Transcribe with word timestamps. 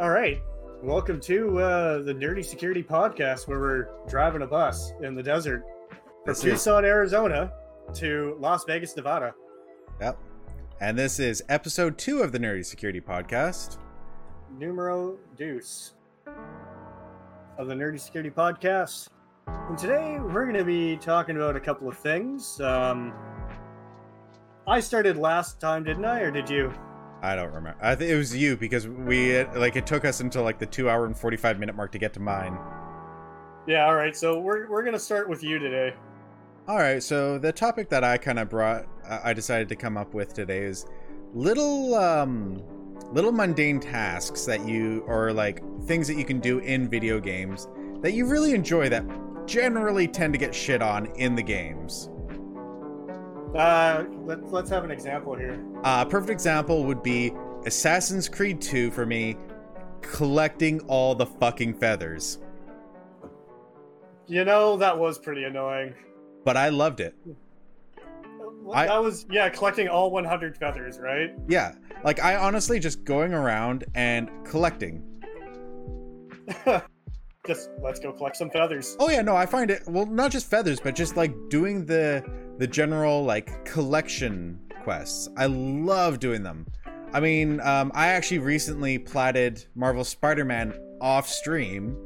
All 0.00 0.10
right. 0.10 0.40
Welcome 0.82 1.20
to 1.22 1.58
uh, 1.58 2.02
the 2.02 2.14
Nerdy 2.14 2.44
Security 2.44 2.82
Podcast, 2.84 3.48
where 3.48 3.58
we're 3.58 3.88
driving 4.08 4.42
a 4.42 4.46
bus 4.46 4.92
in 5.02 5.14
the 5.16 5.22
desert 5.22 5.64
from 5.88 5.98
This 6.26 6.38
is- 6.38 6.44
Tucson, 6.44 6.84
Arizona 6.84 7.52
to 7.94 8.36
Las 8.38 8.64
Vegas, 8.64 8.94
Nevada. 8.96 9.34
Yep. 10.00 10.18
And 10.80 10.96
this 10.96 11.18
is 11.18 11.42
episode 11.48 11.98
two 11.98 12.20
of 12.22 12.30
the 12.30 12.38
Nerdy 12.38 12.64
Security 12.64 13.00
Podcast. 13.00 13.78
Numero 14.56 15.16
Deuce 15.36 15.94
of 17.58 17.66
the 17.66 17.74
Nerdy 17.74 17.98
Security 17.98 18.30
Podcast. 18.30 19.08
And 19.48 19.76
today 19.76 20.18
we're 20.20 20.44
going 20.44 20.56
to 20.56 20.64
be 20.64 20.96
talking 20.96 21.34
about 21.36 21.56
a 21.56 21.60
couple 21.60 21.88
of 21.88 21.98
things. 21.98 22.60
Um, 22.60 23.12
I 24.66 24.78
started 24.78 25.16
last 25.16 25.58
time, 25.60 25.82
didn't 25.82 26.04
I, 26.04 26.20
or 26.20 26.30
did 26.30 26.48
you? 26.48 26.72
I 27.20 27.34
don't 27.34 27.52
remember. 27.52 27.76
I 27.80 27.94
think 27.94 28.10
it 28.10 28.16
was 28.16 28.36
you 28.36 28.56
because 28.56 28.86
we 28.86 29.42
like 29.44 29.76
it 29.76 29.86
took 29.86 30.04
us 30.04 30.20
until 30.20 30.44
like 30.44 30.58
the 30.58 30.66
two 30.66 30.88
hour 30.88 31.06
and 31.06 31.16
forty 31.16 31.36
five 31.36 31.58
minute 31.58 31.74
mark 31.74 31.92
to 31.92 31.98
get 31.98 32.12
to 32.14 32.20
mine. 32.20 32.56
Yeah, 33.66 33.84
all 33.84 33.96
right. 33.96 34.16
So 34.16 34.40
we're, 34.40 34.68
we're 34.70 34.82
going 34.82 34.94
to 34.94 35.00
start 35.00 35.28
with 35.28 35.42
you 35.42 35.58
today. 35.58 35.94
All 36.66 36.78
right. 36.78 37.02
So 37.02 37.38
the 37.38 37.52
topic 37.52 37.90
that 37.90 38.02
I 38.02 38.16
kind 38.16 38.38
of 38.38 38.48
brought, 38.48 38.86
I 39.06 39.30
I 39.30 39.32
decided 39.34 39.68
to 39.68 39.76
come 39.76 39.96
up 39.96 40.14
with 40.14 40.32
today 40.32 40.60
is 40.60 40.86
little, 41.34 41.94
um, 41.94 42.62
little 43.12 43.32
mundane 43.32 43.80
tasks 43.80 44.44
that 44.46 44.66
you 44.66 45.04
or 45.06 45.32
like 45.32 45.62
things 45.84 46.08
that 46.08 46.14
you 46.14 46.24
can 46.24 46.40
do 46.40 46.60
in 46.60 46.88
video 46.88 47.20
games 47.20 47.68
that 48.00 48.12
you 48.12 48.26
really 48.26 48.54
enjoy 48.54 48.88
that 48.88 49.04
generally 49.46 50.06
tend 50.06 50.32
to 50.32 50.38
get 50.38 50.54
shit 50.54 50.80
on 50.80 51.06
in 51.16 51.34
the 51.34 51.42
games. 51.42 52.10
Uh, 53.54 54.04
let, 54.24 54.52
let's 54.52 54.70
have 54.70 54.84
an 54.84 54.90
example 54.90 55.34
here. 55.34 55.58
A 55.84 56.04
perfect 56.06 56.30
example 56.30 56.84
would 56.84 57.02
be 57.02 57.32
Assassin's 57.66 58.28
Creed 58.28 58.60
2 58.60 58.90
for 58.90 59.06
me, 59.06 59.36
collecting 60.02 60.80
all 60.82 61.14
the 61.14 61.26
fucking 61.26 61.74
feathers. 61.74 62.38
You 64.26 64.44
know, 64.44 64.76
that 64.76 64.96
was 64.98 65.18
pretty 65.18 65.44
annoying. 65.44 65.94
But 66.44 66.56
I 66.56 66.68
loved 66.68 67.00
it. 67.00 67.14
I- 68.72 68.86
that 68.86 69.02
was, 69.02 69.26
yeah, 69.30 69.48
collecting 69.48 69.88
all 69.88 70.10
100 70.10 70.56
feathers, 70.56 70.98
right? 70.98 71.34
Yeah. 71.48 71.72
Like, 72.04 72.22
I 72.22 72.36
honestly 72.36 72.78
just 72.78 73.04
going 73.04 73.32
around 73.32 73.84
and 73.94 74.30
collecting. 74.44 75.02
Just 77.48 77.70
let's 77.82 77.98
go 77.98 78.12
collect 78.12 78.36
some 78.36 78.50
feathers. 78.50 78.94
Oh, 79.00 79.08
yeah, 79.10 79.22
no, 79.22 79.34
I 79.34 79.46
find 79.46 79.70
it, 79.70 79.82
well, 79.88 80.06
not 80.06 80.30
just 80.30 80.48
feathers, 80.50 80.78
but 80.80 80.94
just 80.94 81.16
like 81.16 81.32
doing 81.48 81.86
the 81.86 82.22
the 82.58 82.66
general 82.66 83.24
like 83.24 83.64
collection 83.64 84.60
quests. 84.84 85.28
I 85.36 85.46
love 85.46 86.18
doing 86.20 86.42
them. 86.42 86.66
I 87.12 87.20
mean, 87.20 87.60
um, 87.60 87.90
I 87.94 88.08
actually 88.08 88.40
recently 88.40 88.98
platted 88.98 89.64
Marvel 89.74 90.04
Spider-Man 90.04 90.74
off 91.00 91.26
stream 91.26 91.96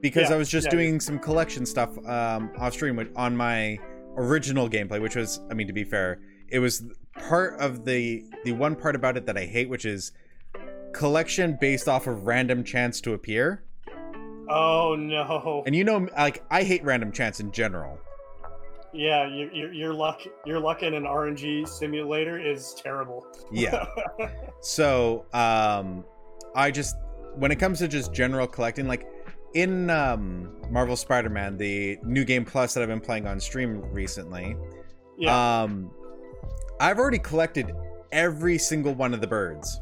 because 0.00 0.30
Yeah, 0.30 0.34
I 0.34 0.38
was 0.38 0.48
just 0.48 0.66
yeah. 0.66 0.70
doing 0.70 0.98
some 1.00 1.18
collection 1.20 1.64
stuff 1.64 1.96
um, 2.06 2.50
off 2.58 2.72
stream 2.72 3.08
on 3.14 3.36
my 3.36 3.78
original 4.16 4.68
gameplay, 4.68 5.00
which 5.00 5.14
was, 5.14 5.40
I 5.50 5.54
mean, 5.54 5.68
to 5.68 5.72
be 5.72 5.84
fair, 5.84 6.20
it 6.48 6.58
was 6.58 6.82
part 7.12 7.60
of 7.60 7.84
the 7.84 8.24
the 8.44 8.52
one 8.52 8.74
part 8.74 8.96
about 8.96 9.16
it 9.16 9.26
that 9.26 9.36
I 9.36 9.44
hate, 9.44 9.68
which 9.68 9.84
is 9.84 10.10
collection 10.92 11.56
based 11.60 11.86
off 11.86 12.06
of 12.06 12.24
random 12.26 12.64
chance 12.64 13.00
to 13.02 13.12
appear. 13.12 13.62
Oh 14.50 14.96
no! 14.96 15.62
And 15.66 15.74
you 15.74 15.84
know, 15.84 16.08
like 16.16 16.42
I 16.50 16.62
hate 16.62 16.84
random 16.84 17.12
chance 17.12 17.40
in 17.40 17.52
general. 17.52 17.98
yeah, 18.92 19.26
you, 19.28 19.50
you, 19.52 19.70
your 19.70 19.92
luck, 19.92 20.22
your 20.46 20.58
luck 20.60 20.82
in 20.82 20.94
an 20.94 21.04
RNG 21.04 21.68
simulator 21.68 22.38
is 22.38 22.74
terrible. 22.74 23.26
Yeah. 23.52 23.86
So, 24.60 25.24
um, 25.32 26.04
I 26.56 26.72
just 26.72 26.96
when 27.36 27.52
it 27.52 27.60
comes 27.60 27.78
to 27.78 27.86
just 27.86 28.12
general 28.12 28.48
collecting, 28.48 28.88
like 28.88 29.06
in 29.54 29.88
um, 29.88 30.56
Marvel 30.68 30.96
Spider-Man, 30.96 31.56
the 31.56 31.98
new 32.02 32.24
game 32.24 32.44
plus 32.44 32.74
that 32.74 32.82
I've 32.82 32.88
been 32.88 33.00
playing 33.00 33.28
on 33.28 33.38
stream 33.38 33.80
recently, 33.92 34.56
yeah. 35.16 35.62
um, 35.62 35.92
I've 36.80 36.98
already 36.98 37.20
collected 37.20 37.72
every 38.10 38.58
single 38.58 38.94
one 38.94 39.14
of 39.14 39.20
the 39.20 39.28
birds, 39.28 39.80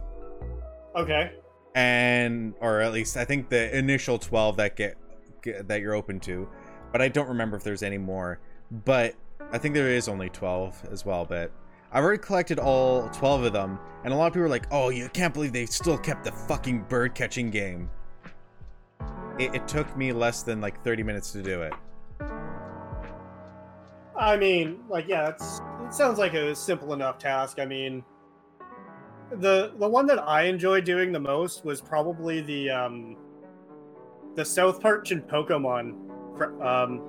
okay. 0.95 1.33
And 1.77 2.55
or 2.61 2.81
at 2.81 2.93
least 2.93 3.17
I 3.17 3.25
think 3.25 3.51
the 3.51 3.77
initial 3.77 4.19
twelve 4.19 4.57
that 4.57 4.75
get, 4.75 4.97
get 5.43 5.69
that 5.69 5.83
you're 5.83 5.95
open 5.95 6.19
to, 6.21 6.49
but 6.91 7.01
I 7.01 7.09
don't 7.09 7.29
remember 7.29 7.57
if 7.57 7.63
there's 7.63 7.85
any 7.85 7.99
more. 7.99 8.41
But 8.85 9.15
I 9.53 9.59
think 9.59 9.75
there 9.75 9.91
is 9.91 10.09
only 10.09 10.31
twelve 10.31 10.83
as 10.91 11.05
well. 11.05 11.27
But 11.27 11.53
I've 11.93 12.03
already 12.03 12.23
collected 12.23 12.59
all 12.59 13.09
12 13.11 13.45
of 13.45 13.53
them, 13.53 13.79
and 14.05 14.13
a 14.13 14.17
lot 14.17 14.27
of 14.27 14.33
people 14.33 14.47
are 14.47 14.51
like, 14.51 14.67
oh, 14.73 14.89
you 14.89 15.09
can't 15.11 15.33
believe 15.33 15.53
they 15.53 15.67
still 15.67 15.97
kept 15.97 16.25
the 16.25 16.33
fucking 16.33 16.83
bird 16.89 17.15
catching 17.15 17.49
game. 17.49 17.89
It, 19.39 19.55
it 19.55 19.69
took 19.69 19.97
me 19.97 20.13
less 20.13 20.43
than 20.43 20.61
like 20.61 20.83
30 20.83 21.05
minutes 21.05 21.31
to 21.33 21.43
do 21.43 21.63
it. 21.63 21.73
I 24.19 24.37
mean, 24.37 24.81
like, 24.89 25.07
yeah, 25.09 25.29
it's 25.29 25.61
it 25.85 25.95
sounds 25.95 26.19
like 26.19 26.35
a 26.35 26.55
simple 26.57 26.93
enough 26.93 27.19
task. 27.19 27.61
I 27.61 27.67
mean, 27.67 28.03
the 29.31 29.73
the 29.79 29.89
one 29.89 30.07
that 30.07 30.19
I 30.29 30.43
enjoyed 30.43 30.85
doing 30.85 31.13
the 31.13 31.21
most 31.21 31.65
was 31.65 31.81
probably 31.81 32.41
the 32.41 32.71
um 32.71 33.17
the 34.37 34.45
South 34.45 34.81
Park 34.81 35.11
and 35.11 35.23
Pokemon, 35.27 35.93
um, 36.63 37.01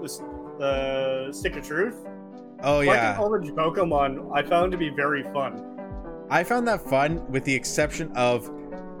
the, 0.00 0.56
the 0.58 1.32
Stick 1.32 1.56
of 1.56 1.66
Truth. 1.66 2.06
Oh, 2.62 2.80
yeah. 2.80 3.16
all 3.18 3.28
the 3.28 3.38
Pokemon 3.38 4.34
I 4.34 4.42
found 4.42 4.72
to 4.72 4.78
be 4.78 4.88
very 4.88 5.24
fun. 5.24 5.78
I 6.30 6.42
found 6.42 6.66
that 6.68 6.80
fun 6.80 7.30
with 7.30 7.44
the 7.44 7.54
exception 7.54 8.10
of, 8.12 8.50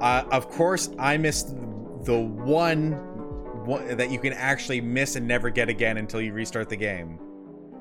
uh, 0.00 0.24
of 0.30 0.50
course, 0.50 0.90
I 0.98 1.16
missed 1.16 1.56
the 2.04 2.18
one, 2.18 2.92
one 3.64 3.96
that 3.96 4.10
you 4.10 4.18
can 4.18 4.32
actually 4.34 4.80
miss 4.80 5.16
and 5.16 5.26
never 5.26 5.48
get 5.48 5.68
again 5.68 5.96
until 5.96 6.20
you 6.20 6.32
restart 6.32 6.68
the 6.68 6.76
game. 6.76 7.18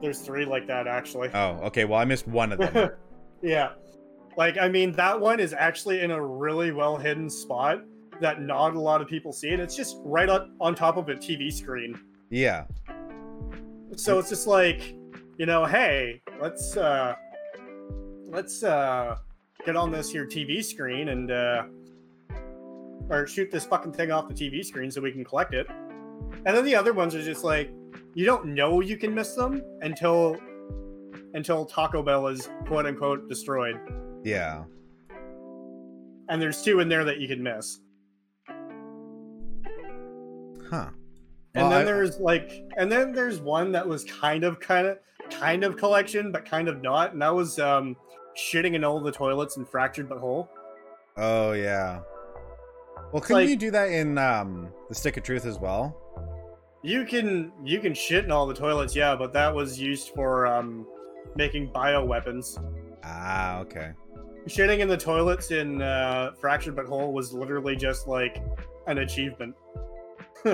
There's 0.02 0.22
three 0.22 0.46
like 0.46 0.68
that 0.68 0.88
actually. 0.88 1.30
Oh, 1.34 1.60
okay. 1.66 1.86
Well, 1.86 2.00
I 2.00 2.06
missed 2.06 2.28
one 2.28 2.52
of 2.52 2.60
them. 2.60 2.92
yeah. 3.42 3.72
Like, 4.38 4.58
I 4.58 4.68
mean, 4.68 4.92
that 4.94 5.20
one 5.20 5.40
is 5.40 5.54
actually 5.54 6.02
in 6.02 6.12
a 6.12 6.22
really 6.22 6.72
well 6.72 6.98
hidden 6.98 7.30
spot 7.30 7.82
that 8.22 8.42
not 8.42 8.76
a 8.76 8.80
lot 8.80 9.02
of 9.02 9.08
people 9.08 9.32
see, 9.32 9.52
and 9.52 9.62
it's 9.62 9.76
just 9.76 9.98
right 10.04 10.30
on, 10.30 10.56
on 10.60 10.76
top 10.76 10.98
of 10.98 11.10
a 11.10 11.16
TV 11.16 11.52
screen. 11.52 12.00
yeah. 12.30 12.66
So 13.98 14.20
it's 14.20 14.30
just 14.30 14.46
like, 14.46 14.94
you 15.38 15.46
know, 15.46 15.64
hey, 15.64 16.22
let's 16.42 16.76
uh 16.76 17.16
let's 18.26 18.62
uh 18.64 19.16
get 19.66 19.78
on 19.78 19.90
this 19.92 20.10
here 20.10 20.26
TV 20.26 20.62
screen 20.62 21.10
and 21.10 21.32
uh 21.32 21.64
or 23.10 23.26
shoot 23.28 23.52
this 23.52 23.64
fucking 23.66 23.94
thing 23.94 24.12
off 24.12 24.28
the 24.28 24.34
TV 24.34 24.66
screen 24.66 24.92
so 24.92 25.00
we 25.00 25.12
can 25.12 25.24
collect 25.24 25.54
it. 25.54 25.68
And 25.70 26.58
then 26.58 26.66
the 26.66 26.76
other 26.76 26.92
ones 26.94 27.16
are 27.16 27.24
just 27.24 27.46
like 27.46 27.70
you 28.16 28.26
don't 28.26 28.48
know 28.48 28.82
you 28.82 28.98
can 28.98 29.14
miss 29.14 29.34
them 29.36 29.62
until 29.82 30.38
until 31.34 31.64
Taco 31.66 32.02
Bell 32.04 32.28
is 32.28 32.50
quote 32.66 32.86
unquote 32.86 33.30
destroyed. 33.30 33.80
Yeah. 34.26 34.64
And 36.28 36.42
there's 36.42 36.62
two 36.64 36.80
in 36.80 36.90
there 36.90 37.04
that 37.06 37.20
you 37.20 37.28
can 37.28 37.42
miss. 37.44 37.80
Huh. 40.70 40.90
And 41.54 41.62
Well, 41.64 41.70
then 41.70 41.82
I- 41.82 41.84
there's 41.84 42.20
like, 42.20 42.64
and 42.78 42.92
then 42.92 43.14
there's 43.14 43.40
one 43.40 43.72
that 43.74 43.88
was 43.88 44.04
kind 44.06 44.44
of, 44.44 44.60
kind 44.60 44.88
of, 44.88 44.98
kind 45.30 45.64
of 45.64 45.78
collection, 45.78 46.32
but 46.32 46.44
kind 46.46 46.68
of 46.68 46.82
not. 46.82 47.14
And 47.14 47.22
that 47.22 47.34
was 47.34 47.60
um, 47.60 47.96
shitting 48.36 48.74
in 48.74 48.84
all 48.84 49.00
the 49.00 49.12
toilets 49.12 49.58
and 49.58 49.68
fractured 49.68 50.10
but 50.10 50.18
whole. 50.18 50.50
Oh 51.18 51.54
yeah. 51.54 52.02
Well, 53.14 53.22
couldn't 53.22 53.44
like- 53.44 53.50
you 53.50 53.56
do 53.56 53.72
that 53.72 53.90
in 53.92 54.18
um 54.18 54.68
the 54.90 54.96
Stick 54.96 55.16
of 55.18 55.24
Truth 55.24 55.46
as 55.46 55.60
well? 55.60 56.02
You 56.84 57.06
can 57.06 57.52
you 57.64 57.80
can 57.80 57.94
shit 57.94 58.26
in 58.26 58.32
all 58.32 58.46
the 58.46 58.54
toilets, 58.54 58.96
yeah, 58.96 59.16
but 59.16 59.32
that 59.34 59.54
was 59.54 59.80
used 59.80 60.10
for 60.10 60.46
um, 60.46 60.86
making 61.36 61.72
bio 61.72 62.04
weapons. 62.04 62.60
Ah, 63.04 63.60
okay. 63.62 63.92
Shitting 64.48 64.80
in 64.80 64.88
the 64.88 64.98
toilets 64.98 65.52
in 65.52 65.82
uh, 65.82 66.32
fractured 66.40 66.76
but 66.76 66.86
whole 66.86 67.12
was 67.14 67.34
literally 67.34 67.76
just 67.76 68.08
like 68.08 68.44
an 68.88 69.00
achievement. 69.00 69.56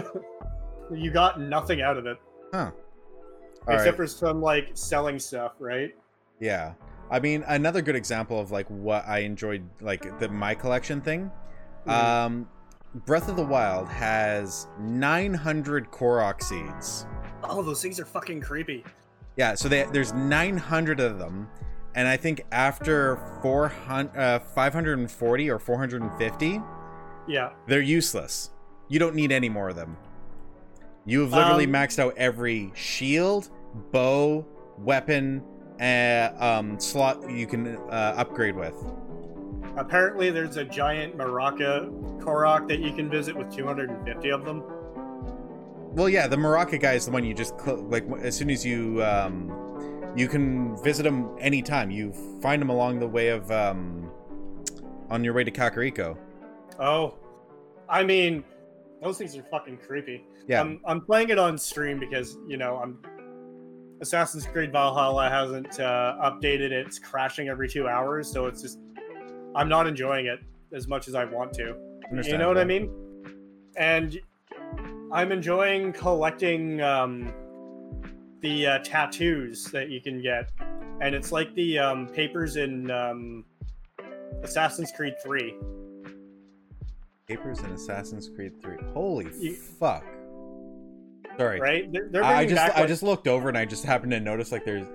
you 0.93 1.11
got 1.11 1.39
nothing 1.39 1.81
out 1.81 1.97
of 1.97 2.05
it 2.05 2.17
Huh. 2.53 2.71
All 3.67 3.73
except 3.73 3.91
right. 3.91 3.95
for 3.95 4.07
some 4.07 4.41
like 4.41 4.71
selling 4.73 5.19
stuff, 5.19 5.53
right? 5.59 5.95
Yeah. 6.39 6.73
I 7.09 7.19
mean, 7.19 7.43
another 7.47 7.81
good 7.81 7.95
example 7.95 8.39
of 8.39 8.51
like 8.51 8.67
what 8.67 9.07
I 9.07 9.19
enjoyed, 9.19 9.63
like 9.81 10.17
the 10.19 10.27
my 10.29 10.55
collection 10.55 11.01
thing. 11.01 11.29
Mhm. 11.85 11.91
Um, 11.91 12.47
Breath 13.05 13.29
of 13.29 13.35
the 13.37 13.43
Wild 13.45 13.87
has 13.87 14.67
900 14.79 15.91
Korok 15.91 16.41
seeds. 16.43 17.05
oh, 17.43 17.61
those 17.61 17.81
things 17.81 17.99
are 17.99 18.05
fucking 18.05 18.41
creepy. 18.41 18.83
Yeah, 19.37 19.55
so 19.55 19.69
they, 19.69 19.83
there's 19.93 20.11
900 20.13 20.99
of 20.99 21.17
them, 21.19 21.47
and 21.95 22.07
I 22.07 22.17
think 22.17 22.43
after 22.51 23.17
400, 23.41 24.17
uh, 24.17 24.39
540 24.39 25.49
or 25.49 25.59
450, 25.59 26.61
Yeah. 27.27 27.49
they're 27.67 27.81
useless. 27.81 28.51
You 28.87 28.99
don't 28.99 29.15
need 29.15 29.31
any 29.31 29.49
more 29.49 29.69
of 29.69 29.75
them. 29.75 29.97
You've 31.05 31.31
literally 31.33 31.65
Um, 31.65 31.71
maxed 31.71 31.99
out 31.99 32.13
every 32.17 32.71
shield, 32.75 33.49
bow, 33.91 34.45
weapon, 34.77 35.43
uh, 35.81 36.29
um, 36.39 36.79
slot 36.79 37.29
you 37.29 37.47
can 37.47 37.77
uh, 37.89 38.13
upgrade 38.17 38.55
with. 38.55 38.75
apparently 39.77 40.29
there's 40.29 40.57
a 40.57 40.65
giant 40.65 41.17
Maraca 41.17 41.89
Korok 42.19 42.67
that 42.67 42.79
you 42.79 42.91
can 42.93 43.09
visit 43.09 43.35
with 43.35 43.49
250 43.55 44.29
of 44.29 44.43
them. 44.43 44.61
Well, 45.93 46.09
yeah, 46.09 46.27
the 46.27 46.35
Maraca 46.35 46.79
guy 46.79 46.93
is 46.93 47.05
the 47.05 47.11
one 47.11 47.23
you 47.23 47.33
just 47.33 47.59
cl- 47.59 47.77
like 47.83 48.05
as 48.21 48.35
soon 48.35 48.49
as 48.49 48.65
you 48.65 49.01
um, 49.03 49.49
you 50.15 50.27
can 50.27 50.81
visit 50.83 51.05
him 51.05 51.29
anytime. 51.39 51.91
You 51.91 52.11
find 52.41 52.61
them 52.61 52.69
along 52.69 52.99
the 52.99 53.07
way 53.07 53.29
of 53.29 53.49
um, 53.51 54.09
on 55.09 55.23
your 55.23 55.33
way 55.33 55.43
to 55.43 55.51
Kakariko. 55.51 56.17
Oh, 56.79 57.15
I 57.89 58.03
mean, 58.03 58.43
those 59.01 59.17
things 59.17 59.35
are 59.35 59.43
fucking 59.43 59.77
creepy. 59.77 60.25
Yeah, 60.47 60.61
I'm, 60.61 60.81
I'm 60.85 61.01
playing 61.01 61.29
it 61.29 61.39
on 61.39 61.57
stream 61.57 61.99
because 61.99 62.37
you 62.47 62.57
know 62.57 62.77
I'm 62.77 62.99
Assassin's 64.01 64.45
Creed 64.45 64.71
Valhalla 64.71 65.29
hasn't 65.29 65.79
uh, 65.79 66.15
updated. 66.23 66.71
It's 66.71 66.97
crashing 66.97 67.49
every 67.49 67.69
two 67.69 67.87
hours, 67.87 68.31
so 68.31 68.47
it's 68.47 68.61
just 68.61 68.79
I'm 69.55 69.69
not 69.69 69.87
enjoying 69.87 70.25
it 70.25 70.39
as 70.73 70.87
much 70.87 71.07
as 71.07 71.15
I 71.15 71.25
want 71.25 71.53
to. 71.53 71.75
You 72.23 72.37
know 72.37 72.47
what 72.47 72.57
I 72.57 72.65
mean? 72.65 72.91
And 73.77 74.19
I'm 75.13 75.31
enjoying 75.31 75.93
collecting 75.93 76.81
um, 76.81 77.33
the 78.41 78.67
uh, 78.67 78.79
tattoos 78.79 79.65
that 79.65 79.89
you 79.89 80.01
can 80.01 80.21
get, 80.21 80.49
and 81.01 81.13
it's 81.15 81.31
like 81.31 81.53
the 81.55 81.79
um, 81.79 82.07
papers 82.07 82.55
in 82.57 82.89
um, 82.91 83.45
Assassin's 84.43 84.91
Creed 84.91 85.15
Three. 85.23 85.55
Papers 87.27 87.59
in 87.59 87.71
Assassin's 87.71 88.29
Creed 88.35 88.61
3. 88.61 88.75
Holy 88.93 89.25
You- 89.39 89.53
fuck. 89.55 90.03
Sorry. 91.37 91.61
Right? 91.61 91.89
They're, 91.89 92.09
they're 92.09 92.23
I 92.25 92.45
just 92.45 92.59
I 92.61 92.79
like- 92.81 92.87
just 92.89 93.03
looked 93.03 93.25
over 93.27 93.47
and 93.47 93.57
I 93.57 93.63
just 93.63 93.85
happened 93.85 94.11
to 94.11 94.19
notice 94.19 94.51
like 94.51 94.65
there's 94.65 94.85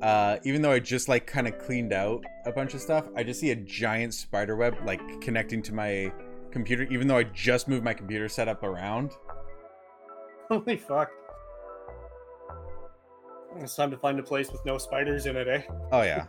uh 0.00 0.38
even 0.44 0.62
though 0.62 0.70
I 0.72 0.78
just 0.78 1.08
like 1.08 1.26
kind 1.26 1.46
of 1.46 1.58
cleaned 1.58 1.92
out 1.92 2.24
a 2.46 2.52
bunch 2.52 2.72
of 2.72 2.80
stuff, 2.80 3.04
I 3.14 3.22
just 3.22 3.40
see 3.40 3.50
a 3.50 3.56
giant 3.56 4.14
spider 4.14 4.56
web 4.56 4.74
like 4.86 5.02
connecting 5.20 5.60
to 5.64 5.74
my 5.74 6.10
computer 6.50 6.84
even 6.84 7.08
though 7.08 7.18
I 7.18 7.24
just 7.24 7.68
moved 7.68 7.84
my 7.84 7.92
computer 7.92 8.26
setup 8.28 8.62
around. 8.62 9.10
Holy 10.48 10.78
fuck. 10.78 11.10
It's 13.58 13.76
time 13.76 13.90
to 13.90 13.96
find 13.96 14.18
a 14.18 14.22
place 14.22 14.50
with 14.50 14.64
no 14.64 14.78
spiders 14.78 15.26
in 15.26 15.36
it, 15.36 15.48
eh? 15.48 15.62
Oh 15.90 16.02
yeah. 16.02 16.26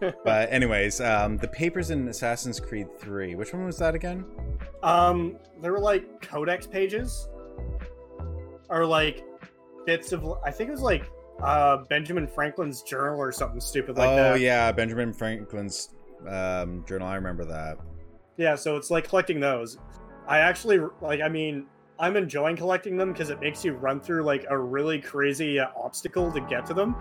but 0.24 0.52
anyways, 0.52 1.00
um 1.00 1.36
the 1.36 1.48
papers 1.48 1.90
in 1.90 2.08
Assassin's 2.08 2.60
Creed 2.60 2.88
3. 2.98 3.34
Which 3.34 3.52
one 3.52 3.64
was 3.64 3.78
that 3.78 3.94
again? 3.94 4.24
Um, 4.82 5.36
there 5.60 5.72
were 5.72 5.80
like 5.80 6.20
codex 6.20 6.66
pages, 6.66 7.28
or 8.68 8.84
like 8.84 9.24
bits 9.86 10.12
of. 10.12 10.26
I 10.44 10.50
think 10.50 10.68
it 10.68 10.72
was 10.72 10.80
like 10.80 11.10
uh 11.42 11.78
Benjamin 11.88 12.26
Franklin's 12.26 12.82
journal 12.82 13.18
or 13.18 13.32
something 13.32 13.60
stupid 13.60 13.96
like 13.96 14.08
oh 14.08 14.16
that. 14.16 14.32
Oh 14.32 14.34
yeah, 14.34 14.72
Benjamin 14.72 15.12
Franklin's 15.12 15.90
um 16.28 16.84
journal. 16.86 17.08
I 17.08 17.14
remember 17.14 17.44
that. 17.44 17.78
Yeah, 18.36 18.54
so 18.54 18.76
it's 18.76 18.90
like 18.90 19.08
collecting 19.08 19.40
those. 19.40 19.78
I 20.26 20.38
actually 20.38 20.80
like. 21.00 21.20
I 21.20 21.28
mean, 21.28 21.66
I'm 21.98 22.16
enjoying 22.16 22.56
collecting 22.56 22.96
them 22.96 23.12
because 23.12 23.30
it 23.30 23.40
makes 23.40 23.64
you 23.64 23.74
run 23.74 24.00
through 24.00 24.24
like 24.24 24.44
a 24.50 24.58
really 24.58 25.00
crazy 25.00 25.58
uh, 25.60 25.68
obstacle 25.76 26.32
to 26.32 26.40
get 26.40 26.66
to 26.66 26.74
them. 26.74 26.96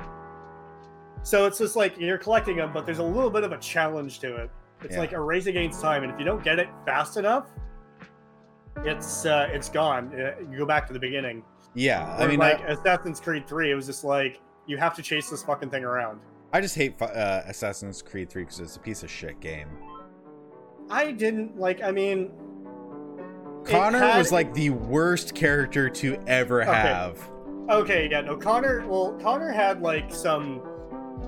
So 1.23 1.45
it's 1.45 1.57
just 1.57 1.75
like 1.75 1.97
you're 1.99 2.17
collecting 2.17 2.57
them, 2.57 2.71
but 2.73 2.85
there's 2.85 2.99
a 2.99 3.03
little 3.03 3.29
bit 3.29 3.43
of 3.43 3.51
a 3.51 3.57
challenge 3.57 4.19
to 4.19 4.35
it. 4.35 4.49
It's 4.83 4.93
Yeah. 4.95 4.99
like 4.99 5.11
a 5.13 5.19
race 5.21 5.45
against 5.45 5.81
time, 5.81 6.03
and 6.03 6.11
if 6.11 6.17
you 6.19 6.25
don't 6.25 6.43
get 6.43 6.57
it 6.59 6.67
fast 6.85 7.17
enough, 7.17 7.47
it's 8.83 9.25
uh, 9.25 9.47
it's 9.51 9.69
gone. 9.69 10.11
Uh, 10.13 10.33
You 10.51 10.57
go 10.59 10.65
back 10.65 10.87
to 10.87 10.93
the 10.93 10.99
beginning. 10.99 11.43
Yeah, 11.73 12.15
I 12.19 12.27
mean 12.27 12.39
like 12.39 12.61
I, 12.61 12.69
Assassin's 12.73 13.19
Creed 13.19 13.47
3, 13.47 13.71
it 13.71 13.75
was 13.75 13.85
just 13.85 14.03
like 14.03 14.41
you 14.65 14.77
have 14.77 14.95
to 14.95 15.01
chase 15.01 15.29
this 15.29 15.43
fucking 15.43 15.69
thing 15.69 15.83
around. 15.83 16.19
I 16.53 16.59
just 16.61 16.75
hate 16.75 17.01
uh, 17.01 17.43
Assassin's 17.45 18.01
Creed 18.01 18.29
3 18.29 18.45
cuz 18.45 18.59
it's 18.59 18.75
a 18.75 18.79
piece 18.79 19.03
of 19.03 19.09
shit 19.11 19.39
game. 19.39 19.69
I 20.89 21.11
didn't 21.11 21.57
like. 21.57 21.81
I 21.83 21.91
mean, 21.91 22.31
Connor 23.65 23.99
had- 23.99 24.17
was 24.17 24.31
like 24.31 24.53
the 24.53 24.69
worst 24.71 25.35
character 25.35 25.89
to 25.89 26.17
ever 26.27 26.61
Okay. 26.61 26.71
have. 26.71 27.19
Okay, 27.69 28.07
yeah, 28.09 28.21
no, 28.21 28.35
Connor. 28.35 28.83
Well, 28.87 29.17
Connor 29.21 29.51
had 29.51 29.81
like 29.81 30.13
some, 30.13 30.61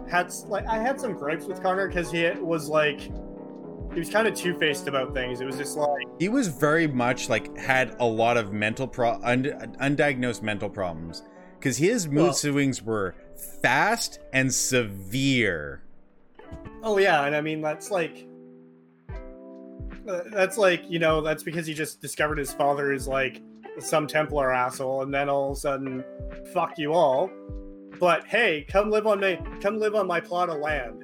had 0.09 0.33
like 0.47 0.65
I 0.68 0.77
had 0.80 1.00
some 1.00 1.13
gripes 1.13 1.45
with 1.45 1.62
Connor 1.62 1.88
because 1.88 2.12
he 2.12 2.30
was 2.39 2.68
like, 2.68 3.00
he 3.01 4.00
was 4.00 4.09
kind 4.09 4.27
of 4.27 4.33
two 4.33 4.57
faced 4.57 4.88
about 4.88 5.13
things. 5.13 5.39
It 5.39 5.45
was 5.45 5.57
just 5.57 5.77
like, 5.77 6.07
He 6.19 6.27
was 6.30 6.47
very 6.47 6.88
much 6.88 7.30
like 7.30 7.56
had 7.57 7.95
a 8.00 8.06
lot 8.06 8.38
of 8.38 8.51
mental 8.51 8.88
pro 8.88 9.19
un- 9.24 9.75
undiagnosed 9.79 10.41
mental 10.41 10.69
problems 10.69 11.21
because 11.59 11.77
his 11.77 12.07
mood 12.07 12.24
Well- 12.24 12.33
swings 12.33 12.81
were 12.81 13.15
fast 13.62 14.19
and 14.33 14.51
severe. 14.53 15.81
oh 16.81 16.97
yeah, 16.97 17.24
and 17.25 17.36
I 17.36 17.41
mean 17.41 17.62
that's 17.62 17.91
like, 17.91 18.27
that's 20.05 20.57
like 20.57 20.83
you 20.89 21.00
know 21.00 21.21
that's 21.21 21.44
because 21.44 21.65
he 21.65 21.73
just 21.73 22.01
discovered 22.01 22.38
his 22.38 22.53
father 22.53 22.91
is 22.91 23.07
like 23.07 23.41
some 23.79 24.07
Templar 24.07 24.51
asshole, 24.53 25.01
and 25.03 25.13
then 25.13 25.29
all 25.29 25.51
of 25.51 25.57
a 25.57 25.59
sudden, 25.59 26.03
fuck 26.53 26.77
you 26.77 26.94
all. 26.94 27.29
But 28.00 28.25
hey, 28.27 28.65
come 28.69 28.89
live 28.89 29.07
on 29.07 29.19
my 29.19 29.35
come 29.61 29.79
live 29.79 29.95
on 29.95 30.07
my 30.07 30.19
plot 30.19 30.50
of 30.50 30.59
land. 30.59 31.00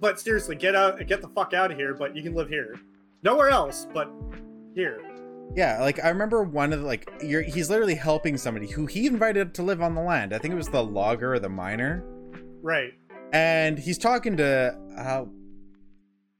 But 0.00 0.20
seriously, 0.20 0.56
get 0.56 0.74
out, 0.74 1.04
get 1.06 1.22
the 1.22 1.28
fuck 1.28 1.54
out 1.54 1.70
of 1.70 1.76
here. 1.78 1.94
But 1.94 2.14
you 2.14 2.22
can 2.22 2.34
live 2.34 2.48
here, 2.48 2.74
nowhere 3.22 3.48
else, 3.50 3.86
but 3.92 4.10
here. 4.74 5.00
Yeah, 5.54 5.80
like 5.80 6.02
I 6.02 6.08
remember 6.08 6.42
one 6.42 6.72
of 6.72 6.80
the, 6.80 6.86
like 6.86 7.08
you're, 7.22 7.42
he's 7.42 7.70
literally 7.70 7.94
helping 7.94 8.36
somebody 8.36 8.66
who 8.66 8.86
he 8.86 9.06
invited 9.06 9.54
to 9.54 9.62
live 9.62 9.80
on 9.82 9.94
the 9.94 10.00
land. 10.00 10.34
I 10.34 10.38
think 10.38 10.52
it 10.52 10.56
was 10.56 10.68
the 10.68 10.82
logger 10.82 11.34
or 11.34 11.38
the 11.38 11.48
miner, 11.48 12.02
Right. 12.62 12.92
and 13.32 13.78
he's 13.78 13.98
talking 13.98 14.36
to 14.38 14.76
uh, 14.98 15.24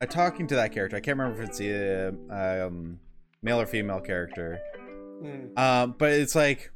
uh 0.05 0.13
talking 0.13 0.47
to 0.49 0.55
that 0.57 0.73
character. 0.73 0.97
I 0.97 1.01
can't 1.01 1.19
remember 1.19 1.43
if 1.43 1.49
it's 1.49 1.61
a 1.61 2.15
um, 2.67 2.99
male 3.43 3.61
or 3.61 3.67
female 3.67 4.01
character. 4.01 4.59
Mm. 5.23 5.59
Um, 5.59 5.95
but 5.99 6.13
it's 6.13 6.35
like, 6.35 6.71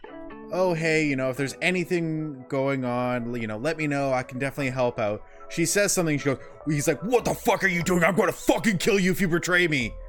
oh 0.52 0.74
hey, 0.74 1.06
you 1.06 1.16
know, 1.16 1.30
if 1.30 1.36
there's 1.36 1.56
anything 1.60 2.44
going 2.48 2.84
on, 2.84 3.34
you 3.40 3.46
know, 3.46 3.58
let 3.58 3.76
me 3.76 3.86
know. 3.86 4.12
I 4.12 4.22
can 4.22 4.38
definitely 4.38 4.70
help 4.70 4.98
out. 4.98 5.22
She 5.50 5.64
says 5.64 5.92
something. 5.92 6.18
She 6.18 6.26
goes, 6.26 6.38
he's 6.66 6.86
like, 6.88 7.02
what 7.02 7.24
the 7.24 7.34
fuck 7.34 7.64
are 7.64 7.68
you 7.68 7.82
doing? 7.82 8.04
I'm 8.04 8.14
going 8.14 8.28
to 8.28 8.36
fucking 8.36 8.78
kill 8.78 8.98
you 8.98 9.10
if 9.10 9.20
you 9.20 9.28
betray 9.28 9.68
me. 9.68 9.92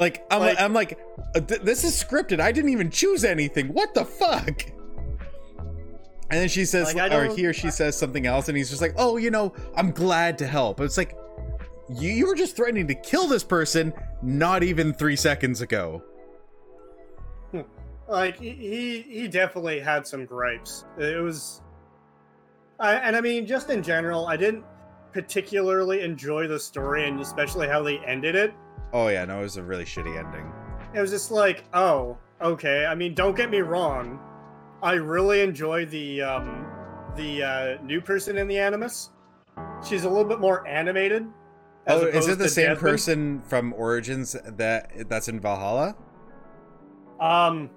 Like 0.00 0.24
I'm 0.30 0.40
Like- 0.40 0.60
I'm 0.60 0.72
like, 0.72 0.98
uh, 1.34 1.40
this 1.40 1.84
is 1.84 2.02
scripted. 2.02 2.40
I 2.40 2.50
didn't 2.50 2.70
even 2.70 2.88
choose 2.90 3.24
anything. 3.24 3.68
What 3.68 3.92
the 3.92 4.06
fuck? 4.06 4.62
And 6.30 6.40
then 6.40 6.48
she 6.48 6.64
says, 6.64 6.94
Like, 6.94 7.12
or 7.12 7.26
he 7.26 7.46
or 7.46 7.52
she 7.52 7.70
says 7.70 7.96
something 7.96 8.26
else, 8.26 8.48
and 8.48 8.56
he's 8.56 8.68
just 8.68 8.82
like, 8.82 8.94
"Oh, 8.96 9.16
you 9.16 9.30
know, 9.30 9.52
I'm 9.76 9.92
glad 9.92 10.38
to 10.38 10.46
help." 10.46 10.80
It's 10.80 10.96
like, 10.98 11.16
you, 11.88 12.10
you 12.10 12.26
were 12.26 12.34
just 12.34 12.56
threatening 12.56 12.86
to 12.88 12.94
kill 12.94 13.26
this 13.28 13.44
person 13.44 13.92
not 14.22 14.62
even 14.62 14.92
three 14.92 15.16
seconds 15.16 15.60
ago. 15.60 16.02
like 18.08 18.38
he 18.38 18.50
he 18.50 19.02
he 19.02 19.28
definitely 19.28 19.80
had 19.80 20.06
some 20.06 20.24
gripes. 20.24 20.84
It 20.98 21.22
was, 21.22 21.62
I, 22.80 22.94
and 22.94 23.16
I 23.16 23.20
mean, 23.20 23.46
just 23.46 23.70
in 23.70 23.82
general, 23.82 24.26
I 24.26 24.36
didn't 24.36 24.64
particularly 25.12 26.02
enjoy 26.02 26.46
the 26.46 26.58
story, 26.58 27.08
and 27.08 27.20
especially 27.20 27.68
how 27.68 27.82
they 27.82 27.98
ended 27.98 28.34
it. 28.34 28.52
Oh 28.92 29.08
yeah, 29.08 29.24
no, 29.24 29.40
it 29.40 29.42
was 29.42 29.56
a 29.56 29.62
really 29.62 29.84
shitty 29.84 30.18
ending. 30.18 30.52
It 30.94 31.00
was 31.00 31.10
just 31.10 31.30
like, 31.30 31.64
oh, 31.74 32.16
okay. 32.40 32.86
I 32.86 32.94
mean, 32.94 33.14
don't 33.14 33.36
get 33.36 33.50
me 33.50 33.60
wrong, 33.60 34.18
I 34.82 34.94
really 34.94 35.40
enjoy 35.40 35.86
the 35.86 36.22
um 36.22 36.66
the 37.16 37.42
uh, 37.42 37.82
new 37.82 38.00
person 38.00 38.36
in 38.36 38.46
the 38.46 38.58
Animus. 38.58 39.10
She's 39.86 40.04
a 40.04 40.08
little 40.08 40.28
bit 40.28 40.38
more 40.38 40.66
animated. 40.66 41.26
Oh, 41.88 42.04
is 42.06 42.26
it 42.28 42.38
the 42.38 42.48
same 42.48 42.66
Desmond. 42.68 42.80
person 42.80 43.42
from 43.42 43.72
Origins 43.74 44.36
that 44.44 45.08
that's 45.08 45.28
in 45.28 45.38
Valhalla? 45.40 45.94
Um, 47.20 47.70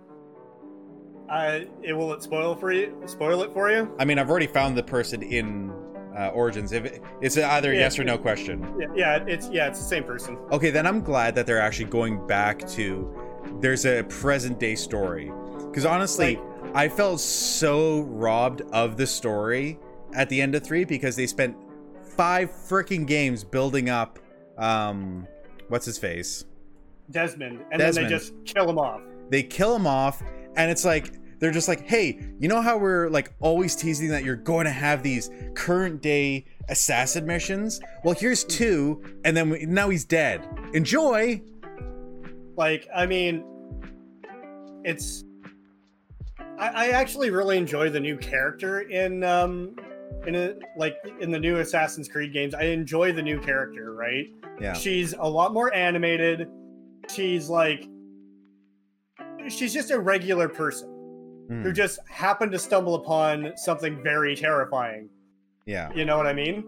I 1.29 1.67
it 1.83 1.93
will 1.93 2.13
it 2.13 2.23
spoil 2.23 2.55
for 2.55 2.71
you? 2.71 2.99
Spoil 3.05 3.43
it 3.43 3.53
for 3.53 3.69
you? 3.71 3.93
I 3.99 4.05
mean, 4.05 4.17
I've 4.17 4.29
already 4.29 4.47
found 4.47 4.75
the 4.77 4.83
person 4.83 5.21
in 5.21 5.71
uh, 6.17 6.29
Origins. 6.33 6.71
If 6.71 6.85
it, 6.85 7.03
it's 7.21 7.37
either 7.37 7.71
Yeah. 7.71 7.81
yes 7.81 7.99
or 7.99 8.03
no 8.03 8.17
question. 8.17 8.65
Yeah, 8.79 8.87
yeah, 8.95 9.25
it's 9.27 9.49
yeah, 9.49 9.67
it's 9.67 9.79
the 9.79 9.85
same 9.85 10.03
person. 10.03 10.37
Okay, 10.51 10.71
then 10.71 10.87
I'm 10.87 11.01
glad 11.01 11.35
that 11.35 11.45
they're 11.45 11.61
actually 11.61 11.85
going 11.89 12.25
back 12.25 12.67
to 12.69 13.15
there's 13.61 13.85
a 13.85 14.03
present 14.05 14.59
day 14.59 14.73
story. 14.75 15.31
Because 15.59 15.85
honestly, 15.85 16.37
Like- 16.37 16.75
I 16.75 16.89
felt 16.89 17.19
so 17.19 18.01
robbed 18.01 18.61
of 18.73 18.97
the 18.97 19.05
story 19.07 19.79
at 20.13 20.29
the 20.29 20.41
end 20.41 20.55
of 20.55 20.63
three 20.63 20.83
because 20.83 21.15
they 21.15 21.27
spent 21.27 21.55
five 22.19 22.51
freaking 22.51 23.07
games 23.07 23.45
building 23.45 23.89
up 23.89 24.19
um 24.57 25.25
what's 25.69 25.85
his 25.85 25.97
face? 25.97 26.43
Desmond, 27.11 27.61
and 27.71 27.79
Desmond. 27.79 27.95
then 27.95 28.03
they 28.03 28.09
just 28.09 28.33
kill 28.43 28.69
him 28.69 28.77
off. 28.77 28.99
They 29.29 29.41
kill 29.41 29.73
him 29.73 29.87
off, 29.87 30.21
and 30.57 30.69
it's 30.69 30.83
like 30.83 31.13
they're 31.39 31.53
just 31.53 31.69
like, 31.69 31.87
hey, 31.87 32.19
you 32.37 32.49
know 32.49 32.59
how 32.59 32.77
we're 32.77 33.07
like 33.07 33.31
always 33.39 33.73
teasing 33.73 34.09
that 34.09 34.25
you're 34.25 34.35
going 34.35 34.65
to 34.65 34.71
have 34.71 35.01
these 35.01 35.31
current 35.55 36.01
day 36.01 36.43
assassin 36.67 37.25
missions? 37.25 37.79
Well, 38.03 38.15
here's 38.15 38.43
two, 38.43 39.01
and 39.23 39.37
then 39.37 39.49
we, 39.49 39.65
now 39.65 39.87
he's 39.87 40.03
dead. 40.03 40.45
Enjoy. 40.73 41.41
Like, 42.57 42.85
I 42.93 43.05
mean, 43.05 43.45
it's. 44.83 45.23
I, 46.57 46.67
I 46.67 46.87
actually 46.89 47.29
really 47.29 47.57
enjoy 47.57 47.89
the 47.89 48.01
new 48.01 48.17
character 48.17 48.81
in 48.81 49.23
um 49.23 49.77
in 50.27 50.35
a 50.35 50.55
like 50.77 50.97
in 51.19 51.31
the 51.31 51.39
new 51.39 51.57
Assassin's 51.57 52.07
Creed 52.07 52.33
games, 52.33 52.53
I 52.53 52.63
enjoy 52.63 53.11
the 53.13 53.21
new 53.21 53.39
character, 53.39 53.93
right? 53.93 54.27
Yeah. 54.59 54.73
She's 54.73 55.13
a 55.17 55.27
lot 55.29 55.53
more 55.53 55.73
animated. 55.73 56.47
She's 57.13 57.49
like 57.49 57.87
she's 59.47 59.73
just 59.73 59.91
a 59.91 59.99
regular 59.99 60.47
person 60.49 60.95
Mm, 61.49 61.63
who 61.63 61.71
just 61.71 61.97
happened 62.07 62.51
to 62.51 62.59
stumble 62.59 62.93
upon 62.93 63.53
something 63.57 64.03
very 64.03 64.35
terrifying. 64.35 65.09
yeah. 65.65 65.91
You 65.95 66.05
know 66.05 66.15
what 66.15 66.27
I 66.27 66.33
mean? 66.33 66.63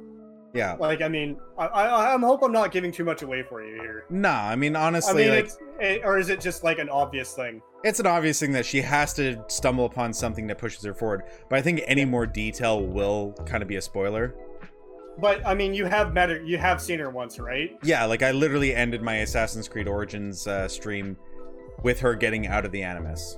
Yeah. 0.53 0.73
Like, 0.73 1.01
I 1.01 1.07
mean, 1.07 1.37
I, 1.57 1.65
I, 1.67 2.15
I 2.15 2.19
hope 2.19 2.43
I'm 2.43 2.51
not 2.51 2.71
giving 2.71 2.91
too 2.91 3.05
much 3.05 3.21
away 3.21 3.43
for 3.43 3.63
you 3.63 3.75
here. 3.75 4.05
Nah, 4.09 4.49
I 4.49 4.55
mean 4.55 4.75
I 4.75 4.85
honestly, 4.87 5.25
mean, 5.25 5.35
like 5.35 5.51
it, 5.79 6.01
or 6.03 6.17
is 6.17 6.29
it 6.29 6.41
just 6.41 6.63
like 6.63 6.77
an 6.79 6.89
obvious 6.89 7.33
thing? 7.33 7.61
it's 7.83 7.99
an 7.99 8.05
obvious 8.05 8.39
thing 8.39 8.51
that 8.51 8.65
she 8.65 8.81
has 8.81 9.13
to 9.15 9.43
stumble 9.47 9.85
upon 9.85 10.13
something 10.13 10.47
that 10.47 10.57
pushes 10.57 10.83
her 10.83 10.93
forward. 10.93 11.23
But 11.49 11.59
I 11.59 11.61
think 11.61 11.81
any 11.87 12.05
more 12.05 12.25
detail 12.25 12.85
will 12.85 13.33
kind 13.45 13.63
of 13.63 13.67
be 13.67 13.77
a 13.77 13.81
spoiler. 13.81 14.35
But 15.17 15.45
I 15.45 15.53
mean, 15.53 15.73
you 15.73 15.85
have 15.85 16.13
met 16.13 16.29
her, 16.29 16.41
you 16.41 16.57
have 16.57 16.81
seen 16.81 16.99
her 16.99 17.09
once, 17.09 17.39
right? 17.39 17.77
Yeah, 17.83 18.05
like 18.05 18.23
I 18.23 18.31
literally 18.31 18.73
ended 18.73 19.01
my 19.01 19.17
Assassin's 19.17 19.67
Creed 19.67 19.87
Origins 19.87 20.47
uh, 20.47 20.67
stream 20.67 21.17
with 21.83 21.99
her 21.99 22.15
getting 22.15 22.47
out 22.47 22.65
of 22.65 22.71
the 22.71 22.83
Animus. 22.83 23.37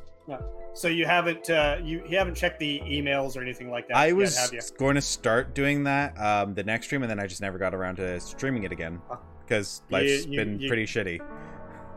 So 0.76 0.88
you 0.88 1.06
haven't 1.06 1.50
uh, 1.50 1.78
you, 1.84 2.04
you 2.08 2.18
haven't 2.18 2.36
checked 2.36 2.60
the 2.60 2.80
emails 2.82 3.38
or 3.38 3.42
anything 3.42 3.70
like 3.70 3.88
that. 3.90 3.98
I 3.98 4.08
yet, 4.08 4.16
was 4.16 4.38
have 4.38 4.54
you? 4.54 4.60
going 4.78 4.96
to 4.96 5.02
start 5.02 5.54
doing 5.54 5.84
that 5.84 6.20
um, 6.20 6.54
the 6.56 6.64
next 6.64 6.88
stream, 6.88 7.04
and 7.04 7.10
then 7.10 7.20
I 7.20 7.28
just 7.28 7.42
never 7.42 7.58
got 7.60 7.76
around 7.76 7.98
to 7.98 8.20
streaming 8.20 8.64
it 8.64 8.72
again 8.72 9.00
because 9.46 9.84
life's 9.92 10.26
you- 10.26 10.38
been 10.38 10.60
you- 10.60 10.68
pretty 10.68 10.86
shitty. 10.86 11.20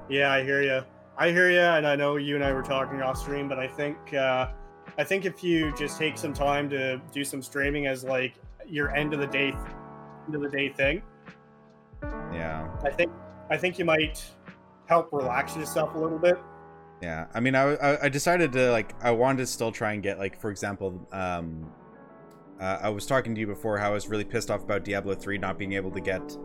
Yeah, 0.08 0.30
I 0.30 0.42
hear 0.44 0.62
you. 0.62 0.82
I 1.18 1.30
hear 1.30 1.50
you, 1.50 1.58
and 1.60 1.86
I 1.86 1.96
know 1.96 2.16
you 2.16 2.34
and 2.34 2.44
I 2.44 2.52
were 2.52 2.62
talking 2.62 3.00
off 3.00 3.16
stream, 3.16 3.48
but 3.48 3.58
I 3.58 3.66
think 3.66 4.12
uh, 4.12 4.48
I 4.98 5.04
think 5.04 5.24
if 5.24 5.42
you 5.42 5.74
just 5.76 5.98
take 5.98 6.18
some 6.18 6.34
time 6.34 6.68
to 6.70 7.00
do 7.12 7.24
some 7.24 7.40
streaming 7.42 7.86
as 7.86 8.04
like 8.04 8.34
your 8.66 8.94
end 8.94 9.14
of 9.14 9.20
the 9.20 9.26
day 9.26 9.54
end 10.26 10.34
of 10.34 10.42
the 10.42 10.50
day 10.50 10.68
thing, 10.68 11.02
Yeah, 12.32 12.68
I 12.84 12.90
think 12.90 13.10
I 13.50 13.56
think 13.56 13.78
you 13.78 13.86
might 13.86 14.22
help 14.86 15.08
relax 15.12 15.56
yourself 15.56 15.94
a 15.94 15.98
little 15.98 16.18
bit. 16.18 16.36
Yeah. 17.02 17.26
I 17.34 17.40
mean, 17.40 17.54
I, 17.54 17.74
I 17.74 18.04
I 18.04 18.08
decided 18.08 18.52
to 18.52 18.70
like 18.70 18.94
I 19.02 19.10
wanted 19.10 19.38
to 19.38 19.46
still 19.46 19.72
try 19.72 19.92
and 19.92 20.02
get 20.02 20.18
like 20.18 20.40
for 20.40 20.50
example, 20.50 21.06
um, 21.12 21.70
uh, 22.60 22.78
I 22.82 22.88
was 22.88 23.06
talking 23.06 23.34
to 23.34 23.40
you 23.40 23.46
before 23.46 23.78
how 23.78 23.90
I 23.90 23.94
was 23.94 24.08
really 24.08 24.24
pissed 24.24 24.50
off 24.50 24.62
about 24.62 24.84
Diablo 24.84 25.14
three 25.14 25.38
not 25.38 25.58
being 25.58 25.72
able 25.74 25.90
to 25.92 26.00
get 26.00 26.36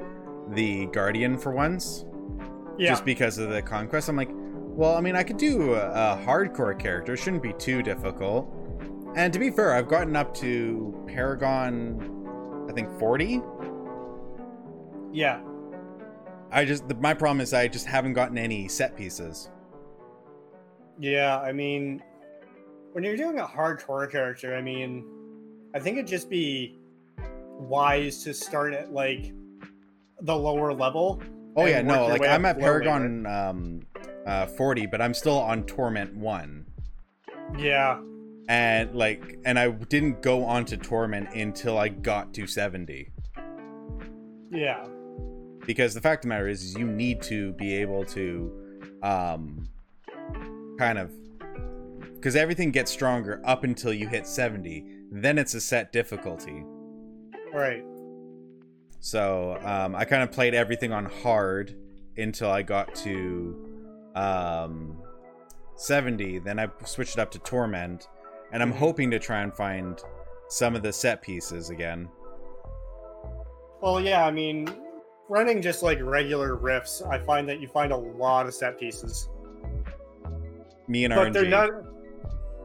the 0.50 0.88
Guardian 0.88 1.38
for 1.38 1.52
once. 1.52 2.06
Yeah, 2.78 2.90
just 2.90 3.06
because 3.06 3.38
of 3.38 3.50
the 3.50 3.62
conquest. 3.62 4.10
I'm 4.10 4.16
like, 4.16 4.30
well, 4.34 4.96
I 4.96 5.02
mean, 5.02 5.16
I 5.16 5.24
could 5.24 5.38
do 5.38 5.74
a, 5.74 5.88
a 5.90 6.24
hardcore 6.26 6.78
character. 6.80 7.14
It 7.14 7.18
shouldn't 7.18 7.44
be 7.44 7.54
too 7.54 7.82
difficult. 7.84 8.50
And 9.16 9.32
to 9.34 9.40
be 9.40 9.50
fair, 9.52 9.74
I've 9.74 9.90
gotten 9.90 10.16
up 10.16 10.34
to 10.36 11.04
Paragon, 11.08 12.68
I 12.70 12.74
think 12.74 12.90
40. 13.00 13.42
yeah, 15.12 15.42
I 16.52 16.66
just 16.66 16.88
the, 16.88 16.96
my 16.96 17.14
problem 17.14 17.42
is 17.42 17.54
I 17.54 17.68
just 17.68 17.86
haven't 17.86 18.14
gotten 18.14 18.38
any 18.38 18.68
set 18.68 18.96
pieces. 18.96 19.50
Yeah. 21.00 21.40
I 21.40 21.52
mean, 21.52 22.02
when 22.92 23.04
you're 23.04 23.18
doing 23.18 23.40
a 23.40 23.46
hardcore 23.46 24.10
character, 24.12 24.56
I 24.56 24.62
mean, 24.62 25.06
I 25.74 25.80
think 25.80 25.98
it'd 25.98 26.08
just 26.08 26.30
be 26.30 26.78
wise 27.60 28.24
to 28.24 28.34
start 28.34 28.74
at 28.74 28.92
like 28.92 29.34
the 30.22 30.36
lower 30.36 30.74
level. 30.74 31.22
Oh 31.56 31.66
yeah, 31.66 31.82
no, 31.82 32.08
like 32.08 32.26
I'm 32.26 32.46
at 32.46 32.60
Paragon 32.60 33.26
um, 33.26 33.82
uh, 34.26 34.46
40, 34.46 34.86
but 34.86 35.02
I'm 35.02 35.14
still 35.14 35.38
on 35.38 35.64
Torment 35.64 36.16
one. 36.16 36.66
Yeah, 37.58 38.02
And 38.48 38.96
like, 38.96 39.38
and 39.44 39.60
I 39.60 39.70
didn't 39.72 40.22
go 40.22 40.46
on 40.46 40.64
to 40.66 40.78
Torment 40.78 41.34
until 41.34 41.78
I 41.78 41.90
got 41.90 42.34
to 42.36 42.48
70. 42.48 43.10
yeah, 44.52 44.86
because 45.66 45.94
the 45.94 46.02
fact 46.02 46.24
of 46.24 46.30
the 46.30 46.30
matter 46.30 46.48
is, 46.48 46.64
is 46.64 46.78
you 46.78 46.88
need 46.88 47.22
to 47.24 47.52
be 47.54 47.76
able 47.76 48.06
to 48.06 48.52
um 49.04 49.68
kind 50.82 50.98
of 50.98 51.12
because 52.16 52.36
everything 52.36 52.72
gets 52.72 52.90
stronger 52.90 53.40
up 53.46 53.64
until 53.64 53.94
you 53.94 54.08
hit 54.08 54.26
70 54.26 54.84
then 55.12 55.38
it's 55.38 55.54
a 55.54 55.62
set 55.62 55.92
difficulty 55.92 56.64
right. 57.54 57.84
so 59.00 59.60
um 59.62 59.96
i 59.96 60.04
kind 60.04 60.24
of 60.24 60.32
played 60.32 60.56
everything 60.56 60.92
on 60.92 61.06
hard 61.06 61.76
until 62.18 62.50
i 62.50 62.64
got 62.64 62.96
to 62.96 63.64
um 64.16 64.98
70 65.76 66.40
then 66.40 66.58
i 66.58 66.68
switched 66.84 67.14
it 67.14 67.20
up 67.20 67.30
to 67.30 67.38
torment 67.38 68.08
and 68.52 68.64
i'm 68.64 68.72
hoping 68.72 69.12
to 69.12 69.20
try 69.20 69.42
and 69.42 69.54
find 69.54 70.02
some 70.50 70.76
of 70.76 70.82
the 70.82 70.92
set 70.92 71.22
pieces 71.22 71.70
again 71.70 72.10
Well, 73.82 74.02
yeah, 74.02 74.26
I 74.26 74.32
mean, 74.32 74.68
running 75.30 75.62
just 75.62 75.84
like 75.84 76.00
regular 76.02 76.56
rifts, 76.56 77.04
I 77.04 77.20
find 77.20 77.48
that 77.50 77.60
you 77.62 77.68
find 77.68 77.92
a 77.92 77.98
lot 77.98 78.48
of 78.48 78.54
set 78.56 78.80
pieces. 78.80 79.30
Me 80.88 81.06
and 81.06 81.14
But 81.14 81.28
RNG. 81.30 81.34
they're 81.34 81.46
not. 81.46 81.70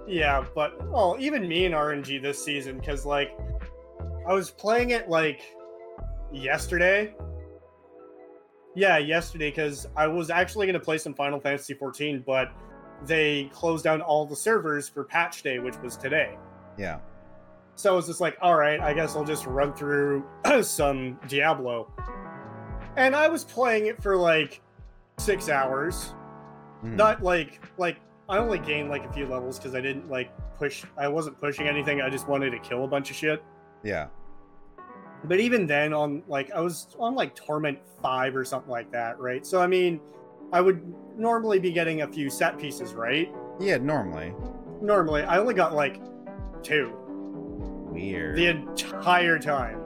Yeah, 0.09 0.45
but 0.55 0.87
well, 0.89 1.17
even 1.19 1.49
me 1.49 1.65
and 1.67 1.75
RNG 1.75 2.23
this 2.23 2.43
season, 2.45 2.79
because 2.79 3.05
like 3.05 3.37
I 4.29 4.33
was 4.33 4.51
playing 4.51 4.91
it 4.91 5.09
like 5.09 5.41
yesterday. 6.33 7.15
Yeah, 8.75 8.99
yesterday, 8.99 9.51
because 9.51 9.87
I 9.97 10.07
was 10.07 10.29
actually 10.31 10.67
going 10.67 10.79
to 10.79 10.85
play 10.85 10.99
some 10.99 11.15
Final 11.15 11.41
Fantasy 11.41 11.73
14, 11.73 12.23
but 12.27 12.53
they 13.07 13.51
closed 13.53 13.85
down 13.85 14.03
all 14.03 14.27
the 14.27 14.37
servers 14.37 14.87
for 14.89 15.03
patch 15.05 15.43
day, 15.43 15.59
which 15.59 15.77
was 15.79 15.97
today. 15.97 16.37
yeah 16.79 16.99
So 17.75 17.93
I 17.93 17.97
was 17.97 18.07
just 18.07 18.21
like, 18.21 18.37
all 18.43 18.55
right, 18.57 18.79
I 18.81 18.93
guess 18.93 19.17
I'll 19.17 19.25
just 19.25 19.47
run 19.47 19.73
through 19.75 20.25
some 20.63 21.19
Diablo. 21.27 21.91
And 22.97 23.17
I 23.17 23.29
was 23.29 23.45
playing 23.45 23.87
it 23.87 24.03
for 24.03 24.17
like 24.17 24.61
six 25.19 25.49
hours. 25.49 26.15
Mhm. 26.85 26.97
Not 26.97 27.23
like 27.23 27.61
like 27.79 27.97
I 28.29 28.39
only 28.39 28.59
gained 28.59 28.89
like 28.89 29.05
a 29.05 29.13
few 29.13 29.27
levels 29.27 29.59
because 29.59 29.75
I 29.75 29.81
didn't 29.81 30.11
like 30.11 30.31
push. 30.59 30.85
I 30.97 31.09
wasn't 31.09 31.39
pushing 31.41 31.69
anything. 31.69 32.01
I 32.01 32.11
just 32.11 32.27
wanted 32.29 32.51
to 32.51 32.59
kill 32.59 32.85
a 32.85 32.89
bunch 32.89 33.11
of 33.11 33.17
shit. 33.17 33.43
yeah 33.85 34.09
But 35.25 35.39
even 35.41 35.67
then, 35.67 35.93
on 35.93 36.23
like 36.27 36.51
I 36.51 36.61
was 36.61 36.89
on 36.99 37.15
like 37.15 37.35
Torment 37.35 37.79
five 38.03 38.35
or 38.35 38.45
something 38.45 38.71
like 38.71 38.91
that, 38.93 39.19
right? 39.21 39.47
So 39.47 39.61
I 39.61 39.67
mean, 39.67 40.01
I 40.53 40.61
would 40.61 40.83
normally 41.17 41.59
be 41.61 41.73
getting 41.73 42.03
a 42.03 42.09
few 42.09 42.29
set 42.31 42.59
pieces, 42.59 42.95
right? 42.95 43.33
yeah 43.59 43.79
normally 43.79 44.35
Normally, 44.83 45.23
I 45.23 45.39
only 45.39 45.55
got 45.55 45.73
like 45.75 46.03
two 46.63 46.93
weird 47.91 48.37
the 48.37 48.47
entire 48.49 49.39
time. 49.39 49.81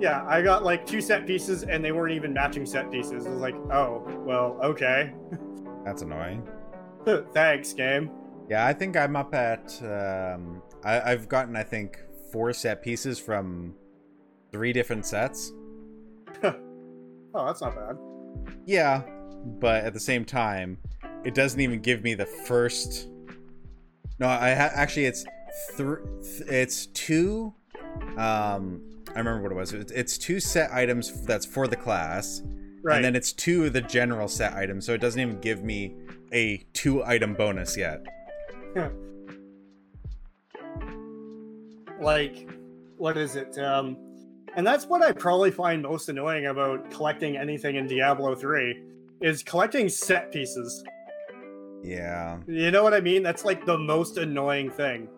Yeah, 0.00 0.24
I 0.26 0.42
got 0.42 0.64
like 0.64 0.84
two 0.84 1.00
set 1.00 1.24
pieces 1.26 1.62
and 1.62 1.84
they 1.84 1.92
weren't 1.92 2.12
even 2.14 2.32
matching 2.32 2.66
set 2.66 2.90
pieces. 2.90 3.24
I 3.26 3.30
was 3.30 3.38
like, 3.40 3.54
oh, 3.70 4.02
well, 4.26 4.58
okay. 4.62 5.12
that's 5.84 6.02
annoying 6.02 6.46
Thanks, 7.32 7.72
game. 7.72 8.10
Yeah, 8.48 8.66
I 8.66 8.72
think 8.72 8.96
I'm 8.96 9.16
up 9.16 9.34
at. 9.34 9.80
Um, 9.82 10.62
I, 10.84 11.00
I've 11.12 11.28
gotten, 11.28 11.56
I 11.56 11.62
think, 11.64 11.98
four 12.30 12.52
set 12.52 12.82
pieces 12.82 13.18
from 13.18 13.74
three 14.52 14.72
different 14.72 15.04
sets. 15.06 15.52
Oh, 17.34 17.46
that's 17.46 17.62
not 17.62 17.74
bad. 17.74 17.96
Yeah, 18.66 19.02
but 19.58 19.84
at 19.84 19.94
the 19.94 20.00
same 20.00 20.22
time, 20.22 20.76
it 21.24 21.34
doesn't 21.34 21.58
even 21.60 21.80
give 21.80 22.02
me 22.02 22.12
the 22.12 22.26
first. 22.26 23.08
No, 24.18 24.28
I 24.28 24.52
ha- 24.52 24.70
actually 24.74 25.06
it's 25.06 25.24
three. 25.72 26.02
It's 26.46 26.88
two. 26.88 27.54
Um, 28.18 28.82
I 29.14 29.18
remember 29.18 29.40
what 29.42 29.50
it 29.52 29.54
was. 29.54 29.72
It's 29.72 30.18
two 30.18 30.40
set 30.40 30.70
items 30.72 31.22
that's 31.24 31.46
for 31.46 31.66
the 31.66 31.76
class, 31.76 32.42
Right. 32.84 32.96
and 32.96 33.04
then 33.04 33.14
it's 33.14 33.32
two 33.32 33.66
of 33.66 33.72
the 33.72 33.80
general 33.80 34.26
set 34.26 34.54
items. 34.54 34.86
So 34.86 34.92
it 34.92 35.00
doesn't 35.00 35.20
even 35.20 35.40
give 35.40 35.62
me 35.62 35.94
a 36.32 36.58
two 36.72 37.04
item 37.04 37.34
bonus 37.34 37.76
yet. 37.76 38.04
like, 42.00 42.48
what 42.96 43.16
is 43.16 43.36
it? 43.36 43.56
Um, 43.58 43.96
and 44.56 44.66
that's 44.66 44.86
what 44.86 45.02
I 45.02 45.12
probably 45.12 45.50
find 45.50 45.82
most 45.82 46.08
annoying 46.08 46.46
about 46.46 46.90
collecting 46.90 47.36
anything 47.36 47.76
in 47.76 47.86
Diablo 47.86 48.34
3 48.34 48.82
is 49.20 49.42
collecting 49.42 49.88
set 49.88 50.30
pieces. 50.32 50.84
Yeah. 51.82 52.38
You 52.46 52.70
know 52.70 52.82
what 52.82 52.94
I 52.94 53.00
mean? 53.00 53.22
That's 53.22 53.44
like 53.44 53.64
the 53.64 53.78
most 53.78 54.18
annoying 54.18 54.70
thing. 54.70 55.08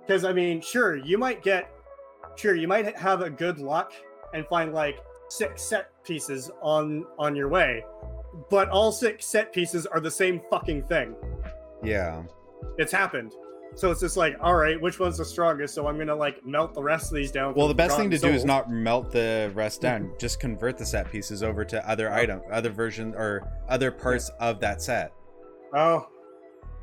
Because 0.00 0.24
I 0.24 0.32
mean, 0.32 0.60
sure, 0.60 0.96
you 0.96 1.16
might 1.16 1.42
get, 1.42 1.70
sure, 2.36 2.54
you 2.54 2.68
might 2.68 2.96
have 2.96 3.22
a 3.22 3.30
good 3.30 3.58
luck 3.58 3.92
and 4.34 4.46
find 4.46 4.72
like 4.74 4.98
six 5.28 5.62
set 5.62 5.90
pieces 6.04 6.50
on 6.62 7.06
on 7.18 7.34
your 7.34 7.48
way, 7.48 7.84
but 8.50 8.68
all 8.68 8.92
six 8.92 9.26
set 9.26 9.52
pieces 9.52 9.86
are 9.86 10.00
the 10.00 10.10
same 10.10 10.40
fucking 10.50 10.84
thing. 10.84 11.14
Yeah. 11.82 12.22
It's 12.78 12.92
happened. 12.92 13.32
So 13.76 13.90
it's 13.90 14.00
just 14.00 14.16
like, 14.16 14.36
all 14.40 14.54
right, 14.54 14.80
which 14.80 15.00
one's 15.00 15.18
the 15.18 15.24
strongest? 15.24 15.74
So 15.74 15.88
I'm 15.88 15.98
gonna 15.98 16.14
like 16.14 16.44
melt 16.46 16.74
the 16.74 16.82
rest 16.82 17.10
of 17.10 17.16
these 17.16 17.32
down. 17.32 17.54
Well, 17.54 17.66
the 17.66 17.74
best 17.74 17.96
thing 17.96 18.08
to 18.10 18.16
Forgotten 18.16 18.32
do 18.32 18.36
is 18.36 18.44
not 18.44 18.70
melt 18.70 19.10
the 19.10 19.50
rest 19.54 19.80
down. 19.80 20.04
Mm-hmm. 20.04 20.18
Just 20.18 20.38
convert 20.38 20.78
the 20.78 20.86
set 20.86 21.10
pieces 21.10 21.42
over 21.42 21.64
to 21.64 21.88
other 21.88 22.12
item, 22.12 22.40
other 22.52 22.70
version, 22.70 23.14
or 23.16 23.50
other 23.68 23.90
parts 23.90 24.30
of 24.38 24.60
that 24.60 24.80
set. 24.80 25.12
Oh, 25.74 26.06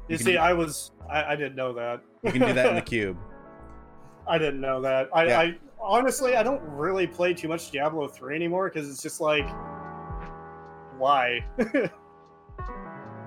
you, 0.09 0.13
You 0.13 0.17
see, 0.17 0.37
I 0.37 0.51
was, 0.51 0.91
I, 1.09 1.23
I 1.23 1.35
didn't 1.37 1.55
know 1.55 1.71
that. 1.73 2.01
You 2.23 2.31
can 2.33 2.41
do 2.41 2.53
that 2.53 2.67
in 2.67 2.75
the 2.75 2.81
cube. 2.85 3.17
I 4.27 4.37
didn't 4.37 4.59
know 4.59 4.81
that. 4.81 5.09
I, 5.13 5.25
Yeah. 5.25 5.39
I 5.39 5.57
honestly 5.81 6.35
I 6.35 6.43
don't 6.43 6.61
really 6.63 7.07
play 7.07 7.33
too 7.33 7.47
much 7.47 7.71
Diablo 7.71 8.07
three 8.07 8.35
anymore 8.35 8.69
because 8.69 8.89
it's 8.89 9.01
just 9.01 9.21
like, 9.21 9.47
why? 10.97 11.45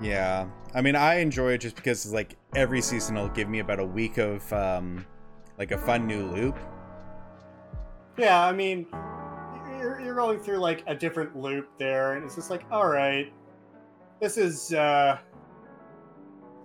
Yeah. 0.01 0.47
I 0.73 0.81
mean, 0.81 0.95
I 0.95 1.15
enjoy 1.19 1.53
it 1.53 1.59
just 1.59 1.77
because 1.77 2.11
like 2.11 2.35
every 2.53 2.81
season 2.81 3.15
will 3.15 3.29
give 3.29 3.47
me 3.47 3.59
about 3.59 3.79
a 3.79 3.85
week 3.85 4.17
of 4.17 4.51
um 4.51 5.05
like 5.57 5.71
a 5.71 5.77
fun 5.77 6.05
new 6.05 6.25
loop. 6.31 6.57
yeah, 8.17 8.45
I 8.45 8.51
mean, 8.51 8.85
you're 9.79 9.99
you're 10.01 10.15
going 10.15 10.39
through 10.39 10.57
like 10.57 10.83
a 10.87 10.95
different 10.95 11.35
loop 11.37 11.69
there, 11.77 12.13
and 12.13 12.25
it's 12.25 12.35
just 12.35 12.49
like, 12.49 12.63
all 12.71 12.87
right, 12.87 13.31
this 14.19 14.37
is 14.37 14.73
uh, 14.73 15.17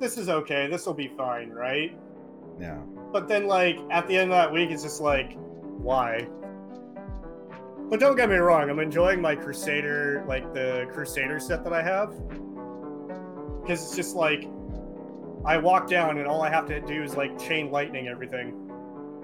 this 0.01 0.19
is 0.19 0.29
okay. 0.29 0.67
This 0.67 0.87
will 0.87 0.95
be 0.95 1.09
fine, 1.17 1.51
right? 1.51 1.97
Yeah. 2.61 2.79
But 3.13 3.29
then, 3.29 3.47
like, 3.47 3.79
at 3.91 4.07
the 4.09 4.17
end 4.17 4.33
of 4.33 4.37
that 4.37 4.53
week, 4.53 4.71
it's 4.71 4.83
just 4.83 5.01
like, 5.01 5.37
why? 5.83 6.29
But 7.89 7.99
don't 7.99 8.17
get 8.17 8.29
me 8.29 8.37
wrong, 8.37 8.71
I'm 8.71 8.79
enjoying 8.79 9.21
my 9.21 9.35
Crusader, 9.35 10.25
like 10.29 10.55
the 10.55 10.89
Crusader 10.93 11.41
set 11.41 11.65
that 11.65 11.73
I 11.73 11.83
have. 11.83 12.11
Because 13.61 13.83
it's 13.83 13.97
just 13.97 14.15
like, 14.15 14.49
I 15.45 15.57
walk 15.57 15.89
down 15.89 16.19
and 16.19 16.27
all 16.27 16.43
I 16.43 16.51
have 16.51 16.67
to 16.67 16.81
do 16.81 17.03
is 17.03 17.17
like 17.17 17.37
chain 17.39 17.71
lightning 17.71 18.09
everything. 18.09 18.71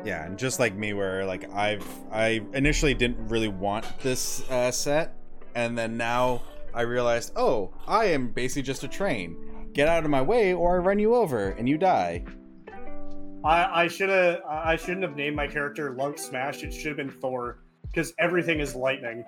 Yeah, 0.04 0.24
and 0.24 0.38
just 0.38 0.58
like 0.58 0.74
me 0.74 0.92
where 0.92 1.24
like 1.24 1.52
I've 1.52 1.86
I 2.10 2.40
initially 2.54 2.94
didn't 2.94 3.28
really 3.28 3.48
want 3.48 3.86
this 4.02 4.48
uh, 4.50 4.70
set 4.70 5.14
and 5.54 5.76
then 5.76 5.96
now 5.96 6.42
I 6.74 6.82
realized, 6.82 7.32
"Oh, 7.36 7.72
I 7.88 8.06
am 8.06 8.28
basically 8.28 8.62
just 8.62 8.84
a 8.84 8.88
train. 8.88 9.70
Get 9.72 9.88
out 9.88 10.04
of 10.04 10.10
my 10.10 10.22
way 10.22 10.52
or 10.52 10.76
I 10.76 10.78
run 10.78 10.98
you 10.98 11.14
over 11.14 11.50
and 11.50 11.68
you 11.68 11.78
die." 11.78 12.24
I, 13.44 13.84
I 13.84 13.88
should 13.88 14.08
have 14.08 14.40
I 14.48 14.76
shouldn't 14.76 15.02
have 15.02 15.16
named 15.16 15.36
my 15.36 15.46
character 15.46 15.92
Lunk 15.92 16.18
Smash. 16.18 16.62
It 16.62 16.72
should 16.72 16.88
have 16.88 16.96
been 16.96 17.10
Thor 17.10 17.58
because 17.82 18.12
everything 18.18 18.60
is 18.60 18.74
lightning. 18.74 19.24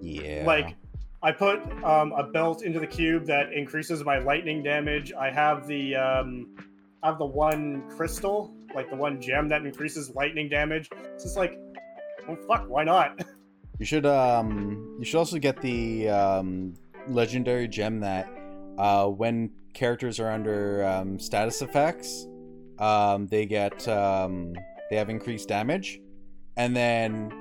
Yeah. 0.00 0.44
Like 0.46 0.74
I 1.22 1.32
put 1.32 1.60
um, 1.82 2.12
a 2.12 2.24
belt 2.24 2.62
into 2.62 2.78
the 2.78 2.86
cube 2.86 3.26
that 3.26 3.52
increases 3.52 4.04
my 4.04 4.18
lightning 4.18 4.62
damage. 4.62 5.12
I 5.12 5.30
have 5.30 5.66
the 5.66 5.96
um, 5.96 6.56
I 7.02 7.08
have 7.08 7.18
the 7.18 7.26
one 7.26 7.88
crystal, 7.90 8.54
like 8.74 8.90
the 8.90 8.96
one 8.96 9.20
gem 9.20 9.48
that 9.48 9.64
increases 9.64 10.10
lightning 10.14 10.48
damage. 10.48 10.88
It's 11.14 11.24
just 11.24 11.36
like, 11.36 11.58
oh 12.28 12.36
fuck, 12.46 12.68
why 12.68 12.84
not? 12.84 13.20
You 13.78 13.84
should 13.84 14.06
um 14.06 14.96
you 14.98 15.04
should 15.04 15.18
also 15.18 15.38
get 15.38 15.60
the 15.60 16.08
um 16.08 16.72
legendary 17.08 17.68
gem 17.68 18.00
that 18.00 18.26
uh 18.78 19.06
when 19.06 19.50
characters 19.74 20.18
are 20.18 20.30
under 20.30 20.82
um 20.86 21.18
status 21.18 21.60
effects 21.60 22.26
um 22.78 23.26
they 23.26 23.46
get 23.46 23.86
um 23.88 24.54
they 24.90 24.96
have 24.96 25.08
increased 25.10 25.48
damage. 25.48 26.00
And 26.56 26.74
then 26.74 27.32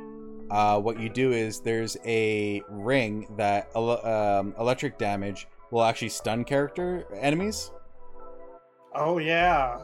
uh 0.49 0.79
what 0.79 0.99
you 0.99 1.09
do 1.09 1.31
is 1.31 1.59
there's 1.61 1.97
a 2.05 2.61
ring 2.69 3.27
that 3.37 3.69
ele- 3.75 4.05
um, 4.05 4.53
electric 4.59 4.97
damage 4.97 5.47
will 5.71 5.83
actually 5.83 6.09
stun 6.09 6.43
character 6.43 7.05
enemies. 7.19 7.71
Oh 8.93 9.17
yeah, 9.17 9.81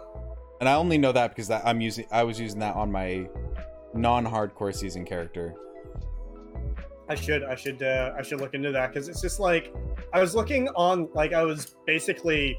and 0.62 0.70
I 0.70 0.76
only 0.76 1.00
know 1.00 1.12
that 1.12 1.30
because 1.32 1.48
that 1.48 1.64
I'm 1.66 1.82
using 1.82 2.06
I 2.12 2.24
was 2.24 2.40
using 2.40 2.60
that 2.60 2.76
on 2.76 2.92
my 2.92 3.28
non-hardcore 3.96 4.74
season 4.74 5.06
character. 5.06 5.56
I 7.10 7.16
should 7.16 7.44
I 7.44 7.56
should 7.56 7.82
uh, 7.82 8.14
I 8.18 8.22
should 8.22 8.40
look 8.40 8.54
into 8.54 8.72
that 8.72 8.94
because 8.94 9.10
it's 9.10 9.22
just 9.22 9.40
like 9.40 9.74
I 10.14 10.22
was 10.22 10.36
looking 10.36 10.70
on 10.70 11.10
like 11.16 11.34
I 11.34 11.44
was 11.44 11.76
basically 11.88 12.58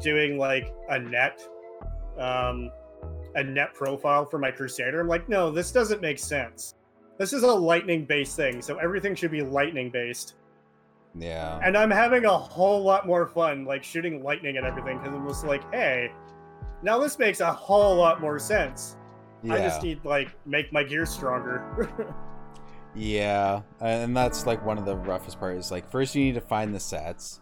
doing 0.00 0.38
like 0.38 0.74
a 0.88 0.98
net 0.98 1.46
um 2.18 2.70
a 3.34 3.44
net 3.44 3.74
profile 3.74 4.24
for 4.24 4.38
my 4.38 4.50
crusader. 4.50 5.00
I'm 5.00 5.08
like, 5.08 5.28
no, 5.28 5.50
this 5.50 5.70
doesn't 5.70 6.00
make 6.00 6.18
sense. 6.18 6.74
This 7.18 7.32
is 7.32 7.42
a 7.42 7.52
lightning 7.52 8.04
based 8.04 8.36
thing, 8.36 8.62
so 8.62 8.78
everything 8.78 9.14
should 9.14 9.30
be 9.30 9.42
lightning 9.42 9.90
based. 9.90 10.34
yeah 11.18 11.60
And 11.62 11.76
I'm 11.76 11.90
having 11.90 12.24
a 12.24 12.36
whole 12.36 12.82
lot 12.82 13.06
more 13.06 13.26
fun 13.26 13.64
like 13.64 13.84
shooting 13.84 14.22
lightning 14.22 14.56
and 14.56 14.66
everything 14.66 14.98
because 14.98 15.14
it 15.14 15.20
was 15.20 15.44
like, 15.44 15.62
hey, 15.72 16.12
now 16.82 16.98
this 16.98 17.18
makes 17.18 17.40
a 17.40 17.52
whole 17.52 17.96
lot 17.96 18.20
more 18.20 18.38
sense. 18.38 18.96
yeah 19.42 19.54
I 19.54 19.58
just 19.58 19.82
need 19.82 20.04
like 20.04 20.34
make 20.46 20.72
my 20.72 20.82
gear 20.82 21.06
stronger. 21.06 21.88
Yeah, 22.94 23.62
and 23.80 24.16
that's 24.16 24.46
like 24.46 24.64
one 24.64 24.78
of 24.78 24.84
the 24.84 24.96
roughest 24.96 25.38
parts. 25.38 25.66
Is 25.66 25.70
like 25.70 25.88
first 25.88 26.14
you 26.14 26.24
need 26.24 26.34
to 26.34 26.40
find 26.40 26.74
the 26.74 26.80
sets, 26.80 27.38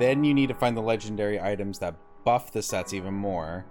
then 0.00 0.24
you 0.24 0.34
need 0.34 0.48
to 0.48 0.54
find 0.54 0.76
the 0.76 0.80
legendary 0.80 1.40
items 1.40 1.78
that 1.78 1.94
buff 2.24 2.52
the 2.52 2.62
sets 2.62 2.92
even 2.92 3.14
more. 3.14 3.64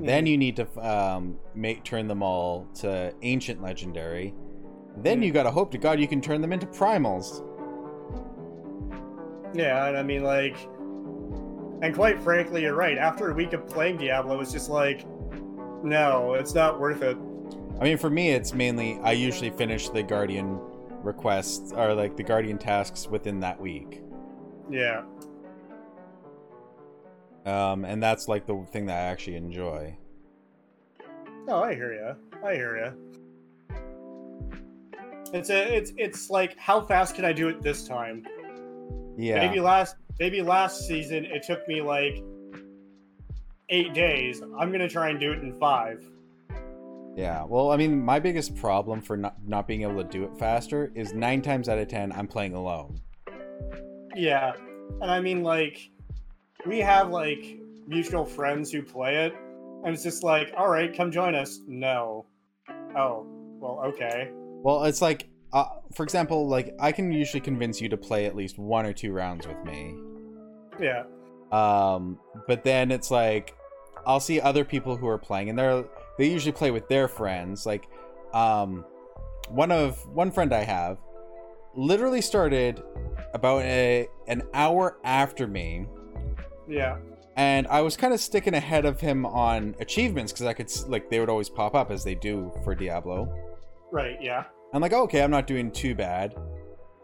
Then 0.00 0.24
Mhm. 0.24 0.28
you 0.28 0.36
need 0.38 0.56
to 0.56 0.66
um, 0.86 1.38
make 1.54 1.82
turn 1.84 2.06
them 2.08 2.22
all 2.22 2.66
to 2.76 3.12
ancient 3.22 3.62
legendary. 3.62 4.34
Then 4.98 5.22
you 5.22 5.32
gotta 5.32 5.50
hope 5.50 5.70
to 5.72 5.78
God 5.78 6.00
you 6.00 6.08
can 6.08 6.20
turn 6.20 6.40
them 6.40 6.52
into 6.52 6.66
primals. 6.66 7.42
Yeah, 9.54 9.86
and 9.86 9.96
I 9.96 10.02
mean, 10.02 10.22
like, 10.22 10.56
and 11.82 11.94
quite 11.94 12.20
frankly, 12.20 12.62
you're 12.62 12.74
right. 12.74 12.98
After 12.98 13.30
a 13.30 13.34
week 13.34 13.52
of 13.52 13.66
playing 13.66 13.98
Diablo, 13.98 14.40
it's 14.40 14.52
just 14.52 14.68
like, 14.70 15.04
no, 15.82 16.34
it's 16.34 16.54
not 16.54 16.78
worth 16.80 17.02
it. 17.02 17.16
I 17.80 17.84
mean, 17.84 17.96
for 17.98 18.10
me, 18.10 18.30
it's 18.30 18.52
mainly 18.54 18.98
I 19.02 19.12
usually 19.12 19.50
finish 19.50 19.88
the 19.88 20.02
guardian 20.02 20.58
requests 21.02 21.72
or 21.72 21.94
like 21.94 22.16
the 22.16 22.22
guardian 22.22 22.58
tasks 22.58 23.08
within 23.08 23.40
that 23.40 23.60
week. 23.60 24.02
Yeah, 24.70 25.02
Um, 27.46 27.84
and 27.84 28.02
that's 28.02 28.26
like 28.28 28.44
the 28.46 28.66
thing 28.72 28.86
that 28.86 28.96
I 28.98 29.02
actually 29.04 29.36
enjoy. 29.36 29.96
no, 31.46 31.62
I 31.62 31.74
hear 31.74 31.92
you. 31.92 32.16
I 32.44 32.54
hear 32.54 32.76
you. 32.76 32.92
It's 35.32 35.50
a, 35.50 35.76
it's, 35.76 35.92
it's 35.96 36.28
like, 36.28 36.58
how 36.58 36.80
fast 36.80 37.14
can 37.14 37.24
I 37.24 37.32
do 37.32 37.48
it 37.48 37.62
this 37.62 37.86
time? 37.86 38.26
Yeah. 39.16 39.46
Maybe 39.46 39.60
last, 39.60 39.96
maybe 40.18 40.42
last 40.42 40.86
season 40.86 41.24
it 41.24 41.44
took 41.44 41.66
me 41.68 41.80
like 41.80 42.22
eight 43.68 43.94
days. 43.94 44.42
I'm 44.58 44.72
gonna 44.72 44.88
try 44.88 45.10
and 45.10 45.20
do 45.20 45.32
it 45.32 45.38
in 45.40 45.52
five. 45.58 46.04
Yeah, 47.16 47.44
well, 47.44 47.70
I 47.70 47.76
mean, 47.76 48.04
my 48.04 48.18
biggest 48.18 48.54
problem 48.56 49.00
for 49.00 49.16
not, 49.16 49.36
not 49.46 49.66
being 49.66 49.82
able 49.82 50.02
to 50.02 50.04
do 50.04 50.24
it 50.24 50.36
faster 50.38 50.92
is 50.94 51.14
nine 51.14 51.40
times 51.40 51.68
out 51.68 51.78
of 51.78 51.88
ten, 51.88 52.12
I'm 52.12 52.26
playing 52.26 52.54
alone. 52.54 53.00
Yeah, 54.14 54.52
and 55.00 55.10
I 55.10 55.20
mean, 55.20 55.42
like, 55.42 55.90
we 56.66 56.80
have 56.80 57.10
like 57.10 57.58
mutual 57.86 58.24
friends 58.24 58.70
who 58.72 58.82
play 58.82 59.26
it, 59.26 59.34
and 59.84 59.94
it's 59.94 60.02
just 60.02 60.22
like, 60.22 60.52
all 60.56 60.68
right, 60.68 60.94
come 60.94 61.10
join 61.10 61.34
us. 61.34 61.60
No. 61.66 62.26
Oh, 62.96 63.26
well, 63.60 63.80
okay. 63.86 64.30
Well, 64.32 64.84
it's 64.84 65.00
like, 65.00 65.28
uh, 65.52 65.66
for 65.94 66.02
example, 66.02 66.48
like, 66.48 66.74
I 66.80 66.92
can 66.92 67.12
usually 67.12 67.40
convince 67.40 67.80
you 67.80 67.88
to 67.90 67.96
play 67.96 68.26
at 68.26 68.34
least 68.34 68.58
one 68.58 68.84
or 68.86 68.92
two 68.92 69.12
rounds 69.12 69.46
with 69.46 69.62
me. 69.64 69.94
Yeah, 70.80 71.04
Um, 71.52 72.18
but 72.46 72.64
then 72.64 72.90
it's 72.90 73.10
like, 73.10 73.54
I'll 74.06 74.20
see 74.20 74.40
other 74.40 74.64
people 74.64 74.96
who 74.96 75.06
are 75.08 75.18
playing, 75.18 75.48
and 75.48 75.58
they're 75.58 75.84
they 76.18 76.28
usually 76.28 76.52
play 76.52 76.70
with 76.70 76.88
their 76.88 77.08
friends. 77.08 77.66
Like, 77.66 77.88
um, 78.34 78.84
one 79.48 79.70
of 79.70 80.06
one 80.08 80.30
friend 80.30 80.52
I 80.52 80.64
have 80.64 80.98
literally 81.74 82.20
started 82.20 82.82
about 83.34 83.62
a 83.62 84.08
an 84.28 84.42
hour 84.54 84.98
after 85.04 85.46
me 85.46 85.86
yeah, 86.68 86.96
and 87.36 87.66
I 87.68 87.82
was 87.82 87.96
kind 87.96 88.12
of 88.14 88.20
sticking 88.20 88.54
ahead 88.54 88.84
of 88.84 89.00
him 89.00 89.24
on 89.26 89.74
achievements 89.80 90.32
because 90.32 90.46
I 90.46 90.52
could 90.52 90.70
like 90.88 91.10
they 91.10 91.20
would 91.20 91.28
always 91.30 91.48
pop 91.48 91.74
up 91.74 91.90
as 91.90 92.04
they 92.04 92.14
do 92.14 92.52
for 92.64 92.74
Diablo. 92.74 93.32
right, 93.92 94.16
yeah. 94.20 94.44
I'm 94.74 94.82
like, 94.82 94.92
okay, 94.92 95.22
I'm 95.22 95.30
not 95.30 95.46
doing 95.46 95.70
too 95.70 95.94
bad. 95.94 96.34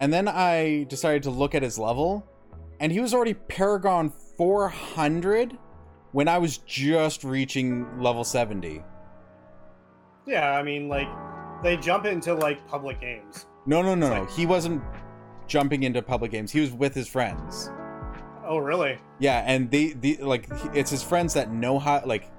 And 0.01 0.13
then 0.13 0.27
I 0.29 0.85
decided 0.89 1.23
to 1.25 1.31
look 1.31 1.55
at 1.55 1.63
his 1.63 1.79
level, 1.79 2.27
and 2.81 2.91
he 2.91 3.01
was 3.01 3.15
already 3.15 3.35
Paragon 3.35 4.13
400 4.37 5.57
when 6.11 6.27
I 6.29 6.39
was 6.39 6.59
just 6.59 7.23
reaching 7.25 7.87
level 8.03 8.25
70. 8.25 8.83
Yeah, 10.27 10.51
I 10.53 10.63
mean, 10.63 10.89
like, 10.89 11.09
they 11.63 11.77
jump 11.77 12.05
into 12.05 12.35
like 12.35 12.67
public 12.67 13.01
games. 13.01 13.47
No, 13.67 13.81
no, 13.81 13.95
no, 13.95 14.07
It's 14.07 14.15
no. 14.15 14.21
like- 14.23 14.31
He 14.31 14.45
wasn't 14.47 14.83
jumping 15.47 15.85
into 15.85 16.03
public 16.03 16.31
games. 16.33 16.51
He 16.51 16.61
was 16.61 16.73
with 16.73 16.95
his 16.95 17.07
friends. 17.09 17.71
Oh, 18.53 18.59
really? 18.59 18.99
Yeah, 19.19 19.43
and 19.47 19.71
they 19.71 19.95
the 19.95 20.19
like 20.19 20.47
it's 20.75 20.91
his 20.91 21.03
friends 21.03 21.33
that 21.33 21.51
know 21.51 21.79
how 21.79 22.03
like 22.05 22.31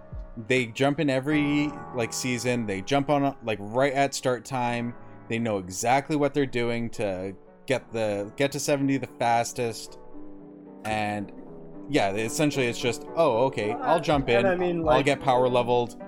they 0.47 0.67
jump 0.67 0.99
in 0.99 1.09
every 1.09 1.71
like 1.95 2.13
season. 2.13 2.67
They 2.67 2.81
jump 2.81 3.09
on 3.09 3.35
like 3.43 3.57
right 3.59 3.93
at 3.93 4.13
start 4.13 4.45
time. 4.45 4.93
They 5.27 5.39
know 5.39 5.57
exactly 5.57 6.15
what 6.15 6.35
they're 6.35 6.45
doing 6.45 6.91
to 6.91 7.33
get 7.65 7.91
the 7.91 8.31
get 8.37 8.51
to 8.51 8.59
70 8.59 8.97
the 8.97 9.07
fastest. 9.07 9.97
And 10.85 11.31
yeah, 11.89 12.11
essentially 12.11 12.67
it's 12.67 12.79
just, 12.79 13.05
oh, 13.15 13.45
okay, 13.45 13.71
I'll 13.71 13.99
jump 13.99 14.29
in. 14.29 14.45
I 14.45 14.55
mean, 14.55 14.87
I'll 14.87 15.01
get 15.01 15.19
power 15.19 15.49
leveled. 15.49 15.99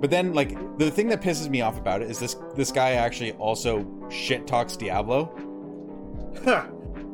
But 0.00 0.10
then 0.10 0.32
like 0.32 0.78
the 0.78 0.92
thing 0.92 1.08
that 1.08 1.20
pisses 1.20 1.48
me 1.48 1.60
off 1.60 1.76
about 1.76 2.02
it 2.02 2.08
is 2.08 2.20
this 2.20 2.36
this 2.54 2.70
guy 2.70 2.92
actually 2.92 3.32
also 3.32 3.84
shit 4.10 4.46
talks 4.46 4.76
Diablo. 4.76 5.32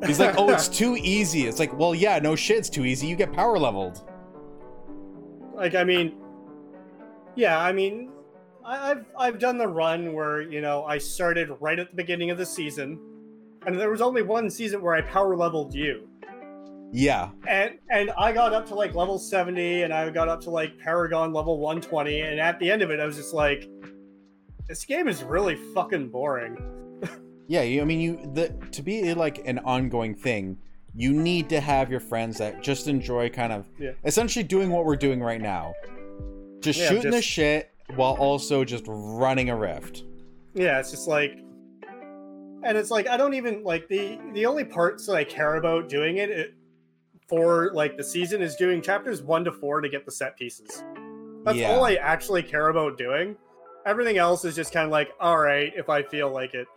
He's 0.07 0.19
like, 0.21 0.35
"Oh, 0.39 0.51
it's 0.51 0.69
too 0.83 0.97
easy." 0.97 1.47
It's 1.47 1.59
like, 1.59 1.77
"Well, 1.79 1.95
yeah, 1.95 2.19
no 2.19 2.35
shit, 2.37 2.59
it's 2.59 2.71
too 2.71 2.85
easy. 2.85 3.07
You 3.07 3.17
get 3.17 3.33
power 3.33 3.59
leveled." 3.59 4.03
like, 5.55 5.75
I 5.75 5.85
mean, 5.85 6.15
Yeah, 7.37 7.61
I 7.61 7.71
mean, 7.73 8.11
I- 8.65 8.91
I've 8.91 9.05
I've 9.19 9.39
done 9.39 9.57
the 9.59 9.69
run 9.69 10.13
where 10.15 10.41
you 10.43 10.61
know 10.61 10.85
I 10.85 10.99
started 10.99 11.49
right 11.61 11.79
at 11.79 11.91
the 11.91 11.97
beginning 11.97 12.31
of 12.31 12.39
the 12.39 12.47
season, 12.47 12.99
and 13.67 13.79
there 13.79 13.91
was 13.91 14.01
only 14.01 14.23
one 14.23 14.51
season 14.51 14.83
where 14.83 14.95
I 14.95 15.03
power 15.03 15.37
leveled 15.37 15.75
you, 15.75 16.09
Yeah. 16.93 17.31
and 17.47 17.79
and 17.91 18.11
I 18.19 18.33
got 18.33 18.53
up 18.53 18.67
to 18.67 18.75
like 18.75 18.95
level 18.95 19.19
seventy, 19.19 19.83
and 19.83 19.93
I 19.93 20.09
got 20.11 20.29
up 20.29 20.41
to 20.43 20.51
like 20.51 20.77
Paragon 20.79 21.33
level 21.33 21.59
one 21.61 21.81
twenty, 21.81 22.21
and 22.21 22.41
at 22.41 22.59
the 22.59 22.71
end 22.71 22.83
of 22.83 22.91
it, 22.91 23.01
I 23.01 23.07
was 23.07 23.17
just 23.17 23.33
like, 23.35 23.69
this 24.67 24.85
game 24.85 25.09
is 25.09 25.23
really 25.23 25.57
fucking 25.75 26.09
boring. 26.09 26.57
Yeah, 27.51 27.63
you, 27.63 27.83
I 27.83 27.85
mean, 27.85 27.99
you 27.99 28.31
the 28.33 28.51
to 28.71 28.81
be 28.81 29.13
like 29.13 29.45
an 29.45 29.59
ongoing 29.59 30.15
thing, 30.15 30.57
you 30.95 31.13
need 31.13 31.49
to 31.49 31.61
have 31.61 31.91
your 31.91 31.99
friends 31.99 32.39
that 32.39 32.63
just 32.63 32.87
enjoy 32.87 33.29
kind 33.29 33.53
of 33.53 33.69
Yeah. 33.77 33.91
essentially 34.05 34.45
doing 34.45 34.71
what 34.71 34.85
we're 34.85 34.95
doing 34.95 35.21
right 35.21 35.41
now, 35.41 35.75
just 36.61 36.79
Yeah, 36.79 36.91
shooting 36.91 37.11
the 37.11 37.21
shit 37.21 37.73
while 37.97 38.15
also 38.15 38.65
just 38.65 38.85
running 38.87 39.51
a 39.51 39.57
rift. 39.57 40.05
Yeah, 40.55 40.79
it's 40.79 40.93
just 40.93 41.09
like, 41.09 41.33
and 42.63 42.79
it's 42.79 42.93
like 42.93 43.09
I 43.09 43.17
don't 43.17 43.35
even 43.35 43.65
like 43.65 43.89
the 43.89 44.21
the 44.33 44.47
only 44.47 44.63
parts 44.65 45.07
that 45.07 45.17
I 45.17 45.25
care 45.25 45.57
about 45.57 45.89
doing 45.89 46.19
it, 46.19 46.31
it 46.31 46.55
for 47.29 47.73
like 47.75 47.97
the 47.97 48.05
season 48.05 48.43
is 48.43 48.55
doing 48.55 48.81
chapters 48.81 49.25
one 49.25 49.43
to 49.45 49.51
four 49.51 49.81
to 49.81 49.89
get 49.89 50.07
the 50.07 50.13
set 50.13 50.37
pieces. 50.37 50.85
That's 51.45 51.59
Yeah. 51.59 51.73
all 51.73 51.85
I 51.85 51.95
actually 51.95 52.45
care 52.45 52.69
about 52.69 52.97
doing. 52.97 53.35
Everything 53.87 54.19
else 54.19 54.45
is 54.45 54.55
just 54.55 54.73
kind 54.73 54.85
of 54.85 54.93
like, 54.93 55.09
all 55.19 55.39
right, 55.39 55.73
if 55.75 55.89
I 55.89 56.05
feel 56.05 56.31
like 56.31 56.55
it. 56.55 56.69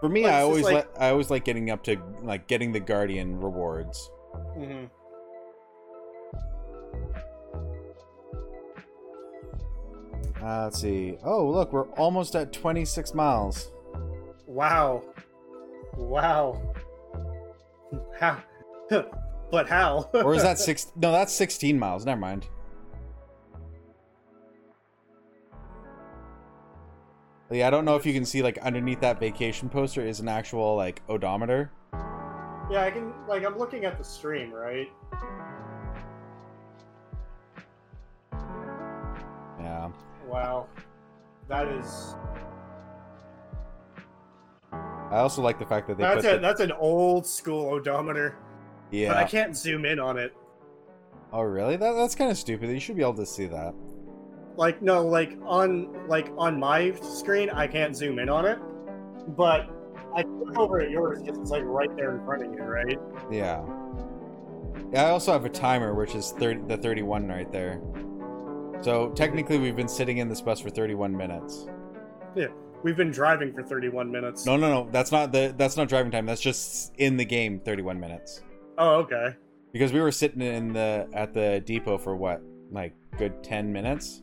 For 0.00 0.08
me, 0.08 0.26
I 0.26 0.42
always 0.42 0.64
like- 0.64 0.74
like 0.74 0.88
I 1.00 1.10
always 1.10 1.30
like 1.30 1.44
getting 1.44 1.70
up 1.70 1.82
to 1.84 1.96
like 2.22 2.46
getting 2.46 2.72
the 2.72 2.80
guardian 2.80 3.40
rewards. 3.40 4.10
Mm-hmm. 4.56 4.84
Uh, 10.42 10.64
let's 10.64 10.80
see. 10.80 11.16
Oh, 11.24 11.48
look, 11.48 11.72
we're 11.72 11.88
almost 11.92 12.36
at 12.36 12.52
26 12.52 13.14
miles. 13.14 13.70
Wow, 14.46 15.02
wow. 15.96 16.60
How? 18.20 18.42
but 19.50 19.68
how? 19.68 20.08
Or 20.14 20.34
is 20.34 20.42
that 20.42 20.58
six? 20.68 20.92
No, 20.96 21.12
that's 21.12 21.32
16 21.32 21.78
miles. 21.78 22.04
Never 22.04 22.20
mind. 22.20 22.46
Yeah, 27.50 27.66
I 27.66 27.70
don't 27.70 27.86
know 27.86 27.96
if 27.96 28.04
you 28.04 28.12
can 28.12 28.26
see 28.26 28.42
like 28.42 28.58
underneath 28.58 29.00
that 29.00 29.18
vacation 29.18 29.70
poster 29.70 30.06
is 30.06 30.20
an 30.20 30.28
actual 30.28 30.76
like 30.76 31.00
odometer. 31.08 31.70
yeah, 32.70 32.82
I 32.82 32.90
can. 32.90 33.14
Like, 33.26 33.44
I'm 33.44 33.56
looking 33.56 33.84
at 33.86 33.96
the 33.96 34.04
stream, 34.04 34.52
right? 34.52 34.90
Yeah. 39.58 39.90
Wow, 40.26 40.66
that 41.48 41.68
is. 41.68 42.14
I 44.72 45.16
also 45.20 45.40
like 45.40 45.58
the 45.58 45.64
fact 45.64 45.88
that 45.88 45.96
they 45.96 46.04
That's 46.04 46.22
put 46.22 46.32
a 46.32 46.34
the, 46.34 46.40
that's 46.40 46.60
an 46.60 46.72
old 46.72 47.26
school 47.26 47.70
odometer, 47.70 48.36
yeah. 48.90 49.08
but 49.08 49.16
I 49.16 49.24
can't 49.24 49.56
zoom 49.56 49.86
in 49.86 49.98
on 49.98 50.18
it. 50.18 50.34
Oh, 51.32 51.40
really? 51.40 51.76
That 51.76 51.92
that's 51.92 52.14
kind 52.14 52.30
of 52.30 52.36
stupid. 52.36 52.68
You 52.68 52.78
should 52.78 52.96
be 52.96 53.02
able 53.02 53.14
to 53.14 53.26
see 53.26 53.46
that. 53.46 53.74
Like 54.58 54.82
no, 54.82 55.06
like 55.06 55.38
on 55.46 56.08
like 56.08 56.32
on 56.36 56.58
my 56.58 56.90
screen, 56.96 57.48
I 57.48 57.68
can't 57.68 57.94
zoom 57.94 58.18
in 58.18 58.28
on 58.28 58.44
it, 58.44 58.58
but 59.36 59.70
I 60.16 60.22
look 60.22 60.58
over 60.58 60.80
at 60.80 60.90
yours 60.90 61.22
because 61.22 61.38
it's 61.38 61.50
like 61.50 61.62
right 61.64 61.94
there 61.94 62.18
in 62.18 62.24
front 62.24 62.44
of 62.44 62.52
you, 62.52 62.64
right? 62.64 62.98
Yeah. 63.30 63.64
Yeah, 64.92 65.04
I 65.04 65.10
also 65.10 65.30
have 65.30 65.44
a 65.44 65.48
timer, 65.48 65.94
which 65.94 66.16
is 66.16 66.32
30, 66.32 66.62
the 66.66 66.76
31 66.76 67.28
right 67.28 67.50
there. 67.52 67.80
So 68.80 69.10
technically, 69.10 69.58
we've 69.58 69.76
been 69.76 69.88
sitting 69.88 70.18
in 70.18 70.28
this 70.28 70.40
bus 70.40 70.58
for 70.58 70.70
31 70.70 71.16
minutes. 71.16 71.68
Yeah, 72.34 72.48
we've 72.82 72.96
been 72.96 73.12
driving 73.12 73.52
for 73.52 73.62
31 73.62 74.10
minutes. 74.10 74.44
No, 74.44 74.56
no, 74.56 74.68
no. 74.68 74.90
That's 74.90 75.12
not 75.12 75.30
the. 75.30 75.54
That's 75.56 75.76
not 75.76 75.88
driving 75.88 76.10
time. 76.10 76.26
That's 76.26 76.40
just 76.40 76.96
in 76.96 77.16
the 77.16 77.24
game. 77.24 77.60
31 77.60 78.00
minutes. 78.00 78.42
Oh, 78.76 78.96
okay. 78.96 79.36
Because 79.72 79.92
we 79.92 80.00
were 80.00 80.10
sitting 80.10 80.42
in 80.42 80.72
the 80.72 81.08
at 81.12 81.32
the 81.32 81.62
depot 81.64 81.96
for 81.96 82.16
what, 82.16 82.42
like 82.72 82.94
good 83.18 83.44
10 83.44 83.72
minutes. 83.72 84.22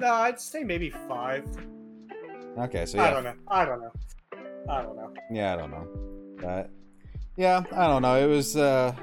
No, 0.00 0.12
I'd 0.14 0.40
say 0.40 0.64
maybe 0.64 0.90
five. 0.90 1.44
Okay, 2.58 2.86
so 2.86 2.96
yeah. 2.98 3.04
I 3.04 3.10
don't 3.10 3.24
know. 3.24 3.34
I 3.48 3.64
don't 3.64 3.80
know. 3.80 3.92
I 4.68 4.82
don't 4.82 4.96
know. 4.96 5.12
yeah, 5.30 5.52
I 5.52 5.56
don't 5.56 5.70
know, 5.70 5.86
but 6.40 6.70
yeah, 7.36 7.62
I 7.72 7.86
don't 7.86 8.02
know. 8.02 8.16
It 8.16 8.26
was. 8.26 8.56
uh 8.56 8.94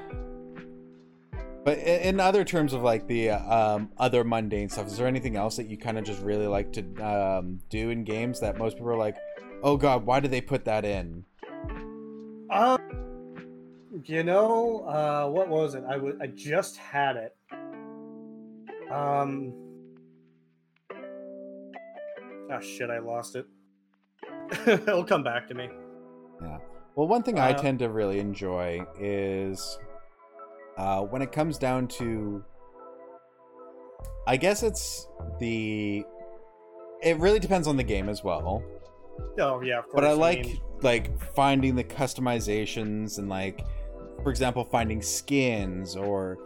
But 1.64 1.78
in 1.78 2.18
other 2.20 2.44
terms 2.44 2.72
of 2.72 2.82
like 2.82 3.06
the 3.06 3.30
uh, 3.30 3.74
um, 3.76 3.90
other 3.98 4.24
mundane 4.24 4.68
stuff, 4.68 4.86
is 4.86 4.96
there 4.96 5.06
anything 5.06 5.36
else 5.36 5.56
that 5.56 5.66
you 5.68 5.76
kind 5.76 5.98
of 5.98 6.04
just 6.04 6.20
really 6.22 6.46
like 6.46 6.72
to 6.72 6.82
um, 7.04 7.60
do 7.68 7.90
in 7.90 8.04
games 8.04 8.40
that 8.40 8.58
most 8.58 8.76
people 8.76 8.90
are 8.90 8.96
like, 8.96 9.16
"Oh 9.62 9.76
God, 9.76 10.04
why 10.04 10.20
did 10.20 10.30
they 10.30 10.40
put 10.40 10.64
that 10.64 10.84
in?" 10.84 11.24
Um, 12.50 12.78
you 14.04 14.22
know, 14.24 14.80
uh, 14.86 15.28
what 15.28 15.48
was 15.48 15.74
it? 15.74 15.84
I 15.88 15.96
was 15.96 16.14
I 16.20 16.26
just 16.28 16.76
had 16.76 17.16
it. 17.16 17.36
Um. 18.90 19.52
Oh 22.50 22.60
shit! 22.60 22.90
I 22.90 22.98
lost 22.98 23.36
it. 23.36 23.46
It'll 24.66 25.04
come 25.04 25.22
back 25.22 25.46
to 25.48 25.54
me. 25.54 25.68
Yeah. 26.42 26.58
Well, 26.96 27.06
one 27.08 27.22
thing 27.22 27.38
I 27.38 27.52
Uh, 27.52 27.58
tend 27.58 27.78
to 27.80 27.88
really 27.90 28.18
enjoy 28.18 28.84
is 28.98 29.78
uh, 30.76 31.02
when 31.02 31.22
it 31.22 31.30
comes 31.32 31.58
down 31.58 31.86
to, 31.88 32.44
I 34.26 34.36
guess 34.36 34.62
it's 34.62 35.08
the. 35.38 36.04
It 37.02 37.16
really 37.18 37.38
depends 37.38 37.68
on 37.68 37.76
the 37.76 37.84
game 37.84 38.08
as 38.08 38.24
well. 38.24 38.62
Oh 39.38 39.60
yeah, 39.60 39.78
of 39.78 39.84
course. 39.84 39.94
but 39.94 40.04
I 40.04 40.12
like 40.12 40.46
mean, 40.46 40.60
like 40.82 41.20
finding 41.34 41.74
the 41.76 41.84
customizations 41.84 43.18
and 43.18 43.28
like, 43.28 43.64
for 44.22 44.30
example, 44.30 44.64
finding 44.64 45.00
skins 45.02 45.94
or 45.96 46.38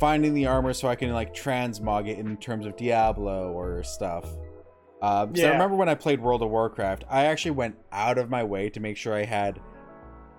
finding 0.00 0.34
the 0.34 0.46
armor 0.46 0.72
so 0.72 0.88
I 0.88 0.96
can 0.96 1.12
like 1.12 1.34
transmog 1.34 2.08
it 2.08 2.18
in 2.18 2.36
terms 2.38 2.66
of 2.66 2.76
Diablo 2.76 3.52
or 3.52 3.82
stuff. 3.84 4.26
Uh, 5.02 5.26
'cause 5.26 5.42
I 5.42 5.50
remember 5.50 5.74
when 5.74 5.88
I 5.88 5.96
played 5.96 6.20
World 6.20 6.42
of 6.42 6.50
Warcraft, 6.50 7.04
I 7.10 7.24
actually 7.24 7.50
went 7.50 7.76
out 7.90 8.18
of 8.18 8.30
my 8.30 8.44
way 8.44 8.70
to 8.70 8.78
make 8.78 8.96
sure 8.96 9.12
I 9.14 9.24
had 9.24 9.60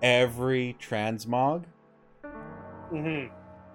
every 0.02 0.74
transmog 0.80 1.64
mhm. 2.90 3.30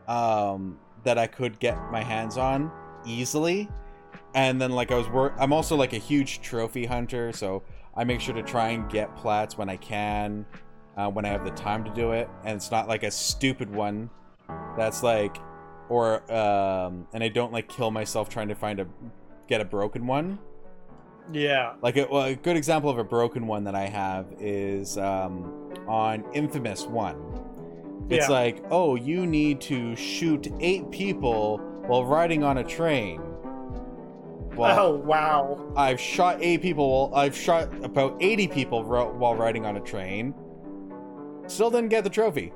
um, 0.07 0.79
that 1.03 1.19
I 1.19 1.27
could 1.27 1.59
get 1.59 1.77
my 1.91 2.01
hands 2.03 2.37
on 2.37 2.71
easily. 3.05 3.69
And 4.33 4.59
then 4.59 4.71
like 4.71 4.91
I 4.91 4.95
was 4.95 5.07
work 5.09 5.33
I'm 5.39 5.53
also 5.53 5.75
like 5.75 5.93
a 5.93 5.97
huge 5.97 6.41
trophy 6.41 6.87
hunter, 6.87 7.31
so 7.33 7.61
I 7.95 8.03
make 8.03 8.19
sure 8.19 8.33
to 8.33 8.43
try 8.43 8.69
and 8.69 8.89
get 8.89 9.15
plats 9.15 9.57
when 9.59 9.69
I 9.69 9.77
can, 9.77 10.43
uh, 10.97 11.09
when 11.09 11.23
I 11.23 11.29
have 11.29 11.45
the 11.45 11.51
time 11.51 11.83
to 11.83 11.91
do 11.91 12.13
it, 12.13 12.27
and 12.43 12.55
it's 12.55 12.71
not 12.71 12.87
like 12.87 13.03
a 13.03 13.11
stupid 13.11 13.69
one 13.69 14.09
that's 14.75 15.03
like, 15.03 15.37
or 15.87 16.31
um, 16.33 17.07
and 17.13 17.23
I 17.23 17.27
don't 17.27 17.53
like 17.53 17.69
kill 17.69 17.91
myself 17.91 18.27
trying 18.27 18.47
to 18.47 18.55
find 18.55 18.79
a 18.79 18.87
get 19.47 19.61
a 19.61 19.65
broken 19.65 20.07
one. 20.07 20.39
Yeah. 21.31 21.73
Like 21.81 21.97
a, 21.97 22.07
well, 22.09 22.23
a 22.25 22.35
good 22.35 22.57
example 22.57 22.89
of 22.89 22.97
a 22.97 23.03
broken 23.03 23.47
one 23.47 23.63
that 23.65 23.75
I 23.75 23.85
have 23.85 24.27
is 24.39 24.97
um, 24.97 25.73
on 25.87 26.25
Infamous 26.33 26.85
One. 26.85 27.17
It's 28.09 28.27
Yeah. 28.27 28.33
like, 28.33 28.63
oh, 28.71 28.95
you 28.95 29.25
need 29.27 29.61
to 29.61 29.95
shoot 29.95 30.47
eight 30.59 30.89
people 30.89 31.59
while 31.85 32.05
riding 32.05 32.43
on 32.43 32.57
a 32.57 32.63
train. 32.63 33.21
Well, 34.55 34.79
oh 34.79 34.95
wow. 34.95 35.71
I've 35.77 36.01
shot 36.01 36.39
eight 36.41 36.61
people. 36.61 37.09
While 37.09 37.21
I've 37.23 37.37
shot 37.37 37.69
about 37.83 38.17
eighty 38.19 38.47
people 38.47 38.83
ro- 38.83 39.13
while 39.15 39.35
riding 39.35 39.65
on 39.65 39.77
a 39.77 39.79
train. 39.79 40.33
Still 41.47 41.69
didn't 41.69 41.89
get 41.89 42.03
the 42.03 42.09
trophy. 42.09 42.51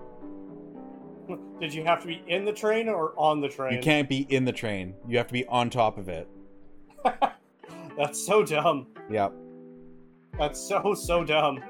Did 1.60 1.74
you 1.74 1.84
have 1.86 2.02
to 2.02 2.08
be 2.08 2.22
in 2.28 2.44
the 2.46 2.52
train 2.52 2.90
or 2.90 3.14
on 3.16 3.40
the 3.40 3.48
train? 3.48 3.74
You 3.76 3.80
can't 3.80 4.10
be 4.10 4.22
in 4.30 4.44
the 4.44 4.52
train. 4.52 4.96
You 5.08 5.18
have 5.18 5.28
to 5.28 5.34
be 5.34 5.46
on 5.46 5.70
top 5.70 5.98
of 5.98 6.10
it. 6.10 6.28
That's 7.98 8.26
so 8.26 8.44
dumb. 8.44 8.88
Yep. 9.10 9.34
That's 10.40 10.60
so 10.60 10.94
so 10.94 11.24
dumb. 11.24 11.64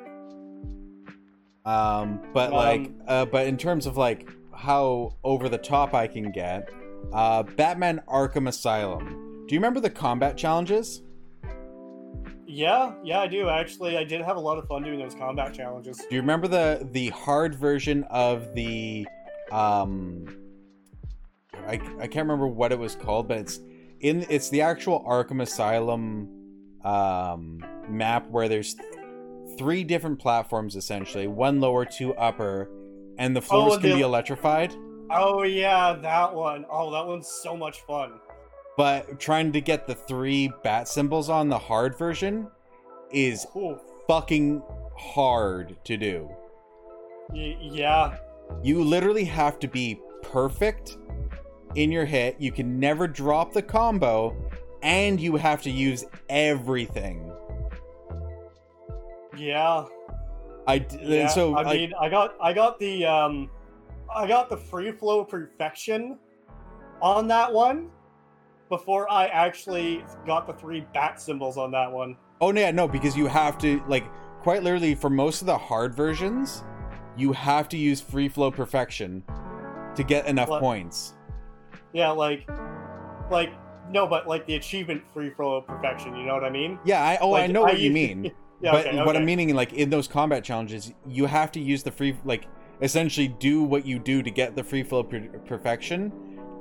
Um, 1.66 2.22
but 2.34 2.50
Um, 2.52 2.54
like, 2.54 2.92
uh, 3.08 3.26
but 3.26 3.48
in 3.48 3.58
terms 3.58 3.86
of 3.86 3.98
like 3.98 4.30
how 4.54 5.16
over 5.24 5.50
the 5.50 5.58
top 5.58 5.94
I 5.94 6.08
can 6.08 6.32
get, 6.32 6.70
uh, 7.12 7.44
Batman 7.44 8.02
Arkham 8.08 8.48
Asylum. 8.48 9.46
Do 9.48 9.56
you 9.56 9.60
remember 9.60 9.80
the 9.80 9.90
combat 9.90 10.38
challenges? 10.38 11.02
Yeah, 12.46 12.94
yeah, 13.04 13.20
I 13.22 13.28
do 13.28 13.50
actually. 13.50 13.98
I 13.98 14.04
did 14.04 14.22
have 14.22 14.38
a 14.38 14.40
lot 14.40 14.58
of 14.58 14.68
fun 14.68 14.84
doing 14.84 15.00
those 15.00 15.16
combat 15.16 15.54
challenges. 15.54 15.98
Do 15.98 16.16
you 16.16 16.22
remember 16.22 16.48
the 16.48 16.88
the 16.92 17.10
hard 17.10 17.56
version 17.56 18.04
of 18.06 18.54
the 18.54 19.08
um 19.52 20.26
I, 21.68 21.74
I 21.74 22.08
can't 22.08 22.28
remember 22.28 22.48
what 22.48 22.72
it 22.72 22.80
was 22.80 22.96
called, 22.96 23.28
but 23.28 23.38
it's 23.38 23.60
in 24.04 24.26
it's 24.30 24.50
the 24.50 24.62
actual 24.62 25.04
Arkham 25.08 25.42
Asylum 25.42 26.30
um 26.84 27.63
map 27.89 28.30
where 28.30 28.48
there's 28.48 28.76
three 29.58 29.84
different 29.84 30.20
platforms 30.20 30.76
essentially, 30.76 31.28
one 31.28 31.60
lower, 31.60 31.86
two 31.86 32.13
upper, 32.16 32.70
and 33.18 33.36
the 33.36 33.42
floors 33.42 33.74
and 33.74 33.82
can 33.82 33.89
the- 33.92 33.96
be 33.98 34.02
electrified. 34.02 34.74
Oh 35.12 35.44
yeah, 35.44 35.94
that 36.02 36.34
one. 36.34 36.66
Oh, 36.72 36.92
that 36.92 37.06
one's 37.06 37.28
so 37.28 37.56
much 37.58 37.82
fun. 37.82 38.13
but 38.78 39.20
trying 39.20 39.52
to 39.52 39.62
get 39.62 39.86
the 39.86 39.94
three 39.94 40.52
bat 40.63 40.88
symbols 40.88 41.30
on 41.30 41.48
the 41.50 41.58
hard 41.60 41.96
version 41.98 42.48
is 43.12 43.46
Ooh. 43.56 43.78
fucking 44.08 44.63
hard 44.98 45.76
to 45.86 45.96
do. 45.98 46.28
Y- 47.30 47.58
yeah. 47.62 48.18
You 48.63 48.84
literally 48.84 49.26
have 49.26 49.60
to 49.60 49.68
be 49.68 50.00
perfect 50.24 50.98
in 51.76 51.92
your 51.92 52.06
hit. 52.06 52.36
You 52.40 52.52
can 52.52 52.80
never 52.80 53.08
drop 53.08 53.54
the 53.54 53.62
combo, 53.62 54.36
and 54.82 55.20
you 55.20 55.36
have 55.36 55.62
to 55.64 55.70
use 55.72 56.06
everything. 56.30 57.32
Yeah. 59.38 59.86
I 60.68 60.86
Yeah. 61.02 61.28
so 61.28 61.56
I 61.56 61.64
like, 61.64 61.80
mean, 61.80 61.94
I 62.00 62.10
got 62.10 62.36
I 62.42 62.54
got 62.54 62.80
the 62.80 63.06
um, 63.06 63.50
I 64.14 64.28
got 64.28 64.50
the 64.50 64.58
free 64.58 64.92
flow 64.92 65.24
perfection 65.26 66.18
on 67.02 67.28
that 67.28 67.52
one 67.52 67.90
before 68.70 69.12
I 69.12 69.26
actually 69.28 70.06
got 70.26 70.48
the 70.48 70.54
three 70.54 70.86
bat 70.94 71.20
symbols 71.20 71.58
on 71.58 71.72
that 71.72 71.92
one. 71.92 72.16
oh 72.42 72.54
yeah, 72.54 72.72
no, 72.72 72.88
because 72.88 73.18
you 73.18 73.28
have 73.28 73.58
to 73.60 73.82
like 73.88 74.06
quite 74.42 74.64
literally 74.64 74.96
for 74.96 75.10
most 75.10 75.42
of 75.42 75.48
the 75.48 75.58
hard 75.58 75.96
versions, 75.96 76.64
you 77.18 77.34
have 77.34 77.68
to 77.70 77.78
use 77.78 78.00
free 78.00 78.30
flow 78.30 78.52
perfection 78.52 79.24
to 79.96 80.04
get 80.04 80.28
enough 80.28 80.50
What? 80.50 80.62
points. 80.62 81.14
Yeah, 81.94 82.10
like, 82.12 82.48
like 83.32 83.52
no, 83.92 84.08
but 84.08 84.28
like 84.28 84.46
the 84.48 84.56
achievement 84.56 85.04
free 85.14 85.30
flow 85.32 85.62
perfection. 85.62 86.16
You 86.16 86.26
know 86.26 86.34
what 86.34 86.44
I 86.44 86.50
mean? 86.50 86.80
Yeah, 86.86 87.04
I 87.04 87.18
oh 87.22 87.34
I 87.36 87.48
know 87.48 87.62
what 87.62 87.76
I 87.76 87.78
you 87.78 87.92
mean. 88.02 88.32
Yeah. 88.62 88.72
but 88.72 88.88
okay, 88.88 89.04
what 89.04 89.16
I'm 89.18 89.26
meaning, 89.26 89.54
like 89.56 89.74
in 89.74 89.90
those 89.90 90.08
combat 90.08 90.44
challenges, 90.44 90.94
you 91.08 91.26
have 91.26 91.52
to 91.54 91.60
use 91.60 91.84
the 91.84 91.92
free, 91.92 92.16
like 92.24 92.48
essentially 92.82 93.28
do 93.28 93.62
what 93.64 93.86
you 93.86 94.00
do 94.00 94.24
to 94.24 94.32
get 94.32 94.56
the 94.56 94.64
free 94.64 94.84
flow 94.84 95.04
per- 95.04 95.28
perfection 95.46 96.12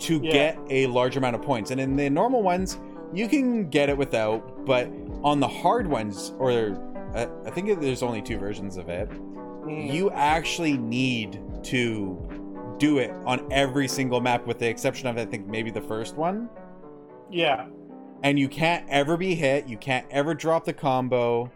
to 0.01 0.21
Yeah. 0.23 0.33
get 0.33 0.59
a 0.68 0.87
large 0.88 1.16
amount 1.16 1.37
of 1.37 1.42
points. 1.42 1.71
And 1.71 1.81
in 1.81 1.95
the 1.97 2.11
normal 2.11 2.42
ones, 2.42 2.79
you 3.14 3.29
can 3.29 3.68
get 3.71 3.88
it 3.88 3.97
without, 3.97 4.66
but 4.66 4.90
on 5.23 5.38
the 5.38 5.47
hard 5.49 5.87
ones, 5.87 6.33
or 6.38 6.77
uh, 7.14 7.27
I 7.47 7.51
think 7.51 7.81
there's 7.81 8.03
only 8.03 8.21
two 8.23 8.38
versions 8.38 8.77
of 8.77 8.88
it, 8.88 9.09
Mm. 9.62 9.92
you 9.92 10.11
actually 10.11 10.77
need 10.77 11.40
to 11.64 12.18
do 12.83 12.99
it 12.99 13.12
on 13.25 13.47
every 13.53 13.87
single 13.87 14.21
map, 14.21 14.45
with 14.45 14.59
the 14.59 14.68
exception 14.68 15.07
of 15.07 15.16
I 15.16 15.25
think 15.25 15.47
maybe 15.47 15.71
the 15.71 15.81
first 15.81 16.16
one. 16.16 16.49
Yeah. 17.31 17.66
And 18.25 18.37
you 18.40 18.49
can't 18.49 18.85
ever 18.88 19.16
be 19.16 19.37
hit. 19.37 19.68
You 19.68 19.77
can't 19.77 20.05
ever 20.11 20.35
drop 20.35 20.64
the 20.64 20.73
combo 20.73 21.49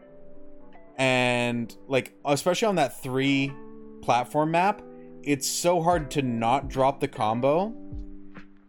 and 0.98 1.76
like 1.88 2.14
especially 2.24 2.68
on 2.68 2.76
that 2.76 3.02
three 3.02 3.52
platform 4.02 4.50
map 4.52 4.80
it's 5.22 5.46
so 5.46 5.82
hard 5.82 6.10
to 6.12 6.22
not 6.22 6.68
drop 6.68 7.00
the 7.00 7.08
combo 7.08 7.74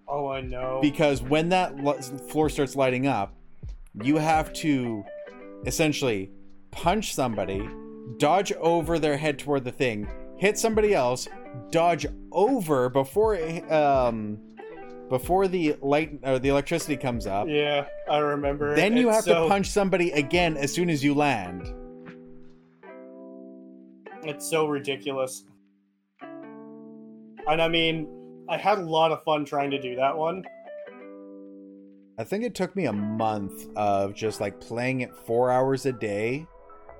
Oh, 0.09 0.27
I 0.27 0.41
know. 0.41 0.79
because 0.81 1.21
when 1.21 1.47
that 1.49 1.77
lo- 1.77 1.93
floor 2.01 2.49
starts 2.49 2.75
lighting 2.75 3.07
up 3.07 3.33
you 4.03 4.17
have 4.17 4.51
to 4.53 5.05
essentially 5.65 6.31
punch 6.71 7.13
somebody 7.13 7.65
dodge 8.17 8.51
over 8.53 8.99
their 8.99 9.15
head 9.15 9.39
toward 9.39 9.63
the 9.63 9.71
thing 9.71 10.05
hit 10.37 10.57
somebody 10.57 10.93
else 10.93 11.27
dodge 11.71 12.05
over 12.31 12.89
before 12.89 13.35
it, 13.35 13.69
um 13.71 14.39
before 15.09 15.47
the 15.47 15.75
light 15.81 16.19
or 16.23 16.37
the 16.37 16.49
electricity 16.49 16.97
comes 16.97 17.25
up 17.25 17.47
yeah, 17.47 17.85
I 18.09 18.17
remember. 18.17 18.75
then 18.75 18.97
you 18.97 19.07
It's 19.07 19.15
have 19.17 19.23
so- 19.23 19.43
to 19.43 19.49
punch 19.49 19.69
somebody 19.69 20.11
again 20.11 20.57
as 20.57 20.73
soon 20.73 20.89
as 20.89 21.03
you 21.03 21.13
land 21.13 21.63
It's 24.23 24.49
so 24.49 24.67
ridiculous. 24.67 25.45
And 26.21 27.61
I 27.61 27.69
mean, 27.69 28.07
I 28.49 28.57
had 28.57 28.77
a 28.77 28.81
lot 28.81 29.11
of 29.13 29.23
fun 29.23 29.45
trying 29.45 29.71
to 29.71 29.81
do 29.81 29.95
that 29.95 30.17
one. 30.17 30.43
I 32.19 32.23
think 32.25 32.43
it 32.43 32.53
took 32.53 32.75
me 32.75 32.85
a 32.87 32.91
month 32.93 33.67
of 33.77 34.13
just 34.13 34.41
like 34.41 34.59
playing 34.59 34.99
it 35.01 35.15
four 35.15 35.49
hours 35.51 35.85
a 35.85 35.93
day, 35.93 36.45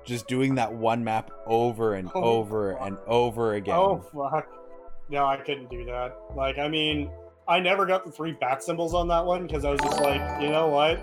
just 0.08 0.26
doing 0.26 0.54
that 0.54 0.72
one 0.72 1.04
map 1.04 1.30
over 1.46 1.94
and 1.94 2.10
Oh, 2.14 2.22
over 2.22 2.72
and 2.72 2.96
over 3.06 3.54
again. 3.54 3.76
Oh 3.76 3.98
fuck. 3.98 4.48
No, 5.10 5.26
I 5.26 5.36
couldn't 5.36 5.70
do 5.70 5.84
that. 5.84 6.18
Like, 6.34 6.58
I 6.58 6.66
mean, 6.68 7.10
I 7.46 7.60
never 7.60 7.86
got 7.86 8.04
the 8.04 8.10
three 8.10 8.32
bat 8.32 8.62
symbols 8.62 8.94
on 8.94 9.06
that 9.08 9.24
one 9.24 9.46
because 9.46 9.64
I 9.64 9.70
was 9.70 9.80
just 9.80 10.00
like, 10.00 10.42
you 10.42 10.48
know 10.48 10.68
what? 10.68 11.00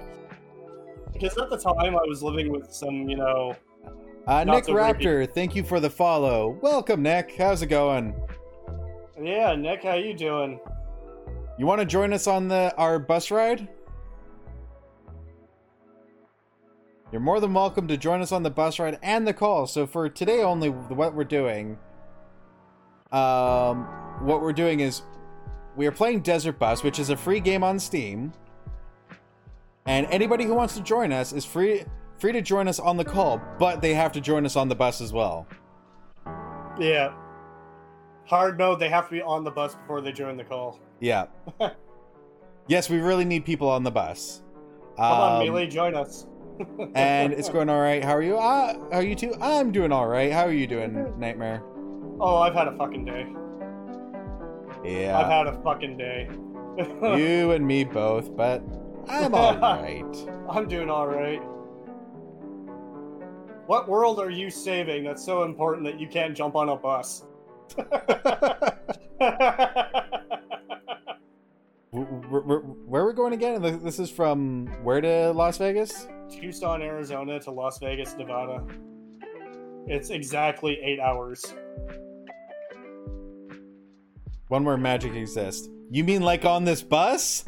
Because 1.13 1.37
at 1.37 1.49
the 1.49 1.57
time 1.57 1.95
I 1.95 2.01
was 2.07 2.21
living 2.21 2.51
with 2.51 2.71
some, 2.73 3.07
you 3.07 3.15
know, 3.15 3.55
uh, 4.27 4.43
Nick 4.43 4.65
so 4.65 4.73
Raptor, 4.73 5.31
thank 5.31 5.55
you 5.55 5.63
for 5.63 5.79
the 5.79 5.89
follow. 5.89 6.57
Welcome, 6.61 7.03
Nick. 7.03 7.35
How's 7.37 7.61
it 7.61 7.67
going? 7.67 8.15
yeah, 9.21 9.55
Nick, 9.55 9.83
how 9.83 9.93
you 9.95 10.15
doing? 10.15 10.59
You 11.57 11.67
want 11.67 11.79
to 11.79 11.85
join 11.85 12.11
us 12.11 12.25
on 12.27 12.47
the 12.47 12.75
our 12.75 12.97
bus 12.99 13.29
ride? 13.31 13.67
You're 17.15 17.21
more 17.21 17.39
than 17.39 17.53
welcome 17.53 17.87
to 17.87 17.95
join 17.95 18.21
us 18.21 18.33
on 18.33 18.43
the 18.43 18.49
bus 18.49 18.77
ride 18.77 18.99
and 19.01 19.25
the 19.25 19.31
call. 19.31 19.67
So 19.67 19.87
for 19.87 20.09
today 20.09 20.41
only, 20.41 20.67
what 20.67 21.15
we're 21.15 21.23
doing, 21.23 21.77
um, 23.13 23.85
what 24.19 24.41
we're 24.41 24.51
doing 24.51 24.81
is 24.81 25.01
we 25.77 25.87
are 25.87 25.93
playing 25.93 26.23
Desert 26.23 26.59
Bus, 26.59 26.83
which 26.83 26.99
is 26.99 27.09
a 27.11 27.15
free 27.15 27.39
game 27.39 27.63
on 27.63 27.79
Steam, 27.79 28.33
and 29.85 30.07
anybody 30.07 30.43
who 30.43 30.53
wants 30.53 30.75
to 30.75 30.83
join 30.83 31.13
us 31.13 31.31
is 31.31 31.45
free 31.45 31.85
free 32.17 32.33
to 32.33 32.41
join 32.41 32.67
us 32.67 32.81
on 32.81 32.97
the 32.97 33.05
call, 33.05 33.41
but 33.59 33.81
they 33.81 33.93
have 33.93 34.11
to 34.11 34.19
join 34.19 34.45
us 34.45 34.57
on 34.57 34.67
the 34.67 34.75
bus 34.75 34.99
as 34.99 35.13
well. 35.13 35.47
Yeah. 36.77 37.13
Hard 38.25 38.57
mode, 38.57 38.81
they 38.81 38.89
have 38.89 39.05
to 39.05 39.11
be 39.13 39.21
on 39.21 39.45
the 39.45 39.51
bus 39.51 39.73
before 39.73 40.01
they 40.01 40.11
join 40.11 40.35
the 40.35 40.43
call. 40.43 40.81
Yeah. 40.99 41.27
yes, 42.67 42.89
we 42.89 42.97
really 42.97 43.23
need 43.23 43.45
people 43.45 43.69
on 43.69 43.83
the 43.83 43.91
bus. 43.91 44.41
Come 44.97 45.05
on, 45.05 45.41
Um, 45.41 45.47
Melee, 45.47 45.67
join 45.67 45.95
us. 45.95 46.27
And 46.95 47.33
it's 47.33 47.49
going 47.49 47.69
all 47.69 47.79
right. 47.81 48.03
How 48.03 48.15
are 48.15 48.21
you? 48.21 48.37
Ah, 48.37 48.73
how 48.91 48.97
are 48.99 49.03
you 49.03 49.15
too? 49.15 49.35
I'm 49.41 49.71
doing 49.71 49.91
all 49.91 50.07
right. 50.07 50.31
How 50.31 50.43
are 50.45 50.51
you 50.53 50.67
doing, 50.67 51.13
Nightmare? 51.19 51.61
Oh, 52.19 52.37
I've 52.37 52.53
had 52.53 52.67
a 52.67 52.77
fucking 52.77 53.05
day. 53.05 53.27
Yeah. 54.83 55.17
I've 55.17 55.27
had 55.27 55.47
a 55.47 55.61
fucking 55.63 55.97
day. 55.97 56.29
you 57.17 57.51
and 57.55 57.65
me 57.65 57.83
both, 57.83 58.35
but 58.35 58.61
I'm 59.09 59.33
all 59.33 59.57
right. 59.59 60.15
I'm 60.49 60.67
doing 60.67 60.89
all 60.89 61.07
right. 61.07 61.41
What 63.67 63.89
world 63.89 64.19
are 64.19 64.29
you 64.29 64.49
saving 64.51 65.03
that's 65.05 65.23
so 65.25 65.43
important 65.43 65.85
that 65.85 65.99
you 65.99 66.07
can't 66.07 66.35
jump 66.37 66.55
on 66.55 66.69
a 66.69 66.75
bus? 66.75 67.23
Wh- 71.91 72.03
wh- 72.29 72.43
wh- 72.45 72.87
Where 72.89 73.01
are 73.03 73.07
we 73.07 73.13
going 73.13 73.33
again? 73.33 73.61
This 73.83 73.99
is 73.99 74.09
from 74.11 74.67
where 74.83 75.01
to 75.01 75.31
Las 75.31 75.57
Vegas? 75.57 76.07
Tucson, 76.29 76.81
Arizona 76.81 77.39
to 77.41 77.51
Las 77.51 77.79
Vegas, 77.79 78.15
Nevada. 78.17 78.63
It's 79.87 80.09
exactly 80.09 80.79
eight 80.81 80.99
hours. 80.99 81.45
One 84.47 84.63
where 84.63 84.77
magic 84.77 85.13
exists. 85.13 85.69
You 85.91 86.03
mean 86.03 86.21
like 86.21 86.45
on 86.45 86.63
this 86.63 86.81
bus? 86.81 87.45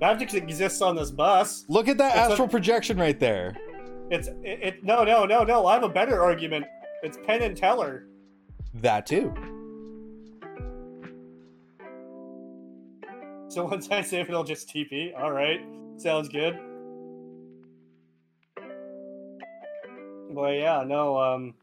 Magic 0.00 0.32
exists 0.34 0.80
on 0.80 0.96
this 0.96 1.10
bus. 1.10 1.64
Look 1.68 1.88
at 1.88 1.98
that 1.98 2.16
It's 2.16 2.28
a- 2.28 2.32
astral 2.32 2.48
projection 2.48 2.98
right 2.98 3.18
there. 3.18 3.56
It's 4.10 4.28
it, 4.28 4.38
it. 4.62 4.84
No, 4.84 5.04
no, 5.04 5.24
no, 5.26 5.44
no. 5.44 5.66
I 5.66 5.74
have 5.74 5.82
a 5.82 5.88
better 5.88 6.22
argument. 6.22 6.64
It's 7.02 7.18
Penn 7.26 7.42
and 7.42 7.56
Teller. 7.56 8.06
That 8.74 9.06
too. 9.06 9.34
So 13.48 13.64
once 13.70 13.90
I 13.90 14.02
save 14.02 14.28
it, 14.28 14.34
I'll 14.34 14.44
just 14.44 14.68
TP. 14.68 15.12
All 15.18 15.32
right, 15.32 15.60
sounds 15.96 16.28
good. 16.28 16.58
But 20.30 20.54
yeah, 20.54 20.84
no. 20.86 21.18
Um, 21.18 21.54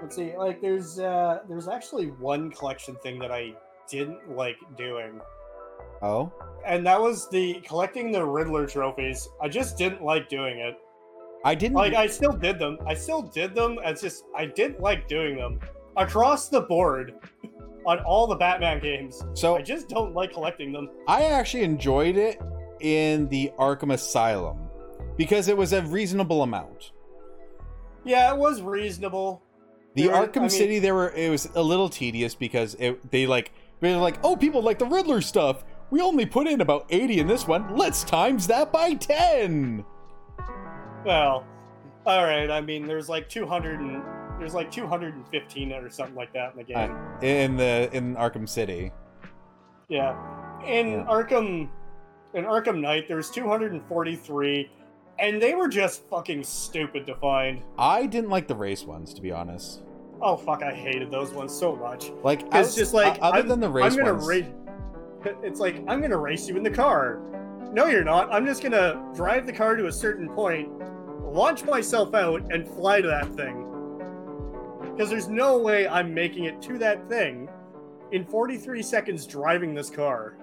let's 0.00 0.16
see. 0.16 0.36
Like, 0.36 0.60
there's 0.60 0.98
uh, 0.98 1.40
there's 1.48 1.68
actually 1.68 2.06
one 2.06 2.50
collection 2.50 2.96
thing 2.96 3.18
that 3.20 3.30
I 3.32 3.54
didn't 3.88 4.36
like 4.36 4.56
doing, 4.76 5.20
Oh, 6.02 6.32
and 6.66 6.84
that 6.86 7.00
was 7.00 7.28
the 7.30 7.60
collecting 7.64 8.10
the 8.12 8.24
Riddler 8.24 8.66
trophies. 8.66 9.28
I 9.40 9.48
just 9.48 9.78
didn't 9.78 10.02
like 10.02 10.28
doing 10.28 10.58
it. 10.58 10.76
I 11.44 11.54
didn't. 11.54 11.76
Like, 11.76 11.94
I 11.94 12.06
still 12.06 12.32
did 12.32 12.58
them. 12.58 12.78
I 12.86 12.94
still 12.94 13.22
did 13.22 13.54
them. 13.54 13.78
It's 13.84 14.00
just 14.00 14.24
I 14.36 14.46
didn't 14.46 14.80
like 14.80 15.08
doing 15.08 15.36
them 15.36 15.60
across 15.96 16.48
the 16.48 16.62
board 16.62 17.14
on 17.86 17.98
all 18.00 18.26
the 18.26 18.36
Batman 18.36 18.80
games. 18.80 19.22
so 19.34 19.56
I 19.56 19.62
just 19.62 19.88
don't 19.88 20.14
like 20.14 20.32
collecting 20.32 20.72
them. 20.72 20.88
I 21.08 21.24
actually 21.24 21.64
enjoyed 21.64 22.16
it 22.16 22.40
in 22.80 23.28
the 23.28 23.52
Arkham 23.58 23.92
Asylum 23.92 24.58
because 25.16 25.48
it 25.48 25.56
was 25.56 25.72
a 25.72 25.82
reasonable 25.82 26.42
amount. 26.42 26.92
Yeah, 28.04 28.32
it 28.32 28.38
was 28.38 28.62
reasonable. 28.62 29.42
The 29.94 30.08
There 30.08 30.14
Arkham 30.14 30.36
I 30.38 30.40
mean- 30.40 30.50
City, 30.50 30.78
there 30.78 30.94
were 30.94 31.10
it 31.10 31.30
was 31.30 31.48
a 31.54 31.62
little 31.62 31.88
tedious 31.88 32.34
because 32.34 32.74
it 32.78 33.10
they 33.10 33.26
like 33.26 33.52
they're 33.80 33.96
like, 33.98 34.18
oh, 34.24 34.36
people 34.36 34.62
like 34.62 34.78
the 34.78 34.86
Riddler 34.86 35.20
stuff. 35.20 35.64
We 35.90 36.00
only 36.00 36.24
put 36.24 36.46
in 36.46 36.60
about 36.60 36.86
eighty 36.90 37.18
in 37.20 37.26
this 37.26 37.46
one. 37.46 37.76
Let's 37.76 38.02
times 38.04 38.46
that 38.46 38.72
by 38.72 38.94
ten. 38.94 39.84
Well, 41.04 41.44
all 42.06 42.24
right. 42.24 42.50
I 42.50 42.60
mean, 42.60 42.86
there's 42.86 43.08
like 43.08 43.28
200 43.28 43.80
and 43.80 44.02
there's 44.38 44.54
like 44.54 44.70
215 44.70 45.72
or 45.72 45.90
something 45.90 46.14
like 46.14 46.32
that 46.32 46.52
in 46.52 46.58
the 46.58 46.64
game. 46.64 46.90
Uh, 46.92 47.20
in 47.26 47.56
the 47.56 47.90
in 47.92 48.14
Arkham 48.16 48.48
City. 48.48 48.90
yeah. 49.88 50.16
In 50.64 50.92
Yeah. 50.92 51.04
Arkham 51.08 51.68
in 52.34 52.44
Arkham 52.44 52.80
Knight, 52.80 53.06
there's 53.08 53.30
243, 53.30 54.60
and 54.60 54.81
they 55.30 55.54
were 55.54 55.68
just 55.68 56.02
fucking 56.08 56.42
stupid 56.44 57.06
to 57.06 57.14
find. 57.16 57.62
I 57.78 58.06
didn't 58.06 58.30
like 58.30 58.48
the 58.48 58.54
race 58.56 58.84
ones, 58.84 59.14
to 59.14 59.22
be 59.22 59.30
honest. 59.30 59.82
Oh 60.20 60.36
fuck, 60.36 60.62
I 60.62 60.72
hated 60.72 61.10
those 61.10 61.32
ones 61.32 61.52
so 61.52 61.74
much. 61.76 62.10
Like, 62.22 62.42
It's 62.42 62.54
outs- 62.54 62.74
just 62.74 62.94
like 62.94 63.18
o- 63.20 63.26
other 63.26 63.38
I'm, 63.40 63.48
than 63.48 63.60
the 63.60 63.68
race 63.70 63.92
I'm 63.92 63.98
gonna 63.98 64.14
ones. 64.14 64.26
race. 64.26 64.46
It's 65.42 65.60
like 65.60 65.76
I'm 65.88 66.00
gonna 66.00 66.16
race 66.18 66.48
you 66.48 66.56
in 66.56 66.62
the 66.62 66.70
car. 66.70 67.20
No, 67.72 67.86
you're 67.86 68.04
not. 68.04 68.32
I'm 68.32 68.44
just 68.46 68.62
gonna 68.62 69.02
drive 69.14 69.46
the 69.46 69.52
car 69.52 69.76
to 69.76 69.86
a 69.86 69.92
certain 69.92 70.28
point, 70.28 70.68
launch 71.24 71.64
myself 71.64 72.14
out, 72.14 72.52
and 72.52 72.66
fly 72.66 73.00
to 73.00 73.06
that 73.08 73.32
thing. 73.34 73.68
Because 74.82 75.08
there's 75.10 75.28
no 75.28 75.58
way 75.58 75.86
I'm 75.88 76.12
making 76.12 76.44
it 76.44 76.60
to 76.62 76.78
that 76.78 77.08
thing 77.08 77.48
in 78.10 78.24
43 78.26 78.82
seconds 78.82 79.26
driving 79.26 79.74
this 79.74 79.88
car. 79.90 80.34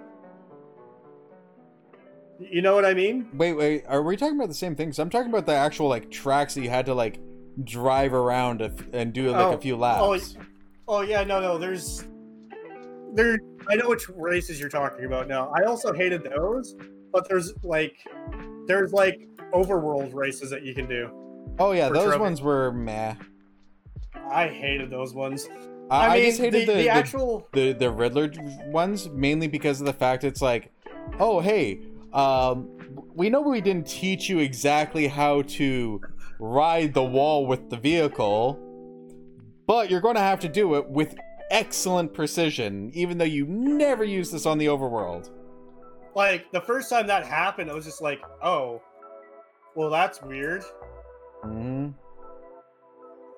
You 2.40 2.62
know 2.62 2.74
what 2.74 2.86
I 2.86 2.94
mean? 2.94 3.28
Wait, 3.34 3.54
wait, 3.54 3.84
are 3.88 4.02
we 4.02 4.16
talking 4.16 4.36
about 4.36 4.48
the 4.48 4.54
same 4.54 4.76
thing? 4.76 4.94
So 4.94 5.04
I'm 5.04 5.10
talking 5.10 5.30
about 5.30 5.46
the 5.46 5.54
actual 5.54 5.90
like 5.90 6.10
tracks 6.10 6.54
that 6.56 6.62
you 6.62 6.70
had 6.70 6.86
to 6.86 6.94
like 6.94 7.20
drive 7.64 8.14
around 8.14 8.62
and 8.94 9.12
do 9.12 9.32
like 9.32 9.42
Oh, 9.42 9.54
a 9.54 9.58
few 9.58 9.76
oh, 9.76 9.80
laps. 9.80 10.36
Oh 10.38 10.44
oh 10.90 11.02
yeah, 11.02 11.24
no, 11.24 11.40
no. 11.40 11.58
There's, 11.58 12.06
there. 13.14 13.40
I 13.70 13.76
know 13.76 13.90
which 13.90 14.10
races 14.10 14.60
you're 14.60 14.70
talking 14.70 15.06
about 15.06 15.28
now. 15.28 15.52
I 15.56 15.64
also 15.64 15.94
hated 15.94 16.24
those, 16.24 16.76
but 17.14 17.30
there's 17.30 17.54
like, 17.64 17.98
there's 18.68 18.92
like 18.92 19.28
overworld 19.54 20.14
races 20.14 20.50
that 20.50 20.64
you 20.64 20.74
can 20.74 20.88
do. 20.88 21.10
Oh, 21.60 21.72
yeah, 21.72 21.90
those 21.90 22.06
trophy. 22.06 22.20
ones 22.20 22.42
were 22.42 22.72
meh. 22.72 23.16
I 24.32 24.48
hated 24.48 24.90
those 24.90 25.14
ones. 25.14 25.48
I, 25.92 26.16
mean, 26.16 26.26
just 26.26 26.40
hated 26.40 26.62
the, 26.62 26.66
the, 26.66 26.74
the, 26.74 26.84
the, 26.84 26.90
actual. 26.90 27.48
the 27.52 27.74
the 27.74 27.90
Riddler 27.90 28.32
ones 28.68 29.10
mainly 29.10 29.48
because 29.48 29.80
of 29.80 29.88
the 29.88 29.94
fact 29.94 30.24
it's 30.24 30.42
like, 30.42 30.72
oh 31.20 31.40
hey, 31.40 31.80
um, 32.14 32.70
we 33.14 33.30
know 33.30 33.42
we 33.42 33.62
didn't 33.62 33.88
teach 33.88 34.30
you 34.30 34.40
exactly 34.40 35.08
how 35.08 35.44
to 35.44 36.02
ride 36.40 36.94
the 36.94 37.04
wall 37.04 37.46
with 37.46 37.70
the 37.70 37.78
vehicle, 37.78 38.60
but 39.68 39.90
you're 39.92 40.02
going 40.02 40.16
to 40.16 40.22
have 40.22 40.40
to 40.40 40.48
do 40.48 40.76
it 40.76 40.90
with 40.90 41.16
excellent 41.52 42.14
precision, 42.14 42.92
even 42.94 43.18
though 43.18 43.26
you 43.26 43.46
never 43.46 44.04
use 44.04 44.32
this 44.32 44.46
on 44.46 44.58
the 44.58 44.66
overworld. 44.68 45.30
Like 46.16 46.52
the 46.52 46.62
first 46.62 46.90
time 46.90 47.08
that 47.08 47.26
happened, 47.26 47.70
I 47.70 47.74
was 47.74 47.86
just 47.86 48.02
like, 48.02 48.22
oh, 48.42 48.82
well, 49.76 49.90
that's 49.90 50.22
weird. 50.22 50.64
hmm 51.44 51.90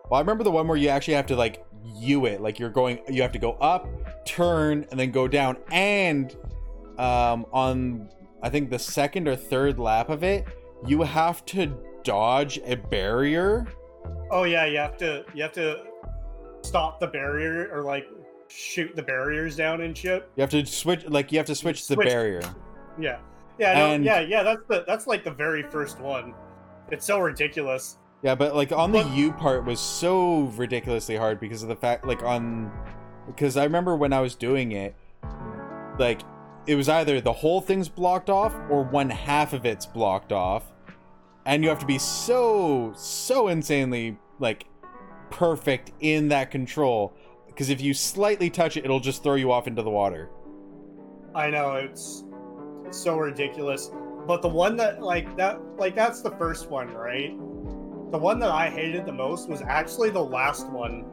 Well, 0.10 0.17
I 0.17 0.19
remember 0.19 0.43
the 0.43 0.51
one 0.51 0.67
where 0.67 0.77
you 0.77 0.89
actually 0.89 1.15
have 1.15 1.27
to 1.27 1.36
like 1.36 1.65
you 1.95 2.25
it, 2.25 2.41
like 2.41 2.60
you're 2.60 2.69
going, 2.69 3.01
you 3.10 3.21
have 3.21 3.31
to 3.34 3.39
go 3.39 3.53
up, 3.53 3.88
turn, 4.25 4.86
and 4.91 4.99
then 4.99 5.12
go 5.12 5.27
down, 5.27 5.57
and 5.71 6.36
um, 6.97 7.45
on 7.51 8.10
I 8.41 8.49
think 8.49 8.69
the 8.69 8.80
second 8.80 9.27
or 9.27 9.36
third 9.36 9.80
lap 9.80 10.10
of 10.10 10.23
it, 10.23 10.45
you 10.86 11.01
have 11.04 11.45
to 11.47 11.77
dodge 12.04 12.60
a 12.65 12.75
barrier. 12.75 13.67
Oh 14.32 14.43
yeah, 14.43 14.65
you 14.65 14.77
have 14.77 14.97
to, 14.97 15.23
you 15.34 15.43
have 15.43 15.51
to 15.54 15.84
stop 16.63 16.99
the 16.99 17.08
barrier 17.08 17.69
or 17.73 17.84
like 17.84 18.08
shoot 18.47 18.95
the 18.95 19.04
barriers 19.04 19.56
down 19.56 19.82
and 19.82 19.97
shit. 19.97 20.30
You 20.36 20.41
have 20.41 20.49
to 20.51 20.65
switch, 20.65 21.06
like 21.08 21.32
you 21.32 21.38
have 21.38 21.47
to 21.47 21.56
switch 21.56 21.88
the 21.88 21.97
barrier. 21.97 22.41
Yeah, 22.99 23.19
yeah, 23.60 23.73
no, 23.75 23.86
And- 23.93 24.04
yeah, 24.04 24.21
yeah. 24.21 24.43
That's 24.43 24.63
the 24.67 24.84
that's 24.88 25.08
like 25.08 25.23
the 25.23 25.32
very 25.32 25.63
first 25.63 25.99
one. 25.99 26.34
It's 26.91 27.06
so 27.06 27.19
ridiculous. 27.19 27.97
Yeah, 28.23 28.36
but 28.36 28.56
like 28.56 28.71
on 28.71 28.91
the 28.91 29.04
U 29.04 29.32
part 29.34 29.65
was 29.65 29.80
so 29.80 30.41
ridiculously 30.56 31.15
hard 31.15 31.39
because 31.39 31.63
of 31.63 31.69
the 31.69 31.75
fact 31.75 32.06
like 32.06 32.21
on 32.23 32.71
because 33.27 33.58
I 33.58 33.63
remember 33.63 33.95
when 33.95 34.13
I 34.13 34.19
was 34.19 34.36
doing 34.36 34.73
it 34.73 34.95
like 35.97 36.21
it 36.67 36.76
was 36.76 36.89
either 36.89 37.19
the 37.21 37.34
whole 37.34 37.62
thing's 37.62 37.89
blocked 37.89 38.30
off 38.30 38.54
or 38.69 38.84
one 38.84 39.10
half 39.10 39.54
of 39.54 39.65
it's 39.65 39.86
blocked 39.86 40.32
off 40.32 40.63
and 41.45 41.63
you 41.63 41.69
have 41.69 41.80
to 41.80 41.86
be 41.86 41.97
so 41.97 42.93
so 42.95 43.47
insanely 43.47 44.17
like 44.39 44.65
perfect 45.30 45.91
in 46.00 46.28
that 46.28 46.52
control 46.52 47.13
because 47.47 47.69
if 47.69 47.82
you 47.82 47.93
slightly 47.93 48.50
touch 48.50 48.78
it 48.78 48.86
it'll 48.86 49.00
just 49.00 49.24
throw 49.24 49.36
you 49.36 49.52
off 49.52 49.67
into 49.67 49.82
the 49.82 49.89
water. 49.89 50.30
I 51.34 51.50
know 51.50 51.76
it's 51.76 52.24
so 52.91 53.17
ridiculous. 53.17 53.91
But 54.28 54.41
the 54.41 54.50
one 54.50 54.76
that 54.78 55.02
like 55.02 55.36
that 55.38 55.60
like 55.78 55.95
that's 55.95 56.21
the 56.21 56.32
first 56.32 56.69
one, 56.69 56.93
right? 56.93 57.32
The 58.12 58.17
one 58.17 58.39
that 58.39 58.52
I 58.52 58.69
hated 58.69 59.06
the 59.06 59.13
most 59.13 59.50
was 59.50 59.62
actually 59.62 60.10
the 60.10 60.24
last 60.24 60.69
one. 60.69 61.06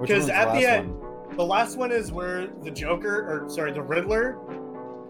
because 0.00 0.28
at 0.28 0.52
the 0.54 0.66
end-? 0.66 0.96
The 1.36 1.44
last 1.44 1.76
one 1.76 1.90
is 1.90 2.12
where 2.12 2.46
the 2.62 2.70
Joker 2.70 3.28
or 3.28 3.50
sorry, 3.50 3.72
the 3.72 3.82
Riddler 3.82 4.38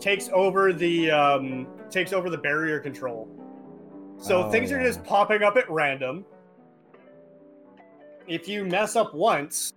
takes 0.00 0.30
over 0.32 0.72
the 0.72 1.10
um 1.10 1.66
takes 1.90 2.12
over 2.12 2.30
the 2.30 2.38
barrier 2.38 2.80
control. 2.80 3.28
So 4.18 4.44
Oh, 4.44 4.50
things 4.50 4.72
are 4.72 4.82
just 4.82 5.04
popping 5.04 5.42
up 5.42 5.56
at 5.56 5.70
random. 5.70 6.24
If 8.26 8.48
you 8.48 8.64
mess 8.64 8.96
up 8.96 9.14
once, 9.14 9.72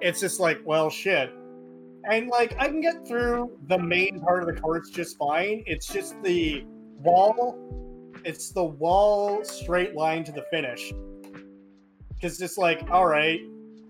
it's 0.00 0.18
just 0.20 0.40
like, 0.40 0.60
well, 0.64 0.90
shit. 0.90 1.30
And 2.10 2.28
like, 2.28 2.56
I 2.58 2.66
can 2.66 2.80
get 2.80 3.06
through 3.06 3.56
the 3.68 3.78
main 3.78 4.20
part 4.20 4.42
of 4.42 4.52
the 4.52 4.60
course 4.60 4.90
just 4.90 5.16
fine. 5.16 5.62
It's 5.66 5.86
just 5.86 6.20
the 6.22 6.64
wall. 6.98 7.56
It's 8.24 8.50
the 8.50 8.64
wall 8.64 9.44
straight 9.44 9.94
line 9.94 10.24
to 10.24 10.32
the 10.32 10.44
finish. 10.50 10.92
Because 12.14 12.40
it's 12.40 12.58
like, 12.58 12.90
all 12.90 13.06
right, 13.06 13.40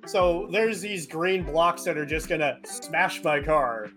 so 0.08 0.48
there's 0.50 0.80
these 0.80 1.06
green 1.06 1.44
blocks 1.44 1.84
that 1.84 1.96
are 1.96 2.06
just 2.06 2.28
gonna 2.28 2.58
smash 2.64 3.22
my 3.22 3.40
car. 3.42 3.88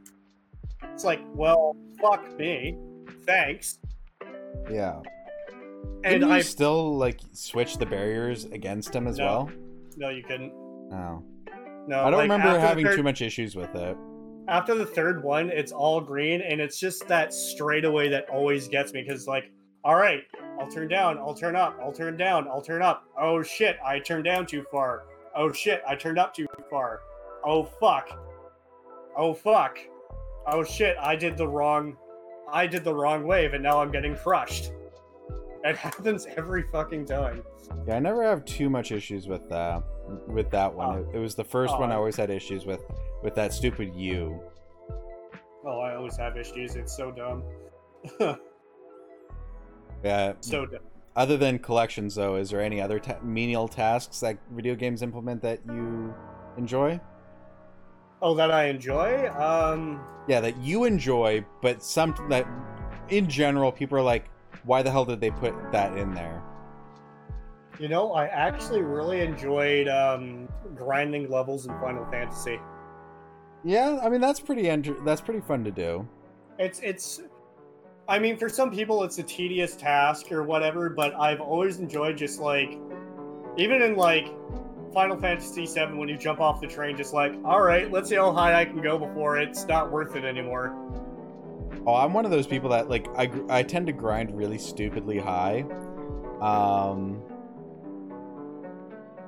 It's 0.93 1.04
like, 1.04 1.21
well, 1.34 1.76
fuck 2.02 2.38
me. 2.38 2.78
Thanks. 3.26 3.80
Yeah. 4.69 5.00
And 6.04 6.21
you 6.24 6.32
I 6.32 6.41
still 6.41 6.95
like 6.97 7.19
switch 7.32 7.78
the 7.78 7.86
barriers 7.86 8.45
against 8.45 8.95
him 8.95 9.08
as 9.08 9.17
No. 9.17 9.26
well? 9.26 9.52
no, 9.97 10.10
you 10.10 10.24
couldn't. 10.24 10.52
Oh. 10.93 11.24
No, 11.88 12.02
I 12.02 12.10
don't 12.12 12.13
like, 12.13 12.21
remember 12.24 12.60
having 12.60 12.86
third- 12.86 12.95
too 12.95 13.04
much 13.04 13.21
issues 13.21 13.56
with 13.56 13.74
it. 13.76 13.97
after 14.47 14.76
the 14.76 14.86
third 14.86 15.24
one, 15.24 15.50
it's 15.50 15.71
all 15.71 16.00
green, 16.02 16.41
and 16.41 16.60
it's 16.62 16.80
just 16.80 17.08
that 17.08 17.34
straightaway 17.34 18.10
that 18.10 18.30
always 18.30 18.67
gets 18.67 18.93
me. 18.93 19.02
Because 19.04 19.28
like, 19.28 19.52
all 19.84 19.95
right, 19.95 20.21
I'll 20.60 20.67
turn 20.69 20.88
down, 20.88 21.17
I'll 21.17 21.34
turn 21.34 21.56
up, 21.56 21.78
I'll 21.82 21.91
turn 21.93 22.17
down, 22.17 22.47
I'll 22.47 22.62
turn 22.62 22.82
up. 22.82 23.06
Oh 23.19 23.41
shit, 23.41 23.78
I 23.86 24.00
turned 24.00 24.26
down 24.26 24.45
too 24.45 24.63
far. 24.71 25.04
Oh 25.35 25.51
shit, 25.51 25.81
I 25.87 25.95
turned 25.95 26.17
up 26.19 26.33
too 26.33 26.47
far. 26.69 27.01
Oh 27.43 27.63
fuck. 27.63 28.09
Oh 29.17 29.33
fuck. 29.33 29.77
Oh 30.47 30.63
shit, 30.63 30.95
I 30.99 31.15
did 31.15 31.37
the 31.37 31.47
wrong. 31.47 31.95
I 32.51 32.67
did 32.67 32.83
the 32.83 32.93
wrong 32.93 33.25
wave, 33.25 33.53
and 33.53 33.63
now 33.63 33.79
I'm 33.81 33.91
getting 33.91 34.15
crushed. 34.15 34.71
It 35.63 35.77
happens 35.87 36.27
every 36.37 36.63
fucking 36.71 37.05
time. 37.05 37.43
Yeah, 37.87 37.95
I 37.95 37.99
never 37.99 38.23
have 38.23 38.43
too 38.45 38.69
much 38.69 38.91
issues 38.91 39.27
with 39.27 39.47
that. 39.49 39.83
With 40.27 40.49
that 40.51 40.73
one, 40.73 40.89
Oh. 40.97 41.09
it, 41.11 41.15
it 41.17 41.19
was 41.19 41.35
the 41.35 41.43
first 41.43 41.77
one 41.79 41.91
I 41.91 41.95
Oh. 41.95 41.99
always 41.99 42.15
had 42.17 42.29
issues 42.29 42.65
with. 42.65 42.81
With 43.23 43.35
that 43.35 43.53
stupid 43.53 43.95
U. 43.95 44.41
Oh, 45.65 45.79
I 45.79 45.95
always 45.95 46.17
have 46.17 46.35
issues. 46.37 46.75
It's 46.75 46.95
so 46.95 47.11
dumb. 47.11 47.43
Yeah. 50.03 50.33
so 50.39 50.65
dumb. 50.65 50.81
Other 51.15 51.36
than 51.36 51.60
collections, 51.60 52.15
though, 52.15 52.36
is 52.36 52.50
there 52.50 52.62
any 52.62 52.80
other 52.80 53.00
ta- 53.00 53.19
menial 53.21 53.67
tasks 53.67 54.21
that 54.21 54.38
video 54.52 54.76
games 54.76 55.02
implement 55.02 55.41
that 55.41 55.60
you 55.67 56.13
enjoy? 56.58 57.00
Oh, 58.21 58.34
that 58.36 58.52
I 58.52 58.65
enjoy. 58.65 59.30
Um. 59.32 60.02
Yeah, 60.28 60.39
that 60.41 60.58
you 60.58 60.86
enjoy, 60.86 61.43
but 61.62 61.84
some 61.84 62.15
that, 62.30 62.47
in 63.10 63.28
general, 63.28 63.71
people 63.71 63.97
are 63.97 64.04
like, 64.04 64.30
"Why 64.63 64.84
the 64.84 64.91
hell 64.91 65.06
did 65.06 65.19
they 65.19 65.32
put 65.32 65.54
that 65.71 65.97
in 65.97 66.13
there?" 66.13 66.41
You 67.80 67.89
know, 67.89 68.13
I 68.13 68.28
actually 68.28 68.84
really 68.84 69.21
enjoyed 69.21 69.88
um, 69.88 70.47
grinding 70.76 71.30
levels 71.30 71.65
in 71.65 71.74
Final 71.80 72.06
Fantasy. 72.12 72.60
Yeah, 73.63 74.00
I 74.04 74.10
mean 74.10 74.21
that's 74.21 74.39
pretty 74.39 74.69
enter- 74.69 75.02
that's 75.04 75.21
pretty 75.21 75.41
fun 75.41 75.63
to 75.63 75.71
do. 75.71 76.08
It's 76.60 76.80
it's 76.80 77.21
I 78.07 78.19
mean 78.19 78.37
for 78.37 78.49
some 78.49 78.71
people 78.71 79.03
it's 79.03 79.17
a 79.19 79.23
tedious 79.23 79.76
task 79.76 80.32
or 80.32 80.43
whatever, 80.43 80.89
but 80.89 81.13
I've 81.15 81.41
always 81.41 81.80
enjoyed 81.80 82.17
just 82.17 82.39
like 82.39 82.78
even 83.57 83.82
in 83.82 83.95
like 83.95 84.28
Final 84.93 85.17
Fantasy 85.17 85.65
VII 85.65 85.93
when 85.93 86.09
you 86.09 86.17
jump 86.17 86.41
off 86.41 86.59
the 86.59 86.67
train 86.67 86.97
just 86.97 87.13
like, 87.13 87.34
all 87.45 87.61
right, 87.61 87.89
let's 87.91 88.09
see 88.09 88.15
how 88.15 88.32
high 88.32 88.59
I 88.59 88.65
can 88.65 88.82
go 88.82 88.97
before 88.97 89.38
it's 89.38 89.65
not 89.65 89.91
worth 89.91 90.15
it 90.15 90.26
anymore. 90.26 90.76
Oh, 91.86 91.95
I'm 91.95 92.13
one 92.13 92.26
of 92.26 92.32
those 92.32 92.47
people 92.47 92.69
that 92.71 92.89
like 92.89 93.07
I 93.17 93.32
I 93.49 93.63
tend 93.63 93.88
to 93.88 93.93
grind 93.93 94.36
really 94.36 94.57
stupidly 94.57 95.17
high. 95.17 95.61
Um. 96.41 97.21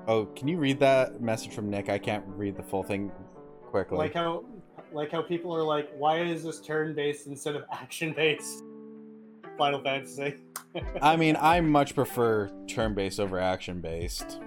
Oh, 0.06 0.26
can 0.36 0.50
you 0.50 0.58
read 0.58 0.80
that 0.82 1.22
message 1.22 1.54
from 1.54 1.70
Nick? 1.70 1.90
I 1.90 1.98
can't 1.98 2.26
read 2.28 2.58
the 2.58 2.64
full 2.64 2.84
thing 2.84 3.12
quickly. 3.68 3.98
Like 3.98 4.14
how 4.14 4.44
like 4.94 5.12
how 5.12 5.22
people 5.22 5.56
are 5.56 5.64
like, 5.64 5.90
why 5.98 6.20
is 6.22 6.44
this 6.44 6.60
turn 6.60 6.94
based 6.94 7.28
instead 7.28 7.56
of 7.56 7.64
action 7.72 8.14
based? 8.14 8.64
Final 9.58 9.82
Fantasy. 9.82 10.36
I 11.02 11.16
mean, 11.18 11.38
I 11.40 11.62
much 11.62 11.94
prefer 11.94 12.50
turn-based 12.68 13.20
over 13.20 13.40
action-based. 13.40 14.40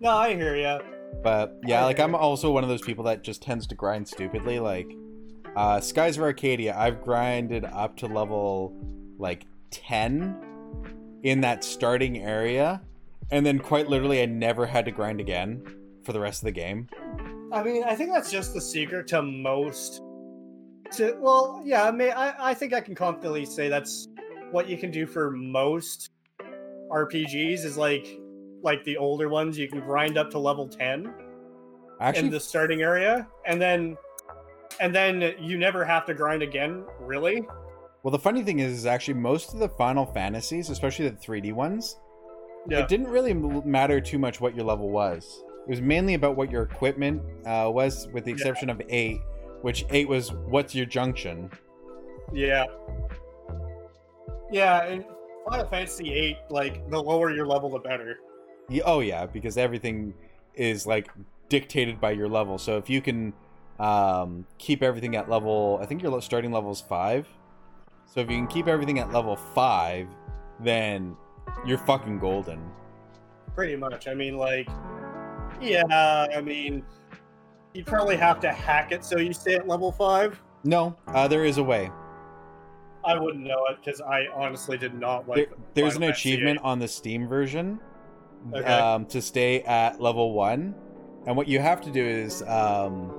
No, 0.00 0.10
I 0.10 0.34
hear 0.34 0.56
ya. 0.56 0.80
But 1.22 1.60
yeah, 1.64 1.84
like 1.84 2.00
I'm 2.00 2.14
also 2.14 2.50
one 2.50 2.64
of 2.64 2.68
those 2.68 2.82
people 2.82 3.04
that 3.04 3.22
just 3.22 3.40
tends 3.42 3.66
to 3.68 3.74
grind 3.74 4.08
stupidly. 4.08 4.58
Like, 4.58 4.90
Uh, 5.56 5.80
Skies 5.80 6.16
of 6.16 6.24
Arcadia, 6.24 6.76
I've 6.76 7.00
grinded 7.02 7.64
up 7.64 7.96
to 7.98 8.06
level 8.08 8.74
like 9.18 9.46
10 9.70 11.20
in 11.22 11.40
that 11.42 11.62
starting 11.62 12.18
area, 12.18 12.82
and 13.30 13.46
then 13.46 13.60
quite 13.60 13.88
literally, 13.88 14.20
I 14.20 14.26
never 14.26 14.66
had 14.66 14.84
to 14.86 14.90
grind 14.90 15.20
again 15.20 15.62
for 16.04 16.12
the 16.12 16.20
rest 16.20 16.42
of 16.42 16.46
the 16.46 16.52
game. 16.52 16.88
I 17.52 17.62
mean, 17.62 17.84
I 17.84 17.94
think 17.94 18.12
that's 18.12 18.30
just 18.30 18.52
the 18.54 18.60
secret 18.60 19.06
to 19.08 19.22
most. 19.22 20.02
To 20.92 21.16
well, 21.18 21.62
yeah, 21.64 21.84
I 21.84 21.90
mean, 21.90 22.12
I, 22.14 22.34
I 22.38 22.54
think 22.54 22.72
I 22.72 22.80
can 22.80 22.94
confidently 22.94 23.44
say 23.44 23.68
that's 23.68 24.08
what 24.50 24.68
you 24.68 24.76
can 24.76 24.90
do 24.90 25.06
for 25.06 25.30
most 25.30 26.10
RPGs 26.90 27.64
is 27.64 27.76
like 27.76 28.06
like 28.62 28.84
the 28.84 28.96
older 28.96 29.28
ones. 29.28 29.58
You 29.58 29.68
can 29.68 29.80
grind 29.80 30.18
up 30.18 30.30
to 30.30 30.38
level 30.38 30.68
ten 30.68 31.12
Actually, 32.00 32.26
in 32.26 32.30
the 32.32 32.40
starting 32.40 32.82
area, 32.82 33.26
and 33.46 33.60
then 33.60 33.96
and 34.80 34.94
then 34.94 35.34
you 35.40 35.56
never 35.58 35.84
have 35.84 36.04
to 36.06 36.14
grind 36.14 36.42
again. 36.42 36.84
Really? 37.00 37.46
well, 38.02 38.12
the 38.12 38.18
funny 38.18 38.42
thing 38.42 38.58
is, 38.58 38.72
is 38.72 38.86
actually 38.86 39.14
most 39.14 39.54
of 39.54 39.60
the 39.60 39.68
Final 39.68 40.04
Fantasies, 40.04 40.68
especially 40.68 41.08
the 41.08 41.16
3D 41.16 41.54
ones, 41.54 41.98
Yeah. 42.68 42.80
it 42.80 42.88
didn't 42.88 43.06
really 43.08 43.32
matter 43.32 43.98
too 43.98 44.18
much 44.18 44.42
what 44.42 44.54
your 44.54 44.66
level 44.66 44.90
was. 44.90 45.42
It 45.66 45.70
was 45.70 45.80
mainly 45.80 46.14
about 46.14 46.36
what 46.36 46.50
your 46.50 46.62
equipment 46.62 47.22
uh, 47.46 47.70
was, 47.72 48.08
with 48.12 48.24
the 48.24 48.30
Yeah. 48.30 48.36
exception 48.36 48.70
of 48.70 48.82
eight, 48.88 49.20
which 49.62 49.84
eight 49.90 50.08
was 50.08 50.32
what's 50.32 50.74
your 50.74 50.86
junction. 50.86 51.50
Yeah. 52.32 52.66
Yeah, 54.50 54.84
and 54.84 55.04
Final 55.48 55.66
Fantasy 55.66 56.12
eight, 56.12 56.36
like 56.50 56.88
the 56.90 57.02
lower 57.02 57.30
your 57.30 57.46
level, 57.46 57.70
the 57.70 57.78
better. 57.78 58.18
Yeah, 58.68 58.82
oh 58.86 59.00
yeah, 59.00 59.26
because 59.26 59.56
everything 59.56 60.14
is 60.54 60.86
like 60.86 61.08
dictated 61.48 62.00
by 62.00 62.12
your 62.12 62.28
level. 62.28 62.58
So 62.58 62.76
if 62.76 62.88
you 62.88 63.00
can 63.00 63.32
um, 63.78 64.46
keep 64.58 64.82
everything 64.82 65.16
at 65.16 65.28
level, 65.28 65.78
I 65.82 65.86
think 65.86 66.02
your 66.02 66.20
starting 66.22 66.52
level 66.52 66.70
is 66.70 66.80
five. 66.80 67.26
So 68.06 68.20
if 68.20 68.30
you 68.30 68.36
can 68.36 68.46
keep 68.46 68.68
everything 68.68 68.98
at 68.98 69.12
level 69.12 69.34
five, 69.36 70.06
then 70.60 71.16
you're 71.66 71.78
fucking 71.78 72.18
golden. 72.18 72.60
Pretty 73.54 73.76
much. 73.76 74.08
I 74.08 74.14
mean, 74.14 74.36
like, 74.36 74.68
yeah, 75.60 76.26
I 76.36 76.40
mean, 76.40 76.84
you 77.72 77.84
probably 77.84 78.16
have 78.16 78.40
to 78.40 78.52
hack 78.52 78.92
it 78.92 79.04
so 79.04 79.18
you 79.18 79.32
stay 79.32 79.54
at 79.56 79.66
level 79.68 79.92
five. 79.92 80.40
No, 80.64 80.96
uh, 81.08 81.28
there 81.28 81.44
is 81.44 81.58
a 81.58 81.62
way. 81.62 81.90
I 83.04 83.18
wouldn't 83.18 83.44
know 83.44 83.66
it 83.70 83.76
because 83.84 84.00
I 84.00 84.26
honestly 84.34 84.78
did 84.78 84.94
not 84.94 85.26
There, 85.26 85.36
like. 85.36 85.52
there's 85.74 85.94
Final 85.94 86.08
an 86.08 86.14
achievement 86.14 86.60
on 86.62 86.78
the 86.78 86.88
Steam 86.88 87.28
version 87.28 87.78
Okay. 88.54 88.64
um, 88.64 89.06
to 89.06 89.20
stay 89.20 89.60
at 89.62 90.00
level 90.00 90.32
one, 90.32 90.74
and 91.26 91.36
what 91.36 91.48
you 91.48 91.58
have 91.60 91.80
to 91.82 91.90
do 91.90 92.04
is 92.04 92.42
um, 92.42 93.12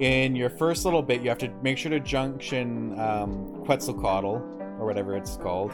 in 0.00 0.34
your 0.36 0.50
first 0.50 0.84
little 0.84 1.02
bit, 1.02 1.20
you 1.22 1.28
have 1.28 1.38
to 1.38 1.48
make 1.62 1.78
sure 1.78 1.90
to 1.90 2.00
junction 2.00 2.98
um, 2.98 3.62
Quetzalcoatl 3.64 4.36
or 4.78 4.86
whatever 4.86 5.16
it's 5.16 5.36
called. 5.36 5.72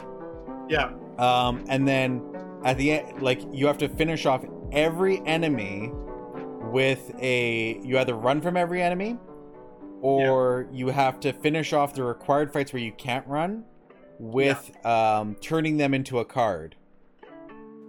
Yeah. 0.67 0.91
Um, 1.17 1.65
and 1.69 1.87
then 1.87 2.21
at 2.63 2.77
the 2.77 2.91
end, 2.91 3.21
like 3.21 3.41
you 3.51 3.65
have 3.67 3.77
to 3.79 3.89
finish 3.89 4.25
off 4.25 4.43
every 4.71 5.21
enemy 5.25 5.91
with 6.71 7.11
a. 7.19 7.79
You 7.83 7.99
either 7.99 8.15
run 8.15 8.41
from 8.41 8.57
every 8.57 8.81
enemy, 8.81 9.17
or 10.01 10.67
you 10.71 10.87
have 10.87 11.19
to 11.21 11.33
finish 11.33 11.73
off 11.73 11.93
the 11.93 12.03
required 12.03 12.51
fights 12.53 12.73
where 12.73 12.81
you 12.81 12.91
can't 12.93 13.25
run 13.27 13.63
with 14.19 14.71
um, 14.85 15.35
turning 15.35 15.77
them 15.77 15.93
into 15.93 16.19
a 16.19 16.25
card. 16.25 16.75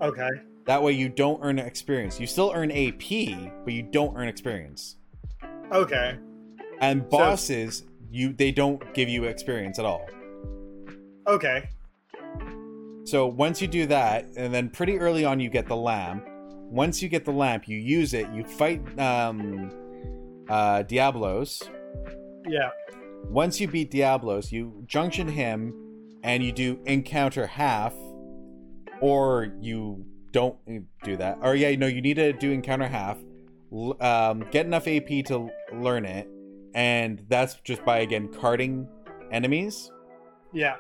Okay. 0.01 0.29
That 0.67 0.83
way, 0.83 0.93
you 0.93 1.09
don't 1.09 1.41
earn 1.43 1.59
experience. 1.59 2.21
You 2.21 2.27
still 2.27 2.53
earn 2.55 2.71
AP, 2.71 3.63
but 3.65 3.73
you 3.73 3.83
don't 3.83 4.17
earn 4.17 4.29
experience. 4.29 4.97
Okay. 5.73 6.17
And 6.81 7.03
So- 7.03 7.19
bosses, 7.19 7.85
you 8.11 8.33
they 8.33 8.53
don't 8.53 8.95
give 8.95 9.09
you 9.09 9.25
experience 9.25 9.79
at 9.79 9.85
all. 9.85 10.09
Okay. 11.27 11.69
So 13.05 13.27
once 13.27 13.61
you 13.61 13.69
do 13.69 13.87
that, 13.87 14.27
and 14.37 14.53
then 14.55 14.69
pretty 14.71 14.99
early 14.99 15.25
on 15.25 15.41
you 15.41 15.51
get 15.51 15.67
the 15.67 15.77
lamp. 15.77 16.27
Once 16.71 17.03
you 17.03 17.09
get 17.09 17.25
the 17.25 17.33
lamp, 17.33 17.67
you 17.67 17.77
use 17.77 18.15
it. 18.15 18.29
You 18.31 18.45
fight 18.45 18.81
um, 18.99 19.73
uh, 20.49 20.83
Diablos. 20.85 21.63
Yeah. 22.49 22.71
Once 23.25 23.61
you 23.61 23.67
beat 23.67 23.91
Diablos, 23.91 24.53
you 24.53 24.83
junction 24.87 25.27
him, 25.27 25.75
and 26.23 26.45
you 26.45 26.53
do 26.53 26.79
encounter 26.87 27.47
half, 27.47 27.93
or 29.01 29.53
you 29.61 30.05
don't 30.31 30.57
do 31.03 31.17
that. 31.17 31.39
Or 31.43 31.57
yeah, 31.57 31.75
no, 31.75 31.87
you 31.87 32.01
need 32.01 32.15
to 32.15 32.33
do 32.33 32.53
encounter 32.53 32.87
half. 32.87 33.19
Um, 34.01 34.47
get 34.51 34.65
enough 34.67 34.87
AP 34.87 35.25
to 35.27 35.51
learn 35.73 36.05
it, 36.05 36.29
and 36.75 37.25
that's 37.29 37.55
just 37.65 37.85
by 37.85 37.99
again 37.99 38.29
carding 38.29 38.89
enemies. 39.33 39.91
Yeah. 40.53 40.77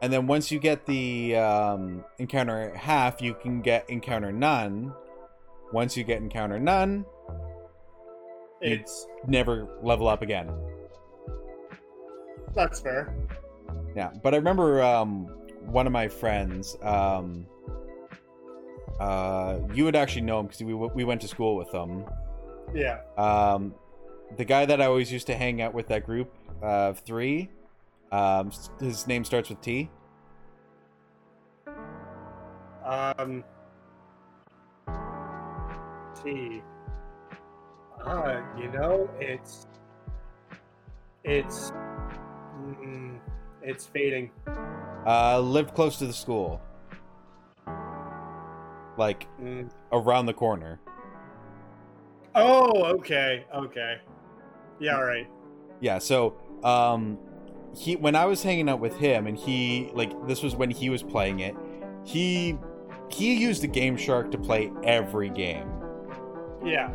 And 0.00 0.12
then 0.12 0.26
once 0.26 0.50
you 0.50 0.58
get 0.58 0.86
the 0.86 1.36
um, 1.36 2.04
encounter 2.18 2.74
half, 2.74 3.20
you 3.20 3.34
can 3.34 3.60
get 3.60 3.88
encounter 3.90 4.30
none. 4.32 4.94
Once 5.72 5.96
you 5.96 6.04
get 6.04 6.18
encounter 6.20 6.58
none, 6.58 7.04
It's 8.60 9.06
never 9.26 9.68
level 9.82 10.08
up 10.08 10.22
again. 10.22 10.50
that's 12.54 12.80
fair. 12.80 13.14
Yeah, 13.94 14.10
but 14.22 14.34
I 14.34 14.38
remember 14.38 14.82
um, 14.82 15.26
one 15.66 15.86
of 15.86 15.92
my 15.92 16.08
friends. 16.08 16.76
Um, 16.82 17.46
uh, 18.98 19.60
you 19.72 19.84
would 19.84 19.94
actually 19.94 20.22
know 20.22 20.40
him 20.40 20.46
because 20.46 20.62
we 20.62 20.74
we 20.74 21.04
went 21.04 21.20
to 21.20 21.28
school 21.28 21.54
with 21.56 21.72
him. 21.72 22.04
Yeah. 22.74 22.98
Um, 23.16 23.74
the 24.36 24.44
guy 24.44 24.66
that 24.66 24.80
I 24.80 24.86
always 24.86 25.12
used 25.12 25.26
to 25.28 25.36
hang 25.36 25.62
out 25.62 25.72
with 25.74 25.86
that 25.88 26.04
group 26.04 26.32
of 26.62 26.98
three. 27.00 27.48
Um, 28.10 28.50
his 28.80 29.06
name 29.06 29.24
starts 29.24 29.48
with 29.50 29.60
T. 29.60 29.90
Um. 32.84 33.44
T. 36.22 36.62
Uh, 38.04 38.40
you 38.56 38.68
know, 38.70 39.08
it's 39.20 39.66
it's 41.24 41.72
mm, 42.60 43.18
it's 43.62 43.86
fading. 43.86 44.30
Uh, 45.06 45.40
lived 45.40 45.74
close 45.74 45.98
to 45.98 46.06
the 46.06 46.12
school, 46.12 46.60
like 48.96 49.26
Mm. 49.40 49.70
around 49.92 50.26
the 50.26 50.34
corner. 50.34 50.80
Oh, 52.34 52.84
okay, 52.96 53.44
okay. 53.54 53.96
Yeah, 54.78 54.96
all 54.96 55.04
right. 55.04 55.26
Yeah, 55.80 55.98
so 55.98 56.36
um 56.62 57.18
he 57.76 57.96
when 57.96 58.16
I 58.16 58.26
was 58.26 58.42
hanging 58.42 58.68
out 58.68 58.80
with 58.80 58.96
him 58.96 59.26
and 59.26 59.36
he 59.36 59.90
like 59.92 60.10
this 60.26 60.42
was 60.42 60.56
when 60.56 60.70
he 60.70 60.88
was 60.90 61.02
playing 61.02 61.40
it, 61.40 61.54
he 62.04 62.56
he 63.10 63.34
used 63.34 63.62
the 63.62 63.68
Game 63.68 63.96
Shark 63.96 64.30
to 64.32 64.38
play 64.38 64.70
every 64.82 65.30
game. 65.30 65.68
Yeah, 66.64 66.94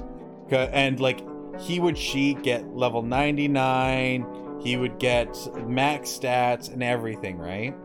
And 0.72 1.00
like 1.00 1.22
he 1.60 1.80
would 1.80 1.98
she 1.98 2.34
get 2.34 2.76
level 2.76 3.02
99, 3.02 4.60
he 4.62 4.78
would 4.78 5.00
get 5.00 5.36
max 5.68 6.10
stats 6.10 6.72
and 6.72 6.84
everything, 6.84 7.38
right? 7.38 7.76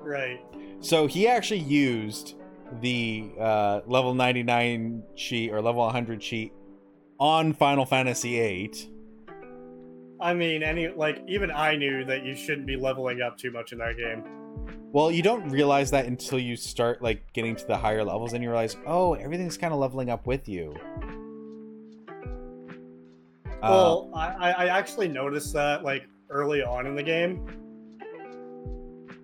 right. 0.00 0.40
So 0.80 1.06
he 1.06 1.26
actually 1.28 1.60
used 1.60 2.34
the 2.80 3.30
uh, 3.38 3.80
level 3.86 4.14
99 4.14 5.02
cheat 5.14 5.52
or 5.52 5.60
level 5.60 5.82
100 5.82 6.20
cheat 6.20 6.52
on 7.18 7.52
Final 7.52 7.86
Fantasy 7.86 8.38
8. 8.38 8.88
I 10.20 10.34
mean, 10.34 10.62
any 10.62 10.88
like 10.88 11.22
even 11.28 11.50
I 11.50 11.76
knew 11.76 12.04
that 12.06 12.24
you 12.24 12.34
shouldn't 12.34 12.66
be 12.66 12.76
leveling 12.76 13.20
up 13.20 13.36
too 13.36 13.50
much 13.50 13.72
in 13.72 13.78
that 13.78 13.96
game. 13.96 14.24
Well, 14.96 15.10
you 15.10 15.20
don't 15.22 15.50
realize 15.50 15.90
that 15.90 16.06
until 16.06 16.38
you 16.38 16.56
start 16.56 17.02
like 17.02 17.30
getting 17.34 17.54
to 17.54 17.66
the 17.66 17.76
higher 17.76 18.02
levels 18.02 18.32
and 18.32 18.42
you 18.42 18.48
realize, 18.48 18.78
oh, 18.86 19.12
everything's 19.12 19.58
kind 19.58 19.74
of 19.74 19.78
leveling 19.78 20.08
up 20.08 20.26
with 20.26 20.48
you. 20.48 20.74
Uh, 22.08 23.60
Well, 23.60 24.10
I, 24.14 24.28
I 24.28 24.50
I 24.52 24.66
actually 24.78 25.08
noticed 25.08 25.52
that 25.52 25.84
like 25.84 26.08
early 26.30 26.62
on 26.62 26.86
in 26.86 26.94
the 26.94 27.02
game. 27.02 27.46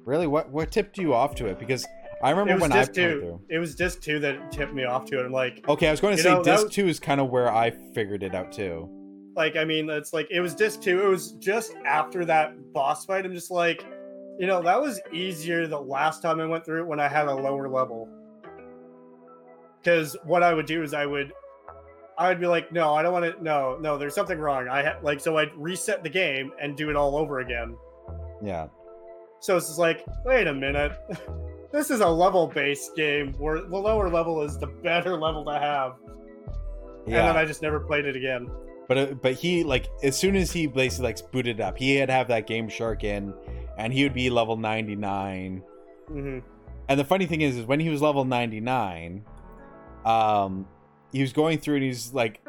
really, 0.04 0.26
what 0.26 0.50
what 0.50 0.70
tipped 0.70 0.98
you 0.98 1.14
off 1.14 1.34
to 1.36 1.46
it? 1.46 1.58
Because 1.58 1.86
I 2.22 2.28
remember 2.32 2.60
when 2.60 2.70
I 2.72 2.84
played 2.84 2.94
two. 2.94 3.20
through. 3.20 3.40
It 3.48 3.58
was 3.58 3.74
disc 3.74 4.02
two 4.02 4.18
that 4.18 4.52
tipped 4.52 4.74
me 4.74 4.84
off 4.84 5.06
to 5.06 5.20
it. 5.20 5.24
I'm 5.24 5.32
like, 5.32 5.66
Okay, 5.70 5.88
I 5.88 5.90
was 5.90 6.02
going 6.02 6.18
to 6.18 6.22
say 6.22 6.34
know, 6.34 6.42
disc 6.42 6.64
was- 6.66 6.74
two 6.74 6.86
is 6.86 7.00
kind 7.00 7.18
of 7.18 7.30
where 7.30 7.50
I 7.50 7.70
figured 7.94 8.22
it 8.22 8.34
out 8.34 8.52
too. 8.52 8.90
like 9.36 9.56
I 9.56 9.64
mean, 9.64 9.88
it's 9.88 10.12
like 10.12 10.26
it 10.30 10.42
was 10.42 10.54
disc 10.54 10.82
two. 10.82 11.00
It 11.00 11.08
was 11.08 11.32
just 11.38 11.72
after 11.86 12.26
that 12.26 12.74
boss 12.74 13.06
fight. 13.06 13.24
I'm 13.24 13.32
just 13.32 13.50
like, 13.50 13.86
you 14.42 14.48
know, 14.48 14.60
that 14.60 14.80
was 14.80 15.00
easier 15.12 15.68
the 15.68 15.80
last 15.80 16.20
time 16.20 16.40
I 16.40 16.46
went 16.46 16.64
through 16.64 16.82
it 16.82 16.86
when 16.88 16.98
I 16.98 17.06
had 17.06 17.28
a 17.28 17.32
lower 17.32 17.68
level. 17.68 18.08
Because 19.80 20.16
what 20.24 20.42
I 20.42 20.52
would 20.52 20.66
do 20.66 20.82
is 20.82 20.94
I 20.94 21.06
would, 21.06 21.32
I 22.18 22.26
would 22.26 22.40
be 22.40 22.48
like, 22.48 22.72
no, 22.72 22.92
I 22.92 23.04
don't 23.04 23.12
want 23.12 23.36
to. 23.36 23.40
No, 23.40 23.78
no, 23.80 23.96
there's 23.96 24.16
something 24.16 24.40
wrong. 24.40 24.66
I 24.66 24.82
ha-, 24.82 24.98
like 25.00 25.20
so 25.20 25.36
I'd 25.36 25.54
reset 25.54 26.02
the 26.02 26.08
game 26.08 26.50
and 26.60 26.76
do 26.76 26.90
it 26.90 26.96
all 26.96 27.16
over 27.16 27.38
again. 27.38 27.76
Yeah. 28.42 28.66
So 29.38 29.56
it's 29.56 29.68
just 29.68 29.78
like, 29.78 30.04
wait 30.24 30.48
a 30.48 30.52
minute. 30.52 30.98
this 31.72 31.92
is 31.92 32.00
a 32.00 32.08
level 32.08 32.48
based 32.48 32.96
game 32.96 33.34
where 33.34 33.60
the 33.60 33.78
lower 33.78 34.10
level 34.10 34.42
is 34.42 34.58
the 34.58 34.66
better 34.66 35.16
level 35.16 35.44
to 35.44 35.56
have. 35.56 35.92
Yeah. 37.06 37.20
and 37.20 37.28
then 37.28 37.36
I 37.36 37.44
just 37.44 37.62
never 37.62 37.78
played 37.78 38.06
it 38.06 38.16
again. 38.16 38.50
But 38.88 38.98
uh, 38.98 39.06
but 39.22 39.34
he 39.34 39.62
like 39.62 39.86
as 40.02 40.18
soon 40.18 40.34
as 40.34 40.50
he 40.50 40.66
basically 40.66 41.04
like 41.04 41.30
booted 41.30 41.60
up, 41.60 41.78
he 41.78 41.94
had 41.94 42.08
to 42.08 42.12
have 42.12 42.26
that 42.26 42.48
Game 42.48 42.68
Shark 42.68 43.04
in, 43.04 43.32
and 43.82 43.92
he 43.92 44.02
would 44.04 44.14
be 44.14 44.30
level 44.30 44.56
ninety 44.56 44.96
nine. 44.96 45.62
hmm 46.08 46.38
And 46.88 46.98
the 47.00 47.04
funny 47.04 47.26
thing 47.26 47.40
is, 47.42 47.56
is 47.56 47.66
when 47.66 47.80
he 47.80 47.88
was 47.88 48.00
level 48.02 48.24
ninety 48.24 48.60
nine, 48.60 49.24
um, 50.04 50.66
he 51.12 51.20
was 51.20 51.32
going 51.32 51.58
through 51.58 51.76
and 51.76 51.84
he's 51.84 52.12
like, 52.12 52.40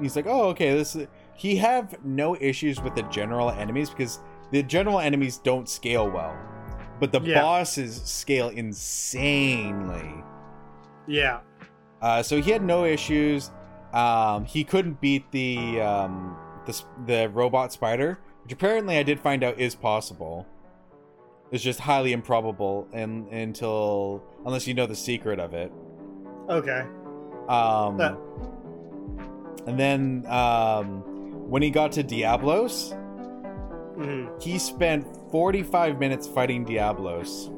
he's 0.00 0.16
like, 0.16 0.26
oh 0.26 0.48
okay, 0.50 0.74
this. 0.74 0.94
Is... 0.96 1.06
He 1.34 1.56
have 1.56 2.04
no 2.04 2.36
issues 2.36 2.80
with 2.80 2.94
the 2.94 3.02
general 3.04 3.50
enemies 3.50 3.90
because 3.90 4.20
the 4.50 4.62
general 4.62 5.00
enemies 5.00 5.38
don't 5.38 5.68
scale 5.68 6.08
well, 6.08 6.36
but 7.00 7.10
the 7.10 7.20
Yeah. 7.20 7.40
bosses 7.42 8.00
scale 8.02 8.48
insanely. 8.50 10.14
Yeah. 11.06 11.40
Uh, 12.00 12.22
so 12.22 12.40
he 12.40 12.50
had 12.50 12.62
no 12.62 12.84
issues. 12.84 13.50
Um, 13.92 14.44
he 14.44 14.64
couldn't 14.64 15.00
beat 15.00 15.30
the 15.32 15.80
um, 15.80 16.36
the 16.66 16.82
the 17.06 17.28
robot 17.30 17.72
spider, 17.72 18.18
which 18.42 18.52
apparently 18.52 18.98
I 18.98 19.02
did 19.02 19.20
find 19.20 19.42
out 19.44 19.58
is 19.58 19.74
possible. 19.74 20.46
It's 21.52 21.62
just 21.62 21.78
highly 21.80 22.12
improbable, 22.12 22.88
and 22.92 23.28
until 23.28 24.22
unless 24.46 24.66
you 24.66 24.74
know 24.74 24.86
the 24.86 24.96
secret 24.96 25.38
of 25.38 25.52
it. 25.54 25.70
Okay. 26.48 26.80
Um, 27.48 28.00
Uh. 28.00 28.14
and 29.66 29.78
then 29.78 30.24
um, 30.28 31.02
when 31.50 31.62
he 31.62 31.70
got 31.70 31.92
to 31.92 32.02
Diablos, 32.02 32.92
hmm 33.94 34.26
he 34.40 34.58
spent 34.58 35.06
45 35.30 35.98
minutes 36.00 36.26
fighting 36.26 36.64
Diablos. 36.64 37.50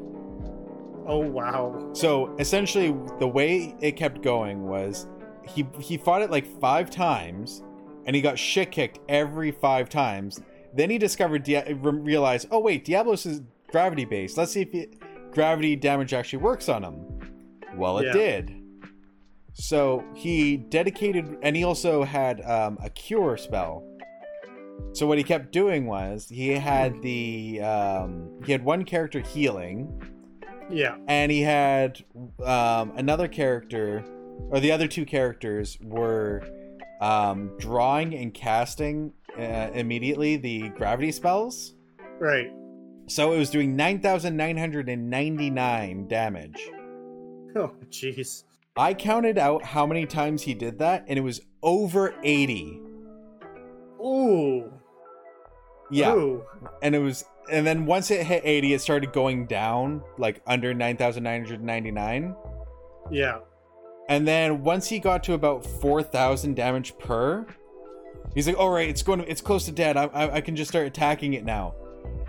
Oh 1.06 1.18
wow. 1.18 1.90
So 1.92 2.34
essentially, 2.38 2.94
the 3.18 3.28
way 3.28 3.76
it 3.80 3.92
kept 3.92 4.22
going 4.22 4.64
was 4.66 5.06
he 5.46 5.66
he 5.78 5.96
fought 5.98 6.22
it 6.22 6.30
like 6.30 6.46
five 6.60 6.90
times, 6.90 7.62
and 8.06 8.16
he 8.16 8.22
got 8.22 8.38
shit 8.38 8.72
kicked 8.72 8.98
every 9.08 9.52
five 9.52 9.88
times. 9.88 10.40
Then 10.74 10.90
he 10.90 10.98
discovered 10.98 11.46
re- 11.46 11.74
realized, 11.76 12.48
oh 12.50 12.58
wait, 12.58 12.84
Diablos 12.84 13.26
is 13.26 13.42
gravity 13.74 14.04
based. 14.04 14.36
Let's 14.38 14.52
see 14.52 14.60
if 14.62 14.72
it, 14.72 14.94
gravity 15.32 15.74
damage 15.74 16.14
actually 16.14 16.38
works 16.44 16.68
on 16.68 16.84
him. 16.84 16.94
Well, 17.76 17.98
it 17.98 18.06
Yeah. 18.06 18.12
did. 18.12 18.54
So 19.54 20.04
he 20.14 20.56
dedicated, 20.56 21.36
and 21.42 21.56
he 21.56 21.64
also 21.64 22.04
had 22.04 22.40
um, 22.42 22.78
a 22.84 22.88
cure 22.90 23.36
spell. 23.36 23.82
So 24.92 25.08
what 25.08 25.18
he 25.18 25.24
kept 25.24 25.50
doing 25.50 25.86
was 25.86 26.28
he 26.28 26.50
had 26.50 27.02
the 27.02 27.60
um, 27.62 28.28
he 28.46 28.52
had 28.52 28.64
one 28.64 28.84
character 28.84 29.18
healing 29.20 30.00
Yeah. 30.70 30.96
and 31.08 31.32
he 31.32 31.42
had 31.42 32.04
um, 32.44 32.92
another 32.96 33.26
character 33.26 34.04
or 34.50 34.60
the 34.60 34.70
other 34.70 34.86
two 34.86 35.04
characters 35.04 35.78
were 35.82 36.42
um, 37.00 37.50
drawing 37.58 38.14
and 38.14 38.32
casting 38.34 39.12
uh, 39.36 39.68
immediately 39.74 40.36
the 40.36 40.68
gravity 40.70 41.10
spells 41.12 41.74
Right. 42.20 42.50
So 43.06 43.32
it 43.32 43.38
was 43.38 43.50
doing 43.50 43.76
9999 43.76 46.08
damage 46.08 46.70
Oh 47.56 47.72
jeez. 47.88 48.44
i 48.76 48.92
counted 48.94 49.38
out 49.38 49.62
how 49.64 49.86
many 49.86 50.06
times 50.06 50.42
he 50.42 50.54
did 50.54 50.78
that 50.78 51.04
and 51.08 51.18
it 51.18 51.22
was 51.22 51.40
over 51.62 52.14
80 52.22 52.80
Ooh. 54.00 54.70
yeah 55.90 56.14
Ooh. 56.14 56.44
and 56.82 56.94
it 56.94 56.98
was 56.98 57.24
and 57.50 57.66
then 57.66 57.86
once 57.86 58.10
it 58.10 58.24
hit 58.26 58.42
80 58.44 58.74
it 58.74 58.80
started 58.80 59.12
going 59.12 59.46
down 59.46 60.02
like 60.18 60.42
under 60.46 60.74
9999 60.74 62.36
Yeah. 63.10 63.38
And 64.08 64.26
then 64.28 64.62
once 64.62 64.88
he 64.88 64.98
got 64.98 65.22
to 65.24 65.32
about 65.32 65.64
four 65.64 66.02
thousand 66.02 66.56
damage 66.56 66.98
per, 66.98 67.46
he's 68.34 68.46
like, 68.46 68.58
"All 68.58 68.68
right, 68.68 68.86
it's 68.86 69.02
going. 69.02 69.20
To, 69.20 69.30
it's 69.30 69.40
close 69.40 69.64
to 69.64 69.72
dead. 69.72 69.96
I, 69.96 70.04
I, 70.04 70.34
I 70.34 70.40
can 70.42 70.56
just 70.56 70.70
start 70.70 70.86
attacking 70.86 71.32
it 71.32 71.42
now." 71.42 71.74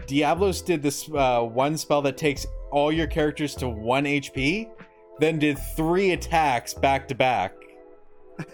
Diablos 0.07 0.61
did 0.61 0.81
this 0.81 1.09
uh, 1.09 1.41
one 1.41 1.77
spell 1.77 2.01
that 2.03 2.17
takes 2.17 2.45
all 2.71 2.91
your 2.91 3.07
characters 3.07 3.55
to 3.55 3.69
one 3.69 4.05
HP, 4.05 4.69
then 5.19 5.39
did 5.39 5.57
three 5.75 6.11
attacks 6.11 6.73
back 6.73 7.07
to 7.07 7.15
back. 7.15 7.53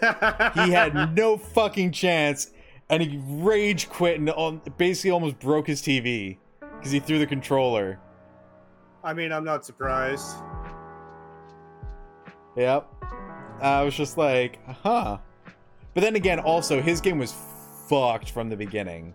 He 0.54 0.70
had 0.70 1.16
no 1.16 1.36
fucking 1.36 1.90
chance, 1.90 2.52
and 2.88 3.02
he 3.02 3.20
rage 3.26 3.88
quit 3.88 4.20
and 4.20 4.28
al- 4.30 4.62
basically 4.76 5.10
almost 5.10 5.40
broke 5.40 5.66
his 5.66 5.82
TV 5.82 6.38
because 6.60 6.92
he 6.92 7.00
threw 7.00 7.18
the 7.18 7.26
controller. 7.26 7.98
I 9.02 9.12
mean, 9.12 9.32
I'm 9.32 9.44
not 9.44 9.64
surprised. 9.64 10.36
Yep. 12.56 12.88
I 13.60 13.82
was 13.82 13.94
just 13.94 14.16
like, 14.16 14.58
huh. 14.82 15.18
But 15.94 16.00
then 16.00 16.16
again, 16.16 16.38
also 16.38 16.80
his 16.80 17.00
game 17.00 17.18
was 17.18 17.34
fucked 17.88 18.30
from 18.30 18.48
the 18.48 18.56
beginning. 18.56 19.14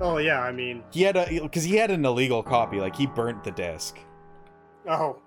Oh 0.00 0.18
yeah. 0.18 0.40
I 0.40 0.52
mean. 0.52 0.82
He 0.92 1.02
had 1.02 1.16
a 1.16 1.26
because 1.40 1.64
he 1.64 1.76
had 1.76 1.90
an 1.90 2.04
illegal 2.04 2.42
copy, 2.42 2.78
like 2.80 2.94
he 2.96 3.06
burnt 3.06 3.44
the 3.44 3.50
disc. 3.50 3.98
Oh. 4.88 5.18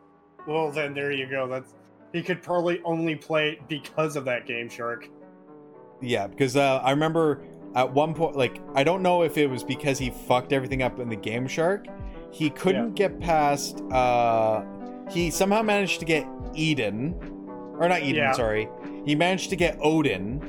Well 0.48 0.72
then, 0.72 0.94
there 0.94 1.12
you 1.12 1.28
go. 1.30 1.48
That's. 1.48 1.74
He 2.14 2.24
could 2.24 2.42
probably 2.42 2.82
only 2.84 3.16
play 3.16 3.50
it 3.52 3.68
because 3.68 4.16
of 4.16 4.26
that 4.26 4.48
Game 4.48 4.68
Shark. 4.70 5.08
Yeah, 6.02 6.26
because 6.28 6.56
uh, 6.56 6.78
I 6.84 6.92
remember 6.92 7.42
at 7.76 7.94
one 7.94 8.14
point, 8.16 8.36
like 8.36 8.60
I 8.74 8.84
don't 8.84 9.04
know 9.04 9.22
if 9.24 9.38
it 9.38 9.48
was 9.48 9.64
because 9.64 10.00
he 10.00 10.10
fucked 10.10 10.52
everything 10.54 10.82
up 10.82 11.00
in 11.00 11.10
the 11.10 11.16
Game 11.16 11.48
Shark. 11.48 11.86
He 12.32 12.50
couldn't 12.50 12.94
get 12.96 13.20
past. 13.20 13.82
uh 13.92 14.64
He 15.12 15.30
somehow 15.30 15.62
managed 15.62 16.00
to 16.00 16.06
get 16.06 16.26
Eden, 16.56 17.14
or 17.80 17.88
not 17.90 18.02
Eden. 18.02 18.16
Yeah. 18.16 18.32
Sorry, 18.32 18.68
he 19.06 19.14
managed 19.16 19.50
to 19.52 19.56
get 19.56 19.78
Odin, 19.82 20.42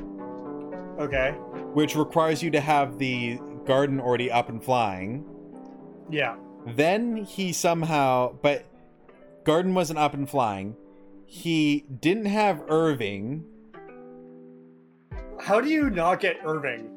Okay. 0.99 1.31
which 1.73 1.95
requires 1.95 2.41
you 2.41 2.49
to 2.51 2.61
have 2.61 2.97
the 2.97 3.39
garden 3.65 3.99
already 3.99 4.31
up 4.31 4.49
and 4.49 4.63
flying. 4.63 5.25
Yeah. 6.09 6.35
Then 6.67 7.17
he 7.17 7.53
somehow, 7.53 8.33
but 8.41 8.65
Garden 9.43 9.73
wasn't 9.73 9.97
up 9.99 10.13
and 10.13 10.29
flying. 10.29 10.75
He 11.25 11.85
didn't 11.99 12.25
have 12.25 12.61
Irvine. 12.69 13.45
How 15.39 15.59
do 15.61 15.69
you 15.69 15.89
not 15.89 16.19
get 16.19 16.37
Irvine? 16.45 16.89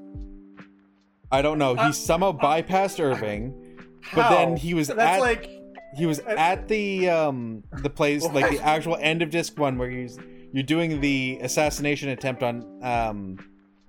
I 1.33 1.41
don't 1.43 1.59
know. 1.59 1.75
He 1.75 1.81
Uh, 1.81 1.93
somehow 1.93 2.33
bypassed 2.33 3.01
Irvine. 3.01 3.55
How? 4.03 4.17
But 4.23 4.31
then 4.31 4.57
he 4.57 4.75
was 4.75 4.89
That's 4.89 5.01
at- 5.01 5.21
like. 5.21 5.49
He 5.97 6.07
was 6.07 6.19
Uh, 6.21 6.35
at 6.37 6.67
the 6.69 7.09
um 7.09 7.63
the 7.83 7.89
place 7.89 8.25
like 8.33 8.51
the 8.51 8.61
actual 8.65 8.97
end 9.01 9.23
of 9.23 9.31
disc 9.31 9.57
one 9.59 9.79
where 9.79 9.89
he's 9.89 10.19
you're 10.53 10.65
doing 10.65 11.01
the 11.01 11.39
assassination 11.41 12.09
attempt 12.09 12.43
on 12.43 12.67
um 12.83 13.39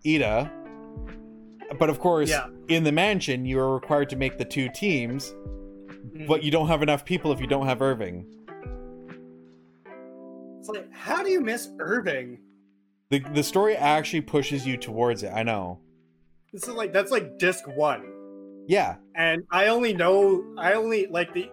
Ida. 0.06 0.52
But 1.80 1.90
of 1.90 2.00
course, 2.00 2.30
Yeah. 2.30 2.48
in 2.68 2.84
the 2.84 2.92
mansion, 2.92 3.46
you 3.46 3.60
are 3.60 3.74
required 3.74 4.10
to 4.12 4.16
make 4.16 4.38
the 4.38 4.46
two 4.46 4.70
teams, 4.70 5.34
mm, 5.34 6.28
but 6.28 6.44
you 6.44 6.52
don't 6.52 6.68
have 6.68 6.82
enough 6.82 7.04
people 7.06 7.32
if 7.32 7.40
you 7.42 7.48
don't 7.48 7.66
have 7.66 7.82
Irvine. 7.82 8.26
It's 10.60 10.70
like, 10.70 10.92
how 10.92 11.24
do 11.24 11.30
you 11.30 11.42
miss 11.42 11.70
Irvine? 11.80 12.40
The 13.10 13.20
the 13.20 13.44
story 13.44 13.76
actually 13.76 14.22
pushes 14.22 14.66
you 14.66 14.78
towards 14.78 15.22
it. 15.24 15.32
I 15.34 15.44
know. 15.44 15.80
This 16.52 16.64
is 16.68 16.74
like 16.74 16.92
that's 16.92 17.12
like 17.12 17.38
disc 17.38 17.68
one, 17.68 18.04
Yeah, 18.68 18.96
and 19.16 19.44
I 19.52 19.68
only 19.68 19.94
know 19.94 20.44
I 20.58 20.74
only 20.74 21.06
like 21.08 21.34
the. 21.34 21.52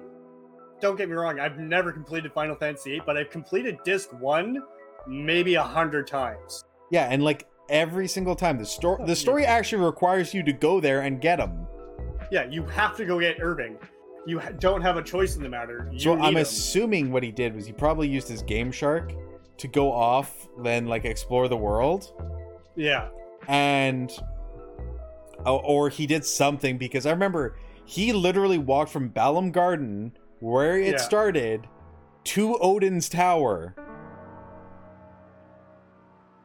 Don't 0.81 0.97
get 0.97 1.09
me 1.09 1.15
wrong, 1.15 1.39
I've 1.39 1.59
never 1.59 1.93
completed 1.93 2.33
Final 2.33 2.57
Fantasy 2.57 2.93
VIII, 2.93 3.03
but 3.07 3.17
I've 3.17 3.31
completed 3.31 3.77
disc 3.85 4.11
one 4.21 4.63
maybe 5.07 5.55
a 5.57 5.63
hundred 5.63 6.07
times. 6.07 6.65
Yeah, 6.91 7.07
and 7.11 7.23
like 7.23 7.47
every 7.73 8.07
single 8.07 8.37
time 8.37 8.59
the 8.59 8.65
story 8.67 8.99
oh, 9.03 9.07
the 9.07 9.17
story 9.17 9.45
actually 9.45 9.85
requires 9.85 10.33
you 10.33 10.43
to 10.45 10.53
go 10.53 10.79
there 10.79 11.01
and 11.01 11.21
get 11.21 11.41
him. 11.41 11.67
Yeah, 12.31 12.45
you 12.49 12.65
have 12.67 12.97
to 12.99 13.05
go 13.05 13.19
get 13.19 13.39
Irvine. 13.43 13.77
You 14.27 14.39
ha- 14.39 14.51
don't 14.61 14.81
have 14.83 14.97
a 14.97 15.03
choice 15.03 15.35
in 15.37 15.43
the 15.43 15.49
matter. 15.49 15.89
You 15.93 15.99
So 15.99 16.13
I'm 16.15 16.37
him. 16.37 16.43
assuming 16.43 17.11
what 17.11 17.25
he 17.25 17.33
did 17.33 17.55
was 17.57 17.67
he 17.67 17.73
probably 17.73 18.07
used 18.09 18.29
his 18.29 18.43
Game 18.43 18.71
Shark 18.71 19.13
to 19.59 19.67
go 19.69 19.91
off 19.93 20.49
then 20.63 20.87
like 20.87 21.05
explore 21.05 21.49
the 21.49 21.57
world 21.57 22.13
Yeah, 22.77 23.09
and 23.49 24.11
or- 25.45 25.63
or 25.65 25.89
he 25.89 26.07
did 26.07 26.25
something 26.25 26.79
because 26.79 27.05
I 27.07 27.11
remember 27.11 27.57
he 27.85 28.13
literally 28.13 28.59
walked 28.59 28.91
from 28.93 29.11
Balamb 29.11 29.51
Garden 29.53 30.13
where 30.41 30.79
it 30.79 30.93
Yeah. 30.93 30.97
started 30.99 31.67
to 32.25 32.57
Odin's 32.61 33.09
tower 33.09 33.75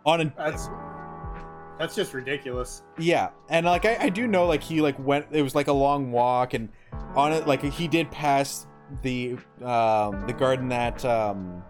on 0.06 0.22
a 0.22 0.34
that's 0.38 0.68
that's 1.80 1.96
just 1.96 2.14
ridiculous. 2.14 2.84
Yeah, 2.98 3.30
and 3.50 3.66
like 3.66 3.86
I, 3.86 3.98
I 4.02 4.10
do 4.10 4.28
know 4.28 4.46
like 4.46 4.64
he 4.64 4.82
like 4.82 4.98
went 5.00 5.28
it 5.32 5.42
was 5.42 5.56
like 5.56 5.68
a 5.68 5.74
long 5.74 6.12
walk 6.12 6.54
and 6.54 6.70
on 7.16 7.34
it 7.34 7.48
like 7.48 7.62
he 7.64 7.88
did 7.88 8.10
pass 8.12 8.66
the 9.02 9.34
um 9.62 10.26
the 10.28 10.34
garden 10.38 10.70
that 10.70 11.04
um 11.06 11.62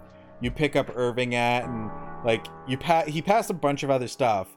you 0.42 0.52
pick 0.52 0.76
up 0.76 0.96
Irvine 0.96 1.34
at 1.34 1.66
and 1.66 1.90
like 2.24 2.46
you 2.68 2.78
pa- 2.78 3.06
he 3.08 3.22
passed 3.22 3.50
a 3.50 3.54
bunch 3.54 3.84
of 3.84 3.90
other 3.90 4.08
stuff 4.08 4.48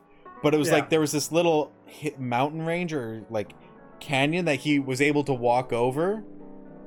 but 0.42 0.53
it 0.55 0.59
was 0.59 0.68
Yeah. 0.68 0.74
like 0.74 0.90
there 0.90 1.01
was 1.01 1.11
this 1.12 1.32
little 1.32 1.72
hit 1.86 2.20
mountain 2.20 2.62
range 2.66 2.92
or 2.92 3.22
like 3.30 3.53
canyon 3.98 4.44
that 4.44 4.57
he 4.57 4.78
was 4.78 5.01
able 5.01 5.24
to 5.24 5.32
walk 5.32 5.72
over 5.72 6.22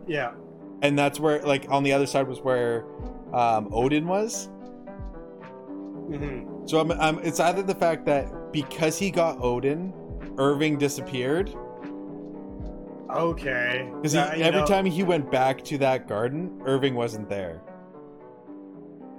Yeah, 0.07 0.34
and 0.82 0.97
that's 0.97 1.20
where 1.20 1.41
like 1.41 1.66
on 1.70 1.84
the 1.84 1.93
other 1.93 2.05
side 2.05 2.28
was 2.28 2.39
where 2.41 2.86
um 3.34 3.70
Odin 3.74 4.07
was 4.07 4.49
hmm 6.07 6.66
So 6.66 6.80
I'm, 6.80 6.91
I'm, 6.91 7.20
it's 7.20 7.39
either 7.39 7.64
the 7.64 7.76
fact 7.76 8.05
that 8.05 8.28
because 8.54 8.97
he 8.97 9.12
got 9.12 9.41
Odin, 9.41 9.93
Irvine 10.38 10.78
disappeared. 10.78 11.54
Okay. 13.10 13.91
Because 13.95 14.16
every 14.16 14.62
know- 14.62 14.66
time 14.66 14.86
he 14.86 15.04
went 15.04 15.30
back 15.30 15.64
to 15.66 15.78
that 15.80 16.08
garden, 16.08 16.62
Irvine 16.66 16.95
wasn't 16.95 17.28
there. 17.28 17.62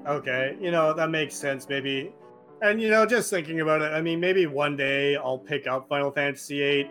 Okay, 0.07 0.55
you 0.61 0.71
know 0.71 0.93
that 0.93 1.09
makes 1.09 1.35
sense. 1.35 1.67
Maybe, 1.67 2.13
and 2.61 2.81
you 2.81 2.91
know, 2.91 3.07
just 3.07 3.31
thinking 3.31 3.61
about 3.61 3.81
it, 3.81 3.91
I 3.91 4.03
mean, 4.03 4.21
maybe 4.21 4.47
one 4.47 4.77
day 4.77 5.17
I'll 5.17 5.39
pick 5.39 5.67
up 5.67 5.89
Final 5.89 6.11
Fantasy 6.11 6.59
VIII. 6.59 6.91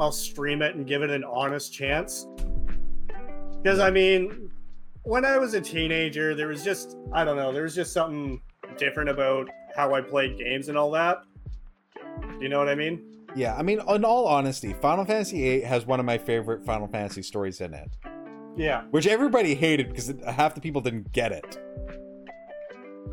I'll 0.00 0.10
stream 0.10 0.60
it 0.60 0.74
and 0.74 0.84
give 0.84 1.02
it 1.02 1.10
an 1.10 1.22
honest 1.22 1.72
chance. 1.72 2.26
Because 3.62 3.78
I 3.78 3.90
mean, 3.90 4.50
when 5.04 5.24
I 5.24 5.38
was 5.38 5.54
a 5.54 5.60
teenager, 5.60 6.34
there 6.34 6.48
was 6.48 6.64
just 6.64 6.96
I 7.12 7.22
don't 7.24 7.36
know, 7.36 7.52
there 7.52 7.62
was 7.62 7.74
just 7.74 7.92
something 7.92 8.40
different 8.76 9.10
about 9.10 9.48
how 9.76 9.94
I 9.94 10.00
played 10.00 10.36
games 10.36 10.68
and 10.68 10.76
all 10.76 10.90
that. 10.90 11.18
Do 12.20 12.38
you 12.40 12.48
know 12.48 12.58
what 12.58 12.68
I 12.68 12.74
mean? 12.74 13.02
Yeah, 13.36 13.54
I 13.56 13.62
mean, 13.62 13.80
in 13.88 14.04
all 14.04 14.26
honesty, 14.26 14.72
Final 14.74 15.04
Fantasy 15.04 15.38
VIII 15.40 15.60
has 15.62 15.86
one 15.86 16.00
of 16.00 16.06
my 16.06 16.18
favorite 16.18 16.64
Final 16.64 16.88
Fantasy 16.88 17.22
stories 17.22 17.60
in 17.60 17.72
it, 17.74 17.90
Yeah. 18.56 18.82
which 18.90 19.06
everybody 19.06 19.54
hated 19.54 19.88
because 19.88 20.12
half 20.26 20.54
the 20.54 20.60
people 20.60 20.80
didn't 20.80 21.12
get 21.12 21.30
it. 21.32 21.58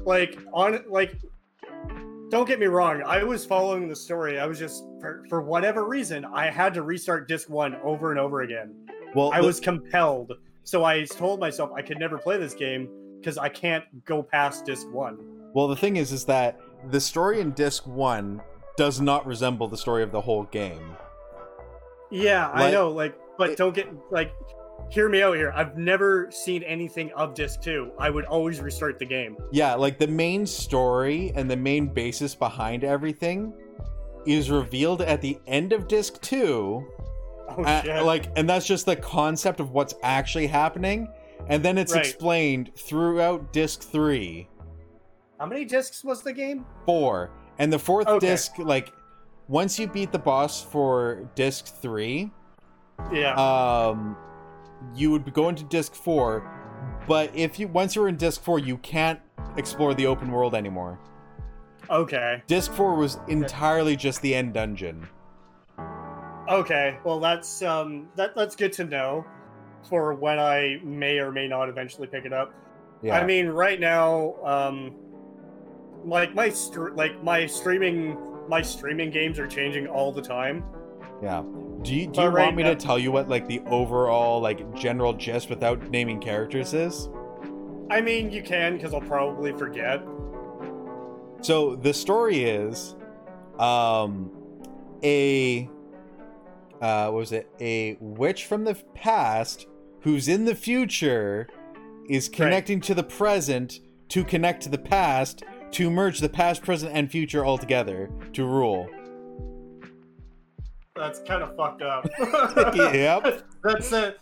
like 0.05 0.39
on 0.53 0.83
like 0.89 1.15
don't 2.29 2.47
get 2.47 2.59
me 2.59 2.65
wrong 2.65 3.01
i 3.05 3.23
was 3.23 3.45
following 3.45 3.87
the 3.87 3.95
story 3.95 4.39
i 4.39 4.45
was 4.45 4.59
just 4.59 4.83
for, 4.99 5.23
for 5.29 5.41
whatever 5.41 5.85
reason 5.87 6.23
i 6.25 6.49
had 6.49 6.73
to 6.73 6.81
restart 6.83 7.27
disc 7.27 7.49
one 7.49 7.75
over 7.83 8.11
and 8.11 8.19
over 8.19 8.41
again 8.41 8.73
Well, 9.15 9.31
i 9.33 9.41
the- 9.41 9.47
was 9.47 9.59
compelled 9.59 10.33
so 10.63 10.83
i 10.83 11.03
told 11.05 11.39
myself 11.39 11.71
i 11.75 11.81
could 11.81 11.99
never 11.99 12.17
play 12.17 12.37
this 12.37 12.53
game 12.53 12.87
because 13.19 13.37
i 13.37 13.49
can't 13.49 13.83
go 14.05 14.21
past 14.23 14.65
disc 14.65 14.87
one 14.91 15.17
well, 15.53 15.67
the 15.67 15.75
thing 15.77 15.95
is, 15.95 16.11
is 16.11 16.25
that 16.25 16.59
the 16.91 16.99
story 16.99 17.39
in 17.39 17.51
Disc 17.51 17.87
One 17.87 18.41
does 18.77 19.01
not 19.01 19.25
resemble 19.25 19.67
the 19.67 19.77
story 19.77 20.03
of 20.03 20.11
the 20.11 20.21
whole 20.21 20.43
game. 20.43 20.95
yeah 22.11 22.49
i 22.53 22.71
know 22.71 22.89
like 22.89 23.15
but 23.37 23.49
it- 23.51 23.57
don't 23.57 23.75
get 23.75 23.87
like 24.11 24.33
hear 24.89 25.09
me 25.09 25.21
out 25.21 25.33
here. 25.35 25.51
I've 25.53 25.77
never 25.77 26.31
seen 26.31 26.63
anything 26.63 27.11
of 27.11 27.33
disc 27.33 27.61
two. 27.61 27.91
I 27.99 28.09
would 28.09 28.23
always 28.23 28.61
restart 28.61 28.99
the 28.99 29.05
game. 29.05 29.35
Yeah, 29.51 29.73
like 29.75 29.97
the 29.97 30.07
main 30.07 30.45
story 30.45 31.33
and 31.35 31.51
the 31.51 31.57
main 31.57 31.87
basis 31.87 32.33
behind 32.35 32.85
everything 32.85 33.51
is 34.25 34.49
revealed 34.49 35.01
at 35.01 35.19
the 35.21 35.39
end 35.45 35.73
of 35.73 35.89
Disc 35.89 36.21
Two. 36.21 36.87
oh 37.49 37.63
Uh, 37.65 37.81
shit. 37.81 38.03
like 38.03 38.27
and 38.37 38.49
that's 38.49 38.65
just 38.65 38.85
the 38.85 38.95
concept 38.95 39.59
of 39.59 39.71
what's 39.71 39.93
actually 40.03 40.47
happening. 40.47 41.09
And 41.49 41.61
then 41.63 41.77
it's 41.77 41.93
Right. 41.93 42.05
explained 42.05 42.71
throughout 42.77 43.51
disc 43.51 43.81
3 43.81 44.47
how 45.37 45.47
many 45.47 45.65
discs 45.65 46.01
was 46.03 46.21
the 46.23 46.31
game? 46.33 46.65
4 46.85 47.29
and 47.59 47.71
the 47.71 47.79
fourth 47.79 48.07
Okay. 48.07 48.27
disc 48.27 48.53
like 48.57 48.93
once 49.47 49.79
you 49.79 49.87
beat 49.87 50.11
the 50.11 50.19
boss 50.19 50.61
for 50.63 51.29
disc 51.35 51.65
3 51.81 52.29
yeah. 53.13 53.33
um 53.35 54.17
you 54.95 55.11
would 55.11 55.33
go 55.33 55.49
into 55.49 55.63
disc 55.63 55.93
4 55.95 56.43
but 57.07 57.35
if 57.35 57.59
you 57.59 57.67
once 57.67 57.95
you're 57.95 58.07
in 58.07 58.15
disc 58.17 58.41
4 58.41 58.59
you 58.59 58.77
can't 58.77 59.19
explore 59.55 59.93
the 59.93 60.05
open 60.05 60.31
world 60.31 60.53
anymore. 60.53 60.99
Okay. 61.89 62.43
Disc 62.47 62.71
4 62.73 62.95
was 62.95 63.17
entirely 63.27 63.95
just 63.95 64.21
the 64.21 64.35
end 64.35 64.53
dungeon. 64.53 65.07
Okay, 66.49 66.97
well 67.03 67.19
that's 67.19 67.61
um 67.61 68.07
that 68.15 68.35
that's 68.35 68.55
good 68.55 68.71
to 68.73 68.83
know 68.83 69.25
for 69.89 70.13
when 70.13 70.37
I 70.39 70.79
may 70.83 71.17
or 71.19 71.31
may 71.31 71.47
not 71.47 71.69
eventually 71.69 72.07
pick 72.07 72.25
it 72.25 72.33
up. 72.33 72.53
yeah. 73.01 73.17
I 73.17 73.25
mean, 73.25 73.47
right 73.47 73.79
now, 73.79 74.35
um, 74.43 74.95
like 76.07 76.33
my 76.33 76.49
str- 76.49 76.89
like 76.91 77.21
my 77.23 77.45
streaming 77.45 78.17
my 78.47 78.61
streaming 78.61 79.09
games 79.11 79.37
are 79.39 79.47
changing 79.47 79.87
all 79.87 80.11
the 80.11 80.21
time. 80.21 80.63
Yeah. 81.21 81.43
Do 81.81 81.93
you 81.95 82.07
do 82.07 82.21
you 82.21 82.27
right 82.27 82.45
want 82.45 82.55
me 82.55 82.63
now- 82.63 82.69
to 82.69 82.75
tell 82.75 82.97
you 82.97 83.11
what 83.11 83.27
like 83.29 83.47
the 83.47 83.61
overall 83.67 84.39
like 84.39 84.73
general 84.75 85.13
gist 85.13 85.49
without 85.49 85.89
naming 85.89 86.19
characters 86.19 86.73
is? 86.73 87.09
I 87.89 88.01
mean, 88.01 88.31
you 88.31 88.41
can 88.43 88.75
because 88.77 88.93
I'll 88.93 89.01
probably 89.01 89.53
forget. 89.53 90.01
So 91.41 91.75
the 91.75 91.93
story 91.93 92.43
is 92.43 92.95
um 93.59 94.31
a 95.03 95.69
uh 96.81 97.05
what 97.09 97.13
was 97.13 97.31
it? 97.31 97.49
A 97.59 97.97
witch 97.99 98.45
from 98.45 98.63
the 98.63 98.75
past 98.93 99.67
who's 100.01 100.27
in 100.27 100.45
the 100.45 100.55
future 100.55 101.47
is 102.09 102.29
connecting 102.29 102.79
to 102.81 102.93
the 102.93 103.03
present 103.03 103.81
to 104.09 104.23
connect 104.23 104.63
to 104.63 104.69
the 104.69 104.77
past 104.77 105.43
to 105.71 105.89
merge 105.89 106.19
the 106.19 106.29
past, 106.29 106.63
present 106.63 106.91
and 106.93 107.11
future 107.11 107.43
all 107.43 107.57
together 107.57 108.09
to 108.33 108.45
rule. 108.45 108.89
That's 110.95 111.19
kind 111.19 111.43
of 111.43 111.55
fucked 111.55 111.81
up. 111.81 112.07
Yep. 112.75 113.43
That's 113.63 113.91
it. 113.91 114.19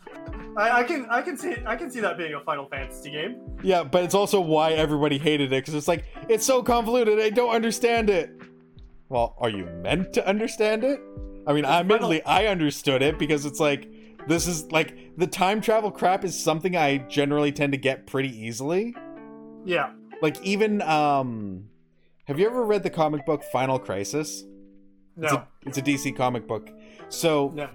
I, 0.58 0.80
I 0.80 0.84
can 0.84 1.06
I 1.10 1.22
can 1.22 1.38
see 1.38 1.56
I 1.66 1.76
can 1.76 1.92
see 1.92 2.00
that 2.00 2.18
being 2.18 2.34
a 2.34 2.40
Final 2.42 2.68
Fantasy 2.68 3.12
game. 3.12 3.38
Yeah, 3.64 3.84
but 3.84 4.04
it's 4.04 4.16
also 4.16 4.40
why 4.40 4.72
everybody 4.72 5.18
hated 5.18 5.52
it 5.54 5.62
because 5.62 5.74
it's 5.74 5.88
like 5.88 6.06
it's 6.30 6.46
so 6.46 6.64
convoluted. 6.64 7.20
I 7.20 7.30
don't 7.30 7.52
understand 7.54 8.10
it. 8.10 8.32
Well, 9.10 9.36
are 9.40 9.50
you 9.50 9.66
meant 9.84 10.14
to 10.14 10.28
understand 10.28 10.84
it? 10.84 11.00
I 11.46 11.54
mean, 11.54 11.66
admittedly, 11.66 12.24
I 12.24 12.48
understood 12.48 13.02
it 13.02 13.20
because 13.20 13.46
it's 13.46 13.60
like 13.60 13.88
this 14.28 14.48
is 14.48 14.72
like 14.72 15.16
the 15.18 15.28
time 15.28 15.62
travel 15.62 15.92
crap 15.92 16.24
is 16.26 16.38
something 16.38 16.76
I 16.76 16.98
generally 16.98 17.52
tend 17.52 17.74
to 17.74 17.78
get 17.78 18.08
pretty 18.08 18.30
easily. 18.30 18.96
Yeah. 19.64 19.92
Like 20.22 20.42
even 20.44 20.82
um, 20.82 21.66
have 22.26 22.40
you 22.40 22.46
ever 22.48 22.64
read 22.66 22.84
the 22.84 22.90
comic 22.90 23.26
book 23.26 23.44
Final 23.52 23.80
Crisis? 23.80 24.44
It's 25.18 25.32
No. 25.32 25.38
a, 25.38 25.48
it's 25.66 25.78
a 25.78 25.82
DC 25.82 26.16
comic 26.16 26.48
book. 26.48 26.70
So 27.10 27.52
No. 27.56 27.70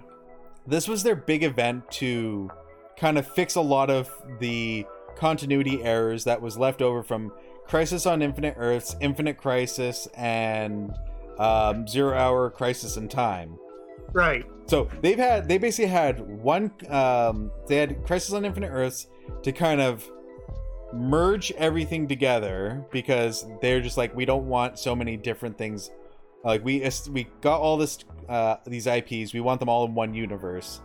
this 0.67 0.87
was 0.87 1.03
their 1.03 1.15
big 1.15 1.43
event 1.43 1.89
to 1.91 2.51
kind 2.97 3.17
of 3.17 3.27
fix 3.27 3.55
a 3.55 3.61
lot 3.61 3.89
of 3.89 4.09
the 4.39 4.85
continuity 5.15 5.81
errors 5.83 6.23
that 6.25 6.41
was 6.41 6.57
left 6.57 6.81
over 6.81 7.03
from 7.03 7.31
Crisis 7.67 8.05
on 8.05 8.21
Infinite 8.21 8.55
Earths, 8.57 8.95
Infinite 8.99 9.37
Crisis, 9.37 10.07
and 10.15 10.91
um, 11.39 11.87
Zero 11.87 12.15
Hour 12.17 12.49
Crisis 12.49 12.97
in 12.97 13.07
Time. 13.07 13.57
Right. 14.13 14.45
So 14.67 14.89
they've 15.01 15.17
had 15.17 15.47
they 15.47 15.57
basically 15.57 15.89
had 15.89 16.19
one 16.19 16.71
um, 16.89 17.51
they 17.67 17.77
had 17.77 18.03
Crisis 18.05 18.33
on 18.33 18.45
Infinite 18.45 18.69
Earths 18.69 19.07
to 19.43 19.51
kind 19.51 19.79
of 19.81 20.09
merge 20.93 21.51
everything 21.53 22.07
together 22.07 22.85
because 22.91 23.45
they're 23.61 23.81
just 23.81 23.97
like 23.97 24.15
we 24.15 24.25
don't 24.25 24.47
want 24.47 24.77
so 24.77 24.95
many 24.95 25.15
different 25.17 25.57
things 25.57 25.89
like 26.43 26.63
we 26.65 26.87
we 27.11 27.27
got 27.41 27.59
all 27.61 27.77
this 27.77 27.99
uh, 28.29 28.55
these 28.65 28.87
IPs 28.87 29.33
we 29.33 29.39
want 29.41 29.59
them 29.59 29.69
all 29.69 29.85
in 29.85 29.93
one 29.93 30.13
universe 30.13 30.81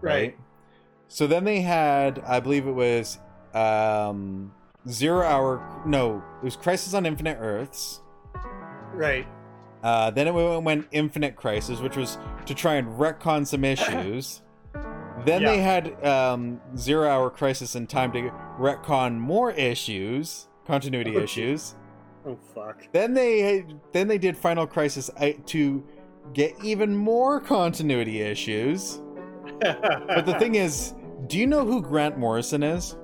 Right. 0.00 0.36
so 1.08 1.26
then 1.26 1.44
they 1.44 1.60
had, 1.60 2.20
I 2.20 2.38
believe 2.40 2.66
it 2.66 2.72
was 2.72 3.18
um 3.54 4.52
Zero 4.88 5.22
Hour 5.26 5.82
no, 5.86 6.22
it 6.40 6.44
was 6.44 6.56
Crisis 6.56 6.94
on 6.94 7.04
Infinite 7.06 7.38
Earths. 7.40 8.00
Right. 8.92 9.26
Uh 9.82 10.10
then 10.10 10.28
it 10.28 10.34
went, 10.34 10.62
went 10.62 10.86
Infinite 10.92 11.34
Crisis, 11.36 11.80
which 11.80 11.96
was 11.96 12.16
to 12.46 12.54
try 12.54 12.74
and 12.74 12.88
retcon 12.98 13.46
some 13.46 13.64
issues. 13.64 14.42
Then 15.24 15.42
they 15.44 15.58
had 15.58 16.04
um 16.04 16.60
Zero 16.76 17.08
Hour 17.08 17.30
Crisis 17.30 17.74
in 17.76 17.86
Time 17.86 18.12
to 18.12 18.30
retcon 18.58 19.18
more 19.18 19.52
issues, 19.52 20.48
continuity 20.66 21.16
Oh, 21.16 21.20
issues. 21.20 21.74
Oh 22.26 22.36
fuck. 22.54 22.82
Then 22.92 23.14
they 23.14 23.64
then 23.92 24.08
they 24.08 24.18
did 24.18 24.36
Final 24.36 24.66
Crisis 24.66 25.10
to 25.46 25.84
get 26.34 26.54
even 26.62 26.94
more 26.94 27.40
continuity 27.40 28.20
issues. 28.20 29.00
But 29.60 30.26
the 30.26 30.36
thing 30.38 30.56
is, 30.56 30.94
do 31.26 31.38
you 31.38 31.46
know 31.46 31.64
who 31.64 31.80
Grant 31.80 32.18
Morrison 32.18 32.62
is? 32.62 32.96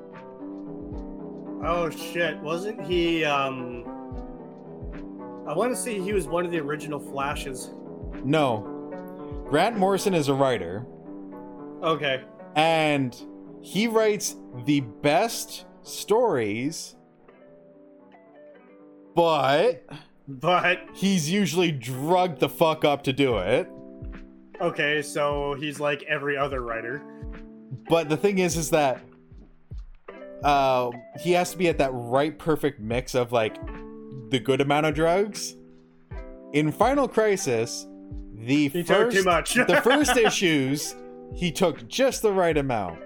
Oh 1.67 1.89
shit! 1.91 2.39
Wasn't 2.41 2.85
he? 2.85 3.25
Um, 3.25 3.85
I 5.49 5.55
want 5.55 5.73
to 5.73 5.77
say 5.77 5.99
he 5.99 6.13
was 6.13 6.27
one 6.27 6.45
of 6.45 6.51
the 6.53 6.59
original 6.61 7.01
Flashes. 7.01 7.71
No. 8.23 8.71
Grant 9.49 9.77
Morrison 9.79 10.13
is 10.15 10.29
a 10.29 10.35
writer, 10.35 10.87
Okay. 11.85 12.23
and 12.57 13.15
he 13.63 13.87
writes 13.87 14.37
the 14.65 14.81
best 14.81 15.65
stories, 15.83 16.97
but 19.15 19.85
But 20.29 20.79
he's 20.95 21.31
usually 21.31 21.71
drugged 21.73 22.41
the 22.41 22.49
fuck 22.49 22.85
up 22.85 23.03
to 23.05 23.13
do 23.13 23.39
it. 23.39 23.69
okay, 24.61 25.03
so 25.03 25.55
he's 25.59 25.81
like 25.81 26.03
every 26.05 26.37
other 26.37 26.61
writer. 26.63 27.03
But 27.89 28.09
the 28.09 28.17
thing 28.17 28.39
is, 28.39 28.57
is 28.57 28.71
that 28.71 29.01
uh, 30.43 30.91
he 31.21 31.33
has 31.33 31.51
to 31.53 31.59
be 31.59 31.69
at 31.69 31.79
that 31.79 31.91
right 31.93 32.39
perfect 32.39 32.81
mix 32.81 33.15
of 33.15 33.33
like 33.33 33.57
the 34.31 34.39
good 34.39 34.61
amount 34.61 34.87
of 34.87 34.95
drugs. 34.95 35.55
In 36.53 36.71
Final 36.71 37.09
Crisis, 37.09 37.87
the 38.35 38.69
He 38.69 38.83
first 38.83 38.87
took 39.17 39.23
too 39.23 39.25
much. 39.25 39.55
the 39.55 39.81
first 39.83 40.17
issues, 40.17 40.95
he 41.35 41.51
took 41.51 41.89
just 41.89 42.23
the 42.23 42.33
right 42.33 42.57
amount. 42.57 43.01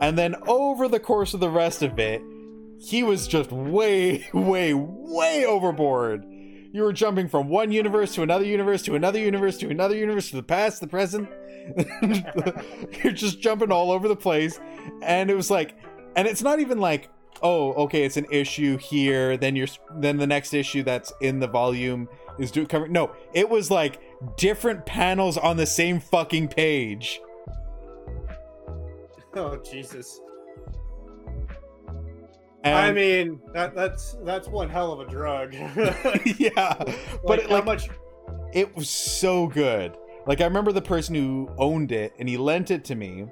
And 0.00 0.18
then 0.18 0.34
over 0.46 0.88
the 0.88 1.00
course 1.00 1.34
of 1.34 1.40
the 1.40 1.50
rest 1.50 1.82
of 1.82 1.98
it, 1.98 2.20
he 2.78 3.02
was 3.02 3.26
just 3.26 3.52
way, 3.52 4.26
way, 4.34 4.74
way 4.74 5.46
overboard. 5.46 6.26
You 6.72 6.82
were 6.82 6.92
jumping 6.92 7.28
from 7.28 7.48
one 7.48 7.70
universe 7.70 8.14
to 8.16 8.22
another 8.22 8.44
universe 8.44 8.82
to 8.82 8.96
another 8.96 9.18
universe 9.18 9.58
to 9.58 9.70
another 9.70 9.96
universe 9.96 10.30
to 10.30 10.36
the 10.36 10.42
past, 10.42 10.80
the 10.80 10.88
present. 10.88 11.28
You're 13.02 13.12
just 13.12 13.40
jumping 13.40 13.70
all 13.70 13.92
over 13.92 14.08
the 14.08 14.16
place. 14.16 14.58
And 15.00 15.30
it 15.30 15.36
was 15.36 15.50
like, 15.50 15.76
and 16.16 16.26
it's 16.26 16.42
not 16.42 16.58
even 16.58 16.80
like, 16.80 17.10
oh, 17.42 17.72
okay, 17.74 18.04
it's 18.04 18.16
an 18.16 18.26
issue 18.30 18.76
here. 18.76 19.36
Then 19.36 19.54
you're, 19.54 19.68
then 19.96 20.16
the 20.16 20.26
next 20.26 20.52
issue 20.52 20.82
that's 20.82 21.12
in 21.20 21.38
the 21.40 21.46
volume 21.46 22.08
is 22.38 22.50
do 22.50 22.66
cover. 22.66 22.88
No, 22.88 23.12
it 23.32 23.48
was 23.48 23.70
like 23.70 24.00
different 24.36 24.86
panels 24.86 25.36
on 25.36 25.56
the 25.56 25.66
same 25.66 26.00
fucking 26.00 26.48
page. 26.48 27.20
Oh 29.36 29.56
Jesus. 29.56 30.20
And, 32.64 32.74
I 32.74 32.92
mean, 32.92 33.40
that 33.52 33.74
that's 33.74 34.16
that's 34.22 34.48
one 34.48 34.70
hell 34.70 34.90
of 34.92 35.00
a 35.00 35.10
drug. 35.10 35.52
yeah, 36.38 36.74
but 36.78 37.24
like, 37.24 37.40
it, 37.40 37.46
how 37.48 37.56
like, 37.56 37.64
much? 37.66 37.90
it 38.54 38.74
was 38.74 38.88
so 38.88 39.48
good. 39.48 39.96
Like 40.26 40.40
I 40.40 40.44
remember 40.44 40.72
the 40.72 40.80
person 40.80 41.14
who 41.14 41.50
owned 41.58 41.92
it 41.92 42.14
and 42.18 42.26
he 42.26 42.38
lent 42.38 42.70
it 42.70 42.84
to 42.86 42.94
me. 42.94 43.26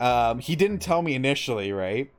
Um, 0.00 0.40
he 0.40 0.56
didn't 0.56 0.80
tell 0.80 1.00
me 1.00 1.14
initially, 1.14 1.70
right? 1.70 2.10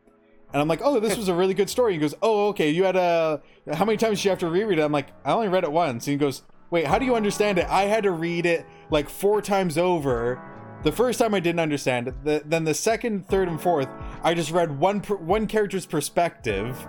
And 0.54 0.62
I'm 0.62 0.70
like, 0.70 0.80
oh, 0.82 1.02
this 1.02 1.18
was 1.18 1.28
a 1.28 1.36
really 1.36 1.54
good 1.54 1.70
story. 1.70 1.94
He 1.94 2.00
goes, 2.00 2.16
oh, 2.22 2.48
okay. 2.50 2.70
You 2.70 2.86
had 2.86 2.96
a 2.96 3.42
how 3.74 3.84
many 3.84 3.98
times 3.98 4.20
did 4.20 4.26
you 4.26 4.30
have 4.30 4.40
to 4.40 4.48
reread 4.48 4.80
it? 4.80 4.84
I'm 4.84 4.94
like, 4.94 5.10
I 5.26 5.34
only 5.34 5.50
read 5.50 5.66
it 5.66 5.72
once. 5.72 6.08
And 6.08 6.14
he 6.14 6.18
goes, 6.18 6.44
wait, 6.70 6.86
how 6.86 7.00
do 7.00 7.06
you 7.06 7.16
understand 7.16 7.58
it? 7.58 7.68
I 7.68 7.84
had 7.84 8.04
to 8.04 8.12
read 8.12 8.46
it 8.46 8.66
like 8.90 9.10
four 9.10 9.42
times 9.42 9.78
over. 9.78 10.42
The 10.84 10.92
first 10.92 11.20
time 11.20 11.34
I 11.34 11.40
didn't 11.40 11.60
understand 11.60 12.08
it. 12.08 12.24
The, 12.24 12.44
then 12.46 12.64
the 12.64 12.74
second, 12.74 13.28
third, 13.28 13.48
and 13.48 13.60
fourth, 13.60 13.90
I 14.24 14.34
just 14.34 14.52
read 14.52 14.78
one 14.78 15.02
per, 15.02 15.16
one 15.16 15.48
character's 15.48 15.86
perspective 15.86 16.88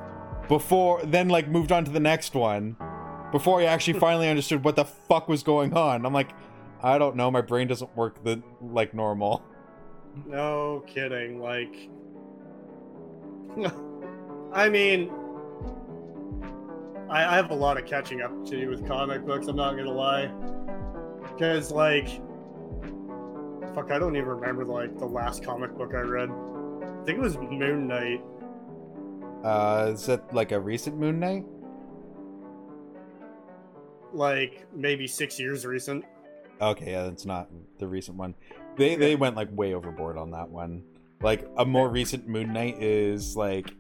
before, 0.49 1.03
then 1.05 1.29
like 1.29 1.49
moved 1.49 1.73
on 1.73 1.85
to 1.85 1.91
the 1.91 2.01
next 2.01 2.35
one 2.35 2.77
before 3.33 3.61
I 3.61 3.65
actually 3.65 3.99
finally 4.01 4.29
understood 4.29 4.65
what 4.65 4.77
the 4.77 4.85
fuck 4.85 5.29
was 5.29 5.43
going 5.43 5.75
on. 5.75 6.05
I'm 6.05 6.13
like, 6.13 6.31
I 6.83 6.99
don't 6.99 7.17
know. 7.17 7.31
My 7.31 7.41
brain 7.41 7.67
doesn't 7.67 7.97
work 7.97 8.23
the 8.23 8.43
like 8.61 8.95
normal. 8.95 9.43
No 10.27 10.85
kidding. 10.87 11.41
Like, 11.41 11.75
I 14.53 14.69
mean, 14.69 15.11
I, 17.11 17.25
I 17.25 17.37
have 17.37 17.51
a 17.51 17.55
lot 17.55 17.79
of 17.79 17.87
catching 17.87 18.21
up 18.21 18.45
to 18.47 18.61
do 18.61 18.69
with 18.69 18.87
comic 18.87 19.25
books. 19.25 19.47
I'm 19.47 19.57
not 19.57 19.77
gonna 19.77 19.91
lie, 19.91 20.27
because 21.23 21.71
like, 21.71 22.09
fuck, 23.75 23.91
I 23.91 23.99
don't 23.99 24.17
even 24.17 24.29
remember 24.29 24.65
like 24.65 24.99
the 24.99 25.07
last 25.07 25.43
comic 25.45 25.77
book 25.77 25.95
I 25.95 26.01
read. 26.01 26.31
I 26.31 27.05
think 27.05 27.19
it 27.19 27.23
was 27.23 27.39
Moon 27.39 27.87
Knight. 27.87 28.23
Uh, 29.45 29.93
is 29.95 30.07
that 30.07 30.35
like 30.35 30.53
a 30.53 30.61
recent 30.61 30.99
Moon 30.99 31.19
Knight? 31.21 31.45
Like 34.13 34.67
maybe 34.75 35.07
six 35.07 35.39
years 35.39 35.65
recent. 35.65 36.05
Okay, 36.61 36.93
yeah, 36.93 37.05
that's 37.05 37.25
not 37.25 37.49
the 37.79 37.87
recent 37.87 38.17
one. 38.17 38.35
They 38.77 38.97
they 38.97 39.17
went 39.17 39.37
like 39.37 39.49
way 39.53 39.75
overboard 39.75 40.19
on 40.19 40.33
that 40.33 40.51
one. 40.51 40.83
Like 41.23 41.49
a 41.57 41.65
more 41.65 41.89
recent 41.89 42.29
Moon 42.29 42.53
Knight 42.53 42.83
is 42.83 43.37
like 43.37 43.73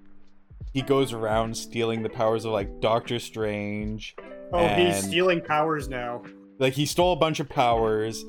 he 0.72 0.82
goes 0.82 1.12
around 1.12 1.56
stealing 1.56 2.02
the 2.02 2.08
powers 2.08 2.44
of 2.44 2.52
like 2.52 2.80
Doctor 2.80 3.18
Strange. 3.18 4.14
Oh, 4.52 4.66
he's 4.68 5.04
stealing 5.04 5.40
powers 5.40 5.88
now. 5.88 6.22
Like 6.58 6.72
he 6.72 6.86
stole 6.86 7.12
a 7.12 7.16
bunch 7.16 7.40
of 7.40 7.48
powers, 7.48 8.24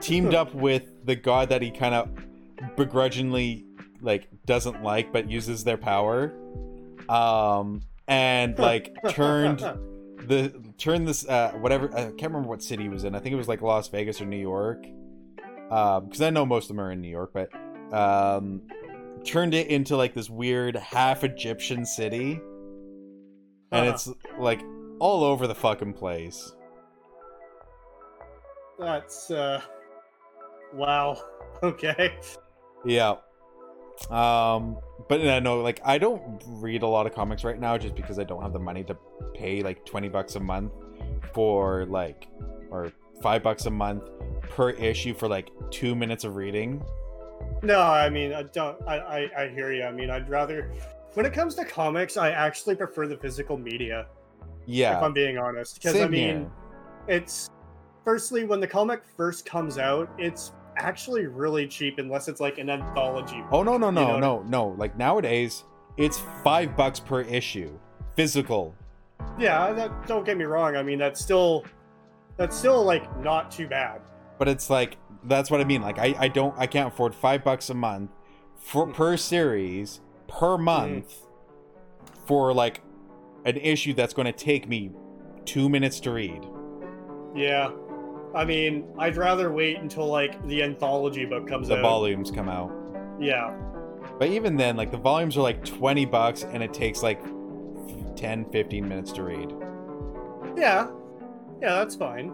teamed 0.00 0.34
up 0.34 0.54
with 0.54 1.04
the 1.04 1.16
god 1.16 1.48
that 1.48 1.62
he 1.62 1.70
kind 1.70 1.94
of 1.94 2.08
begrudgingly 2.76 3.64
like 4.00 4.28
doesn't 4.46 4.82
like 4.82 5.12
but 5.12 5.30
uses 5.30 5.64
their 5.64 5.76
power. 5.76 6.32
Um 7.08 7.82
and 8.08 8.58
like 8.58 8.94
turned 9.10 9.60
the 10.26 10.52
turned 10.78 11.08
this 11.08 11.26
uh 11.26 11.52
whatever 11.52 11.90
I 11.96 12.04
can't 12.04 12.22
remember 12.22 12.48
what 12.48 12.62
city 12.62 12.84
he 12.84 12.88
was 12.88 13.04
in. 13.04 13.14
I 13.14 13.20
think 13.20 13.32
it 13.32 13.36
was 13.36 13.48
like 13.48 13.62
Las 13.62 13.88
Vegas 13.88 14.20
or 14.20 14.26
New 14.26 14.36
York. 14.36 14.84
Um 15.70 16.04
because 16.06 16.22
I 16.22 16.30
know 16.30 16.44
most 16.44 16.64
of 16.64 16.76
them 16.76 16.80
are 16.80 16.92
in 16.92 17.00
New 17.00 17.08
York, 17.08 17.32
but 17.32 17.50
um 17.92 18.62
turned 19.24 19.54
it 19.54 19.68
into 19.68 19.96
like 19.96 20.14
this 20.14 20.28
weird 20.30 20.76
half 20.76 21.24
Egyptian 21.24 21.84
city. 21.86 22.40
And 23.72 23.86
Huh. 23.86 23.92
it's 23.92 24.08
like 24.38 24.60
all 24.98 25.24
over 25.24 25.46
the 25.46 25.54
fucking 25.54 25.94
place. 25.94 26.52
That's 28.78 29.30
uh, 29.30 29.60
wow. 30.74 31.20
Okay. 31.62 32.18
Yeah. 32.84 33.14
Um, 34.10 34.78
but 35.08 35.20
I 35.20 35.38
know, 35.38 35.60
like, 35.60 35.80
I 35.84 35.96
don't 35.98 36.42
read 36.44 36.82
a 36.82 36.88
lot 36.88 37.06
of 37.06 37.14
comics 37.14 37.44
right 37.44 37.60
now 37.60 37.78
just 37.78 37.94
because 37.94 38.18
I 38.18 38.24
don't 38.24 38.42
have 38.42 38.52
the 38.52 38.58
money 38.58 38.82
to 38.84 38.96
pay 39.32 39.62
like 39.62 39.86
20 39.86 40.08
bucks 40.08 40.34
a 40.34 40.40
month 40.40 40.72
for 41.32 41.86
like, 41.86 42.26
or 42.70 42.90
five 43.22 43.44
bucks 43.44 43.66
a 43.66 43.70
month 43.70 44.10
per 44.50 44.70
issue 44.70 45.14
for 45.14 45.28
like 45.28 45.50
two 45.70 45.94
minutes 45.94 46.24
of 46.24 46.34
reading. 46.34 46.82
No, 47.62 47.80
I 47.80 48.10
mean, 48.10 48.32
I 48.32 48.42
don't. 48.42 48.76
I, 48.86 48.98
I, 48.98 49.42
I 49.44 49.48
hear 49.48 49.72
you. 49.72 49.84
I 49.84 49.92
mean, 49.92 50.10
I'd 50.10 50.28
rather. 50.28 50.70
When 51.14 51.26
it 51.26 51.32
comes 51.32 51.54
to 51.56 51.64
comics, 51.64 52.16
I 52.16 52.30
actually 52.30 52.74
prefer 52.74 53.06
the 53.06 53.16
physical 53.16 53.56
media. 53.56 54.06
Yeah. 54.66 54.96
If 54.96 55.02
I'm 55.02 55.12
being 55.12 55.38
honest, 55.38 55.74
because 55.74 55.96
I 56.00 56.08
mean, 56.08 56.50
here. 57.06 57.18
it's 57.18 57.50
firstly 58.04 58.44
when 58.44 58.60
the 58.60 58.66
comic 58.66 59.02
first 59.16 59.44
comes 59.44 59.78
out, 59.78 60.10
it's 60.18 60.52
actually 60.76 61.26
really 61.26 61.66
cheap 61.68 61.98
unless 61.98 62.28
it's 62.28 62.40
like 62.40 62.58
an 62.58 62.70
anthology. 62.70 63.44
Oh, 63.52 63.62
no, 63.62 63.76
no, 63.76 63.88
you 63.88 63.92
no, 63.92 64.06
know- 64.18 64.18
no, 64.18 64.42
no. 64.48 64.68
Like 64.78 64.96
nowadays, 64.96 65.64
it's 65.96 66.18
five 66.42 66.76
bucks 66.76 66.98
per 66.98 67.20
issue. 67.22 67.78
Physical. 68.16 68.74
Yeah, 69.38 69.72
that, 69.72 70.06
don't 70.06 70.24
get 70.24 70.36
me 70.36 70.44
wrong. 70.44 70.76
I 70.76 70.82
mean, 70.82 70.98
that's 70.98 71.20
still 71.20 71.64
that's 72.36 72.56
still 72.56 72.82
like 72.82 73.04
not 73.20 73.50
too 73.50 73.68
bad. 73.68 74.00
but 74.38 74.48
it's 74.48 74.70
like 74.70 74.96
that's 75.24 75.50
what 75.50 75.60
I 75.60 75.64
mean. 75.64 75.82
Like 75.82 75.98
I, 75.98 76.14
I 76.18 76.28
don't 76.28 76.54
I 76.58 76.66
can't 76.66 76.92
afford 76.92 77.14
five 77.14 77.44
bucks 77.44 77.70
a 77.70 77.74
month 77.74 78.10
for 78.56 78.86
mm. 78.86 78.94
per 78.94 79.16
series 79.16 80.00
per 80.28 80.56
mm. 80.56 80.62
month 80.62 81.14
for 82.26 82.52
like 82.52 82.82
an 83.44 83.56
issue 83.56 83.92
that's 83.92 84.14
going 84.14 84.26
to 84.26 84.32
take 84.32 84.68
me 84.68 84.92
two 85.44 85.68
minutes 85.68 86.00
to 86.00 86.12
read. 86.12 86.46
Yeah. 87.34 87.70
I 88.34 88.44
mean, 88.44 88.86
I'd 88.98 89.16
rather 89.16 89.52
wait 89.52 89.78
until 89.78 90.06
like 90.06 90.46
the 90.46 90.62
anthology 90.62 91.24
book 91.24 91.46
comes 91.46 91.68
The 91.68 91.74
out. 91.74 91.76
The 91.78 91.82
volumes 91.82 92.30
come 92.30 92.48
out, 92.48 92.72
Yeah. 93.20 93.54
but 94.18 94.28
even 94.28 94.56
then, 94.56 94.76
like 94.76 94.90
the 94.90 94.96
volumes 94.96 95.36
are 95.36 95.42
like 95.42 95.64
twenty 95.64 96.06
bucks, 96.06 96.44
and 96.44 96.62
it 96.62 96.72
takes 96.72 97.02
like 97.02 97.22
10, 98.16 98.50
15 98.52 98.88
minutes 98.88 99.10
to 99.10 99.24
read. 99.24 99.52
Yeah. 100.56 100.86
Yeah, 101.60 101.74
that's 101.74 101.96
fine. 101.96 102.32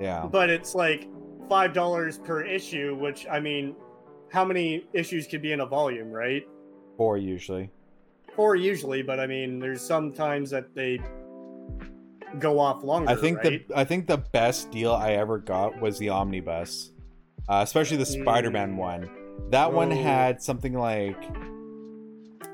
Yeah, 0.00 0.26
But 0.30 0.48
it's 0.48 0.74
like 0.74 1.09
five 1.50 1.74
dollars 1.74 2.16
per 2.16 2.42
issue, 2.42 2.96
which 2.98 3.26
I 3.30 3.40
mean, 3.40 3.74
how 4.32 4.44
many 4.46 4.86
issues 4.94 5.26
could 5.26 5.42
be 5.42 5.52
in 5.52 5.60
a 5.60 5.66
volume, 5.66 6.10
right? 6.10 6.46
four 6.96 7.18
usually. 7.18 7.70
Four 8.36 8.56
usually, 8.56 9.02
but 9.02 9.18
I 9.20 9.26
mean, 9.26 9.58
there's 9.58 9.82
sometimes 9.82 10.50
that 10.50 10.74
they 10.74 11.00
go 12.38 12.58
off 12.60 12.84
longer. 12.84 13.10
I 13.10 13.16
think 13.16 13.38
right? 13.42 13.66
the 13.68 13.76
I 13.78 13.84
think 13.84 14.06
the 14.06 14.18
best 14.18 14.70
deal 14.70 14.92
I 14.92 15.12
ever 15.12 15.38
got 15.38 15.80
was 15.80 15.98
the 15.98 16.10
omnibus, 16.10 16.92
uh, 17.48 17.60
especially 17.64 17.96
the 17.96 18.06
Spider-Man 18.06 18.74
Mm. 18.74 18.76
one. 18.76 19.10
That 19.50 19.72
one 19.72 19.90
Oh. 19.92 19.96
had 19.96 20.40
something 20.42 20.74
like 20.74 21.16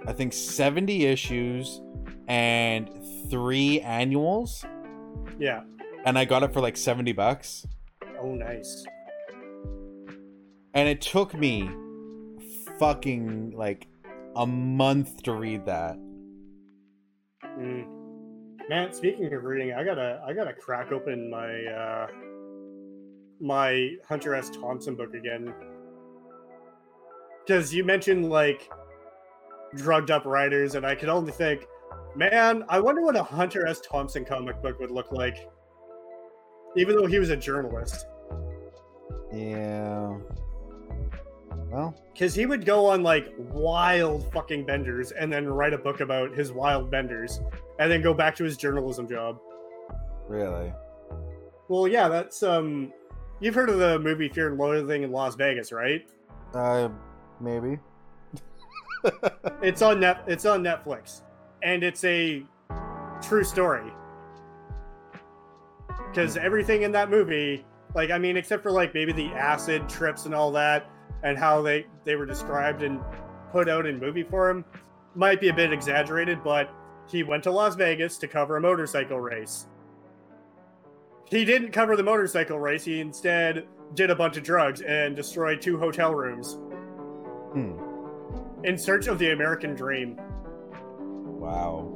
I 0.06 0.12
think 0.12 0.32
seventy 0.32 1.04
issues 1.04 1.82
and 2.28 2.88
three 3.28 3.80
annuals, 3.80 4.64
yeah. 5.38 5.62
and 6.04 6.16
I 6.18 6.24
got 6.24 6.42
it 6.44 6.52
for 6.52 6.60
like 6.60 6.76
seventy 6.76 7.12
bucks. 7.12 7.66
Oh, 8.20 8.34
nice. 8.34 8.84
And 10.74 10.88
it 10.88 11.00
took 11.00 11.34
me 11.34 11.70
fucking 12.78 13.52
like 13.56 13.88
a 14.36 14.46
month 14.46 15.22
to 15.22 15.32
read 15.32 15.64
that. 15.66 15.96
Mm. 17.44 17.86
Man, 18.68 18.92
speaking 18.92 19.32
of 19.32 19.44
reading, 19.44 19.72
I 19.72 19.84
gotta 19.84 20.22
I 20.26 20.32
gotta 20.32 20.52
crack 20.52 20.92
open 20.92 21.30
my 21.30 21.64
uh 21.64 22.06
my 23.40 23.90
Hunter 24.08 24.34
S. 24.34 24.50
Thompson 24.50 24.96
book 24.96 25.14
again. 25.14 25.54
Cause 27.46 27.72
you 27.72 27.84
mentioned 27.84 28.28
like 28.28 28.68
drugged 29.76 30.10
up 30.10 30.24
writers, 30.24 30.74
and 30.74 30.84
I 30.84 30.94
could 30.94 31.08
only 31.08 31.32
think, 31.32 31.66
man, 32.16 32.64
I 32.68 32.80
wonder 32.80 33.02
what 33.02 33.16
a 33.16 33.22
Hunter 33.22 33.66
S. 33.66 33.80
Thompson 33.80 34.24
comic 34.24 34.60
book 34.62 34.78
would 34.80 34.90
look 34.90 35.12
like. 35.12 35.48
Even 36.76 36.96
though 36.96 37.06
he 37.06 37.18
was 37.18 37.30
a 37.30 37.36
journalist. 37.36 38.06
Yeah. 39.32 40.16
Well, 41.70 41.94
Cause 42.18 42.34
he 42.34 42.46
would 42.46 42.64
go 42.64 42.86
on 42.86 43.02
like 43.02 43.34
wild 43.38 44.32
fucking 44.32 44.64
benders 44.64 45.10
and 45.12 45.32
then 45.32 45.46
write 45.48 45.72
a 45.74 45.78
book 45.78 46.00
about 46.00 46.32
his 46.32 46.52
wild 46.52 46.90
benders 46.90 47.40
and 47.78 47.90
then 47.90 48.02
go 48.02 48.14
back 48.14 48.36
to 48.36 48.44
his 48.44 48.56
journalism 48.56 49.08
job. 49.08 49.38
really. 50.28 50.72
Well, 51.68 51.88
yeah, 51.88 52.08
that's 52.08 52.42
um. 52.42 52.92
You've 53.40 53.54
heard 53.54 53.68
of 53.68 53.78
the 53.78 53.98
movie 53.98 54.28
Fear 54.28 54.50
and 54.50 54.58
Loathing 54.58 55.02
in 55.02 55.12
Las 55.12 55.34
Vegas, 55.34 55.72
right? 55.72 56.08
Uh, 56.54 56.88
maybe. 57.40 57.78
It's 59.62 59.82
on 59.82 60.00
net. 60.00 60.24
It's 60.26 60.46
on 60.46 60.62
Netflix. 60.62 61.22
and 61.62 61.82
it's 61.82 62.02
a 62.04 62.42
true 63.20 63.44
story. 63.44 63.92
Because 66.08 66.36
everything 66.36 66.82
in 66.82 66.92
that 66.92 67.10
movie, 67.10 67.64
like 67.94 68.10
I 68.10 68.18
mean, 68.18 68.36
except 68.36 68.62
for 68.62 68.70
like 68.70 68.94
maybe 68.94 69.12
the 69.12 69.26
acid 69.28 69.88
trips 69.88 70.26
and 70.26 70.34
all 70.34 70.50
that, 70.52 70.88
and 71.22 71.38
how 71.38 71.62
they 71.62 71.86
they 72.04 72.16
were 72.16 72.26
described 72.26 72.82
and 72.82 73.00
put 73.52 73.68
out 73.68 73.86
in 73.86 73.98
movie 73.98 74.22
form, 74.22 74.64
might 75.14 75.40
be 75.40 75.48
a 75.48 75.54
bit 75.54 75.72
exaggerated, 75.72 76.42
but 76.42 76.70
he 77.08 77.22
went 77.22 77.42
to 77.44 77.50
Las 77.50 77.74
Vegas 77.74 78.18
to 78.18 78.28
cover 78.28 78.56
a 78.56 78.60
motorcycle 78.60 79.20
race. 79.20 79.66
He 81.28 81.44
didn't 81.44 81.72
cover 81.72 81.96
the 81.96 82.02
motorcycle 82.02 82.58
race. 82.58 82.84
He 82.84 83.00
instead 83.00 83.66
did 83.94 84.10
a 84.10 84.14
bunch 84.16 84.36
of 84.36 84.42
drugs 84.42 84.80
and 84.80 85.14
destroyed 85.16 85.60
two 85.60 85.78
hotel 85.78 86.14
rooms 86.14 86.58
Hmm. 87.52 87.78
in 88.64 88.76
search 88.76 89.06
of 89.06 89.18
the 89.18 89.30
American 89.32 89.74
dream. 89.74 90.18
Wow. 91.24 91.92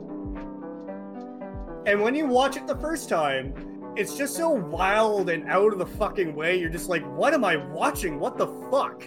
And 1.86 2.00
when 2.00 2.14
you 2.14 2.26
watch 2.26 2.56
it 2.56 2.66
the 2.66 2.76
first 2.76 3.08
time, 3.08 3.54
it's 3.96 4.16
just 4.16 4.36
so 4.36 4.50
wild 4.50 5.30
and 5.30 5.48
out 5.48 5.72
of 5.72 5.78
the 5.78 5.86
fucking 5.86 6.34
way. 6.34 6.58
You're 6.58 6.70
just 6.70 6.88
like, 6.88 7.04
what 7.16 7.34
am 7.34 7.44
I 7.44 7.56
watching? 7.56 8.18
What 8.18 8.38
the 8.38 8.46
fuck? 8.70 9.04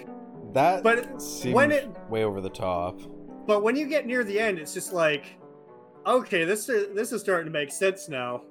That 0.53 0.83
But 0.83 1.21
seems 1.21 1.55
when 1.55 1.71
it- 1.71 1.89
way 2.09 2.23
over 2.23 2.41
the 2.41 2.49
top. 2.49 2.99
But 3.47 3.63
when 3.63 3.75
you 3.75 3.87
get 3.87 4.05
near 4.05 4.23
the 4.23 4.39
end, 4.39 4.59
it's 4.59 4.73
just 4.73 4.93
like, 4.93 5.37
okay, 6.05 6.45
this 6.45 6.69
is, 6.69 6.93
this 6.95 7.11
is 7.11 7.21
starting 7.21 7.45
to 7.45 7.51
make 7.51 7.71
sense 7.71 8.07
now. 8.07 8.43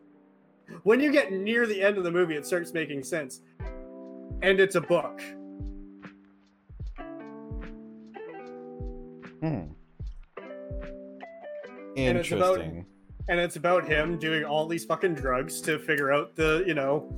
when 0.84 1.00
you 1.00 1.10
get 1.12 1.32
near 1.32 1.66
the 1.66 1.82
end 1.82 1.98
of 1.98 2.04
the 2.04 2.10
movie, 2.10 2.36
it 2.36 2.46
starts 2.46 2.72
making 2.72 3.02
sense. 3.02 3.40
And 4.42 4.60
it's 4.60 4.74
a 4.76 4.80
book. 4.80 5.20
Hmm. 9.40 9.72
And 11.96 12.18
it's 12.18 12.30
about- 12.32 12.58
Interesting. 12.60 12.86
And 13.28 13.40
it's 13.40 13.56
about 13.56 13.86
him 13.86 14.18
doing 14.18 14.44
all 14.44 14.66
these 14.66 14.84
fucking 14.84 15.14
drugs 15.14 15.60
to 15.62 15.78
figure 15.78 16.12
out 16.12 16.36
the, 16.36 16.62
you 16.66 16.74
know, 16.74 17.12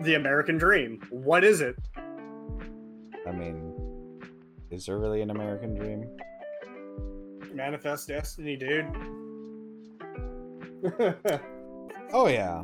the 0.00 0.14
American 0.14 0.56
dream. 0.56 1.00
What 1.10 1.44
is 1.44 1.60
it? 1.60 1.76
I 3.26 3.32
mean, 3.32 3.72
is 4.70 4.86
there 4.86 4.98
really 4.98 5.20
an 5.20 5.30
American 5.30 5.74
dream? 5.74 6.06
Manifest 7.52 8.08
destiny, 8.08 8.56
dude. 8.56 8.86
Oh 12.12 12.28
yeah. 12.28 12.62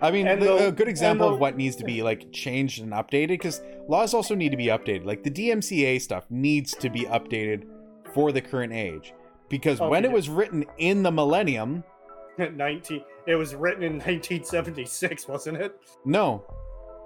I 0.00 0.10
mean, 0.10 0.24
the, 0.24 0.68
a 0.68 0.72
good 0.72 0.88
example 0.88 1.28
the- 1.28 1.34
of 1.34 1.40
what 1.40 1.56
needs 1.56 1.76
to 1.76 1.84
be 1.84 2.02
like 2.02 2.32
changed 2.32 2.82
and 2.82 2.92
updated 2.92 3.28
because 3.28 3.60
laws 3.88 4.14
also 4.14 4.34
need 4.34 4.48
to 4.50 4.56
be 4.56 4.66
updated. 4.66 5.04
Like 5.04 5.22
the 5.22 5.30
DMCA 5.30 6.00
stuff 6.00 6.24
needs 6.30 6.74
to 6.76 6.90
be 6.90 7.02
updated 7.04 7.66
for 8.14 8.32
the 8.32 8.40
current 8.40 8.72
age 8.72 9.12
because 9.50 9.80
Oh, 9.80 9.88
when 9.90 10.06
it 10.06 10.10
was 10.12 10.30
written 10.30 10.64
in 10.78 11.02
the 11.02 11.10
millennium, 11.12 11.84
19 12.38 13.04
it 13.26 13.34
was 13.34 13.54
written 13.54 13.82
in 13.82 13.92
1976 13.94 15.28
wasn't 15.28 15.58
it? 15.58 15.76
No, 16.06 16.42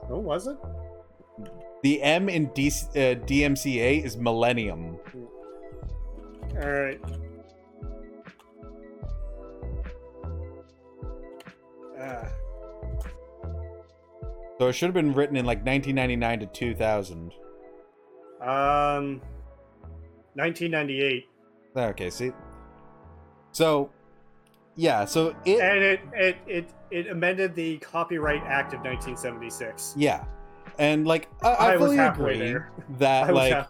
oh 0.08 0.18
was 0.20 0.46
it? 0.46 0.56
The 1.82 2.00
M 2.02 2.28
in 2.28 2.46
D- 2.54 2.68
uh, 2.68 3.18
DMCA 3.26 4.04
is 4.04 4.16
millennium. 4.16 4.96
all 6.62 6.70
right 6.70 7.00
ah. 11.98 12.28
So 14.58 14.68
it 14.68 14.72
should 14.74 14.86
have 14.86 14.94
been 14.94 15.12
written 15.14 15.36
in 15.36 15.44
like 15.44 15.64
1999 15.64 16.40
to 16.40 16.46
2000. 16.46 17.32
um 18.40 19.20
1998 20.34 21.28
Okay, 21.76 22.10
see. 22.10 22.32
So, 23.52 23.90
yeah, 24.76 25.04
so 25.04 25.34
it 25.44 25.60
and 25.60 25.82
it 25.82 26.00
it 26.12 26.36
it, 26.46 26.70
it 26.90 27.06
amended 27.08 27.54
the 27.54 27.78
copyright 27.78 28.42
act 28.42 28.72
of 28.72 28.80
1976 28.80 29.94
yeah. 29.96 30.24
And 30.78 31.06
like 31.06 31.28
I, 31.42 31.48
I, 31.48 31.74
I 31.74 31.78
fully 31.78 31.98
agree 31.98 32.38
there. 32.38 32.70
that 32.98 33.32
like 33.32 33.66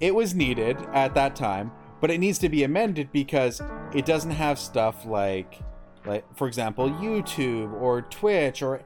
it 0.00 0.14
was 0.14 0.34
needed 0.34 0.76
at 0.92 1.14
that 1.14 1.34
time, 1.34 1.72
but 2.00 2.10
it 2.10 2.18
needs 2.18 2.38
to 2.40 2.50
be 2.50 2.64
amended 2.64 3.10
because 3.10 3.62
it 3.94 4.04
doesn't 4.04 4.32
have 4.32 4.58
stuff 4.58 5.06
like 5.06 5.60
like 6.04 6.24
for 6.36 6.46
example 6.46 6.90
YouTube 6.90 7.72
or 7.80 8.02
Twitch 8.02 8.62
or 8.62 8.82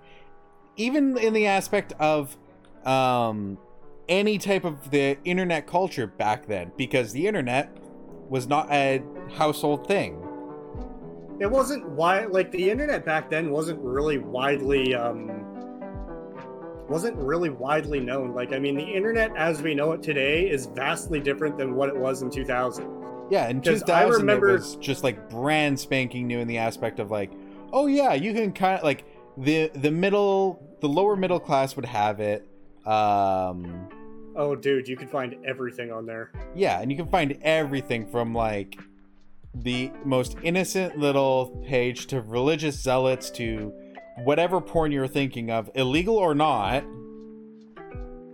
even 0.76 1.18
in 1.18 1.32
the 1.32 1.46
aspect 1.46 1.92
of 1.98 2.36
um 2.84 3.58
any 4.08 4.38
type 4.38 4.64
of 4.64 4.90
the 4.92 5.18
internet 5.24 5.66
culture 5.66 6.06
back 6.06 6.46
then 6.46 6.70
because 6.76 7.12
the 7.12 7.26
internet 7.26 7.76
was 8.28 8.46
not 8.46 8.70
a 8.72 9.02
household 9.34 9.86
thing. 9.86 10.22
it 11.40 11.50
wasn't 11.50 11.86
why 11.90 12.24
like 12.26 12.50
the 12.50 12.70
internet 12.70 13.04
back 13.04 13.28
then 13.30 13.50
wasn't 13.50 13.78
really 13.80 14.18
widely 14.18 14.94
um 14.94 15.30
wasn't 16.88 17.16
really 17.16 17.50
widely 17.50 17.98
known 18.00 18.32
like 18.32 18.52
i 18.52 18.58
mean 18.58 18.76
the 18.76 18.84
internet 18.84 19.30
as 19.36 19.60
we 19.60 19.74
know 19.74 19.92
it 19.92 20.02
today 20.02 20.48
is 20.48 20.66
vastly 20.66 21.18
different 21.20 21.58
than 21.58 21.74
what 21.74 21.88
it 21.88 21.96
was 21.96 22.22
in 22.22 22.30
2000 22.30 22.86
Yeah, 23.28 23.48
in 23.48 23.60
'Cause 23.60 23.80
2000 23.80 23.90
I 23.90 24.04
remember- 24.16 24.50
it 24.50 24.52
was 24.52 24.76
just 24.76 25.02
like 25.02 25.28
brand 25.28 25.78
spanking 25.80 26.26
new 26.28 26.38
in 26.38 26.46
the 26.46 26.58
aspect 26.58 27.00
of 27.00 27.10
like, 27.10 27.32
oh 27.72 27.86
yeah, 27.88 28.14
you 28.14 28.32
can 28.32 28.52
kind 28.52 28.78
of 28.78 28.84
like 28.84 29.04
the 29.36 29.68
the 29.74 29.90
middle, 29.90 30.62
the 30.80 30.88
lower 30.88 31.16
middle 31.16 31.40
class 31.40 31.74
would 31.74 31.84
have 31.86 32.20
it. 32.20 32.46
Um, 32.86 33.85
oh 34.36 34.54
dude 34.54 34.86
you 34.88 34.96
could 34.96 35.10
find 35.10 35.34
everything 35.44 35.90
on 35.90 36.06
there. 36.06 36.30
Yeah, 36.54 36.80
and 36.80 36.90
you 36.90 36.96
can 36.96 37.08
find 37.08 37.36
everything 37.42 38.06
from 38.06 38.34
like 38.34 38.78
the 39.54 39.90
most 40.04 40.36
innocent 40.42 40.98
little 40.98 41.62
page 41.66 42.06
to 42.08 42.20
religious 42.20 42.78
zealots 42.78 43.30
to 43.30 43.72
whatever 44.24 44.60
porn 44.60 44.92
you're 44.92 45.06
thinking 45.08 45.50
of, 45.50 45.70
illegal 45.74 46.16
or 46.16 46.34
not. 46.34 46.84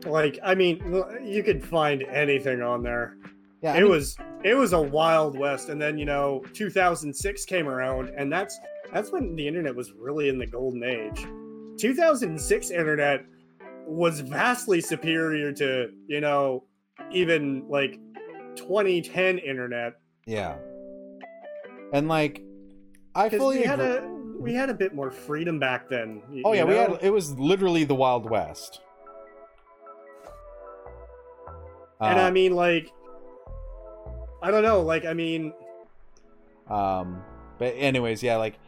like 0.06 0.38
i 0.42 0.54
mean 0.54 0.82
you 1.24 1.42
could 1.42 1.64
find 1.64 2.02
anything 2.04 2.60
on 2.62 2.82
there. 2.82 3.16
Yeah, 3.62 3.74
I 3.74 3.76
it 3.76 3.82
mean, 3.82 3.90
was 3.90 4.16
it 4.42 4.54
was 4.54 4.72
a 4.72 4.80
wild 4.80 5.38
west 5.38 5.68
and 5.68 5.80
then 5.80 5.96
you 5.96 6.04
know 6.04 6.42
2006 6.54 7.44
came 7.44 7.68
around 7.68 8.10
and 8.16 8.32
that's 8.32 8.58
that's 8.92 9.12
when 9.12 9.36
the 9.36 9.46
internet 9.46 9.74
was 9.76 9.92
really 9.92 10.28
in 10.28 10.38
the 10.38 10.46
golden 10.46 10.82
age. 10.82 11.24
2006 11.78 12.70
internet 12.70 13.24
was 13.86 14.20
vastly 14.20 14.80
superior 14.80 15.52
to 15.52 15.90
you 16.06 16.20
know 16.20 16.64
even 17.10 17.64
like 17.68 17.98
2010 18.56 19.38
internet 19.38 19.94
yeah, 20.26 20.56
and 21.92 22.06
like 22.08 22.42
I 23.14 23.28
fully 23.28 23.58
we 23.58 23.64
had 23.64 23.80
agree. 23.80 24.08
a 24.08 24.42
we 24.42 24.54
had 24.54 24.70
a 24.70 24.74
bit 24.74 24.94
more 24.94 25.10
freedom 25.10 25.58
back 25.58 25.88
then 25.88 26.22
Oh 26.44 26.52
you 26.52 26.58
yeah, 26.58 26.64
we 26.64 26.74
had 26.74 26.98
it 27.02 27.10
was 27.12 27.36
literally 27.38 27.84
the 27.84 27.94
Wild 27.94 28.28
West. 28.30 28.80
and 32.00 32.18
Uh, 32.18 32.22
i 32.22 32.30
mean 32.30 32.54
like 32.54 32.90
i 34.42 34.50
don't 34.50 34.62
know 34.64 34.80
like 34.82 35.04
i 35.04 35.12
mean 35.12 35.52
um 36.68 37.22
but 37.58 37.74
anyways 37.76 38.22
yeah 38.22 38.36
like 38.36 38.58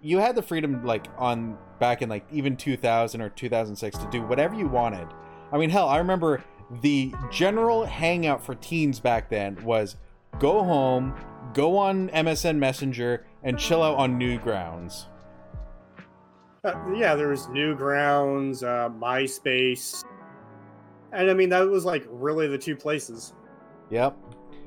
you 0.00 0.18
had 0.18 0.34
the 0.36 0.42
freedom 0.42 0.84
like 0.84 1.06
on 1.18 1.58
back 1.78 2.02
in 2.02 2.08
like 2.08 2.24
even 2.30 2.56
2000 2.56 3.20
or 3.20 3.28
2006 3.30 3.98
to 3.98 4.10
do 4.10 4.22
whatever 4.22 4.54
you 4.54 4.66
wanted 4.66 5.06
i 5.52 5.58
mean 5.58 5.70
hell 5.70 5.88
i 5.88 5.98
remember 5.98 6.42
the 6.82 7.12
general 7.30 7.84
hangout 7.84 8.44
for 8.44 8.54
teens 8.56 9.00
back 9.00 9.28
then 9.30 9.56
was 9.64 9.96
go 10.38 10.62
home 10.62 11.14
go 11.54 11.76
on 11.76 12.08
msn 12.10 12.56
messenger 12.56 13.24
and 13.42 13.58
chill 13.58 13.82
out 13.82 13.96
on 13.96 14.18
newgrounds 14.18 15.06
Uh, 16.64 16.74
yeah, 16.92 17.14
there 17.14 17.28
was 17.28 17.46
Newgrounds, 17.46 18.64
uh, 18.64 18.90
MySpace, 18.90 20.04
and 21.12 21.30
I 21.30 21.34
mean 21.34 21.48
that 21.50 21.60
was 21.68 21.84
like 21.84 22.04
really 22.10 22.48
the 22.48 22.58
two 22.58 22.74
places. 22.74 23.32
Yep. 23.90 24.16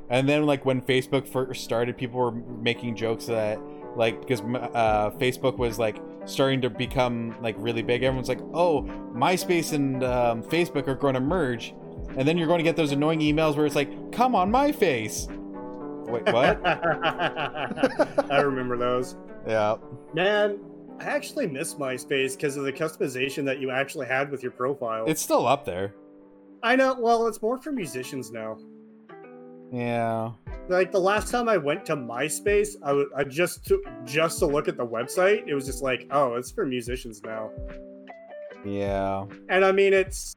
And 0.10 0.28
then 0.28 0.46
like 0.46 0.66
when 0.66 0.82
Facebook 0.82 1.28
first 1.28 1.64
started, 1.66 1.98
people 1.98 2.20
were 2.20 2.32
making 2.32 2.96
jokes 2.96 3.26
that 3.26 3.60
like 3.98 4.22
because 4.22 4.40
uh, 4.40 5.12
Facebook 5.20 5.58
was 5.58 5.78
like 5.78 5.98
starting 6.26 6.62
to 6.62 6.70
become 6.70 7.36
like 7.42 7.56
really 7.58 7.82
big. 7.82 8.04
Everyone's 8.04 8.30
like, 8.30 8.42
"Oh, 8.54 8.84
MySpace 9.14 9.74
and 9.74 10.04
um, 10.04 10.44
Facebook 10.44 10.88
are 10.88 10.96
going 10.96 11.16
to 11.16 11.20
merge," 11.20 11.74
and 12.18 12.28
then 12.28 12.38
you're 12.38 12.48
going 12.48 12.60
to 12.60 12.64
get 12.64 12.76
those 12.76 12.92
annoying 12.92 13.20
emails 13.20 13.56
where 13.56 13.66
it's 13.66 13.76
like, 13.76 14.12
"Come 14.12 14.36
on, 14.36 14.52
my 14.52 14.72
face." 14.72 15.28
Wait, 16.08 16.26
what? 16.34 16.60
I 18.32 18.42
remember 18.42 18.78
those. 18.78 19.16
yeah. 19.48 19.76
Man, 20.14 20.60
I 21.00 21.06
actually 21.06 21.48
miss 21.48 21.76
MySpace 21.76 22.36
because 22.36 22.58
of 22.58 22.64
the 22.64 22.74
customization 22.74 23.46
that 23.46 23.60
you 23.60 23.72
actually 23.72 24.08
had 24.08 24.30
with 24.30 24.44
your 24.44 24.52
profile. 24.52 25.06
It's 25.08 25.22
still 25.22 25.48
up 25.48 25.64
there. 25.66 25.96
I 26.64 26.76
know. 26.76 26.96
Well, 27.00 27.28
it's 27.28 27.42
more 27.42 27.58
for 27.58 27.72
musicians 27.72 28.30
now. 28.32 28.58
Yeah. 29.72 30.32
Like 30.70 30.92
the 30.92 31.00
last 31.00 31.32
time 31.32 31.50
I 31.50 31.58
went 31.58 31.86
to 31.88 31.96
MySpace, 31.96 32.76
I 32.84 32.90
w- 32.90 33.10
I 33.16 33.24
just 33.24 33.66
took 33.66 33.82
just 34.06 34.40
to 34.40 34.46
look 34.46 34.68
at 34.68 34.78
the 34.78 34.86
website. 34.86 35.48
It 35.48 35.54
was 35.54 35.66
just 35.66 35.84
like, 35.84 36.08
oh, 36.12 36.36
it's 36.36 36.52
for 36.52 36.66
musicians 36.66 37.22
now. 37.24 37.52
Yeah. 38.66 39.26
And 39.50 39.66
I 39.66 39.72
mean, 39.72 39.94
it's. 39.94 40.36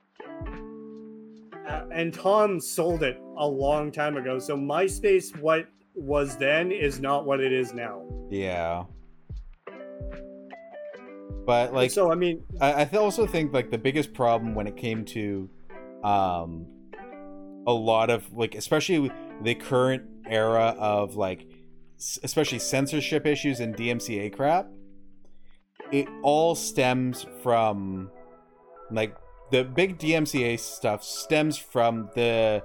Uh, 1.68 1.84
and 1.92 2.12
Tom 2.12 2.60
sold 2.60 3.02
it 3.02 3.18
a 3.38 3.46
long 3.46 3.90
time 3.90 4.16
ago. 4.16 4.38
So 4.38 4.56
MySpace, 4.56 5.38
what 5.38 5.66
was 5.94 6.36
then 6.36 6.72
is 6.72 7.00
not 7.00 7.24
what 7.24 7.40
it 7.40 7.52
is 7.52 7.72
now. 7.72 8.02
Yeah. 8.30 8.84
But 11.46 11.74
like 11.74 11.90
so, 11.90 12.10
I 12.10 12.14
mean, 12.14 12.42
I, 12.60 12.84
I 12.84 12.96
also 12.96 13.26
think 13.26 13.52
like 13.52 13.70
the 13.70 13.78
biggest 13.78 14.14
problem 14.14 14.54
when 14.54 14.66
it 14.66 14.76
came 14.76 15.04
to 15.06 15.48
um 16.02 16.66
a 17.66 17.72
lot 17.72 18.10
of 18.10 18.30
like 18.32 18.54
especially 18.54 19.10
the 19.42 19.54
current 19.54 20.02
era 20.28 20.74
of 20.78 21.16
like 21.16 21.46
especially 22.22 22.58
censorship 22.58 23.26
issues 23.26 23.60
and 23.60 23.76
DMCA 23.76 24.34
crap 24.34 24.66
it 25.92 26.08
all 26.22 26.54
stems 26.54 27.26
from 27.42 28.10
like 28.90 29.16
the 29.50 29.64
big 29.64 29.98
DMCA 29.98 30.58
stuff 30.58 31.04
stems 31.04 31.56
from 31.56 32.10
the 32.14 32.62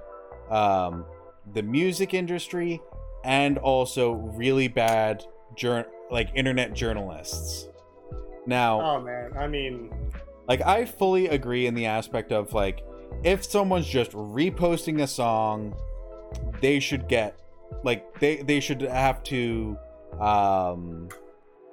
um 0.50 1.04
the 1.52 1.62
music 1.62 2.14
industry 2.14 2.80
and 3.24 3.58
also 3.58 4.12
really 4.12 4.68
bad 4.68 5.24
jour- 5.56 5.86
like 6.10 6.30
internet 6.34 6.74
journalists. 6.74 7.68
Now 8.46 8.80
oh 8.80 9.00
man, 9.00 9.32
I 9.38 9.46
mean, 9.46 9.92
like 10.48 10.62
I 10.62 10.84
fully 10.84 11.28
agree 11.28 11.66
in 11.66 11.74
the 11.74 11.86
aspect 11.86 12.32
of 12.32 12.52
like 12.52 12.82
if 13.22 13.44
someone's 13.44 13.86
just 13.86 14.12
reposting 14.12 15.02
a 15.02 15.06
song, 15.06 15.74
they 16.60 16.80
should 16.80 17.08
get 17.08 17.38
like 17.82 18.18
they 18.20 18.36
they 18.42 18.60
should 18.60 18.80
have 18.82 19.22
to 19.24 19.76
um 20.20 21.08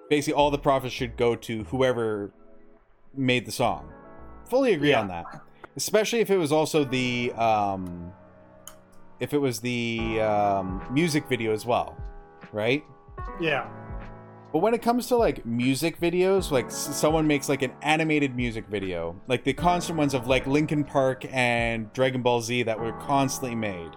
basically 0.10 0.34
all 0.34 0.52
the 0.52 0.58
profits 0.58 0.94
should 0.94 1.18
go 1.18 1.36
to 1.36 1.64
whoever 1.66 2.32
made 3.16 3.46
the 3.46 3.52
song. 3.52 3.90
Fully 4.50 4.74
agree 4.74 4.92
Yeah. 4.92 5.02
on 5.02 5.08
that. 5.10 5.26
Especially 5.76 6.20
if 6.20 6.30
it 6.30 6.38
was 6.38 6.52
also 6.52 6.84
the 6.84 7.32
um 7.34 8.12
if 9.20 9.34
it 9.34 9.40
was 9.40 9.60
the 9.60 10.20
um 10.22 10.82
music 10.92 11.28
video 11.28 11.54
as 11.54 11.66
well, 11.66 11.98
right? 12.52 12.84
yeah, 13.42 13.68
But 14.54 14.60
when 14.60 14.74
it 14.74 14.82
comes 14.82 15.08
to 15.08 15.18
like 15.18 15.46
music 15.46 16.00
videos, 16.00 16.50
like 16.52 16.68
s- 16.68 16.96
someone 16.96 17.28
makes 17.28 17.50
like 17.50 17.62
an 17.64 17.74
animated 17.82 18.36
music 18.36 18.66
video, 18.68 19.20
like 19.28 19.44
the 19.44 19.54
constant 19.54 19.98
ones 19.98 20.14
of 20.14 20.28
like 20.28 20.48
Linkin 20.48 20.84
Park 20.84 21.26
and 21.32 21.92
Dragon 21.94 22.22
Ball 22.22 22.42
Z 22.42 22.64
that 22.64 22.80
were 22.80 22.94
constantly 22.94 23.56
made. 23.56 23.92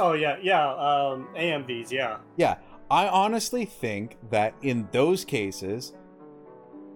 Oh 0.00 0.12
yeah, 0.14 0.36
yeah, 0.42 0.66
um, 0.68 1.28
AMVs, 1.36 1.90
yeah, 1.92 2.18
Yeah, 2.36 2.56
I 2.90 3.06
honestly 3.08 3.64
think 3.64 4.16
that 4.30 4.54
in 4.62 4.88
those 4.92 5.24
cases, 5.24 5.92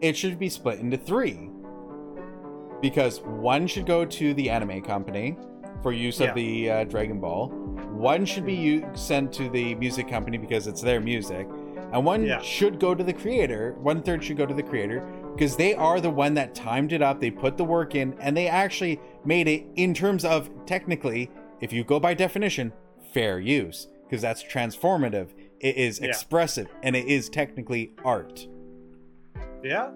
it 0.01 0.17
should 0.17 0.39
be 0.39 0.49
split 0.49 0.81
into 0.81 0.97
three. 0.97 1.51
Because 2.81 3.21
one 3.21 3.67
should 3.67 3.87
go 3.87 4.05
to 4.05 4.35
the 4.35 4.51
anime 4.51 4.83
company 4.83 5.37
for 5.83 5.93
use 5.93 6.21
Yeah. 6.21 6.29
of 6.31 6.35
the 6.35 6.71
uh, 6.71 6.85
Dragon 6.85 7.21
Ball, 7.21 7.49
one 7.93 8.25
should 8.27 8.45
be 8.45 8.55
u- 8.55 8.87
sent 8.95 9.33
to 9.35 9.49
the 9.49 9.75
music 9.77 10.09
company 10.09 10.37
because 10.37 10.67
it's 10.67 10.83
their 10.83 11.01
music, 11.01 11.47
and 11.93 12.05
one 12.05 12.25
Yeah. 12.25 12.41
should 12.41 12.79
go 12.81 12.95
to 12.95 13.03
the 13.05 13.13
creator. 13.13 13.77
One 13.81 14.03
third 14.03 14.23
should 14.25 14.37
go 14.37 14.45
to 14.47 14.55
the 14.55 14.63
creator 14.63 15.01
because 15.35 15.57
they 15.57 15.75
are 15.75 16.01
the 16.01 16.11
one 16.11 16.35
that 16.35 16.55
timed 16.55 16.93
it 16.93 17.01
up. 17.03 17.21
They 17.21 17.31
put 17.31 17.57
the 17.57 17.65
work 17.65 17.95
in, 17.95 18.15
and 18.21 18.37
they 18.37 18.49
actually 18.49 19.01
made 19.25 19.49
it 19.49 19.65
in 19.77 19.95
terms 19.95 20.25
of 20.25 20.51
technically, 20.67 21.31
if 21.61 21.73
you 21.73 21.85
go 21.85 21.99
by 22.01 22.13
definition, 22.15 22.73
fair 23.15 23.39
use 23.41 23.89
because 24.05 24.21
that's 24.21 24.43
transformative. 24.45 25.29
It 25.61 25.77
is 25.77 26.01
Yeah. 26.01 26.09
expressive, 26.09 26.69
and 26.83 26.95
it 26.95 27.07
is 27.07 27.29
technically 27.31 27.93
art. 28.05 28.47
yeah. 29.63 29.91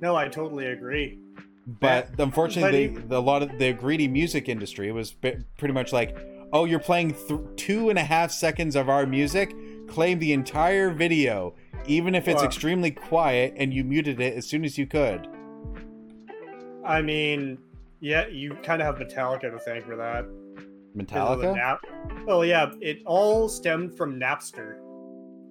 No, 0.00 0.16
I 0.16 0.26
totally 0.26 0.66
agree. 0.66 1.20
But 1.64 2.08
unfortunately, 2.18 2.88
but 2.88 3.02
they, 3.02 3.06
the, 3.08 3.18
a 3.18 3.20
lot 3.20 3.42
of 3.42 3.56
the 3.56 3.72
greedy 3.72 4.08
music 4.08 4.48
industry 4.48 4.90
was 4.90 5.12
pretty 5.12 5.72
much 5.72 5.92
like, 5.92 6.16
"Oh, 6.52 6.64
you're 6.64 6.80
playing 6.80 7.14
th- 7.28 7.40
two 7.54 7.88
and 7.88 7.96
a 8.00 8.02
half 8.02 8.32
seconds 8.32 8.74
of 8.74 8.88
our 8.88 9.06
music. 9.06 9.54
Claim 9.86 10.18
the 10.18 10.32
entire 10.32 10.90
video, 10.90 11.54
even 11.86 12.16
if 12.16 12.26
it's 12.26 12.38
Well- 12.38 12.46
extremely 12.46 12.90
quiet, 12.90 13.54
and 13.56 13.72
you 13.72 13.84
muted 13.84 14.20
it 14.20 14.34
as 14.34 14.44
soon 14.46 14.64
as 14.64 14.76
you 14.76 14.86
could." 14.88 15.28
I 16.84 17.00
mean, 17.00 17.58
yeah, 18.00 18.26
you 18.26 18.54
kind 18.64 18.82
of 18.82 18.86
have 18.98 19.06
Metallica 19.06 19.52
to 19.52 19.58
thank 19.60 19.84
for 19.86 19.94
that. 19.94 20.24
Metallica. 20.96 21.54
Nap- 21.54 21.84
oh 22.28 22.42
yeah, 22.42 22.72
it 22.80 23.02
all 23.06 23.48
stemmed 23.48 23.96
from 23.96 24.18
Napster. 24.18 24.78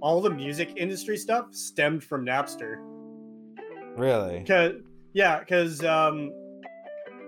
All 0.02 0.22
the 0.22 0.30
music 0.30 0.74
industry 0.78 1.18
stuff 1.18 1.54
stemmed 1.54 2.04
from 2.04 2.26
Napster. 2.26 2.78
Really? 3.98 4.44
Cause 4.46 4.74
yeah, 5.14 5.40
because 5.40 5.84
um, 5.84 6.32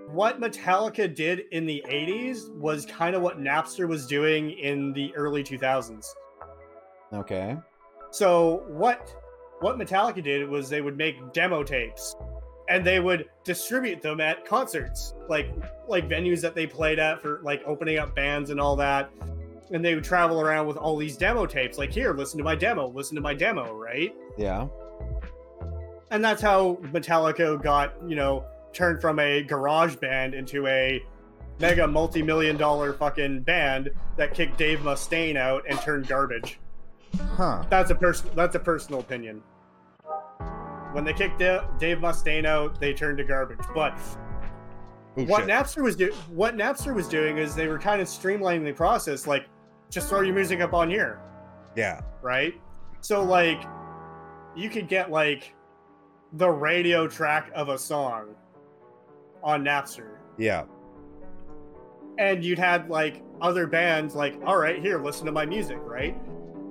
what 0.10 0.40
Metallica 0.40 1.14
did 1.14 1.44
in 1.52 1.66
the 1.66 1.84
'80s 1.88 2.54
was 2.56 2.86
kind 2.86 3.16
of 3.16 3.22
what 3.22 3.40
Napster 3.40 3.88
was 3.88 4.08
doing 4.08 4.52
in 4.52 4.94
the 4.94 5.14
early 5.16 5.44
2000s. 5.44 6.06
Okay. 7.14 7.58
So 8.12 8.64
what 8.68 9.14
what 9.60 9.78
Metallica 9.78 10.24
did 10.24 10.48
was 10.50 10.70
they 10.70 10.82
would 10.82 10.98
make 10.98 11.16
demo 11.34 11.64
tapes 11.64 12.16
and 12.70 12.86
they 12.86 13.00
would 13.00 13.30
distribute 13.44 14.02
them 14.02 14.22
at 14.22 14.46
concerts, 14.46 15.16
like 15.28 15.54
like 15.88 16.08
venues 16.08 16.42
that 16.42 16.56
they 16.56 16.66
played 16.66 17.00
at 17.00 17.22
for 17.22 17.40
like 17.44 17.62
opening 17.66 17.98
up 17.98 18.16
bands 18.16 18.50
and 18.50 18.60
all 18.60 18.76
that. 18.78 19.12
And 19.72 19.84
they 19.84 19.96
would 19.96 20.04
travel 20.04 20.42
around 20.42 20.68
with 20.68 20.78
all 20.78 20.98
these 20.98 21.18
demo 21.18 21.46
tapes, 21.46 21.78
like 21.78 21.92
here, 21.92 22.14
listen 22.14 22.38
to 22.38 22.44
my 22.44 22.56
demo, 22.56 22.88
listen 22.88 23.16
to 23.16 23.22
my 23.22 23.34
demo, 23.34 23.74
right? 23.76 24.14
Yeah. 24.38 24.68
And 26.12 26.24
that's 26.24 26.42
how 26.42 26.76
Metallica 26.92 27.62
got, 27.62 27.94
you 28.08 28.16
know, 28.16 28.46
turned 28.72 29.02
from 29.02 29.20
a 29.20 29.42
garage 29.42 29.96
band 29.96 30.36
into 30.36 30.68
a 30.68 31.04
mega 31.60 31.88
multi-million 31.88 32.58
dollar 32.58 32.94
fucking 32.94 33.42
band 33.42 33.90
that 34.18 34.34
kicked 34.34 34.58
Dave 34.58 34.80
Mustaine 34.80 35.38
out 35.38 35.64
and 35.68 35.80
turned 35.82 36.08
garbage. 36.08 36.60
Huh. 37.36 37.64
That's 37.70 37.92
a 37.92 37.96
person. 37.96 38.30
That's 38.36 38.56
a 38.56 38.60
personal 38.60 39.00
opinion. 39.00 39.42
When 40.94 41.04
they 41.04 41.14
kicked 41.14 41.40
Da- 41.40 41.66
Dave 41.80 41.98
Mustaine 41.98 42.46
out, 42.46 42.80
they 42.80 42.94
turned 42.94 43.18
to 43.18 43.24
garbage. 43.24 43.60
But 43.74 43.98
Oh, 45.16 45.24
what 45.26 45.42
shit. 45.42 45.50
Napster 45.50 45.84
was 45.84 45.96
doing, 45.96 46.14
what 46.30 46.56
Napster 46.56 46.94
was 46.94 47.08
doing 47.08 47.38
is 47.38 47.54
they 47.54 47.68
were 47.68 47.78
kind 47.78 48.02
of 48.02 48.08
streamlining 48.08 48.64
the 48.64 48.72
process. 48.74 49.28
Like, 49.28 49.46
just 49.92 50.10
throw 50.10 50.22
your 50.22 50.34
music 50.34 50.60
up 50.60 50.74
on 50.74 50.90
here, 50.90 51.20
Yeah. 51.76 52.02
right? 52.24 52.54
So 53.02 53.24
like, 53.24 53.62
you 54.56 54.70
could 54.72 54.88
get 54.88 55.12
like 55.12 55.54
the 56.34 56.50
radio 56.50 57.08
track 57.08 57.52
of 57.54 57.70
a 57.70 57.78
song 57.78 58.34
on 59.44 59.64
Napster, 59.64 60.18
Yeah. 60.38 60.64
and 62.18 62.44
you'd 62.44 62.58
had 62.60 62.90
like 62.90 63.22
other 63.42 63.68
bands 63.68 64.16
like, 64.16 64.36
all 64.46 64.58
right, 64.58 64.80
here, 64.80 64.98
listen 65.00 65.26
to 65.28 65.32
my 65.32 65.46
music, 65.46 65.78
right? 65.82 66.18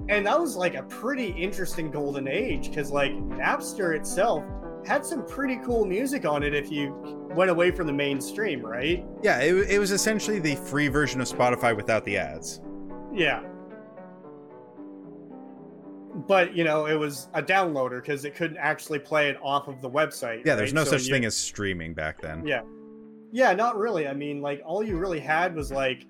And 0.08 0.26
that 0.26 0.38
was 0.38 0.56
like 0.56 0.74
a 0.74 0.82
pretty 0.84 1.28
interesting 1.28 1.90
golden 1.90 2.26
age 2.28 2.68
because 2.68 2.90
like 2.90 3.12
Napster 3.12 3.96
itself 3.96 4.44
had 4.86 5.06
some 5.06 5.24
pretty 5.26 5.56
cool 5.64 5.84
music 5.84 6.24
on 6.26 6.42
it 6.42 6.54
if 6.54 6.70
you 6.70 6.92
went 7.34 7.50
away 7.50 7.70
from 7.70 7.86
the 7.86 7.92
mainstream, 7.92 8.60
right? 8.64 9.04
Yeah. 9.22 9.38
It, 9.40 9.54
it 9.70 9.78
was 9.78 9.92
essentially 9.92 10.38
the 10.40 10.56
free 10.56 10.88
version 10.88 11.20
of 11.20 11.28
Spotify 11.28 11.74
without 11.76 12.04
the 12.04 12.16
ads. 12.18 12.60
Yeah. 13.14 13.42
But 16.26 16.54
you 16.54 16.64
know, 16.64 16.86
it 16.86 16.94
was 16.96 17.28
a 17.34 17.42
downloader 17.42 18.00
because 18.02 18.24
it 18.24 18.34
couldn't 18.34 18.58
actually 18.58 18.98
play 18.98 19.28
it 19.30 19.38
off 19.42 19.68
of 19.68 19.80
the 19.80 19.88
website. 19.88 20.44
Yeah. 20.44 20.56
There's 20.56 20.70
right? 20.70 20.80
no 20.80 20.84
So 20.84 20.92
such 20.92 21.06
you- 21.06 21.14
thing 21.14 21.24
as 21.24 21.36
streaming 21.36 21.94
back 21.94 22.20
then. 22.20 22.46
Yeah. 22.46 22.62
Yeah, 23.34 23.54
not 23.54 23.78
really. 23.78 24.06
I 24.06 24.12
mean, 24.12 24.42
like 24.42 24.60
all 24.64 24.82
you 24.82 24.98
really 24.98 25.20
had 25.20 25.54
was 25.54 25.72
like 25.72 26.04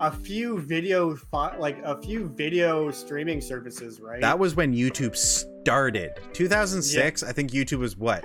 a 0.00 0.10
few 0.10 0.58
video 0.60 1.16
like 1.58 1.78
a 1.84 2.00
few 2.00 2.28
video 2.28 2.90
streaming 2.90 3.40
services, 3.40 4.00
right? 4.00 4.20
That 4.20 4.38
was 4.38 4.54
when 4.54 4.74
YouTube 4.74 5.16
started. 5.16 6.12
2006, 6.32 7.22
I 7.22 7.32
think 7.32 7.50
YouTube 7.50 7.78
was 7.78 7.96
what? 7.96 8.24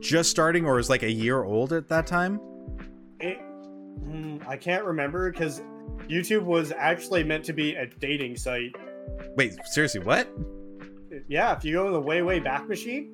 Just 0.00 0.30
starting 0.30 0.66
or 0.66 0.74
was 0.74 0.90
like 0.90 1.02
a 1.02 1.10
year 1.10 1.42
old 1.42 1.72
at 1.72 1.88
that 1.88 2.06
time? 2.06 2.40
It, 3.18 3.38
mm, 4.02 4.46
I 4.46 4.56
can't 4.56 4.84
remember 4.84 5.32
because 5.32 5.62
YouTube 6.08 6.42
was 6.44 6.72
actually 6.72 7.24
meant 7.24 7.44
to 7.46 7.52
be 7.52 7.74
a 7.74 7.86
dating 7.86 8.36
site. 8.36 8.74
Wait, 9.36 9.54
seriously, 9.72 10.00
what? 10.00 10.28
Yeah, 11.28 11.56
if 11.56 11.64
you 11.64 11.74
go 11.74 11.86
to 11.86 11.92
the 11.92 12.00
way 12.00 12.22
way 12.22 12.40
back 12.40 12.68
machine 12.68 13.12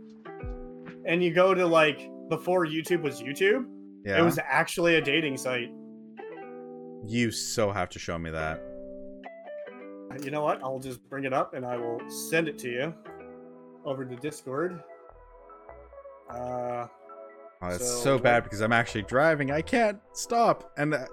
and 1.07 1.22
you 1.22 1.32
go 1.32 1.55
to 1.55 1.66
like 1.66 2.11
before 2.28 2.66
YouTube 2.66 3.03
was 3.03 3.22
YouTube, 3.22 3.64
Yeah. 4.05 4.18
it 4.18 4.22
was 4.22 4.39
actually 4.45 4.97
a 4.97 5.01
dating 5.01 5.37
site. 5.37 5.70
You 7.07 7.31
so 7.31 7.71
have 7.71 7.89
to 7.91 7.99
show 7.99 8.19
me 8.19 8.31
that. 8.31 8.63
You 10.23 10.31
know 10.31 10.43
what? 10.43 10.63
I'll 10.63 10.79
just 10.79 11.03
bring 11.11 11.25
it 11.25 11.33
up 11.33 11.55
and 11.55 11.65
I 11.65 11.77
will 11.77 12.01
send 12.09 12.49
it 12.49 12.59
to 12.61 12.71
you 12.71 12.95
over 13.85 14.05
to 14.05 14.17
Discord. 14.17 14.83
Uh, 16.31 16.87
Oh, 17.63 17.69
it's 17.69 17.87
So, 17.87 18.01
so, 18.03 18.19
bad 18.19 18.45
because 18.45 18.61
I'm 18.61 18.73
actually 18.73 19.03
driving. 19.03 19.51
I 19.51 19.63
can't 19.63 19.99
stop, 20.13 20.73
and 20.77 20.95
uh, 20.95 21.07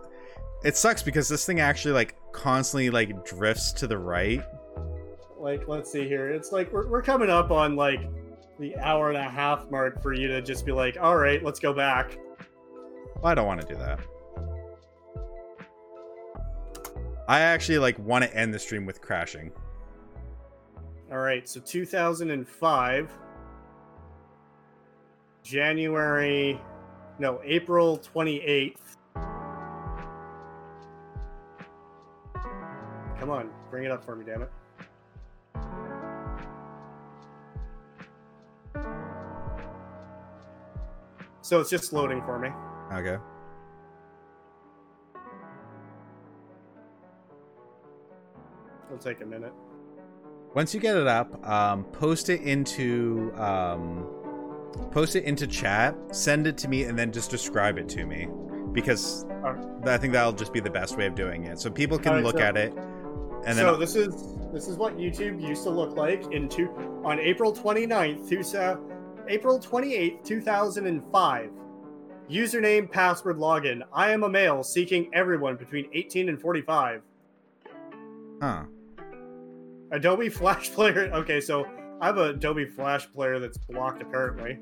it 0.63 0.75
sucks 0.75 1.01
because 1.01 1.29
this 1.29 1.45
thing 1.45 1.59
actually 1.59 1.93
like 1.93 2.15
constantly 2.31 2.89
like 2.89 3.25
drifts 3.25 3.71
to 3.73 3.87
the 3.87 3.97
right. 3.97 4.43
like 5.39 5.67
let's 5.67 5.91
see 5.91 6.07
here. 6.07 6.29
It's 6.29 6.51
like 6.51 6.71
we're 6.71 6.87
we're 6.87 7.01
coming 7.01 7.29
up 7.29 7.51
on 7.51 7.75
like 7.75 8.01
the 8.59 8.75
hour 8.77 9.09
and 9.09 9.17
a 9.17 9.29
half 9.29 9.69
mark 9.71 10.01
for 10.01 10.13
you 10.13 10.27
to 10.27 10.41
just 10.41 10.65
be 10.65 10.71
like, 10.71 10.97
all 10.99 11.17
right, 11.17 11.43
let's 11.43 11.59
go 11.59 11.73
back. 11.73 12.17
I 13.23 13.33
don't 13.33 13.47
want 13.47 13.61
to 13.61 13.67
do 13.67 13.75
that. 13.75 13.99
I 17.27 17.39
actually 17.39 17.77
like 17.77 17.97
want 17.99 18.23
to 18.23 18.35
end 18.35 18.53
the 18.53 18.59
stream 18.59 18.85
with 18.85 19.01
crashing. 19.01 19.51
All 21.11 21.19
right, 21.19 21.47
so 21.47 21.59
2005, 21.59 23.11
January, 25.43 26.59
no, 27.19 27.39
April 27.43 27.99
28th. 27.99 28.75
Come 33.19 33.29
on, 33.29 33.49
bring 33.69 33.85
it 33.85 33.91
up 33.91 34.03
for 34.03 34.15
me, 34.15 34.25
damn 34.25 34.41
it. 34.41 34.51
So 41.41 41.59
it's 41.59 41.69
just 41.69 41.93
loading 41.93 42.21
for 42.23 42.39
me. 42.39 42.49
Okay. 42.91 43.17
It'll 48.93 49.03
take 49.03 49.21
a 49.21 49.25
minute. 49.25 49.51
Once 50.53 50.71
you 50.73 50.79
get 50.79 50.95
it 50.95 51.07
up, 51.07 51.47
um, 51.47 51.83
post 51.85 52.29
it 52.29 52.41
into 52.41 53.33
um, 53.37 54.05
post 54.91 55.15
it 55.15 55.23
into 55.23 55.47
chat, 55.47 55.95
send 56.11 56.45
it 56.45 56.57
to 56.59 56.67
me, 56.67 56.83
and 56.83 56.97
then 56.97 57.11
just 57.11 57.31
describe 57.31 57.79
it 57.79 57.89
to 57.89 58.05
me, 58.05 58.27
because 58.71 59.25
Alright. 59.43 59.87
I 59.87 59.97
think 59.97 60.13
that'll 60.13 60.31
just 60.31 60.53
be 60.53 60.59
the 60.59 60.69
best 60.69 60.95
way 60.95 61.07
of 61.07 61.15
doing 61.15 61.45
it, 61.45 61.59
so 61.59 61.71
people 61.71 61.97
can 61.97 62.09
Alright, 62.09 62.23
look 62.23 62.37
so- 62.37 62.43
at 62.43 62.55
it. 62.55 62.73
And 63.45 63.57
so 63.57 63.75
this 63.75 63.95
is 63.95 64.37
this 64.53 64.67
is 64.67 64.77
what 64.77 64.95
YouTube 64.95 65.41
used 65.41 65.63
to 65.63 65.69
look 65.71 65.97
like 65.97 66.31
in 66.31 66.47
two, 66.47 66.69
on 67.03 67.19
April 67.19 67.51
29th, 67.51 68.29
two, 68.29 68.57
uh, 68.57 68.77
April 69.27 69.59
28th, 69.59 70.23
2005. 70.23 71.49
Username, 72.29 72.89
password, 72.89 73.37
login. 73.37 73.81
I 73.91 74.11
am 74.11 74.23
a 74.23 74.29
male 74.29 74.63
seeking 74.63 75.09
everyone 75.13 75.57
between 75.57 75.89
18 75.93 76.29
and 76.29 76.39
45. 76.39 77.01
huh? 78.39 78.63
Adobe 79.93 80.27
Flash 80.27 80.71
Player. 80.71 81.09
Okay, 81.13 81.39
so 81.39 81.65
I 82.01 82.07
have 82.07 82.17
a 82.17 82.29
Adobe 82.31 82.65
Flash 82.65 83.09
Player 83.11 83.39
that's 83.39 83.57
blocked 83.57 84.01
apparently. 84.01 84.59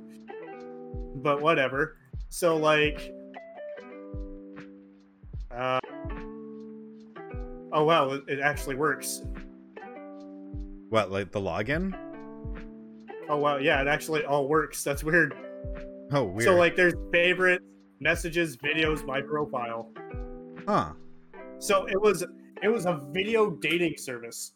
But 1.16 1.42
whatever. 1.42 1.98
So 2.30 2.58
like 2.58 3.12
uh 5.56 5.80
Oh 7.74 7.86
wow, 7.86 8.12
it, 8.12 8.24
it 8.28 8.40
actually 8.42 8.76
works. 8.76 9.24
What, 10.90 11.10
like 11.10 11.32
the 11.32 11.40
login? 11.40 11.96
Oh 13.30 13.38
wow, 13.38 13.58
yeah, 13.58 13.82
it 13.82 13.88
actually 13.88 14.26
all 14.26 14.50
works. 14.50 14.84
That's 14.84 15.06
weird. 15.06 15.34
Oh, 16.12 16.26
weird. 16.26 16.44
So 16.44 16.56
like 16.56 16.76
there's 16.76 16.96
favorites, 17.14 17.64
messages, 18.02 18.58
videos, 18.58 19.06
my 19.06 19.22
profile. 19.22 19.90
huh? 20.68 20.92
So 21.60 21.86
it 21.86 22.02
was 22.02 22.26
it 22.62 22.68
was 22.68 22.86
a 22.86 23.00
video 23.12 23.52
dating 23.52 23.96
service. 23.98 24.54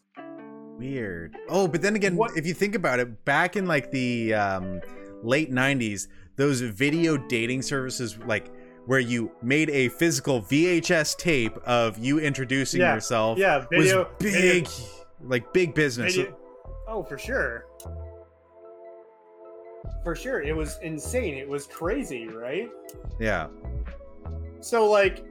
Weird. 0.78 1.36
Oh, 1.48 1.66
but 1.66 1.80
then 1.82 1.96
again, 1.96 2.16
What- 2.16 2.36
if 2.36 2.46
you 2.46 2.54
think 2.54 2.74
about 2.74 3.00
it, 3.00 3.24
back 3.24 3.56
in 3.56 3.66
like 3.66 3.90
the 3.90 4.34
um, 4.34 4.80
late 5.22 5.50
'90s, 5.50 6.08
those 6.36 6.60
video 6.60 7.16
dating 7.16 7.62
services, 7.62 8.18
like 8.26 8.50
where 8.86 9.00
you 9.00 9.30
made 9.42 9.68
a 9.70 9.88
physical 9.88 10.40
VHS 10.42 11.16
tape 11.16 11.56
of 11.66 11.98
you 11.98 12.20
introducing 12.20 12.80
Yeah, 12.80 12.94
yourself, 12.94 13.36
Yeah, 13.38 13.64
video 13.70 14.04
was 14.04 14.32
big, 14.32 14.68
like 15.24 15.52
big 15.52 15.74
business. 15.74 16.14
Video- 16.14 16.36
oh, 16.86 17.02
for 17.02 17.18
sure. 17.18 17.66
For 20.04 20.14
sure, 20.14 20.40
it 20.42 20.54
was 20.54 20.78
insane. 20.82 21.34
It 21.36 21.48
was 21.48 21.66
crazy, 21.66 22.28
right? 22.28 22.70
Yeah, 23.18 23.48
So 24.60 24.88
like, 24.88 25.24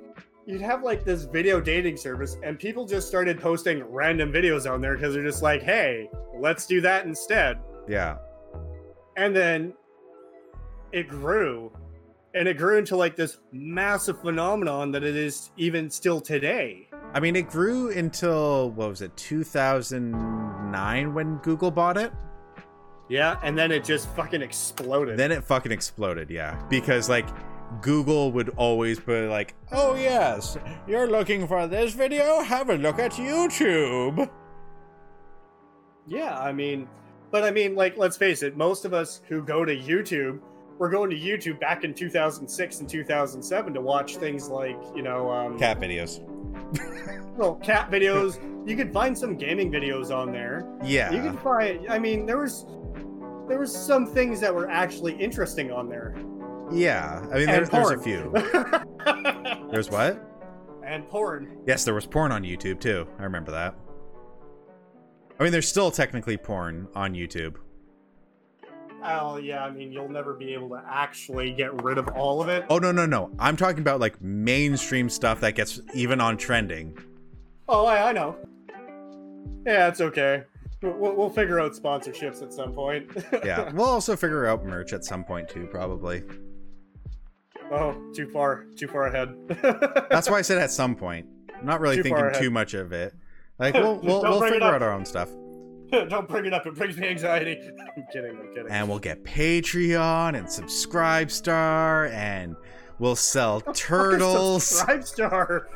you'd 0.45 0.61
have 0.61 0.83
like 0.83 1.03
this 1.03 1.23
video 1.23 1.59
dating 1.59 1.97
service, 1.97 2.37
and 2.43 2.57
people 2.57 2.85
just 2.85 3.07
started 3.07 3.39
posting 3.39 3.83
random 3.83 4.31
videos 4.31 4.69
on 4.71 4.81
there 4.81 4.95
because 4.95 5.13
they're 5.13 5.23
just 5.23 5.41
like, 5.43 5.61
"Hey, 5.61 6.09
let's 6.39 6.65
do 6.65 6.81
that 6.81 7.05
instead." 7.05 7.57
yeah, 7.87 8.17
And 9.17 9.35
then 9.35 9.73
it 10.91 11.07
grew, 11.07 11.71
and 12.33 12.47
it 12.47 12.57
grew 12.57 12.77
into 12.77 12.95
like 12.95 13.15
this 13.15 13.37
massive 13.51 14.19
phenomenon 14.21 14.91
that 14.91 15.03
it 15.03 15.15
is 15.15 15.51
even 15.57 15.89
still 15.89 16.19
today. 16.19 16.87
I 17.13 17.19
mean, 17.19 17.35
it 17.35 17.47
grew 17.49 17.91
until 17.91 18.71
what 18.71 18.89
was 18.89 19.01
it, 19.01 19.15
2009 19.17 21.13
when 21.13 21.37
Google 21.37 21.71
bought 21.71 21.97
it. 21.97 22.11
Yeah, 23.07 23.37
and 23.43 23.57
then 23.57 23.71
it 23.71 23.83
just 23.83 24.09
fucking 24.15 24.41
exploded. 24.41 25.17
Then 25.17 25.31
it 25.31 25.43
fucking 25.43 25.71
exploded, 25.71 26.29
yeah. 26.31 26.59
Because 26.69 27.07
like 27.07 27.27
Google 27.81 28.31
would 28.31 28.49
always 28.57 28.99
be 28.99 29.27
like, 29.27 29.55
"Oh 29.71 29.95
yes, 29.95 30.57
you're 30.87 31.09
looking 31.09 31.47
for 31.47 31.67
this 31.67 31.93
video? 31.93 32.41
Have 32.41 32.69
a 32.69 32.75
look 32.75 32.99
at 32.99 33.13
YouTube." 33.13 34.29
Yeah, 36.07 36.37
I 36.37 36.51
mean, 36.51 36.87
but 37.31 37.43
I 37.43 37.51
mean, 37.51 37.75
like, 37.75 37.97
let's 37.97 38.17
face 38.17 38.43
it, 38.43 38.55
most 38.55 38.85
of 38.85 38.93
us 38.93 39.21
who 39.27 39.41
go 39.43 39.65
to 39.65 39.75
YouTube, 39.75 40.39
we're 40.77 40.89
going 40.89 41.09
to 41.09 41.15
YouTube 41.15 41.59
back 41.59 41.83
in 41.83 41.93
2006 41.93 42.79
and 42.79 42.89
2007 42.89 43.73
to 43.73 43.81
watch 43.81 44.17
things 44.17 44.47
like, 44.49 44.77
you 44.95 45.01
know, 45.01 45.31
um, 45.31 45.57
Cat 45.57 45.79
videos. 45.79 46.21
well, 47.37 47.55
cat 47.55 47.89
videos. 47.91 48.39
You 48.67 48.75
could 48.75 48.91
find 48.91 49.17
some 49.17 49.35
gaming 49.35 49.71
videos 49.71 50.15
on 50.15 50.31
there. 50.31 50.67
Yeah. 50.83 51.11
You 51.11 51.21
could 51.21 51.39
find, 51.39 51.87
I 51.89 51.99
mean, 51.99 52.25
there 52.25 52.37
was, 52.37 52.65
there 53.47 53.59
was 53.59 53.75
some 53.75 54.05
things 54.05 54.39
that 54.41 54.53
were 54.53 54.69
actually 54.69 55.13
interesting 55.15 55.71
on 55.71 55.89
there. 55.89 56.15
Yeah. 56.71 57.25
I 57.31 57.37
mean, 57.37 57.45
there, 57.45 57.65
there's 57.65 57.91
a 57.91 57.99
few. 57.99 58.31
There's 59.71 59.89
what? 59.89 60.25
and 60.85 61.07
porn. 61.09 61.57
Yes, 61.65 61.83
there 61.83 61.93
was 61.93 62.05
porn 62.05 62.31
on 62.31 62.43
YouTube 62.43 62.79
too. 62.79 63.07
I 63.19 63.23
remember 63.23 63.51
that. 63.51 63.75
I 65.39 65.43
mean, 65.43 65.51
there's 65.51 65.67
still 65.67 65.91
technically 65.91 66.37
porn 66.37 66.87
on 66.95 67.13
YouTube. 67.13 67.55
Oh 69.03 69.37
yeah, 69.37 69.63
I 69.63 69.71
mean, 69.71 69.91
you'll 69.91 70.09
never 70.09 70.33
be 70.33 70.53
able 70.53 70.69
to 70.69 70.83
actually 70.87 71.51
get 71.51 71.83
rid 71.83 71.97
of 71.97 72.07
all 72.09 72.41
of 72.41 72.49
it. 72.49 72.65
Oh 72.69 72.77
no, 72.77 72.91
no, 72.91 73.05
no. 73.05 73.31
I'm 73.37 73.57
talking 73.57 73.81
about 73.81 73.99
like 73.99 74.21
mainstream 74.21 75.09
stuff 75.09 75.41
that 75.41 75.55
gets 75.55 75.81
even 75.93 76.21
on 76.21 76.37
trending. 76.37 76.97
Oh, 77.67 77.85
I, 77.85 78.09
I 78.09 78.11
know. 78.13 78.37
Yeah, 79.65 79.87
it's 79.87 80.01
okay. 80.01 80.43
We'll, 80.81 81.15
we'll 81.15 81.29
figure 81.29 81.59
out 81.59 81.73
sponsorships 81.73 82.43
at 82.43 82.53
some 82.53 82.73
point. 82.73 83.09
Yeah. 83.43 83.71
we'll 83.73 83.87
also 83.87 84.15
figure 84.15 84.45
out 84.45 84.65
merch 84.65 84.93
at 84.93 85.03
some 85.03 85.23
point 85.23 85.49
too, 85.49 85.67
probably. 85.67 86.23
Oh, 87.71 87.95
too 88.15 88.27
far, 88.29 88.65
too 88.75 88.87
far 88.87 89.07
ahead. 89.07 89.29
That's 90.09 90.29
why 90.29 90.37
I 90.37 90.41
said 90.41 90.57
at 90.59 90.71
some 90.71 90.95
point. 90.95 91.25
I'm 91.57 91.65
not 91.65 91.79
really 91.79 91.95
Too 91.97 92.03
thinking 92.03 92.31
too 92.33 92.51
much 92.51 92.73
of 92.73 92.91
it. 92.91 93.13
Like 93.59 93.73
we'll 93.73 93.95
we'll, 94.03 94.21
we'll 94.21 94.41
figure 94.41 94.63
out 94.63 94.81
our 94.83 94.91
own 94.91 95.05
stuff, 95.05 95.29
Don't 96.09 96.27
bring 96.27 96.45
it 96.45 96.53
up. 96.53 96.65
It 96.65 96.75
brings 96.75 96.97
me 96.97 97.07
anxiety. 97.07 97.57
I'm 97.61 98.05
kidding. 98.11 98.37
I'm 98.37 98.47
kidding. 98.53 98.67
and 98.69 98.89
we'll 98.89 98.99
get 98.99 99.23
Patreon 99.23 100.37
and 100.37 100.51
Subscribe 100.51 101.31
Star, 101.31 102.07
and 102.07 102.55
we'll 102.99 103.15
sell 103.15 103.55
What 103.61 103.65
the 103.65 103.71
fuck 103.71 103.75
is 103.75 103.79
turtles. 103.81 104.65
Subscribe 104.65 105.03
Star. 105.05 105.67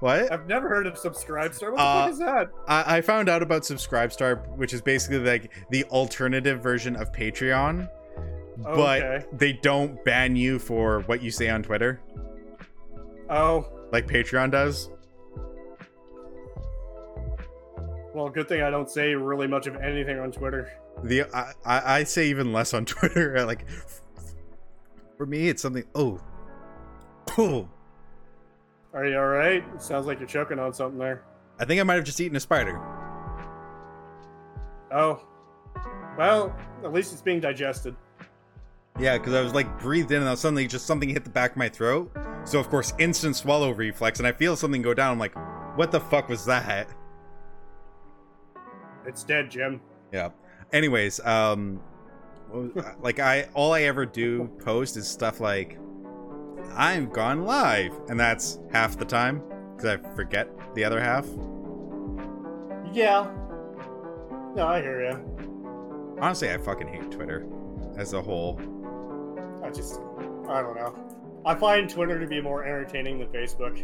What? 0.00 0.30
I've 0.30 0.46
never 0.46 0.68
heard 0.68 0.86
of 0.86 0.96
Subscribe 0.98 1.54
Star. 1.54 1.70
What 1.72 1.78
the 1.78 1.82
Uh, 1.82 2.02
fuck 2.04 2.12
is 2.12 2.18
that? 2.18 2.50
I, 2.68 2.96
I 2.98 3.00
found 3.00 3.28
out 3.28 3.42
about 3.42 3.64
Subscribe 3.64 4.12
Star, 4.12 4.36
which 4.56 4.72
is 4.72 4.80
basically 4.82 5.18
like 5.18 5.50
the 5.70 5.84
alternative 5.84 6.62
version 6.62 6.96
of 6.96 7.12
Patreon, 7.12 7.88
but 8.62 9.02
Okay. 9.02 9.26
they 9.32 9.52
don't 9.52 10.02
ban 10.04 10.36
you 10.36 10.58
for 10.58 11.00
what 11.02 11.22
you 11.22 11.30
say 11.30 11.48
on 11.48 11.62
Twitter, 11.62 12.00
Oh, 13.28 13.66
like 13.92 14.06
Patreon 14.06 14.50
does. 14.50 14.90
well, 18.14 18.28
good 18.28 18.48
thing 18.48 18.62
I 18.62 18.70
don't 18.70 18.90
say 18.90 19.14
really 19.14 19.46
much 19.46 19.66
of 19.66 19.76
anything 19.76 20.18
on 20.18 20.32
Twitter. 20.32 20.70
The 21.04 21.22
I, 21.34 21.52
I, 21.64 21.94
I 21.98 22.04
say 22.04 22.28
even 22.28 22.52
less 22.52 22.74
on 22.74 22.84
Twitter. 22.86 23.44
Like 23.46 23.64
for 25.16 25.26
me, 25.26 25.48
it's 25.48 25.62
something. 25.62 25.84
Oh, 25.94 26.20
oh. 27.38 27.68
Are 28.92 29.06
you 29.06 29.16
all 29.16 29.26
right? 29.28 29.62
Sounds 29.80 30.06
like 30.06 30.18
you're 30.18 30.26
choking 30.28 30.58
on 30.58 30.72
something 30.74 30.98
there. 30.98 31.22
I 31.58 31.64
think 31.64 31.80
I 31.80 31.84
might 31.84 31.94
have 31.94 32.04
just 32.04 32.20
eaten 32.20 32.36
a 32.36 32.40
spider. 32.40 32.80
Oh, 34.92 35.20
well, 36.18 36.56
at 36.82 36.92
least 36.92 37.12
it's 37.12 37.22
being 37.22 37.38
digested. 37.38 37.94
Yeah, 39.00 39.16
because 39.16 39.32
I 39.32 39.40
was 39.40 39.54
like 39.54 39.80
breathed 39.80 40.10
in, 40.10 40.18
and 40.18 40.26
then 40.26 40.36
suddenly 40.36 40.66
just 40.66 40.86
something 40.86 41.08
hit 41.08 41.24
the 41.24 41.30
back 41.30 41.52
of 41.52 41.56
my 41.56 41.70
throat. 41.70 42.14
So 42.44 42.60
of 42.60 42.68
course, 42.68 42.92
instant 42.98 43.34
swallow 43.34 43.70
reflex, 43.70 44.18
and 44.20 44.26
I 44.26 44.32
feel 44.32 44.56
something 44.56 44.82
go 44.82 44.92
down. 44.92 45.12
I'm 45.12 45.18
like, 45.18 45.34
what 45.76 45.90
the 45.90 46.00
fuck 46.00 46.28
was 46.28 46.44
that? 46.44 46.88
It's 49.06 49.24
dead, 49.24 49.50
Jim. 49.50 49.80
Yeah. 50.12 50.28
Anyways, 50.72 51.18
um, 51.20 51.80
like 53.00 53.18
I 53.18 53.48
all 53.54 53.72
I 53.72 53.82
ever 53.82 54.04
do 54.04 54.50
post 54.62 54.98
is 54.98 55.08
stuff 55.08 55.40
like, 55.40 55.78
I'm 56.74 57.08
gone 57.08 57.44
live, 57.44 57.98
and 58.08 58.20
that's 58.20 58.58
half 58.70 58.98
the 58.98 59.06
time 59.06 59.42
because 59.74 59.98
I 59.98 60.14
forget 60.14 60.50
the 60.74 60.84
other 60.84 61.00
half. 61.00 61.26
Yeah. 62.92 63.30
No, 64.54 64.66
I 64.66 64.82
hear 64.82 65.10
you. 65.10 66.16
Honestly, 66.20 66.50
I 66.50 66.58
fucking 66.58 66.88
hate 66.88 67.10
Twitter 67.10 67.46
as 67.96 68.12
a 68.12 68.20
whole. 68.20 68.60
I 69.70 69.72
just, 69.72 70.00
I 70.48 70.62
don't 70.62 70.76
know. 70.76 70.94
I 71.46 71.54
find 71.54 71.88
Twitter 71.88 72.18
to 72.18 72.26
be 72.26 72.40
more 72.40 72.64
entertaining 72.64 73.18
than 73.20 73.28
Facebook. 73.28 73.78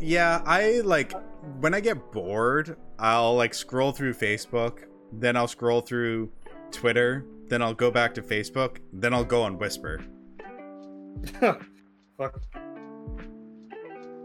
Yeah, 0.00 0.42
I 0.46 0.80
like 0.80 1.12
when 1.60 1.74
I 1.74 1.80
get 1.80 2.12
bored, 2.12 2.76
I'll 2.98 3.34
like 3.34 3.52
scroll 3.52 3.92
through 3.92 4.14
Facebook 4.14 4.84
then 5.12 5.36
I'll 5.36 5.48
scroll 5.48 5.80
through 5.80 6.30
Twitter, 6.70 7.24
then 7.48 7.62
I'll 7.62 7.74
go 7.74 7.90
back 7.90 8.14
to 8.14 8.22
Facebook, 8.22 8.78
then 8.92 9.12
I'll 9.12 9.24
go 9.24 9.42
on 9.42 9.58
Whisper. 9.58 10.00
Fuck. 11.40 12.40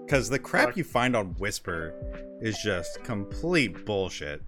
Because 0.05 0.29
the 0.29 0.39
crap 0.39 0.69
Fuck. 0.69 0.77
you 0.77 0.83
find 0.83 1.15
on 1.15 1.33
Whisper 1.35 1.95
is 2.41 2.57
just 2.59 3.03
complete 3.03 3.85
bullshit. 3.85 4.43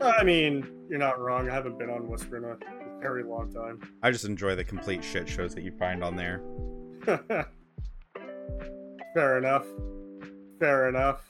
I 0.00 0.24
mean, 0.24 0.66
you're 0.88 0.98
not 0.98 1.20
wrong. 1.20 1.48
I 1.48 1.54
haven't 1.54 1.78
been 1.78 1.88
on 1.88 2.08
Whisper 2.08 2.36
in 2.36 2.44
a 2.44 2.56
very 3.02 3.24
long 3.24 3.52
time. 3.52 3.80
I 4.02 4.10
just 4.10 4.24
enjoy 4.24 4.54
the 4.54 4.64
complete 4.64 5.02
shit 5.04 5.28
shows 5.28 5.54
that 5.54 5.62
you 5.64 5.72
find 5.72 6.02
on 6.04 6.16
there. 6.16 6.40
Fair 9.14 9.38
enough. 9.38 9.66
Fair 10.58 10.88
enough. 10.88 11.28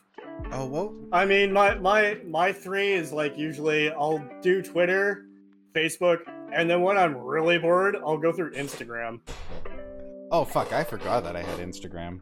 Oh, 0.53 0.67
well, 0.67 0.95
I 1.13 1.25
mean, 1.25 1.53
my 1.53 1.75
my 1.77 2.19
my 2.27 2.53
three 2.53 2.93
is 2.93 3.13
like 3.13 3.37
usually 3.37 3.91
I'll 3.91 4.23
do 4.41 4.63
Twitter, 4.63 5.27
Facebook, 5.75 6.21
and 6.53 6.69
then 6.69 6.83
when 6.83 6.99
I'm 6.99 7.17
really 7.17 7.59
bored, 7.59 7.97
I'll 7.97 8.19
go 8.19 8.33
through 8.33 8.53
Instagram. 8.53 9.21
oh 10.31 10.45
fuck, 10.45 10.73
I 10.73 10.85
forgot 10.85 11.25
that 11.25 11.37
I 11.37 11.43
had 11.43 11.59
Instagram. 11.61 12.21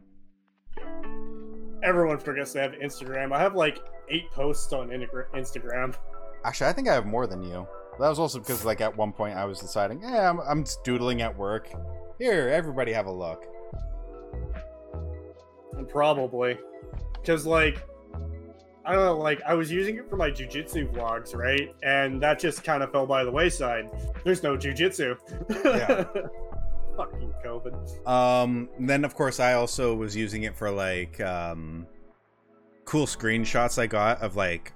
Everyone 1.83 2.17
forgets 2.19 2.53
they 2.53 2.61
have 2.61 2.73
Instagram. 2.73 3.33
I 3.33 3.39
have 3.39 3.55
like 3.55 3.79
eight 4.09 4.29
posts 4.31 4.71
on 4.71 4.89
Instagram. 4.89 5.95
Actually, 6.45 6.69
I 6.69 6.73
think 6.73 6.87
I 6.87 6.93
have 6.93 7.05
more 7.05 7.27
than 7.27 7.41
you. 7.43 7.67
That 7.99 8.09
was 8.09 8.19
also 8.19 8.39
because, 8.39 8.65
like, 8.65 8.81
at 8.81 8.95
one 8.95 9.11
point 9.11 9.37
I 9.37 9.45
was 9.45 9.59
deciding, 9.59 10.01
yeah, 10.01 10.29
I'm, 10.29 10.39
I'm 10.39 10.63
just 10.63 10.83
doodling 10.83 11.21
at 11.21 11.35
work. 11.37 11.69
Here, 12.17 12.49
everybody 12.49 12.93
have 12.93 13.05
a 13.05 13.11
look. 13.11 13.45
Probably. 15.89 16.57
Because, 17.13 17.45
like, 17.45 17.83
I 18.85 18.93
don't 18.93 19.05
know, 19.05 19.17
like, 19.17 19.41
I 19.45 19.53
was 19.53 19.71
using 19.71 19.97
it 19.97 20.09
for 20.09 20.15
my 20.15 20.31
jujitsu 20.31 20.91
vlogs, 20.91 21.35
right? 21.35 21.75
And 21.83 22.21
that 22.23 22.39
just 22.39 22.63
kind 22.63 22.81
of 22.81 22.91
fell 22.91 23.05
by 23.05 23.23
the 23.23 23.31
wayside. 23.31 23.89
There's 24.23 24.41
no 24.41 24.57
jujitsu. 24.57 25.17
Yeah. 25.63 26.05
Fucking 26.97 27.33
COVID. 27.45 28.07
Um, 28.07 28.69
then 28.79 29.05
of 29.05 29.15
course 29.15 29.39
I 29.39 29.53
also 29.53 29.95
was 29.95 30.15
using 30.15 30.43
it 30.43 30.55
for 30.55 30.69
like 30.69 31.21
um, 31.21 31.87
cool 32.85 33.05
screenshots 33.05 33.79
I 33.79 33.87
got 33.87 34.21
of 34.21 34.35
like, 34.35 34.73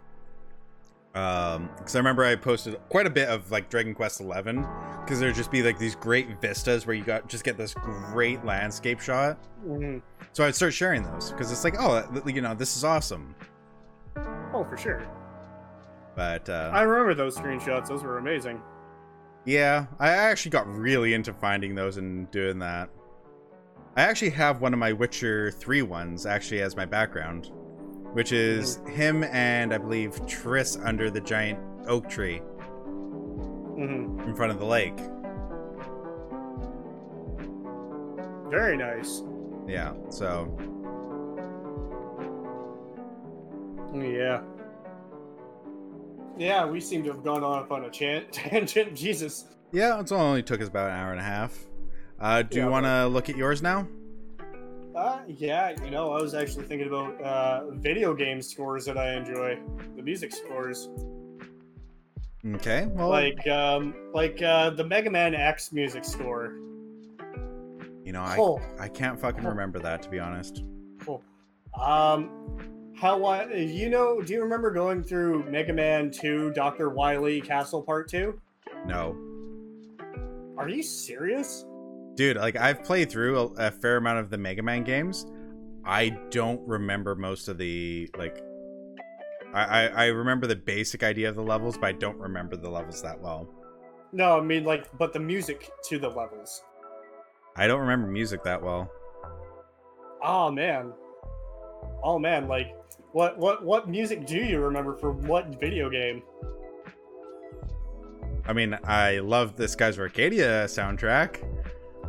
um, 1.16 1.70
because 1.78 1.96
I 1.96 2.00
remember 2.00 2.24
I 2.24 2.36
posted 2.36 2.78
quite 2.90 3.08
a 3.08 3.10
bit 3.10 3.30
of 3.30 3.50
like 3.52 3.70
Dragon 3.70 3.96
Quest 3.96 4.20
Eleven, 4.20 4.66
because 5.04 5.20
there'd 5.20 5.36
just 5.36 5.52
be 5.52 5.64
like 5.64 5.80
these 5.80 5.96
great 5.96 6.42
vistas 6.42 6.86
where 6.86 6.96
you 6.96 7.04
got 7.04 7.28
just 7.28 7.44
get 7.44 7.58
this 7.58 7.74
great 7.74 8.44
landscape 8.46 9.00
shot. 9.00 9.38
Mhm. 9.66 10.02
So 10.34 10.44
I'd 10.46 10.56
start 10.56 10.74
sharing 10.74 11.04
those 11.04 11.32
because 11.32 11.52
it's 11.52 11.64
like, 11.64 11.76
oh, 11.80 12.04
you 12.26 12.42
know, 12.42 12.54
this 12.54 12.76
is 12.76 12.84
awesome. 12.84 13.34
Oh, 14.54 14.66
for 14.70 14.78
sure. 14.78 15.02
But 16.16 16.50
uh, 16.50 16.72
I 16.74 16.82
remember 16.84 17.14
those 17.14 17.38
screenshots. 17.38 17.88
Those 17.88 18.04
were 18.04 18.18
amazing. 18.18 18.62
Yeah, 19.46 19.86
I 20.00 20.10
actually 20.10 20.52
got 20.52 20.68
really 20.68 21.14
into 21.14 21.34
finding 21.34 21.76
those 21.76 21.98
and 21.98 22.30
doing 22.32 22.60
that. 22.60 22.90
I 23.96 24.02
actually 24.02 24.32
have 24.32 24.60
one 24.60 24.74
of 24.74 24.80
my 24.80 24.92
Witcher 24.92 25.52
3 25.52 25.82
ones 25.84 26.26
actually 26.26 26.62
as 26.62 26.76
my 26.76 26.86
background, 26.86 27.52
which 28.16 28.32
is 28.32 28.80
him 28.88 29.24
and 29.26 29.74
I 29.74 29.78
believe 29.78 30.12
Triss 30.26 30.82
under 30.86 31.12
the 31.12 31.20
giant 31.20 31.60
oak 31.86 32.08
tree 32.10 32.38
hmm 32.38 34.22
in 34.26 34.34
front 34.36 34.54
of 34.54 34.58
the 34.60 34.66
lake. 34.66 34.98
Very 38.50 38.78
nice. 38.78 39.22
Yeah, 39.68 39.94
so 40.10 40.56
Yeah. 43.94 44.42
Yeah, 46.38 46.66
we 46.66 46.80
seem 46.82 47.04
to 47.04 47.12
have 47.12 47.24
gone 47.24 47.44
off 47.44 47.72
on 47.72 47.84
a 47.86 47.90
chan- 47.90 48.26
tangent. 48.32 48.96
Jesus. 48.96 49.46
yeah, 49.72 50.00
it's 50.00 50.12
only 50.12 50.42
took 50.44 50.62
us 50.62 50.68
about 50.68 50.90
an 50.90 50.96
hour 50.98 51.12
and 51.12 51.20
a 51.20 51.24
half. 51.24 51.58
Uh, 52.20 52.42
do 52.44 52.58
Yeah, 52.58 52.66
you 52.66 52.72
want 52.72 52.86
to 52.86 53.08
look 53.08 53.30
at 53.30 53.36
yours 53.36 53.62
now? 53.62 53.88
Uh, 54.96 55.20
yeah, 55.28 55.74
you 55.84 55.92
know, 55.92 56.14
I 56.14 56.22
was 56.22 56.34
actually 56.34 56.66
thinking 56.66 56.88
about 56.88 57.22
uh, 57.22 57.72
video 57.72 58.14
game 58.14 58.42
scores 58.42 58.86
that 58.86 58.98
I 58.98 59.14
enjoy, 59.16 59.60
the 59.96 60.02
music 60.02 60.32
scores, 60.34 60.88
Okay, 62.56 62.86
well, 62.92 63.10
like 63.10 63.46
um, 63.48 63.96
like 64.14 64.40
uh, 64.44 64.70
the 64.70 64.84
Mega 64.84 65.10
Man 65.10 65.34
X 65.34 65.74
music 65.74 66.06
score. 66.06 66.54
you 68.04 68.12
know, 68.12 68.22
I 68.22 68.38
Oh, 68.40 68.62
I 68.80 68.88
can't 68.88 69.20
fucking 69.20 69.44
remember 69.44 69.80
that 69.80 70.04
to 70.04 70.10
be 70.10 70.20
honest. 70.20 70.64
cool. 71.04 71.24
Um, 71.74 72.30
how 72.96 73.26
I, 73.26 73.52
you 73.52 73.90
know? 73.90 74.22
Do 74.22 74.32
you 74.32 74.42
remember 74.44 74.70
going 74.72 75.04
through 75.04 75.50
Mega 75.50 75.74
Man 75.74 76.12
Two, 76.12 76.52
Doctor 76.54 76.90
Wily 76.90 77.42
Castle 77.42 77.82
Part 77.82 78.08
Two? 78.10 78.40
No. 78.86 79.18
Are 80.56 80.70
you 80.70 80.84
serious? 80.84 81.66
Dude, 82.16 82.38
like 82.38 82.56
I've 82.56 82.84
played 82.84 83.10
through 83.10 83.38
a, 83.38 83.68
a 83.68 83.72
fair 83.72 83.98
amount 83.98 84.20
of 84.20 84.30
the 84.30 84.38
Mega 84.38 84.64
Man 84.64 84.84
games. 84.84 85.26
I 85.86 86.10
don't 86.30 86.66
remember 86.68 87.16
most 87.16 87.48
of 87.48 87.58
the 87.58 88.10
like. 88.18 88.42
I, 89.54 89.64
I 89.64 89.86
I 89.86 90.06
remember 90.08 90.48
the 90.48 90.56
basic 90.56 91.04
idea 91.04 91.30
of 91.30 91.36
the 91.36 91.44
levels, 91.44 91.78
but 91.78 91.88
I 91.88 91.92
don't 91.92 92.18
remember 92.18 92.56
the 92.56 92.70
levels 92.70 93.02
that 93.02 93.20
well. 93.20 93.48
No, 94.14 94.40
I 94.40 94.42
mean 94.42 94.64
like, 94.64 94.98
but 94.98 95.12
the 95.14 95.20
music 95.20 95.70
to 95.90 96.00
the 96.00 96.10
levels. 96.10 96.64
I 97.58 97.68
don't 97.68 97.82
remember 97.82 98.08
music 98.08 98.44
that 98.44 98.62
well. 98.62 98.90
Oh 100.24 100.50
man. 100.52 100.94
Oh 102.02 102.18
man, 102.18 102.48
like 102.48 102.76
what 103.12 103.38
what 103.38 103.64
what 103.64 103.90
music 103.90 104.26
do 104.26 104.38
you 104.38 104.60
remember 104.60 104.96
for 104.96 105.12
what 105.12 105.60
video 105.60 105.90
game? 105.90 106.24
I 108.48 108.54
mean, 108.54 108.78
I 108.84 109.20
love 109.20 109.56
this 109.56 109.76
guy's 109.76 109.98
Arcadia 109.98 110.66
soundtrack. 110.66 111.44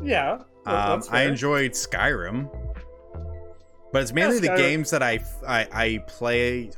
Yeah. 0.02 0.42
Um, 0.66 1.02
I 1.10 1.22
enjoyed 1.22 1.72
Skyrim, 1.72 2.50
but 3.92 4.02
it's 4.02 4.12
mainly 4.12 4.40
the 4.40 4.54
games 4.56 4.90
that 4.90 5.02
I, 5.02 5.20
I 5.46 5.68
I 5.72 5.98
play 6.08 6.70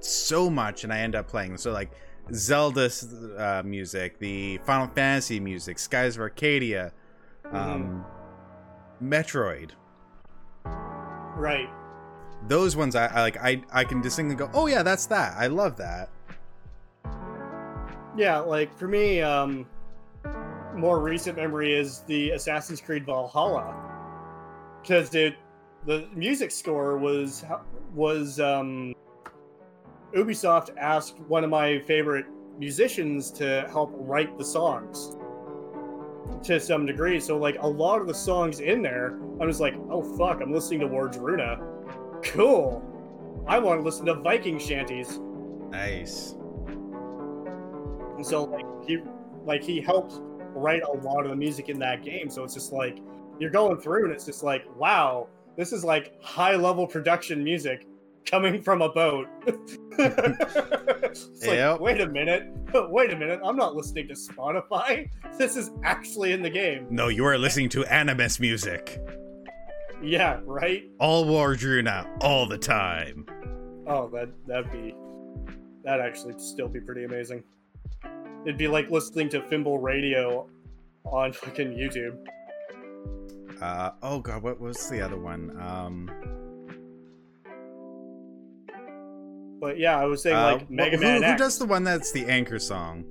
so 0.00 0.50
much, 0.50 0.84
and 0.84 0.92
I 0.92 0.98
end 0.98 1.14
up 1.14 1.28
playing. 1.28 1.56
So 1.56 1.72
like 1.72 1.92
Zelda 2.32 2.90
uh, 3.38 3.62
music, 3.64 4.18
the 4.18 4.58
Final 4.58 4.88
Fantasy 4.88 5.38
music, 5.38 5.78
Skies 5.78 6.16
of 6.16 6.22
Arcadia, 6.22 6.92
um, 7.52 8.04
Metroid. 9.02 9.70
Right. 10.64 11.70
Those 12.48 12.74
ones 12.76 12.96
I, 12.96 13.06
I 13.06 13.20
like. 13.20 13.36
I 13.36 13.62
I 13.72 13.84
can 13.84 14.00
distinctly 14.00 14.34
go, 14.34 14.50
oh 14.52 14.66
yeah, 14.66 14.82
that's 14.82 15.06
that. 15.06 15.36
I 15.36 15.46
love 15.46 15.76
that. 15.76 16.10
Yeah, 18.16 18.38
like 18.38 18.76
for 18.76 18.88
me, 18.88 19.22
um 19.22 19.66
more 20.78 21.00
recent 21.00 21.36
memory 21.36 21.74
is 21.74 22.00
the 22.06 22.30
Assassin's 22.30 22.80
Creed 22.80 23.04
Valhalla. 23.04 23.74
Cuz 24.86 25.10
dude, 25.10 25.36
the 25.84 26.08
music 26.14 26.50
score 26.50 26.98
was 26.98 27.44
was 27.94 28.40
um 28.40 28.94
Ubisoft 30.14 30.76
asked 30.78 31.18
one 31.20 31.44
of 31.44 31.50
my 31.50 31.78
favorite 31.80 32.26
musicians 32.58 33.30
to 33.30 33.66
help 33.70 33.90
write 33.94 34.36
the 34.38 34.44
songs 34.44 35.16
to 36.42 36.60
some 36.60 36.86
degree. 36.86 37.20
So 37.20 37.36
like 37.36 37.56
a 37.60 37.66
lot 37.66 38.00
of 38.00 38.06
the 38.06 38.14
songs 38.14 38.60
in 38.60 38.82
there, 38.82 39.18
I 39.40 39.46
was 39.46 39.60
like, 39.60 39.74
oh 39.90 40.02
fuck, 40.16 40.40
I'm 40.40 40.52
listening 40.52 40.80
to 40.80 40.88
Wardruna. 40.88 41.60
Cool. 42.22 42.82
I 43.46 43.58
want 43.58 43.80
to 43.80 43.84
listen 43.84 44.06
to 44.06 44.14
Viking 44.14 44.58
shanties. 44.58 45.20
Nice. 45.70 46.34
And 48.16 48.26
so 48.26 48.44
like 48.44 48.66
he 48.86 48.98
like 49.44 49.62
he 49.62 49.80
helped 49.80 50.20
write 50.54 50.82
a 50.82 50.90
lot 50.90 51.24
of 51.24 51.30
the 51.30 51.36
music 51.36 51.68
in 51.68 51.78
that 51.80 52.02
game. 52.02 52.30
So 52.30 52.44
it's 52.44 52.54
just 52.54 52.72
like 52.72 52.98
you're 53.38 53.50
going 53.50 53.78
through 53.78 54.04
and 54.04 54.12
it's 54.12 54.26
just 54.26 54.42
like, 54.42 54.64
wow, 54.76 55.28
this 55.56 55.72
is 55.72 55.84
like 55.84 56.20
high 56.22 56.56
level 56.56 56.86
production 56.86 57.42
music 57.42 57.86
coming 58.24 58.62
from 58.62 58.82
a 58.82 58.90
boat. 58.90 59.26
it's 59.46 61.46
like, 61.46 61.80
wait 61.80 62.00
a 62.00 62.08
minute. 62.08 62.48
Wait 62.90 63.10
a 63.10 63.16
minute. 63.16 63.40
I'm 63.42 63.56
not 63.56 63.74
listening 63.74 64.08
to 64.08 64.14
Spotify. 64.14 65.08
This 65.38 65.56
is 65.56 65.70
actually 65.84 66.32
in 66.32 66.42
the 66.42 66.50
game. 66.50 66.88
No, 66.90 67.06
you 67.06 67.24
are 67.24 67.38
listening 67.38 67.68
to 67.70 67.84
Animus 67.84 68.40
music. 68.40 69.00
Yeah, 70.02 70.40
right? 70.42 70.90
All 70.98 71.26
Wardruna, 71.26 72.10
all 72.20 72.48
the 72.48 72.58
time. 72.58 73.24
Oh, 73.86 74.08
that 74.08 74.30
that'd 74.48 74.72
be 74.72 74.96
that'd 75.84 76.04
actually 76.04 76.34
still 76.38 76.66
be 76.66 76.80
pretty 76.80 77.04
amazing. 77.04 77.44
It'd 78.44 78.58
be 78.58 78.68
like 78.68 78.90
listening 78.90 79.28
to 79.30 79.42
Fimble 79.42 79.78
Radio 79.78 80.48
on 81.04 81.32
fucking 81.32 81.72
YouTube. 81.72 82.16
Uh 83.60 83.90
oh 84.02 84.20
god, 84.20 84.42
what 84.42 84.60
was 84.60 84.88
the 84.88 85.00
other 85.00 85.18
one? 85.18 85.56
Um 85.60 86.10
But 89.60 89.78
yeah, 89.78 89.98
I 89.98 90.04
was 90.04 90.22
saying 90.22 90.36
uh, 90.36 90.52
like 90.52 90.66
wh- 90.68 90.70
Mega 90.70 90.96
who, 90.96 91.02
Man 91.02 91.22
who 91.22 91.28
X, 91.30 91.38
does 91.40 91.58
the 91.58 91.66
one 91.66 91.82
that's 91.82 92.12
the 92.12 92.24
anchor 92.26 92.58
song? 92.60 93.04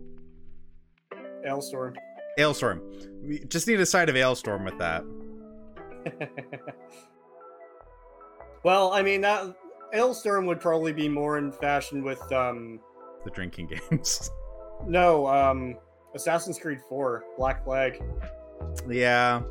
Alestorm. 1.45 1.95
Alestorm. 2.39 2.81
We 3.21 3.39
just 3.45 3.67
need 3.67 3.79
a 3.79 3.85
side 3.85 4.07
of 4.09 4.15
Alestorm 4.15 4.63
with 4.63 4.77
that. 4.77 5.03
well, 8.63 8.93
I 8.93 9.01
mean 9.01 9.21
that 9.21 9.53
Alestorm 9.93 10.45
would 10.47 10.61
probably 10.61 10.93
be 10.93 11.09
more 11.09 11.37
in 11.37 11.51
fashion 11.51 12.01
with 12.03 12.21
um 12.31 12.79
the 13.25 13.31
drinking 13.31 13.67
games. 13.91 14.31
No, 14.85 15.27
um, 15.27 15.77
Assassin's 16.15 16.59
Creed 16.59 16.79
4, 16.87 17.23
Black 17.37 17.63
Flag, 17.63 18.01
yeah, 18.89 19.41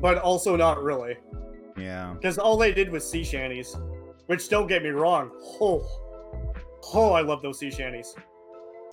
but 0.00 0.18
also 0.18 0.56
not 0.56 0.82
really, 0.82 1.16
yeah. 1.76 2.14
because 2.14 2.38
all 2.38 2.56
they 2.56 2.72
did 2.72 2.90
was 2.90 3.08
sea 3.08 3.24
shanties. 3.24 3.76
Which 4.26 4.48
don't 4.48 4.68
get 4.68 4.84
me 4.84 4.90
wrong, 4.90 5.32
oh, 5.60 5.84
oh, 6.94 7.12
I 7.12 7.20
love 7.20 7.42
those 7.42 7.58
sea 7.58 7.70
shanties. 7.70 8.14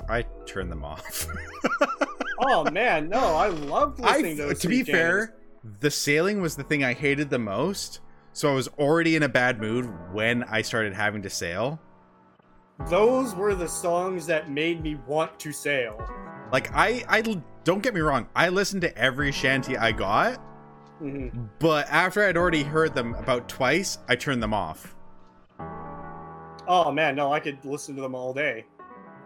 I 0.09 0.23
turned 0.45 0.71
them 0.71 0.83
off. 0.83 1.27
Oh 2.39 2.69
man, 2.71 3.09
no, 3.09 3.35
I 3.35 3.47
loved 3.47 4.01
I, 4.01 4.13
listening 4.13 4.37
to 4.37 4.43
those. 4.43 4.59
to 4.59 4.67
be 4.67 4.83
fair, 4.83 5.35
the 5.79 5.89
sailing 5.89 6.41
was 6.41 6.55
the 6.55 6.63
thing 6.63 6.83
I 6.83 6.93
hated 6.93 7.29
the 7.29 7.39
most. 7.39 8.01
So 8.33 8.51
I 8.51 8.53
was 8.53 8.67
already 8.77 9.15
in 9.15 9.23
a 9.23 9.29
bad 9.29 9.59
mood 9.59 9.89
when 10.13 10.43
I 10.43 10.61
started 10.61 10.93
having 10.93 11.23
to 11.23 11.29
sail. 11.29 11.81
Those 12.89 13.35
were 13.35 13.55
the 13.55 13.67
songs 13.67 14.25
that 14.27 14.49
made 14.49 14.81
me 14.81 14.95
want 15.07 15.39
to 15.39 15.51
sail. 15.51 15.99
Like 16.51 16.69
I, 16.73 17.03
I 17.09 17.21
don't 17.63 17.83
get 17.83 17.93
me 17.93 18.01
wrong. 18.01 18.27
I 18.35 18.49
listened 18.49 18.81
to 18.83 18.97
every 18.97 19.31
shanty 19.31 19.77
I 19.77 19.91
got, 19.91 20.41
Mhm. 21.01 21.49
but 21.59 21.87
after 21.89 22.23
I'd 22.23 22.37
already 22.37 22.63
heard 22.63 22.93
them 22.93 23.15
about 23.15 23.49
twice, 23.49 23.97
I 24.07 24.15
turned 24.15 24.41
them 24.41 24.53
off. 24.53 24.95
Oh 26.69 26.91
man, 26.91 27.15
no, 27.15 27.31
I 27.33 27.39
could 27.39 27.63
listen 27.65 27.95
to 27.95 28.01
them 28.01 28.15
all 28.15 28.33
day. 28.33 28.65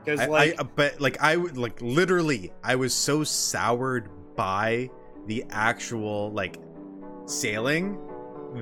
Because 0.04 0.28
like, 0.28 0.60
I, 0.60 0.64
but 0.64 1.00
like 1.00 1.22
I 1.22 1.38
would 1.38 1.58
like 1.58 1.80
literally, 1.82 2.52
I 2.64 2.76
was 2.76 2.94
so 2.94 3.24
soured 3.24 4.10
by 4.36 4.90
the 5.28 5.46
actual 5.52 6.32
like 6.32 6.58
sailing 7.26 8.00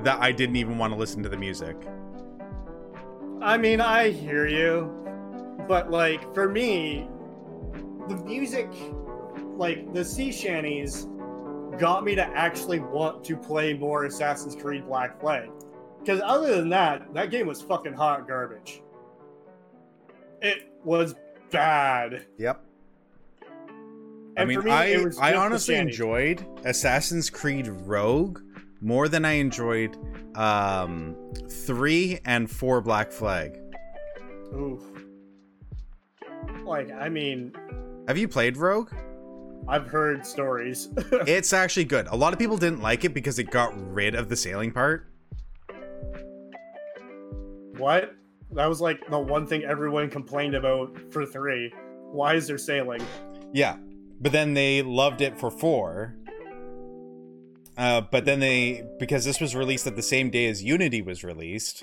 that 0.03 0.22
I 0.22 0.32
didn't 0.32 0.57
even 0.57 0.78
want 0.78 0.94
to 0.94 0.99
listen 0.99 1.24
to 1.24 1.30
the 1.30 1.38
music. 1.38 1.78
I 3.41 3.57
mean, 3.57 3.80
I 3.80 4.10
hear 4.10 4.48
you, 4.48 4.91
but 5.68 5.90
like 5.90 6.34
for 6.34 6.49
me, 6.49 7.07
the 8.10 8.16
music, 8.26 8.70
like 9.56 9.94
the 9.94 10.03
sea 10.03 10.32
shanties, 10.32 11.07
got 11.78 12.03
me 12.03 12.16
to 12.16 12.24
actually 12.24 12.80
want 12.80 13.24
to 13.24 13.38
play 13.38 13.74
more 13.74 14.06
Assassin's 14.06 14.56
Creed 14.56 14.86
Black 14.86 15.20
Flag. 15.22 15.49
Because 15.99 16.22
other 16.24 16.56
than 16.56 16.70
that, 16.70 17.14
that 17.14 17.32
game 17.32 17.48
was 17.48 17.61
fucking 17.61 17.94
hot 17.94 18.28
garbage. 18.28 18.82
It 20.41 20.74
was 20.84 21.16
bad. 21.49 22.26
Yep. 22.38 22.66
And 24.36 24.40
I 24.40 24.45
mean, 24.45 24.64
me, 24.64 24.72
I 24.72 25.06
I 25.20 25.36
honestly 25.36 25.76
enjoyed 25.76 26.45
Assassin's 26.66 27.30
Creed 27.30 27.68
Rogue 27.68 28.40
more 28.82 29.07
than 29.07 29.26
I 29.26 29.34
enjoyed 29.34 29.98
um 30.36 31.16
three 31.50 32.20
and 32.26 32.50
four 32.50 32.82
Black 32.82 33.12
Flag. 33.12 33.60
Oof. 34.54 34.84
Like, 36.64 36.92
I 36.92 37.10
mean, 37.10 37.54
Have 38.08 38.18
you 38.18 38.28
played 38.28 38.58
Rogue? 38.58 38.92
I've 39.68 39.86
heard 39.88 40.26
stories. 40.26 40.90
it's 41.12 41.54
actually 41.54 41.86
good. 41.86 42.08
A 42.08 42.16
lot 42.16 42.34
of 42.34 42.40
people 42.40 42.58
didn't 42.58 42.82
like 42.82 43.06
it 43.06 43.14
because 43.14 43.38
it 43.40 43.52
got 43.52 43.72
rid 43.94 44.16
of 44.16 44.30
the 44.30 44.36
sailing 44.36 44.72
part. 44.72 45.06
what? 47.78 48.16
That 48.52 48.66
was 48.68 48.82
like 48.82 49.08
the 49.10 49.20
one 49.20 49.46
thing 49.46 49.64
everyone 49.64 50.10
complained 50.10 50.56
about 50.56 50.98
for 51.12 51.26
three. 51.26 51.72
Why 52.12 52.34
is 52.34 52.48
there 52.48 52.58
sailing? 52.58 53.02
Yeah, 53.54 53.78
but 54.20 54.32
then 54.32 54.54
they 54.54 54.82
loved 54.82 55.22
it 55.22 55.38
for 55.38 55.52
four. 55.52 56.16
Uh, 57.80 58.02
but 58.02 58.26
then 58.26 58.40
they 58.42 58.84
because 59.00 59.24
this 59.24 59.40
was 59.40 59.56
released 59.56 59.88
at 59.88 59.96
the 59.96 60.02
same 60.02 60.30
day 60.30 60.48
as 60.48 60.62
Unity 60.62 61.02
was 61.02 61.24
released, 61.24 61.82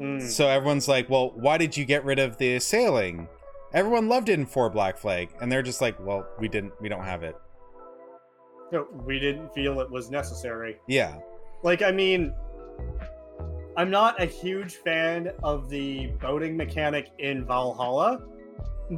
Mm. 0.00 0.22
so 0.22 0.48
everyone's 0.48 0.88
like, 0.88 1.10
"Well, 1.10 1.32
why 1.36 1.58
did 1.58 1.76
you 1.76 1.84
get 1.84 2.04
rid 2.06 2.18
of 2.18 2.38
the 2.38 2.58
sailing?" 2.58 3.28
Everyone 3.74 4.08
loved 4.08 4.30
it 4.30 4.38
in 4.38 4.46
four 4.46 4.70
Black 4.70 4.96
Flag, 4.96 5.28
and 5.40 5.52
they're 5.52 5.62
just 5.62 5.82
like, 5.82 5.94
"Well, 6.04 6.26
we 6.38 6.48
didn't. 6.48 6.72
We 6.80 6.88
don't 6.88 7.04
have 7.04 7.22
it." 7.22 7.36
No, 8.72 8.86
we 9.04 9.18
didn't 9.20 9.52
feel 9.52 9.80
it 9.80 9.90
was 9.90 10.10
necessary. 10.10 10.78
Yeah, 10.88 11.16
Like, 11.62 11.82
I 11.82 11.92
mean, 11.92 12.32
I'm 13.76 13.90
not 13.90 14.20
a 14.22 14.24
huge 14.24 14.76
fan 14.76 15.30
of 15.42 15.68
the 15.68 16.06
boating 16.20 16.56
mechanic 16.56 17.10
in 17.18 17.44
Valhalla, 17.44 18.22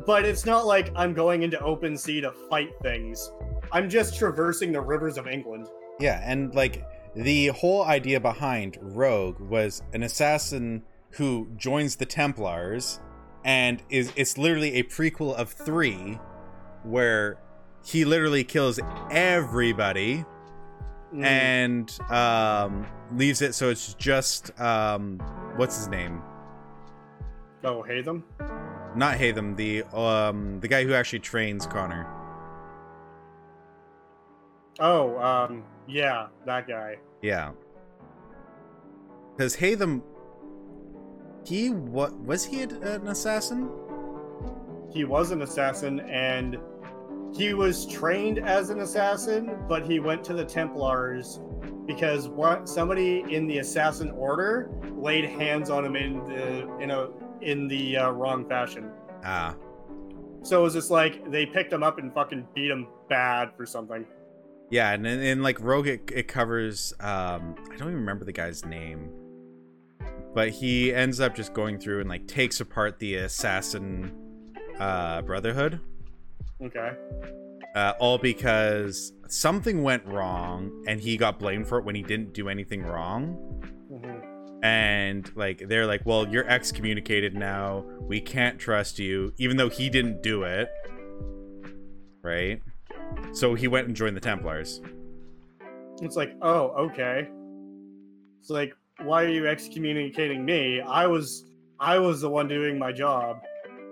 but 0.07 0.25
it's 0.25 0.47
not 0.47 0.67
like 0.67 0.91
I'm 0.95 1.13
going 1.15 1.43
into 1.43 1.61
open 1.61 1.97
sea 1.97 2.21
to 2.21 2.31
fight 2.49 2.71
things. 2.83 3.33
I'm 3.73 3.89
just 3.89 4.17
traversing 4.17 4.71
the 4.73 4.81
rivers 4.81 5.19
of 5.19 5.27
England. 5.27 5.67
Yeah, 6.03 6.21
and 6.25 6.53
like 6.53 6.85
the 7.15 7.49
whole 7.49 7.85
idea 7.85 8.19
behind 8.19 8.77
Rogue 8.81 9.39
was 9.39 9.83
an 9.93 10.03
assassin 10.03 10.83
who 11.11 11.49
joins 11.57 11.95
the 11.95 12.07
Templars, 12.07 12.99
and 13.45 13.81
is 13.89 14.13
it's 14.17 14.37
literally 14.37 14.75
a 14.75 14.83
prequel 14.83 15.33
of 15.35 15.51
three, 15.51 16.19
where 16.83 17.39
he 17.85 18.05
literally 18.05 18.43
kills 18.45 18.81
everybody 19.11 20.25
Mm. 21.15 21.25
and 21.25 22.11
um 22.11 22.87
leaves 23.15 23.43
it 23.43 23.55
so 23.55 23.69
it's 23.69 23.93
just 23.93 24.59
um 24.59 25.19
what's 25.57 25.77
his 25.77 25.89
name 25.89 26.23
oh, 27.65 27.83
hey 27.83 28.01
them. 28.01 28.25
not 28.97 29.19
Haytham 29.19 29.55
the 29.55 29.83
um 29.95 30.59
the 30.61 30.69
guy 30.69 30.85
who 30.85 30.95
actually 30.95 31.19
trains 31.19 31.67
Connor 31.67 32.07
Oh, 34.81 35.19
um, 35.19 35.65
yeah, 35.87 36.29
that 36.47 36.67
guy. 36.67 36.97
yeah 37.23 37.53
because 39.37 39.57
Haytham 39.57 40.03
he 41.45 41.71
what 41.71 42.13
was 42.21 42.45
he 42.45 42.63
an 42.63 42.83
an 42.83 43.09
assassin 43.09 43.69
He 44.93 45.05
was 45.05 45.31
an 45.31 45.43
assassin 45.43 46.01
and 46.01 46.59
he 47.35 47.55
was 47.55 47.87
trained 47.87 48.39
as 48.39 48.69
an 48.69 48.81
assassin, 48.81 49.57
but 49.67 49.87
he 49.87 50.01
went 50.01 50.23
to 50.25 50.35
the 50.35 50.45
Templars 50.45 51.41
because 51.87 52.29
what 52.29 52.69
somebody 52.69 53.25
in 53.35 53.47
the 53.47 53.59
assassin 53.59 54.11
order 54.11 54.71
laid 54.95 55.25
hands 55.25 55.71
on 55.71 55.85
him 55.85 55.97
in 55.97 56.23
the 56.25 56.77
in 56.79 56.91
a 56.91 57.09
in 57.41 57.69
the 57.69 57.97
uh, 57.97 58.11
wrong 58.11 58.47
fashion. 58.47 58.91
ah 59.25 59.57
So 60.43 60.61
it 60.61 60.63
was 60.63 60.75
just 60.75 60.91
like 60.91 61.31
they 61.31 61.47
picked 61.47 61.73
him 61.73 61.83
up 61.83 61.99
and 61.99 62.13
fucking 62.13 62.47
beat 62.55 62.71
him 62.71 62.87
bad 63.09 63.53
for 63.57 63.65
something. 63.65 64.05
Yeah 64.73 64.93
and 64.93 65.07
in, 65.07 65.23
in 65.23 65.43
like 65.43 65.61
Rogue 65.61 65.87
it, 65.87 66.11
it 66.13 66.27
covers 66.27 66.95
um 66.99 67.55
I 67.65 67.77
don't 67.77 67.89
even 67.89 67.95
remember 67.95 68.25
the 68.25 68.33
guy's 68.33 68.65
name 68.65 69.11
but 70.35 70.49
he 70.49 70.93
ends 70.95 71.21
up 71.21 71.37
just 71.37 71.53
going 71.53 71.79
through 71.79 72.01
and 72.01 72.09
like 72.09 72.27
takes 72.27 72.59
apart 72.61 72.99
the 72.99 73.17
assassin 73.17 74.13
uh 74.81 75.21
brotherhood. 75.23 75.79
Okay. 76.61 76.93
uh, 77.75 77.93
all 77.99 78.17
because 78.19 79.13
something 79.29 79.83
went 79.83 80.07
wrong 80.07 80.85
and 80.87 81.01
he 81.01 81.17
got 81.17 81.39
blamed 81.39 81.69
for 81.69 81.79
it 81.79 81.85
when 81.85 81.95
he 81.95 82.03
didn't 82.03 82.33
do 82.33 82.49
anything 82.49 82.83
wrong. 82.83 83.37
Hmm 83.89 84.29
and 84.65 85.29
like 85.35 85.65
they're 85.67 85.87
like 85.87 86.03
well 86.07 86.27
you're 86.29 86.49
excommunicated 86.49 87.35
now. 87.35 87.85
We 88.01 88.21
can't 88.21 88.59
trust 88.59 88.99
you 88.99 89.35
even 89.37 89.57
though 89.59 89.69
he 89.69 89.91
didn't 89.91 90.23
do 90.23 90.45
it. 90.45 90.71
Right 92.23 92.63
so 93.33 93.55
he 93.55 93.69
went 93.69 93.87
and 93.87 93.97
joined 93.97 94.17
the 94.17 94.21
templars 94.21 94.81
It's 96.01 96.17
like, 96.17 96.35
oh, 96.43 96.69
okay. 96.91 97.29
It's 98.41 98.51
like, 98.51 98.75
why 99.03 99.25
are 99.25 99.29
you 99.29 99.47
excommunicating 99.47 100.45
me? 100.45 100.81
I 100.81 101.07
was 101.07 101.45
I 101.81 101.99
was 101.99 102.21
the 102.21 102.29
one 102.31 102.49
doing 102.49 102.79
my 102.79 102.93
job. 102.93 103.41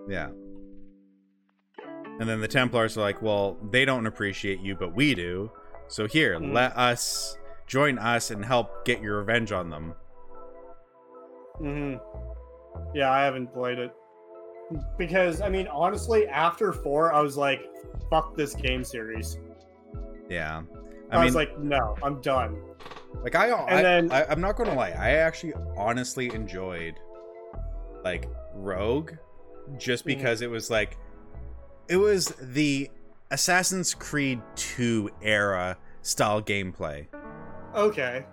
yeah 0.09 0.29
and 2.19 2.29
then 2.29 2.41
the 2.41 2.49
templars 2.49 2.97
are 2.99 3.01
like 3.01 3.23
well 3.23 3.57
they 3.71 3.85
don't 3.87 4.07
appreciate 4.07 4.61
you 4.61 4.75
but 4.77 4.95
we 4.95 5.15
do 5.15 5.51
so 5.89 6.07
here 6.07 6.39
Hmm. 6.39 6.53
let 6.53 6.77
us 6.77 7.37
join 7.67 7.99
us 7.99 8.31
and 8.31 8.45
help 8.45 8.85
get 8.85 9.01
your 9.01 9.19
revenge 9.19 9.53
on 9.53 9.71
them 9.71 9.95
hmm 11.59 11.95
Yeah, 12.95 13.11
I 13.11 13.23
haven't 13.25 13.53
played 13.53 13.79
it. 13.79 13.93
Because 14.99 15.41
I 15.41 15.49
mean, 15.49 15.67
honestly, 15.69 16.27
after 16.29 16.73
four, 16.73 17.13
I 17.13 17.21
was 17.21 17.37
like, 17.37 17.61
fuck 18.11 18.37
this 18.37 18.55
game 18.55 18.83
series. 18.85 19.39
yeah 20.29 20.63
I, 21.11 21.17
i, 21.17 21.19
mean 21.19 21.25
was 21.27 21.35
like, 21.35 21.59
no, 21.59 21.97
I'm 22.03 22.21
done. 22.21 22.61
Like 23.23 23.35
I, 23.35 23.51
I, 23.51 23.69
And 23.71 23.85
then- 24.11 24.13
I, 24.13 24.25
I'm 24.31 24.41
not 24.41 24.57
gonna 24.57 24.75
lie. 24.75 24.91
I 24.91 25.11
actually 25.13 25.55
honestly 25.77 26.33
enjoyed 26.35 26.95
like 28.05 28.29
Rogue, 28.55 29.13
just 29.77 30.05
Mhm. 30.05 30.09
because 30.17 30.41
it 30.43 30.51
was 30.51 30.71
like 30.71 30.97
it 31.89 31.97
was 31.97 32.27
the 32.41 32.89
Assassin's 33.33 33.95
Creed 33.95 34.41
2 34.57 35.11
era 35.23 35.77
style 36.03 36.41
gameplay, 36.43 37.07
Okay. 37.75 38.25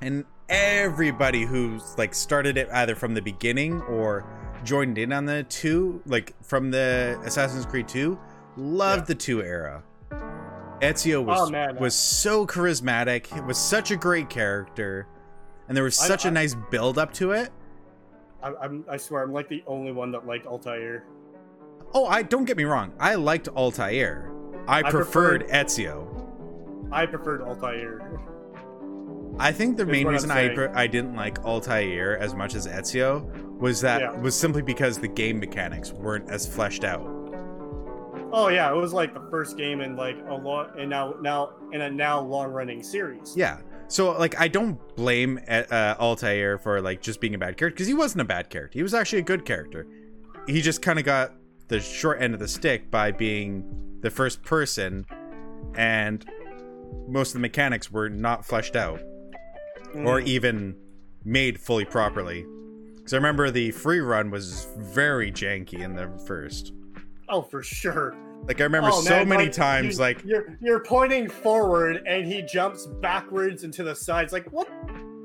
and 0.00 0.24
everybody 0.48 1.44
who's 1.44 1.96
like 1.98 2.14
started 2.14 2.56
it 2.56 2.68
either 2.72 2.94
from 2.94 3.12
the 3.14 3.20
beginning 3.22 3.82
or 3.82 4.24
joined 4.64 4.98
in 4.98 5.12
on 5.12 5.24
the 5.26 5.44
two, 5.44 6.02
like 6.06 6.34
from 6.42 6.70
the 6.70 7.20
Assassin's 7.24 7.66
Creed 7.66 7.88
2, 7.88 8.18
loved 8.56 9.02
Yeah. 9.02 9.04
the 9.06 9.14
two 9.14 9.42
era. 9.42 9.82
Ezio 10.80 11.16
oh, 11.16 11.22
was 11.22 11.40
Oh, 11.40 11.50
man. 11.50 11.76
was 11.76 11.94
so 11.94 12.46
charismatic. 12.46 13.36
It 13.36 13.44
was 13.44 13.58
such 13.58 13.90
a 13.90 13.96
great 13.96 14.28
character, 14.30 15.06
and 15.66 15.76
there 15.76 15.84
was 15.84 15.96
such 15.96 16.24
a 16.24 16.28
I- 16.28 16.32
nice 16.32 16.54
build 16.70 16.98
up 16.98 17.12
to 17.14 17.32
it. 17.32 17.50
I, 18.42 18.52
I'm, 18.62 18.84
I 18.88 18.96
swear, 18.96 19.24
I'm 19.24 19.32
like 19.32 19.48
the 19.48 19.64
only 19.66 19.90
one 19.90 20.12
that 20.12 20.24
liked 20.26 20.46
Altair. 20.46 21.04
Oh, 21.92 22.06
I 22.06 22.22
don't 22.22 22.44
get 22.44 22.56
me 22.56 22.64
wrong. 22.64 22.92
I 23.00 23.16
liked 23.16 23.48
Altair. 23.48 24.30
I, 24.68 24.78
I 24.78 24.82
preferred, 24.90 25.40
preferred- 25.48 25.66
Ezio. 25.66 26.88
I 26.92 27.06
preferred 27.06 27.42
Altair. 27.42 28.20
I 29.40 29.52
think 29.52 29.76
the 29.76 29.86
main 29.86 30.06
reason 30.06 30.30
I 30.30 30.68
I 30.74 30.86
didn't 30.86 31.14
like 31.14 31.44
Altair 31.44 32.18
as 32.18 32.34
much 32.34 32.54
as 32.54 32.66
Ezio 32.66 33.30
was 33.58 33.80
that 33.82 34.00
Yeah. 34.00 34.12
was 34.20 34.38
simply 34.38 34.62
because 34.62 34.98
the 34.98 35.08
game 35.08 35.38
mechanics 35.40 35.92
weren't 35.92 36.28
as 36.30 36.46
fleshed 36.46 36.84
out. 36.84 37.06
Oh 38.32 38.48
yeah, 38.48 38.70
it 38.70 38.76
was 38.76 38.92
like 38.92 39.14
the 39.14 39.26
first 39.30 39.56
game 39.56 39.80
in 39.80 39.96
like 39.96 40.16
a 40.28 40.34
lot, 40.34 40.78
and 40.78 40.90
now 40.90 41.14
now 41.22 41.50
in 41.72 41.80
a 41.80 41.90
now 41.90 42.20
long 42.20 42.50
running 42.52 42.82
series. 42.82 43.34
Yeah. 43.36 43.58
So 43.88 44.12
like 44.18 44.38
I 44.38 44.48
don't 44.48 44.78
blame 44.96 45.40
uh, 45.48 45.94
Altair 45.98 46.58
for 46.58 46.80
like 46.82 47.00
just 47.00 47.20
being 47.20 47.34
a 47.34 47.38
bad 47.38 47.56
character 47.56 47.74
because 47.74 47.86
he 47.86 47.94
wasn't 47.94 48.20
a 48.20 48.24
bad 48.26 48.50
character. 48.50 48.78
He 48.78 48.82
was 48.82 48.92
actually 48.92 49.20
a 49.20 49.22
good 49.22 49.44
character. 49.46 49.86
He 50.46 50.60
just 50.60 50.82
kind 50.82 50.98
of 50.98 51.04
got 51.06 51.32
the 51.68 51.80
short 51.80 52.20
end 52.20 52.34
of 52.34 52.40
the 52.40 52.48
stick 52.48 52.90
by 52.90 53.12
being 53.12 53.64
the 54.00 54.10
first 54.10 54.42
person 54.42 55.06
and 55.74 56.24
most 57.08 57.28
of 57.30 57.34
the 57.34 57.40
mechanics 57.40 57.90
were 57.90 58.08
not 58.10 58.44
fleshed 58.44 58.76
out 58.76 59.00
or 59.94 60.20
Mm. 60.20 60.26
even 60.26 60.76
made 61.24 61.58
fully 61.60 61.84
properly. 61.86 62.44
Cuz 63.08 63.14
I 63.14 63.16
remember 63.16 63.50
the 63.50 63.70
free 63.70 64.00
run 64.00 64.30
was 64.30 64.66
very 64.76 65.32
janky 65.32 65.80
in 65.80 65.94
the 65.94 66.08
first. 66.26 66.74
Oh, 67.30 67.40
for 67.40 67.62
sure. 67.62 68.14
Like 68.46 68.60
I 68.60 68.64
remember 68.64 68.90
Oh, 68.92 69.00
so 69.00 69.10
man, 69.16 69.28
many 69.30 69.44
like, 69.44 69.52
times 69.52 69.94
you- 69.96 70.00
like 70.02 70.22
you're 70.26 70.58
you're 70.60 70.80
pointing 70.84 71.26
forward 71.30 72.02
and 72.06 72.26
he 72.26 72.42
jumps 72.42 72.84
backwards 72.86 73.64
into 73.64 73.82
the 73.82 73.94
sides. 73.94 74.30
Like, 74.34 74.52
what 74.52 74.68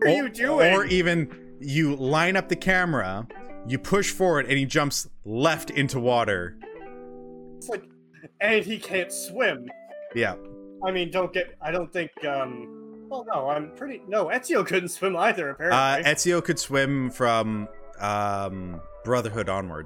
are 0.01 0.07
you 0.07 0.30
doing? 0.30 0.73
Or 0.73 0.85
even 0.85 1.30
you 1.60 1.97
line 1.97 2.38
up 2.38 2.47
the 2.47 2.55
camera, 2.55 3.27
you 3.68 3.77
push 3.77 4.11
forward, 4.11 4.45
and 4.45 4.57
he 4.57 4.64
jumps 4.65 5.10
left 5.26 5.69
into 5.69 5.99
water. 5.99 6.55
it's 7.57 7.68
like, 7.68 7.84
and 8.39 8.64
he 8.64 8.80
can't 8.80 9.11
swim. 9.11 9.68
Yeah. 10.15 10.35
I 10.85 10.91
mean, 10.91 11.11
don't 11.11 11.34
get. 11.34 11.57
I 11.61 11.72
don't 11.72 11.91
think. 11.91 12.11
um 12.26 12.80
Well, 13.14 13.26
no, 13.26 13.48
I'm 13.48 13.69
pretty. 13.76 14.02
No, 14.07 14.26
Ezio 14.26 14.65
couldn't 14.65 14.90
swim 14.90 15.15
either. 15.15 15.52
Uh, 15.52 15.53
Apparently. 15.53 16.11
Ezio 16.11 16.44
could 16.44 16.57
swim 16.57 17.11
from 17.11 17.68
um, 17.99 18.81
Brotherhood 19.03 19.49
onward. 19.49 19.85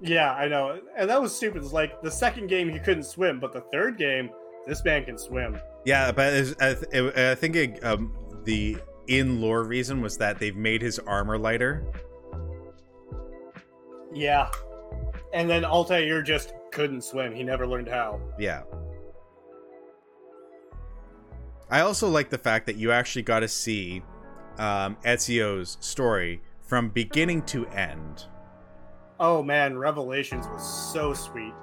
yeah, 0.00 0.32
I 0.32 0.48
know, 0.48 0.80
and 0.96 1.10
that 1.10 1.20
was 1.20 1.36
stupid. 1.36 1.62
It's 1.62 1.74
like 1.74 2.00
the 2.00 2.10
second 2.10 2.46
game 2.46 2.70
he 2.70 2.78
couldn't 2.78 3.04
swim, 3.04 3.38
but 3.40 3.52
the 3.52 3.60
third 3.60 3.98
game, 3.98 4.30
this 4.66 4.82
man 4.86 5.04
can 5.04 5.18
swim. 5.18 5.60
Yeah, 5.84 6.12
but 6.12 6.32
it's, 6.32 6.54
I, 6.62 6.72
th- 6.74 6.86
it, 6.92 7.18
I 7.18 7.34
think 7.34 7.56
it, 7.56 7.84
um, 7.84 8.16
the 8.44 8.78
in 9.06 9.42
lore 9.42 9.64
reason 9.64 10.00
was 10.00 10.16
that 10.16 10.38
they've 10.38 10.56
made 10.56 10.80
his 10.80 10.98
armor 11.00 11.36
lighter. 11.36 11.84
Yeah. 14.14 14.48
And 15.34 15.48
then 15.48 15.64
Altair 15.64 16.22
just 16.22 16.54
couldn't 16.70 17.02
swim. 17.02 17.34
He 17.34 17.42
never 17.42 17.66
learned 17.66 17.88
how. 17.88 18.18
Yeah. 18.38 18.62
I 21.72 21.80
also 21.80 22.06
like 22.06 22.28
the 22.28 22.36
fact 22.36 22.66
that 22.66 22.76
you 22.76 22.92
actually 22.92 23.22
got 23.22 23.40
to 23.40 23.48
see 23.48 24.02
um, 24.58 24.98
Ezio's 25.06 25.78
story 25.80 26.42
from 26.60 26.90
beginning 26.90 27.42
to 27.46 27.66
end. 27.68 28.26
Oh 29.18 29.42
man, 29.42 29.78
Revelations 29.78 30.46
was 30.48 30.92
so 30.92 31.14
sweet. 31.14 31.54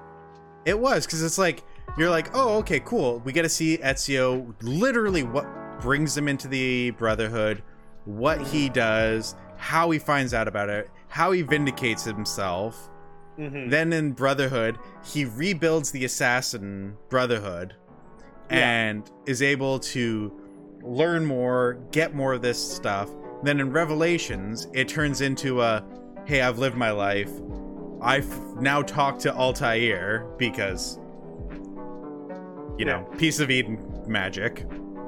It 0.66 0.80
was 0.80 1.06
because 1.06 1.22
it's 1.22 1.38
like 1.38 1.64
you're 1.96 2.10
like, 2.10 2.36
oh, 2.36 2.58
okay, 2.58 2.80
cool. 2.80 3.20
We 3.20 3.32
get 3.32 3.44
to 3.44 3.50
see 3.50 3.78
Ezio 3.78 4.56
literally 4.64 5.22
what 5.22 5.46
brings 5.80 6.18
him 6.18 6.28
into 6.28 6.48
the 6.48 6.90
Brotherhood, 6.92 7.62
what 8.06 8.42
he 8.42 8.68
does, 8.68 9.36
how 9.58 9.92
he 9.92 10.00
finds 10.00 10.34
out 10.34 10.48
about 10.48 10.70
it, 10.70 10.90
how 11.08 11.34
he 11.34 11.44
vindicates 11.44 12.04
himself. 12.04 12.90
hmm 13.36 13.70
Then 13.70 13.94
in 13.94 14.14
Brotherhood, 14.14 14.80
he 15.06 15.26
rebuilds 15.26 15.92
the 15.92 16.04
Assassin 16.04 16.98
Brotherhood 17.10 17.76
Yeah. 18.52 18.58
and 18.58 19.12
is 19.26 19.42
able 19.42 19.80
to 19.80 20.34
learn 20.82 21.26
more, 21.26 21.80
get 21.92 22.16
more 22.16 22.34
of 22.34 22.42
this 22.42 22.60
stuff. 22.60 23.10
Then 23.44 23.60
in 23.60 23.72
Revelations, 23.72 24.68
it 24.74 24.88
turns 24.88 25.22
into 25.22 25.62
a 25.62 25.86
hey, 26.26 26.42
I've 26.42 26.60
lived 26.60 26.78
my 26.78 26.92
life. 26.92 27.32
I've 28.02 28.62
now 28.62 28.82
talked 28.82 29.22
to 29.22 29.34
Altair 29.34 30.28
because, 30.38 31.00
you 32.78 32.86
know, 32.86 33.08
piece 33.18 33.40
of 33.40 33.50
Eden 33.50 33.80
magic. 34.08 34.66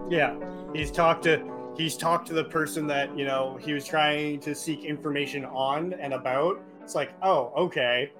Yeah, 0.10 0.36
he's 0.74 0.92
talked 0.92 1.24
to 1.24 1.42
he's 1.78 1.96
talked 1.96 2.28
to 2.28 2.34
the 2.34 2.44
person 2.44 2.88
that 2.88 3.16
you 3.18 3.26
know 3.26 3.58
he 3.62 3.74
was 3.74 3.86
trying 3.86 4.40
to 4.42 4.56
seek 4.56 4.84
information 4.84 5.46
on 5.46 5.94
and 5.94 6.14
about. 6.14 6.62
It's 6.82 6.96
like, 6.96 7.14
oh, 7.22 7.54
okay, 7.56 8.12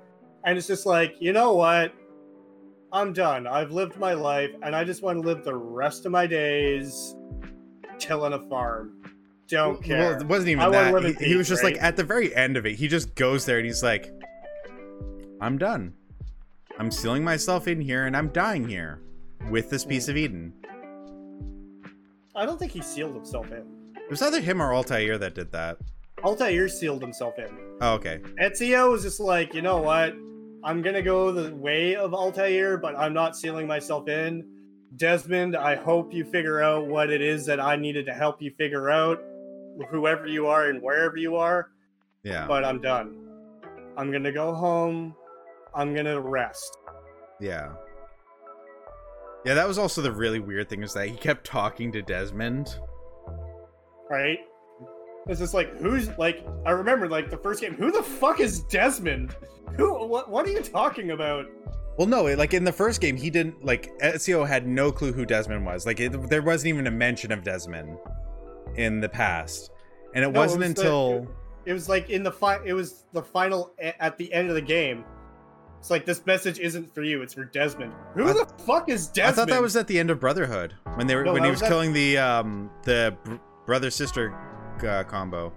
and 0.46 0.58
it's 0.58 0.68
just 0.68 0.86
like, 0.86 1.16
you 1.20 1.34
know 1.34 1.54
what? 1.54 1.94
I'm 2.94 3.14
done. 3.14 3.48
I've 3.48 3.72
lived 3.72 3.98
my 3.98 4.14
life, 4.14 4.52
and 4.64 4.76
I 4.76 4.84
just 4.84 5.02
want 5.02 5.22
to 5.22 5.28
live 5.28 5.44
the 5.44 5.56
rest 5.56 6.06
of 6.06 6.12
my 6.12 6.28
days 6.28 7.16
tilling 8.00 8.34
a 8.34 8.40
farm. 8.50 9.02
Don't 9.48 9.84
care. 9.84 10.12
Well, 10.12 10.22
it 10.22 10.28
wasn't 10.28 10.50
even 10.50 10.64
I 10.64 10.70
that. 10.70 11.16
He, 11.20 11.30
he 11.30 11.36
was 11.36 11.48
just 11.48 11.64
right? 11.64 11.74
like 11.74 11.84
at 11.84 11.98
the 11.98 12.04
very 12.04 12.34
end 12.36 12.58
of 12.58 12.66
it, 12.66 12.76
he 12.76 12.88
just 12.88 13.16
goes 13.16 13.46
there 13.46 13.58
and 13.58 13.66
he's 13.66 13.84
like, 13.84 14.12
I'm 15.42 15.58
done. 15.58 15.94
I'm 16.80 16.90
sealing 16.90 17.24
myself 17.24 17.68
in 17.68 17.82
here 17.82 18.06
and 18.06 18.16
I'm 18.16 18.30
dying 18.30 18.68
here 18.68 19.02
with 19.50 19.70
this 19.70 19.84
piece 19.84 20.08
of 20.08 20.16
Eden. 20.16 20.54
I 22.34 22.46
don't 22.46 22.58
think 22.58 22.72
he 22.72 22.82
sealed 22.82 23.14
himself 23.14 23.52
in. 23.52 23.66
It 23.96 24.10
was 24.10 24.22
either 24.22 24.40
him 24.40 24.62
or 24.62 24.74
Altair 24.74 25.18
that 25.18 25.36
did 25.36 25.52
that. 25.52 25.78
Altair 26.24 26.70
sealed 26.70 27.02
himself 27.02 27.38
in. 27.38 27.50
Oh, 27.82 27.96
okay. 27.96 28.22
Ezio 28.42 28.92
was 28.92 29.04
just 29.04 29.20
like, 29.20 29.54
you 29.54 29.62
know 29.62 29.80
what? 29.80 30.16
I'm 30.64 30.82
gonna 30.82 31.02
go 31.02 31.32
the 31.32 31.56
way 31.56 31.96
of 31.96 32.14
Altair, 32.14 32.78
but 32.78 32.96
I'm 32.96 33.14
not 33.14 33.36
sealing 33.36 33.68
myself 33.68 34.08
in. 34.08 34.46
Desmond, 34.96 35.56
I 35.56 35.76
hope 35.76 36.14
you 36.14 36.26
figure 36.26 36.62
out 36.62 36.86
what 36.88 37.10
it 37.10 37.22
is 37.22 37.46
that 37.46 37.60
I 37.60 37.76
needed 37.76 38.06
to 38.08 38.14
help 38.14 38.42
you 38.42 38.52
figure 38.58 38.90
out, 38.90 39.20
whoever 39.90 40.28
you 40.28 40.48
are 40.48 40.68
and 40.68 40.82
wherever 40.82 41.18
you 41.18 41.38
are. 41.38 41.70
Yeah. 42.24 42.46
But 42.48 42.64
I'm 42.66 42.82
done. 42.82 43.18
I'm 43.98 44.12
gonna 44.12 44.32
go 44.32 44.54
home. 44.54 45.16
I'm 45.74 45.96
gonna 45.96 46.20
rest. 46.20 46.78
Yeah. 47.40 47.72
Yeah, 49.46 49.56
that 49.56 49.68
was 49.68 49.80
also 49.80 50.02
the 50.02 50.12
really 50.12 50.40
weird 50.40 50.70
thing 50.70 50.84
is 50.84 50.94
that 50.94 51.08
he 51.08 51.16
kept 51.16 51.46
talking 51.46 51.92
to 51.94 52.02
Desmond. 52.04 52.78
Right? 54.10 54.40
It's 55.28 55.40
just 55.40 55.54
like 55.54 55.78
who's 55.80 56.10
like 56.18 56.46
I 56.66 56.72
remember 56.72 57.08
like 57.08 57.30
the 57.30 57.38
first 57.38 57.62
game. 57.62 57.74
Who 57.76 57.92
the 57.92 58.04
fuck 58.04 58.40
is 58.40 58.62
Desmond? 58.64 59.36
Who? 59.78 59.94
What? 60.08 60.30
What 60.30 60.46
are 60.46 60.50
you 60.50 60.62
talking 60.62 61.12
about? 61.12 61.46
Well, 61.98 62.08
no, 62.08 62.24
like 62.36 62.54
in 62.54 62.64
the 62.64 62.72
first 62.72 63.02
game, 63.02 63.16
he 63.18 63.30
didn't 63.30 63.64
like 63.64 63.92
Ezio 64.00 64.48
had 64.48 64.66
no 64.68 64.92
clue 64.92 65.12
who 65.14 65.26
Desmond 65.26 65.66
was. 65.66 65.86
Like 65.86 66.00
it, 66.00 66.30
there 66.30 66.42
wasn't 66.42 66.70
even 66.70 66.88
a 66.88 66.92
mention 66.92 67.32
of 67.32 67.44
Desmond 67.44 67.98
in 68.76 69.00
the 69.02 69.10
past, 69.10 69.72
and 70.16 70.24
it 70.24 70.32
No, 70.32 70.40
wasn't 70.40 70.62
was 70.62 70.74
the- 70.74 70.82
until 70.82 71.28
It 71.66 71.74
was 71.74 71.88
like 71.88 72.10
in 72.10 72.24
the 72.24 72.32
fi- 72.32 72.64
It 72.66 72.74
was 72.74 73.04
the 73.14 73.22
final 73.22 73.74
at 73.80 74.18
the 74.18 74.32
end 74.34 74.50
of 74.50 74.56
the 74.56 74.62
game. 74.62 75.04
It's 75.80 75.90
like 75.92 76.06
this 76.06 76.26
message 76.26 76.60
isn't 76.60 76.94
for 76.94 77.04
you. 77.04 77.22
It's 77.22 77.34
for 77.34 77.44
Desmond. 77.46 77.94
Who 78.16 78.26
I 78.28 78.34
the 78.34 78.46
fuck 78.66 78.90
is 78.90 79.08
Desmond? 79.08 79.34
I 79.34 79.36
thought 79.36 79.50
that 79.50 79.62
was 79.62 79.76
at 79.76 79.88
the 79.88 80.00
end 80.00 80.10
of 80.10 80.20
Brotherhood 80.20 80.74
when 80.96 81.08
they 81.08 81.16
were 81.16 81.24
No, 81.26 81.34
when 81.34 81.44
he 81.44 81.50
was 81.50 81.58
was 81.60 81.64
at- 81.64 81.70
killing 81.70 81.94
the 81.94 82.18
um 82.18 82.70
the 82.84 83.16
br- 83.24 83.36
brother 83.66 83.90
sister 83.92 84.34
uh, 84.84 85.04
combo. 85.06 85.52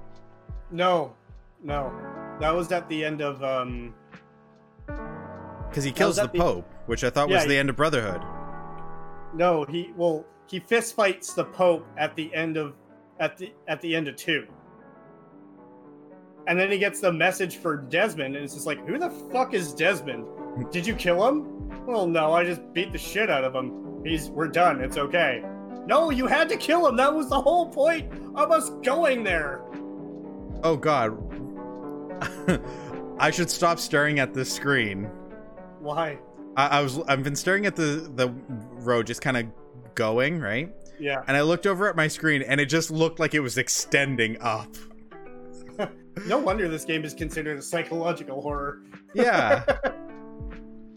no, 0.70 1.14
no. 1.62 1.92
That 2.40 2.54
was 2.54 2.70
at 2.72 2.88
the 2.88 3.04
end 3.04 3.20
of 3.20 3.42
um. 3.42 3.94
Because 5.68 5.84
he 5.84 5.92
kills 5.92 6.16
the 6.16 6.26
the- 6.28 6.38
Pope, 6.38 6.72
which 6.86 7.04
I 7.04 7.10
thought 7.10 7.28
Yeah, 7.28 7.36
was 7.36 7.44
the 7.44 7.52
he- 7.52 7.58
end 7.58 7.70
of 7.70 7.76
Brotherhood. 7.76 8.22
No, 9.34 9.64
he 9.64 9.92
well 9.96 10.24
he 10.46 10.60
fist 10.60 10.94
fights 10.94 11.34
the 11.34 11.44
Pope 11.44 11.86
at 11.96 12.14
the 12.16 12.32
end 12.34 12.56
of 12.56 12.74
at 13.20 13.36
the 13.36 13.52
at 13.68 13.80
the 13.80 13.94
end 13.96 14.08
of 14.08 14.16
two. 14.16 14.46
And 16.46 16.58
then 16.58 16.70
he 16.70 16.78
gets 16.78 17.00
the 17.00 17.10
message 17.12 17.56
for 17.56 17.76
Desmond, 17.76 18.36
and 18.36 18.44
it's 18.44 18.52
just 18.54 18.66
like, 18.66 18.84
who 18.86 18.98
the 18.98 19.08
fuck 19.32 19.54
is 19.54 19.72
Desmond? 19.72 20.26
Did 20.70 20.86
you 20.86 20.94
kill 20.94 21.26
him? 21.26 21.86
Well, 21.86 22.06
no, 22.06 22.32
I 22.32 22.44
just 22.44 22.60
beat 22.74 22.92
the 22.92 22.98
shit 22.98 23.30
out 23.30 23.44
of 23.44 23.54
him. 23.54 24.02
He's 24.04 24.28
we're 24.28 24.48
done. 24.48 24.80
It's 24.82 24.98
okay. 24.98 25.42
No, 25.86 26.10
you 26.10 26.26
had 26.26 26.48
to 26.48 26.56
kill 26.56 26.86
him. 26.86 26.96
That 26.96 27.14
was 27.14 27.28
the 27.28 27.40
whole 27.40 27.68
point 27.68 28.10
of 28.34 28.50
us 28.50 28.70
going 28.82 29.22
there. 29.24 29.60
Oh 30.62 30.76
God. 30.76 31.18
I 33.18 33.30
should 33.30 33.50
stop 33.50 33.78
staring 33.78 34.18
at 34.18 34.32
this 34.34 34.52
screen. 34.52 35.04
Why? 35.80 36.18
I, 36.56 36.78
I 36.78 36.80
was 36.82 36.98
I've 37.06 37.22
been 37.22 37.36
staring 37.36 37.66
at 37.66 37.76
the 37.76 38.10
the 38.14 38.28
road 38.48 39.06
just 39.06 39.20
kind 39.20 39.36
of 39.36 39.46
going 39.94 40.40
right, 40.40 40.72
Yeah. 40.98 41.22
and 41.28 41.36
I 41.36 41.42
looked 41.42 41.66
over 41.66 41.88
at 41.88 41.94
my 41.96 42.08
screen 42.08 42.42
and 42.42 42.60
it 42.60 42.66
just 42.66 42.90
looked 42.90 43.20
like 43.20 43.34
it 43.34 43.40
was 43.40 43.58
extending 43.58 44.40
up. 44.40 44.68
No 46.28 46.38
wonder 46.38 46.68
this 46.68 46.84
game 46.84 47.04
is 47.04 47.12
considered 47.12 47.58
a 47.58 47.62
psychological 47.62 48.40
horror. 48.40 48.82
Yeah. 49.14 49.64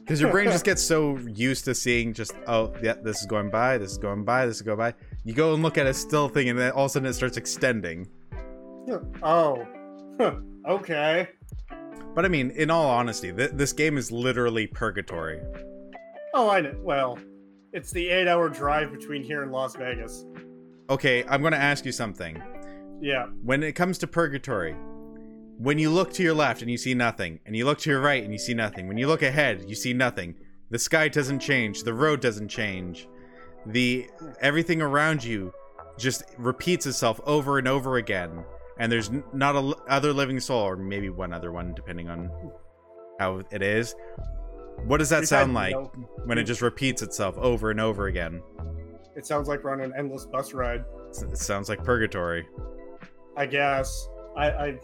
Because 0.07 0.21
your 0.21 0.31
brain 0.31 0.45
just 0.45 0.63
gets 0.63 0.81
so 0.81 1.17
used 1.17 1.65
to 1.65 1.75
seeing 1.75 2.13
just, 2.13 2.31
oh, 2.47 2.73
yeah, 2.81 2.93
this 3.03 3.19
is 3.19 3.25
going 3.25 3.49
by, 3.49 3.77
this 3.77 3.91
is 3.91 3.97
going 3.97 4.23
by, 4.23 4.45
this 4.45 4.55
is 4.55 4.61
going 4.61 4.77
by. 4.77 4.93
You 5.25 5.33
go 5.33 5.53
and 5.53 5.61
look 5.61 5.77
at 5.77 5.85
a 5.85 5.93
still 5.93 6.29
thing, 6.29 6.47
and 6.47 6.57
then 6.57 6.71
all 6.71 6.85
of 6.85 6.91
a 6.91 6.93
sudden 6.93 7.09
it 7.09 7.13
starts 7.13 7.35
extending. 7.35 8.07
Oh. 9.21 9.67
Okay. 10.65 11.27
But 12.15 12.23
I 12.23 12.29
mean, 12.29 12.51
in 12.51 12.71
all 12.71 12.89
honesty, 12.89 13.33
th- 13.33 13.51
this 13.51 13.73
game 13.73 13.97
is 13.97 14.09
literally 14.09 14.65
purgatory. 14.65 15.41
Oh, 16.33 16.49
I 16.49 16.61
know. 16.61 16.73
Well, 16.81 17.19
it's 17.73 17.91
the 17.91 18.07
eight-hour 18.07 18.47
drive 18.47 18.93
between 18.93 19.23
here 19.23 19.43
and 19.43 19.51
Las 19.51 19.75
Vegas. 19.75 20.25
Okay, 20.89 21.25
I'm 21.27 21.41
going 21.41 21.51
to 21.51 21.59
ask 21.59 21.85
you 21.85 21.91
something. 21.91 22.41
Yeah. 23.01 23.25
When 23.43 23.61
it 23.61 23.73
comes 23.73 23.97
to 23.97 24.07
purgatory, 24.07 24.73
when 25.57 25.79
you 25.79 25.89
look 25.89 26.13
to 26.13 26.23
your 26.23 26.33
left 26.33 26.61
and 26.61 26.69
you 26.69 26.77
see 26.77 26.93
nothing, 26.93 27.39
and 27.45 27.55
you 27.55 27.65
look 27.65 27.79
to 27.79 27.89
your 27.89 27.99
right 27.99 28.23
and 28.23 28.31
you 28.31 28.39
see 28.39 28.53
nothing, 28.53 28.87
when 28.87 28.97
you 28.97 29.07
look 29.07 29.23
ahead, 29.23 29.65
you 29.67 29.75
see 29.75 29.93
nothing. 29.93 30.35
The 30.69 30.79
sky 30.79 31.07
doesn't 31.07 31.39
change, 31.39 31.83
the 31.83 31.93
road 31.93 32.21
doesn't 32.21 32.49
change. 32.49 33.07
The 33.65 34.09
everything 34.41 34.81
around 34.81 35.23
you 35.23 35.53
just 35.97 36.23
repeats 36.37 36.85
itself 36.85 37.19
over 37.25 37.57
and 37.57 37.67
over 37.67 37.97
again. 37.97 38.43
And 38.79 38.91
there's 38.91 39.09
not 39.33 39.55
a 39.55 39.75
other 39.87 40.13
living 40.13 40.39
soul 40.39 40.61
or 40.63 40.75
maybe 40.75 41.09
one 41.09 41.33
other 41.33 41.51
one 41.51 41.73
depending 41.73 42.09
on 42.09 42.29
how 43.19 43.41
it 43.51 43.63
is. 43.63 43.95
What 44.85 44.97
does 44.97 45.09
that 45.09 45.27
sound 45.27 45.55
like 45.55 45.71
you 45.71 45.81
know, 45.81 45.91
when 46.25 46.37
it 46.37 46.43
just 46.43 46.61
repeats 46.61 47.01
itself 47.01 47.35
over 47.37 47.71
and 47.71 47.81
over 47.81 48.07
again? 48.07 48.43
It 49.15 49.25
sounds 49.25 49.47
like 49.47 49.63
we're 49.63 49.71
on 49.71 49.81
an 49.81 49.93
endless 49.97 50.25
bus 50.25 50.53
ride. 50.53 50.85
It 51.09 51.37
sounds 51.39 51.67
like 51.67 51.83
purgatory. 51.83 52.47
I 53.35 53.47
guess. 53.47 54.07
I 54.37 54.49
I, 54.49 54.79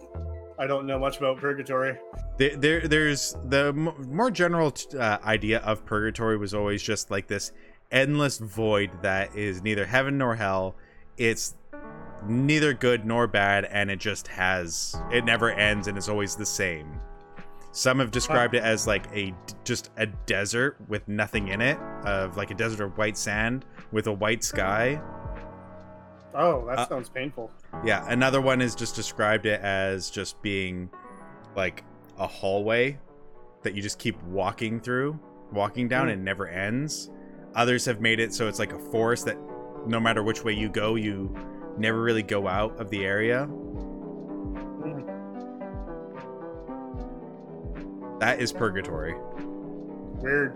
I 0.57 0.67
don't 0.67 0.85
know 0.85 0.99
much 0.99 1.17
about 1.17 1.37
purgatory. 1.37 1.97
there, 2.37 2.55
there 2.55 2.87
there's 2.87 3.35
the 3.45 3.73
more 3.73 4.31
general 4.31 4.73
uh, 4.97 5.17
idea 5.23 5.59
of 5.59 5.85
purgatory 5.85 6.37
was 6.37 6.53
always 6.53 6.81
just 6.81 7.11
like 7.11 7.27
this 7.27 7.51
endless 7.91 8.37
void 8.39 8.89
that 9.01 9.35
is 9.35 9.61
neither 9.61 9.85
heaven 9.85 10.17
nor 10.17 10.35
hell. 10.35 10.75
It's 11.17 11.55
neither 12.27 12.73
good 12.73 13.05
nor 13.05 13.27
bad 13.27 13.65
and 13.65 13.91
it 13.91 13.99
just 13.99 14.27
has 14.27 14.95
it 15.11 15.25
never 15.25 15.51
ends 15.51 15.87
and 15.87 15.97
is 15.97 16.09
always 16.09 16.35
the 16.35 16.45
same. 16.45 16.99
Some 17.71 17.99
have 17.99 18.11
described 18.11 18.53
it 18.53 18.63
as 18.63 18.85
like 18.85 19.07
a 19.13 19.33
just 19.63 19.89
a 19.97 20.05
desert 20.05 20.77
with 20.87 21.07
nothing 21.07 21.47
in 21.47 21.59
it 21.59 21.77
of 22.05 22.37
like 22.37 22.51
a 22.51 22.53
desert 22.53 22.81
of 22.81 22.97
white 22.97 23.17
sand 23.17 23.65
with 23.91 24.07
a 24.07 24.13
white 24.13 24.43
sky 24.43 25.01
Oh, 26.35 26.65
that 26.67 26.79
Uh, 26.79 26.87
sounds 26.87 27.09
painful. 27.09 27.51
Yeah, 27.85 28.05
another 28.09 28.41
one 28.41 28.61
is 28.61 28.73
just 28.75 28.95
described 28.95 29.45
it 29.45 29.61
as 29.61 30.09
just 30.09 30.41
being 30.41 30.89
like 31.55 31.83
a 32.17 32.25
hallway 32.27 32.97
that 33.61 33.73
you 33.75 33.81
just 33.81 33.99
keep 33.99 34.21
walking 34.23 34.79
through, 34.79 35.19
walking 35.51 35.87
down, 35.87 36.07
Mm. 36.07 36.13
and 36.13 36.23
never 36.25 36.47
ends. 36.47 37.09
Others 37.55 37.85
have 37.85 38.01
made 38.01 38.19
it 38.19 38.33
so 38.33 38.47
it's 38.47 38.57
like 38.59 38.73
a 38.73 38.79
forest 38.79 39.25
that 39.25 39.37
no 39.85 39.99
matter 39.99 40.23
which 40.23 40.43
way 40.43 40.53
you 40.53 40.69
go, 40.69 40.95
you 40.95 41.35
never 41.77 42.01
really 42.01 42.23
go 42.23 42.47
out 42.47 42.79
of 42.79 42.89
the 42.89 43.05
area. 43.05 43.47
Mm. 43.47 45.09
That 48.19 48.39
is 48.41 48.51
purgatory. 48.51 49.15
Weird. 50.21 50.55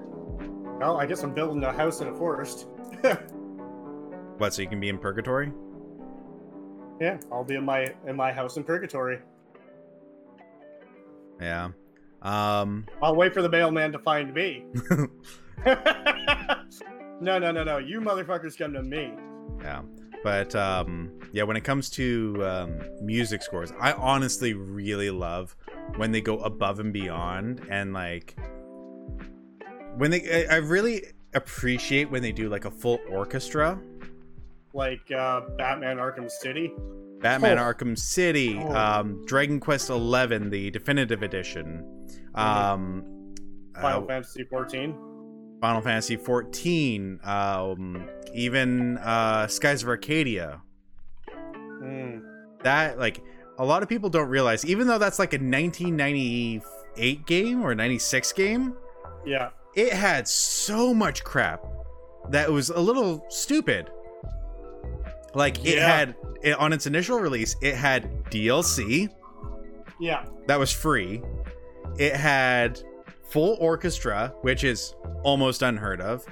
Well, 0.80 0.98
I 0.98 1.06
guess 1.06 1.24
I'm 1.24 1.34
building 1.34 1.64
a 1.64 1.72
house 1.74 2.02
in 2.02 2.08
a 2.08 2.14
forest. 2.16 2.68
What, 4.38 4.54
so 4.54 4.62
you 4.62 4.68
can 4.68 4.80
be 4.80 4.88
in 4.90 5.00
purgatory? 5.00 5.52
Yeah, 7.00 7.18
I'll 7.32 7.44
be 7.44 7.56
in 7.56 7.66
my 7.66 7.94
in 8.06 8.16
my 8.16 8.32
house 8.32 8.58
in 8.58 8.64
purgatory. 8.64 9.20
Yeah. 11.40 11.70
Um, 12.22 12.86
I'll 13.02 13.16
wait 13.16 13.34
for 13.34 13.42
the 13.42 13.50
mailman 13.50 13.92
to 13.92 14.00
find 14.00 14.34
me. 14.34 14.66
no, 15.66 17.40
no, 17.40 17.52
no, 17.52 17.64
no. 17.64 17.78
You 17.78 18.02
motherfuckers 18.02 18.58
come 18.58 18.74
to 18.74 18.84
me. 18.84 19.14
Yeah. 19.62 19.82
But 20.24 20.56
um 20.56 21.12
yeah, 21.32 21.44
when 21.44 21.56
it 21.58 21.64
comes 21.64 21.90
to 21.92 22.44
um 22.44 22.80
music 23.02 23.42
scores, 23.42 23.72
I 23.80 23.94
honestly 23.94 24.54
really 24.54 25.10
love 25.10 25.56
when 25.96 26.12
they 26.12 26.22
go 26.22 26.40
above 26.40 26.80
and 26.80 26.92
beyond 26.92 27.62
and 27.70 27.94
like 27.94 28.36
when 29.96 30.12
they 30.12 30.48
I 30.50 30.56
I 30.56 30.58
really 30.58 31.04
appreciate 31.34 32.10
when 32.10 32.22
they 32.22 32.32
do 32.32 32.50
like 32.50 32.66
a 32.66 32.72
full 32.72 33.00
orchestra. 33.10 33.80
Like 34.74 35.12
uh, 35.12 35.42
Batman 35.58 35.98
Arkham 35.98 36.30
City. 36.30 36.72
Batman 37.20 37.58
Oh. 37.58 37.64
Arkham 37.64 37.98
City, 37.98 38.60
Oh. 38.62 38.76
um 38.76 39.26
Dragon 39.26 39.60
Quest 39.60 39.90
11, 39.90 40.50
the 40.52 40.70
definitive 40.72 41.24
edition. 41.24 41.84
Um 42.36 43.04
Final 43.82 44.04
uh, 44.04 44.08
Fantasy 44.08 44.44
14. 44.44 44.96
Final 45.62 45.82
Fantasy 45.82 46.16
14, 46.16 47.20
um 47.24 48.08
even 48.36 48.98
uh 49.00 49.48
Skies 49.48 49.82
of 49.84 49.90
Arcadia. 49.90 50.62
Mm. 51.82 52.22
that 52.64 52.98
like 53.00 53.22
a 53.60 53.66
lot 53.66 53.82
of 53.84 53.90
people 53.90 54.10
don't 54.10 54.30
realize 54.30 54.66
even 54.66 54.88
though 54.88 54.98
that's 54.98 55.20
like 55.20 55.34
a 55.34 55.38
1998 55.38 57.26
game 57.26 57.64
or 57.64 57.76
96 57.76 58.34
game 58.34 58.76
Yeah. 59.26 59.50
it 59.76 59.94
had 59.94 60.28
so 60.28 60.94
much 60.94 61.24
crap 61.24 61.64
that 62.32 62.52
was 62.52 62.70
a 62.72 62.80
little 62.80 63.24
stupid 63.30 63.90
like 65.38 65.64
it 65.66 65.76
Yeah. 65.76 65.88
had 65.98 66.16
it, 66.42 66.58
on 66.58 66.74
its 66.74 66.86
initial 66.88 67.20
release 67.20 67.56
it 67.62 67.76
had 67.76 68.24
dlc 68.26 69.10
Yeah. 70.00 70.26
that 70.48 70.60
was 70.60 70.72
free 70.72 71.22
it 71.98 72.16
had 72.16 72.82
full 73.30 73.56
orchestra 73.60 74.34
which 74.42 74.64
is 74.64 74.96
almost 75.24 75.62
unheard 75.62 76.02
of 76.02 76.26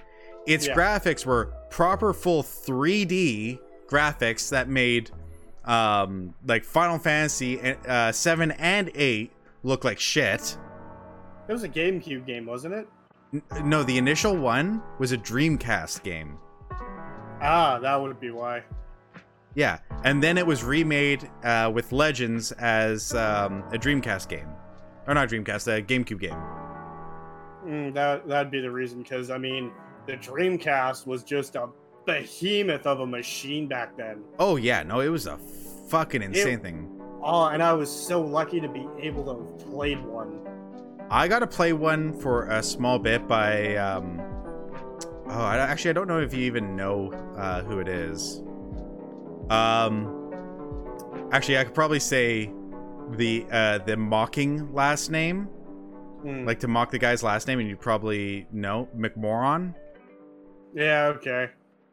its 0.47 0.67
Yeah. 0.67 0.75
graphics 0.75 1.25
were 1.25 1.53
proper 1.69 2.13
full 2.13 2.41
3d 2.43 3.59
graphics 3.87 4.49
that 4.49 4.67
made 4.67 5.11
um 5.65 6.33
like 6.47 6.63
final 6.63 6.97
fantasy 6.99 7.59
uh 7.87 8.11
7 8.11 8.51
and 8.51 8.91
8 8.95 9.31
look 9.63 9.83
like 9.83 9.99
shit 9.99 10.57
It 11.47 11.53
was 11.53 11.63
a 11.63 11.69
GameCube 11.69 12.25
game, 12.25 12.47
wasn't 12.47 12.73
it? 12.73 12.87
N- 13.33 13.43
no 13.69 13.83
the 13.83 13.97
initial 13.99 14.35
one 14.35 14.81
was 14.99 15.11
a 15.11 15.17
dreamcast 15.17 16.01
game 16.03 16.37
Ah, 17.41 17.77
that 17.79 17.95
would 18.01 18.19
be 18.19 18.31
why. 18.31 18.63
Yeah 19.55 19.79
and 20.03 20.21
then 20.21 20.37
it 20.37 20.45
was 20.45 20.63
remade 20.63 21.29
uh 21.43 21.71
with 21.73 21.91
legends 21.91 22.51
as 22.53 23.13
um 23.15 23.63
a 23.71 23.77
dreamcast 23.77 24.29
game 24.29 24.47
or 25.07 25.13
not 25.13 25.27
dreamcast 25.29 25.67
a 25.67 25.81
gamecube 25.81 26.19
game 26.19 26.37
Mm, 27.65 27.93
that 27.95 28.27
that'd 28.27 28.51
be 28.51 28.61
the 28.61 28.69
reason, 28.69 29.01
because 29.01 29.31
I 29.31 29.37
mean, 29.37 29.71
the 30.05 30.13
Dreamcast 30.13 31.07
was 31.07 31.23
just 31.23 31.55
a 31.55 31.67
behemoth 32.05 32.85
of 32.85 32.99
a 32.99 33.07
machine 33.07 33.67
back 33.67 33.97
then. 33.97 34.23
Oh 34.37 34.55
yeah, 34.55 34.83
no, 34.83 34.99
it 34.99 35.09
was 35.09 35.25
a 35.25 35.37
fucking 35.89 36.21
insane 36.21 36.59
thing. 36.59 36.91
Oh, 37.23 37.45
and 37.45 37.63
I 37.63 37.73
was 37.73 37.89
so 37.89 38.21
lucky 38.21 38.59
to 38.59 38.69
be 38.69 38.87
able 38.99 39.23
to 39.25 39.41
have 39.41 39.71
played 39.71 40.03
one. 40.05 40.41
I 41.09 41.27
got 41.27 41.39
to 41.39 41.47
play 41.47 41.73
one 41.73 42.19
for 42.19 42.45
a 42.49 42.61
small 42.61 42.99
bit 42.99 43.27
by. 43.27 43.75
Um, 43.77 44.19
oh, 45.27 45.31
I, 45.31 45.57
actually, 45.57 45.89
I 45.89 45.93
don't 45.93 46.07
know 46.07 46.19
if 46.19 46.33
you 46.35 46.41
even 46.41 46.75
know 46.75 47.11
uh, 47.35 47.63
who 47.63 47.79
it 47.79 47.87
is. 47.87 48.43
Um, 49.49 51.29
actually, 51.31 51.57
I 51.57 51.63
could 51.63 51.73
probably 51.75 51.99
say 51.99 52.51
the 53.11 53.45
uh, 53.51 53.77
the 53.79 53.95
mocking 53.97 54.73
last 54.73 55.09
name, 55.11 55.49
Mm, 56.23 56.47
like 56.47 56.59
to 56.61 56.67
mock 56.67 56.89
the 56.89 56.97
guy's 56.97 57.21
last 57.21 57.47
name, 57.47 57.59
and 57.59 57.69
you 57.69 57.75
probably 57.77 58.47
know 58.51 58.89
McMoron. 58.97 59.75
yeah, 60.73 61.13
okay. 61.15 61.49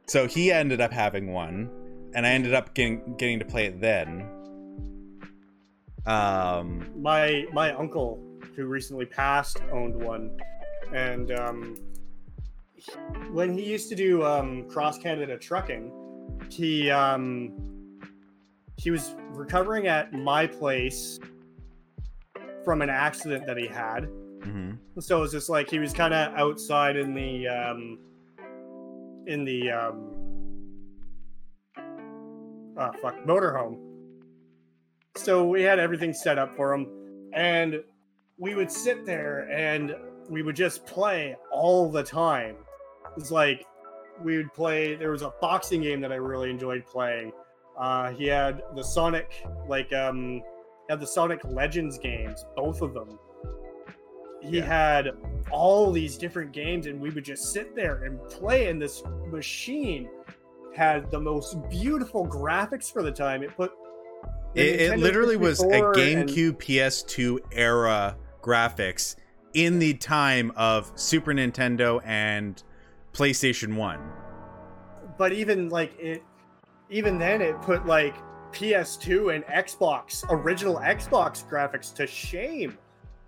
So 0.07 0.27
he 0.27 0.51
ended 0.51 0.81
up 0.81 0.91
having 0.91 1.33
one, 1.33 1.71
and 2.15 2.27
I 2.27 2.31
ended 2.31 2.55
up 2.55 2.75
getting 2.75 3.15
getting 3.19 3.39
to 3.41 3.45
play 3.45 3.67
it 3.67 3.81
then. 3.81 4.27
Um, 6.07 6.91
My 7.01 7.45
my 7.53 7.73
uncle, 7.75 8.19
who 8.57 8.67
recently 8.67 9.05
passed, 9.07 9.59
owned 9.71 9.95
one, 10.03 10.37
and 10.95 11.31
um, 11.33 11.77
he- 12.75 12.93
when 13.33 13.57
he 13.57 13.65
used 13.65 13.89
to 13.91 13.95
do 13.95 14.25
um, 14.25 14.67
cross 14.69 14.99
Canada 14.99 15.37
trucking, 15.39 15.93
he 16.51 16.91
um, 16.91 17.53
he 18.77 18.91
was 18.91 19.15
recovering 19.31 19.87
at 19.87 20.13
my 20.13 20.47
place 20.47 21.19
from 22.65 22.83
an 22.83 22.91
accident 22.91 23.47
that 23.47 23.57
he 23.57 23.67
had. 23.67 24.05
mhm. 24.41 24.79
So 25.01 25.19
it 25.19 25.21
was 25.21 25.33
just 25.33 25.49
like 25.49 25.71
he 25.71 25.79
was 25.79 25.93
kind 25.93 26.13
of 26.13 26.35
outside 26.35 26.97
in 26.97 27.15
the 27.15 27.49
um, 27.49 27.99
in 29.27 29.45
the 29.45 29.71
um, 29.71 30.15
oh 32.77 32.91
fuck 33.01 33.25
motorhome. 33.25 33.79
So 35.17 35.47
we 35.47 35.63
had 35.63 35.79
everything 35.79 36.13
set 36.13 36.39
up 36.39 36.55
for 36.55 36.73
him, 36.75 36.87
and 37.35 37.83
we 38.39 38.55
would 38.55 38.71
sit 38.71 39.05
there 39.05 39.49
and 39.51 39.95
we 40.29 40.43
would 40.43 40.57
just 40.57 40.87
play 40.87 41.37
all 41.51 41.91
the 41.91 42.03
time. 42.03 42.57
It's 43.17 43.31
like 43.31 43.65
we 44.23 44.37
would 44.37 44.53
play. 44.53 44.95
There 44.95 45.11
was 45.11 45.23
a 45.23 45.33
boxing 45.41 45.83
game 45.83 46.01
that 46.01 46.13
I 46.13 46.17
really 46.17 46.51
enjoyed 46.51 46.87
playing. 46.87 47.33
Uh, 47.79 48.11
he 48.13 48.27
had 48.27 48.63
the 48.75 48.83
Sonic 48.83 49.45
like 49.67 49.93
um, 49.93 50.43
had 50.91 51.01
the 51.01 51.07
Sonic 51.07 51.41
Legends 51.45 51.99
games, 51.99 52.45
both 52.57 52.83
of 52.83 52.95
them 52.95 53.19
he 54.45 54.57
Yeah. 54.59 54.65
had 54.65 55.11
all 55.53 55.93
these 55.93 56.19
different 56.19 56.51
games 56.51 56.87
and 56.87 57.01
we 57.01 57.11
would 57.11 57.25
just 57.25 57.53
sit 57.53 57.77
there 57.77 58.03
and 58.03 58.19
play 58.29 58.67
and 58.71 58.83
this 58.83 59.01
machine 59.31 60.09
had 60.75 61.09
the 61.13 61.21
most 61.21 61.57
beautiful 61.71 62.27
graphics 62.27 62.93
for 62.93 63.05
the 63.05 63.13
time 63.13 63.45
it 63.45 63.55
put 63.57 63.71
It, 64.57 64.81
it 64.81 64.99
literally 64.99 65.37
was 65.37 65.61
a 65.61 65.63
64 65.63 65.93
and- 65.93 66.29
GameCube 66.29 66.53
PS2 66.59 67.39
era 67.53 68.17
graphics 68.43 69.15
in 69.55 69.79
the 69.79 69.95
time 69.95 70.51
of 70.57 70.91
Super 70.97 71.33
Nintendo 71.33 72.01
and 72.05 72.61
PlayStation 73.13 73.77
1. 73.77 74.01
but 75.19 75.33
even 75.33 75.69
like 75.69 75.99
it 75.99 76.23
even 76.91 77.19
then 77.19 77.41
it 77.41 77.61
put 77.63 77.87
like 77.87 78.15
PS2 78.53 79.35
and 79.35 79.45
Xbox 79.45 80.25
original 80.31 80.77
Xbox 80.77 81.49
graphics 81.49 81.95
to 81.95 82.07
shame. 82.07 82.77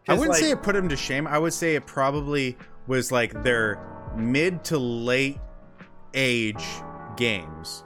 I 0.07 0.13
wouldn't 0.13 0.31
like, 0.31 0.41
say 0.41 0.51
it 0.51 0.63
put 0.63 0.75
them 0.75 0.89
to 0.89 0.97
shame. 0.97 1.27
I 1.27 1.39
would 1.39 1.55
say 1.55 1.75
it 1.75 1.87
probably 1.87 2.59
was 2.87 3.11
like 3.11 3.43
their 3.43 3.79
mid 4.17 4.63
to 4.65 4.79
late 4.79 5.39
age 6.13 6.65
games. 7.17 7.85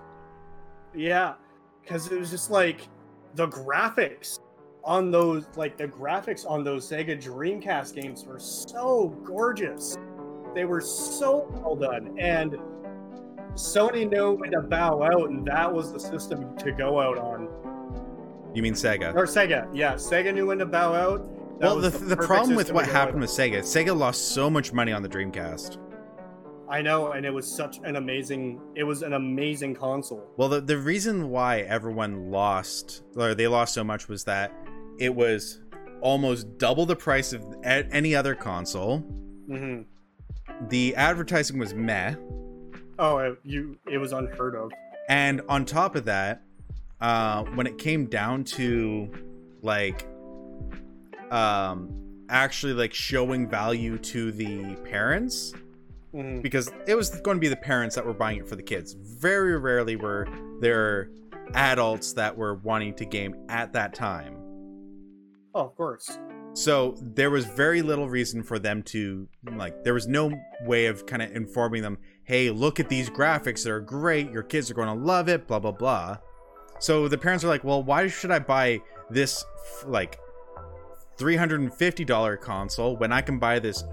yeah, 0.94 1.34
because 1.82 2.10
it 2.10 2.18
was 2.18 2.30
just 2.30 2.50
like 2.50 2.88
the 3.34 3.46
graphics 3.48 4.38
on 4.84 5.10
those 5.10 5.46
like 5.56 5.76
the 5.76 5.86
graphics 5.86 6.48
on 6.48 6.64
those 6.64 6.88
Sega 6.90 7.22
Dreamcast 7.22 7.94
games 7.94 8.24
were 8.24 8.40
so 8.40 9.08
gorgeous. 9.24 9.96
They 10.58 10.64
were 10.64 10.80
so 10.80 11.46
well 11.52 11.76
done 11.76 12.18
and 12.18 12.56
Sony 13.54 14.10
knew 14.10 14.32
when 14.32 14.50
to 14.50 14.60
bow 14.60 15.04
out 15.04 15.30
and 15.30 15.46
that 15.46 15.72
was 15.72 15.92
the 15.92 16.00
system 16.00 16.56
to 16.56 16.72
go 16.72 17.00
out 17.00 17.16
on. 17.16 17.48
You 18.56 18.62
mean 18.62 18.74
Sega? 18.74 19.14
Or 19.14 19.24
Sega, 19.24 19.68
yeah, 19.72 19.94
Sega 19.94 20.34
knew 20.34 20.46
when 20.46 20.58
to 20.58 20.66
bow 20.66 20.92
out. 20.92 21.60
That 21.60 21.66
Well, 21.66 21.76
was 21.76 21.92
the, 21.92 22.06
the, 22.06 22.16
problem 22.16 22.56
with 22.56 22.72
what 22.72 22.86
to 22.86 22.90
go 22.90 22.96
out 22.96 23.02
happened 23.06 23.20
with 23.20 23.30
Sega, 23.30 23.60
Sega 23.60 23.96
lost 23.96 24.32
so 24.32 24.50
much 24.50 24.72
money 24.72 24.90
on 24.90 25.00
the 25.00 25.08
Dreamcast. 25.08 25.78
I 26.68 26.82
know, 26.82 27.12
and 27.12 27.24
it 27.24 27.32
was 27.32 27.46
such 27.46 27.78
an 27.84 27.94
amazing. 27.94 28.60
It 28.74 28.82
was 28.82 29.02
an 29.02 29.12
amazing 29.12 29.76
console. 29.76 30.28
Well, 30.36 30.48
the, 30.48 30.60
the 30.60 30.76
reason 30.76 31.30
why 31.30 31.60
everyone 31.60 32.32
lost, 32.32 33.04
or 33.14 33.36
they 33.36 33.46
lost 33.46 33.74
so 33.74 33.84
much, 33.84 34.08
was 34.08 34.24
that 34.24 34.52
it 34.98 35.14
was 35.14 35.60
almost 36.00 36.58
double 36.58 36.84
the 36.84 36.96
price 36.96 37.32
of 37.32 37.44
any 37.62 38.16
other 38.16 38.34
console. 38.34 38.98
hmm 39.46 39.82
The 40.68 40.94
advertising 40.96 41.58
was 41.58 41.74
meh. 41.74 42.14
Oh, 42.98 43.18
it, 43.18 43.38
you! 43.44 43.78
It 43.90 43.98
was 43.98 44.12
unheard 44.12 44.56
of. 44.56 44.72
And 45.08 45.40
on 45.48 45.64
top 45.64 45.94
of 45.94 46.04
that, 46.06 46.42
uh, 47.00 47.44
when 47.54 47.66
it 47.66 47.78
came 47.78 48.06
down 48.06 48.44
to 48.44 49.10
like 49.62 50.06
um 51.30 51.92
actually 52.28 52.72
like 52.72 52.94
showing 52.94 53.48
value 53.48 53.98
to 53.98 54.32
the 54.32 54.74
parents 54.84 55.52
hmm 56.12 56.40
because 56.40 56.70
it 56.86 56.94
was 56.94 57.10
going 57.20 57.36
to 57.36 57.40
be 57.40 57.48
the 57.48 57.56
parents 57.56 57.94
that 57.94 58.04
were 58.04 58.14
buying 58.14 58.38
it 58.38 58.48
for 58.48 58.56
the 58.56 58.62
kids. 58.62 58.94
Very 58.94 59.58
rarely 59.58 59.96
were 59.96 60.26
there 60.60 61.10
adults 61.54 62.14
that 62.14 62.36
were 62.36 62.54
wanting 62.54 62.94
to 62.94 63.04
game 63.04 63.34
at 63.48 63.72
that 63.74 63.94
time. 63.94 64.36
Oh, 65.54 65.66
of 65.66 65.76
course. 65.76 66.18
So 66.58 66.96
there 67.00 67.30
was 67.30 67.44
very 67.44 67.82
little 67.82 68.08
reason 68.08 68.42
for 68.42 68.58
them 68.58 68.82
to 68.94 69.28
like 69.52 69.84
there 69.84 69.94
was 69.94 70.08
no 70.08 70.32
way 70.62 70.86
of 70.86 71.06
kind 71.06 71.22
of 71.22 71.30
informing 71.30 71.82
them, 71.82 71.98
"Hey, 72.24 72.50
look 72.50 72.80
at 72.80 72.88
these 72.88 73.08
graphics, 73.08 73.62
they're 73.62 73.78
great. 73.78 74.32
Your 74.32 74.42
kids 74.42 74.68
are 74.68 74.74
going 74.74 74.88
to 74.88 75.04
love 75.04 75.28
it, 75.28 75.46
blah 75.46 75.60
blah 75.60 75.70
blah." 75.70 76.18
So 76.80 77.06
the 77.06 77.16
parents 77.16 77.44
are 77.44 77.46
like, 77.48 77.62
"Well, 77.62 77.84
why 77.84 78.08
should 78.08 78.32
I 78.32 78.40
buy 78.40 78.80
this 79.08 79.44
like 79.86 80.18
$350 81.16 82.40
console 82.40 82.96
when 82.96 83.12
I 83.12 83.20
can 83.20 83.38
buy 83.38 83.60
this 83.60 83.84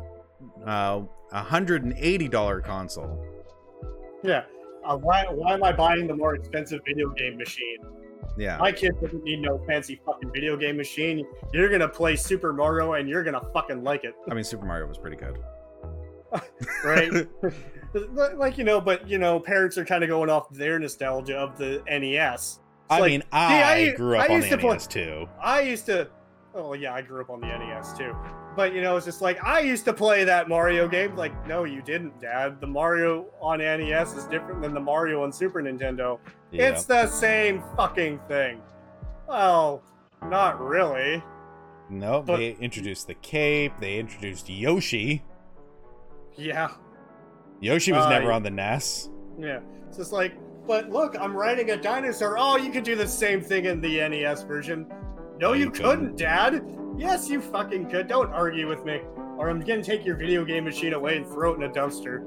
uh 0.65 1.01
$180 1.31 2.63
console?" 2.63 3.23
Yeah. 4.23 4.45
Uh, 4.83 4.97
why? 4.97 5.25
Why 5.29 5.53
am 5.53 5.63
I 5.63 5.71
buying 5.71 6.07
the 6.07 6.15
more 6.15 6.33
expensive 6.33 6.81
video 6.83 7.09
game 7.09 7.37
machine? 7.37 7.77
Yeah. 8.37 8.57
My 8.57 8.71
kid 8.71 8.93
doesn't 9.01 9.23
need 9.23 9.41
no 9.41 9.57
fancy 9.67 9.99
fucking 10.05 10.31
video 10.33 10.57
game 10.57 10.77
machine. 10.77 11.25
You're 11.53 11.69
gonna 11.69 11.87
play 11.89 12.15
Super 12.15 12.51
Mario, 12.53 12.93
and 12.93 13.07
you're 13.09 13.23
gonna 13.23 13.41
fucking 13.53 13.83
like 13.83 14.03
it, 14.03 14.13
I 14.29 14.33
mean, 14.33 14.43
Super 14.43 14.65
Mario 14.65 14.87
was 14.87 14.97
pretty 14.97 15.17
good. 15.17 15.37
right? 16.83 17.27
like 18.37 18.57
you 18.57 18.63
know, 18.63 18.81
but 18.81 19.07
you 19.07 19.17
know, 19.17 19.39
parents 19.39 19.77
are 19.77 19.85
kind 19.85 20.03
of 20.03 20.09
going 20.09 20.29
off 20.29 20.49
their 20.51 20.79
nostalgia 20.79 21.37
of 21.37 21.57
the 21.57 21.81
NES. 21.87 22.59
It's 22.59 22.59
I 22.89 22.99
like, 22.99 23.09
mean, 23.11 23.23
I, 23.31 23.63
I- 23.73 23.91
grew 23.95 24.17
up 24.17 24.29
I 24.29 24.33
on 24.33 24.41
used 24.41 24.51
the 24.51 24.57
to 24.57 24.61
play- 24.61 24.73
NES 24.73 24.87
too. 24.87 25.29
I 25.41 25.61
used 25.61 25.85
to. 25.87 26.09
Oh 26.55 26.73
yeah, 26.73 26.93
I 26.93 27.01
grew 27.01 27.19
up 27.21 27.29
on 27.29 27.41
the 27.41 27.47
NES 27.47 27.97
too. 27.97 28.15
But 28.55 28.73
you 28.73 28.81
know, 28.81 28.95
it's 28.95 29.05
just 29.05 29.21
like 29.21 29.43
I 29.43 29.59
used 29.59 29.83
to 29.85 29.93
play 29.93 30.23
that 30.23 30.47
Mario 30.47 30.87
game. 30.87 31.15
Like, 31.15 31.45
no, 31.47 31.65
you 31.65 31.81
didn't, 31.81 32.19
Dad. 32.21 32.61
The 32.61 32.67
Mario 32.67 33.25
on 33.41 33.59
NES 33.59 34.13
is 34.13 34.23
different 34.25 34.61
than 34.61 34.73
the 34.73 34.79
Mario 34.79 35.21
on 35.23 35.31
Super 35.33 35.61
Nintendo. 35.61 36.17
Yeah. 36.51 36.69
It's 36.69 36.85
the 36.85 37.07
same 37.07 37.61
fucking 37.75 38.19
thing. 38.29 38.61
Well, 39.27 39.83
not 40.29 40.61
really. 40.61 41.21
No, 41.89 42.21
But- 42.21 42.37
they 42.37 42.51
introduced 42.61 43.07
the 43.07 43.15
cape. 43.15 43.73
They 43.79 43.99
introduced 43.99 44.49
Yoshi. 44.49 45.23
Yeah, 46.37 46.69
Yoshi 47.59 47.91
was 47.91 48.05
Uh, 48.05 48.09
never 48.09 48.31
on 48.31 48.43
the 48.43 48.49
NES. 48.49 49.09
yeah. 49.37 49.59
It's 49.87 49.97
just 49.97 50.11
like, 50.11 50.33
but 50.67 50.89
look, 50.89 51.15
I'm 51.19 51.35
riding 51.35 51.71
a 51.71 51.77
dinosaur. 51.77 52.37
Oh, 52.37 52.57
you 52.57 52.71
could 52.71 52.83
do 52.83 52.95
the 52.95 53.07
same 53.07 53.39
thing 53.41 53.65
in 53.65 53.79
the 53.81 53.99
NES 54.01 54.43
version. 54.43 54.87
No, 55.39 55.53
You 55.53 55.69
couldn't. 55.69 56.17
Dad. 56.17 56.63
Yes, 56.97 57.29
you 57.29 57.41
fucking 57.41 57.89
could. 57.89 58.07
Don't 58.07 58.31
argue 58.31 58.69
with 58.69 58.85
me, 58.85 59.01
or 59.37 59.49
I'm 59.49 59.59
gonna 59.59 59.83
take 59.83 60.05
your 60.05 60.15
video 60.15 60.45
game 60.45 60.63
machine 60.63 60.93
away 60.93 61.17
and 61.17 61.27
throw 61.27 61.51
it 61.51 61.57
in 61.57 61.63
a 61.63 61.69
dumpster. 61.69 62.23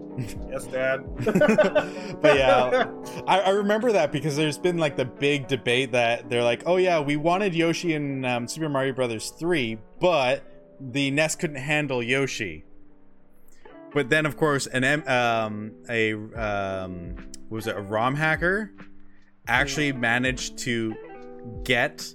yes, 0.51 0.67
Dad. 0.67 1.07
but 2.21 2.37
yeah, 2.37 2.91
I, 3.27 3.41
I 3.41 3.49
remember 3.51 3.93
that 3.93 4.13
because 4.13 4.37
there's 4.37 4.59
been 4.59 4.77
like 4.77 4.97
the 4.97 5.07
big 5.07 5.49
debate 5.49 5.93
that 5.93 6.29
they're 6.29 6.43
like, 6.43 6.65
oh 6.67 6.77
yeah, 6.77 7.01
we 7.01 7.17
wanted 7.17 7.55
Yoshi 7.55 7.95
in 7.95 8.27
um, 8.27 8.47
Super 8.47 8.69
Mario 8.69 8.93
Brothers 8.93 9.31
3, 9.31 9.79
but 10.01 10.45
the 10.81 11.11
NES 11.11 11.37
couldn't 11.37 11.57
handle 11.57 12.03
Yoshi. 12.03 12.65
But 13.95 14.11
then, 14.11 14.27
of 14.27 14.37
course, 14.37 14.67
an 14.67 14.85
um, 15.09 15.73
a 15.89 16.13
um, 16.13 17.17
what 17.49 17.57
was 17.57 17.67
it 17.67 17.75
a 17.77 17.81
ROM 17.81 18.17
hacker 18.17 18.71
actually 19.47 19.93
managed 19.93 20.59
to 20.59 20.95
get 21.65 22.15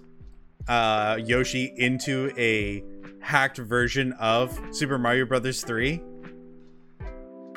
uh, 0.68 1.20
Yoshi 1.24 1.74
into 1.78 2.32
a 2.38 2.84
hacked 3.22 3.58
version 3.58 4.14
of 4.14 4.60
Super 4.72 4.98
Mario 4.98 5.26
Brothers 5.26 5.64
3 5.64 6.02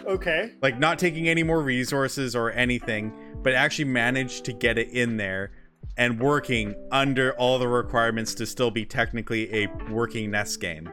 okay. 0.07 0.53
like 0.62 0.78
not 0.78 0.99
taking 0.99 1.28
any 1.28 1.43
more 1.43 1.61
resources 1.61 2.35
or 2.37 2.53
anything, 2.53 3.12
but 3.43 3.53
actually 3.55 3.87
managed 3.87 4.45
to 4.45 4.53
get 4.53 4.78
it 4.78 4.89
in 4.91 5.16
there 5.16 5.53
and 5.97 6.20
working 6.20 6.74
under 6.93 7.33
all 7.33 7.59
the 7.59 7.69
requirements 7.69 8.35
to 8.35 8.47
still 8.47 8.70
be 8.70 8.85
technically 8.85 9.65
a 9.65 9.69
working 9.91 10.31
NES 10.31 10.57
game. 10.57 10.89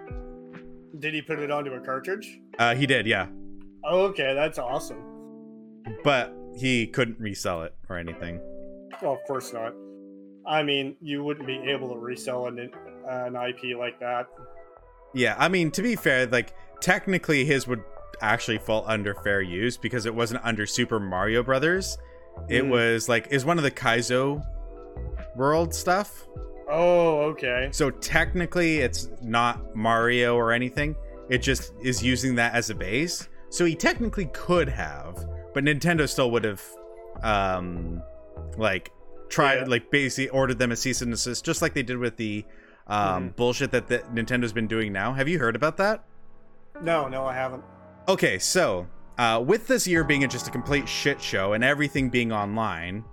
Did 1.00 1.14
he 1.14 1.22
put 1.22 1.40
it 1.40 1.52
onto 1.52 1.72
a 1.72 1.80
cartridge? 1.80 2.40
Uh, 2.58 2.76
he 2.76 2.86
did, 2.86 3.06
yeah, 3.06 3.28
Oh, 3.86 4.06
okay, 4.06 4.34
that's 4.34 4.58
awesome. 4.58 5.04
but 6.04 6.34
he 6.56 6.88
couldn't 6.88 7.20
resell 7.20 7.64
it 7.64 7.76
or 7.90 7.98
anything. 7.98 8.40
Well, 9.02 9.14
of 9.14 9.24
course 9.28 9.52
not. 9.52 9.74
I 10.46 10.64
mean, 10.64 10.96
you 11.02 11.24
wouldn't 11.24 11.48
be 11.48 11.58
able 11.72 11.90
to 11.94 12.00
resell 12.00 12.48
an, 12.48 12.72
an 13.08 13.36
IP 13.36 13.78
like 13.78 14.00
that. 14.00 14.28
Yeah, 15.14 15.36
I 15.38 15.48
mean 15.48 15.72
to 15.72 15.82
be 15.82 15.96
fair, 15.96 16.26
like 16.28 16.54
technically 16.82 17.46
his 17.46 17.68
would 17.68 17.84
actually 18.22 18.58
fall 18.58 18.84
under 18.88 19.14
fair 19.16 19.42
use 19.42 19.78
because 19.78 20.06
it 20.06 20.14
wasn't 20.16 20.44
under 20.44 20.66
Super 20.66 21.00
Mario 21.00 21.44
Brothers. 21.44 21.98
It 22.50 22.64
Mm. 22.64 22.70
was 22.70 23.08
like 23.10 23.28
is 23.32 23.46
one 23.46 23.58
of 23.58 23.64
the 23.64 23.72
Kaizo 23.72 24.44
world 25.36 25.74
stuff. 25.74 26.28
Oh, 26.70 27.20
okay. 27.32 27.70
So 27.72 27.92
technically, 27.92 28.80
it's 28.80 29.10
not 29.22 29.76
Mario 29.76 30.36
or 30.36 30.52
anything. 30.52 30.96
It 31.30 31.40
just 31.40 31.74
is 31.82 32.02
using 32.04 32.36
that 32.36 32.54
as 32.56 32.70
a 32.70 32.76
base. 32.76 33.28
So 33.50 33.66
he 33.66 33.76
technically 33.76 34.26
could 34.34 34.68
have, 34.70 35.26
but 35.54 35.64
Nintendo 35.64 36.10
still 36.10 36.32
would 36.32 36.44
have, 36.44 36.64
um, 37.22 38.02
like 38.58 38.92
tried, 39.34 39.56
Yeah. 39.60 39.64
like 39.68 39.90
basically 39.92 40.30
ordered 40.30 40.60
them 40.60 40.72
a 40.72 40.76
cease 40.76 41.02
and 41.02 41.12
desist, 41.12 41.44
just 41.44 41.62
like 41.62 41.74
they 41.74 41.84
did 41.84 41.98
with 41.98 42.18
the 42.18 42.46
um, 42.86 43.30
Mhm. 43.30 43.36
bullshit 43.38 43.72
that 43.72 43.88
the, 43.88 44.00
Nintendo's 44.14 44.52
been 44.52 44.68
doing 44.68 44.92
now. 44.92 45.14
Have 45.14 45.28
you 45.30 45.40
heard 45.40 45.56
about 45.56 45.78
that? 45.78 46.04
No, 46.82 47.08
no, 47.08 47.26
I 47.26 47.34
haven't. 47.34 47.64
Okay, 48.10 48.38
so 48.40 48.88
uh, 49.18 49.42
with 49.46 49.68
this 49.68 49.88
year 49.88 50.04
being 50.04 50.28
just 50.28 50.48
a 50.48 50.52
complete 50.52 50.88
shit 50.90 51.22
show 51.22 51.54
and 51.54 51.64
everything 51.64 52.10
being 52.10 52.32
online, 52.34 53.06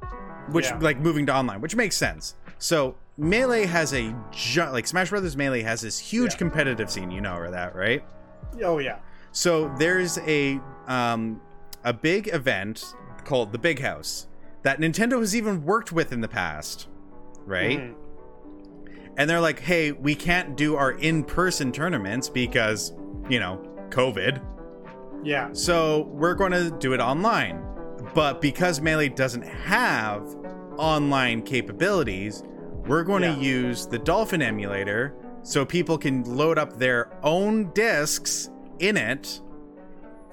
which 0.51 0.67
Yeah. 0.67 0.79
like 0.81 0.99
moving 0.99 1.25
to 1.27 1.35
online, 1.35 1.61
which 1.61 1.77
makes 1.77 1.97
sense. 1.97 2.35
So 2.59 2.97
Melee 3.17 3.67
has 3.67 3.93
a 3.95 4.13
gi- 4.33 4.63
like 4.71 4.87
Smash 4.89 5.11
Brothers 5.11 5.37
Melee 5.37 5.63
has 5.63 5.83
this 5.83 5.99
huge 6.01 6.33
Yeah. 6.33 6.39
competitive 6.39 6.91
scene. 6.91 7.11
You 7.13 7.21
know 7.21 7.37
or 7.37 7.51
that, 7.51 7.77
right? 7.77 8.03
Oh, 8.65 8.79
yeah. 8.79 8.97
So 9.31 9.73
there's 9.79 10.19
a 10.27 10.59
um, 10.89 11.41
a 11.85 11.93
big 11.93 12.29
event 12.33 12.93
called 13.25 13.53
the 13.53 13.59
Big 13.59 13.81
House 13.81 14.27
that 14.63 14.79
Nintendo 14.81 15.19
has 15.21 15.35
even 15.35 15.65
worked 15.65 15.93
with 15.93 16.13
in 16.13 16.21
the 16.21 16.29
past, 16.29 16.89
right? 17.47 17.79
Mhm. 17.81 17.95
and 19.17 19.29
they're 19.29 19.41
like, 19.41 19.59
"Hey, 19.61 19.93
we 19.93 20.15
can't 20.15 20.57
do 20.57 20.77
our 20.77 20.93
in-person 20.93 21.73
tournaments 21.73 22.29
because, 22.29 22.95
you 23.29 23.39
know, 23.41 23.61
COVID. 23.91 24.41
Yeah. 25.23 25.49
So 25.53 26.09
we're 26.13 26.35
going 26.35 26.53
to 26.53 26.71
do 26.71 26.95
it 26.95 27.01
online. 27.01 27.63
But 28.15 28.41
because 28.41 28.81
Melee 28.81 29.09
doesn't 29.11 29.43
have 29.45 30.23
online 30.79 31.43
capabilities, 31.43 32.43
we're 32.87 33.03
going 33.03 33.25
Yeah. 33.25 33.35
to 33.35 33.41
use 33.41 33.87
the 33.87 33.99
Dolphin 33.99 34.41
emulator 34.41 35.13
so 35.43 35.65
people 35.67 35.99
can 35.99 36.23
load 36.25 36.57
up 36.57 36.79
their 36.79 37.11
own 37.23 37.73
discs 37.75 38.49
in 38.79 38.97
it, 38.97 39.41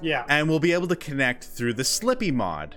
Yeah. 0.01 0.23
and 0.29 0.47
we'll 0.47 0.59
be 0.59 0.71
able 0.71 0.87
to 0.87 0.95
connect 0.95 1.43
through 1.43 1.73
the 1.73 1.83
Slippi 1.83 2.31
mod, 2.31 2.75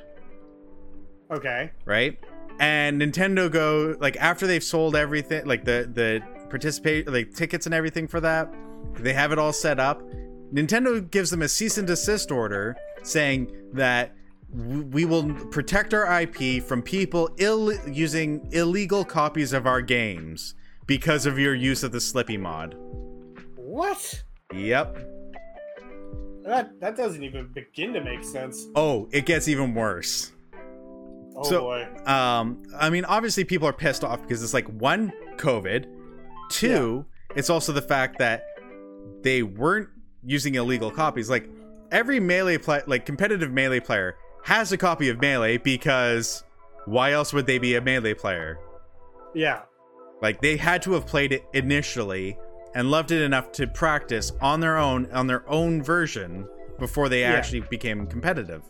Okay. 1.31 1.71
right? 1.85 2.19
And 2.59 3.01
Nintendo 3.01 3.51
go 3.51 3.97
like 4.01 4.17
after 4.17 4.47
they've 4.47 4.63
sold 4.63 4.95
everything, 4.97 5.47
like 5.47 5.65
the 5.65 5.89
the 5.93 6.21
participate 6.51 7.09
like 7.09 7.35
tickets 7.35 7.67
and 7.67 7.75
everything 7.75 8.07
for 8.07 8.21
that, 8.21 8.53
they 8.95 9.13
have 9.13 9.33
it 9.33 9.39
all 9.39 9.53
set 9.53 9.81
up. 9.81 10.03
Nintendo 10.53 11.09
gives 11.11 11.31
them 11.31 11.43
a 11.43 11.49
cease 11.49 11.79
and 11.79 11.87
desist 11.87 12.31
order 12.31 12.77
saying 13.03 13.51
that 13.73 14.15
we 14.53 15.05
will 15.05 15.33
protect 15.51 15.95
our 15.95 16.21
IP 16.23 16.63
from 16.63 16.83
people 16.83 17.31
Ill- 17.39 17.73
using 17.89 18.47
illegal 18.53 19.05
copies 19.05 19.53
of 19.53 19.67
our 19.67 19.81
games 19.81 20.55
because 20.87 21.25
of 21.25 21.39
your 21.39 21.55
use 21.55 21.85
of 21.85 21.93
the 21.93 21.99
Slippi 21.99 22.37
mod. 22.37 22.75
What? 23.55 24.25
Yep. 24.53 24.99
That 26.45 26.81
that 26.81 26.97
doesn't 26.97 27.23
even 27.23 27.47
begin 27.55 27.93
to 27.95 28.01
make 28.03 28.25
sense. 28.25 28.67
Oh, 28.75 29.09
it 29.13 29.25
gets 29.25 29.47
even 29.47 29.73
worse. 29.73 30.33
Oh 31.41 31.49
So- 31.49 31.61
boy. 31.63 31.89
Um, 32.07 32.63
I 32.79 32.91
mean, 32.91 33.05
obviously 33.05 33.45
people 33.45 33.67
are 33.69 33.73
pissed 33.73 34.05
off 34.05 34.21
because 34.23 34.43
it's 34.43 34.55
like 34.55 34.67
one, 34.69 35.13
COVID, 35.37 35.87
two, 36.51 37.05
it's 37.35 37.51
also 37.51 37.73
the 37.73 37.83
fact 37.83 38.19
that 38.19 38.45
they 39.23 39.43
weren't 39.43 39.89
using 40.25 40.55
illegal 40.57 40.91
copies. 40.91 41.31
Like 41.31 41.49
every 41.91 42.21
melee 42.21 42.59
play, 42.59 42.83
like 42.87 43.07
competitive 43.07 43.51
melee 43.53 43.81
player 43.81 44.17
has 44.45 44.73
a 44.73 44.77
copy 44.77 45.09
of 45.09 45.21
melee 45.21 45.57
because 45.59 46.45
why 46.87 47.13
else 47.13 47.33
would 47.33 47.47
they 47.47 47.59
be 47.59 47.75
a 47.75 47.81
melee 47.81 48.15
player? 48.15 48.59
Yeah. 49.35 49.63
Like 50.23 50.41
they 50.43 50.57
had 50.57 50.83
to 50.83 50.93
have 50.93 51.07
played 51.07 51.33
it 51.33 51.45
initially 51.55 52.39
and 52.75 52.91
loved 52.91 53.11
it 53.11 53.23
enough 53.23 53.53
to 53.53 53.67
practice 53.67 54.33
on 54.41 54.61
their 54.61 54.77
own 54.77 55.11
on 55.13 55.27
their 55.27 55.49
own 55.49 55.83
version 55.83 56.47
before 56.79 57.09
they 57.09 57.21
Yeah. 57.21 57.33
actually 57.33 57.61
became 57.61 58.07
competitive. 58.07 58.63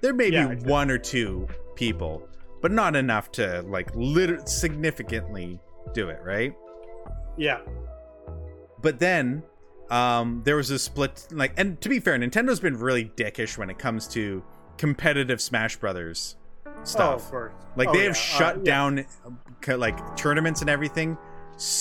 There 0.00 0.14
may 0.14 0.28
Yeah, 0.30 0.46
be 0.46 0.52
exactly. 0.52 0.70
one 0.72 0.90
or 0.90 0.98
two 0.98 1.48
people, 1.82 2.28
but 2.60 2.72
not 2.72 2.96
enough 2.96 3.30
to 3.32 3.62
like 3.62 3.88
lit- 3.94 4.48
significantly 4.48 5.60
do 5.94 6.08
it, 6.08 6.20
right? 6.24 6.52
Yeah. 7.36 7.60
But 8.82 8.98
then 8.98 9.44
um 9.90 10.42
there 10.44 10.56
was 10.56 10.70
a 10.70 10.78
split 10.78 11.26
like 11.30 11.52
and 11.56 11.80
to 11.80 11.88
be 11.88 12.00
fair, 12.00 12.18
Nintendo's 12.18 12.58
been 12.60 12.76
really 12.78 13.06
dickish 13.16 13.56
when 13.56 13.70
it 13.70 13.78
comes 13.78 14.08
to 14.08 14.42
competitive 14.76 15.40
Smash 15.40 15.76
Brothers 15.76 16.36
Oh, 16.66 16.70
stuff. 16.84 17.24
of 17.24 17.30
course. 17.30 17.52
Like 17.76 17.88
Oh, 17.88 17.92
they 17.92 18.00
yeah. 18.00 18.04
have 18.06 18.16
shut 18.16 18.56
Uh, 18.56 18.58
yeah. 18.58 18.64
down 18.64 19.04
um, 19.24 19.38
like 19.78 20.16
tournaments 20.16 20.60
and 20.60 20.68
everything 20.68 21.16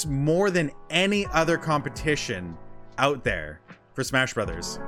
more 0.07 0.49
than 0.51 0.71
any 0.91 1.25
other 1.33 1.57
competition 1.57 2.55
out 2.99 3.23
there 3.23 3.61
for 3.93 4.03
Smash 4.03 4.33
Brothers. 4.35 4.79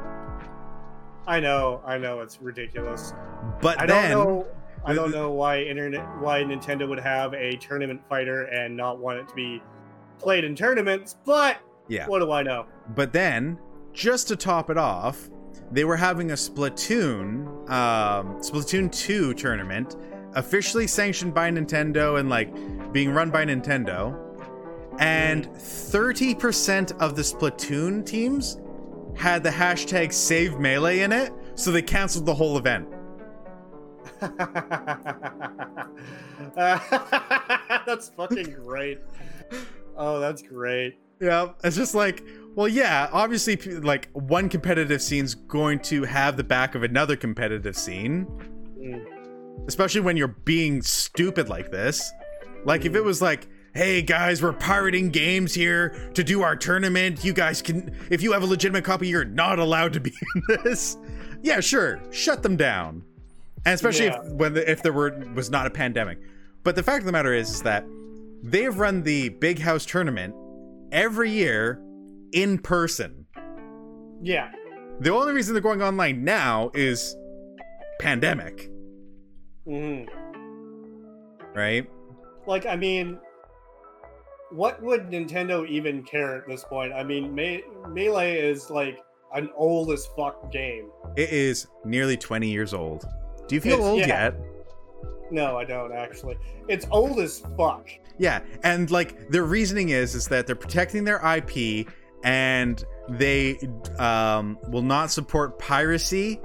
I 1.28 1.40
know. 1.40 1.82
I 1.86 1.98
know. 2.00 2.22
It's 2.22 2.42
ridiculous. 2.42 3.14
But 3.62 3.80
I 3.80 3.86
then 3.86 4.12
don't 4.12 4.28
know. 4.30 4.48
I 4.86 4.94
don't 4.94 5.12
know 5.12 5.32
why 5.32 5.62
internet 5.62 6.06
why 6.20 6.42
Nintendo 6.42 6.88
would 6.88 7.00
have 7.00 7.34
a 7.34 7.58
tournament 7.58 8.02
fighter 8.08 8.44
and 8.46 8.76
not 8.76 9.00
want 9.00 9.20
it 9.20 9.28
to 9.30 9.36
be 9.36 9.62
played 10.18 10.44
in 10.44 10.56
tournaments, 10.56 11.18
but 11.26 11.58
yeah. 11.88 12.08
what 12.08 12.20
do 12.20 12.32
I 12.32 12.44
know? 12.44 12.66
But 12.96 13.14
then 13.14 13.58
just 13.94 14.28
to 14.30 14.36
top 14.36 14.70
it 14.70 14.78
off, 14.78 15.30
they 15.72 15.84
were 15.84 15.98
having 15.98 16.32
a 16.32 16.36
Splatoon 16.36 17.70
um 17.70 18.40
Splatoon 18.40 18.92
2 18.92 19.34
tournament 19.34 19.96
officially 20.34 20.88
sanctioned 20.88 21.34
by 21.34 21.50
Nintendo 21.50 22.20
and 22.20 22.30
like 22.30 22.54
being 22.94 23.12
run 23.12 23.30
by 23.30 23.46
Nintendo. 23.46 24.26
And 25.00 25.48
30% 25.48 26.92
of 27.00 27.16
the 27.16 27.22
Splatoon 27.22 28.06
teams 28.06 28.60
had 29.16 29.44
the 29.44 29.50
hashtag 29.50 30.12
save 30.12 30.60
melee 30.60 31.00
in 31.00 31.12
it, 31.12 31.32
so 31.56 31.72
they 31.72 31.82
canceled 31.82 32.26
the 32.26 32.34
whole 32.34 32.58
event. 32.58 32.88
that's 36.56 38.10
fucking 38.10 38.54
great. 38.64 39.00
Oh, 39.98 40.20
that's 40.20 40.42
great. 40.42 40.98
Yeah, 41.20 41.50
it's 41.64 41.76
just 41.76 41.96
like, 41.96 42.24
well, 42.56 42.68
yeah, 42.68 43.10
obviously, 43.12 43.58
like 43.80 44.10
one 44.14 44.48
competitive 44.50 45.02
scene's 45.02 45.36
going 45.36 45.80
to 45.82 46.04
have 46.04 46.38
the 46.38 46.44
back 46.44 46.76
of 46.76 46.84
another 46.84 47.16
competitive 47.16 47.76
scene, 47.76 48.26
Mm. 48.80 49.06
especially 49.68 50.00
when 50.02 50.16
you're 50.16 50.30
being 50.46 50.82
stupid 50.82 51.50
like 51.50 51.70
this. 51.72 52.10
Like, 52.64 52.86
if 52.86 52.96
it 52.96 53.04
was 53.04 53.22
like, 53.22 53.48
hey 53.74 54.02
guys, 54.02 54.42
we're 54.42 54.54
pirating 54.54 55.10
games 55.10 55.54
here 55.54 55.90
to 56.14 56.24
do 56.24 56.42
our 56.44 56.56
tournament, 56.56 57.26
you 57.26 57.34
guys 57.34 57.62
can, 57.62 57.94
if 58.10 58.22
you 58.22 58.32
have 58.32 58.42
a 58.42 58.46
legitimate 58.46 58.86
copy, 58.86 59.10
you're 59.10 59.26
not 59.26 59.60
allowed 59.60 59.92
to 59.94 60.00
be 60.00 60.14
in 60.36 60.44
this. 60.64 60.98
Yeah, 61.42 61.60
sure, 61.60 62.00
shut 62.12 62.42
them 62.42 62.56
down. 62.56 63.04
And 63.66 63.74
especially 63.76 64.06
Yeah. 64.08 64.22
if 64.24 64.32
when 64.34 64.54
the, 64.54 64.70
if 64.70 64.82
there 64.84 64.94
were 64.94 65.24
was 65.36 65.50
not 65.50 65.66
a 65.68 65.70
pandemic. 65.70 66.20
But 66.64 66.76
the 66.76 66.84
fact 66.84 67.00
of 67.00 67.06
the 67.06 67.12
matter 67.12 67.34
is, 67.34 67.50
is 67.50 67.62
that 67.64 67.86
they've 68.44 68.78
run 68.78 69.04
the 69.04 69.30
Big 69.30 69.60
House 69.60 69.86
tournament 69.86 70.34
every 70.92 71.32
year 71.32 71.82
in 72.34 72.58
person. 72.60 73.26
Yeah. 74.22 74.52
The 75.00 75.12
only 75.12 75.34
reason 75.34 75.54
they're 75.54 75.62
going 75.62 75.82
online 75.82 76.24
now 76.24 76.72
is 76.74 77.16
pandemic, 78.00 78.70
hmm 79.66 80.04
right? 81.56 81.90
Like, 82.46 82.66
I 82.66 82.76
mean, 82.76 83.20
what 84.52 84.82
would 84.82 85.10
Nintendo 85.10 85.68
even 85.68 86.04
care 86.04 86.36
at 86.38 86.48
this 86.48 86.64
point? 86.64 86.94
I 86.94 87.04
mean, 87.04 87.34
Me- 87.34 87.64
Melee 87.90 88.40
is 88.40 88.70
like 88.70 89.00
an 89.34 89.50
old 89.56 89.92
as 89.92 90.08
fuck 90.18 90.52
game. 90.52 90.90
It 91.16 91.30
is 91.30 91.68
nearly 91.86 92.18
20 92.18 92.50
years 92.50 92.74
old. 92.74 93.06
Do 93.50 93.56
you 93.56 93.62
feel 93.62 93.74
It's- 93.74 93.88
old 93.88 94.00
yeah. 94.00 94.08
yet? 94.08 94.36
No, 95.32 95.58
I 95.58 95.64
don't 95.66 95.92
actually. 95.92 96.38
It's 96.68 96.88
old 96.92 97.20
as 97.20 97.44
fuck. 97.58 97.90
Yeah, 98.18 98.40
and 98.64 98.90
like 98.90 99.30
their 99.30 99.44
reasoning 99.44 99.90
is 99.90 100.16
is 100.16 100.28
that 100.30 100.48
they're 100.48 100.56
protecting 100.56 101.04
their 101.04 101.20
IP 101.36 101.88
and 102.24 102.84
they 103.10 103.58
um, 103.98 104.58
will 104.70 104.82
not 104.82 105.12
support 105.12 105.58
piracy 105.60 106.40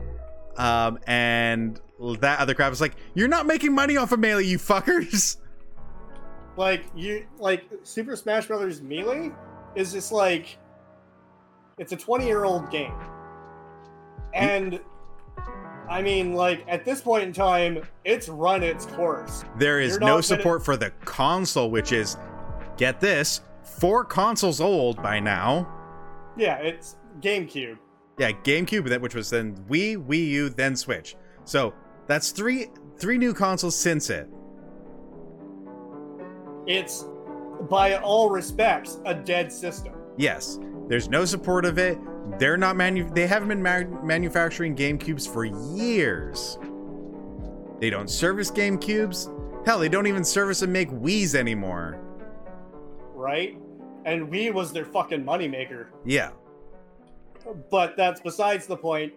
um, 0.56 0.98
and 1.06 1.80
that 2.20 2.38
other 2.40 2.54
crap. 2.54 2.72
It's 2.72 2.80
like 2.80 2.96
you're 3.14 3.28
not 3.28 3.46
making 3.46 3.74
money 3.74 3.96
off 3.96 4.12
of 4.12 4.20
Melee, 4.20 4.44
you 4.44 4.58
fuckers. 4.58 5.36
Like 6.56 6.84
you, 6.94 7.26
like 7.38 7.64
Super 7.82 8.14
Smash 8.16 8.46
Brothers 8.46 8.80
Melee 8.80 9.32
is 9.74 9.92
just 9.92 10.12
like 10.12 10.56
it's 11.78 11.92
a 11.92 11.96
20 11.96 12.24
year 12.26 12.44
old 12.44 12.70
game, 12.70 12.94
and 14.34 14.78
I 15.88 16.02
mean, 16.02 16.32
like 16.34 16.64
at 16.68 16.84
this 16.84 17.00
point 17.00 17.24
in 17.24 17.32
time, 17.32 17.82
it's 18.04 18.28
run 18.28 18.62
its 18.62 18.86
course. 18.86 19.44
There 19.58 19.80
is 19.80 19.98
no 19.98 20.06
not 20.06 20.12
gonna- 20.12 20.22
support 20.22 20.64
for 20.64 20.76
the 20.76 20.90
console, 21.04 21.70
which 21.70 21.92
is 21.92 22.16
get 22.76 23.00
this 23.00 23.42
four 23.62 24.04
consoles 24.04 24.60
old 24.60 25.02
by 25.02 25.20
now. 25.20 25.68
Yeah, 26.36 26.56
it's 26.56 26.96
GameCube. 27.20 27.78
Yeah, 28.18 28.32
GameCube, 28.32 28.88
that 28.88 29.00
which 29.00 29.14
was 29.14 29.30
then 29.30 29.56
Wii, 29.68 29.96
Wii 30.06 30.26
U, 30.28 30.48
then 30.48 30.74
Switch. 30.76 31.16
So 31.44 31.74
that's 32.06 32.30
three 32.30 32.68
three 32.96 33.18
new 33.18 33.34
consoles 33.34 33.76
since 33.76 34.08
it. 34.10 34.28
It's 36.66 37.04
by 37.68 37.96
all 37.96 38.30
respects 38.30 38.98
a 39.04 39.14
dead 39.14 39.52
system. 39.52 39.94
Yes, 40.16 40.58
there's 40.88 41.08
no 41.08 41.24
support 41.24 41.64
of 41.64 41.78
it. 41.78 41.98
They're 42.38 42.56
not 42.56 42.76
manu. 42.76 43.08
They 43.10 43.26
haven't 43.26 43.48
been 43.48 43.62
ma- 43.62 44.02
manufacturing 44.02 44.74
GameCubes 44.74 45.28
for 45.30 45.44
years. 45.44 46.58
They 47.80 47.90
don't 47.90 48.08
service 48.08 48.50
GameCubes. 48.50 49.30
Hell, 49.66 49.78
they 49.78 49.88
don't 49.88 50.06
even 50.06 50.24
service 50.24 50.62
and 50.62 50.72
make 50.72 50.90
Wii's 50.90 51.34
anymore. 51.34 51.98
right? 53.14 53.56
And 54.04 54.28
Wii 54.30 54.52
was 54.52 54.72
their 54.72 54.84
fucking 54.84 55.24
moneymaker. 55.24 55.86
Yeah, 56.04 56.30
But 57.70 57.96
that's 57.96 58.20
besides 58.20 58.66
the 58.66 58.76
point. 58.76 59.12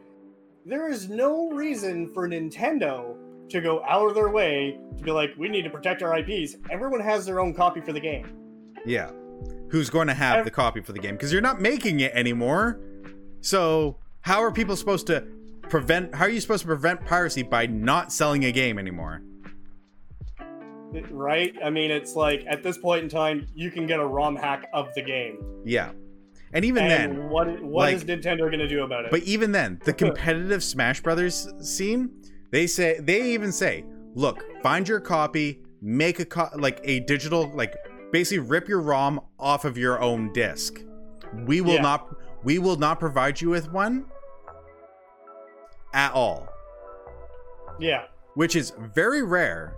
There 0.66 0.90
is 0.90 1.10
no 1.10 1.50
reason 1.52 2.14
for 2.14 2.28
Nintendo 2.28 3.16
to 3.50 3.62
go 3.62 3.84
out 3.86 4.08
of 4.08 4.16
their 4.16 4.30
way 4.30 4.78
to 4.98 5.04
be 5.04 5.12
like, 5.12 5.32
we 5.38 5.48
need 5.50 5.64
to 5.64 5.70
protect 5.70 6.04
our 6.04 6.18
IPs. 6.20 6.56
Everyone 6.70 7.00
has 7.02 7.26
their 7.26 7.40
own 7.40 7.54
copy 7.54 7.82
for 7.82 7.94
the 7.94 8.00
game. 8.00 8.28
yeah. 8.86 9.12
Who's 9.70 9.90
going 9.90 10.08
to 10.08 10.14
have 10.14 10.38
Ev- 10.40 10.46
the 10.46 10.52
copy 10.52 10.80
for 10.82 10.94
the 10.94 11.00
game? 11.00 11.16
Because 11.16 11.32
you're 11.34 11.42
not 11.42 11.60
making 11.60 12.00
it 12.00 12.14
anymore. 12.14 12.80
So 13.48 13.96
how 14.22 14.44
are 14.44 14.52
people 14.52 14.76
supposed 14.76 15.08
to 15.08 15.26
prevent? 15.70 16.14
How 16.14 16.26
are 16.26 16.30
you 16.30 16.42
supposed 16.42 16.64
to 16.64 16.68
prevent 16.68 17.06
piracy 17.06 17.44
by 17.44 17.66
not 17.66 18.12
selling 18.12 18.44
a 18.44 18.52
game 18.52 18.78
anymore? 18.78 19.22
Right? 21.10 21.56
I 21.64 21.70
mean, 21.70 21.90
it's 21.90 22.14
like 22.18 22.44
at 22.50 22.62
this 22.62 22.78
point 22.78 23.04
in 23.04 23.10
time, 23.10 23.48
you 23.56 23.72
can 23.72 23.88
get 23.88 24.02
a 24.02 24.06
ROM 24.06 24.36
hack 24.36 24.68
of 24.74 24.94
the 24.96 25.02
game. 25.02 25.38
Yeah, 25.64 25.92
and 26.52 26.66
even 26.66 26.84
and 26.84 26.92
then, 26.92 27.30
what 27.30 27.62
what 27.64 27.94
is 27.94 28.04
like- 28.04 28.20
Nintendo 28.20 28.40
going 28.40 28.60
to 28.60 28.68
do 28.68 28.84
about 28.84 29.06
it? 29.06 29.12
But 29.12 29.24
even 29.24 29.54
then, 29.54 29.80
the 29.86 29.94
competitive 30.04 30.62
Smash 30.62 31.02
Brothers 31.02 31.48
scene, 31.62 32.10
they 32.52 32.68
say 32.68 33.00
they 33.00 33.32
even 33.32 33.54
say, 33.54 33.86
"Look, 34.14 34.44
find 34.62 34.86
your 34.86 35.00
copy, 35.00 35.62
make 35.82 36.20
a 36.20 36.26
co- 36.26 36.50
like 36.56 36.82
a 36.84 37.00
digital 37.02 37.50
like 37.54 37.78
basically 38.12 38.40
rip 38.40 38.68
your 38.68 38.82
ROM 38.82 39.22
off 39.40 39.64
of 39.64 39.78
your 39.78 40.02
own 40.02 40.34
disk. 40.34 40.82
We 41.46 41.62
will 41.62 41.76
Yeah. 41.76 41.82
not 41.82 42.14
we 42.44 42.60
will 42.60 42.78
not 42.78 43.00
provide 43.00 43.42
you 43.42 43.50
with 43.50 43.72
one 43.72 44.06
at 45.94 46.12
all, 46.14 46.48
Yeah. 47.80 48.04
which 48.36 48.56
is 48.56 48.72
very 48.78 49.24
rare. 49.24 49.76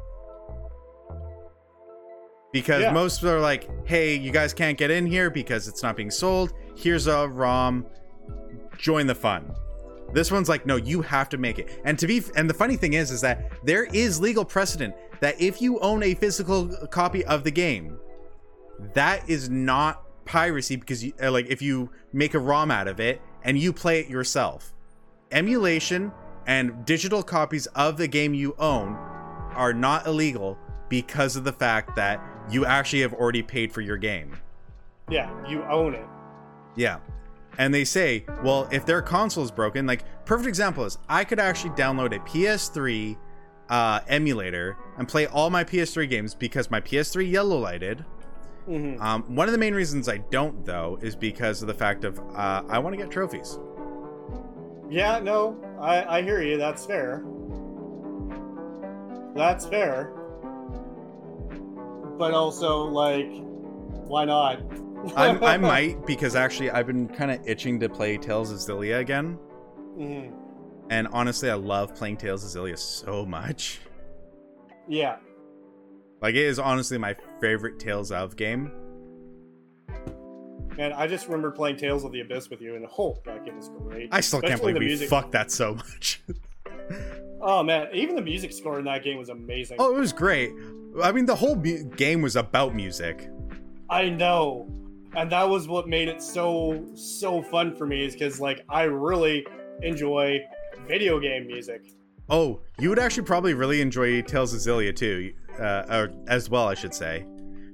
Because 2.52 2.82
Yeah. 2.82 2.92
most 2.92 3.24
are 3.24 3.40
like, 3.40 3.70
"Hey, 3.88 4.16
you 4.16 4.32
guys 4.32 4.54
can't 4.54 4.78
get 4.78 4.90
in 4.90 5.06
here 5.06 5.30
because 5.30 5.68
it's 5.68 5.84
not 5.84 5.96
being 5.96 6.10
sold. 6.10 6.52
Here's 6.76 7.06
a 7.08 7.28
ROM. 7.28 7.86
Join 8.78 9.06
the 9.08 9.14
fun." 9.16 9.54
This 10.14 10.32
one's 10.32 10.50
like, 10.50 10.66
"No, 10.66 10.76
you 10.76 11.04
have 11.04 11.30
to 11.30 11.38
make 11.38 11.60
it." 11.60 11.70
And 11.86 12.00
to 12.00 12.08
be 12.08 12.24
and 12.36 12.50
the 12.50 12.54
funny 12.56 12.76
thing 12.76 12.94
is 12.94 13.12
is 13.12 13.22
that 13.22 13.52
there 13.64 13.84
is 13.84 14.20
legal 14.20 14.44
precedent 14.44 14.96
that 15.20 15.40
if 15.40 15.62
you 15.62 15.78
own 15.80 16.02
a 16.02 16.16
physical 16.16 16.68
copy 16.90 17.24
of 17.26 17.44
the 17.44 17.52
game, 17.52 18.00
that 18.96 19.30
is 19.30 19.48
not 19.50 20.04
piracy 20.30 20.76
because 20.76 21.04
you 21.04 21.12
uh, 21.22 21.32
like 21.32 21.48
if 21.48 21.62
you 21.62 21.90
make 22.14 22.36
a 22.36 22.40
ROM 22.40 22.70
out 22.70 22.88
of 22.88 23.00
it 23.00 23.20
and 23.44 23.58
you 23.58 23.74
play 23.74 24.00
it 24.00 24.08
yourself. 24.08 24.74
Emulation 25.32 26.12
and 26.46 26.86
digital 26.86 27.24
copies 27.24 27.66
of 27.68 27.98
the 27.98 28.08
game 28.08 28.34
you 28.34 28.56
own 28.60 28.94
are 29.56 29.74
not 29.74 30.06
illegal 30.06 30.58
because 30.88 31.36
of 31.36 31.44
the 31.44 31.52
fact 31.52 31.96
that 31.96 32.22
you 32.50 32.66
actually 32.66 33.02
have 33.02 33.14
already 33.14 33.42
paid 33.42 33.74
for 33.74 33.82
your 33.82 33.98
game. 33.98 34.38
Yeah. 35.10 35.30
You 35.48 35.64
own 35.64 35.96
it. 35.96 36.06
Yeah. 36.76 37.00
And 37.58 37.74
they 37.74 37.84
say, 37.84 38.26
well, 38.44 38.70
if 38.72 38.86
their 38.86 39.02
console 39.02 39.44
is 39.44 39.52
broken, 39.52 39.86
like 39.86 40.04
perfect 40.26 40.48
example 40.48 40.86
is 40.86 40.98
I 41.10 41.24
could 41.24 41.40
actually 41.40 41.72
download 41.72 42.16
a 42.16 42.20
PS3 42.20 43.18
uh, 43.70 44.00
emulator 44.08 44.78
and 44.98 45.08
play 45.08 45.26
all 45.28 45.50
my 45.50 45.64
PS3 45.64 46.10
games 46.10 46.36
because 46.36 46.72
my 46.72 46.82
PS3 46.82 47.30
yellow 47.30 47.58
lighted. 47.58 48.06
Hmm 48.66 49.02
Um, 49.02 49.36
one 49.36 49.48
of 49.48 49.52
the 49.52 49.58
main 49.58 49.74
reasons 49.74 50.08
I 50.10 50.18
don't 50.18 50.64
though 50.66 50.98
is 51.02 51.16
because 51.16 51.62
of 51.62 51.68
the 51.68 51.74
fact 51.74 52.04
of 52.04 52.20
uh, 52.36 52.64
I 52.68 52.80
want 52.80 52.94
to 52.94 52.98
get 53.02 53.10
trophies. 53.12 53.60
Yeah, 54.90 55.20
no, 55.20 55.58
I, 55.80 56.18
I 56.18 56.22
hear 56.24 56.42
you. 56.42 56.58
That's 56.58 56.86
fair. 56.86 57.24
That's 59.36 59.66
fair. 59.68 60.12
But 62.18 62.34
also, 62.34 62.84
like, 62.86 63.30
why 64.08 64.26
not? 64.26 64.62
I, 65.16 65.30
I 65.54 65.58
might 65.58 66.06
because 66.06 66.36
actually 66.36 66.72
I've 66.72 66.88
been 66.88 67.08
kind 67.08 67.32
of 67.32 67.40
itching 67.48 67.80
to 67.80 67.88
play 67.90 68.18
Tales 68.18 68.52
of 68.52 68.58
Xillia 68.58 69.00
again, 69.00 69.38
Mhm. 69.98 70.34
and 70.90 71.08
honestly 71.10 71.50
I 71.50 71.54
love 71.54 71.96
playing 71.96 72.18
Tales 72.18 72.44
of 72.44 72.62
Xillia 72.62 72.78
so 72.78 73.26
much. 73.26 73.80
Yeah. 74.88 75.18
Like 76.22 76.36
it 76.36 76.46
is 76.46 76.60
honestly 76.60 76.98
my 76.98 77.16
favorite 77.40 77.80
Tales 77.80 78.12
of 78.12 78.36
game. 78.36 78.72
Man, 80.78 80.94
I 80.94 81.08
just 81.08 81.26
remember 81.28 81.52
playing 81.52 81.78
Tales 81.78 82.04
of 82.06 82.12
the 82.12 82.22
Abyss 82.22 82.50
with 82.50 82.62
you, 82.62 82.76
and 82.76 82.86
oh, 82.98 83.18
that 83.26 83.44
game 83.46 83.58
is 83.58 83.70
great. 83.70 84.10
I 84.14 84.22
still 84.22 84.42
can't 84.42 84.62
believe 84.62 84.78
we 84.78 84.86
music. 84.86 85.10
fucked 85.10 85.32
that 85.34 85.52
so 85.52 85.76
much. 85.76 86.22
Oh 87.42 87.64
man, 87.64 87.88
even 87.94 88.16
the 88.16 88.22
music 88.22 88.52
score 88.52 88.80
in 88.80 88.86
that 88.86 89.02
game 89.02 89.18
was 89.18 89.30
amazing. 89.30 89.78
oh, 89.80 89.96
it 89.96 89.98
was 89.98 90.12
great. 90.12 90.52
I 91.02 91.14
mean, 91.14 91.26
the 91.26 91.36
whole 91.36 91.56
mu- 91.56 91.84
game 91.86 92.22
was 92.22 92.36
about 92.36 92.76
music. 92.76 93.30
I 93.90 94.10
know. 94.10 94.68
And 95.16 95.32
that 95.32 95.48
was 95.48 95.66
what 95.66 95.88
made 95.88 96.10
it 96.10 96.22
so 96.22 96.86
so 96.96 97.42
fun 97.42 97.74
for 97.78 97.86
me 97.86 98.04
is 98.04 98.12
because 98.14 98.42
like 98.42 98.66
I 98.68 98.84
really 98.84 99.48
enjoy 99.82 100.42
video 100.86 101.18
game 101.18 101.48
music. 101.48 101.94
Oh, 102.30 102.60
you 102.78 102.90
would 102.90 103.00
actually 103.00 103.24
probably 103.24 103.54
really 103.54 103.80
enjoy 103.80 104.22
Tales 104.22 104.54
of 104.54 104.60
Xillia 104.60 104.94
too, 104.94 105.32
uh, 105.60 105.84
or 105.90 106.10
as 106.28 106.50
well, 106.50 106.68
I 106.68 106.74
should 106.74 106.94
say, 106.94 107.26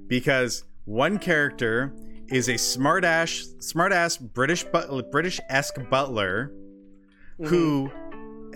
because 0.06 0.64
one 0.84 1.18
character 1.18 1.92
is 2.28 2.48
a 2.48 2.54
smartass, 2.54 3.54
smartass 3.58 4.20
British 4.20 4.64
but 4.64 5.10
British 5.10 5.40
esque 5.48 5.78
butler 5.90 6.52
Mhm. 7.40 7.46
who 7.48 7.90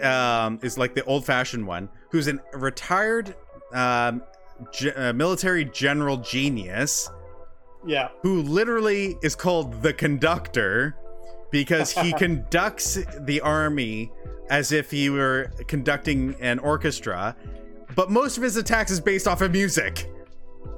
um, 0.02 0.58
is 0.62 0.78
like 0.78 0.94
the 0.94 1.04
old 1.04 1.26
fashioned 1.26 1.66
one, 1.66 1.88
who's 2.10 2.26
a 2.26 2.38
retired 2.54 3.34
um, 3.74 4.22
ge- 4.72 4.92
uh, 4.96 5.12
military 5.12 5.64
general 5.66 6.16
genius 6.16 7.10
Yeah. 7.86 8.08
who 8.22 8.40
literally 8.42 9.16
is 9.22 9.34
called 9.34 9.82
the 9.82 9.92
conductor 9.92 10.96
because 11.50 11.92
he 11.92 12.12
conducts 12.18 12.98
the 13.20 13.40
army 13.42 14.10
as 14.48 14.72
if 14.72 14.90
he 14.90 15.10
were 15.10 15.50
conducting 15.68 16.34
an 16.40 16.58
orchestra 16.60 17.36
but 17.94 18.10
most 18.10 18.36
of 18.36 18.42
his 18.42 18.56
attacks 18.56 18.90
is 18.90 19.00
based 19.00 19.26
off 19.28 19.40
of 19.40 19.52
music 19.52 20.08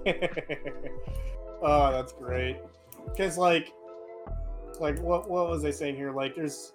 oh, 1.62 1.92
that's 1.92 2.12
great. 2.12 2.58
Because 3.04 3.38
like, 3.38 3.72
like 4.80 4.98
what 5.00 5.28
what 5.30 5.48
was 5.48 5.64
I 5.64 5.70
saying 5.70 5.96
here? 5.96 6.12
Like, 6.12 6.34
there's 6.34 6.72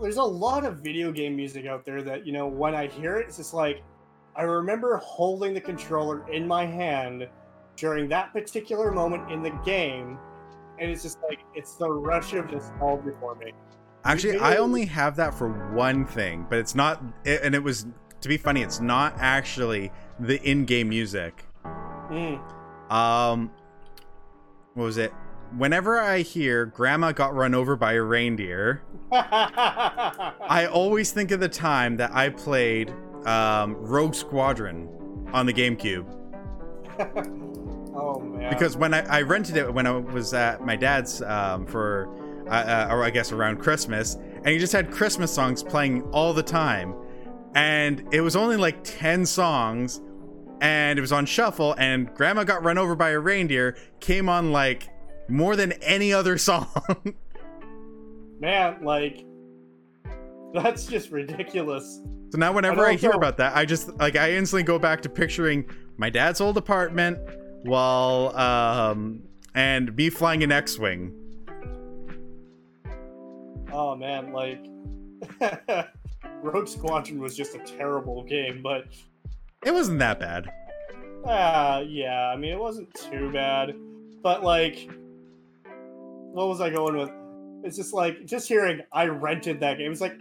there's 0.00 0.16
a 0.16 0.22
lot 0.22 0.64
of 0.64 0.78
video 0.78 1.12
game 1.12 1.36
music 1.36 1.66
out 1.66 1.84
there 1.84 2.02
that 2.02 2.26
you 2.26 2.32
know 2.32 2.46
when 2.46 2.74
I 2.74 2.86
hear 2.86 3.16
it, 3.18 3.28
it's 3.28 3.38
just 3.38 3.54
like 3.54 3.82
I 4.36 4.42
remember 4.42 4.96
holding 4.98 5.54
the 5.54 5.60
controller 5.60 6.30
in 6.30 6.46
my 6.46 6.66
hand 6.66 7.28
during 7.76 8.08
that 8.08 8.32
particular 8.32 8.92
moment 8.92 9.30
in 9.30 9.42
the 9.42 9.50
game, 9.64 10.18
and 10.78 10.90
it's 10.90 11.02
just 11.02 11.18
like 11.28 11.40
it's 11.54 11.76
the 11.76 11.90
rush 11.90 12.34
of 12.34 12.50
nostalgia 12.50 13.12
for 13.20 13.34
me. 13.36 13.52
actually 14.04 14.38
i 14.38 14.56
only 14.56 14.86
have 14.86 15.14
that 15.14 15.34
for 15.34 15.74
one 15.74 16.06
thing 16.06 16.46
but 16.48 16.58
it's 16.58 16.74
not 16.74 17.02
and 17.26 17.54
it 17.54 17.62
was 17.62 17.86
to 18.20 18.28
be 18.28 18.36
funny 18.36 18.62
it's 18.62 18.80
not 18.80 19.14
actually 19.18 19.90
the 20.18 20.40
in-game 20.48 20.88
music 20.88 21.44
Mm. 21.64 22.40
um 22.92 23.50
what 24.74 24.84
was 24.84 24.98
it 24.98 25.12
whenever 25.56 26.00
i 26.00 26.20
hear 26.22 26.66
grandma 26.66 27.12
got 27.12 27.34
run 27.34 27.54
over 27.54 27.76
by 27.76 27.92
a 27.94 28.02
reindeer 28.02 28.82
I 29.12 30.68
always 30.72 31.10
think 31.12 31.30
of 31.32 31.40
the 31.40 31.48
time 31.48 31.96
that 31.96 32.12
I 32.12 32.28
played 32.28 32.92
um, 33.26 33.74
Rogue 33.74 34.14
Squadron 34.14 34.88
on 35.32 35.46
the 35.46 35.52
GameCube 35.52 36.06
oh 37.94 38.20
man. 38.20 38.50
because 38.52 38.76
when 38.76 38.94
I, 38.94 39.00
I 39.18 39.22
rented 39.22 39.56
it 39.56 39.72
when 39.72 39.86
I 39.86 39.90
was 39.92 40.32
at 40.34 40.64
my 40.64 40.76
dad's 40.76 41.22
um, 41.22 41.66
for, 41.66 42.08
uh, 42.48 42.50
uh, 42.50 42.88
or 42.90 43.02
I 43.04 43.10
guess 43.10 43.32
around 43.32 43.58
Christmas, 43.58 44.14
and 44.14 44.48
he 44.48 44.58
just 44.58 44.72
had 44.72 44.90
Christmas 44.90 45.32
songs 45.32 45.62
playing 45.62 46.02
all 46.12 46.32
the 46.32 46.42
time, 46.42 46.94
and 47.54 48.04
it 48.12 48.20
was 48.20 48.36
only 48.36 48.56
like 48.56 48.82
ten 48.84 49.24
songs, 49.26 50.00
and 50.60 50.98
it 50.98 51.02
was 51.02 51.12
on 51.12 51.26
shuffle, 51.26 51.74
and 51.78 52.12
Grandma 52.14 52.44
got 52.44 52.62
run 52.64 52.78
over 52.78 52.94
by 52.94 53.10
a 53.10 53.18
reindeer 53.18 53.76
came 54.00 54.28
on 54.28 54.52
like 54.52 54.88
more 55.28 55.56
than 55.56 55.72
any 55.82 56.12
other 56.12 56.36
song. 56.48 56.68
man, 58.40 58.82
like 58.84 59.24
that's 60.54 60.86
just 60.86 61.10
ridiculous. 61.10 62.00
So 62.30 62.38
now 62.38 62.52
whenever 62.52 62.86
I 62.86 62.94
hear 62.94 63.10
also- 63.10 63.18
about 63.18 63.36
that, 63.38 63.56
I 63.56 63.64
just 63.64 63.88
like 63.98 64.16
I 64.16 64.32
instantly 64.32 64.62
go 64.62 64.78
back 64.78 65.00
to 65.02 65.08
picturing 65.08 65.68
my 65.96 66.10
dad's 66.10 66.40
old 66.40 66.56
apartment 66.56 67.18
while 67.62 68.34
um 68.36 69.22
and 69.54 69.94
me 69.96 70.10
flying 70.10 70.42
an 70.44 70.52
X-wing. 70.52 71.12
Oh 73.72 73.94
man, 73.96 74.32
like 74.32 74.64
Rogue 76.42 76.68
Squadron 76.68 77.20
was 77.20 77.36
just 77.36 77.54
a 77.54 77.58
terrible 77.60 78.22
game, 78.24 78.60
but 78.62 78.84
It 79.64 79.72
wasn't 79.72 79.98
that 80.00 80.18
bad. 80.20 80.50
uh 81.26 81.82
yeah, 81.86 82.30
I 82.32 82.36
mean 82.36 82.52
it 82.52 82.58
wasn't 82.58 82.92
too 82.94 83.30
bad. 83.32 83.74
But 84.22 84.42
like 84.44 84.88
what 86.32 86.48
was 86.48 86.60
I 86.60 86.70
going 86.70 86.96
with? 86.96 87.10
It's 87.64 87.76
just 87.76 87.92
like 87.92 88.24
just 88.24 88.48
hearing 88.48 88.80
I 88.92 89.06
rented 89.06 89.60
that 89.60 89.78
game. 89.78 89.92
It's 89.92 90.00
like 90.00 90.18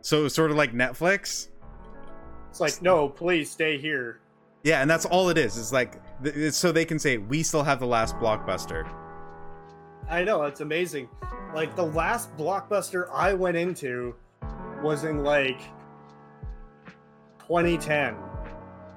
So 0.01 0.27
it's 0.27 0.35
sort 0.35 0.51
of 0.51 0.57
like 0.57 0.73
Netflix. 0.73 1.49
It's 2.51 2.61
like, 2.61 2.83
no, 2.83 3.09
please 3.09 3.51
stay 3.51 3.79
here. 3.79 4.21
Yeah, 4.65 4.83
and 4.83 4.91
that's 4.91 5.07
all 5.07 5.29
it 5.29 5.39
is. 5.39 5.57
It's 5.57 5.73
like 5.73 5.95
th- 6.23 6.53
so 6.53 6.73
they 6.73 6.85
can 6.85 6.99
say 6.99 7.19
we 7.19 7.43
still 7.43 7.63
have 7.63 7.81
the 7.81 7.87
last 7.87 8.17
blockbuster. 8.17 8.89
I 10.09 10.25
know, 10.25 10.43
it's 10.43 10.61
amazing. 10.61 11.09
Like 11.55 11.77
the 11.77 11.85
last 11.87 12.37
blockbuster 12.37 13.09
I 13.13 13.35
went 13.35 13.57
into 13.57 14.15
was 14.83 15.05
in 15.05 15.23
like 15.23 15.61
2010. 17.47 18.17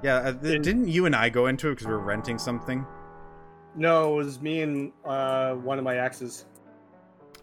Yeah, 0.04 0.16
uh, 0.18 0.34
th- 0.34 0.56
In- 0.56 0.62
didn't 0.62 0.88
you 0.88 1.06
and 1.06 1.16
I 1.16 1.30
go 1.30 1.48
into 1.48 1.70
it 1.70 1.76
because 1.76 1.88
we 1.88 1.94
were 1.94 2.00
renting 2.00 2.38
something? 2.38 2.86
No, 3.76 4.14
it 4.14 4.24
was 4.26 4.42
me 4.42 4.62
and 4.62 4.92
uh, 5.04 5.54
one 5.56 5.78
of 5.78 5.84
my 5.84 5.98
exes. 5.98 6.46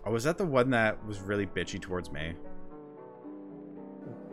Oh, 0.05 0.11
was 0.13 0.25
that 0.25 0.39
the 0.39 0.45
one 0.47 0.71
that 0.71 1.05
was 1.07 1.21
really 1.21 1.47
bitchy 1.47 1.81
towards 1.81 2.11
me? 2.11 2.35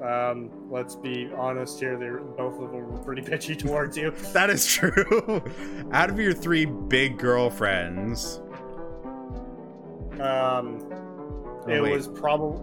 Um, 0.02 0.50
let's 0.72 0.96
be 0.96 1.30
honest 1.36 1.80
here; 1.80 1.98
they're 1.98 2.20
both 2.20 2.54
of 2.62 2.72
them 2.72 2.90
were 2.92 3.00
pretty 3.00 3.22
bitchy 3.22 3.58
towards 3.60 3.98
you. 3.98 4.12
That 4.34 4.50
is 4.50 4.66
true. 4.66 5.44
Out 5.92 6.10
of 6.10 6.20
your 6.20 6.34
three 6.34 6.66
big 6.66 7.18
girlfriends, 7.18 8.42
Um, 10.20 10.86
Oh, 11.62 11.66
it 11.68 11.82
wait. 11.84 11.92
was 11.92 12.08
probably 12.08 12.62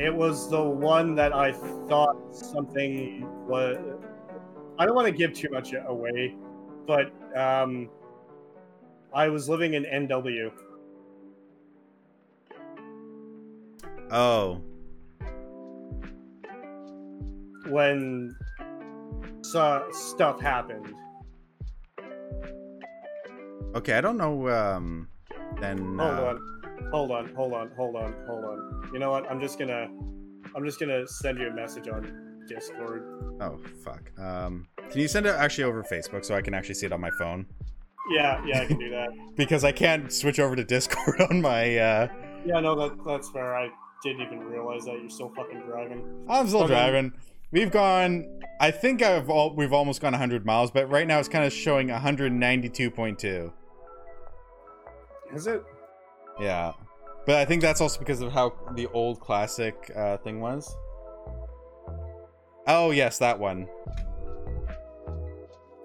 it 0.00 0.14
was 0.14 0.48
the 0.48 0.62
one 0.62 1.16
that 1.16 1.32
I 1.34 1.50
thought 1.52 2.16
something 2.34 3.26
was. 3.48 3.76
I 4.78 4.86
don't 4.86 4.94
want 4.94 5.08
to 5.08 5.12
give 5.12 5.34
too 5.34 5.48
much 5.50 5.74
away, 5.74 6.36
but 6.86 7.12
um, 7.36 7.90
I 9.12 9.28
was 9.28 9.48
living 9.48 9.74
in 9.74 9.82
NW. 9.84 10.52
oh, 14.12 14.62
when 17.70 18.34
so, 19.42 19.86
stuff 19.92 20.40
happened. 20.40 20.94
okay. 23.74 23.94
I 23.94 24.00
don't 24.00 24.16
know. 24.16 24.48
Um, 24.48 25.08
then 25.60 25.78
Hold 25.98 26.00
uh, 26.00 26.22
on, 26.26 26.40
hold 26.90 27.10
on, 27.10 27.34
hold 27.34 27.54
on, 27.54 27.70
hold 27.76 27.96
on, 27.96 28.14
hold 28.26 28.44
on. 28.44 28.90
You 28.92 28.98
know 28.98 29.10
what? 29.10 29.30
I'm 29.30 29.40
just 29.40 29.58
gonna, 29.58 29.88
I'm 30.54 30.64
just 30.64 30.78
gonna 30.80 31.06
send 31.06 31.38
you 31.38 31.48
a 31.48 31.52
message 31.54 31.88
on 31.88 32.44
Discord. 32.48 33.36
Oh 33.40 33.58
fuck. 33.84 34.10
Um, 34.18 34.66
can 34.90 35.00
you 35.00 35.08
send 35.08 35.26
it 35.26 35.34
actually 35.34 35.64
over 35.64 35.82
Facebook 35.84 36.24
so 36.24 36.34
I 36.34 36.42
can 36.42 36.54
actually 36.54 36.74
see 36.74 36.86
it 36.86 36.92
on 36.92 37.00
my 37.00 37.10
phone? 37.18 37.46
Yeah, 38.10 38.42
yeah, 38.46 38.62
I 38.62 38.66
can 38.66 38.78
do 38.78 38.90
that. 38.90 39.08
Because 39.36 39.64
I 39.64 39.72
can't 39.72 40.12
switch 40.12 40.38
over 40.40 40.54
to 40.56 40.64
Discord 40.64 41.20
on 41.30 41.40
my. 41.40 41.76
uh 41.78 42.08
Yeah, 42.44 42.60
no, 42.60 42.74
that 42.76 43.04
that's 43.06 43.30
fair. 43.30 43.54
I 43.56 43.68
didn't 44.02 44.22
even 44.22 44.40
realize 44.40 44.84
that 44.84 44.98
you're 45.00 45.10
still 45.10 45.32
fucking 45.34 45.60
driving. 45.60 46.02
I'm 46.28 46.46
still 46.48 46.62
Okay. 46.64 46.74
driving. 46.74 47.12
We've 47.52 47.70
gone. 47.70 48.40
I 48.60 48.70
think 48.70 49.02
I've 49.02 49.28
all. 49.28 49.54
We've 49.54 49.72
almost 49.72 50.00
gone 50.00 50.12
100 50.12 50.46
miles, 50.46 50.70
but 50.70 50.88
right 50.88 51.06
now 51.06 51.18
it's 51.18 51.28
kind 51.28 51.44
of 51.44 51.52
showing 51.52 51.88
192.2. 51.88 53.52
Is 55.34 55.46
it? 55.46 55.64
Yeah, 56.40 56.72
but 57.26 57.36
I 57.36 57.44
think 57.44 57.62
that's 57.62 57.80
also 57.80 57.98
because 57.98 58.20
of 58.20 58.32
how 58.32 58.52
the 58.74 58.86
old 58.88 59.20
classic 59.20 59.90
uh, 59.94 60.16
thing 60.18 60.40
was. 60.40 60.74
Oh 62.66 62.90
yes, 62.90 63.18
that 63.18 63.38
one. 63.38 63.68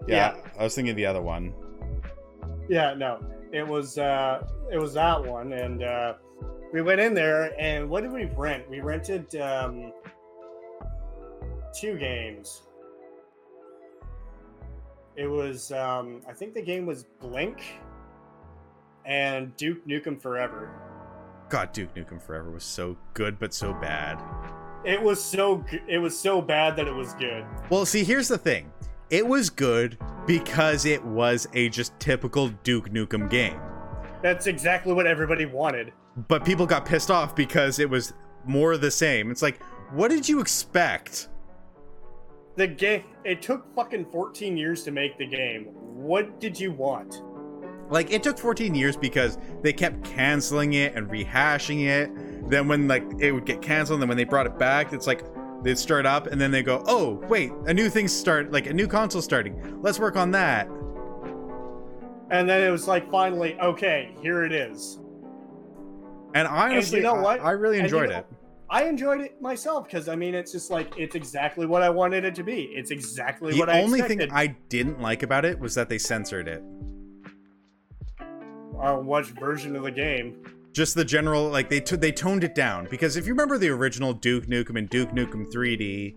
Yeah, 0.07 0.35
I 0.57 0.63
was 0.63 0.75
thinking 0.75 0.95
the 0.95 1.05
other 1.05 1.21
one. 1.21 1.53
Yeah, 2.69 2.93
no. 2.93 3.19
It 3.51 3.67
was 3.67 3.97
uh 3.97 4.45
it 4.71 4.77
was 4.77 4.93
that 4.93 5.23
one 5.23 5.53
and 5.53 5.83
uh 5.83 6.13
we 6.73 6.81
went 6.81 6.99
in 6.99 7.13
there 7.13 7.59
and 7.59 7.89
what 7.89 8.03
did 8.03 8.11
we 8.11 8.25
rent? 8.25 8.69
We 8.69 8.81
rented 8.81 9.35
um 9.35 9.93
two 11.75 11.97
games. 11.97 12.63
It 15.15 15.27
was 15.27 15.71
um 15.71 16.21
I 16.27 16.33
think 16.33 16.53
the 16.53 16.61
game 16.61 16.85
was 16.85 17.05
Blink 17.19 17.61
and 19.05 19.55
Duke 19.57 19.85
Nukem 19.87 20.21
Forever. 20.21 20.69
God, 21.49 21.71
Duke 21.73 21.93
Nukem 21.95 22.21
Forever 22.21 22.49
was 22.51 22.63
so 22.63 22.97
good, 23.13 23.37
but 23.39 23.53
so 23.53 23.73
bad. 23.73 24.21
It 24.83 25.01
was 25.01 25.23
so 25.23 25.63
it 25.87 25.99
was 25.99 26.17
so 26.17 26.41
bad 26.41 26.75
that 26.75 26.87
it 26.87 26.93
was 26.93 27.13
good. 27.13 27.45
Well, 27.69 27.85
see, 27.85 28.03
here's 28.03 28.27
the 28.27 28.37
thing. 28.37 28.71
It 29.09 29.25
was 29.25 29.49
good 29.49 29.97
because 30.25 30.85
it 30.85 31.03
was 31.03 31.47
a 31.53 31.69
just 31.69 31.97
typical 31.99 32.49
Duke 32.63 32.89
Nukem 32.89 33.29
game. 33.29 33.59
That's 34.21 34.47
exactly 34.47 34.93
what 34.93 35.05
everybody 35.05 35.45
wanted. 35.45 35.93
But 36.27 36.43
people 36.43 36.65
got 36.65 36.85
pissed 36.85 37.11
off 37.11 37.35
because 37.35 37.77
it 37.79 37.89
was 37.89 38.13
more 38.45 38.77
the 38.77 38.89
same. 38.89 39.29
It's 39.29 39.41
like, 39.41 39.61
what 39.91 40.09
did 40.09 40.27
you 40.27 40.39
expect? 40.39 41.29
The 42.55 42.67
game 42.67 43.03
it 43.23 43.41
took 43.41 43.65
fucking 43.75 44.05
14 44.11 44.55
years 44.57 44.83
to 44.83 44.91
make 44.91 45.17
the 45.17 45.25
game. 45.27 45.65
What 45.73 46.39
did 46.39 46.59
you 46.59 46.71
want? 46.71 47.21
Like, 47.89 48.11
it 48.11 48.23
took 48.23 48.37
14 48.39 48.73
years 48.73 48.95
because 48.97 49.37
they 49.61 49.73
kept 49.73 50.03
canceling 50.03 50.73
it 50.73 50.95
and 50.95 51.07
rehashing 51.09 51.85
it. 51.85 52.49
Then, 52.49 52.67
when 52.67 52.87
like 52.87 53.03
it 53.19 53.31
would 53.31 53.45
get 53.45 53.61
canceled, 53.61 53.97
and 53.97 54.01
then 54.03 54.09
when 54.09 54.17
they 54.17 54.23
brought 54.23 54.45
it 54.47 54.57
back, 54.57 54.93
it's 54.93 55.05
like 55.07 55.23
they'd 55.63 55.77
start 55.77 56.05
up, 56.05 56.27
and 56.27 56.39
then 56.39 56.51
they 56.51 56.63
go, 56.63 56.83
"Oh, 56.87 57.13
wait, 57.27 57.51
a 57.65 57.73
new 57.73 57.89
thing 57.89 58.07
start, 58.07 58.51
like 58.51 58.67
a 58.67 58.73
new 58.73 58.87
console 58.87 59.21
starting. 59.21 59.81
Let's 59.81 59.99
work 59.99 60.15
on 60.15 60.31
that." 60.31 60.67
And 62.31 62.49
then 62.49 62.61
it 62.63 62.71
was 62.71 62.87
like 62.87 63.09
finally, 63.11 63.59
okay, 63.59 64.15
here 64.21 64.43
it 64.43 64.51
is. 64.51 64.99
And 66.33 66.47
honestly, 66.47 67.01
know 67.01 67.15
I- 67.15 67.21
what? 67.21 67.39
I, 67.41 67.51
really 67.51 67.79
And 67.79 67.89
you 67.89 67.97
enjoyed 67.97 68.09
know- 68.11 68.19
it. 68.19 68.25
I 68.75 68.83
enjoyed 68.89 69.21
it 69.21 69.41
myself 69.41 69.85
because 69.85 70.09
I 70.09 70.15
mean, 70.15 70.35
it's 70.35 70.51
just 70.51 70.69
like 70.69 70.93
it's 70.97 71.15
exactly 71.15 71.65
what 71.65 71.81
I 71.81 71.89
wanted 71.89 72.25
it 72.25 72.35
to 72.35 72.43
be. 72.43 72.63
It's 72.73 72.91
exactly 72.91 73.53
The 73.53 73.59
what 73.59 73.69
I 73.69 73.77
The 73.77 73.83
only 73.83 73.99
expected. 73.99 74.29
thing 74.29 74.37
I 74.37 74.47
didn't 74.69 74.99
like 74.99 75.23
about 75.23 75.45
it 75.45 75.57
was 75.59 75.75
that 75.75 75.87
they 75.87 75.97
censored 75.97 76.47
it. 76.49 76.61
uh, 78.81 78.95
which 78.97 79.27
version 79.27 79.75
of 79.75 79.83
the 79.83 79.91
game? 79.91 80.43
just 80.73 80.93
the 80.93 81.05
general 81.05 81.47
like 81.47 81.69
they 81.69 81.79
t- 81.79 81.95
they 81.95 82.11
toned 82.11 82.43
it 82.43 82.53
down 82.53 82.85
because 82.91 83.15
if 83.15 83.25
you 83.25 83.31
remember 83.31 83.57
the 83.57 83.69
original 83.69 84.11
Duke 84.11 84.45
Nukem 84.47 84.77
and 84.77 84.89
Duke 84.89 85.11
Nukem 85.11 85.45
3D, 85.53 86.15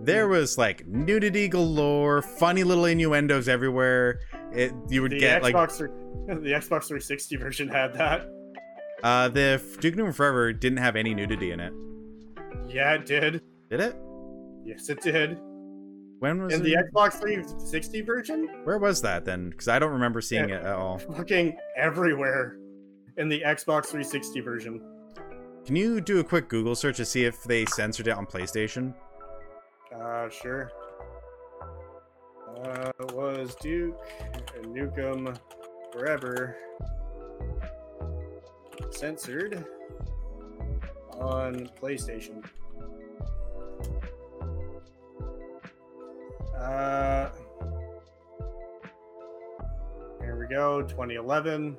there 0.00 0.28
was 0.28 0.56
like 0.56 0.86
nudity 0.86 1.46
galore, 1.46 2.22
funny 2.22 2.64
little 2.64 2.86
innuendos 2.86 3.48
everywhere. 3.50 4.20
It 4.54 4.72
you 4.88 5.02
would 5.02 5.12
The 5.12 5.18
get 5.20 5.42
like 5.42 5.54
Xbox, 5.54 5.72
three- 5.76 5.88
the 6.26 6.52
Xbox 6.52 6.84
360 6.88 7.36
version 7.36 7.68
had 7.68 7.92
that. 7.94 8.26
uh 9.02 9.28
the 9.28 9.60
Duke 9.80 9.94
Nukem 9.96 10.14
Forever 10.14 10.54
didn't 10.54 10.78
have 10.78 10.96
any 10.96 11.12
nudity 11.14 11.50
in 11.50 11.60
it. 11.60 11.74
Yeah, 12.68 12.94
it 12.94 13.06
did. 13.06 13.40
Did 13.70 13.80
it? 13.80 13.96
Yes, 14.64 14.88
it 14.88 15.00
did. 15.00 15.38
When 16.20 16.42
was 16.42 16.52
In 16.54 16.60
it? 16.60 16.64
the 16.64 16.76
Xbox 16.92 17.14
360 17.20 18.00
version, 18.02 18.48
Where 18.64 18.78
was 18.78 19.00
that 19.02 19.24
then? 19.24 19.50
Because 19.50 19.68
I 19.68 19.78
don't 19.78 19.92
remember 19.92 20.20
seeing 20.20 20.50
it 20.50 20.62
at 20.62 20.74
all. 20.74 20.98
fucking 20.98 21.56
everywhere. 21.76 22.58
In 23.16 23.28
the 23.28 23.40
Xbox 23.40 23.86
360 23.86 24.40
version. 24.40 24.80
Can 25.64 25.76
you 25.76 26.00
do 26.00 26.20
a 26.20 26.24
quick 26.24 26.48
Google 26.48 26.74
search 26.74 26.96
to 26.98 27.04
see 27.04 27.24
if 27.24 27.42
they 27.44 27.64
censored 27.66 28.06
it 28.08 28.12
on 28.12 28.26
PlayStation? 28.26 28.94
Uh, 29.94 30.28
sure. 30.28 30.70
Uh, 32.64 32.90
was 33.12 33.54
Duke 33.56 33.96
and 34.56 34.66
Nukem 34.66 35.36
Forever 35.92 36.56
censored 38.90 39.64
on 41.20 41.70
PlayStation? 41.80 42.44
Uh, 46.56 47.30
here 50.20 50.38
we 50.38 50.46
go, 50.46 50.82
2011. 50.82 51.76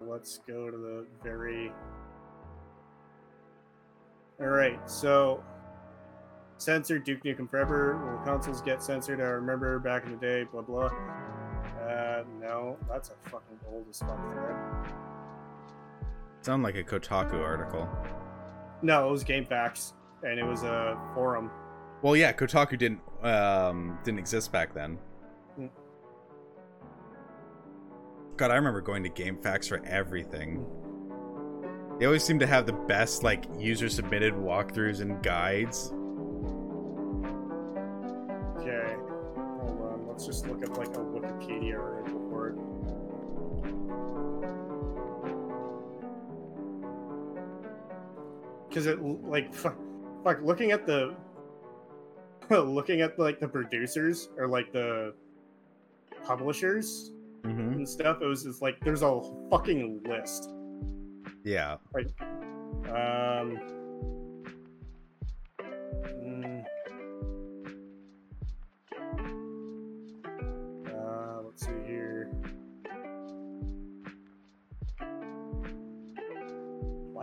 Let's 0.00 0.38
go 0.46 0.70
to 0.70 0.76
the 0.76 1.06
very. 1.22 1.72
All 4.40 4.46
right, 4.46 4.78
so 4.90 5.42
censored 6.58 7.04
Duke 7.04 7.22
Nukem 7.22 7.48
Forever. 7.48 7.96
When 7.96 8.24
consoles 8.24 8.60
get 8.60 8.82
censored, 8.82 9.20
I 9.20 9.24
remember 9.24 9.78
back 9.78 10.04
in 10.04 10.12
the 10.12 10.18
day, 10.18 10.44
blah 10.44 10.62
blah. 10.62 10.90
Uh, 11.80 12.24
no, 12.40 12.76
that's 12.88 13.10
a 13.10 13.30
fucking 13.30 13.58
old 13.70 13.86
as 13.88 13.98
fuck 14.00 14.18
thread. 14.32 14.56
Sound 16.42 16.62
like 16.62 16.76
a 16.76 16.82
Kotaku 16.82 17.34
article. 17.34 17.88
No, 18.82 19.06
it 19.06 19.10
was 19.10 19.24
GameFAQs, 19.24 19.92
and 20.22 20.38
it 20.38 20.44
was 20.44 20.62
a 20.62 20.98
forum. 21.14 21.50
Well, 22.02 22.16
yeah, 22.16 22.32
Kotaku 22.32 22.78
didn't 22.78 23.00
um 23.22 23.98
didn't 24.04 24.18
exist 24.20 24.50
back 24.50 24.72
then. 24.72 24.98
Mm. 25.58 25.68
God, 28.38 28.50
I 28.50 28.54
remember 28.54 28.80
going 28.80 29.02
to 29.02 29.10
GameFAQs 29.10 29.68
for 29.68 29.84
everything. 29.84 30.64
They 31.98 32.06
always 32.06 32.24
seem 32.24 32.38
to 32.38 32.46
have 32.46 32.64
the 32.64 32.72
best 32.72 33.22
like 33.22 33.44
user 33.58 33.90
submitted 33.90 34.32
walkthroughs 34.32 35.02
and 35.02 35.22
guides. 35.22 35.92
Okay, 38.56 38.94
hold 39.60 39.82
on. 39.82 40.06
Let's 40.08 40.24
just 40.24 40.46
look 40.46 40.62
at 40.62 40.72
like 40.78 40.88
a 40.96 41.00
Wikipedia 41.00 41.78
article 41.78 42.26
for 42.30 42.48
it. 42.48 42.56
Because 48.70 48.86
it 48.86 49.02
like 49.02 49.52
fuck, 49.52 49.76
fuck 50.24 50.38
looking 50.42 50.70
at 50.72 50.86
the 50.86 51.14
looking 52.50 53.02
at 53.02 53.18
like 53.18 53.38
the 53.40 53.48
producers 53.48 54.30
or 54.38 54.46
like 54.48 54.72
the 54.72 55.12
publishers 56.24 57.12
Mm-hmm. 57.42 57.72
and 57.72 57.88
stuff. 57.88 58.18
It 58.20 58.26
was 58.26 58.44
just 58.44 58.60
like 58.60 58.78
there's 58.84 59.00
a 59.00 59.18
fucking 59.50 60.02
list. 60.06 60.50
Yeah. 61.42 61.76
Um, 62.84 63.58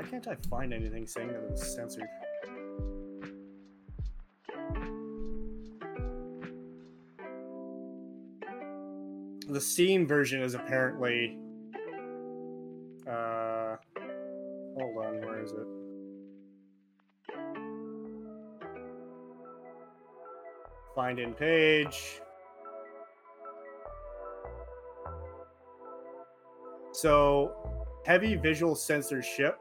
can't 0.10 0.28
I 0.28 0.36
find 0.50 0.74
anything 0.74 1.06
saying 1.06 1.28
that 1.30 1.44
it 1.44 1.52
was 1.52 1.76
censored? 1.76 2.08
The 9.50 9.62
Steam 9.62 10.08
version 10.08 10.42
is 10.42 10.54
apparently. 10.56 11.38
Uh, 13.10 13.78
hold 14.78 15.06
on, 15.06 15.22
where 15.22 15.44
is 15.44 15.52
it? 15.52 15.68
Find 20.96 21.20
in 21.20 21.34
page. 21.34 22.22
So, 26.92 27.54
heavy 28.06 28.36
visual 28.36 28.76
censorship. 28.76 29.60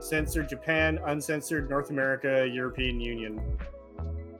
Censored 0.00 0.48
Japan, 0.48 0.98
uncensored 1.06 1.70
North 1.70 1.90
America, 1.90 2.48
European 2.50 3.00
Union. 3.00 3.40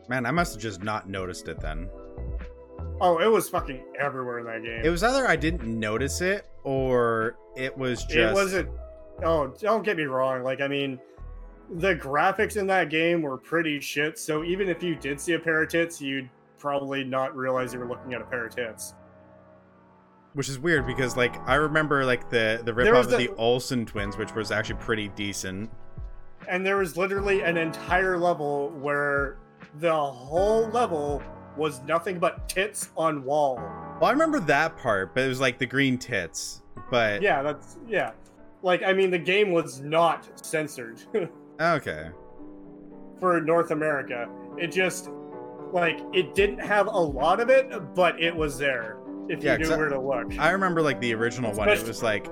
Man, 0.09 0.27
I 0.27 0.31
must 0.31 0.55
have 0.55 0.63
just 0.63 0.83
not 0.83 1.09
noticed 1.09 1.49
it 1.49 1.61
then. 1.61 1.89
Oh, 3.01 3.19
it 3.19 3.31
was 3.31 3.49
fucking 3.49 3.83
everywhere 3.99 4.41
in 4.41 4.47
that 4.47 4.63
game. 4.63 4.85
It 4.85 4.91
was 4.91 5.03
either 5.03 5.27
I 5.27 5.37
didn't 5.37 5.65
notice 5.65 6.21
it 6.21 6.47
or 6.65 7.37
it 7.57 7.77
was 7.77 8.05
just. 8.05 8.17
It 8.17 8.33
wasn't. 8.33 8.69
Oh, 9.23 9.55
don't 9.61 9.85
get 9.85 9.97
me 9.97 10.05
wrong. 10.05 10.43
Like, 10.43 10.61
I 10.61 10.69
mean, 10.69 10.99
the 11.71 11.95
graphics 11.95 12.57
in 12.57 12.67
that 12.67 12.91
game 12.91 13.23
were 13.23 13.39
pretty 13.39 13.81
shit. 13.81 14.19
So 14.19 14.45
even 14.45 14.69
if 14.69 14.83
you 14.83 14.95
did 14.97 15.21
see 15.21 15.35
a 15.35 15.39
pair 15.39 15.63
of 15.63 15.69
tits, 15.69 16.01
you'd 16.01 16.29
probably 16.59 17.05
not 17.05 17.37
realize 17.37 17.73
you 17.73 17.79
were 17.79 17.89
looking 17.89 18.13
at 18.13 18.21
a 18.21 18.25
pair 18.25 18.47
of 18.47 18.55
tits. 18.55 18.95
Which 20.35 20.49
is 20.49 20.59
weird 20.59 20.87
because, 20.87 21.17
like, 21.17 21.37
I 21.49 21.57
remember 21.57 22.05
like 22.05 22.31
the 22.31 22.61
the 22.65 22.73
ripoff 22.73 23.01
of 23.01 23.11
the 23.11 23.17
the- 23.17 23.35
Olsen 23.37 23.85
twins, 23.85 24.17
which 24.17 24.35
was 24.35 24.51
actually 24.53 24.77
pretty 24.77 25.09
decent. 25.09 25.71
And 26.49 26.65
there 26.65 26.77
was 26.77 26.97
literally 26.97 27.43
an 27.43 27.57
entire 27.57 28.17
level 28.17 28.71
where 28.71 29.39
the 29.79 29.95
whole 29.95 30.69
level 30.69 31.23
was 31.57 31.81
nothing 31.83 32.19
but 32.19 32.49
tits 32.49 32.91
on 32.97 33.25
wall. 33.25 33.57
Well, 34.01 34.09
I 34.09 34.13
remember 34.13 34.41
that 34.41 34.77
part, 34.79 35.15
but 35.15 35.25
it 35.25 35.29
was 35.29 35.41
like 35.41 35.59
the 35.59 35.67
green 35.67 35.99
tits. 35.99 36.63
But 36.91 37.23
Yeah, 37.23 37.43
that's 37.43 37.77
yeah. 37.87 38.13
Like, 38.63 38.83
I 38.83 38.93
mean, 38.93 39.11
the 39.11 39.19
game 39.19 39.53
was 39.53 39.81
not 39.81 40.29
censored 40.45 41.01
okay, 41.61 42.11
for 43.19 43.41
North 43.41 43.71
America. 43.71 44.29
It 44.59 44.69
just 44.69 45.11
like 45.73 46.01
it 46.13 46.35
didn't 46.35 46.59
have 46.61 46.87
a 46.87 46.91
lot 46.91 47.41
of 47.41 47.49
it, 47.49 47.95
but 47.95 48.21
it 48.21 48.35
was 48.35 48.59
there 48.59 48.97
if 49.31 49.43
Yeah, 49.43 49.57
you 49.59 49.65
knew 49.67 49.73
I- 49.73 49.77
where 49.77 49.89
to 49.89 50.01
look. 50.01 50.39
I 50.39 50.51
remember 50.51 50.83
like 50.83 51.01
the 51.01 51.15
original 51.15 51.53
one. 51.53 51.69
It 51.69 51.87
was 51.87 52.03
like 52.03 52.25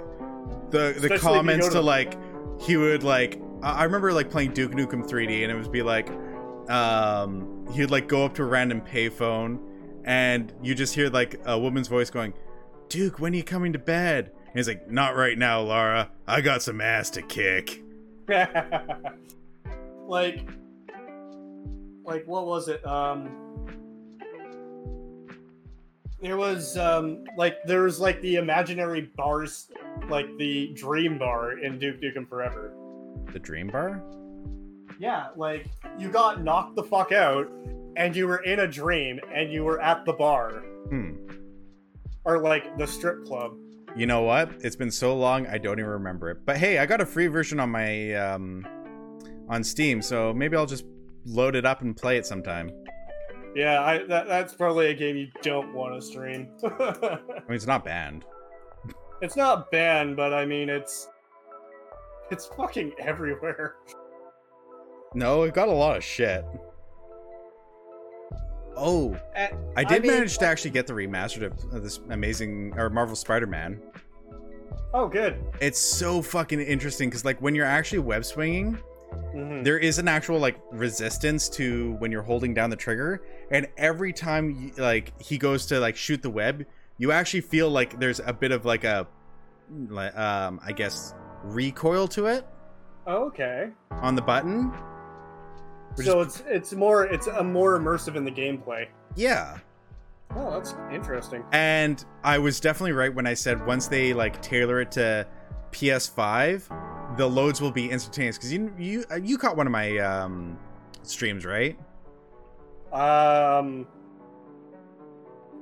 the 0.70 0.95
the 1.01 1.19
comments 1.19 1.66
to 1.69 1.75
to- 1.75 1.81
like 1.81 2.16
he 2.61 2.77
would 2.77 3.03
like. 3.03 3.41
I 3.62 3.81
I 3.81 3.85
remember 3.85 4.12
like 4.12 4.31
playing 4.31 4.53
Duke 4.53 4.73
Nukem 4.73 5.09
3D, 5.09 5.43
and 5.43 5.51
it 5.53 5.55
would 5.55 5.73
be 5.73 5.83
like, 5.83 6.11
um, 6.70 7.66
he'd 7.73 7.91
like 7.91 8.09
go 8.09 8.25
up 8.25 8.35
to 8.35 8.43
a 8.43 8.47
random 8.47 8.81
payphone, 8.81 9.59
and 10.05 10.53
you 10.62 10.75
just 10.75 10.95
hear 10.95 11.09
like 11.09 11.41
a 11.45 11.59
woman's 11.59 11.89
voice 11.89 12.11
going, 12.11 12.35
"Duke, 12.89 13.19
when 13.20 13.33
are 13.33 13.37
you 13.37 13.45
coming 13.45 13.73
to 13.73 13.79
bed?" 13.79 14.31
And 14.47 14.55
he's 14.57 14.69
like, 14.69 14.91
"Not 14.91 15.16
right 15.16 15.37
now, 15.39 15.61
Lara. 15.62 16.11
I 16.27 16.41
got 16.41 16.62
some 16.62 16.81
ass 16.81 17.11
to 17.11 17.23
kick." 17.23 17.83
like 20.07 20.41
like 22.05 22.27
what 22.27 22.47
was 22.47 22.69
it 22.69 22.85
um 22.87 23.48
there 26.20 26.36
was 26.36 26.77
um 26.77 27.24
like 27.36 27.62
there 27.65 27.82
was 27.82 28.01
like 28.01 28.20
the 28.23 28.36
imaginary 28.36 29.03
bars 29.16 29.70
like 30.09 30.27
the 30.39 30.69
dream 30.74 31.19
bar 31.19 31.59
in 31.59 31.78
duke 31.78 32.01
nukem 32.01 32.28
forever 32.28 32.73
The 33.32 33.39
Dream 33.39 33.69
Bar. 33.69 34.03
yeah 34.99 35.27
like 35.36 35.66
you 35.99 36.09
got 36.11 36.43
knocked 36.43 36.74
the 36.77 36.82
fuck 36.82 37.12
out 37.12 37.47
and 37.97 38.15
you 38.16 38.27
were 38.27 38.39
in 38.39 38.61
a 38.61 38.66
dream 38.66 39.20
and 39.35 39.53
you 39.53 39.65
were 39.65 39.81
at 39.81 40.05
the 40.05 40.12
bar 40.12 40.62
Hmm. 40.89 41.15
or 42.24 42.39
like 42.40 42.77
the 42.78 42.86
strip 42.86 43.24
club 43.24 43.53
You 43.97 44.07
know 44.07 44.23
what? 44.23 44.51
It's 44.62 44.77
been 44.77 44.90
so 44.90 45.16
long, 45.16 45.47
I 45.47 45.59
don't 45.59 45.78
even 45.78 45.90
remember 45.90 46.31
it. 46.31 46.39
But 46.47 46.57
hey, 46.59 46.78
I 46.78 46.86
got 46.86 47.01
a 47.01 47.07
free 47.07 47.27
version 47.27 47.59
on 47.59 47.70
my 47.70 48.12
um, 48.15 48.65
on 49.49 49.65
Steam, 49.65 50.01
so 50.03 50.32
maybe 50.32 50.57
I'll 50.57 50.66
just 50.77 50.85
load 51.24 51.57
it 51.57 51.65
up 51.66 51.81
and 51.82 51.97
play 51.97 52.16
it 52.16 52.24
sometime. 52.27 52.70
Yeah 53.55 53.83
i 53.83 53.99
that, 54.05 54.27
that's 54.29 54.55
probably 54.55 54.89
a 54.89 54.95
game 54.95 55.16
you 55.16 55.29
don't 55.43 55.73
want 55.75 55.95
to 55.95 56.01
stream 56.07 56.49
I 56.65 57.19
mean, 57.47 57.55
it's 57.57 57.66
not 57.66 57.85
banned. 57.85 58.25
It's 59.20 59.35
not 59.37 59.70
banned, 59.73 60.16
but 60.16 60.33
I 60.33 60.45
mean 60.47 60.69
it's 60.69 61.09
it's 62.31 62.47
fucking 62.47 62.93
everywhere. 63.01 63.75
No, 65.15 65.43
it 65.45 65.55
got 65.55 65.69
a 65.69 65.73
lot 65.73 65.97
of 65.97 66.05
shit. 66.05 66.45
Oh, 68.77 69.19
Eh, 69.35 69.49
I 69.77 69.83
did 69.85 70.03
mean- 70.03 70.12
manage 70.12 70.39
to 70.39 70.47
actually 70.47 70.70
get 70.70 70.87
the 70.87 70.93
remastered 70.93 71.43
of, 71.43 71.53
of 71.75 71.83
this 71.83 71.99
amazing 72.11 72.75
or 72.77 72.91
Marvel 72.91 73.16
Spider-Man. 73.16 73.81
Oh, 74.95 75.09
good. 75.09 75.43
It's 75.61 75.79
so 75.81 76.23
fucking 76.23 76.61
interesting 76.61 77.09
because 77.11 77.25
like 77.25 77.41
when 77.43 77.55
you're 77.55 77.66
actually 77.66 77.99
web 77.99 78.25
swinging, 78.25 78.79
Mhm. 79.35 79.65
there 79.65 79.79
is 79.79 79.99
an 79.99 80.09
actual 80.09 80.39
like 80.39 80.59
resistance 80.73 81.49
to 81.51 81.93
when 81.99 82.11
you're 82.13 82.23
holding 82.23 82.55
down 82.55 82.71
the 82.71 82.77
trigger, 82.77 83.23
and 83.51 83.67
every 83.77 84.13
time 84.13 84.73
like 84.77 85.13
he 85.21 85.39
goes 85.39 85.67
to 85.67 85.81
like 85.81 85.97
shoot 85.97 86.23
the 86.23 86.31
web, 86.31 86.65
you 86.99 87.13
actually 87.13 87.41
feel 87.43 87.71
like 87.71 87.99
there's 88.01 88.21
a 88.25 88.33
bit 88.33 88.51
of 88.53 88.65
like 88.65 88.85
a, 88.85 89.07
like, 89.89 90.17
um, 90.17 90.61
I 90.65 90.73
guess 90.73 91.15
recoil 91.45 92.09
to 92.09 92.27
it 92.27 92.47
Okay. 93.07 93.71
on 93.91 94.15
the 94.17 94.23
button. 94.23 94.73
So 95.97 96.21
is- 96.21 96.41
it's 96.41 96.45
it's 96.49 96.73
more 96.75 97.05
it's 97.07 97.27
a 97.27 97.43
more 97.45 97.79
immersive 97.79 98.17
in 98.17 98.25
the 98.25 98.31
gameplay. 98.33 98.87
Yeah, 99.15 99.59
Oh, 100.37 100.51
that's 100.53 100.75
interesting. 100.93 101.43
And 101.53 102.05
I 102.23 102.39
was 102.39 102.61
definitely 102.61 102.93
right 102.93 103.13
when 103.15 103.27
I 103.27 103.33
said 103.33 103.65
once 103.67 103.89
they 103.89 104.13
like 104.13 104.43
tailor 104.43 104.81
it 104.83 104.93
to 104.93 105.27
PS5, 105.73 106.69
the 107.19 107.28
loads 107.28 107.61
will 107.61 107.73
be 107.73 107.90
instantaneous. 107.90 108.39
Because 108.39 108.53
you 108.53 108.73
you 108.78 109.05
you 109.23 109.36
caught 109.36 109.57
one 109.57 109.66
of 109.66 109.73
my 109.73 109.99
um, 109.99 110.57
streams, 111.03 111.45
right? 111.45 111.78
Um, 112.93 113.86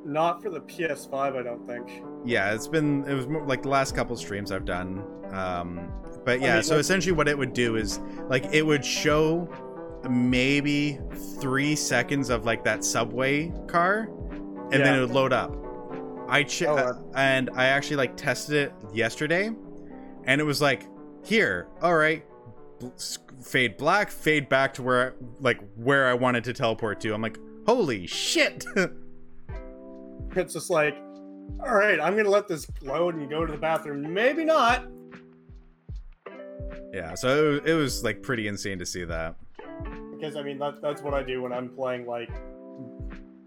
not 0.04 0.40
for 0.40 0.50
the 0.50 0.60
PS5, 0.60 1.36
I 1.36 1.42
don't 1.42 1.66
think. 1.66 2.04
Yeah, 2.24 2.54
it's 2.54 2.68
been 2.68 3.04
it 3.08 3.14
was 3.14 3.26
more, 3.26 3.44
like 3.44 3.62
the 3.62 3.68
last 3.68 3.96
couple 3.96 4.14
streams 4.16 4.52
I've 4.52 4.64
done. 4.64 5.02
Um, 5.32 5.90
but 6.24 6.40
yeah, 6.40 6.54
mean, 6.54 6.62
so 6.62 6.78
essentially 6.78 7.12
what 7.12 7.26
it 7.26 7.36
would 7.36 7.52
do 7.52 7.74
is 7.76 7.98
like 8.28 8.44
it 8.52 8.64
would 8.64 8.84
show 8.84 9.48
maybe 10.08 11.00
three 11.40 11.74
seconds 11.74 12.30
of 12.30 12.44
like 12.44 12.62
that 12.64 12.84
subway 12.84 13.52
car, 13.66 14.08
and 14.70 14.72
then 14.72 14.94
it 14.94 15.00
would 15.00 15.10
load 15.10 15.32
up. 15.32 15.56
I 16.28 16.42
ch- 16.42 16.64
Oh, 16.64 16.76
uh, 16.76 16.80
uh, 16.80 16.94
and 17.16 17.50
I 17.54 17.66
actually 17.66 17.96
like 17.96 18.16
tested 18.16 18.56
it 18.56 18.72
yesterday, 18.92 19.50
and 20.24 20.40
it 20.40 20.44
was 20.44 20.60
like 20.60 20.86
here, 21.26 21.66
all 21.82 21.94
right, 21.94 22.24
fade 23.42 23.76
black, 23.76 24.10
fade 24.10 24.48
back 24.48 24.74
to 24.74 24.82
where 24.82 25.10
I, 25.10 25.12
like 25.40 25.60
where 25.74 26.06
I 26.06 26.14
wanted 26.14 26.44
to 26.44 26.52
teleport 26.52 27.00
to. 27.00 27.12
I'm 27.12 27.22
like, 27.22 27.38
holy 27.66 28.06
shit! 28.06 28.64
It's 30.34 30.52
just 30.52 30.68
like, 30.68 30.94
all 31.64 31.74
right, 31.74 31.98
I'm 31.98 32.14
gonna 32.14 32.28
let 32.28 32.46
this 32.46 32.66
load 32.82 33.14
and 33.14 33.30
go 33.30 33.46
to 33.46 33.50
the 33.50 33.56
bathroom. 33.58 34.12
Maybe 34.12 34.44
not. 34.44 34.84
yeah, 36.92 37.14
so 37.14 37.54
it, 37.54 37.68
it 37.70 37.74
was 37.74 38.04
like 38.04 38.22
pretty 38.22 38.46
insane 38.46 38.78
to 38.78 38.84
see 38.84 39.04
that. 39.04 39.34
because 40.14 40.36
I 40.36 40.42
mean 40.42 40.58
that, 40.58 40.82
that's 40.82 41.00
what 41.00 41.14
I 41.14 41.22
do 41.22 41.40
when 41.42 41.54
I'm 41.54 41.70
playing 41.70 42.06
like 42.06 42.30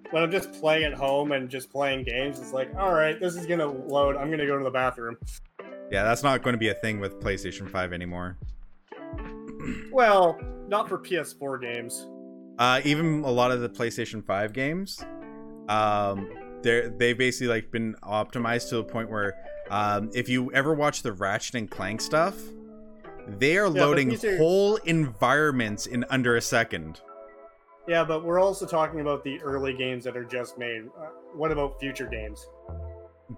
when 0.10 0.24
I'm 0.24 0.32
just 0.32 0.52
playing 0.54 0.84
at 0.86 0.94
home 0.96 1.32
and 1.32 1.48
just 1.48 1.72
playing 1.72 2.06
games. 2.06 2.40
It's 2.40 2.54
like, 2.54 2.74
all 2.76 2.94
right, 2.94 3.20
this 3.20 3.36
is 3.36 3.46
gonna 3.46 3.68
load. 3.68 4.16
I'm 4.16 4.32
gonna 4.32 4.48
go 4.48 4.58
to 4.58 4.64
the 4.64 4.72
bathroom. 4.72 5.16
Yeah, 5.92 6.04
that's 6.04 6.24
not 6.24 6.44
going 6.44 6.54
to 6.54 6.58
be 6.60 6.70
a 6.70 6.74
thing 6.76 7.00
with 7.00 7.20
PlayStation 7.20 7.70
5 7.70 7.94
anymore. 7.94 8.38
Well, 9.92 10.40
not 10.68 10.88
for 10.88 10.98
PS4 10.98 11.62
games. 11.62 12.08
Uh, 12.58 12.80
even 12.86 13.24
a 13.26 13.30
lot 13.30 13.52
of 13.52 13.60
the 13.60 13.68
PlayStation 13.70 14.24
5 14.24 14.54
games, 14.54 15.04
um, 15.68 16.30
they're 16.62 16.90
they 16.90 17.12
basically 17.14 17.48
like 17.48 17.70
been 17.70 17.96
optimized 18.04 18.70
to 18.70 18.78
a 18.78 18.84
point 18.84 19.10
where, 19.10 19.36
um, 19.70 20.10
if 20.14 20.30
you 20.30 20.52
ever 20.54 20.74
watch 20.74 21.02
the 21.02 21.12
Ratchet 21.12 21.56
and 21.56 21.70
Clank 21.70 22.00
stuff, 22.00 22.36
they 23.28 23.58
are 23.58 23.70
but 23.70 23.80
loading 23.80 24.14
are- 24.26 24.38
whole 24.38 24.78
environments 24.78 25.86
in 25.88 26.06
under 26.10 26.38
a 26.38 26.42
second. 26.42 27.02
Yeah, 27.88 28.04
but 28.06 28.24
we're 28.24 28.40
also 28.40 28.66
talking 28.66 29.02
about 29.02 29.24
the 29.24 29.42
early 29.42 29.74
games 29.74 30.04
that 30.06 30.16
are 30.16 30.24
just 30.24 30.58
made. 30.58 30.84
Uh, 30.98 31.08
what 31.34 31.52
about 31.52 31.80
future 31.80 32.08
games? 32.08 32.48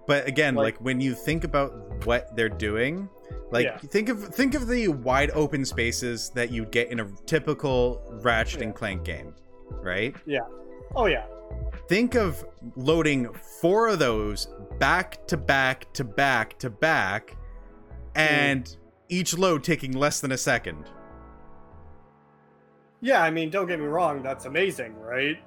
But 0.06 0.26
again, 0.26 0.54
like, 0.54 0.76
Like- 0.76 0.84
when 0.84 1.00
you 1.00 1.14
think 1.14 1.44
about 1.44 2.06
what 2.06 2.34
they're 2.34 2.48
doing, 2.48 3.08
like 3.50 3.66
Yeah. 3.66 3.76
think 3.78 4.08
of 4.08 4.24
think 4.34 4.54
of 4.54 4.66
the 4.66 4.88
wide 4.88 5.30
open 5.32 5.64
spaces 5.64 6.30
that 6.30 6.50
you'd 6.50 6.70
get 6.70 6.88
in 6.88 7.00
a 7.00 7.08
typical 7.26 8.02
Ratchet 8.22 8.62
and 8.62 8.74
Clank 8.74 9.04
game, 9.04 9.34
right? 9.70 10.16
Yeah. 10.24 10.40
Oh 10.94 11.06
yeah, 11.06 11.24
think 11.88 12.14
of 12.14 12.44
loading 12.76 13.32
four 13.60 13.88
of 13.88 13.98
those 13.98 14.48
back 14.78 15.26
to 15.26 15.36
back 15.36 15.92
to 15.94 16.04
back 16.04 16.58
to 16.58 16.70
back 16.70 17.36
mm. 18.14 18.20
and 18.20 18.76
each 19.08 19.36
load 19.36 19.62
taking 19.62 19.92
less 19.92 20.20
than 20.20 20.32
a 20.32 20.38
second. 20.38 20.90
Yeah, 23.00 23.22
I 23.22 23.30
mean, 23.30 23.50
don't 23.50 23.66
get 23.66 23.78
me 23.80 23.86
wrong, 23.86 24.22
that's 24.22 24.44
amazing, 24.44 24.94
right? 24.96 25.38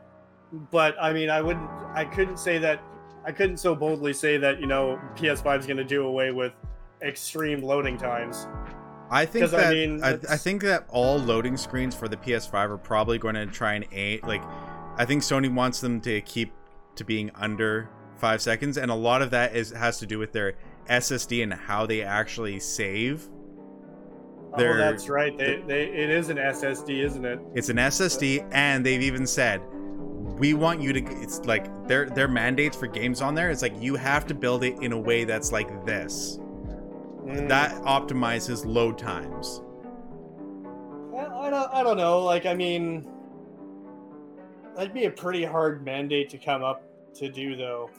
But 0.71 0.95
I 1.01 1.13
mean, 1.13 1.29
I 1.29 1.41
wouldn't, 1.41 1.69
I 1.93 2.05
couldn't 2.05 2.37
say 2.37 2.57
that, 2.59 2.81
I 3.25 3.31
couldn't 3.31 3.57
so 3.57 3.73
boldly 3.73 4.13
say 4.13 4.37
that, 4.37 4.59
you 4.59 4.67
know, 4.67 4.99
PS5 5.15 5.59
is 5.59 5.65
going 5.65 5.77
to 5.77 5.83
do 5.83 6.05
away 6.05 6.31
with 6.31 6.53
extreme 7.01 7.61
loading 7.61 7.97
times. 7.97 8.47
I 9.09 9.25
think 9.25 9.45
I 9.45 9.47
that 9.47 9.67
I, 9.67 9.73
mean, 9.73 10.03
I, 10.03 10.13
it's- 10.13 10.43
think 10.43 10.61
that 10.63 10.85
all 10.89 11.17
loading 11.17 11.57
screens 11.57 11.95
for 11.95 12.07
the 12.07 12.17
PS5 12.17 12.53
are 12.53 12.77
probably 12.77 13.17
going 13.17 13.35
to 13.35 13.45
try 13.45 13.73
and 13.73 13.85
aim 13.91 14.19
like 14.23 14.43
I 14.97 15.05
think 15.05 15.21
Sony 15.21 15.53
wants 15.53 15.81
them 15.81 16.01
to 16.01 16.21
keep 16.21 16.53
to 16.95 17.03
being 17.03 17.29
under 17.35 17.89
5 18.17 18.41
seconds 18.41 18.77
and 18.77 18.89
a 18.89 18.95
lot 18.95 19.21
of 19.21 19.31
that 19.31 19.55
is 19.55 19.71
has 19.71 19.99
to 19.99 20.05
do 20.05 20.17
with 20.17 20.31
their 20.31 20.53
SSD 20.89 21.43
and 21.43 21.53
how 21.53 21.85
they 21.85 22.01
actually 22.01 22.59
save. 22.59 23.27
Oh, 24.57 24.77
that's 24.77 25.09
right. 25.09 25.37
They, 25.37 25.61
they, 25.67 25.83
it 25.87 26.09
is 26.09 26.29
an 26.29 26.37
SSD, 26.37 27.03
isn't 27.03 27.25
it? 27.25 27.39
It's 27.55 27.67
an 27.69 27.77
SSD 27.77 28.47
and 28.53 28.85
they've 28.85 29.01
even 29.01 29.27
said 29.27 29.61
we 30.37 30.53
want 30.53 30.81
you 30.81 30.93
to 30.93 31.03
it's 31.21 31.39
like 31.45 31.87
their 31.87 32.09
their 32.09 32.27
mandates 32.27 32.75
for 32.75 32.87
games 32.87 33.21
on 33.21 33.35
there 33.35 33.51
it's 33.51 33.61
like 33.61 33.73
you 33.79 33.95
have 33.95 34.27
to 34.27 34.33
build 34.33 34.63
it 34.63 34.77
in 34.81 34.91
a 34.91 34.99
way 34.99 35.23
that's 35.23 35.51
like 35.51 35.85
this. 35.85 36.39
Mm. 37.25 37.47
That 37.49 37.71
optimizes 37.83 38.65
load 38.65 38.97
times. 38.97 39.61
I, 41.15 41.47
I 41.47 41.49
don't, 41.49 41.73
I 41.73 41.83
don't 41.83 41.97
know. 41.97 42.23
Like, 42.23 42.45
I 42.45 42.53
mean, 42.53 43.07
that'd 44.75 44.93
be 44.93 45.05
a 45.05 45.11
pretty 45.11 45.43
hard 45.43 45.83
mandate 45.83 46.29
to 46.29 46.37
come 46.37 46.63
up 46.63 46.83
to 47.15 47.29
do, 47.29 47.55
though. 47.55 47.89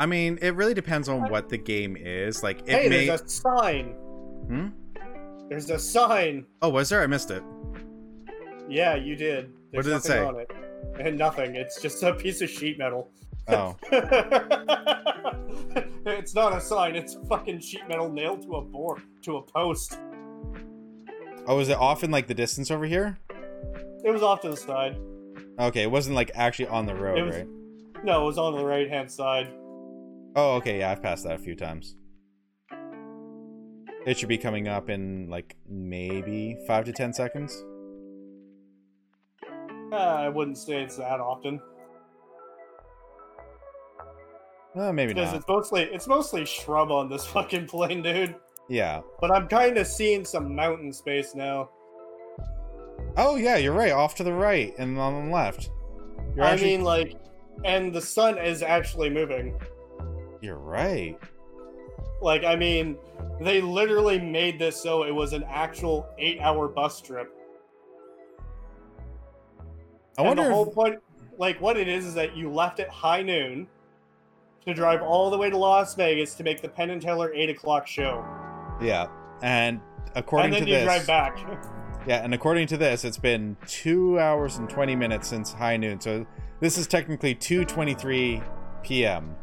I 0.00 0.06
mean, 0.06 0.38
it 0.42 0.56
really 0.56 0.74
depends 0.74 1.08
on 1.08 1.30
what 1.30 1.48
the 1.48 1.58
game 1.58 1.96
is. 1.96 2.42
Like 2.42 2.62
it 2.62 2.68
hey, 2.68 2.88
may 2.88 3.06
there's 3.06 3.20
a 3.20 3.28
sign. 3.28 3.86
Hmm? 4.48 4.68
There's 5.48 5.70
a 5.70 5.78
sign. 5.78 6.46
Oh, 6.60 6.70
was 6.70 6.88
there? 6.88 7.02
I 7.02 7.06
missed 7.06 7.30
it. 7.30 7.44
Yeah, 8.68 8.96
you 8.96 9.14
did. 9.14 9.52
What 9.70 9.84
did 9.84 9.94
it 9.94 10.02
say? 10.02 10.18
On 10.18 10.40
it. 10.40 10.50
And 11.00 11.18
nothing. 11.18 11.54
It's 11.56 11.80
just 11.80 12.02
a 12.02 12.14
piece 12.14 12.40
of 12.40 12.50
sheet 12.50 12.78
metal. 12.78 13.10
Oh. 13.48 13.76
it's 16.06 16.34
not 16.34 16.56
a 16.56 16.60
sign. 16.60 16.96
It's 16.96 17.16
fucking 17.28 17.60
sheet 17.60 17.86
metal 17.88 18.10
nailed 18.10 18.42
to 18.42 18.56
a 18.56 18.62
board, 18.62 19.02
to 19.22 19.36
a 19.38 19.42
post. 19.42 19.98
Oh, 21.46 21.58
is 21.60 21.68
it 21.68 21.76
off 21.76 22.02
in 22.04 22.10
like 22.10 22.26
the 22.26 22.34
distance 22.34 22.70
over 22.70 22.86
here? 22.86 23.18
It 24.04 24.10
was 24.10 24.22
off 24.22 24.40
to 24.42 24.50
the 24.50 24.56
side. 24.56 24.96
Okay, 25.58 25.82
it 25.82 25.90
wasn't 25.90 26.16
like 26.16 26.30
actually 26.34 26.68
on 26.68 26.86
the 26.86 26.94
road, 26.94 27.24
was- 27.26 27.36
right? 27.36 27.48
No, 28.02 28.22
it 28.22 28.26
was 28.26 28.38
on 28.38 28.54
the 28.56 28.64
right 28.64 28.88
hand 28.88 29.10
side. 29.10 29.52
Oh, 30.36 30.56
okay, 30.56 30.80
yeah, 30.80 30.90
I've 30.90 31.02
passed 31.02 31.24
that 31.24 31.34
a 31.34 31.38
few 31.38 31.54
times. 31.54 31.96
It 34.06 34.18
should 34.18 34.28
be 34.28 34.36
coming 34.36 34.68
up 34.68 34.90
in 34.90 35.28
like 35.30 35.56
maybe 35.68 36.58
five 36.66 36.84
to 36.84 36.92
ten 36.92 37.12
seconds. 37.12 37.64
Uh, 39.92 39.96
I 39.96 40.28
wouldn't 40.28 40.58
say 40.58 40.82
it's 40.82 40.96
that 40.96 41.20
often 41.20 41.60
Uh, 44.76 44.92
maybe 44.92 45.12
because 45.14 45.30
not. 45.30 45.36
it's 45.38 45.48
mostly 45.48 45.82
it's 45.82 46.06
mostly 46.08 46.44
shrub 46.44 46.90
on 46.90 47.08
this 47.08 47.24
fucking 47.34 47.66
plane, 47.66 48.02
dude. 48.02 48.34
Yeah. 48.68 49.02
But 49.20 49.30
I'm 49.30 49.46
kind 49.46 49.78
of 49.78 49.86
seeing 49.86 50.24
some 50.24 50.54
mountain 50.54 50.92
space 50.92 51.34
now. 51.34 51.70
Oh 53.16 53.36
yeah, 53.36 53.56
you're 53.56 53.72
right. 53.74 53.92
Off 53.92 54.14
to 54.16 54.24
the 54.24 54.32
right 54.32 54.74
and 54.78 54.98
on 54.98 55.26
the 55.28 55.32
left. 55.34 55.70
You're 56.34 56.44
I 56.44 56.50
actually- 56.52 56.76
mean, 56.78 56.84
like, 56.84 57.14
and 57.64 57.94
the 57.94 58.00
sun 58.00 58.38
is 58.38 58.62
actually 58.62 59.10
moving. 59.10 59.54
you're 60.40 60.58
right. 60.58 61.16
Like, 62.20 62.42
I 62.42 62.56
mean, 62.56 62.96
they 63.40 63.60
literally 63.60 64.18
made 64.18 64.58
this 64.58 64.82
so 64.82 65.04
it 65.04 65.14
was 65.14 65.32
an 65.34 65.44
actual 65.48 66.08
eight-hour 66.18 66.68
bus 66.68 67.00
trip. 67.00 67.30
I 70.16 70.22
and 70.22 70.28
wonder. 70.28 70.44
the 70.44 70.50
whole 70.50 70.68
if, 70.68 70.74
point, 70.74 70.98
like, 71.38 71.60
what 71.60 71.76
it 71.76 71.88
is, 71.88 72.06
is 72.06 72.14
that 72.14 72.36
you 72.36 72.50
left 72.50 72.80
at 72.80 72.88
high 72.88 73.22
noon 73.22 73.66
to 74.66 74.74
drive 74.74 75.02
all 75.02 75.30
the 75.30 75.38
way 75.38 75.50
to 75.50 75.56
Las 75.56 75.94
Vegas 75.94 76.34
to 76.34 76.44
make 76.44 76.62
the 76.62 76.68
Penn 76.68 76.90
and 76.90 77.00
Teller 77.00 77.32
eight 77.34 77.50
o'clock 77.50 77.86
show, 77.86 78.24
yeah, 78.80 79.06
and 79.42 79.80
according 80.14 80.46
and 80.46 80.54
then 80.54 80.62
to 80.62 80.68
you 80.68 80.76
this, 80.76 80.84
drive 80.84 81.06
back. 81.06 81.38
Yeah, 82.06 82.22
and 82.22 82.34
according 82.34 82.66
to 82.66 82.76
this, 82.76 83.02
it's 83.02 83.16
been 83.16 83.56
two 83.66 84.20
hours 84.20 84.58
and 84.58 84.68
twenty 84.68 84.94
minutes 84.94 85.26
since 85.26 85.54
high 85.54 85.78
noon. 85.78 85.98
So 86.02 86.26
this 86.60 86.76
is 86.76 86.86
technically 86.86 87.34
two 87.34 87.64
twenty-three 87.64 88.42
p.m. 88.82 89.34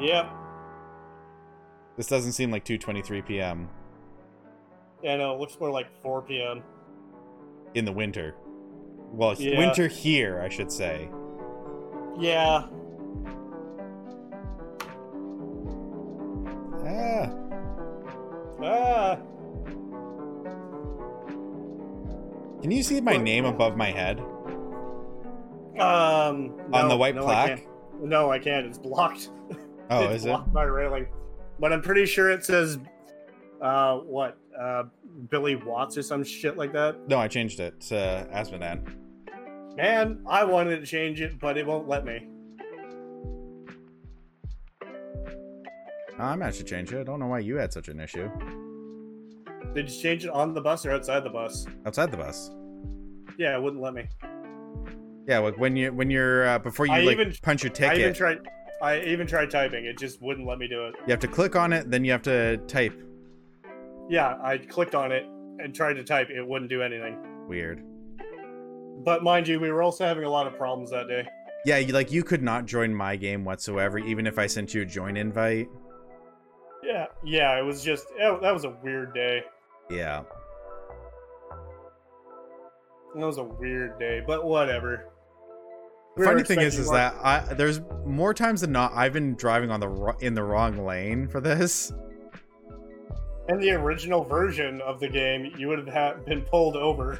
yep. 0.00 0.28
This 1.96 2.08
doesn't 2.08 2.32
seem 2.32 2.50
like 2.50 2.64
two 2.64 2.76
twenty-three 2.76 3.22
p.m. 3.22 3.68
Yeah, 5.02 5.16
no, 5.16 5.34
it 5.34 5.40
looks 5.40 5.58
more 5.58 5.70
like 5.70 5.86
4 6.02 6.22
p.m. 6.22 6.62
in 7.74 7.84
the 7.84 7.92
winter. 7.92 8.34
Well, 9.12 9.34
Yeah. 9.38 9.58
winter 9.58 9.88
here, 9.88 10.40
I 10.44 10.48
should 10.48 10.70
say. 10.72 11.08
Yeah. 12.18 12.64
Ah, 16.86 17.30
Ah. 18.62 19.18
can 22.60 22.70
you 22.70 22.82
see 22.82 23.00
my 23.00 23.12
What? 23.14 23.22
name 23.22 23.44
above 23.44 23.76
my 23.76 23.90
head 23.90 24.20
Um. 25.78 26.52
on 26.72 26.88
the 26.88 26.96
white 26.96 27.14
no, 27.14 27.24
plaque? 27.24 27.48
can't. 27.58 28.02
No, 28.02 28.30
I 28.30 28.38
can't. 28.38 28.66
It's 28.66 28.78
blocked. 28.78 29.30
Oh, 29.90 30.04
it's 30.08 30.24
is 30.24 30.26
it? 30.26 30.52
by 30.52 30.64
railing. 30.64 31.06
But 31.58 31.72
I'm 31.72 31.82
pretty 31.82 32.06
sure 32.06 32.30
it 32.30 32.44
says, 32.44 32.78
uh, 33.60 33.98
what, 33.98 34.36
uh, 34.58 34.84
Billy 35.30 35.56
Watts 35.56 35.96
or 35.98 36.02
some 36.02 36.24
shit 36.24 36.56
like 36.56 36.72
that. 36.72 37.08
No, 37.08 37.18
I 37.18 37.28
changed 37.28 37.60
it 37.60 37.80
to 37.82 38.26
Asmodan. 38.32 38.80
Man, 39.76 40.22
I 40.28 40.44
wanted 40.44 40.80
to 40.80 40.86
change 40.86 41.20
it, 41.20 41.38
but 41.38 41.56
it 41.56 41.66
won't 41.66 41.88
let 41.88 42.04
me. 42.04 42.26
I 46.18 46.36
managed 46.36 46.58
to 46.58 46.64
change 46.64 46.92
it. 46.92 47.00
I 47.00 47.02
don't 47.04 47.18
know 47.18 47.26
why 47.26 47.38
you 47.38 47.56
had 47.56 47.72
such 47.72 47.88
an 47.88 47.98
issue. 48.00 48.28
Did 49.74 49.88
you 49.90 50.00
change 50.02 50.24
it 50.24 50.30
on 50.30 50.52
the 50.52 50.60
bus 50.60 50.84
or 50.84 50.90
outside 50.90 51.24
the 51.24 51.30
bus? 51.30 51.66
Outside 51.86 52.10
the 52.10 52.16
bus. 52.16 52.50
Yeah, 53.38 53.56
it 53.56 53.62
wouldn't 53.62 53.80
let 53.82 53.94
me. 53.94 54.04
Yeah, 55.26 55.38
like 55.38 55.56
when 55.58 55.76
you 55.76 55.92
when 55.92 56.10
you're 56.10 56.46
uh, 56.46 56.58
before 56.58 56.86
you 56.86 56.92
I 56.92 57.00
like 57.02 57.18
even- 57.18 57.32
punch 57.42 57.62
your 57.62 57.70
I 57.72 57.74
ticket, 57.74 57.98
even 57.98 58.14
tried. 58.14 58.38
I 58.82 59.00
even 59.02 59.26
tried 59.26 59.50
typing. 59.50 59.84
It 59.84 59.98
just 59.98 60.20
wouldn't 60.20 60.46
let 60.46 60.58
me 60.58 60.66
do 60.66 60.86
it. 60.86 60.94
you 61.06 61.10
have 61.10 61.20
to 61.20 61.28
click 61.28 61.54
on 61.54 61.72
it, 61.72 61.90
then 61.90 62.04
you 62.04 62.12
have 62.12 62.22
to 62.22 62.56
type. 62.66 62.98
Yeah, 64.10 64.36
I 64.42 64.58
clicked 64.58 64.96
on 64.96 65.12
it 65.12 65.24
and 65.60 65.72
tried 65.72 65.94
to 65.94 66.04
type. 66.04 66.30
It 66.30 66.46
wouldn't 66.46 66.68
do 66.68 66.82
anything. 66.82 67.16
Weird. 67.46 67.84
But 69.04 69.22
mind 69.22 69.46
you, 69.46 69.60
we 69.60 69.70
were 69.70 69.82
also 69.82 70.04
having 70.04 70.24
a 70.24 70.28
lot 70.28 70.48
of 70.48 70.56
problems 70.58 70.90
that 70.90 71.06
day. 71.06 71.26
Yeah, 71.64 71.78
you, 71.78 71.92
like 71.92 72.10
you 72.10 72.24
could 72.24 72.42
not 72.42 72.66
join 72.66 72.92
my 72.92 73.14
game 73.16 73.44
whatsoever, 73.44 73.98
even 73.98 74.26
if 74.26 74.38
I 74.38 74.48
sent 74.48 74.74
you 74.74 74.82
a 74.82 74.84
join 74.84 75.16
invite. 75.16 75.68
Yeah, 76.82 77.06
yeah, 77.24 77.56
it 77.58 77.62
was 77.62 77.84
just 77.84 78.06
it, 78.16 78.42
that 78.42 78.52
was 78.52 78.64
a 78.64 78.70
weird 78.82 79.14
day. 79.14 79.42
Yeah. 79.88 80.22
That 83.14 83.26
was 83.26 83.38
a 83.38 83.44
weird 83.44 83.98
day, 83.98 84.22
but 84.26 84.44
whatever. 84.44 85.06
The 86.16 86.20
We 86.20 86.26
funny 86.26 86.42
thing 86.42 86.60
is, 86.60 86.78
is 86.78 86.90
that 86.90 87.14
I 87.22 87.40
there's 87.54 87.80
more 88.04 88.34
times 88.34 88.62
than 88.62 88.72
not 88.72 88.92
I've 88.92 89.12
been 89.12 89.36
driving 89.36 89.70
on 89.70 89.78
the 89.78 90.16
in 90.20 90.34
the 90.34 90.42
wrong 90.42 90.84
lane 90.84 91.28
for 91.28 91.40
this. 91.40 91.92
In 93.50 93.60
the 93.60 93.70
original 93.72 94.22
version 94.22 94.80
of 94.82 95.00
the 95.00 95.08
game, 95.08 95.52
you 95.58 95.66
would 95.68 95.86
have 95.88 96.24
been 96.24 96.42
pulled 96.42 96.76
over. 96.76 97.18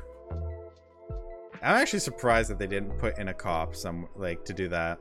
I'm 1.63 1.77
actually 1.77 1.99
surprised 1.99 2.51
that 2.51 2.59
they 2.59 2.69
didn't 2.69 2.97
put 2.99 3.19
in 3.19 3.29
a 3.29 3.35
cop 3.35 3.75
some 3.75 4.09
like 4.15 4.45
to 4.45 4.55
do 4.55 4.69
that. 4.69 4.99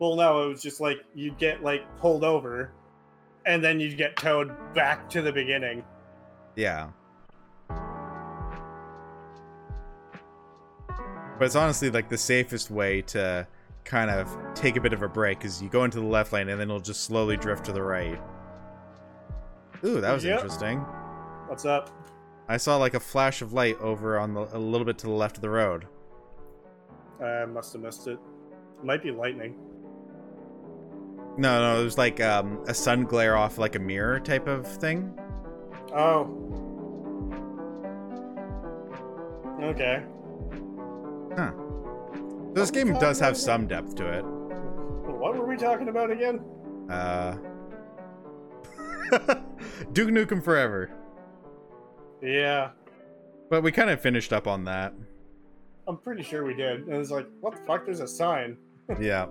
Well, 0.00 0.16
no, 0.16 0.42
it 0.44 0.48
was 0.48 0.62
just 0.62 0.80
like 0.80 0.98
you'd 1.14 1.38
get 1.38 1.62
like 1.62 1.82
pulled 1.98 2.24
over, 2.24 2.72
and 3.46 3.62
then 3.62 3.78
you'd 3.78 3.96
get 3.96 4.16
towed 4.16 4.50
back 4.74 5.08
to 5.10 5.22
the 5.22 5.32
beginning. 5.32 5.84
Yeah. 6.56 6.88
But 11.38 11.46
it's 11.46 11.56
honestly 11.56 11.90
like 11.90 12.08
the 12.08 12.18
safest 12.18 12.70
way 12.70 13.02
to 13.02 13.46
kind 13.84 14.10
of 14.10 14.36
take 14.54 14.76
a 14.76 14.80
bit 14.80 14.92
of 14.92 15.02
a 15.02 15.08
break 15.08 15.44
is 15.44 15.62
you 15.62 15.68
go 15.68 15.84
into 15.84 16.00
the 16.00 16.06
left 16.06 16.32
lane 16.32 16.48
and 16.48 16.60
then 16.60 16.68
it'll 16.68 16.80
just 16.80 17.04
slowly 17.04 17.36
drift 17.36 17.64
to 17.66 17.72
the 17.72 17.82
right. 17.82 18.20
Ooh, 19.84 20.00
that 20.00 20.12
was 20.12 20.24
Yep. 20.24 20.36
interesting. 20.40 20.80
What's 21.46 21.64
up? 21.64 21.90
I 22.48 22.56
saw 22.56 22.76
like 22.76 22.94
a 22.94 23.00
flash 23.00 23.42
of 23.42 23.52
light 23.52 23.78
over 23.80 24.18
on 24.18 24.34
the 24.34 24.42
a 24.56 24.58
little 24.58 24.84
bit 24.84 24.98
to 24.98 25.06
the 25.06 25.12
left 25.12 25.36
of 25.36 25.40
the 25.42 25.50
road. 25.50 25.86
I 27.22 27.44
must 27.44 27.72
have 27.74 27.82
missed 27.82 28.06
it. 28.08 28.18
Might 28.82 29.02
be 29.02 29.10
lightning. 29.10 29.54
No, 31.36 31.60
no, 31.60 31.80
it 31.80 31.84
was 31.84 31.96
like 31.96 32.20
um, 32.20 32.62
a 32.66 32.74
sun 32.74 33.04
glare 33.04 33.36
off 33.36 33.56
like 33.58 33.76
a 33.76 33.78
mirror 33.78 34.18
type 34.20 34.48
of 34.48 34.66
thing. 34.66 35.16
Oh. 35.94 36.28
Okay. 39.62 40.02
Huh. 41.36 41.52
This 42.52 42.70
game 42.70 42.94
does 42.98 43.20
have 43.20 43.36
some 43.36 43.66
depth 43.66 43.94
to 43.96 44.06
it. 44.06 44.24
What 44.24 45.36
were 45.36 45.46
we 45.46 45.56
talking 45.56 45.88
about 45.88 46.10
again? 46.10 46.40
Uh, 46.88 47.36
Duke 49.92 50.10
Nukem 50.10 50.42
Forever. 50.42 50.90
Yeah, 52.22 52.70
But 53.48 53.62
we 53.62 53.72
kind 53.72 53.88
of 53.90 54.00
finished 54.00 54.32
up 54.32 54.46
on 54.46 54.64
that. 54.64 54.92
I'm 55.88 55.96
pretty 55.96 56.22
sure 56.22 56.44
we 56.44 56.54
did. 56.54 56.80
And 56.82 56.94
it 56.94 56.98
was 56.98 57.10
like, 57.10 57.26
what 57.40 57.54
the 57.56 57.62
fuck? 57.64 57.86
There's 57.86 58.00
a 58.00 58.08
sign. 58.08 58.56
Yeah. 59.00 59.26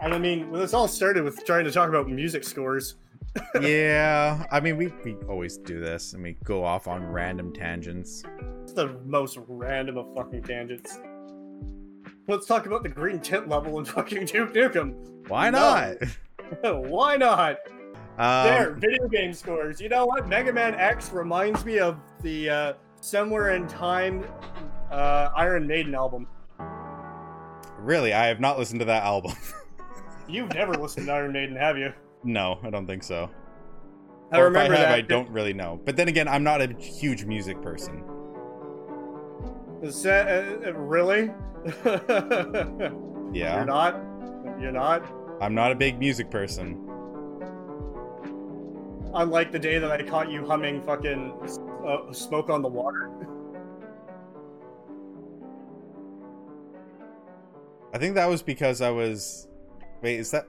And 0.00 0.12
I 0.12 0.18
mean, 0.18 0.50
well, 0.50 0.60
this 0.60 0.74
all 0.74 0.88
started 0.88 1.22
with 1.22 1.44
trying 1.46 1.64
to 1.64 1.70
talk 1.70 1.88
about 1.88 2.08
music 2.10 2.42
scores. 2.42 2.96
yeah. 3.60 4.44
I 4.50 4.58
mean, 4.58 4.76
we, 4.76 4.88
we 5.04 5.14
always 5.28 5.56
do 5.58 5.78
this 5.80 6.12
and 6.12 6.22
we 6.24 6.32
go 6.44 6.64
off 6.64 6.88
on 6.88 7.04
random 7.06 7.52
tangents. 7.52 8.24
It's 8.64 8.72
the 8.72 8.98
most 9.04 9.38
random 9.46 9.96
of 9.98 10.12
fucking 10.16 10.42
tangents. 10.42 10.98
Let's 12.26 12.46
talk 12.46 12.66
about 12.66 12.82
the 12.82 12.88
green 12.88 13.20
tint 13.20 13.48
level 13.48 13.78
in 13.78 13.84
fucking 13.84 14.26
Duke 14.26 14.52
Nukem. 14.54 15.28
Why 15.28 15.50
No. 15.50 15.58
not? 15.60 15.96
Why 16.62 17.16
not? 17.16 17.56
Um, 18.18 18.46
there, 18.46 18.72
video 18.74 19.08
game 19.08 19.32
scores. 19.32 19.80
You 19.80 19.88
know 19.88 20.06
what? 20.06 20.28
Mega 20.28 20.52
Man 20.52 20.74
X 20.74 21.12
reminds 21.12 21.64
me 21.64 21.78
of 21.78 21.98
the 22.22 22.50
uh, 22.50 22.72
Somewhere 23.00 23.54
in 23.56 23.66
Time 23.66 24.24
uh, 24.90 25.30
Iron 25.36 25.66
Maiden 25.66 25.94
album. 25.94 26.28
Really, 27.78 28.12
I 28.12 28.26
have 28.26 28.38
not 28.38 28.58
listened 28.58 28.80
to 28.80 28.86
that 28.86 29.02
album. 29.02 29.32
You've 30.28 30.52
never 30.54 30.74
listened 30.74 31.06
to 31.06 31.12
Iron 31.12 31.32
Maiden, 31.32 31.56
have 31.56 31.76
you? 31.78 31.92
no, 32.24 32.60
I 32.62 32.70
don't 32.70 32.86
think 32.86 33.02
so. 33.02 33.28
I 34.30 34.38
Or 34.38 34.44
remember 34.44 34.74
if 34.74 34.78
I 34.78 34.82
have, 34.82 34.88
that. 34.90 34.94
I 34.98 35.00
don't 35.00 35.28
really 35.30 35.52
know. 35.52 35.80
But 35.84 35.96
then 35.96 36.06
again, 36.08 36.28
I'm 36.28 36.44
not 36.44 36.62
a 36.62 36.72
huge 36.78 37.24
music 37.24 37.60
person. 37.60 38.04
Is 39.82 40.00
that, 40.04 40.28
uh, 40.28 40.68
uh, 40.68 40.72
really? 40.74 41.30
Yeah. 43.34 43.56
You're 43.56 43.64
not. 43.64 43.94
You're 44.60 44.72
not. 44.72 45.02
I'm 45.42 45.56
not 45.56 45.72
a 45.72 45.74
big 45.74 45.98
music 45.98 46.30
person. 46.30 46.78
Unlike 49.12 49.50
the 49.50 49.58
day 49.58 49.76
that 49.80 49.90
I 49.90 50.00
caught 50.00 50.30
you 50.30 50.46
humming 50.46 50.80
fucking 50.82 51.32
uh, 51.84 52.12
"Smoke 52.12 52.48
on 52.48 52.62
the 52.62 52.68
Water." 52.68 53.10
I 57.92 57.98
think 57.98 58.14
that 58.14 58.26
was 58.26 58.40
because 58.40 58.80
I 58.80 58.90
was. 58.90 59.48
Wait, 60.00 60.20
is 60.20 60.30
that 60.30 60.46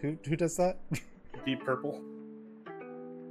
who? 0.00 0.16
Who 0.24 0.36
does 0.36 0.56
that? 0.58 0.78
Deep 1.44 1.64
Purple. 1.64 2.00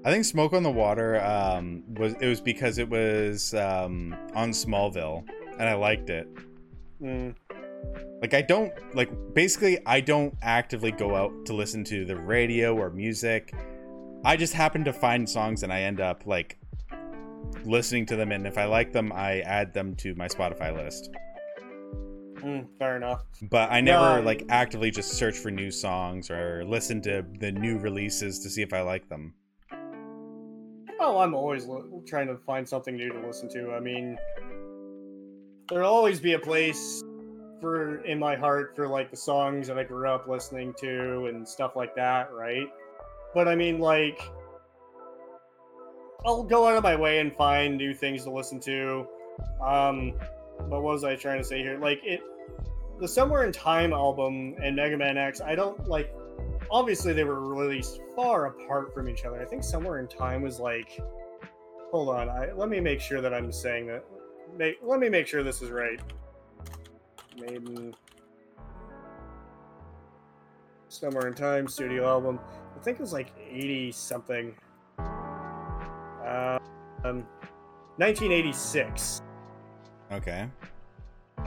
I 0.03 0.11
think 0.11 0.25
"Smoke 0.25 0.51
on 0.51 0.63
the 0.63 0.71
Water" 0.71 1.23
um, 1.23 1.83
was 1.93 2.13
it 2.19 2.27
was 2.27 2.41
because 2.41 2.77
it 2.77 2.89
was 2.89 3.53
um, 3.53 4.13
on 4.35 4.51
Smallville, 4.51 5.23
and 5.57 5.69
I 5.69 5.75
liked 5.75 6.09
it. 6.09 6.27
Mm. 7.01 7.35
Like 8.21 8.33
I 8.33 8.41
don't 8.41 8.73
like 8.95 9.09
basically 9.33 9.77
I 9.85 10.01
don't 10.01 10.33
actively 10.41 10.91
go 10.91 11.15
out 11.15 11.45
to 11.45 11.53
listen 11.53 11.83
to 11.85 12.05
the 12.05 12.15
radio 12.15 12.75
or 12.75 12.89
music. 12.89 13.53
I 14.23 14.37
just 14.37 14.53
happen 14.53 14.83
to 14.85 14.93
find 14.93 15.29
songs 15.29 15.63
and 15.63 15.71
I 15.71 15.81
end 15.81 16.01
up 16.01 16.25
like 16.25 16.57
listening 17.63 18.05
to 18.07 18.15
them 18.15 18.31
and 18.31 18.47
if 18.47 18.57
I 18.57 18.65
like 18.65 18.91
them 18.91 19.11
I 19.11 19.41
add 19.41 19.73
them 19.73 19.95
to 19.97 20.15
my 20.15 20.27
Spotify 20.27 20.75
list. 20.75 21.11
Mm, 22.37 22.67
fair 22.77 22.95
enough. 22.95 23.23
But 23.49 23.71
I 23.71 23.81
never 23.81 24.21
like 24.21 24.45
actively 24.49 24.91
just 24.91 25.13
search 25.13 25.37
for 25.37 25.51
new 25.51 25.71
songs 25.71 26.29
or 26.29 26.63
listen 26.65 27.01
to 27.01 27.25
the 27.39 27.51
new 27.51 27.77
releases 27.77 28.39
to 28.39 28.49
see 28.49 28.61
if 28.61 28.73
I 28.73 28.81
like 28.81 29.09
them. 29.09 29.33
Oh, 30.99 31.19
I'm 31.19 31.33
always 31.33 31.65
li- 31.67 31.83
trying 32.07 32.27
to 32.27 32.37
find 32.37 32.67
something 32.67 32.95
new 32.95 33.11
to 33.11 33.27
listen 33.27 33.49
to. 33.49 33.73
I 33.73 33.79
mean, 33.79 34.17
there'll 35.69 35.91
always 35.91 36.19
be 36.19 36.33
a 36.33 36.39
place 36.39 37.03
for 37.65 37.97
in 38.01 38.19
my 38.19 38.35
heart 38.35 38.75
for 38.75 38.87
like 38.87 39.09
the 39.09 39.17
songs 39.17 39.67
that 39.67 39.79
I 39.79 39.83
grew 39.83 40.07
up 40.07 40.27
listening 40.27 40.71
to 40.81 41.25
and 41.25 41.47
stuff 41.47 41.75
like 41.75 41.95
that, 41.95 42.31
right? 42.31 42.67
But 43.33 43.47
I 43.47 43.55
mean, 43.55 43.79
like, 43.79 44.21
I'll 46.23 46.43
go 46.43 46.67
out 46.67 46.77
of 46.77 46.83
my 46.83 46.95
way 46.95 47.17
and 47.17 47.35
find 47.35 47.75
new 47.75 47.95
things 47.95 48.23
to 48.25 48.31
listen 48.31 48.59
to. 48.61 49.07
Um, 49.65 50.13
but 50.69 50.83
what 50.83 50.83
was 50.83 51.03
I 51.03 51.15
trying 51.15 51.39
to 51.39 51.43
say 51.43 51.63
here? 51.63 51.79
Like 51.79 52.01
it, 52.03 52.21
the 52.99 53.07
Somewhere 53.07 53.45
in 53.45 53.51
Time 53.51 53.93
album 53.93 54.53
and 54.61 54.75
Mega 54.75 54.95
Man 54.95 55.17
X. 55.17 55.41
I 55.41 55.55
don't 55.55 55.87
like. 55.87 56.13
Obviously, 56.69 57.13
they 57.13 57.23
were 57.23 57.41
released 57.41 57.99
far 58.15 58.45
apart 58.45 58.93
from 58.93 59.09
each 59.09 59.25
other. 59.25 59.41
I 59.41 59.45
think 59.45 59.63
Somewhere 59.63 59.97
in 59.97 60.07
Time 60.07 60.43
was 60.43 60.59
like. 60.59 61.01
Hold 61.89 62.09
on, 62.09 62.29
I 62.29 62.51
let 62.51 62.69
me 62.69 62.79
make 62.79 63.01
sure 63.01 63.21
that 63.21 63.33
I'm 63.33 63.51
saying 63.51 63.87
that. 63.87 64.05
Make, 64.55 64.77
let 64.83 64.99
me 64.99 65.09
make 65.09 65.25
sure 65.25 65.41
this 65.41 65.63
is 65.63 65.71
right. 65.71 65.99
Maiden. 67.39 67.95
Somewhere 70.87 71.27
in 71.27 71.33
Time 71.33 71.67
studio 71.67 72.07
album. 72.07 72.39
I 72.75 72.79
think 72.83 72.97
it 72.99 73.01
was 73.01 73.13
like 73.13 73.33
80 73.49 73.91
something. 73.91 74.55
Uh, 74.99 76.57
um, 77.03 77.25
1986. 77.97 79.21
Okay. 80.11 80.47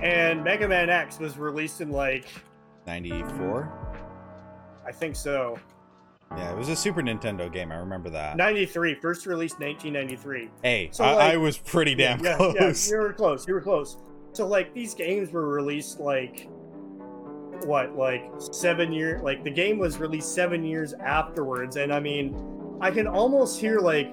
And 0.01 0.45
Mega 0.45 0.69
Man 0.69 0.91
X 0.91 1.19
was 1.19 1.39
released 1.39 1.81
in 1.81 1.91
like 1.91 2.27
94? 2.87 3.73
I 4.87 4.93
think 4.93 5.17
so. 5.17 5.59
Yeah, 6.37 6.53
it 6.53 6.59
was 6.59 6.69
a 6.69 6.77
Super 6.77 7.01
Nintendo 7.01 7.51
game. 7.51 7.73
I 7.73 7.77
remember 7.77 8.11
that. 8.11 8.37
93, 8.37 8.95
first 8.97 9.25
released 9.25 9.59
1993. 9.61 10.51
hey, 10.63 10.89
So, 10.93 11.05
I, 11.05 11.15
like- 11.15 11.35
I 11.35 11.37
was 11.39 11.57
pretty 11.57 11.95
damn 11.95 12.23
yeah, 12.23 12.37
close. 12.37 12.55
Yeah, 12.91 12.97
you 12.97 13.03
were 13.03 13.13
close. 13.15 13.49
You 13.49 13.55
were 13.55 13.61
close. 13.63 13.97
So 14.39 14.47
like 14.47 14.73
these 14.73 14.95
games 14.95 15.33
were 15.33 15.49
released 15.49 15.99
like 15.99 16.49
what, 17.65 17.97
like 17.97 18.23
seven 18.39 18.93
year 18.93 19.21
like 19.21 19.43
the 19.43 19.51
game 19.51 19.79
was 19.79 19.99
released 19.99 20.33
seven 20.33 20.63
years 20.63 20.95
afterwards, 20.95 21.75
and 21.75 21.93
I 21.93 21.99
mean, 21.99 22.79
I 22.81 22.93
can 22.93 23.09
almost 23.09 23.61
hear 23.61 23.81
like 23.81 24.13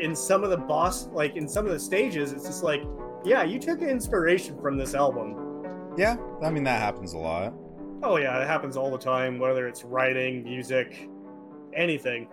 in 0.00 0.16
some 0.16 0.42
of 0.42 0.50
the 0.50 0.56
boss 0.56 1.06
like 1.12 1.36
in 1.36 1.48
some 1.48 1.66
of 1.66 1.70
the 1.70 1.78
stages, 1.78 2.32
it's 2.32 2.46
just 2.46 2.64
like, 2.64 2.82
yeah, 3.24 3.44
you 3.44 3.60
took 3.60 3.80
inspiration 3.80 4.60
from 4.60 4.76
this 4.76 4.96
album. 4.96 5.94
yeah, 5.96 6.16
I 6.42 6.50
mean 6.50 6.64
that 6.64 6.80
happens 6.80 7.12
a 7.12 7.18
lot. 7.18 7.54
Oh 8.02 8.16
yeah, 8.16 8.42
it 8.42 8.48
happens 8.48 8.76
all 8.76 8.90
the 8.90 8.98
time, 8.98 9.38
whether 9.38 9.68
it's 9.68 9.84
writing, 9.84 10.42
music, 10.42 11.08
anything. 11.74 12.28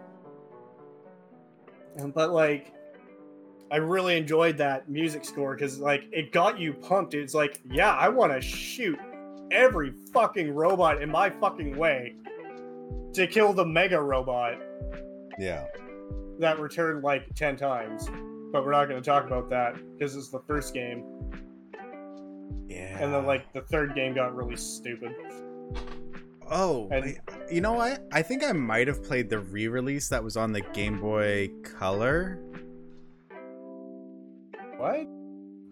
But 2.15 2.31
like, 2.31 2.73
I 3.71 3.77
really 3.77 4.15
enjoyed 4.17 4.57
that 4.57 4.89
music 4.89 5.25
score 5.25 5.53
because 5.55 5.79
like 5.79 6.03
it 6.11 6.31
got 6.31 6.57
you 6.59 6.73
pumped. 6.73 7.13
It's 7.13 7.33
like, 7.33 7.59
yeah, 7.69 7.93
I 7.93 8.07
want 8.09 8.31
to 8.31 8.39
shoot 8.41 8.97
every 9.51 9.91
fucking 10.13 10.51
robot 10.53 11.01
in 11.01 11.09
my 11.09 11.29
fucking 11.29 11.77
way 11.77 12.15
to 13.13 13.27
kill 13.27 13.53
the 13.53 13.65
mega 13.65 14.01
robot 14.01 14.55
Yeah. 15.39 15.65
that 16.39 16.59
returned 16.59 17.03
like 17.03 17.33
ten 17.35 17.55
times. 17.57 18.09
But 18.53 18.63
we're 18.63 18.71
not 18.71 18.87
going 18.87 19.01
to 19.01 19.05
talk 19.05 19.25
about 19.25 19.49
that 19.49 19.75
because 19.97 20.15
it's 20.15 20.29
the 20.29 20.39
first 20.47 20.73
game, 20.73 21.03
Yeah. 22.69 22.97
and 23.03 23.13
then 23.13 23.25
like 23.25 23.51
the 23.53 23.61
third 23.61 23.93
game 23.95 24.13
got 24.15 24.33
really 24.35 24.55
stupid. 24.55 25.13
Oh, 26.49 26.87
And- 26.91 27.17
you 27.51 27.59
know 27.59 27.73
what? 27.73 28.07
I 28.13 28.21
think 28.21 28.43
I 28.45 28.53
might 28.53 28.87
have 28.87 29.03
played 29.03 29.29
the 29.29 29.39
re-release 29.39 30.07
that 30.09 30.23
was 30.23 30.37
on 30.37 30.53
the 30.53 30.61
Game 30.61 30.97
Boy 31.01 31.49
Color. 31.63 32.39
What? 34.77 35.07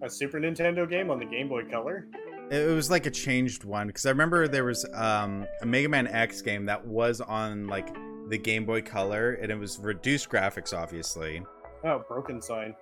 A 0.02 0.10
Super 0.10 0.40
Nintendo 0.40 0.90
game 0.90 1.10
on 1.10 1.20
the 1.20 1.26
Game 1.26 1.48
Boy 1.48 1.64
Color? 1.66 2.08
It 2.52 2.74
was 2.76 2.92
like 2.92 3.06
a 3.06 3.12
changed 3.12 3.64
one 3.64 3.88
because 3.88 4.06
I 4.06 4.10
remember 4.10 4.48
there 4.48 4.66
was 4.66 4.86
um, 4.94 5.48
a 5.62 5.66
Mega 5.66 5.90
Man 5.90 6.08
X 6.08 6.42
game 6.42 6.66
that 6.66 6.86
was 6.86 7.22
on 7.22 7.68
like 7.68 7.88
the 8.30 8.38
Game 8.38 8.66
Boy 8.66 8.82
Color, 8.82 9.34
and 9.34 9.52
it 9.52 9.58
was 9.58 9.80
reduced 9.80 10.30
graphics, 10.30 10.76
obviously. 10.78 11.44
Oh, 11.84 12.04
broken 12.08 12.42
sign. 12.42 12.76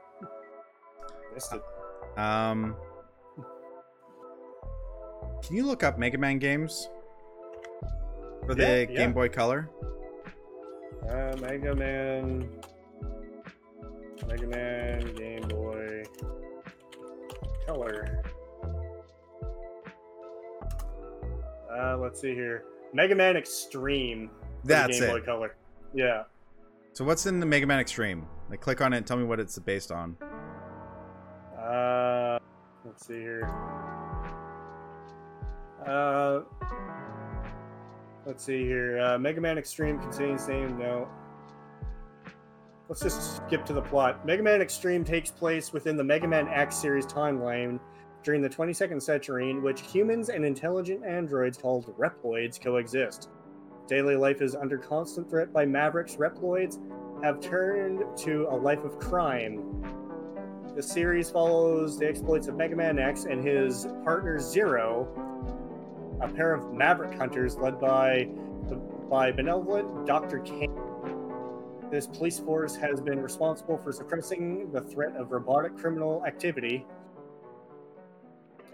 Missed 1.34 1.54
it. 1.54 2.20
Um, 2.20 2.76
can 5.44 5.56
you 5.56 5.66
look 5.66 5.84
up 5.84 5.98
Mega 5.98 6.18
Man 6.18 6.40
games 6.40 6.90
for 8.46 8.56
the 8.56 8.64
Yeah, 8.64 8.78
yeah. 8.80 8.86
Game 8.86 9.14
Boy 9.14 9.30
Color? 9.30 9.70
Uh, 11.08 11.36
Mega 11.40 11.76
Man. 11.76 12.50
Mega 14.28 14.48
Man 14.48 15.16
Game 15.16 15.48
Boy 15.48 15.63
Color. 17.66 18.24
Uh, 21.74 21.98
let's 21.98 22.22
see 22.22 22.34
here. 22.34 22.66
Mega 22.94 23.16
Man 23.16 23.36
Xtreme. 23.36 24.30
That's 24.64 25.00
Game 25.00 25.10
it. 25.10 25.12
Boy 25.12 25.22
Color. 25.22 25.56
Yeah. 25.94 26.24
So 26.94 27.04
what's 27.04 27.26
in 27.26 27.40
the 27.40 27.46
Mega 27.46 27.66
Man 27.66 27.84
Xtreme? 27.84 28.24
Like, 28.50 28.62
click 28.62 28.82
on 28.82 28.94
it 28.94 28.98
and 28.98 29.08
tell 29.08 29.18
me 29.18 29.24
what 29.24 29.40
it's 29.40 29.58
based 29.60 29.92
on. 29.92 30.16
Uh, 31.58 32.38
let's 32.86 33.08
see 33.08 33.20
here. 33.20 33.50
Uh, 35.88 36.42
let's 38.26 38.44
see 38.44 38.64
here. 38.64 39.00
Uh, 39.00 39.18
Mega 39.18 39.42
Man 39.42 39.58
Xtreme 39.58 40.02
contains 40.02 40.48
name. 40.48 40.78
No. 40.78 41.08
Let's 42.90 43.02
just 43.02 43.38
skip 43.38 43.66
to 43.66 43.74
the 43.74 43.82
plot. 43.82 44.26
Mega 44.26 44.44
Man 44.44 44.60
Xtreme 44.60 45.06
takes 45.06 45.32
place 45.32 45.72
within 45.72 45.96
the 45.96 46.04
Mega 46.04 46.28
Man 46.28 46.50
X 46.50 46.76
series 46.76 47.06
timeline 47.06 47.80
during 48.24 48.42
the 48.42 48.50
22nd 48.50 49.02
century, 49.02 49.50
in 49.50 49.62
which 49.62 49.82
humans 49.82 50.28
and 50.28 50.44
intelligent 50.44 51.06
androids 51.06 51.58
called 51.58 51.86
Reploids 51.98 52.60
coexist. 52.62 53.30
daily 53.88 54.18
life 54.18 54.42
is 54.42 54.54
under 54.54 54.78
constant 54.78 55.30
threat 55.30 55.54
by 55.54 55.66
Mavericks. 55.66 56.18
Reploids 56.18 56.78
have 57.24 57.40
turned 57.40 58.04
to 58.18 58.48
a 58.50 58.56
life 58.56 58.84
of 58.84 59.00
crime. 59.00 59.62
The 60.76 60.84
series 60.84 61.30
follows 61.30 61.98
the 61.98 62.08
exploits 62.08 62.48
of 62.48 62.56
Mega 62.56 62.76
Man 62.76 63.00
X 63.00 63.24
and 63.24 63.46
his 63.46 63.88
partner 64.04 64.40
Zero, 64.40 65.08
a 66.22 66.28
pair 66.28 66.54
of 66.54 66.74
Maverick 66.74 67.18
hunters 67.18 67.56
led 67.56 67.80
by 67.80 68.28
by 69.10 69.32
benevolent 69.32 70.06
Dr. 70.06 70.40
Cain. 70.40 70.93
This 71.94 72.08
police 72.08 72.40
force 72.40 72.76
has 72.78 73.00
been 73.00 73.22
responsible 73.22 73.78
for 73.78 73.92
suppressing 73.92 74.72
the 74.72 74.82
threat 74.82 75.16
of 75.16 75.32
robotic 75.32 75.78
criminal 75.78 76.26
activity. 76.26 76.88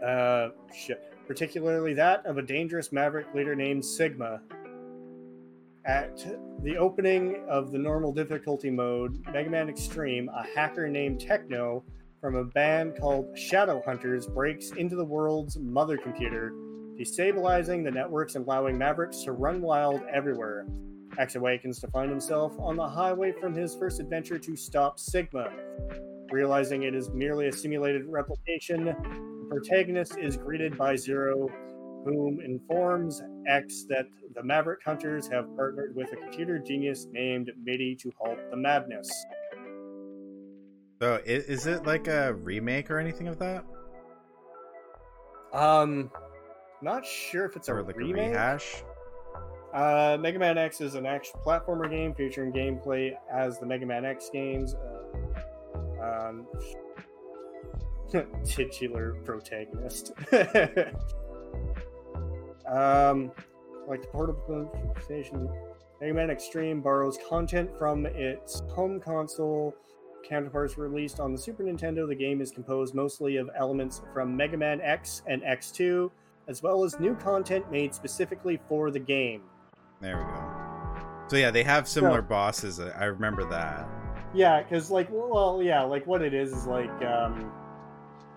Uh, 0.02 0.52
shit. 0.74 1.14
Particularly 1.28 1.94
that 1.96 2.26
of 2.26 2.38
a 2.38 2.42
dangerous 2.42 2.94
maverick 2.94 3.28
leader 3.36 3.56
named 3.56 3.84
Sigma. 3.84 4.40
At 5.84 6.26
the 6.64 6.78
opening 6.78 7.44
of 7.50 7.74
the 7.74 7.78
normal 7.78 8.14
difficulty 8.14 8.70
mode, 8.70 9.22
Mega 9.34 9.50
Man 9.50 9.68
Xtreme, 9.68 10.28
a 10.34 10.48
hacker 10.56 10.88
named 10.88 11.20
Techno 11.20 11.84
from 12.22 12.38
a 12.38 12.46
band 12.46 12.98
called 12.98 13.38
Shadow 13.38 13.84
Hunters 13.86 14.28
breaks 14.28 14.72
into 14.72 14.96
the 14.96 15.04
world's 15.04 15.58
mother 15.58 15.98
computer, 15.98 16.54
destabilizing 16.98 17.84
the 17.84 17.92
networks 17.92 18.36
and 18.36 18.46
allowing 18.46 18.78
Mavericks 18.78 19.24
to 19.24 19.34
run 19.34 19.60
wild 19.60 20.04
everywhere. 20.10 20.66
X 21.20 21.36
awakens 21.36 21.80
to 21.82 21.88
find 21.88 22.10
himself 22.10 22.54
on 22.60 22.76
the 22.76 22.88
highway 22.88 23.34
from 23.34 23.54
his 23.54 23.76
first 23.76 24.00
adventure 24.00 24.40
to 24.40 24.56
stop 24.56 24.98
Sigma. 24.98 25.52
Realizing 26.32 26.84
it 26.84 26.96
is 26.96 27.10
merely 27.10 27.48
a 27.48 27.52
simulated 27.52 28.06
replication, 28.08 28.86
the 28.86 29.46
protagonist 29.50 30.18
is 30.18 30.38
greeted 30.38 30.78
by 30.78 30.96
Zero, 30.96 31.50
whom 32.06 32.40
informs 32.40 33.22
X 33.48 33.86
that 33.90 34.06
the 34.34 34.44
Maverick 34.44 34.80
Hunters 34.86 35.28
have 35.28 35.54
partnered 35.56 35.96
with 35.96 36.14
a 36.14 36.16
computer 36.16 36.58
genius 36.58 37.08
named 37.12 37.52
Middy 37.62 37.96
to 37.96 38.12
halt 38.18 38.40
the 38.50 38.58
madness. 38.58 39.12
So, 41.02 41.20
is 41.26 41.66
it 41.66 41.86
like 41.86 42.08
a 42.08 42.34
remake 42.34 42.90
or 42.92 43.00
anything 43.00 43.28
of 43.28 43.40
that? 43.40 43.66
Um, 45.52 46.12
not 46.82 47.06
sure 47.06 47.46
if 47.46 47.56
it's 47.56 47.68
a 47.70 47.74
or 47.74 47.84
like 47.84 47.98
remake. 47.98 48.28
a 48.28 48.30
rehash? 48.30 48.84
Uh, 49.74 50.18
Mega 50.20 50.40
Man 50.40 50.58
X 50.58 50.82
is 50.82 50.96
an 50.96 51.06
action 51.06 51.40
platformer 51.46 51.90
game 51.90 52.16
featuring 52.16 52.52
gameplay 52.52 53.16
as 53.32 53.60
the 53.60 53.66
Mega 53.66 53.86
Man 53.86 54.04
X 54.04 54.30
games. 54.34 54.76
Uh, 54.76 56.30
um, 56.30 56.48
titular 58.46 59.14
protagonist. 59.24 60.14
um, 62.68 63.32
like 63.88 64.02
the 64.02 64.08
portable 64.12 64.96
station, 65.04 65.48
Mega 66.02 66.14
Man 66.14 66.30
Xtreme 66.30 66.82
borrows 66.82 67.20
content 67.28 67.70
from 67.78 68.08
its 68.08 68.62
home 68.72 69.00
console 69.00 69.76
counterparts 70.28 70.78
released 70.78 71.20
on 71.20 71.32
the 71.32 71.38
Super 71.38 71.64
Nintendo. 71.64 72.08
The 72.08 72.16
game 72.16 72.42
is 72.42 72.52
composed 72.52 72.96
mostly 72.96 73.38
of 73.38 73.50
elements 73.56 74.02
from 74.14 74.36
Mega 74.36 74.58
Man 74.58 74.82
X 74.82 75.22
and 75.28 75.44
X2, 75.44 76.10
as 76.48 76.64
well 76.64 76.84
as 76.84 77.00
new 77.00 77.14
content 77.16 77.70
made 77.72 77.94
specifically 77.94 78.60
for 78.68 78.90
the 78.90 79.00
game. 79.00 79.44
There 80.02 80.18
we 80.18 80.24
go. 80.24 81.28
So 81.28 81.36
yeah, 81.38 81.52
they 81.52 81.64
have 81.64 81.88
similar 81.88 82.22
bosses. 82.22 82.80
I 82.80 83.06
remember 83.06 83.46
that. 83.50 83.88
Yeah, 84.34 84.62
because 84.62 84.90
like, 84.90 85.08
well, 85.12 85.62
yeah, 85.64 85.82
like 85.84 86.06
what 86.08 86.22
it 86.22 86.34
is 86.34 86.52
is 86.54 86.66
like, 86.66 86.90
um, 87.04 87.52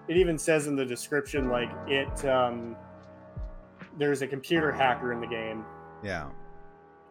it 0.08 0.16
even 0.16 0.36
says 0.38 0.66
in 0.66 0.76
the 0.76 0.84
description 0.84 1.48
like 1.48 1.70
it, 1.86 2.24
um, 2.24 2.76
there's 3.98 4.22
a 4.22 4.26
computer 4.26 4.72
hacker 4.72 5.12
in 5.12 5.20
the 5.20 5.26
game 5.26 5.64
Yeah. 6.02 6.28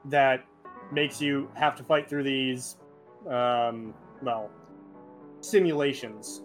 that 0.06 0.44
makes 0.91 1.22
you 1.22 1.49
have 1.53 1.76
to 1.78 1.84
fight 1.84 2.10
through 2.10 2.23
these, 2.23 2.78
um, 3.30 3.94
well, 4.22 4.49
simulations. 5.41 6.41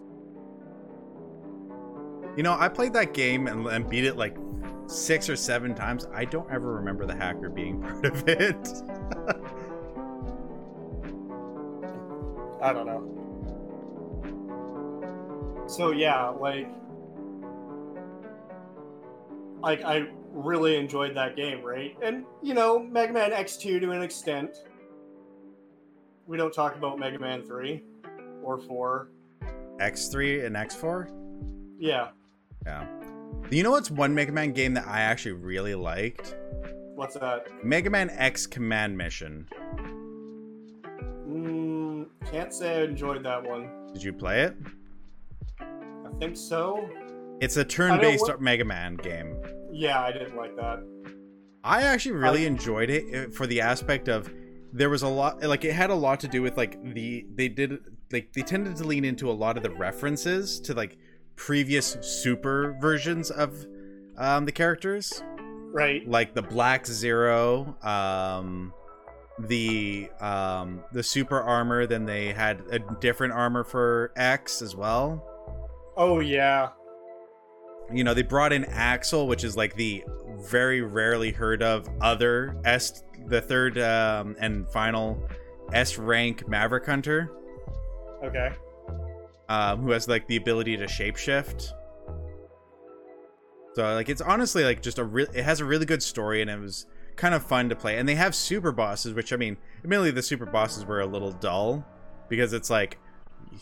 You 2.35 2.43
know, 2.43 2.55
I 2.57 2.69
played 2.69 2.93
that 2.93 3.13
game 3.15 3.47
and, 3.47 3.65
and 3.65 3.89
beat 3.89 4.03
it 4.05 4.15
like 4.15 4.37
six 4.87 5.29
or 5.29 5.35
seven 5.35 5.75
times. 5.75 6.07
I 6.13 6.25
don't 6.25 6.49
ever 6.51 6.73
remember 6.73 7.05
the 7.05 7.15
hacker 7.15 7.49
being 7.49 7.81
part 7.83 8.05
of 8.05 8.27
it. 8.27 8.67
I 12.61 12.73
don't 12.73 12.87
know. 12.87 13.13
So 15.67 15.91
yeah, 15.91 16.29
like 16.29 16.67
like 19.61 19.83
I 19.83 20.07
really 20.31 20.77
enjoyed 20.77 21.15
that 21.15 21.35
game, 21.35 21.61
right? 21.61 21.95
And 22.01 22.25
you 22.41 22.53
know, 22.53 22.79
Mega 22.79 23.13
Man 23.13 23.31
X2 23.31 23.81
to 23.81 23.91
an 23.91 24.01
extent. 24.01 24.57
We 26.25 26.37
don't 26.37 26.53
talk 26.53 26.75
about 26.75 26.99
Mega 26.99 27.19
Man 27.19 27.43
3 27.43 27.81
or 28.43 28.57
4. 28.57 29.09
X3 29.79 30.45
and 30.45 30.55
X4? 30.55 31.09
Yeah. 31.79 32.09
Yeah. 32.65 32.85
You 33.49 33.63
know 33.63 33.71
what's 33.71 33.89
one 33.89 34.13
Mega 34.13 34.31
Man 34.31 34.51
game 34.51 34.73
that 34.73 34.87
I 34.87 35.01
actually 35.01 35.33
really 35.33 35.75
liked? 35.75 36.35
What's 36.95 37.15
that? 37.15 37.47
Mega 37.63 37.89
Man 37.89 38.09
X 38.09 38.45
Command 38.45 38.97
Mission. 38.97 39.47
Mm, 41.29 42.07
can't 42.29 42.53
say 42.53 42.79
I 42.79 42.83
enjoyed 42.83 43.23
that 43.23 43.43
one. 43.43 43.69
Did 43.93 44.03
you 44.03 44.13
play 44.13 44.41
it? 44.43 44.55
I 45.59 46.19
think 46.19 46.35
so. 46.37 46.89
It's 47.39 47.57
a 47.57 47.63
turn-based 47.63 48.23
what- 48.27 48.41
Mega 48.41 48.65
Man 48.65 48.95
game. 48.95 49.35
Yeah, 49.71 50.01
I 50.01 50.11
didn't 50.11 50.35
like 50.35 50.55
that. 50.55 50.79
I 51.63 51.83
actually 51.83 52.13
really 52.15 52.43
I- 52.43 52.47
enjoyed 52.47 52.89
it 52.89 53.33
for 53.33 53.45
the 53.45 53.61
aspect 53.61 54.07
of 54.07 54.31
there 54.73 54.89
was 54.89 55.01
a 55.03 55.07
lot 55.07 55.41
like 55.43 55.63
it 55.65 55.73
had 55.73 55.89
a 55.89 55.95
lot 55.95 56.19
to 56.21 56.27
do 56.27 56.41
with 56.41 56.57
like 56.57 56.81
the 56.93 57.25
they 57.35 57.47
did 57.47 57.79
like 58.11 58.33
they 58.33 58.41
tended 58.41 58.75
to 58.77 58.83
lean 58.83 59.05
into 59.05 59.29
a 59.29 59.33
lot 59.33 59.57
of 59.57 59.63
the 59.63 59.69
references 59.69 60.59
to 60.61 60.73
like 60.73 60.97
previous 61.37 61.97
super 62.01 62.75
versions 62.81 63.31
of 63.31 63.65
um 64.17 64.43
the 64.45 64.51
characters 64.51 65.23
Right. 65.73 66.07
like 66.09 66.33
the 66.33 66.41
black 66.41 66.85
zero 66.85 67.77
um 67.83 68.73
the 69.39 70.09
um 70.19 70.83
the 70.91 71.03
super 71.03 71.39
armor 71.39 71.85
then 71.85 72.05
they 72.05 72.33
had 72.33 72.61
a 72.71 72.79
different 72.99 73.33
armor 73.33 73.63
for 73.63 74.11
x 74.17 74.61
as 74.61 74.75
well 74.75 75.23
Oh 75.95 76.19
yeah. 76.19 76.69
you 77.93 78.03
know 78.03 78.13
they 78.15 78.23
brought 78.23 78.51
in 78.53 78.63
Axl 78.65 79.27
which 79.27 79.43
is 79.43 79.55
like 79.55 79.75
the 79.75 80.03
very 80.39 80.81
rarely 80.81 81.31
heard 81.31 81.61
of 81.61 81.87
other 82.01 82.59
s 82.65 83.03
the 83.27 83.41
third 83.41 83.77
um 83.77 84.35
and 84.39 84.67
final 84.69 85.21
s 85.73 85.97
rank 85.99 86.47
maverick 86.47 86.85
hunter 86.85 87.29
Okay. 88.23 88.51
Um 89.49 89.81
who 89.81 89.91
has 89.91 90.07
like 90.07 90.27
the 90.27 90.35
ability 90.35 90.77
to 90.77 90.85
shapeshift. 90.85 91.71
So 93.75 93.93
like 93.93 94.09
it's 94.09 94.21
honestly 94.21 94.63
like 94.63 94.81
just 94.81 94.97
a 94.97 95.03
real 95.03 95.27
it 95.33 95.43
has 95.43 95.59
a 95.59 95.65
really 95.65 95.85
good 95.85 96.01
story 96.01 96.41
and 96.41 96.49
it 96.49 96.59
was 96.59 96.87
kind 97.15 97.33
of 97.33 97.45
fun 97.45 97.69
to 97.69 97.75
play. 97.75 97.97
And 97.97 98.07
they 98.07 98.15
have 98.15 98.35
super 98.35 98.71
bosses 98.71 99.13
which 99.13 99.31
i 99.33 99.35
mean 99.35 99.57
admittedly 99.83 100.11
the 100.11 100.23
super 100.23 100.45
bosses 100.45 100.85
were 100.85 101.01
a 101.01 101.05
little 101.05 101.31
dull 101.31 101.85
because 102.29 102.53
it's 102.53 102.69
like 102.69 102.97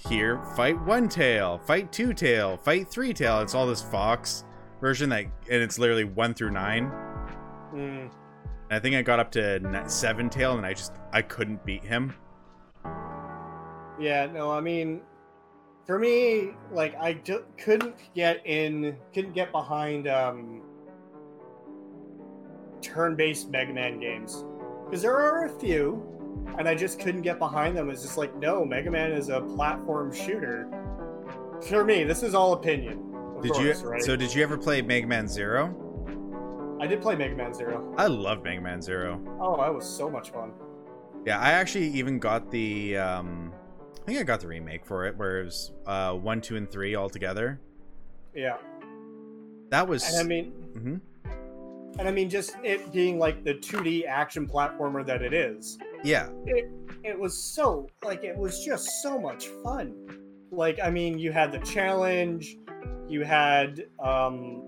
here 0.09 0.41
fight 0.55 0.79
one 0.85 1.07
tail 1.07 1.59
fight 1.65 1.91
two 1.91 2.13
tail 2.13 2.57
fight 2.57 2.89
three 2.89 3.13
tail. 3.13 3.41
It's 3.41 3.53
all 3.55 3.67
this 3.67 3.81
fox 3.81 4.43
version 4.81 5.09
that 5.09 5.25
and 5.49 5.61
it's 5.61 5.77
literally 5.79 6.03
one 6.03 6.33
through 6.33 6.51
nine. 6.51 6.91
Mm. 7.73 8.09
and 8.09 8.11
i 8.71 8.79
think 8.79 8.95
i 8.95 9.01
got 9.01 9.19
up 9.19 9.31
to 9.31 9.83
seven 9.87 10.29
tail 10.29 10.57
and 10.57 10.65
i 10.65 10.73
just 10.73 10.93
i 11.11 11.21
couldn't 11.21 11.65
beat 11.65 11.83
him. 11.83 12.13
Yeah, 13.99 14.25
no, 14.27 14.51
I 14.51 14.59
mean, 14.59 15.01
for 15.85 15.99
me, 15.99 16.49
like 16.71 16.95
I 16.99 17.13
d- 17.13 17.39
couldn't 17.57 17.95
get 18.15 18.45
in, 18.45 18.95
couldn't 19.13 19.33
get 19.33 19.51
behind 19.51 20.07
um, 20.07 20.61
turn-based 22.81 23.49
Mega 23.49 23.73
Man 23.73 23.99
games 23.99 24.43
because 24.85 25.01
there 25.01 25.15
are 25.15 25.45
a 25.45 25.49
few, 25.59 26.03
and 26.57 26.67
I 26.67 26.75
just 26.75 26.99
couldn't 26.99 27.21
get 27.21 27.39
behind 27.39 27.75
them. 27.75 27.89
It's 27.89 28.01
just 28.01 28.17
like, 28.17 28.35
no, 28.37 28.63
Mega 28.65 28.91
Man 28.91 29.11
is 29.11 29.29
a 29.29 29.41
platform 29.41 30.13
shooter. 30.13 30.67
For 31.67 31.83
me, 31.83 32.03
this 32.03 32.21
is 32.21 32.35
all 32.35 32.53
opinion. 32.53 32.97
did 33.41 33.51
course, 33.53 33.81
you 33.81 33.89
Right? 33.89 34.01
so 34.03 34.15
did 34.15 34.33
you 34.33 34.43
ever 34.43 34.57
play 34.57 34.81
mega 34.81 35.07
man 35.07 35.27
zero 35.27 35.73
I 36.81 36.87
did 36.87 37.01
play 37.01 37.15
Mega 37.15 37.35
Man 37.35 37.53
Zero. 37.53 37.93
i 37.97 38.05
love 38.07 38.43
mega 38.43 38.61
man 38.61 38.81
zero 38.81 39.19
Oh, 39.39 39.57
that 39.57 39.73
was 39.73 39.85
so 39.87 40.09
much 40.09 40.29
fun. 40.31 40.51
Yeah, 41.25 41.39
I 41.39 41.51
actually 41.51 41.87
even 41.87 42.19
got 42.19 42.51
the 42.51 42.97
um 42.97 43.51
I 44.05 44.09
think 44.09 44.19
I 44.19 44.23
got 44.23 44.39
the 44.39 44.47
remake 44.47 44.85
for 44.85 45.05
it 45.07 45.17
where 45.17 45.41
it 45.41 45.45
was 45.45 45.71
uh 45.87 46.13
1, 46.13 46.41
2 46.41 46.57
and 46.57 46.69
3 46.69 46.93
all 46.95 47.09
together. 47.09 47.59
Yeah, 48.35 48.57
That 49.69 49.87
was 49.87 50.03
and 50.07 50.19
I 50.19 50.23
mean, 50.23 50.51
Mm-hmm. 50.77 51.99
and 51.99 52.07
I 52.07 52.11
mean, 52.11 52.29
just 52.29 52.55
it 52.63 52.91
being 52.91 53.17
like 53.17 53.43
the 53.43 53.53
2D 53.55 54.05
action 54.05 54.45
platformer 54.47 55.05
that 55.05 55.21
it 55.21 55.33
is. 55.33 55.77
Yeah. 56.03 56.29
It 56.45 56.69
it 57.03 57.17
was 57.19 57.35
so 57.35 57.89
like 58.03 58.23
it 58.23 58.37
was 58.37 58.63
just 58.63 59.01
so 59.01 59.19
much 59.19 59.47
fun 59.63 59.93
like 60.51 60.79
i 60.83 60.89
mean 60.89 61.19
you 61.19 61.31
had 61.31 61.51
the 61.51 61.59
challenge 61.59 62.55
you 63.07 63.23
had 63.23 63.85
um 63.99 64.61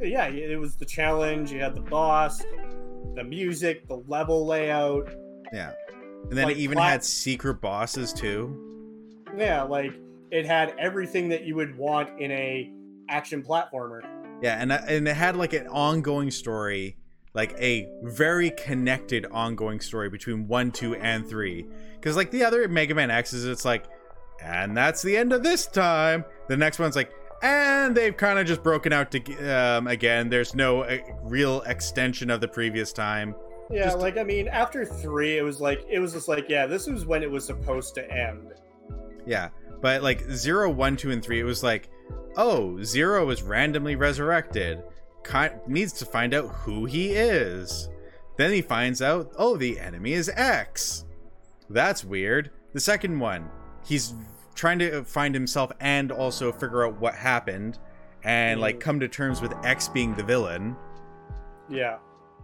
yeah 0.00 0.26
it 0.26 0.58
was 0.58 0.76
the 0.76 0.84
challenge 0.84 1.52
you 1.52 1.60
had 1.60 1.74
the 1.74 1.80
boss 1.82 2.42
the 3.14 3.22
music, 3.24 3.86
the 3.86 4.02
level 4.08 4.44
layout. 4.44 5.08
Yeah. 5.52 5.72
And 6.28 6.32
then 6.32 6.46
Like 6.46 6.56
it 6.56 6.60
even 6.60 6.76
plat- 6.76 6.90
had 6.92 7.04
secret 7.04 7.60
bosses 7.60 8.12
too. 8.12 8.60
Yeah, 9.36 9.62
like 9.62 9.92
it 10.30 10.46
had 10.46 10.74
everything 10.78 11.28
that 11.28 11.44
you 11.44 11.54
would 11.56 11.76
want 11.76 12.20
in 12.20 12.30
a 12.30 12.70
action 13.08 13.42
platformer. 13.42 14.00
Yeah, 14.42 14.56
and 14.60 14.72
and 14.72 15.06
it 15.06 15.16
had 15.16 15.36
like 15.36 15.52
an 15.52 15.66
ongoing 15.68 16.30
story, 16.30 16.96
like 17.34 17.54
a 17.58 17.88
very 18.02 18.50
connected 18.50 19.26
ongoing 19.30 19.80
story 19.80 20.08
between 20.08 20.48
1, 20.48 20.70
2 20.72 20.96
and 20.96 21.26
3. 21.26 21.66
Cuz 22.00 22.16
like 22.16 22.30
the 22.30 22.44
other 22.44 22.66
Mega 22.68 22.94
Man 22.94 23.10
X's 23.10 23.44
it's 23.44 23.64
like 23.64 23.84
and 24.42 24.76
that's 24.76 25.02
the 25.02 25.16
end 25.16 25.32
of 25.32 25.42
this 25.42 25.66
time. 25.66 26.24
The 26.48 26.56
next 26.56 26.78
one's 26.78 26.96
like 26.96 27.12
and 27.42 27.94
they've 27.94 28.16
kind 28.16 28.38
of 28.38 28.46
just 28.46 28.62
broken 28.62 28.92
out 28.92 29.10
to 29.10 29.52
um, 29.54 29.86
again. 29.86 30.30
There's 30.30 30.54
no 30.54 30.82
uh, 30.82 30.98
real 31.22 31.60
extension 31.62 32.30
of 32.30 32.40
the 32.40 32.48
previous 32.48 32.92
time. 32.92 33.34
Yeah, 33.70 33.84
Just- 33.84 33.98
like 33.98 34.18
I 34.18 34.22
mean, 34.24 34.48
after 34.48 34.84
three, 34.84 35.38
it 35.38 35.42
was 35.42 35.60
like 35.60 35.84
it 35.88 35.98
was 35.98 36.12
just 36.12 36.28
like, 36.28 36.48
yeah, 36.48 36.66
this 36.66 36.86
was 36.86 37.06
when 37.06 37.22
it 37.22 37.30
was 37.30 37.44
supposed 37.44 37.94
to 37.94 38.10
end. 38.12 38.52
Yeah, 39.26 39.48
but 39.80 40.02
like 40.02 40.22
zero, 40.30 40.70
one, 40.70 40.96
two, 40.96 41.10
and 41.10 41.22
three, 41.22 41.40
it 41.40 41.44
was 41.44 41.62
like, 41.62 41.88
oh, 42.36 42.82
zero 42.82 43.30
is 43.30 43.42
randomly 43.42 43.96
resurrected. 43.96 44.82
Ki- 45.24 45.56
needs 45.66 45.92
to 45.94 46.04
find 46.04 46.34
out 46.34 46.48
who 46.48 46.84
he 46.84 47.12
is. 47.14 47.88
Then 48.36 48.52
he 48.52 48.60
finds 48.60 49.00
out, 49.00 49.32
oh, 49.38 49.56
the 49.56 49.80
enemy 49.80 50.12
is 50.12 50.28
X. 50.28 51.06
That's 51.70 52.04
weird. 52.04 52.50
The 52.74 52.80
second 52.80 53.18
one, 53.18 53.48
he's 53.86 54.12
trying 54.54 54.78
to 54.80 55.02
find 55.04 55.34
himself 55.34 55.72
and 55.80 56.12
also 56.12 56.52
figure 56.52 56.84
out 56.86 57.00
what 57.00 57.14
happened, 57.14 57.78
and 58.24 58.60
like 58.60 58.76
Mm. 58.76 58.80
come 58.80 59.00
to 59.00 59.08
terms 59.08 59.40
with 59.40 59.54
X 59.64 59.88
being 59.88 60.14
the 60.14 60.22
villain. 60.22 60.76
Yeah, 61.70 61.96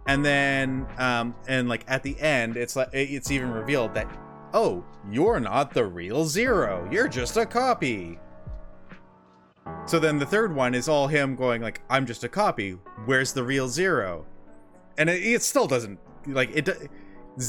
And 0.07 0.25
then, 0.25 0.87
um, 0.97 1.35
and 1.47 1.69
like 1.69 1.85
at 1.87 2.03
the 2.03 2.19
end, 2.19 2.57
it's 2.57 2.75
like 2.75 2.89
it's 2.91 3.31
even 3.31 3.51
revealed 3.51 3.93
that, 3.93 4.07
oh, 4.53 4.83
you're 5.09 5.39
not 5.39 5.73
the 5.73 5.85
real 5.85 6.25
Zero. 6.25 6.87
You're 6.91 7.07
just 7.07 7.37
a 7.37 7.45
copy. 7.45 8.19
So 9.85 9.99
then 9.99 10.17
the 10.17 10.25
third 10.25 10.53
one 10.53 10.73
is 10.73 10.89
all 10.89 11.07
him 11.07 11.35
going 11.35 11.61
like, 11.61 11.81
I'm 11.89 12.05
just 12.05 12.23
a 12.23 12.29
copy. 12.29 12.71
Where's 13.05 13.31
the 13.31 13.43
real 13.43 13.67
Zero? 13.67 14.25
And 14.97 15.09
it, 15.09 15.21
it 15.21 15.43
still 15.43 15.67
doesn't 15.67 15.99
like 16.27 16.49
it. 16.55 16.89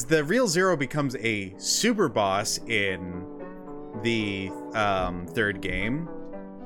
The 0.07 0.23
real 0.23 0.47
Zero 0.47 0.77
becomes 0.77 1.15
a 1.17 1.53
super 1.57 2.07
boss 2.07 2.59
in 2.67 3.25
the 4.03 4.51
um, 4.73 5.27
third 5.27 5.59
game, 5.59 6.07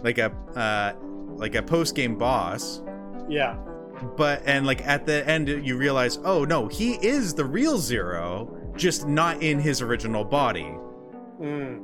like 0.04 0.18
a 0.18 0.32
uh, 0.56 0.94
like 1.36 1.56
a 1.56 1.64
post 1.64 1.96
game 1.96 2.18
boss 2.18 2.82
yeah, 3.28 3.58
but 4.16 4.42
and 4.46 4.66
like 4.66 4.86
at 4.86 5.06
the 5.06 5.28
end 5.28 5.48
you 5.48 5.78
realize 5.78 6.20
oh 6.24 6.44
no 6.44 6.68
he 6.68 6.94
is 7.06 7.34
the 7.34 7.44
real 7.44 7.78
zero 7.78 8.72
just 8.76 9.08
not 9.08 9.42
in 9.42 9.60
his 9.60 9.82
original 9.82 10.24
body 10.24 10.76
mm. 11.42 11.82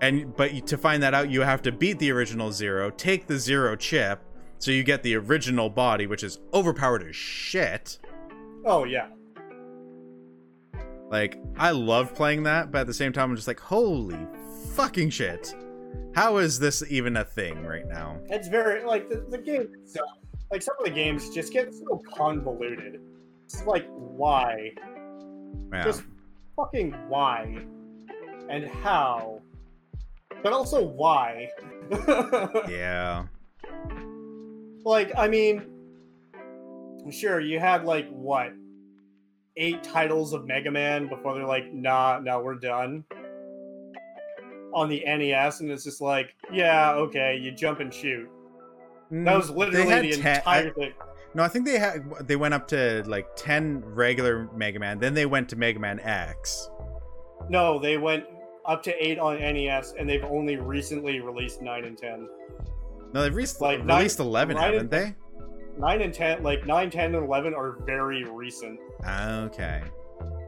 and 0.00 0.34
but 0.36 0.66
to 0.66 0.76
find 0.78 1.02
that 1.02 1.14
out 1.14 1.30
you 1.30 1.40
have 1.40 1.62
to 1.62 1.72
beat 1.72 1.98
the 1.98 2.10
original 2.10 2.52
zero 2.52 2.90
take 2.90 3.26
the 3.26 3.38
zero 3.38 3.74
chip 3.76 4.20
so 4.58 4.70
you 4.70 4.82
get 4.82 5.02
the 5.02 5.14
original 5.14 5.68
body 5.68 6.06
which 6.06 6.22
is 6.22 6.38
overpowered 6.54 7.02
as 7.02 7.16
shit 7.16 7.98
oh 8.64 8.84
yeah, 8.84 9.08
like 11.10 11.40
i 11.56 11.70
love 11.70 12.14
playing 12.14 12.42
that 12.42 12.70
but 12.70 12.82
at 12.82 12.86
the 12.86 12.94
same 12.94 13.12
time 13.12 13.30
i'm 13.30 13.36
just 13.36 13.48
like 13.48 13.60
holy 13.60 14.18
fucking 14.74 15.10
shit 15.10 15.54
how 16.14 16.36
is 16.36 16.58
this 16.58 16.82
even 16.88 17.16
a 17.16 17.24
thing 17.24 17.64
right 17.64 17.86
now 17.86 18.18
it's 18.28 18.48
very 18.48 18.84
like 18.84 19.08
the, 19.08 19.24
the 19.28 19.38
game 19.38 19.68
itself. 19.80 20.10
Like 20.50 20.62
some 20.62 20.76
of 20.78 20.84
the 20.84 20.90
games 20.90 21.30
just 21.30 21.52
get 21.52 21.74
so 21.74 22.00
convoluted. 22.14 23.00
It's 23.44 23.64
like 23.64 23.86
why, 23.90 24.72
yeah. 25.72 25.84
Just 25.84 26.02
fucking 26.56 26.92
why, 27.08 27.64
and 28.48 28.66
how, 28.66 29.42
but 30.42 30.52
also 30.52 30.82
why. 30.82 31.48
yeah. 32.68 33.24
Like 34.84 35.12
i 35.18 35.28
mean 35.28 35.66
sure 37.10 37.40
you 37.40 37.58
had 37.58 37.84
like 37.84 38.08
what? 38.10 38.52
Eight 39.56 39.82
titles 39.82 40.32
of 40.32 40.46
mega 40.46 40.70
man 40.70 41.08
before 41.08 41.34
they're 41.34 41.46
like 41.46 41.72
nah 41.72 42.20
nah 42.22 42.38
we're 42.38 42.54
done. 42.54 43.04
On 44.74 44.88
the 44.88 45.02
nes 45.04 45.60
and 45.60 45.70
it's 45.70 45.84
just 45.84 46.00
like 46.00 46.34
yeah 46.52 46.92
okay 46.92 47.38
you 47.40 47.50
jump 47.50 47.80
and 47.80 47.92
shoot 47.92 48.28
that 49.10 49.36
was 49.36 49.50
Mm, 49.50 49.56
literally 49.56 50.10
the 50.12 50.16
ten- 50.22 50.42
I- 50.46 50.58
entire 50.60 50.72
thing 50.74 50.92
No, 51.34 51.42
I 51.42 51.48
think 51.48 51.66
they 51.66 51.78
had 51.78 52.04
they 52.26 52.36
went 52.36 52.54
up 52.54 52.66
to 52.68 53.02
like 53.06 53.26
ten 53.36 53.82
regular 53.84 54.48
Mega 54.54 54.78
Man, 54.78 54.98
then 54.98 55.14
they 55.14 55.26
went 55.26 55.48
to 55.50 55.56
Mega 55.56 55.78
Man 55.78 56.00
X. 56.00 56.70
no 57.48 57.78
they 57.78 57.96
went 57.98 58.24
up 58.66 58.82
to 58.82 58.92
eight 59.06 59.18
on 59.18 59.38
nes 59.38 59.94
and 59.98 60.08
they've 60.08 60.24
only 60.24 60.56
recently 60.56 61.20
released 61.20 61.62
nine 61.62 61.84
and 61.84 61.96
ten 61.96 62.28
No, 63.14 63.22
they've 63.22 63.34
re- 63.34 63.46
Like, 63.60 63.84
released 63.86 64.18
eleven, 64.20 64.56
nine 64.56 64.64
haven't 64.64 64.80
and- 64.80 64.90
they? 64.90 65.14
nine 65.78 66.00
and 66.02 66.12
ten 66.12 66.42
like 66.42 66.66
nine 66.66 66.90
ten 66.90 67.14
and 67.14 67.24
11 67.24 67.54
are 67.54 67.78
very 67.86 68.24
recent 68.24 68.78
Okay. 69.06 69.80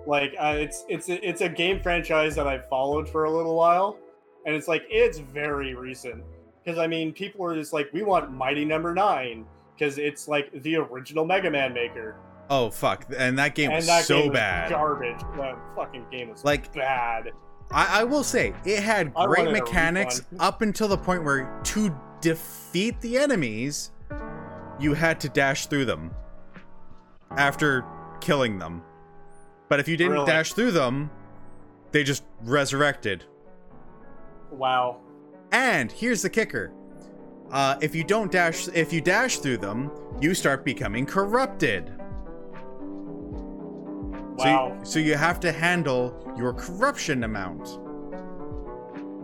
like 0.07 0.35
uh, 0.39 0.57
it's 0.59 0.85
it's 0.89 1.09
it's 1.09 1.41
a 1.41 1.49
game 1.49 1.81
franchise 1.81 2.35
that 2.35 2.47
I've 2.49 2.69
followed 2.69 3.09
for 3.09 3.24
a 3.24 3.31
little 3.31 3.55
while, 3.55 3.97
and 4.45 4.55
it's 4.57 4.66
like 4.69 4.82
it's 4.91 5.19
very 5.19 5.74
recent 5.74 6.24
because 6.65 6.78
I 6.78 6.87
mean 6.87 7.12
people 7.12 7.45
are 7.45 7.55
just 7.55 7.73
like 7.73 7.91
we 7.93 8.03
want 8.03 8.31
Mighty 8.32 8.65
Number 8.65 8.95
Nine 8.95 9.47
because 9.77 9.99
it's 9.99 10.28
like 10.28 10.51
the 10.62 10.77
original 10.77 11.24
Mega 11.24 11.51
Man 11.51 11.73
maker, 11.73 12.16
Oh 12.49 12.69
fuck! 12.70 13.07
And 13.16 13.39
that 13.39 13.55
game 13.55 13.70
and 13.70 13.77
was 13.77 13.87
that 13.87 14.05
so 14.05 14.19
game 14.20 14.28
was 14.31 14.39
bad. 14.39 14.70
garbage. 14.70 15.20
That 15.37 15.57
fucking 15.77 16.07
game 16.11 16.31
was 16.31 16.45
Like 16.45 16.73
bad. 16.74 17.31
I, 17.73 18.01
I 18.01 18.05
will 18.05 18.24
say, 18.24 18.53
it 18.65 18.82
had 18.82 19.15
great 19.15 19.53
mechanics 19.53 20.23
up 20.41 20.61
until 20.61 20.89
the 20.89 20.99
point 20.99 21.23
where 21.23 21.61
to 21.66 21.97
defeat 22.20 23.01
the 23.01 23.16
enemies, 23.16 23.93
you 24.81 24.93
had 24.95 25.20
to 25.20 25.28
dash 25.28 25.66
through 25.66 25.85
them 25.85 26.12
after 27.37 27.85
killing 28.20 28.59
them. 28.59 28.82
But 29.69 29.78
if 29.78 29.87
you 29.87 29.97
didn't 29.97 30.15
Really? 30.15 30.27
dash 30.27 30.53
through 30.53 30.73
them, 30.73 31.12
they 31.93 32.03
just 32.03 32.24
resurrected. 32.43 33.23
Wow. 34.51 34.99
And 35.52 35.90
here's 35.90 36.22
the 36.22 36.31
kicker. 36.31 36.72
Uh, 37.51 37.77
if 37.81 37.94
you 37.94 38.05
don't 38.05 38.31
dash, 38.31 38.68
if 38.68 38.93
you 38.93 39.01
dash 39.01 39.39
through 39.39 39.59
them, 39.59 39.90
you 40.20 40.35
start 40.35 40.64
becoming 40.64 41.05
corrupted. 41.06 41.93
So 44.39 44.47
you- 44.47 44.55
Wow. 44.55 44.78
So 44.85 44.98
you, 44.98 45.16
have 45.16 45.39
to 45.40 45.52
handle 45.52 46.35
your 46.39 46.52
corruption 46.55 47.24
amount. 47.24 47.78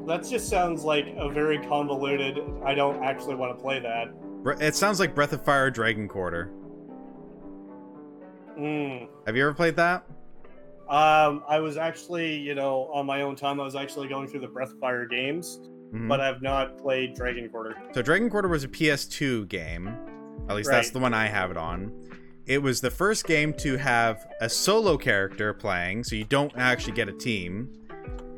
that 0.06 0.22
just 0.28 0.48
sounds 0.48 0.84
like 0.84 1.06
a 1.16 1.28
very 1.28 1.58
convoluted. 1.58 2.38
I 2.64 2.74
don't 2.74 3.02
actually 3.02 3.34
want 3.34 3.56
to 3.56 3.60
play 3.62 3.80
that. 3.80 4.08
It 4.60 4.74
sounds 4.76 5.00
like 5.00 5.14
Breath 5.16 5.32
of 5.32 5.44
Fire 5.44 5.68
Dragon 5.70 6.06
Quarter. 6.06 6.52
Mm. 8.58 9.08
Have 9.26 9.36
you 9.36 9.42
ever 9.42 9.54
played 9.54 9.74
that? 9.76 10.04
Um, 10.88 11.42
I 11.48 11.58
was 11.58 11.76
actually, 11.76 12.36
you 12.36 12.54
know, 12.54 12.88
on 12.92 13.04
my 13.06 13.22
own 13.22 13.34
time, 13.34 13.58
I 13.60 13.64
was 13.64 13.74
actually 13.74 14.06
going 14.06 14.28
through 14.28 14.40
the 14.40 14.46
Breath 14.48 14.70
of 14.72 14.78
Fire 14.78 15.06
games, 15.06 15.58
Mhm. 15.96 16.08
but 16.08 16.20
I've 16.20 16.42
not 16.42 16.78
played 16.78 17.14
Dragon 17.14 17.48
Quarter. 17.48 17.76
So 17.92 18.02
Dragon 18.02 18.28
Quarter 18.30 18.48
was 18.48 18.64
a 18.64 18.68
PS2 18.68 19.46
game. 19.48 19.88
At 20.48 20.56
least 20.56 20.70
that's 20.70 20.90
the 20.90 20.98
one 20.98 21.12
I 21.14 21.26
have 21.26 21.50
it 21.50 21.56
on. 21.56 21.92
It 22.46 22.62
was 22.62 22.80
the 22.80 22.90
first 22.90 23.26
game 23.26 23.52
to 23.54 23.76
have 23.76 24.24
a 24.40 24.48
solo 24.48 24.96
character 24.96 25.52
playing, 25.52 26.04
so 26.04 26.14
you 26.14 26.24
don't 26.24 26.52
actually 26.56 26.92
get 26.92 27.08
a 27.08 27.12
team. 27.12 27.68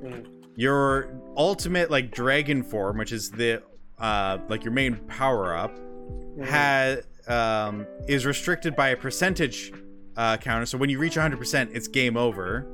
Mm. 0.02 0.26
Your 0.56 1.10
ultimate 1.36 1.90
like 1.90 2.10
dragon 2.10 2.62
form, 2.62 2.96
which 2.98 3.12
is 3.12 3.30
the 3.30 3.62
uh 3.98 4.38
like 4.48 4.64
your 4.64 4.72
main 4.72 4.96
power 5.08 5.54
up, 5.56 5.76
Mhm. 5.76 6.44
had 6.46 7.02
um 7.26 7.86
is 8.06 8.24
restricted 8.24 8.74
by 8.74 8.88
a 8.88 8.96
percentage 8.96 9.72
uh 10.16 10.36
counter. 10.38 10.64
So 10.66 10.78
when 10.78 10.88
you 10.88 10.98
reach 10.98 11.16
100%, 11.16 11.70
it's 11.74 11.86
game 11.88 12.16
over. 12.16 12.66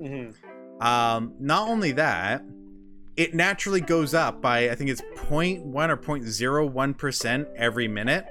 Mhm. 0.00 0.34
Um, 0.80 1.34
not 1.38 1.68
only 1.68 1.92
that, 1.92 2.42
it 3.16 3.34
naturally 3.34 3.80
goes 3.80 4.14
up 4.14 4.40
by 4.40 4.70
I 4.70 4.74
think 4.74 4.90
it's 4.90 5.02
0.1 5.16 5.64
or 5.64 5.96
0.01 5.96 6.98
percent 6.98 7.48
every 7.56 7.88
minute. 7.88 8.24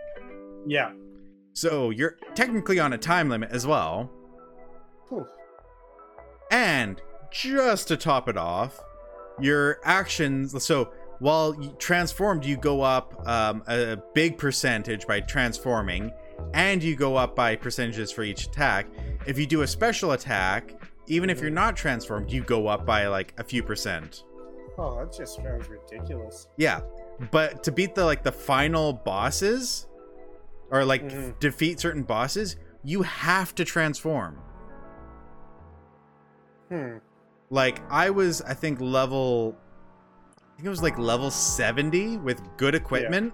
Yeah. 0.65 0.91
So 1.53 1.89
you're 1.89 2.17
technically 2.35 2.79
on 2.79 2.93
a 2.93 2.97
time 2.97 3.29
limit 3.29 3.51
as 3.51 3.67
well. 3.67 4.11
Whew. 5.09 5.27
And 6.49 7.01
just 7.31 7.87
to 7.89 7.97
top 7.97 8.29
it 8.29 8.37
off, 8.37 8.79
your 9.39 9.79
actions. 9.83 10.63
So 10.63 10.91
while 11.19 11.53
transformed, 11.77 12.45
you 12.45 12.57
go 12.57 12.81
up 12.81 13.27
um, 13.27 13.63
a 13.67 13.97
big 14.13 14.37
percentage 14.37 15.05
by 15.05 15.21
transforming, 15.21 16.11
and 16.53 16.81
you 16.81 16.95
go 16.95 17.15
up 17.15 17.35
by 17.35 17.55
percentages 17.55 18.11
for 18.11 18.23
each 18.23 18.45
attack. 18.45 18.87
If 19.25 19.37
you 19.37 19.45
do 19.45 19.61
a 19.61 19.67
special 19.67 20.13
attack, 20.13 20.73
even 21.07 21.29
if 21.29 21.39
you're 21.39 21.49
not 21.51 21.75
transformed, 21.75 22.31
you 22.31 22.41
go 22.41 22.67
up 22.67 22.85
by 22.85 23.07
like 23.07 23.33
a 23.37 23.43
few 23.43 23.61
percent. 23.61 24.23
Oh, 24.77 24.97
that 24.99 25.13
just 25.15 25.35
sounds 25.35 25.67
ridiculous. 25.69 26.47
Yeah, 26.57 26.81
but 27.31 27.63
to 27.63 27.71
beat 27.71 27.93
the 27.95 28.05
like 28.05 28.23
the 28.23 28.31
final 28.31 28.93
bosses, 28.93 29.87
or 30.71 30.85
like 30.85 31.03
Mhm. 31.03 31.39
defeat 31.39 31.79
certain 31.79 32.03
bosses, 32.03 32.55
you 32.83 33.03
have 33.03 33.53
to 33.55 33.65
transform. 33.65 34.39
Hmm. 36.69 36.97
Like 37.49 37.81
I 37.89 38.09
was, 38.09 38.41
I 38.41 38.53
think 38.53 38.79
level, 38.79 39.57
I 40.37 40.55
think 40.55 40.65
it 40.67 40.69
was 40.69 40.81
like 40.81 40.97
level 40.97 41.29
seventy 41.29 42.17
with 42.17 42.41
good 42.57 42.75
equipment, 42.75 43.33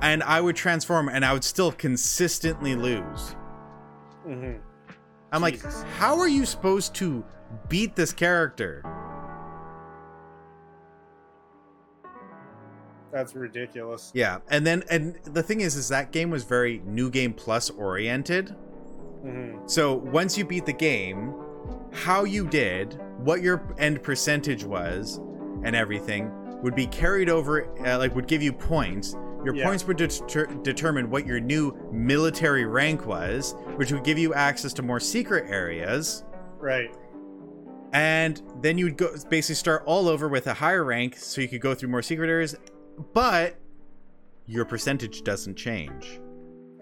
and 0.00 0.22
I 0.22 0.40
would 0.40 0.54
transform, 0.54 1.08
and 1.08 1.24
I 1.24 1.32
would 1.32 1.44
still 1.44 1.72
consistently 1.72 2.76
lose. 2.76 3.34
Mm-hmm. 4.26 4.60
I'm 5.32 5.42
Jesus. 5.50 5.82
like, 5.82 5.86
how 5.94 6.18
are 6.20 6.28
you 6.28 6.46
supposed 6.46 6.94
to 6.96 7.24
beat 7.68 7.96
this 7.96 8.12
character? 8.12 8.82
That's 13.18 13.34
ridiculous. 13.34 14.12
Yeah, 14.14 14.38
and 14.48 14.64
then 14.64 14.84
and 14.90 15.16
the 15.24 15.42
thing 15.42 15.60
is, 15.60 15.74
is 15.74 15.88
that 15.88 16.12
game 16.12 16.30
was 16.30 16.44
very 16.44 16.80
new 16.86 17.10
game 17.10 17.32
plus 17.32 17.68
oriented. 17.68 18.50
hmm 19.22 19.58
So 19.66 19.94
once 19.94 20.38
you 20.38 20.44
beat 20.44 20.66
the 20.66 20.72
game, 20.72 21.34
how 21.92 22.22
you 22.22 22.46
did, 22.46 23.00
what 23.18 23.42
your 23.42 23.74
end 23.76 24.04
percentage 24.04 24.62
was, 24.62 25.18
and 25.64 25.74
everything 25.74 26.30
would 26.62 26.76
be 26.76 26.86
carried 26.86 27.28
over, 27.28 27.66
uh, 27.84 27.98
like 27.98 28.14
would 28.14 28.28
give 28.28 28.40
you 28.40 28.52
points. 28.52 29.16
Your 29.44 29.56
Yeah. 29.56 29.66
points 29.66 29.84
would 29.88 29.96
deter- 29.96 30.46
determine 30.62 31.10
what 31.10 31.26
your 31.26 31.40
new 31.40 31.72
military 31.90 32.66
rank 32.66 33.04
was, 33.04 33.56
which 33.74 33.90
would 33.90 34.04
give 34.04 34.18
you 34.18 34.32
access 34.32 34.72
to 34.74 34.82
more 34.82 35.00
secret 35.00 35.46
areas. 35.50 36.22
Right. 36.60 36.94
And 37.92 38.40
then 38.60 38.78
you'd 38.78 38.96
go 38.96 39.08
basically 39.28 39.56
start 39.56 39.82
all 39.86 40.08
over 40.08 40.28
with 40.28 40.46
a 40.46 40.54
higher 40.54 40.84
rank, 40.84 41.16
so 41.16 41.40
you 41.40 41.48
could 41.48 41.60
go 41.60 41.74
through 41.74 41.88
more 41.88 42.02
secret 42.02 42.28
areas, 42.30 42.54
but 43.12 43.56
your 44.46 44.64
percentage 44.64 45.22
doesn't 45.22 45.56
change, 45.56 46.20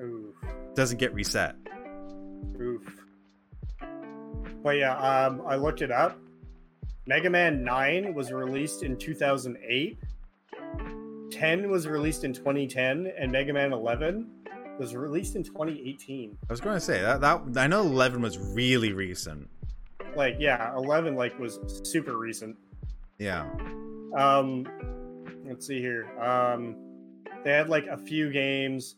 Oof. 0.02 0.34
doesn't 0.74 0.98
get 0.98 1.12
reset. 1.14 1.56
Oof. 2.60 3.04
But 4.62 4.76
yeah, 4.78 4.96
um, 4.96 5.42
I 5.46 5.56
looked 5.56 5.82
it 5.82 5.90
up. 5.90 6.18
Mega 7.06 7.30
Man 7.30 7.62
9 7.62 8.14
was 8.14 8.32
released 8.32 8.82
in 8.82 8.96
2008. 8.96 9.98
10 11.30 11.70
was 11.70 11.86
released 11.86 12.24
in 12.24 12.32
2010, 12.32 13.12
and 13.18 13.30
Mega 13.30 13.52
Man 13.52 13.72
11 13.72 14.28
was 14.78 14.94
released 14.94 15.36
in 15.36 15.42
2018. 15.42 16.36
I 16.42 16.52
was 16.52 16.60
going 16.60 16.76
to 16.76 16.80
say 16.80 17.00
that 17.00 17.20
that 17.20 17.42
I 17.56 17.66
know 17.66 17.82
11 17.82 18.20
was 18.20 18.38
really 18.38 18.92
recent. 18.92 19.48
Like, 20.14 20.36
yeah, 20.38 20.74
11 20.76 21.14
like 21.14 21.38
was 21.38 21.60
super 21.84 22.16
recent. 22.16 22.56
Yeah. 23.18 23.48
Um, 24.16 24.66
let's 25.48 25.66
see 25.66 25.80
here. 25.80 26.06
Um, 26.20 26.76
they 27.44 27.52
had 27.52 27.68
like 27.68 27.86
a 27.86 27.96
few 27.96 28.30
games. 28.32 28.96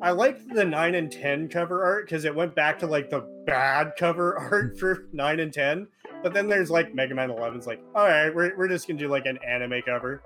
I 0.00 0.12
liked 0.12 0.48
the 0.54 0.64
nine 0.64 0.94
and 0.94 1.10
ten 1.10 1.48
cover 1.48 1.82
art 1.84 2.06
because 2.06 2.24
it 2.24 2.34
went 2.34 2.54
back 2.54 2.78
to 2.80 2.86
like 2.86 3.10
the 3.10 3.20
bad 3.46 3.92
cover 3.98 4.38
art 4.52 4.78
for 4.78 5.08
nine 5.12 5.40
and 5.40 5.52
ten. 5.52 5.88
But 6.22 6.34
then 6.34 6.48
there's 6.48 6.70
like 6.70 6.94
Mega 6.94 7.14
Man 7.14 7.30
11's 7.30 7.66
like, 7.66 7.80
all 7.94 8.04
right, 8.06 8.34
we're, 8.34 8.56
we're 8.56 8.68
just 8.68 8.86
gonna 8.88 8.98
do 8.98 9.08
like 9.08 9.26
an 9.26 9.38
anime 9.46 9.82
cover. 9.84 10.22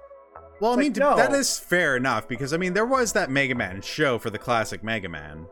Well, 0.60 0.72
I 0.72 0.76
mean, 0.76 0.92
like, 0.92 1.00
no. 1.00 1.16
that 1.16 1.32
is 1.32 1.58
fair 1.58 1.96
enough 1.96 2.28
because 2.28 2.52
I 2.52 2.56
mean, 2.56 2.72
there 2.72 2.86
was 2.86 3.12
that 3.14 3.30
Mega 3.30 3.54
Man 3.54 3.80
show 3.82 4.18
for 4.18 4.30
the 4.30 4.38
classic 4.38 4.82
Mega 4.84 5.08
Man. 5.08 5.46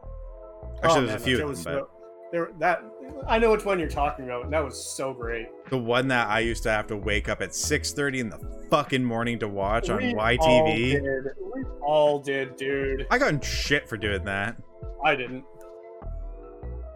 Actually, 0.82 0.90
Oh, 0.90 0.94
there's 0.94 1.06
man, 1.08 1.16
a 1.16 1.20
few 1.20 1.42
of 1.42 1.48
was 1.50 1.64
them, 1.64 1.74
but 1.74 1.80
so- 1.80 1.90
there 2.32 2.50
that 2.58 2.82
I 3.26 3.38
know 3.38 3.50
which 3.52 3.64
one 3.64 3.78
you're 3.78 3.88
talking 3.88 4.24
about. 4.24 4.44
And 4.44 4.52
that 4.52 4.64
was 4.64 4.82
so 4.82 5.12
great. 5.14 5.48
the 5.70 5.78
one 5.78 6.08
that 6.08 6.28
I 6.28 6.40
used 6.40 6.62
to 6.64 6.70
have 6.70 6.86
to 6.88 6.96
wake 6.96 7.28
up 7.28 7.40
at 7.42 7.50
6:30 7.54 8.20
in 8.20 8.28
the 8.30 8.38
fucking 8.70 9.04
morning 9.04 9.38
to 9.40 9.48
watch 9.48 9.88
on 9.90 9.98
We 9.98 10.14
all 10.14 10.16
YTV. 10.20 10.92
did. 10.92 11.24
We 11.54 11.64
all 11.82 12.18
did, 12.20 12.56
dude. 12.56 13.06
I 13.10 13.18
got 13.18 13.28
in 13.30 13.40
shit 13.40 13.88
for 13.88 13.96
doing 13.96 14.24
that. 14.24 14.56
I 15.04 15.14
didn't. 15.14 15.44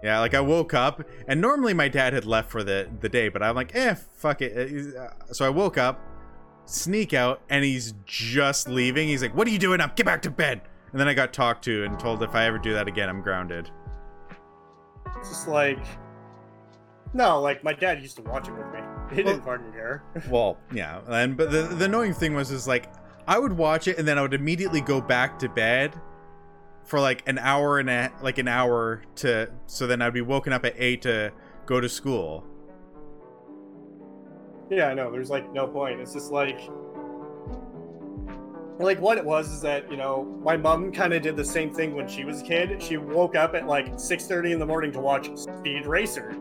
Yeah, 0.02 0.20
like 0.20 0.34
I 0.34 0.40
woke 0.40 0.74
up, 0.74 1.02
and 1.26 1.40
normally 1.40 1.72
my 1.72 1.88
dad 1.88 2.12
had 2.12 2.26
left 2.26 2.50
for 2.50 2.62
the 2.62 2.88
the 3.00 3.08
day, 3.08 3.28
but 3.30 3.42
I'm 3.42 3.54
like, 3.54 3.74
eh, 3.74 3.94
fuck 4.12 4.42
it. 4.42 4.94
Uh, 4.96 5.00
uh, 5.00 5.10
So 5.32 5.46
I 5.46 5.48
woke 5.48 5.78
up, 5.78 5.98
sneak 6.66 7.14
out, 7.14 7.40
and 7.48 7.64
he's 7.64 7.94
just 8.04 8.68
leaving. 8.68 9.08
He's 9.08 9.22
like, 9.22 9.34
"What 9.34 9.46
are 9.46 9.50
you 9.50 9.58
doing 9.58 9.80
up? 9.80 9.96
Get 9.96 10.04
back 10.04 10.20
to 10.22 10.30
bed." 10.30 10.60
And 10.92 11.00
then 11.00 11.08
I 11.08 11.14
got 11.14 11.32
talked 11.32 11.64
to 11.64 11.84
and 11.84 11.98
told 11.98 12.22
if 12.22 12.34
I 12.34 12.44
ever 12.44 12.58
do 12.58 12.72
that 12.74 12.86
again, 12.86 13.08
I'm 13.08 13.22
grounded. 13.22 13.70
It's 15.18 15.28
just 15.30 15.48
like 15.48 15.78
no, 17.14 17.40
like 17.40 17.64
my 17.64 17.72
dad 17.72 18.02
used 18.02 18.16
to 18.16 18.22
watch 18.22 18.48
it 18.48 18.52
with 18.52 18.66
me. 18.72 18.80
He 19.14 19.22
Well- 19.22 19.32
didn't 19.34 19.44
pardon 19.44 19.72
care. 19.72 20.02
Well, 20.28 20.58
yeah, 20.72 21.00
and 21.08 21.36
but 21.36 21.50
the 21.50 21.62
the 21.62 21.86
annoying 21.86 22.12
thing 22.14 22.34
was 22.34 22.50
is 22.50 22.66
like 22.68 22.92
I 23.26 23.38
would 23.38 23.52
watch 23.56 23.88
it 23.88 23.98
and 23.98 24.06
then 24.06 24.18
I 24.18 24.22
would 24.22 24.34
immediately 24.34 24.80
go 24.82 25.00
back 25.00 25.38
to 25.38 25.48
bed 25.48 25.94
for 26.84 27.00
like 27.00 27.22
an 27.26 27.38
hour 27.38 27.78
and 27.78 27.88
a 27.88 28.10
like 28.20 28.36
an 28.38 28.48
hour 28.48 29.02
to 29.16 29.50
so 29.66 29.86
then 29.86 30.02
I'd 30.02 30.12
be 30.12 30.20
woken 30.20 30.52
up 30.52 30.64
at 30.66 30.74
eight 30.76 31.00
to 31.02 31.32
go 31.66 31.80
to 31.80 31.88
school. 31.88 32.44
Yeah, 34.70 34.88
I 34.88 34.94
know. 34.94 35.10
There's 35.10 35.30
like 35.30 35.50
no 35.52 35.66
point. 35.66 36.00
It's 36.00 36.12
just 36.12 36.30
like 36.32 36.58
like 38.78 39.00
what 39.00 39.18
it 39.18 39.24
was 39.24 39.50
is 39.52 39.60
that 39.62 39.88
you 39.90 39.96
know 39.96 40.24
my 40.42 40.56
mom 40.56 40.90
kind 40.90 41.12
of 41.14 41.22
did 41.22 41.36
the 41.36 41.44
same 41.44 41.72
thing 41.72 41.94
when 41.94 42.08
she 42.08 42.24
was 42.24 42.40
a 42.40 42.44
kid. 42.44 42.82
She 42.82 42.96
woke 42.96 43.36
up 43.36 43.54
at 43.54 43.66
like 43.66 43.86
6:30 43.94 44.52
in 44.52 44.58
the 44.58 44.66
morning 44.66 44.90
to 44.92 45.00
watch 45.00 45.30
Speed 45.36 45.86
Racer 45.86 46.36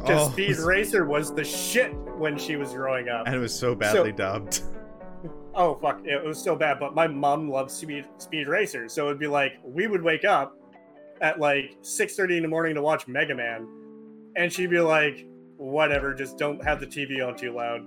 because 0.00 0.28
Oh, 0.28 0.32
Speed 0.32 0.58
Racer 0.58 1.04
was 1.04 1.34
the 1.34 1.44
shit 1.44 1.92
when 2.18 2.36
she 2.38 2.56
was 2.56 2.72
growing 2.72 3.08
up. 3.08 3.26
and 3.26 3.34
it 3.34 3.38
was 3.38 3.54
so 3.54 3.74
badly 3.74 4.12
dubbed. 4.12 4.62
Oh 5.52 5.74
fuck, 5.82 6.00
it 6.06 6.24
was 6.24 6.40
so 6.42 6.54
bad. 6.54 6.78
But 6.78 6.94
my 6.94 7.08
mom 7.08 7.50
loved 7.50 7.72
Speed 7.72 8.06
Speed 8.18 8.46
Racer, 8.46 8.88
so 8.88 9.06
it'd 9.06 9.18
be 9.18 9.26
like 9.26 9.54
we 9.64 9.88
would 9.88 10.00
wake 10.00 10.24
up 10.24 10.56
at 11.20 11.40
like 11.40 11.76
6:30 11.82 12.36
in 12.36 12.42
the 12.42 12.48
morning 12.48 12.76
to 12.76 12.82
watch 12.82 13.08
Mega 13.08 13.34
Man, 13.34 13.66
and 14.36 14.50
she'd 14.52 14.70
be 14.70 14.80
like, 14.80 15.26
"Whatever, 15.56 16.14
just 16.14 16.38
don't 16.38 16.62
have 16.64 16.78
the 16.78 16.86
TV 16.86 17.20
on 17.26 17.36
too 17.36 17.52
loud." 17.52 17.82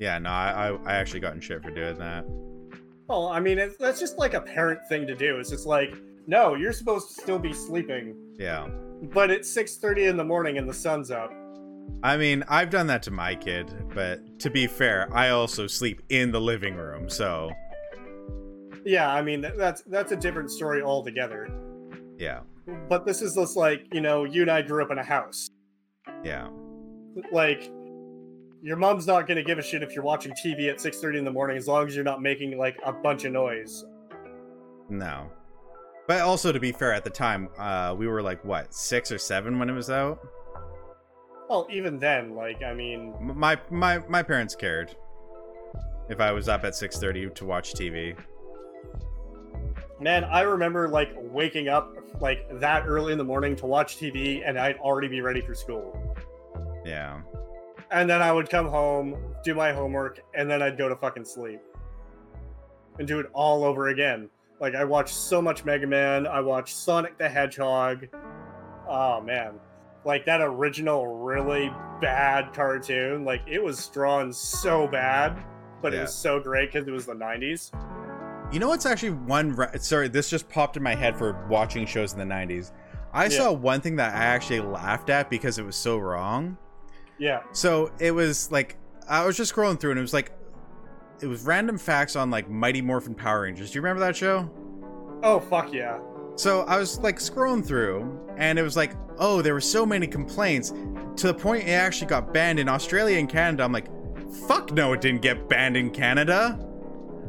Yeah, 0.00 0.18
no, 0.18 0.28
I, 0.28 0.70
I 0.70 0.92
I 0.92 0.96
actually 0.96 1.20
got 1.20 1.34
in 1.34 1.40
shit 1.40 1.62
for 1.62 1.70
doing 1.70 1.96
that. 1.98 2.24
Well, 3.06 3.28
I 3.28 3.38
mean, 3.38 3.58
it's, 3.60 3.76
that's 3.76 4.00
just 4.00 4.18
like 4.18 4.34
a 4.34 4.40
parent 4.40 4.80
thing 4.88 5.06
to 5.06 5.14
do. 5.14 5.38
It's 5.38 5.48
just 5.50 5.66
like, 5.66 5.94
no, 6.26 6.56
you're 6.56 6.72
supposed 6.72 7.08
to 7.14 7.14
still 7.22 7.38
be 7.38 7.52
sleeping, 7.52 8.16
Yeah. 8.38 8.66
But 9.02 9.30
it's 9.30 9.48
6:30 9.52 10.08
in 10.08 10.16
the 10.16 10.24
morning 10.24 10.58
and 10.58 10.68
the 10.68 10.74
sun's 10.74 11.10
up. 11.10 11.32
I 12.02 12.16
mean, 12.16 12.44
I've 12.48 12.70
done 12.70 12.86
that 12.88 13.02
to 13.04 13.10
my 13.10 13.34
kid, 13.34 13.72
but 13.94 14.38
to 14.40 14.50
be 14.50 14.66
fair, 14.66 15.08
I 15.12 15.30
also 15.30 15.66
sleep 15.66 16.02
in 16.08 16.30
the 16.32 16.40
living 16.40 16.74
room, 16.76 17.08
so 17.08 17.50
Yeah, 18.84 19.12
I 19.12 19.22
mean, 19.22 19.40
that's 19.56 19.82
that's 19.82 20.12
a 20.12 20.16
different 20.16 20.50
story 20.50 20.82
altogether. 20.82 21.48
yeah. 22.18 22.40
But 22.88 23.06
this 23.06 23.22
is 23.22 23.34
just 23.36 23.56
like, 23.56 23.86
you 23.94 24.00
know, 24.00 24.24
you 24.24 24.42
and 24.42 24.50
I 24.50 24.60
grew 24.62 24.82
up 24.82 24.90
in 24.90 24.98
a 24.98 25.04
house. 25.04 25.48
Yeah. 26.24 26.48
Like, 27.30 27.70
your 28.60 28.76
mom's 28.76 29.06
not 29.06 29.28
gonna 29.28 29.44
give 29.44 29.58
a 29.58 29.62
shit 29.62 29.82
if 29.84 29.94
you're 29.94 30.02
watching 30.04 30.32
TV 30.32 30.68
at 30.68 30.80
6:30 30.80 31.18
in 31.18 31.24
the 31.24 31.30
morning, 31.30 31.56
as 31.56 31.68
long 31.68 31.86
as 31.86 31.94
you're 31.94 32.04
not 32.04 32.20
making 32.20 32.58
like 32.58 32.76
a 32.84 32.92
bunch 32.92 33.24
of 33.24 33.32
noise. 33.32 33.84
No. 34.88 35.30
But 36.06 36.20
also 36.20 36.52
to 36.52 36.60
be 36.60 36.72
fair, 36.72 36.92
at 36.92 37.04
the 37.04 37.10
time, 37.10 37.48
uh 37.58 37.94
we 37.98 38.06
were 38.06 38.22
like 38.22 38.44
what, 38.44 38.74
6 38.74 39.12
or 39.12 39.18
7 39.18 39.58
when 39.58 39.68
it 39.68 39.74
was 39.74 39.90
out? 39.90 40.18
Well, 41.48 41.66
even 41.70 41.98
then, 41.98 42.34
like, 42.34 42.62
I 42.62 42.74
mean, 42.74 43.14
My 43.20 43.58
my 43.70 43.98
my 44.08 44.22
parents 44.22 44.54
cared 44.56 44.96
if 46.08 46.20
I 46.20 46.32
was 46.32 46.48
up 46.48 46.64
at 46.64 46.72
6:30 46.74 47.34
to 47.34 47.44
watch 47.44 47.72
TV. 47.74 48.16
man, 50.00 50.24
I 50.24 50.42
remember 50.42 50.88
like 50.88 51.12
waking 51.16 51.68
up 51.68 51.96
like 52.20 52.46
that 52.60 52.84
early 52.86 53.12
in 53.12 53.18
the 53.18 53.24
morning 53.24 53.56
to 53.56 53.66
watch 53.66 53.96
TV, 53.98 54.42
and 54.46 54.58
I'd 54.58 54.76
already 54.78 55.08
be 55.08 55.20
ready 55.20 55.40
for 55.40 55.54
school. 55.54 55.86
Yeah. 56.84 57.20
and 57.90 58.08
then 58.10 58.20
I 58.22 58.32
would 58.32 58.48
come 58.50 58.66
home, 58.66 59.16
do 59.44 59.54
my 59.54 59.72
homework, 59.72 60.20
and 60.34 60.50
then 60.50 60.62
I'd 60.62 60.76
go 60.78 60.88
to 60.88 60.96
fucking 60.96 61.24
sleep 61.24 61.60
and 62.98 63.06
do 63.06 63.18
it 63.20 63.26
all 63.32 63.64
over 63.64 63.88
again. 63.88 64.28
Like 64.60 64.74
I 64.74 64.84
watched 64.84 65.14
so 65.14 65.42
much 65.42 65.64
Mega 65.64 65.86
Man, 65.86 66.26
I 66.26 66.40
watched 66.40 66.74
Sonic 66.76 67.18
the 67.18 67.28
Hedgehog. 67.28 68.06
Oh 68.88 69.20
man, 69.20 69.54
like 70.04 70.24
that 70.26 70.40
original 70.40 71.06
really 71.06 71.70
bad 72.00 72.52
cartoon, 72.54 73.24
like 73.24 73.42
it 73.46 73.62
was 73.62 73.86
drawn 73.88 74.32
so 74.32 74.86
bad, 74.86 75.36
but 75.82 75.92
it 75.92 76.00
was 76.00 76.14
so 76.14 76.40
great 76.40 76.72
because 76.72 76.88
it 76.88 76.92
was 76.92 77.06
the 77.06 77.12
'90s. 77.14 77.70
You 78.52 78.60
know 78.60 78.68
what's 78.68 78.86
actually 78.86 79.10
one 79.10 79.52
re- 79.52 79.68
sorry, 79.78 80.08
this 80.08 80.30
just 80.30 80.48
popped 80.48 80.76
in 80.76 80.82
my 80.82 80.94
head 80.94 81.18
for 81.18 81.44
watching 81.48 81.84
shows 81.84 82.12
in 82.12 82.18
the 82.20 82.24
90s. 82.34 82.70
I 83.12 83.24
Yeah. 83.24 83.28
saw 83.30 83.52
one 83.52 83.80
thing 83.80 83.96
that 83.96 84.14
I 84.14 84.18
actually 84.24 84.60
laughed 84.60 85.10
at 85.10 85.28
because 85.28 85.58
it 85.58 85.64
was 85.64 85.74
so 85.74 85.98
wrong. 85.98 86.56
Yeah, 87.18 87.40
So 87.52 87.90
it 87.98 88.12
was 88.12 88.52
like 88.52 88.76
I 89.08 89.24
was 89.26 89.36
just 89.36 89.52
scrolling 89.54 89.80
through 89.80 89.90
and 89.92 89.98
it 89.98 90.02
was 90.02 90.12
like 90.12 90.30
it 91.20 91.26
was 91.26 91.42
random 91.44 91.78
facts 91.78 92.16
on 92.16 92.30
like 92.30 92.48
Mighty 92.50 92.82
Morphin 92.82 93.14
Power 93.14 93.42
Rangers. 93.42 93.70
Do 93.70 93.76
you 93.78 93.82
remember 93.82 94.00
that 94.04 94.16
show? 94.16 94.50
oh 95.22 95.40
fuck 95.40 95.72
yeah, 95.72 95.98
So 96.36 96.60
I 96.62 96.78
was 96.78 96.98
like 97.00 97.16
scrolling 97.18 97.64
through 97.64 98.20
and 98.36 98.58
it 98.58 98.62
was 98.62 98.76
like, 98.76 98.92
oh, 99.18 99.40
there 99.40 99.54
were 99.54 99.60
so 99.62 99.86
many 99.86 100.06
complaints 100.06 100.74
to 101.16 101.26
the 101.28 101.34
point 101.34 101.66
it 101.66 101.70
actually 101.72 102.08
got 102.08 102.34
banned 102.34 102.58
in 102.60 102.68
Australia 102.68 103.16
and 103.18 103.28
Canada. 103.28 103.64
I'm 103.64 103.72
like, 103.72 103.86
fuck 104.46 104.72
no, 104.72 104.92
it 104.92 105.00
didn't 105.00 105.22
get 105.22 105.48
banned 105.48 105.76
in 105.76 105.90
Canada. 105.90 106.58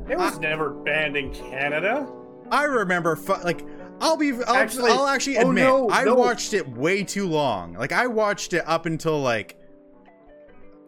it 0.10 0.18
was 0.18 0.38
I- 0.38 0.42
never 0.42 0.72
banned 0.72 1.16
in 1.16 1.34
Canada. 1.34 2.08
I 2.52 2.64
remember 2.64 3.16
fu- 3.16 3.42
like 3.44 3.66
I'll 4.00 4.16
be. 4.16 4.32
I'll 4.32 4.56
Actually- 4.56 4.92
I'll 4.92 5.08
actually 5.08 5.38
oh, 5.40 5.50
admit 5.50 5.64
no, 5.64 5.90
I 5.90 6.04
no. 6.04 6.14
watched 6.16 6.54
it 6.54 6.68
way 6.68 7.04
too 7.04 7.28
long. 7.28 7.74
Like 7.74 7.92
I 7.92 8.08
watched 8.08 8.54
it 8.54 8.64
up 8.68 8.86
until 8.86 9.20
like 9.22 9.57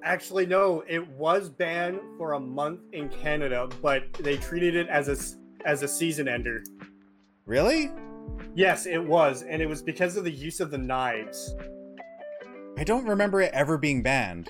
Actually, 0.04 0.46
no, 0.46 0.84
it 0.88 1.06
was 1.10 1.50
banned 1.50 2.00
for 2.18 2.34
a 2.34 2.40
month 2.40 2.80
in 2.94 3.10
Canada, 3.10 3.68
but 3.82 4.12
they 4.14 4.38
treated 4.38 4.76
it 4.76 4.88
as 4.88 5.08
a 5.10 5.68
as 5.68 5.84
a 5.84 5.88
season 5.88 6.28
ender. 6.28 6.64
really. 7.46 7.92
Yes, 8.56 8.86
it 8.86 8.98
was, 9.04 9.44
and 9.44 9.62
it 9.62 9.68
was 9.68 9.82
because 9.82 10.16
of 10.18 10.24
the 10.24 10.32
use 10.32 10.60
of 10.60 10.72
the 10.72 10.78
knives. 10.78 11.56
I 12.78 12.84
don't 12.84 13.06
remember 13.06 13.42
it 13.42 13.52
ever 13.54 13.78
being 13.78 14.02
banned. 14.02 14.50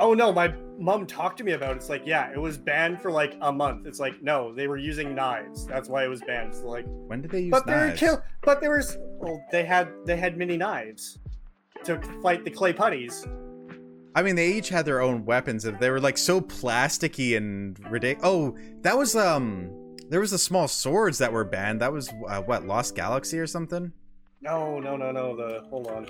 Oh 0.00 0.14
no, 0.14 0.32
my 0.32 0.54
mom 0.78 1.06
talked 1.06 1.38
to 1.38 1.44
me 1.44 1.52
about 1.52 1.72
it. 1.72 1.76
It's 1.76 1.88
like, 1.88 2.02
yeah, 2.06 2.30
it 2.32 2.38
was 2.38 2.56
banned 2.56 3.00
for 3.02 3.10
like 3.10 3.36
a 3.42 3.52
month. 3.52 3.86
It's 3.86 3.98
like, 4.00 4.22
no, 4.22 4.54
they 4.54 4.66
were 4.68 4.76
using 4.78 5.14
knives. 5.14 5.66
That's 5.66 5.88
why 5.88 6.04
it 6.04 6.08
was 6.08 6.20
banned. 6.22 6.48
It's 6.50 6.62
like, 6.62 6.86
When 6.86 7.20
did 7.20 7.30
they 7.30 7.40
use 7.40 7.50
but 7.50 7.66
they 7.66 7.74
were 7.74 7.86
knives? 7.88 8.00
kill. 8.00 8.22
But 8.42 8.60
there 8.60 8.76
was, 8.76 8.96
well, 9.20 9.42
they 9.50 9.64
had 9.64 9.88
they 10.06 10.16
had 10.16 10.36
mini 10.38 10.56
knives 10.56 11.18
to 11.84 12.00
fight 12.22 12.44
the 12.44 12.50
clay 12.50 12.72
putties. 12.72 13.26
I 14.18 14.22
mean, 14.22 14.34
they 14.34 14.48
each 14.48 14.68
had 14.68 14.84
their 14.84 15.00
own 15.00 15.24
weapons, 15.24 15.64
and 15.64 15.78
they 15.78 15.90
were 15.90 16.00
like 16.00 16.18
so 16.18 16.40
plasticky 16.40 17.36
and 17.36 17.78
ridiculous. 17.88 18.28
Oh, 18.28 18.58
that 18.80 18.98
was 18.98 19.14
um, 19.14 19.70
there 20.08 20.18
was 20.18 20.32
the 20.32 20.38
small 20.38 20.66
swords 20.66 21.18
that 21.18 21.32
were 21.32 21.44
banned. 21.44 21.80
That 21.80 21.92
was 21.92 22.12
uh, 22.28 22.42
what 22.42 22.66
Lost 22.66 22.96
Galaxy 22.96 23.38
or 23.38 23.46
something. 23.46 23.92
No, 24.40 24.80
no, 24.80 24.96
no, 24.96 25.12
no. 25.12 25.36
The 25.36 25.60
hold 25.70 25.86
on. 25.86 26.08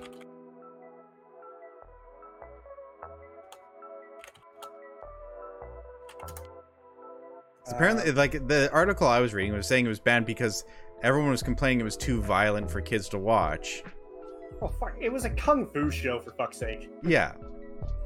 So 7.65 7.77
apparently, 7.77 8.11
Uh, 8.11 8.15
like 8.15 8.49
the 8.49 8.71
article 8.73 9.07
I 9.07 9.21
was 9.21 9.35
reading 9.35 9.53
was 9.53 9.67
saying 9.67 9.85
it 9.85 9.91
was 9.91 10.01
banned 10.01 10.25
because 10.25 10.65
everyone 11.03 11.31
was 11.31 11.43
complaining 11.43 11.81
it 11.81 11.85
was 11.85 11.99
too 11.99 12.23
violent 12.23 12.71
for 12.71 12.81
kids 12.81 13.07
to 13.11 13.19
watch. 13.19 13.83
oh 14.63 14.69
fuck! 14.69 14.97
It 14.99 15.13
was 15.13 15.27
a 15.27 15.31
kung 15.31 15.69
fu 15.75 15.91
show 15.91 16.21
for 16.21 16.31
fuck's 16.33 16.57
sake. 16.57 16.89
Yeah, 17.03 17.33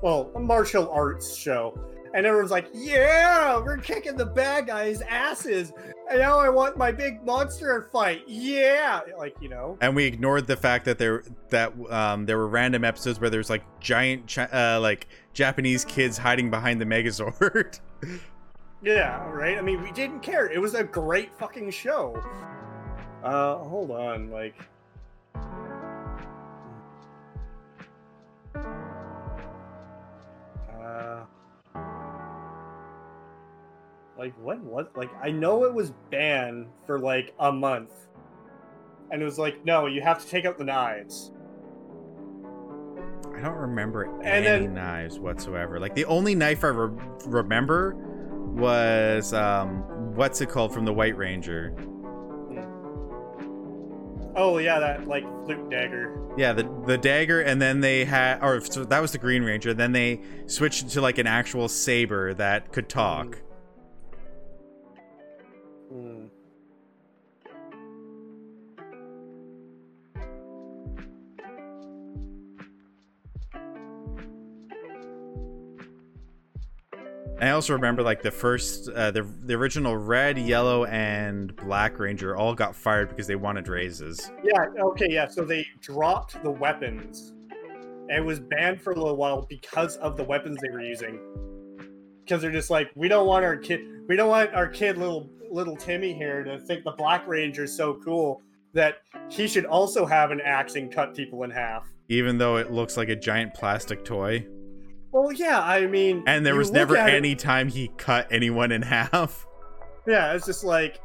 Well, 0.02 0.30
a 0.34 0.40
martial 0.40 0.90
arts 0.90 1.34
show, 1.36 1.78
and 2.12 2.26
everyone's 2.26 2.50
like, 2.50 2.66
"Yeah, 2.74 3.58
we're 3.58 3.76
kicking 3.78 4.16
the 4.16 4.26
bad 4.26 4.66
guys' 4.66 5.00
asses." 5.02 5.72
And 6.10 6.18
now 6.20 6.38
I 6.40 6.48
want 6.48 6.76
my 6.76 6.90
big 6.92 7.24
monster 7.24 7.88
fight. 7.92 8.24
Yeah, 8.26 9.00
like 9.16 9.34
you 9.40 9.48
know. 9.48 9.78
and 9.80 9.94
we 9.94 10.04
ignored 10.04 10.46
the 10.48 10.56
fact 10.56 10.84
that 10.86 10.98
there 10.98 11.22
that 11.50 11.72
um 11.90 12.26
there 12.26 12.36
were 12.36 12.48
random 12.48 12.84
episodes 12.84 13.20
where 13.20 13.30
there's 13.30 13.48
like 13.48 13.62
giant 13.80 14.26
chi- 14.34 14.48
uh 14.52 14.80
like 14.80 15.06
Japanese 15.32 15.84
kids 15.84 16.18
hiding 16.18 16.50
behind 16.50 16.80
the 16.80 16.84
Megazord. 16.84 17.80
Yeah, 18.84 19.24
right. 19.30 19.56
I 19.56 19.60
mean, 19.60 19.80
we 19.80 19.92
didn't 19.92 20.22
care. 20.22 20.50
It 20.50 20.60
was 20.60 20.74
a 20.74 20.82
great 20.82 21.32
fucking 21.38 21.70
show. 21.70 22.20
Uh, 23.22 23.58
hold 23.58 23.92
on, 23.92 24.28
like. 24.32 24.56
Uh, 30.92 31.24
like 34.18 34.34
when 34.42 34.64
was 34.66 34.86
like 34.94 35.10
I 35.22 35.30
know 35.30 35.64
it 35.64 35.72
was 35.72 35.92
banned 36.10 36.66
for 36.86 36.98
like 36.98 37.34
a 37.38 37.50
month, 37.50 37.92
and 39.10 39.22
it 39.22 39.24
was 39.24 39.38
like 39.38 39.64
no, 39.64 39.86
you 39.86 40.02
have 40.02 40.22
to 40.22 40.28
take 40.28 40.44
out 40.44 40.58
the 40.58 40.64
knives. 40.64 41.32
I 43.34 43.40
don't 43.40 43.56
remember 43.56 44.04
And 44.20 44.26
any 44.26 44.66
then- 44.66 44.74
knives 44.74 45.18
whatsoever. 45.18 45.80
Like 45.80 45.94
the 45.94 46.04
only 46.04 46.34
knife 46.34 46.62
I 46.64 46.68
re- 46.68 47.04
remember 47.26 47.94
was 48.54 49.32
um 49.32 49.78
what's 50.14 50.40
it 50.42 50.50
called 50.50 50.74
from 50.74 50.84
the 50.84 50.92
White 50.92 51.16
Ranger. 51.16 51.74
Oh 54.34 54.58
yeah, 54.58 54.78
that 54.78 55.06
like 55.06 55.24
flute 55.44 55.70
dagger. 55.70 56.18
Yeah, 56.36 56.52
the 56.52 56.68
the 56.86 56.96
dagger, 56.96 57.40
and 57.42 57.60
then 57.60 57.80
they 57.80 58.04
had, 58.04 58.42
or 58.42 58.60
so 58.60 58.84
that 58.84 59.00
was 59.00 59.12
the 59.12 59.18
Green 59.18 59.42
Ranger. 59.42 59.74
Then 59.74 59.92
they 59.92 60.20
switched 60.46 60.88
to 60.90 61.00
like 61.00 61.18
an 61.18 61.26
actual 61.26 61.68
saber 61.68 62.32
that 62.34 62.72
could 62.72 62.88
talk. 62.88 63.42
And 77.42 77.48
I 77.48 77.54
also 77.54 77.72
remember 77.72 78.04
like 78.04 78.22
the 78.22 78.30
first, 78.30 78.88
uh, 78.90 79.10
the 79.10 79.22
the 79.22 79.54
original 79.54 79.96
red, 79.96 80.38
yellow, 80.38 80.84
and 80.84 81.56
black 81.56 81.98
Ranger 81.98 82.36
all 82.36 82.54
got 82.54 82.76
fired 82.76 83.08
because 83.08 83.26
they 83.26 83.34
wanted 83.34 83.66
raises. 83.66 84.30
Yeah, 84.44 84.66
okay, 84.80 85.08
yeah. 85.10 85.26
So 85.26 85.44
they 85.44 85.66
dropped 85.80 86.40
the 86.44 86.52
weapons. 86.52 87.32
It 88.08 88.24
was 88.24 88.38
banned 88.38 88.80
for 88.80 88.92
a 88.92 88.94
little 88.94 89.16
while 89.16 89.44
because 89.48 89.96
of 89.96 90.16
the 90.16 90.22
weapons 90.22 90.58
they 90.62 90.70
were 90.70 90.82
using. 90.82 91.18
Because 92.24 92.42
they're 92.42 92.52
just 92.52 92.70
like, 92.70 92.92
we 92.94 93.08
don't 93.08 93.26
want 93.26 93.44
our 93.44 93.56
kid 93.56 93.80
we 94.06 94.14
don't 94.14 94.28
want 94.28 94.54
our 94.54 94.68
kid 94.68 94.96
little 94.96 95.28
little 95.50 95.74
Timmy 95.74 96.14
here 96.14 96.44
to 96.44 96.60
think 96.60 96.84
the 96.84 96.92
Black 96.92 97.26
Ranger's 97.26 97.76
so 97.76 97.98
cool 98.04 98.40
that 98.72 98.98
he 99.28 99.48
should 99.48 99.64
also 99.64 100.06
have 100.06 100.30
an 100.30 100.40
axe 100.44 100.76
and 100.76 100.92
cut 100.92 101.16
people 101.16 101.42
in 101.42 101.50
half. 101.50 101.88
Even 102.08 102.38
though 102.38 102.58
it 102.58 102.70
looks 102.70 102.96
like 102.96 103.08
a 103.08 103.16
giant 103.16 103.52
plastic 103.52 104.04
toy, 104.04 104.46
Well, 105.12 105.30
yeah, 105.32 105.60
I 105.60 105.86
mean 105.86 106.24
and 106.26 106.44
there 106.44 106.56
was 106.56 106.70
never 106.70 106.96
at 106.96 107.10
it- 107.10 107.14
any 107.14 107.34
time 107.36 107.68
he 107.68 107.88
cut 107.96 108.26
anyone 108.30 108.72
in 108.72 108.82
half. 108.82 109.46
Yeah, 110.06 110.32
it's 110.34 110.46
just 110.46 110.64
like 110.64 110.98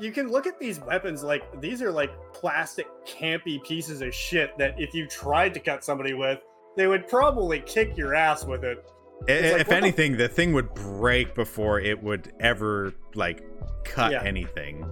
you 0.00 0.10
can 0.10 0.28
look 0.30 0.46
at 0.46 0.58
these 0.58 0.80
weapons 0.80 1.22
like 1.22 1.44
these 1.60 1.80
are 1.82 1.92
like 1.92 2.10
plastic 2.32 2.86
campy 3.06 3.62
pieces 3.62 4.00
of 4.00 4.12
shit 4.14 4.56
that 4.58 4.74
if 4.80 4.94
you 4.94 5.06
tried 5.06 5.54
to 5.54 5.60
cut 5.60 5.84
somebody 5.84 6.14
with, 6.14 6.40
they 6.76 6.86
would 6.86 7.06
probably 7.08 7.60
kick 7.60 7.96
your 7.96 8.14
ass 8.14 8.44
with 8.44 8.64
it. 8.64 8.84
It's 9.28 9.52
like, 9.52 9.60
if 9.60 9.68
the- 9.68 9.76
anything, 9.76 10.16
the 10.16 10.28
thing 10.28 10.52
would 10.54 10.72
break 10.74 11.34
before 11.34 11.78
it 11.78 12.02
would 12.02 12.32
ever 12.40 12.92
like 13.14 13.44
cut 13.84 14.10
Yeah. 14.12 14.22
anything. 14.24 14.84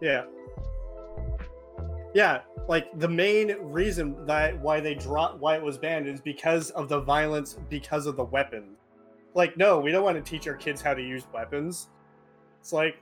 Yeah. 0.00 0.24
Yeah, 2.18 2.40
like 2.66 2.98
the 2.98 3.08
main 3.08 3.54
reason 3.60 4.26
that 4.26 4.60
why 4.60 4.80
they 4.80 4.96
dropped 4.96 5.38
why 5.38 5.54
it 5.54 5.62
was 5.62 5.78
banned 5.78 6.08
is 6.08 6.20
because 6.20 6.70
of 6.70 6.88
the 6.88 6.98
violence 7.00 7.56
because 7.70 8.06
of 8.06 8.16
the 8.16 8.24
weapon. 8.24 8.70
Like 9.34 9.56
no, 9.56 9.78
we 9.78 9.92
don't 9.92 10.02
want 10.02 10.16
to 10.16 10.28
teach 10.28 10.48
our 10.48 10.56
kids 10.56 10.82
how 10.82 10.94
to 10.94 11.00
use 11.00 11.28
weapons. 11.32 11.90
It's 12.58 12.72
like 12.72 12.96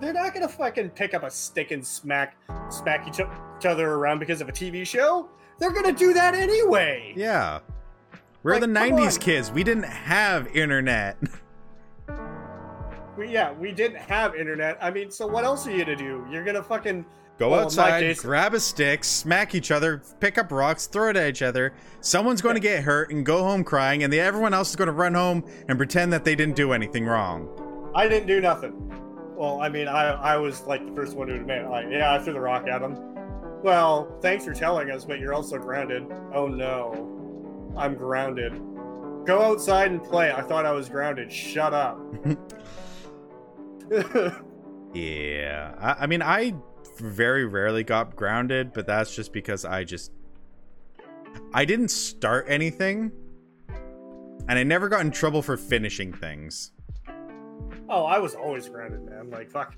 they're 0.00 0.12
not 0.12 0.34
gonna 0.34 0.48
fucking 0.48 0.90
pick 0.90 1.14
up 1.14 1.22
a 1.22 1.30
stick 1.30 1.70
and 1.70 1.86
smack 1.86 2.36
smack 2.68 3.06
each, 3.06 3.20
each 3.20 3.66
other 3.66 3.88
around 3.88 4.18
because 4.18 4.40
of 4.40 4.48
a 4.48 4.52
TV 4.52 4.84
show. 4.84 5.28
They're 5.60 5.70
gonna 5.70 5.92
do 5.92 6.12
that 6.12 6.34
anyway. 6.34 7.12
Yeah. 7.14 7.60
We're 8.42 8.54
Like, 8.54 8.62
the 8.62 8.66
90s 8.66 9.20
kids. 9.20 9.52
We 9.52 9.62
didn't 9.62 9.84
have 9.84 10.48
internet. 10.48 11.16
We, 13.18 13.28
yeah, 13.28 13.52
we 13.52 13.72
didn't 13.72 13.98
have 13.98 14.34
internet. 14.34 14.78
I 14.80 14.90
mean, 14.90 15.10
so 15.10 15.26
what 15.26 15.44
else 15.44 15.66
are 15.66 15.70
you 15.70 15.84
gonna 15.84 15.94
do? 15.94 16.26
You're 16.30 16.44
gonna 16.44 16.62
fucking 16.62 17.04
Go 17.40 17.48
Well, 17.52 17.60
outside, 17.60 18.00
case- 18.00 18.20
grab 18.20 18.52
a 18.52 18.60
stick, 18.60 19.02
smack 19.02 19.54
each 19.54 19.70
other, 19.70 20.02
pick 20.20 20.36
up 20.36 20.52
rocks, 20.52 20.86
throw 20.86 21.08
it 21.08 21.16
at 21.16 21.26
each 21.30 21.40
other. 21.40 21.72
Someone's 22.02 22.42
going 22.42 22.54
to 22.54 22.60
get 22.60 22.84
hurt 22.84 23.10
and 23.10 23.24
go 23.24 23.42
home 23.42 23.64
crying, 23.64 24.02
and 24.02 24.12
then 24.12 24.20
everyone 24.20 24.52
else 24.52 24.68
is 24.68 24.76
going 24.76 24.88
to 24.88 24.92
run 24.92 25.14
home 25.14 25.42
and 25.66 25.78
pretend 25.78 26.12
that 26.12 26.22
they 26.22 26.34
didn't 26.34 26.54
do 26.54 26.74
anything 26.74 27.06
wrong. 27.06 27.48
I 27.94 28.08
didn't 28.08 28.26
do 28.26 28.42
nothing. 28.42 28.74
Well, 29.34 29.58
I 29.62 29.70
mean, 29.70 29.88
I 29.88 30.08
I 30.10 30.36
was 30.36 30.60
like 30.66 30.84
the 30.86 30.92
first 30.94 31.16
one 31.16 31.28
to 31.28 31.34
admit, 31.34 31.66
like, 31.70 31.86
yeah, 31.90 32.12
I 32.12 32.18
threw 32.18 32.34
the 32.34 32.40
rock 32.40 32.68
at 32.68 32.82
him. 32.82 32.94
Well, 33.62 34.18
thanks 34.20 34.44
for 34.44 34.52
telling 34.52 34.90
us, 34.90 35.06
but 35.06 35.18
you're 35.18 35.32
also 35.32 35.56
grounded. 35.56 36.04
Oh 36.34 36.46
no, 36.46 37.72
I'm 37.74 37.94
grounded. 37.94 38.52
Go 39.24 39.40
outside 39.40 39.90
and 39.92 40.04
play. 40.04 40.30
I 40.30 40.42
thought 40.42 40.66
I 40.66 40.72
was 40.72 40.90
grounded. 40.90 41.32
Shut 41.32 41.72
up. 41.72 41.98
Yeah. 44.92 45.72
I, 45.78 46.02
I 46.02 46.06
mean, 46.08 46.20
I 46.20 46.52
very 47.00 47.44
rarely 47.44 47.82
got 47.84 48.14
grounded, 48.16 48.72
but 48.72 48.86
that's 48.86 49.14
just 49.14 49.32
because 49.32 49.64
I 49.64 49.84
just. 49.84 50.12
I 51.52 51.64
didn't 51.64 51.90
start 51.90 52.46
anything, 52.48 53.12
and 54.48 54.58
I 54.58 54.62
never 54.62 54.88
got 54.88 55.00
in 55.02 55.10
trouble 55.10 55.42
for 55.42 55.56
finishing 55.56 56.12
things. 56.12 56.72
oh, 57.88 58.04
I 58.04 58.18
was 58.18 58.34
always 58.34 58.68
grounded, 58.68 59.02
man. 59.04 59.30
Like 59.30 59.50
fuck. 59.50 59.74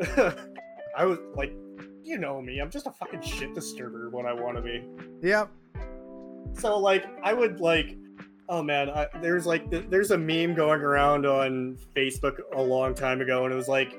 I 0.96 1.04
was 1.04 1.18
like, 1.34 1.52
you 2.02 2.18
know 2.18 2.40
me. 2.40 2.58
I'm 2.60 2.70
just 2.70 2.86
a 2.86 2.90
fucking 2.92 3.22
shit 3.22 3.54
disturber 3.54 4.08
when 4.10 4.26
I 4.26 4.32
want 4.32 4.56
to 4.56 4.62
be. 4.62 4.84
Yep. 5.22 5.50
so 6.54 6.78
like 6.78 7.04
i 7.22 7.32
would 7.34 7.60
like 7.60 7.96
oh 8.48 8.62
man 8.62 8.88
I, 8.88 9.08
there's 9.20 9.44
like 9.44 9.70
th- 9.70 9.86
there's 9.90 10.10
a 10.12 10.16
meme 10.18 10.54
going 10.54 10.80
around 10.80 11.26
on 11.26 11.76
facebook 11.94 12.38
a 12.54 12.62
long 12.62 12.94
time 12.94 13.20
ago 13.20 13.44
and 13.44 13.52
it 13.52 13.56
was 13.56 13.68
like 13.68 13.98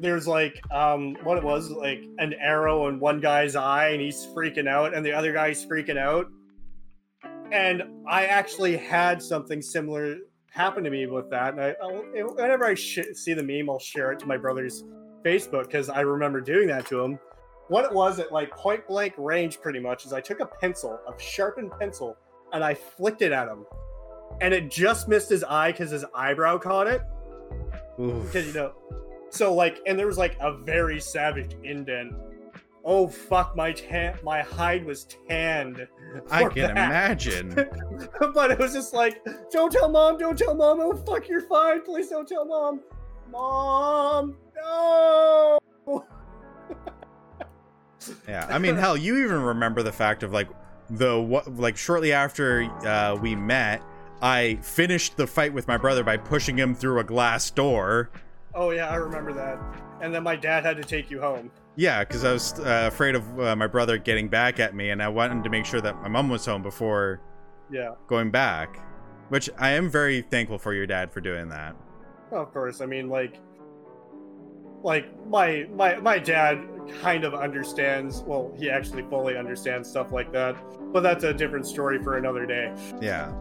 there's 0.00 0.26
like 0.26 0.60
um 0.72 1.16
what 1.22 1.36
it 1.36 1.44
was 1.44 1.70
like 1.70 2.04
an 2.18 2.34
arrow 2.34 2.88
in 2.88 2.98
one 3.00 3.20
guy's 3.20 3.56
eye 3.56 3.88
and 3.88 4.00
he's 4.00 4.26
freaking 4.26 4.68
out 4.68 4.94
and 4.94 5.04
the 5.04 5.12
other 5.12 5.32
guy's 5.32 5.64
freaking 5.64 5.98
out 5.98 6.26
and 7.52 7.82
i 8.08 8.26
actually 8.26 8.76
had 8.76 9.22
something 9.22 9.62
similar 9.62 10.16
happen 10.50 10.82
to 10.82 10.90
me 10.90 11.06
with 11.06 11.30
that 11.30 11.54
and 11.54 11.62
i 11.62 11.74
I'll, 11.82 12.02
whenever 12.34 12.64
i 12.64 12.74
sh- 12.74 13.14
see 13.14 13.34
the 13.34 13.42
meme 13.42 13.70
i'll 13.70 13.78
share 13.78 14.12
it 14.12 14.18
to 14.20 14.26
my 14.26 14.36
brother's 14.36 14.84
Facebook 15.26 15.64
because 15.64 15.88
I 15.88 16.00
remember 16.02 16.40
doing 16.40 16.68
that 16.68 16.86
to 16.86 17.00
him. 17.00 17.18
What 17.68 17.84
it 17.84 17.92
was 17.92 18.20
at 18.20 18.30
like 18.30 18.52
point 18.52 18.86
blank 18.86 19.14
range, 19.18 19.60
pretty 19.60 19.80
much, 19.80 20.06
is 20.06 20.12
I 20.12 20.20
took 20.20 20.38
a 20.38 20.46
pencil, 20.46 21.00
a 21.06 21.20
sharpened 21.20 21.72
pencil, 21.80 22.16
and 22.52 22.62
I 22.62 22.74
flicked 22.74 23.22
it 23.22 23.32
at 23.32 23.48
him, 23.48 23.66
and 24.40 24.54
it 24.54 24.70
just 24.70 25.08
missed 25.08 25.28
his 25.28 25.42
eye 25.42 25.72
because 25.72 25.90
his 25.90 26.04
eyebrow 26.14 26.58
caught 26.58 26.86
it. 26.86 27.02
Because 27.98 28.46
you 28.46 28.52
know, 28.52 28.72
so 29.30 29.54
like, 29.54 29.80
and 29.86 29.98
there 29.98 30.06
was 30.06 30.18
like 30.18 30.36
a 30.40 30.56
very 30.56 31.00
savage 31.00 31.56
indent. 31.62 32.14
Oh 32.84 33.08
fuck, 33.08 33.56
my 33.56 33.72
tan, 33.72 34.16
my 34.22 34.42
hide 34.42 34.84
was 34.84 35.08
tanned. 35.28 35.86
I 36.30 36.44
can 36.44 36.62
that. 36.62 36.70
imagine. 36.72 37.52
but 38.34 38.52
it 38.52 38.58
was 38.58 38.72
just 38.72 38.94
like, 38.94 39.20
don't 39.50 39.72
tell 39.72 39.88
mom, 39.88 40.18
don't 40.18 40.38
tell 40.38 40.54
mom. 40.54 40.78
Oh 40.80 40.94
fuck, 40.94 41.28
you're 41.28 41.40
fine. 41.40 41.82
Please 41.82 42.08
don't 42.08 42.28
tell 42.28 42.44
mom. 42.44 42.80
Mom, 43.30 44.36
no. 44.54 45.58
Yeah, 48.28 48.46
I 48.48 48.58
mean, 48.58 48.76
hell, 48.76 48.96
you 48.96 49.24
even 49.24 49.42
remember 49.42 49.82
the 49.82 49.90
fact 49.90 50.22
of 50.22 50.32
like 50.32 50.48
the 50.90 51.20
what, 51.20 51.52
like 51.56 51.76
shortly 51.76 52.12
after 52.12 52.62
uh, 52.86 53.16
we 53.20 53.34
met, 53.34 53.82
I 54.22 54.58
finished 54.62 55.16
the 55.16 55.26
fight 55.26 55.52
with 55.52 55.68
my 55.68 55.76
brother 55.76 56.04
by 56.04 56.16
pushing 56.16 56.56
him 56.56 56.74
through 56.74 57.00
a 57.00 57.04
glass 57.04 57.50
door. 57.50 58.10
Oh 58.56 58.70
yeah, 58.70 58.88
I 58.88 58.96
remember 58.96 59.32
that. 59.34 59.58
And 60.00 60.12
then 60.14 60.22
my 60.22 60.34
dad 60.34 60.64
had 60.64 60.76
to 60.78 60.82
take 60.82 61.10
you 61.10 61.20
home. 61.20 61.50
Yeah, 61.76 62.02
because 62.04 62.24
I 62.24 62.32
was 62.32 62.58
uh, 62.60 62.88
afraid 62.90 63.14
of 63.14 63.38
uh, 63.38 63.54
my 63.54 63.66
brother 63.66 63.98
getting 63.98 64.28
back 64.28 64.58
at 64.58 64.74
me, 64.74 64.90
and 64.90 65.02
I 65.02 65.08
wanted 65.08 65.44
to 65.44 65.50
make 65.50 65.66
sure 65.66 65.80
that 65.82 66.00
my 66.02 66.08
mom 66.08 66.28
was 66.30 66.44
home 66.46 66.62
before 66.62 67.20
Yeah. 67.70 67.90
going 68.06 68.30
back. 68.30 68.80
Which 69.28 69.50
I 69.58 69.70
am 69.72 69.90
very 69.90 70.22
thankful 70.22 70.58
for 70.58 70.72
your 70.72 70.86
dad 70.86 71.12
for 71.12 71.20
doing 71.20 71.48
that. 71.50 71.76
Of 72.32 72.52
course. 72.52 72.80
I 72.80 72.86
mean, 72.86 73.08
like, 73.08 73.40
like 74.82 75.06
my 75.28 75.66
my 75.74 75.96
my 75.96 76.18
dad 76.18 76.64
kind 77.02 77.24
of 77.24 77.34
understands. 77.34 78.22
Well, 78.22 78.52
he 78.56 78.70
actually 78.70 79.02
fully 79.02 79.36
understands 79.36 79.88
stuff 79.88 80.12
like 80.12 80.32
that. 80.32 80.56
But 80.92 81.00
that's 81.02 81.24
a 81.24 81.34
different 81.34 81.66
story 81.66 82.00
for 82.02 82.16
another 82.18 82.46
day. 82.46 82.72
Yeah. 83.02 83.32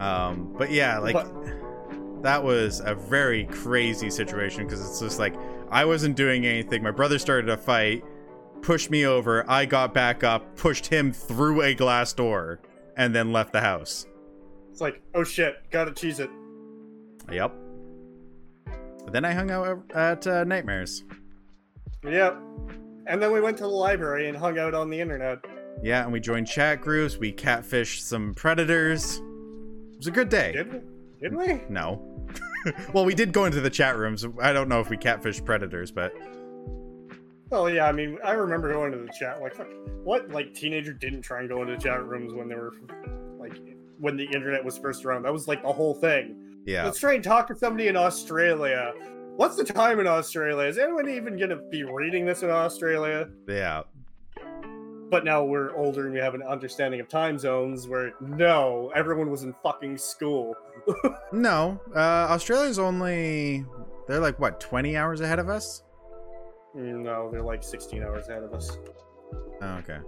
Um, 0.00 0.54
but 0.56 0.70
yeah, 0.70 0.98
like 0.98 1.14
But- 1.14 1.32
that 2.22 2.42
was 2.42 2.80
a 2.84 2.94
very 2.94 3.46
crazy 3.46 4.10
situation 4.10 4.64
because 4.64 4.80
it's 4.86 5.00
just 5.00 5.18
like 5.18 5.34
I 5.70 5.84
wasn't 5.84 6.16
doing 6.16 6.46
anything. 6.46 6.82
My 6.82 6.90
brother 6.90 7.18
started 7.18 7.50
a 7.50 7.56
fight, 7.56 8.04
pushed 8.62 8.90
me 8.90 9.06
over. 9.06 9.48
I 9.50 9.66
got 9.66 9.92
back 9.92 10.22
up, 10.24 10.56
pushed 10.56 10.86
him 10.86 11.12
through 11.12 11.62
a 11.62 11.74
glass 11.74 12.12
door, 12.12 12.60
and 12.96 13.14
then 13.14 13.32
left 13.32 13.52
the 13.52 13.60
house. 13.60 14.06
It's 14.70 14.80
like, 14.80 15.02
oh 15.14 15.24
shit, 15.24 15.56
gotta 15.70 15.92
cheese 15.92 16.20
it. 16.20 16.30
Yep. 17.30 17.54
But 19.04 19.12
then 19.12 19.24
I 19.24 19.32
hung 19.32 19.50
out 19.50 19.90
at 19.94 20.26
uh, 20.26 20.44
Nightmares. 20.44 21.04
Yep. 22.04 22.36
And 23.06 23.20
then 23.20 23.32
we 23.32 23.40
went 23.40 23.56
to 23.58 23.64
the 23.64 23.68
library 23.68 24.28
and 24.28 24.36
hung 24.36 24.58
out 24.58 24.74
on 24.74 24.90
the 24.90 25.00
internet. 25.00 25.44
Yeah, 25.82 26.04
and 26.04 26.12
we 26.12 26.20
joined 26.20 26.46
chat 26.46 26.80
groups. 26.80 27.16
We 27.16 27.32
catfished 27.32 28.02
some 28.02 28.34
predators. 28.34 29.16
It 29.16 29.96
was 29.98 30.06
a 30.06 30.12
good 30.12 30.28
day. 30.28 30.52
Did 30.52 30.72
we? 30.72 30.80
Did 31.20 31.34
we? 31.34 31.60
No. 31.68 32.11
well, 32.92 33.04
we 33.04 33.14
did 33.14 33.32
go 33.32 33.44
into 33.44 33.60
the 33.60 33.70
chat 33.70 33.96
rooms. 33.96 34.24
I 34.40 34.52
don't 34.52 34.68
know 34.68 34.80
if 34.80 34.90
we 34.90 34.96
catfished 34.96 35.44
predators, 35.44 35.90
but 35.90 36.12
Oh 37.52 37.66
yeah, 37.66 37.86
I 37.86 37.92
mean, 37.92 38.16
I 38.24 38.32
remember 38.32 38.72
going 38.72 38.92
to 38.92 38.98
the 38.98 39.12
chat. 39.12 39.42
Like, 39.42 39.54
fuck, 39.54 39.68
what 40.04 40.30
like 40.30 40.54
teenager 40.54 40.94
didn't 40.94 41.20
try 41.20 41.40
and 41.40 41.48
go 41.50 41.60
into 41.60 41.76
chat 41.76 42.02
rooms 42.02 42.32
when 42.32 42.48
they 42.48 42.54
were 42.54 42.72
like 43.38 43.60
when 43.98 44.16
the 44.16 44.24
internet 44.24 44.64
was 44.64 44.78
first 44.78 45.04
around? 45.04 45.24
That 45.24 45.34
was 45.34 45.46
like 45.46 45.62
the 45.62 45.72
whole 45.72 45.94
thing. 45.94 46.62
yeah. 46.64 46.84
Let's 46.84 46.98
try 46.98 47.12
and 47.12 47.22
talk 47.22 47.46
to 47.48 47.56
somebody 47.56 47.88
in 47.88 47.96
Australia. 47.96 48.94
What's 49.36 49.56
the 49.56 49.64
time 49.64 50.00
in 50.00 50.06
Australia? 50.06 50.66
Is 50.66 50.78
anyone 50.78 51.10
even 51.10 51.38
gonna 51.38 51.60
be 51.70 51.84
reading 51.84 52.24
this 52.24 52.42
in 52.42 52.48
Australia? 52.48 53.28
Yeah. 53.46 53.82
But 55.10 55.26
now 55.26 55.44
we're 55.44 55.76
older 55.76 56.06
and 56.06 56.14
we 56.14 56.20
have 56.20 56.34
an 56.34 56.42
understanding 56.42 57.00
of 57.00 57.08
time 57.08 57.38
zones. 57.38 57.86
Where 57.86 58.14
no, 58.22 58.90
everyone 58.94 59.30
was 59.30 59.42
in 59.42 59.52
fucking 59.62 59.98
school. 59.98 60.54
No, 61.32 61.80
uh, 61.94 61.98
Australia's 62.30 62.78
only 62.78 63.64
they're 64.06 64.20
like 64.20 64.38
what 64.38 64.60
twenty 64.60 64.96
hours 64.96 65.20
ahead 65.20 65.38
of 65.38 65.48
us. 65.48 65.82
No, 66.74 67.30
they're 67.30 67.42
like 67.42 67.62
16 67.62 68.02
hours 68.02 68.28
ahead 68.28 68.42
of 68.44 68.54
us. 68.54 68.78
Oh, 69.60 69.74
okay. 69.80 69.98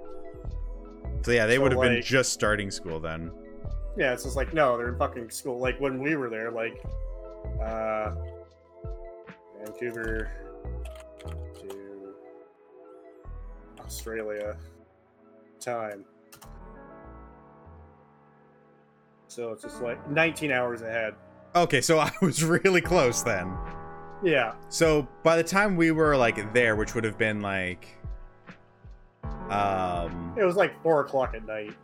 So 1.22 1.30
yeah, 1.30 1.44
they 1.46 1.56
So, 1.56 1.62
would 1.62 1.72
have 1.72 1.80
been 1.80 2.02
just 2.02 2.32
starting 2.32 2.70
school 2.70 2.98
then. 3.00 3.30
Yeah, 3.96 4.12
it's 4.12 4.24
just 4.24 4.34
like 4.36 4.52
no, 4.54 4.76
they're 4.76 4.88
in 4.88 4.98
fucking 4.98 5.30
school. 5.30 5.58
Like 5.58 5.78
when 5.80 5.98
we 6.02 6.16
were 6.16 6.28
there, 6.30 6.50
like 6.50 6.82
uh 7.62 8.12
Vancouver 9.62 10.30
to 11.60 12.14
Australia 13.80 14.56
time. 15.60 16.04
So 19.34 19.50
it's 19.50 19.62
just 19.64 19.82
like 19.82 20.08
19 20.08 20.52
hours 20.52 20.82
ahead. 20.82 21.14
Okay, 21.56 21.80
so 21.80 21.98
I 22.00 22.12
was 22.22 22.44
really 22.44 22.80
close 22.80 23.22
then. 23.24 23.52
Yeah. 24.22 24.54
So 24.68 25.08
by 25.24 25.36
the 25.36 25.42
time 25.42 25.76
we 25.76 25.90
were 25.90 26.16
like 26.16 26.52
there, 26.52 26.76
which 26.76 26.94
would 26.94 27.02
have 27.04 27.18
been 27.18 27.40
like, 27.42 27.88
um, 29.50 30.34
It 30.38 30.44
was 30.44 30.54
like 30.56 30.80
four 30.82 31.00
o'clock 31.00 31.34
at 31.34 31.44
night. 31.46 31.74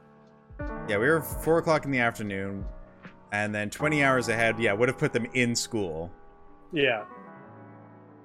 yeah, 0.88 0.96
we 0.98 1.08
were 1.08 1.20
four 1.20 1.58
o'clock 1.58 1.84
in 1.84 1.90
the 1.90 1.98
afternoon, 1.98 2.64
and 3.32 3.54
then 3.54 3.68
twenty 3.68 4.04
hours 4.04 4.28
ahead. 4.28 4.58
Yeah, 4.58 4.72
would 4.72 4.88
have 4.88 4.98
put 4.98 5.12
them 5.12 5.26
in 5.34 5.54
school. 5.56 6.10
Yeah. 6.72 7.04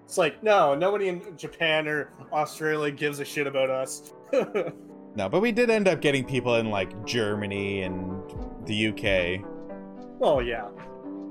It's 0.05 0.19
like, 0.19 0.43
no, 0.43 0.75
nobody 0.75 1.07
in 1.07 1.35
Japan 1.35 1.87
or 1.87 2.11
Australia 2.31 2.91
gives 2.91 3.19
a 3.19 3.25
shit 3.25 3.47
about 3.47 3.69
us. 3.71 4.13
No, 5.17 5.29
but 5.29 5.39
we 5.39 5.53
did 5.53 5.69
end 5.69 5.87
up 5.87 6.01
getting 6.01 6.25
people 6.25 6.55
in 6.55 6.69
like 6.69 7.05
Germany 7.05 7.83
and 7.83 8.21
the 8.65 8.87
UK. 8.87 9.45
Well, 10.19 10.41
yeah. 10.41 10.67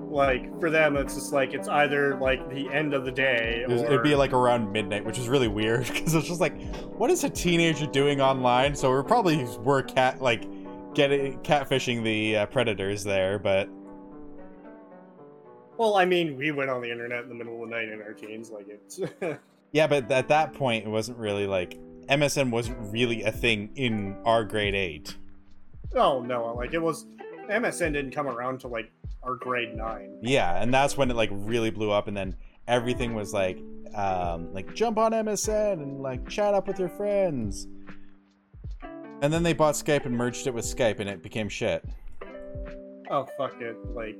Like 0.08 0.60
for 0.60 0.70
them, 0.70 0.96
it's 0.96 1.14
just 1.14 1.32
like 1.32 1.54
it's 1.54 1.66
either 1.66 2.18
like 2.18 2.48
the 2.50 2.68
end 2.70 2.94
of 2.94 3.04
the 3.04 3.10
day, 3.10 3.64
or 3.66 3.72
it'd 3.72 4.02
be 4.02 4.14
like 4.14 4.32
around 4.32 4.70
midnight, 4.70 5.04
which 5.04 5.18
is 5.18 5.28
really 5.28 5.48
weird 5.48 5.86
because 5.92 6.14
it's 6.14 6.28
just 6.28 6.40
like, 6.40 6.60
what 6.96 7.10
is 7.10 7.24
a 7.24 7.30
teenager 7.30 7.86
doing 7.86 8.20
online? 8.20 8.74
So 8.74 8.90
we're 8.90 9.02
probably 9.02 9.44
were 9.58 9.82
cat 9.82 10.20
like 10.20 10.44
getting 10.94 11.38
catfishing 11.40 12.04
the 12.04 12.36
uh, 12.36 12.46
predators 12.46 13.02
there, 13.02 13.38
but 13.38 13.68
well, 15.76 15.96
I 15.96 16.04
mean, 16.04 16.36
we 16.36 16.52
went 16.52 16.70
on 16.70 16.80
the 16.82 16.90
internet 16.90 17.24
in 17.24 17.28
the 17.28 17.34
middle 17.34 17.62
of 17.62 17.68
the 17.68 17.74
night 17.74 17.88
in 17.88 18.00
our 18.00 18.12
teens, 18.12 18.50
like 18.50 18.66
it's. 18.68 19.00
yeah, 19.72 19.86
but 19.86 20.10
at 20.10 20.28
that 20.28 20.54
point 20.54 20.86
it 20.86 20.90
wasn't 20.90 21.18
really 21.18 21.46
like 21.46 21.78
MSN 22.08 22.50
wasn't 22.50 22.78
really 22.92 23.22
a 23.22 23.32
thing 23.32 23.70
in 23.74 24.16
our 24.24 24.44
grade 24.44 24.74
eight. 24.74 25.16
oh 25.94 26.22
no, 26.22 26.54
like 26.54 26.74
it 26.74 26.82
was. 26.82 27.06
MSN 27.48 27.92
didn't 27.92 28.12
come 28.12 28.26
around 28.26 28.60
to 28.60 28.68
like 28.68 28.90
our 29.22 29.36
grade 29.36 29.74
nine. 29.74 30.18
Yeah, 30.22 30.60
and 30.60 30.72
that's 30.72 30.96
when 30.96 31.10
it 31.10 31.16
like 31.16 31.30
really 31.32 31.70
blew 31.70 31.90
up, 31.90 32.08
and 32.08 32.16
then 32.16 32.36
everything 32.66 33.14
was 33.14 33.32
like, 33.32 33.58
um, 33.94 34.52
like 34.52 34.74
jump 34.74 34.98
on 34.98 35.12
MSN 35.12 35.74
and 35.74 36.00
like 36.00 36.28
chat 36.28 36.54
up 36.54 36.66
with 36.66 36.78
your 36.78 36.88
friends. 36.88 37.66
And 39.22 39.32
then 39.32 39.42
they 39.42 39.52
bought 39.52 39.74
Skype 39.74 40.04
and 40.04 40.16
merged 40.16 40.46
it 40.46 40.54
with 40.54 40.64
Skype, 40.64 41.00
and 41.00 41.08
it 41.08 41.22
became 41.22 41.48
shit. 41.48 41.84
Oh 43.10 43.26
fuck 43.36 43.60
it! 43.60 43.76
Like 43.94 44.18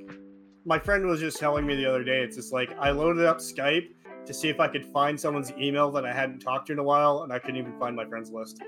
my 0.65 0.79
friend 0.79 1.05
was 1.05 1.19
just 1.19 1.37
telling 1.37 1.65
me 1.65 1.75
the 1.75 1.85
other 1.85 2.03
day. 2.03 2.21
It's 2.21 2.35
just 2.35 2.53
like 2.53 2.75
I 2.79 2.91
loaded 2.91 3.25
up 3.25 3.37
Skype 3.37 3.89
to 4.25 4.33
see 4.33 4.49
if 4.49 4.59
I 4.59 4.67
could 4.67 4.85
find 4.85 5.19
someone's 5.19 5.51
email 5.53 5.91
that 5.91 6.05
I 6.05 6.13
hadn't 6.13 6.39
talked 6.39 6.67
to 6.67 6.73
in 6.73 6.79
a 6.79 6.83
while, 6.83 7.23
and 7.23 7.31
I 7.31 7.39
couldn't 7.39 7.57
even 7.57 7.77
find 7.79 7.95
my 7.95 8.05
friends 8.05 8.31
list. 8.31 8.61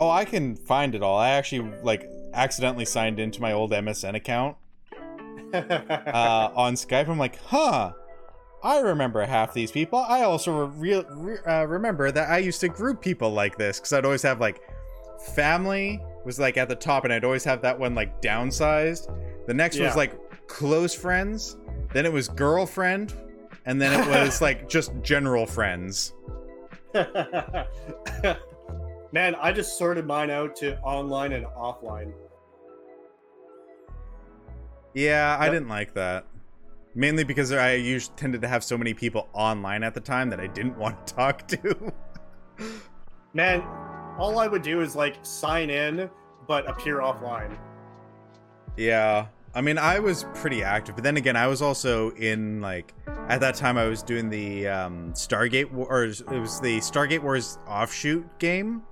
Oh, 0.00 0.10
I 0.10 0.24
can 0.24 0.56
find 0.56 0.94
it 0.94 1.02
all. 1.02 1.18
I 1.18 1.30
actually 1.30 1.70
like 1.82 2.08
accidentally 2.34 2.84
signed 2.84 3.18
into 3.18 3.40
my 3.40 3.52
old 3.52 3.72
MSN 3.72 4.14
account 4.14 4.56
uh, 5.54 6.50
on 6.54 6.74
Skype. 6.74 7.08
I'm 7.08 7.18
like, 7.18 7.40
huh. 7.44 7.92
I 8.64 8.78
remember 8.78 9.26
half 9.26 9.52
these 9.52 9.72
people. 9.72 9.98
I 9.98 10.22
also 10.22 10.66
re- 10.66 11.04
re- 11.10 11.38
uh, 11.44 11.64
remember 11.64 12.12
that 12.12 12.30
I 12.30 12.38
used 12.38 12.60
to 12.60 12.68
group 12.68 13.00
people 13.00 13.32
like 13.32 13.58
this 13.58 13.80
because 13.80 13.92
I'd 13.92 14.04
always 14.04 14.22
have 14.22 14.38
like 14.40 14.60
family 15.34 16.00
was 16.24 16.38
like 16.38 16.56
at 16.56 16.68
the 16.68 16.76
top, 16.76 17.02
and 17.04 17.12
I'd 17.12 17.24
always 17.24 17.42
have 17.42 17.60
that 17.62 17.76
one 17.76 17.96
like 17.96 18.22
downsized. 18.22 19.12
The 19.48 19.54
next 19.54 19.78
Yeah. 19.78 19.86
was 19.86 19.96
like 19.96 20.12
close 20.46 20.94
friends. 20.94 21.56
Then 21.92 22.06
it 22.06 22.12
was 22.12 22.28
girlfriend, 22.28 23.12
and 23.66 23.82
then 23.82 24.00
it 24.00 24.06
was 24.08 24.40
like 24.40 24.68
just 24.68 24.92
general 25.02 25.44
friends. 25.44 26.12
Man, 26.94 27.66
I 29.40 29.50
just 29.52 29.76
sorted 29.76 30.06
mine 30.06 30.30
out 30.30 30.54
to 30.56 30.78
online 30.82 31.32
and 31.32 31.46
offline. 31.46 32.12
Yeah, 34.94 35.36
I 35.38 35.44
Yep. 35.46 35.52
didn't 35.54 35.68
like 35.68 35.94
that. 35.94 36.26
Mainly 36.94 37.24
because 37.24 37.52
I 37.52 37.74
usually 37.74 38.14
tended 38.16 38.42
to 38.42 38.48
have 38.48 38.62
so 38.62 38.76
many 38.76 38.92
people 38.92 39.28
online 39.32 39.82
at 39.82 39.94
the 39.94 40.00
time 40.00 40.28
that 40.30 40.40
I 40.40 40.46
didn't 40.46 40.76
want 40.84 41.06
to 41.06 41.14
talk 41.14 41.46
to. 41.48 41.92
Man, 43.34 43.62
all 44.18 44.38
I 44.38 44.46
would 44.46 44.62
do 44.62 44.80
is 44.82 44.94
like 44.94 45.16
sign 45.22 45.70
in, 45.70 46.10
but 46.46 46.68
appear 46.68 46.98
offline. 46.98 47.56
yeah. 48.76 49.26
I 49.54 49.60
mean, 49.60 49.76
I 49.76 49.98
was 49.98 50.24
pretty 50.34 50.62
active, 50.62 50.94
but 50.94 51.04
then 51.04 51.18
again, 51.18 51.36
I 51.36 51.46
was 51.46 51.60
also 51.60 52.10
in 52.12 52.62
like 52.62 52.94
at 53.28 53.40
that 53.40 53.54
time 53.54 53.76
I 53.76 53.84
was 53.86 54.02
doing 54.02 54.30
the 54.30 54.66
um, 54.66 55.12
Stargate 55.12 55.70
Wars. 55.70 56.22
It 56.22 56.38
was 56.38 56.58
the 56.58 56.78
Stargate 56.78 57.20
Wars 57.22 57.58
offshoot 57.66 58.38
game. 58.38 58.82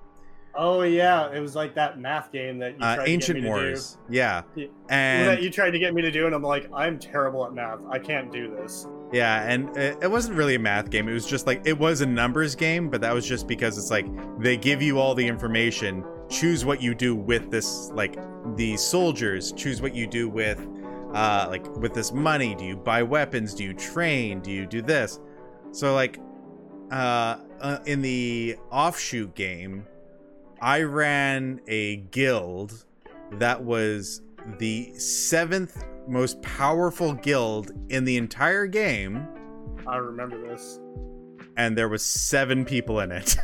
Oh 0.54 0.82
yeah, 0.82 1.32
it 1.32 1.40
was 1.40 1.54
like 1.54 1.74
that 1.76 1.98
math 2.00 2.32
game 2.32 2.58
that 2.58 2.72
you 2.72 2.84
Uh, 2.84 2.96
tried 2.96 3.08
Ancient 3.08 3.36
to 3.36 3.40
get 3.40 3.44
me 3.44 3.48
Wars. 3.48 3.98
Yeah, 4.08 4.42
Yeah. 4.56 4.64
to 4.64 4.68
do. 4.68 4.74
and 4.88 5.28
that 5.28 5.42
you 5.42 5.50
tried 5.50 5.70
to 5.70 5.78
get 5.78 5.94
me 5.94 6.02
to 6.02 6.10
do, 6.10 6.26
and 6.26 6.34
I'm 6.34 6.42
like, 6.42 6.68
I'm 6.74 6.98
terrible 6.98 7.46
at 7.46 7.52
math. 7.54 7.78
I 7.88 7.98
can't 7.98 8.32
do 8.32 8.50
this. 8.50 8.86
Yeah, 9.12 9.42
and 9.48 9.74
it, 9.76 9.96
it 10.02 10.10
wasn't 10.10 10.36
really 10.36 10.56
a 10.56 10.58
math 10.58 10.90
game. 10.90 11.08
It 11.08 11.12
was 11.12 11.26
just 11.26 11.46
like 11.46 11.62
it 11.66 11.78
was 11.78 12.00
a 12.00 12.06
numbers 12.06 12.54
game, 12.56 12.90
but 12.90 13.00
that 13.00 13.14
was 13.14 13.26
just 13.26 13.46
because 13.46 13.78
it's 13.78 13.90
like 13.90 14.06
they 14.40 14.56
give 14.56 14.82
you 14.82 14.98
all 14.98 15.14
the 15.14 15.26
information. 15.26 16.04
Choose 16.28 16.64
what 16.64 16.82
you 16.82 16.94
do 16.94 17.14
with 17.14 17.50
this, 17.50 17.90
like 17.94 18.16
the 18.56 18.76
soldiers. 18.76 19.52
Choose 19.52 19.80
what 19.80 19.94
you 19.94 20.06
do 20.06 20.28
with, 20.28 20.64
uh, 21.14 21.46
like 21.48 21.66
with 21.76 21.94
this 21.94 22.12
money. 22.12 22.54
Do 22.54 22.64
you 22.64 22.76
buy 22.76 23.02
weapons? 23.02 23.54
Do 23.54 23.64
you 23.64 23.74
train? 23.74 24.40
Do 24.40 24.50
you 24.50 24.66
do 24.66 24.82
this? 24.82 25.20
So 25.72 25.94
like, 25.94 26.18
uh, 26.90 27.36
uh 27.60 27.78
in 27.86 28.02
the 28.02 28.56
offshoot 28.70 29.34
game, 29.34 29.86
I 30.62 30.82
ran 30.82 31.60
a 31.68 31.96
guild 31.96 32.84
that 33.32 33.62
was 33.62 34.22
the 34.58 34.92
seventh 34.98 35.84
most 36.08 36.40
powerful 36.42 37.14
guild 37.14 37.70
in 37.88 38.04
the 38.04 38.16
entire 38.16 38.66
game. 38.66 39.26
I 39.86 39.96
remember 39.96 40.40
this. 40.48 40.78
and 41.56 41.76
there 41.76 41.88
was 41.88 42.04
seven 42.04 42.64
people 42.64 43.00
in 43.00 43.12
it. 43.12 43.36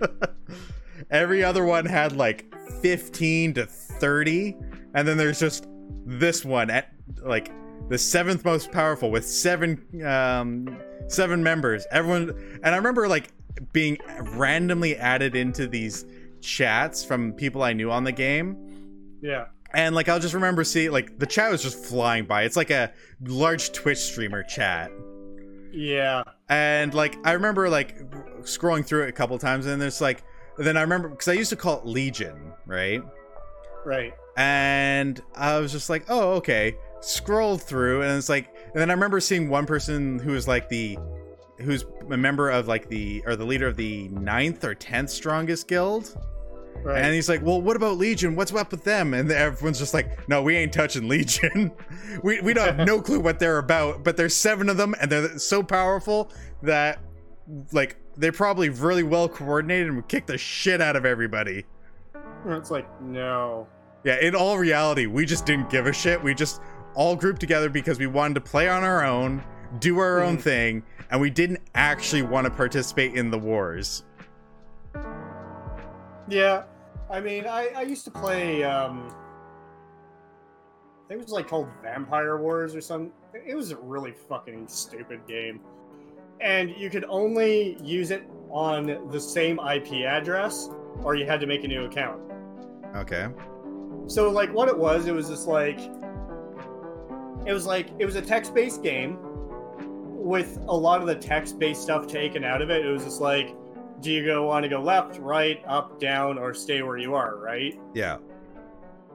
Every 1.10 1.44
other 1.44 1.64
one 1.64 1.86
had 1.86 2.12
like 2.16 2.52
15 2.82 3.54
to 3.54 3.66
30 3.66 4.56
and 4.94 5.06
then 5.06 5.16
there's 5.16 5.38
just 5.40 5.66
this 6.04 6.44
one 6.44 6.70
at 6.70 6.92
like 7.22 7.50
the 7.88 7.98
seventh 7.98 8.44
most 8.44 8.72
powerful 8.72 9.10
with 9.10 9.26
seven 9.26 9.82
um 10.04 10.78
seven 11.08 11.42
members 11.42 11.86
everyone 11.90 12.30
and 12.62 12.74
i 12.74 12.76
remember 12.76 13.06
like 13.08 13.28
being 13.72 13.98
randomly 14.32 14.96
added 14.96 15.36
into 15.36 15.66
these 15.66 16.04
chats 16.40 17.04
from 17.04 17.32
people 17.32 17.62
i 17.62 17.72
knew 17.72 17.90
on 17.90 18.04
the 18.04 18.12
game 18.12 18.56
Yeah. 19.22 19.46
and 19.72 19.94
like 19.94 20.08
I'll 20.08 20.18
just 20.20 20.34
remember 20.34 20.64
seeing 20.64 20.90
like 20.92 21.18
the 21.18 21.26
chat 21.26 21.50
was 21.50 21.62
just 21.62 21.82
flying 21.84 22.26
by. 22.26 22.42
It's 22.44 22.56
like 22.56 22.70
a 22.70 22.92
large 23.22 23.72
Twitch 23.72 23.98
streamer 23.98 24.42
chat. 24.42 24.90
Yeah. 25.72 26.22
And 26.48 26.92
like 26.94 27.16
I 27.24 27.32
remember 27.32 27.68
like 27.70 27.98
scrolling 28.42 28.84
through 28.86 29.04
it 29.04 29.08
a 29.08 29.12
couple 29.12 29.38
times 29.38 29.66
and 29.66 29.80
there's 29.80 30.00
like 30.00 30.22
then 30.58 30.76
I 30.76 30.82
remember 30.82 31.08
because 31.08 31.26
I 31.28 31.32
used 31.32 31.50
to 31.50 31.56
call 31.56 31.78
it 31.78 31.86
Legion, 31.86 32.52
right? 32.66 33.02
Right. 33.84 34.12
And 34.36 35.20
I 35.34 35.58
was 35.58 35.72
just 35.72 35.88
like, 35.90 36.04
oh, 36.08 36.32
okay. 36.34 36.76
Scrolled 37.00 37.62
through 37.62 38.02
and 38.02 38.16
it's 38.18 38.28
like 38.28 38.53
and 38.74 38.80
then 38.80 38.90
I 38.90 38.92
remember 38.92 39.20
seeing 39.20 39.48
one 39.48 39.66
person 39.66 40.18
who 40.18 40.32
was 40.32 40.48
like 40.48 40.68
the 40.68 40.98
who's 41.60 41.84
a 42.10 42.16
member 42.16 42.50
of 42.50 42.66
like 42.66 42.88
the 42.88 43.22
or 43.24 43.36
the 43.36 43.44
leader 43.44 43.68
of 43.68 43.76
the 43.76 44.08
ninth 44.08 44.64
or 44.64 44.74
tenth 44.74 45.10
strongest 45.10 45.68
guild. 45.68 46.16
Right. 46.82 47.00
And 47.00 47.14
he's 47.14 47.28
like, 47.28 47.40
"Well, 47.40 47.62
what 47.62 47.76
about 47.76 47.98
Legion? 47.98 48.34
What's 48.34 48.52
up 48.52 48.72
with 48.72 48.82
them?" 48.82 49.14
And 49.14 49.30
everyone's 49.30 49.78
just 49.78 49.94
like, 49.94 50.28
"No, 50.28 50.42
we 50.42 50.56
ain't 50.56 50.72
touching 50.72 51.08
Legion. 51.08 51.70
we 52.24 52.40
we 52.40 52.52
don't 52.52 52.76
have 52.76 52.86
no 52.86 53.00
clue 53.00 53.20
what 53.20 53.38
they're 53.38 53.58
about. 53.58 54.02
But 54.02 54.16
there's 54.16 54.34
seven 54.34 54.68
of 54.68 54.76
them, 54.76 54.96
and 55.00 55.10
they're 55.10 55.38
so 55.38 55.62
powerful 55.62 56.32
that 56.62 56.98
like 57.70 57.96
they're 58.16 58.32
probably 58.32 58.70
really 58.70 59.04
well 59.04 59.28
coordinated 59.28 59.86
and 59.86 59.96
would 59.96 60.08
kick 60.08 60.26
the 60.26 60.36
shit 60.36 60.80
out 60.80 60.96
of 60.96 61.06
everybody." 61.06 61.64
it's 62.46 62.72
like 62.72 62.88
no. 63.00 63.68
Yeah, 64.04 64.20
in 64.20 64.34
all 64.34 64.58
reality, 64.58 65.06
we 65.06 65.24
just 65.24 65.46
didn't 65.46 65.70
give 65.70 65.86
a 65.86 65.92
shit. 65.92 66.22
We 66.22 66.34
just 66.34 66.60
all 66.94 67.16
grouped 67.16 67.40
together 67.40 67.68
because 67.68 67.98
we 67.98 68.06
wanted 68.06 68.34
to 68.34 68.40
play 68.40 68.68
on 68.68 68.82
our 68.84 69.04
own, 69.04 69.42
do 69.80 69.98
our 69.98 70.20
own 70.22 70.36
Mhm. 70.36 70.42
thing, 70.42 70.82
and 71.10 71.20
we 71.20 71.30
didn't 71.30 71.60
actually 71.74 72.22
want 72.22 72.44
to 72.46 72.50
participate 72.50 73.14
in 73.14 73.30
the 73.30 73.38
wars. 73.38 74.04
Yeah. 76.28 76.64
I 77.10 77.20
mean, 77.20 77.46
I, 77.46 77.68
I 77.76 77.82
used 77.82 78.04
to 78.06 78.10
play. 78.10 78.64
um 78.64 79.14
I 81.04 81.08
think 81.08 81.20
it 81.20 81.24
was 81.24 81.32
like 81.32 81.46
called 81.48 81.68
Vampire 81.82 82.38
Wars 82.38 82.74
or 82.74 82.80
something. 82.80 83.12
It 83.34 83.54
was 83.54 83.70
a 83.72 83.76
really 83.76 84.12
fucking 84.12 84.66
stupid 84.68 85.20
game, 85.28 85.60
and 86.40 86.70
you 86.70 86.88
could 86.88 87.04
only 87.10 87.76
use 87.82 88.10
it 88.10 88.24
on 88.50 89.10
the 89.10 89.20
same 89.20 89.58
IP 89.60 90.04
address, 90.06 90.70
or 91.02 91.14
you 91.14 91.26
had 91.26 91.40
to 91.40 91.46
make 91.46 91.62
a 91.62 91.68
new 91.68 91.84
account. 91.84 92.22
Okay. 92.96 93.26
So 94.06 94.30
like 94.30 94.50
what 94.54 94.68
it 94.70 94.78
was, 94.78 95.06
it 95.06 95.12
was 95.14 95.28
just 95.28 95.46
like 95.46 95.78
it 97.46 97.52
was 97.52 97.66
like 97.66 97.88
it 97.98 98.06
was 98.06 98.16
a 98.16 98.22
text-based 98.22 98.82
game 98.82 99.18
with 99.20 100.58
a 100.68 100.76
lot 100.76 101.00
of 101.00 101.06
the 101.06 101.14
text-based 101.14 101.82
stuff 101.82 102.06
taken 102.06 102.44
out 102.44 102.62
of 102.62 102.70
it. 102.70 102.84
It 102.84 102.90
was 102.90 103.04
just 103.04 103.20
like 103.20 103.54
do 104.00 104.10
you 104.12 104.24
go 104.24 104.46
want 104.46 104.64
to 104.64 104.68
go 104.68 104.80
left, 104.80 105.18
right, 105.18 105.62
up, 105.66 105.98
down 105.98 106.36
or 106.36 106.52
stay 106.52 106.82
where 106.82 106.98
you 106.98 107.14
are, 107.14 107.38
right? 107.38 107.78
Yeah. 107.94 108.18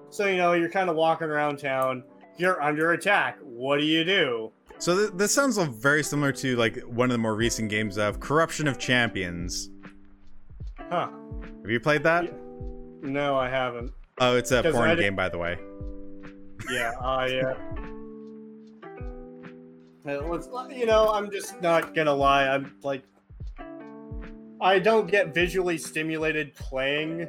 So 0.10 0.26
you 0.26 0.38
know, 0.38 0.54
you're 0.54 0.70
kind 0.70 0.90
of 0.90 0.96
walking 0.96 1.28
around 1.28 1.58
town, 1.58 2.04
you're 2.38 2.62
under 2.62 2.94
attack. 2.94 3.38
What 3.42 3.78
do 3.78 3.86
you 3.86 4.04
do? 4.04 4.52
So 4.80 4.98
th- 4.98 5.12
this 5.14 5.34
sounds 5.34 5.58
very 5.58 6.04
similar 6.04 6.32
to 6.34 6.56
like 6.56 6.80
one 6.82 7.10
of 7.10 7.12
the 7.12 7.20
more 7.20 7.36
recent 7.36 7.70
games 7.70 7.98
of 7.98 8.20
Corruption 8.20 8.68
of 8.68 8.80
Champions. 8.80 9.70
Huh. 10.90 11.10
Have 11.62 11.70
you 11.70 11.80
played 11.80 12.02
that? 12.04 12.24
Yeah. 12.24 12.32
No, 13.02 13.38
I 13.38 13.50
haven't. 13.50 13.92
Oh, 14.20 14.36
it's 14.36 14.52
a 14.52 14.64
porn 14.64 14.90
I 14.90 14.96
game, 14.96 15.16
by 15.16 15.30
the 15.30 15.38
way. 15.38 15.58
Yeah, 16.72 16.92
uh, 17.02 17.28
yeah. 17.30 17.54
Let's- 20.18 20.50
You 20.76 20.86
know, 20.86 21.10
I'm 21.14 21.32
just 21.32 21.62
not 21.62 21.94
gonna 21.96 22.14
lie. 22.14 22.48
I'm 22.48 22.76
like, 22.84 23.04
I 24.62 24.80
don't 24.80 25.10
get 25.10 25.34
visually 25.34 25.78
stimulated 25.78 26.54
playing, 26.56 27.28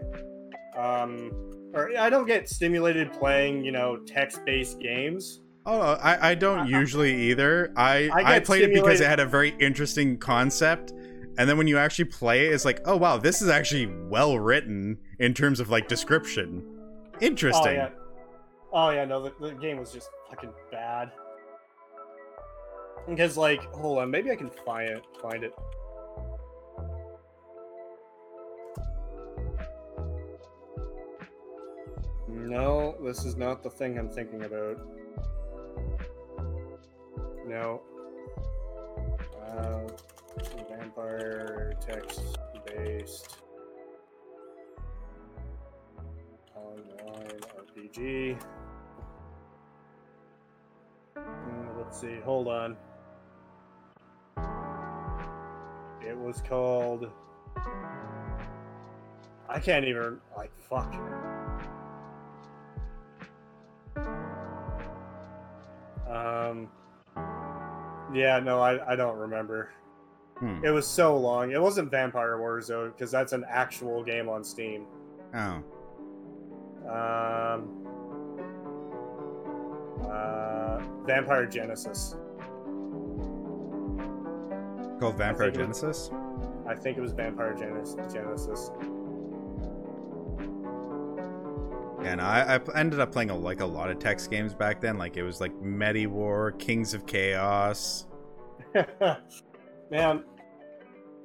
um, 0.77 1.31
or 1.75 1.91
I 1.97 2.11
don't 2.11 2.27
get 2.27 2.49
stimulated 2.49 3.13
playing, 3.13 3.65
you 3.65 3.71
know, 3.73 3.99
text-based 3.99 4.81
games. 4.81 5.41
Oh, 5.67 5.81
I, 5.81 6.31
I 6.31 6.35
don't 6.35 6.67
usually 6.67 7.15
either. 7.31 7.73
I 7.77 8.09
I 8.13 8.37
I, 8.37 8.41
played 8.41 8.63
it 8.63 8.75
because 8.75 9.01
it 9.01 9.07
had 9.07 9.21
a 9.21 9.27
very 9.27 9.51
interesting 9.61 10.17
concept, 10.19 10.91
and 10.91 11.49
then 11.49 11.57
when 11.59 11.69
you 11.69 11.79
actually 11.79 12.07
play 12.07 12.47
it, 12.47 12.53
it's 12.55 12.65
like, 12.65 12.81
oh 12.87 12.97
wow, 12.97 13.19
this 13.19 13.43
is 13.43 13.49
actually 13.49 13.87
well 14.09 14.39
written 14.39 14.99
in 15.19 15.35
terms 15.35 15.61
of 15.61 15.71
like 15.71 15.87
description. 15.87 16.65
Interesting. 17.21 17.67
Oh 17.69 17.71
yeah. 17.71 17.89
Oh 18.73 18.91
yeah. 18.91 19.05
No, 19.05 19.23
the, 19.23 19.33
the 19.41 19.53
game 19.55 19.77
was 19.79 19.93
just 19.93 20.09
fucking 20.31 20.51
bad. 20.73 21.13
Because 23.09 23.37
like, 23.37 23.63
hold 23.75 23.99
on, 23.99 24.11
maybe 24.11 24.31
I 24.31 24.37
can 24.37 24.51
find 24.51 24.91
it. 24.91 25.05
Find 25.21 25.45
it. 25.45 25.55
No, 32.29 32.97
this 33.03 33.25
is 33.25 33.37
not 33.37 33.63
the 33.63 33.71
thing 33.71 33.99
I'm 33.99 34.09
thinking 34.09 34.43
about. 34.45 34.81
No. 37.47 37.83
Uh, 39.41 39.89
vampire 40.69 41.75
text 41.81 42.39
based 42.65 43.37
online 46.57 47.41
RPG. 47.59 48.39
Mm, 51.17 51.79
let's 51.79 52.01
see. 52.01 52.21
Hold 52.25 52.49
on. 52.49 52.77
It 56.07 56.17
was 56.17 56.43
called. 56.43 57.11
I 59.49 59.59
can't 59.59 59.85
even 59.85 60.21
like 60.37 60.53
fuck. 60.57 60.95
Um. 66.09 66.69
Yeah, 68.13 68.41
no, 68.41 68.61
I, 68.61 68.93
I 68.93 68.97
don't 68.97 69.17
remember. 69.17 69.71
Hmm. 70.39 70.65
It 70.65 70.71
was 70.71 70.87
so 70.87 71.17
long. 71.17 71.53
It 71.53 71.61
wasn't 71.61 71.91
Vampire 71.91 72.39
Wars 72.39 72.69
though, 72.69 72.89
because 72.89 73.11
that's 73.11 73.33
an 73.33 73.45
actual 73.49 74.03
game 74.03 74.29
on 74.29 74.43
Steam. 74.43 74.87
Oh. 75.35 75.63
Um, 76.89 77.87
uh, 80.11 80.81
Vampire 81.05 81.47
Genesis. 81.47 82.17
Called 85.01 85.17
Vampire 85.17 85.49
it- 85.49 85.55
Genesis. 85.55 86.11
I 86.69 86.75
think 86.75 86.99
it 86.99 87.01
was 87.01 87.13
Vampire 87.13 87.55
Genesis. 87.55 88.13
Genesis. 88.13 88.71
Yeah, 92.03 92.17
I, 92.21 92.55
I, 92.55 92.61
I 92.75 92.79
ended 92.79 93.01
up 93.01 93.13
playing 93.13 93.31
a, 93.31 93.37
like 93.37 93.61
a 93.61 93.67
lot 93.67 93.91
of 93.91 93.99
text 93.99 94.31
games 94.31 94.55
back 94.55 94.81
then. 94.81 94.97
Like 94.99 95.17
it 95.17 95.23
was 95.23 95.41
like 95.41 95.53
Mediwar, 95.61 96.59
Kings 96.59 96.95
of 96.95 97.07
Chaos. 97.07 98.07
Man, 99.91 100.25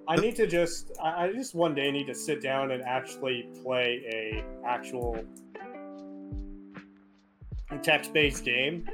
I 0.07 0.15
need 0.15 0.35
to 0.37 0.47
just. 0.47 0.91
I, 1.01 1.25
I 1.25 1.33
just 1.33 1.53
one 1.53 1.75
day 1.75 1.91
need 1.91 2.07
to 2.07 2.15
sit 2.15 2.41
down 2.41 2.71
and 2.71 2.81
actually 2.83 3.49
play 3.61 4.03
a 4.11 4.67
actual 4.67 5.23
text-based 7.83 8.43
game. 8.43 8.87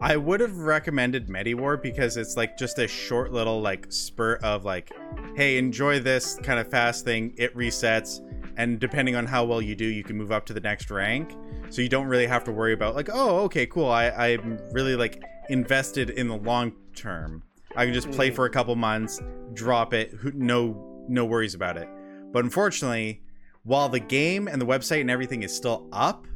I 0.00 0.16
would 0.16 0.40
have 0.40 0.58
recommended 0.58 1.28
MediWar 1.28 1.80
because 1.80 2.16
it's 2.16 2.36
like 2.36 2.58
just 2.58 2.78
a 2.78 2.86
short 2.86 3.32
little 3.32 3.60
like 3.62 3.86
spurt 3.90 4.42
of 4.44 4.64
like, 4.64 4.90
hey, 5.34 5.56
enjoy 5.56 6.00
this 6.00 6.38
kind 6.42 6.58
of 6.58 6.68
fast 6.68 7.04
thing. 7.04 7.32
It 7.38 7.56
resets, 7.56 8.20
and 8.56 8.78
depending 8.78 9.16
on 9.16 9.24
how 9.26 9.44
well 9.44 9.62
you 9.62 9.74
do, 9.74 9.86
you 9.86 10.02
can 10.04 10.16
move 10.16 10.30
up 10.30 10.44
to 10.46 10.52
the 10.52 10.60
next 10.60 10.90
rank. 10.90 11.34
So 11.70 11.80
you 11.80 11.88
don't 11.88 12.06
really 12.06 12.26
have 12.26 12.44
to 12.44 12.52
worry 12.52 12.74
about 12.74 12.94
like, 12.94 13.08
oh, 13.12 13.38
okay, 13.44 13.66
cool. 13.66 13.86
I 13.88 14.10
I'm 14.10 14.58
really 14.72 14.94
like 14.94 15.22
invested 15.48 16.10
in 16.10 16.28
the 16.28 16.36
long 16.36 16.72
term. 16.94 17.42
I 17.76 17.86
can 17.86 17.94
just 17.94 18.10
play 18.10 18.30
Mhm. 18.30 18.34
for 18.36 18.44
a 18.44 18.50
couple 18.50 18.76
months, 18.76 19.20
drop 19.54 19.94
it, 19.94 20.10
who- 20.10 20.32
no 20.32 20.90
no 21.08 21.24
worries 21.24 21.54
about 21.54 21.76
it. 21.76 21.88
But 22.32 22.44
unfortunately, 22.44 23.22
while 23.62 23.88
the 23.88 24.00
game 24.00 24.48
and 24.48 24.60
the 24.60 24.66
website 24.66 25.00
and 25.02 25.10
everything 25.10 25.42
is 25.42 25.54
still 25.54 25.88
up, 25.92 26.26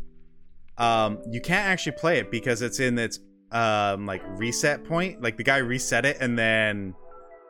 um, 0.79 1.19
you 1.31 1.41
can't 1.41 1.67
actually 1.67 1.93
play 1.93 2.19
it 2.19 2.31
because 2.31 2.61
it's 2.63 2.79
in 2.81 2.99
its 2.99 3.19
um 3.53 4.07
like 4.07 4.23
reset 4.39 4.85
point. 4.85 5.23
Like 5.23 5.37
the 5.37 5.45
guy 5.45 5.59
reset 5.59 6.05
it 6.05 6.19
and 6.21 6.39
then 6.39 6.95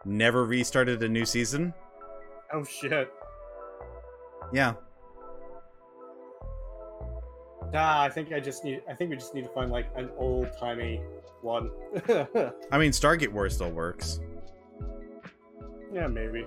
never 0.04 0.44
restarted 0.44 1.02
a 1.02 1.08
new 1.08 1.24
season. 1.24 1.74
Oh 2.52 2.64
shit. 2.64 3.12
Yeah. 4.52 4.74
Ah, 7.74 8.02
I 8.02 8.08
think 8.08 8.32
I 8.32 8.40
just 8.40 8.64
need. 8.64 8.80
I 8.88 8.94
think 8.94 9.10
we 9.10 9.16
just 9.16 9.34
need 9.34 9.44
to 9.44 9.50
find 9.50 9.70
like 9.70 9.88
an 9.96 10.08
old 10.16 10.48
timey 10.58 11.02
one. 11.42 11.70
I 12.72 12.78
mean 12.78 12.92
Stargate 12.92 13.32
War 13.32 13.48
still 13.50 13.70
works. 13.70 14.20
yeah, 15.92 16.06
maybe. 16.06 16.46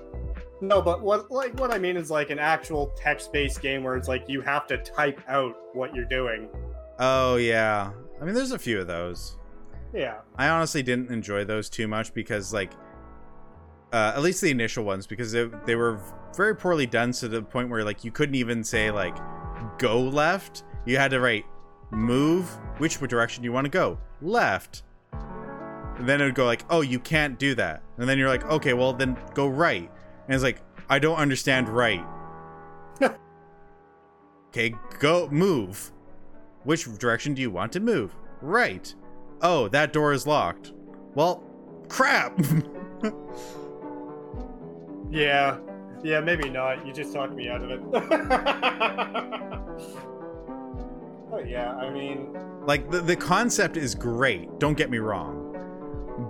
No, 0.62 0.82
but 0.82 1.02
what 1.02 1.30
like 1.30 1.60
what 1.60 1.72
I 1.72 1.78
mean 1.78 1.98
is 1.98 2.10
like 2.10 2.30
an 2.30 2.40
actual 2.40 2.88
text-based 2.98 3.62
game 3.62 3.84
where 3.84 3.96
it's 3.96 4.08
like 4.08 4.28
you 4.28 4.42
have 4.42 4.66
to 4.68 4.78
type 4.78 5.22
out 5.28 5.56
what 5.74 5.94
you're 5.94 6.06
doing. 6.06 6.50
Oh 7.00 7.36
yeah. 7.36 7.92
I 8.20 8.26
mean 8.26 8.34
there's 8.34 8.52
a 8.52 8.60
few 8.60 8.80
of 8.80 8.88
those. 8.88 9.38
Yeah. 9.94 10.20
I 10.38 10.50
honestly 10.50 10.84
didn't 10.84 11.12
enjoy 11.12 11.46
those 11.46 11.70
too 11.70 11.88
much 11.88 12.14
because 12.14 12.54
like 12.54 12.72
uh, 13.92 14.14
at 14.16 14.22
least 14.22 14.42
the 14.42 14.50
initial 14.50 14.86
ones 14.86 15.06
because 15.06 15.32
they, 15.32 15.50
they 15.66 15.76
were 15.76 16.00
very 16.36 16.56
poorly 16.56 16.86
done 16.86 17.12
to 17.12 17.28
the 17.28 17.42
point 17.42 17.70
where 17.70 17.84
like 17.84 18.04
you 18.04 18.12
couldn't 18.12 18.36
even 18.36 18.64
say 18.64 18.90
like 18.90 19.18
go 19.78 20.00
left. 20.02 20.64
You 20.86 20.98
had 20.98 21.12
to 21.12 21.20
write 21.20 21.46
move 21.92 22.48
which 22.78 23.00
direction 23.00 23.44
do 23.44 23.46
you 23.46 23.52
want 23.52 23.66
to 23.66 23.70
go. 23.70 23.98
Left. 24.22 24.84
And 25.12 26.08
then 26.08 26.22
it 26.22 26.26
would 26.26 26.36
go 26.36 26.46
like 26.46 26.64
oh 26.70 26.82
you 26.82 27.00
can't 27.00 27.38
do 27.38 27.54
that. 27.56 27.84
And 27.98 28.08
then 28.08 28.18
you're 28.18 28.30
like 28.30 28.46
okay 28.46 28.74
well 28.74 28.94
then 28.94 29.18
go 29.34 29.48
right. 29.48 29.92
And 30.28 30.36
it's 30.36 30.44
like 30.44 30.62
i 30.90 31.00
don't 31.00 31.18
understand 31.18 31.68
right. 31.70 32.06
Okay 34.50 34.74
go 35.00 35.28
move. 35.30 35.92
Which 36.64 36.86
direction 36.98 37.34
do 37.34 37.42
you 37.42 37.52
want 37.52 37.74
to 37.74 37.80
move? 37.80 38.16
Right 38.42 38.94
oh 39.42 39.68
that 39.70 39.94
door 39.94 40.14
is 40.14 40.26
locked 40.28 40.74
well 41.16 41.44
crap 41.90 42.40
Yeah. 45.12 45.58
Yeah, 46.04 46.22
maybe 46.22 46.50
not. 46.50 46.86
You 46.88 46.94
just 46.94 47.14
talked 47.14 47.34
me 47.34 47.50
out 47.50 47.62
of 47.62 47.70
it. 47.70 47.92
but 51.30 51.48
yeah, 51.50 51.76
I 51.76 51.90
mean, 51.92 52.34
like 52.66 52.90
the, 52.90 53.02
the 53.02 53.16
concept 53.16 53.76
is 53.78 53.94
great 53.94 54.58
don't 54.60 54.78
get 54.78 54.90
me 54.90 55.00
wrong 55.00 55.48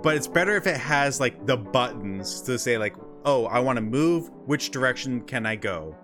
but 0.02 0.16
it's 0.16 0.26
better 0.26 0.56
if 0.56 0.66
it 0.66 0.76
has 0.76 1.20
like 1.20 1.46
the 1.46 1.56
buttons 1.56 2.40
to 2.40 2.58
say 2.58 2.78
like 2.78 2.96
oh 3.26 3.44
i 3.46 3.58
want 3.58 3.76
to 3.76 3.82
move 3.82 4.30
which 4.46 4.70
direction 4.70 5.20
can 5.22 5.44
i 5.44 5.54
go 5.54 5.94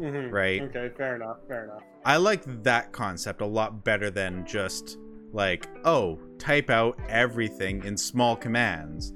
mhm. 0.00 0.30
right 0.30 0.62
Okay, 0.62 0.90
fair 0.96 1.16
enough. 1.16 1.38
Fair 1.48 1.64
enough. 1.64 1.82
i 2.04 2.16
like 2.16 2.44
that 2.62 2.92
concept 2.92 3.40
a 3.40 3.46
lot 3.46 3.82
better 3.82 4.08
than 4.10 4.46
just 4.46 4.98
like 5.36 5.68
oh 5.84 6.18
type 6.38 6.70
out 6.70 6.98
everything 7.08 7.84
in 7.84 7.96
small 7.96 8.34
commands 8.34 9.12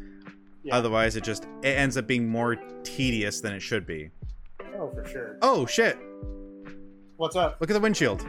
Yeah. 0.62 0.76
otherwise 0.76 1.16
it 1.16 1.24
just 1.24 1.44
it 1.62 1.76
ends 1.76 1.97
up 1.97 2.07
being 2.07 2.28
more 2.28 2.57
tedious 2.84 3.40
than 3.40 3.52
it 3.55 3.60
should 3.60 3.86
be 3.86 4.10
Oh, 4.78 4.90
for 4.94 5.05
sure. 5.08 5.39
oh 5.42 5.66
shit 5.66 5.99
What's 7.16 7.36
up? 7.36 7.57
look 7.60 7.70
at 7.70 7.74
the 7.74 7.81
windshield 7.81 8.24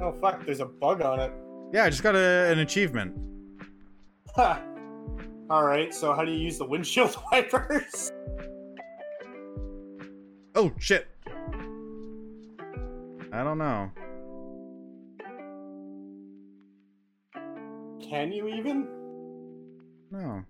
Oh 0.00 0.12
fuck, 0.20 0.44
there's 0.44 0.60
a 0.60 0.66
bug 0.66 1.00
on 1.02 1.20
it. 1.20 1.32
yeah 1.72 1.84
i 1.84 1.90
just 1.90 2.02
got 2.02 2.14
a, 2.16 2.50
an 2.52 2.58
achievement 2.58 3.16
Ha. 4.36 4.60
All 5.50 5.62
right. 5.62 5.94
So 5.94 6.12
how 6.14 6.24
do 6.24 6.32
you 6.32 6.38
use 6.38 6.58
the 6.58 6.66
windshield 6.66 7.16
wipers? 7.32 8.10
oh 10.56 10.72
shit 10.78 11.06
i 13.32 13.42
don't 13.42 13.58
know 13.58 13.90
Can 18.08 18.32
you 18.32 18.48
even? 18.48 18.88
no 20.10 20.44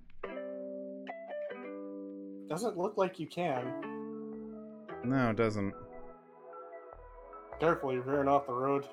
Doesn't 2.49 2.77
look 2.77 2.97
like 2.97 3.19
you 3.19 3.27
can. 3.27 3.73
no 5.05 5.31
it 5.31 5.37
doesn't 5.37 5.73
Careful, 7.61 7.93
you're 7.93 8.03
veering 8.03 8.29
off 8.29 8.47
the 8.47 8.53
road. 8.53 8.87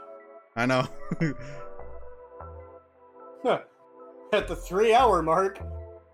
I 0.56 0.66
know. 0.66 0.88
At 4.34 4.48
the 4.48 4.56
three-hour 4.56 5.24
mark, 5.24 5.60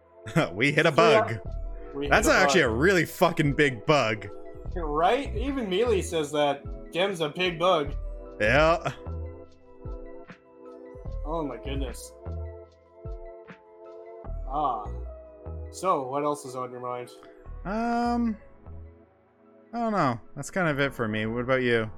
we 0.53 0.71
hit 0.71 0.85
a 0.85 0.91
bug. 0.91 1.29
hit 1.29 2.09
That's 2.09 2.27
a 2.27 2.33
actually 2.33 2.61
a 2.61 2.69
really 2.69 3.05
fucking 3.05 3.53
big 3.53 3.85
bug. 3.85 4.27
right. 4.75 5.35
Even 5.35 5.69
Mealy 5.69 6.01
says 6.01 6.31
that 6.31 6.63
Gem's 6.91 7.21
a 7.21 7.29
big 7.29 7.59
bug. 7.59 7.93
Yeah. 8.39 8.91
Oh 11.25 11.43
my 11.43 11.57
goodness. 11.57 12.11
Ah. 14.49 14.85
So, 15.71 16.07
what 16.07 16.23
else 16.23 16.45
is 16.45 16.55
on 16.55 16.71
your 16.71 16.79
mind? 16.79 17.09
Um. 17.65 18.37
I 19.73 19.79
don't 19.79 19.91
know. 19.91 20.19
That's 20.35 20.49
kind 20.49 20.69
of 20.69 20.79
it 20.79 20.93
for 20.93 21.07
me. 21.07 21.25
What 21.25 21.41
about 21.41 21.61
you? 21.61 21.89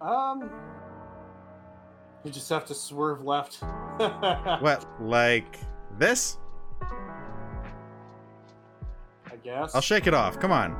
Um. 0.00 0.50
You 2.24 2.30
just 2.30 2.48
have 2.48 2.64
to 2.66 2.74
swerve 2.74 3.22
left. 3.22 3.62
What, 4.60 4.84
like 5.00 5.60
this? 5.98 6.38
I 9.30 9.36
guess. 9.42 9.74
I'll 9.74 9.80
shake 9.80 10.06
it 10.08 10.14
off. 10.14 10.40
Come 10.40 10.50
on. 10.50 10.76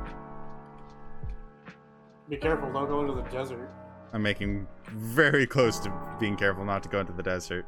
Be 2.27 2.37
careful, 2.37 2.73
don't 2.73 2.87
go 2.89 3.01
into 3.01 3.13
the 3.13 3.21
desert. 3.29 3.69
I'm 4.11 4.21
making 4.21 4.67
very 4.87 5.45
close 5.45 5.79
to 5.79 5.93
being 6.19 6.35
careful 6.35 6.65
not 6.65 6.81
to 6.83 6.89
go 6.89 6.99
into 6.99 7.13
the 7.13 7.23
desert. 7.23 7.65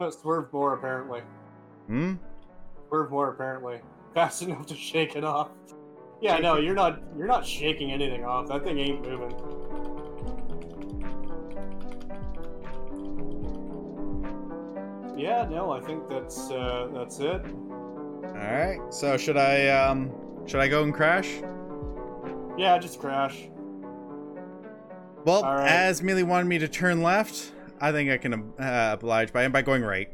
Swerve 0.10 0.52
more, 0.52 0.74
apparently. 0.74 1.22
Hmm? 1.86 2.14
Swerve 2.88 3.10
more, 3.10 3.30
apparently. 3.30 3.80
Fast 4.14 4.42
enough 4.42 4.66
to 4.66 4.76
shake 4.76 5.16
it 5.16 5.24
off. 5.24 5.50
Yeah, 6.20 6.38
no, 6.38 6.56
you're 6.56 6.74
not. 6.74 7.02
You're 7.18 7.26
not 7.26 7.44
shaking 7.46 7.92
anything 7.92 8.24
off. 8.24 8.48
That 8.48 8.62
thing 8.64 8.78
ain't 8.78 9.02
moving. 9.02 9.34
Yeah, 15.16 15.46
no, 15.48 15.70
I 15.70 15.80
think 15.80 16.08
that's 16.08 16.50
uh, 16.50 16.88
that's 16.92 17.18
it. 17.20 17.42
Alright. 18.24 18.80
So 18.92 19.16
should 19.16 19.36
I 19.36 19.68
um 19.68 20.10
should 20.46 20.60
I 20.60 20.68
go 20.68 20.82
and 20.82 20.92
crash? 20.92 21.28
Yeah, 22.56 22.78
just 22.78 22.98
crash. 23.00 23.48
Well, 25.24 25.44
All 25.44 25.54
right. 25.56 25.68
as 25.68 26.02
Mealy 26.02 26.22
wanted 26.22 26.46
me 26.46 26.58
to 26.58 26.68
turn 26.68 27.02
left, 27.02 27.52
I 27.80 27.92
think 27.92 28.10
I 28.10 28.18
can 28.18 28.52
uh, 28.58 28.90
oblige 28.94 29.32
by 29.32 29.46
by 29.48 29.62
going 29.62 29.82
right. 29.82 30.08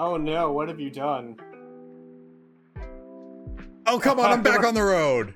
Oh 0.00 0.16
no, 0.16 0.52
what 0.52 0.68
have 0.68 0.78
you 0.78 0.90
done? 0.90 1.36
Oh 3.84 3.98
come 3.98 4.20
on, 4.20 4.30
I'm 4.30 4.42
back 4.44 4.64
on 4.64 4.72
the 4.72 4.82
road. 4.84 5.34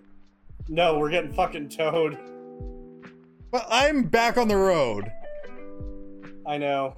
No, 0.69 1.01
we're 1.01 1.11
getting 1.11 1.33
fucking 1.33 1.69
towed. 1.69 2.17
Well, 3.51 3.67
I'm 3.69 4.05
back 4.05 4.39
on 4.39 4.47
the 4.47 4.57
road. 4.57 5.11
I 6.47 6.59
know. 6.59 6.97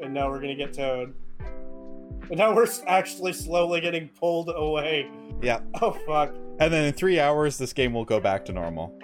And 0.00 0.14
now 0.14 0.30
we're 0.30 0.40
gonna 0.40 0.54
get 0.54 0.72
towed. 0.72 1.14
And 1.40 2.38
now 2.38 2.54
we're 2.54 2.68
actually 2.86 3.32
slowly 3.32 3.80
getting 3.80 4.08
pulled 4.08 4.52
away. 4.54 5.10
Yeah. 5.42 5.62
Oh 5.80 5.90
fuck. 6.06 6.32
And 6.60 6.72
then 6.72 6.84
in 6.84 6.92
three 6.92 7.18
hours, 7.18 7.58
this 7.58 7.72
game 7.72 7.92
will 7.92 8.04
go 8.04 8.20
back 8.20 8.44
to 8.44 8.52
normal. 8.52 8.96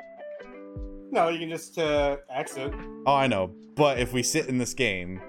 No, 1.11 1.29
you 1.29 1.41
can 1.41 1.49
just 1.49 1.77
uh, 1.77 2.19
exit. 2.31 2.73
Oh, 3.05 3.17
I 3.17 3.27
know. 3.27 3.51
But 3.75 3.99
if 3.99 4.13
we 4.13 4.23
sit 4.23 4.47
in 4.47 4.59
this 4.59 4.75
game, 4.75 5.21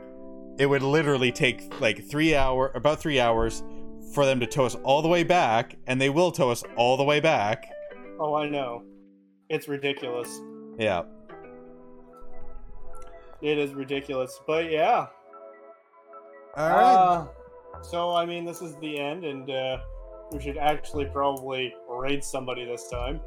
it 0.60 0.66
would 0.68 0.84
literally 0.84 1.32
take 1.32 1.80
like 1.82 2.08
three 2.08 2.36
hour, 2.36 2.72
about 2.76 3.00
three 3.00 3.20
hours, 3.20 3.64
for 4.14 4.26
them 4.26 4.40
to 4.42 4.46
tow 4.46 4.66
us 4.66 4.76
all 4.84 5.02
the 5.02 5.08
way 5.08 5.24
back, 5.24 5.78
and 5.88 6.00
they 6.02 6.10
will 6.10 6.32
tow 6.32 6.52
us 6.52 6.64
all 6.76 6.98
the 6.98 7.04
way 7.04 7.20
back. 7.20 7.72
Oh, 8.20 8.36
I 8.36 8.50
know. 8.50 8.84
It's 9.50 9.68
ridiculous. 9.68 10.42
Yeah. 10.78 11.04
It 13.42 13.58
is 13.58 13.74
ridiculous. 13.74 14.40
But 14.46 14.70
yeah. 14.70 15.08
All 16.58 16.70
right. 16.70 16.94
Uh, 16.94 17.28
so 17.82 18.12
I 18.12 18.26
mean, 18.26 18.44
this 18.44 18.62
is 18.62 18.76
the 18.78 19.00
end, 19.00 19.24
and 19.24 19.50
uh, 19.50 19.78
we 20.34 20.42
should 20.42 20.58
actually 20.58 21.06
probably 21.06 21.74
raid 21.88 22.24
somebody 22.24 22.66
this 22.66 22.90
time. 22.90 23.22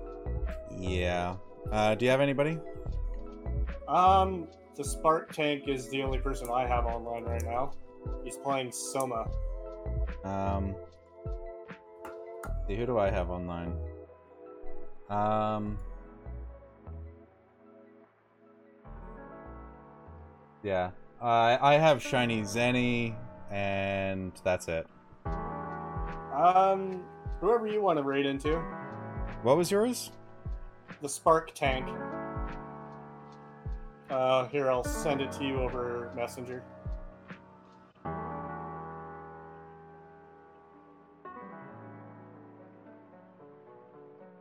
yeah. 0.76 1.36
Uh, 1.70 1.94
do 1.94 2.04
you 2.04 2.10
have 2.10 2.20
anybody? 2.20 2.58
Um, 3.88 4.48
the 4.76 4.84
Spark 4.84 5.32
Tank 5.32 5.64
is 5.68 5.88
the 5.90 6.02
only 6.02 6.18
person 6.18 6.48
I 6.52 6.66
have 6.66 6.86
online 6.86 7.24
right 7.24 7.42
now. 7.44 7.72
He's 8.24 8.36
playing 8.36 8.72
Soma. 8.72 9.26
Um, 10.24 10.74
see, 12.66 12.76
who 12.76 12.86
do 12.86 12.98
I 12.98 13.10
have 13.10 13.30
online? 13.30 13.74
Um, 15.10 15.78
yeah, 20.62 20.90
I 21.20 21.58
I 21.60 21.74
have 21.74 22.02
Shiny 22.02 22.42
Zenny, 22.42 23.14
and 23.50 24.32
that's 24.42 24.68
it. 24.68 24.86
Um, 26.34 27.04
whoever 27.40 27.66
you 27.66 27.82
want 27.82 27.98
to 27.98 28.02
raid 28.02 28.24
into, 28.26 28.56
What 29.42 29.56
was 29.56 29.70
yours? 29.70 30.12
the 31.02 31.08
Spark 31.08 31.52
Tank. 31.54 31.86
Uh, 34.12 34.46
here 34.48 34.70
I'll 34.70 34.84
send 34.84 35.22
it 35.22 35.32
to 35.32 35.44
you 35.44 35.56
over 35.62 36.12
Messenger. 36.14 36.62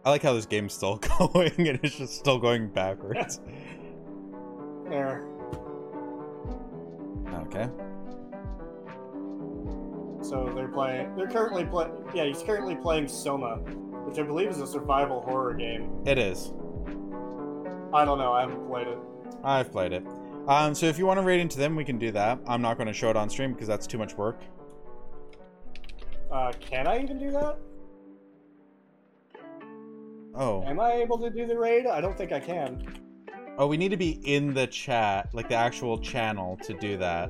I 0.03 0.09
like 0.09 0.23
how 0.23 0.33
this 0.33 0.45
game's 0.45 0.73
still 0.73 0.97
going 1.29 1.53
and 1.57 1.79
it's 1.81 1.97
just 1.97 2.15
still 2.15 2.37
going 2.37 2.67
backwards. 2.67 3.39
There. 4.89 5.25
okay. 7.45 7.69
So 10.21 10.51
they're 10.53 10.67
playing. 10.67 11.15
They're 11.15 11.29
currently 11.29 11.63
playing. 11.63 11.93
Yeah, 12.13 12.25
he's 12.25 12.43
currently 12.43 12.75
playing 12.75 13.07
Soma, 13.07 13.55
which 14.05 14.19
I 14.19 14.23
believe 14.23 14.49
is 14.49 14.59
a 14.59 14.67
survival 14.67 15.21
horror 15.21 15.53
game. 15.53 15.89
It 16.05 16.17
is. 16.17 16.51
I 17.93 18.03
don't 18.03 18.17
know. 18.17 18.33
I 18.33 18.41
haven't 18.41 18.67
played 18.67 18.87
it. 18.87 18.97
I've 19.43 19.71
played 19.71 19.93
it. 19.93 20.05
Um, 20.47 20.73
so 20.73 20.87
if 20.87 20.97
you 20.97 21.05
want 21.05 21.19
to 21.19 21.23
raid 21.23 21.39
into 21.39 21.57
them, 21.57 21.75
we 21.75 21.85
can 21.85 21.99
do 21.99 22.11
that. 22.11 22.39
I'm 22.47 22.61
not 22.61 22.77
going 22.77 22.87
to 22.87 22.93
show 22.93 23.09
it 23.09 23.15
on 23.15 23.29
stream 23.29 23.53
because 23.53 23.67
that's 23.67 23.87
too 23.87 23.97
much 23.97 24.15
work. 24.15 24.41
Uh, 26.31 26.51
can 26.59 26.87
I 26.87 27.01
even 27.01 27.19
do 27.19 27.31
that? 27.31 27.57
Oh. 30.33 30.63
Am 30.63 30.79
I 30.79 30.93
able 30.93 31.17
to 31.19 31.29
do 31.29 31.45
the 31.45 31.57
raid? 31.57 31.85
I 31.85 32.01
don't 32.01 32.17
think 32.17 32.31
I 32.31 32.39
can. 32.39 32.99
Oh, 33.57 33.67
we 33.67 33.77
need 33.77 33.89
to 33.89 33.97
be 33.97 34.11
in 34.23 34.53
the 34.53 34.65
chat, 34.67 35.29
like 35.33 35.49
the 35.49 35.55
actual 35.55 35.99
channel, 35.99 36.57
to 36.63 36.73
do 36.73 36.97
that. 36.97 37.29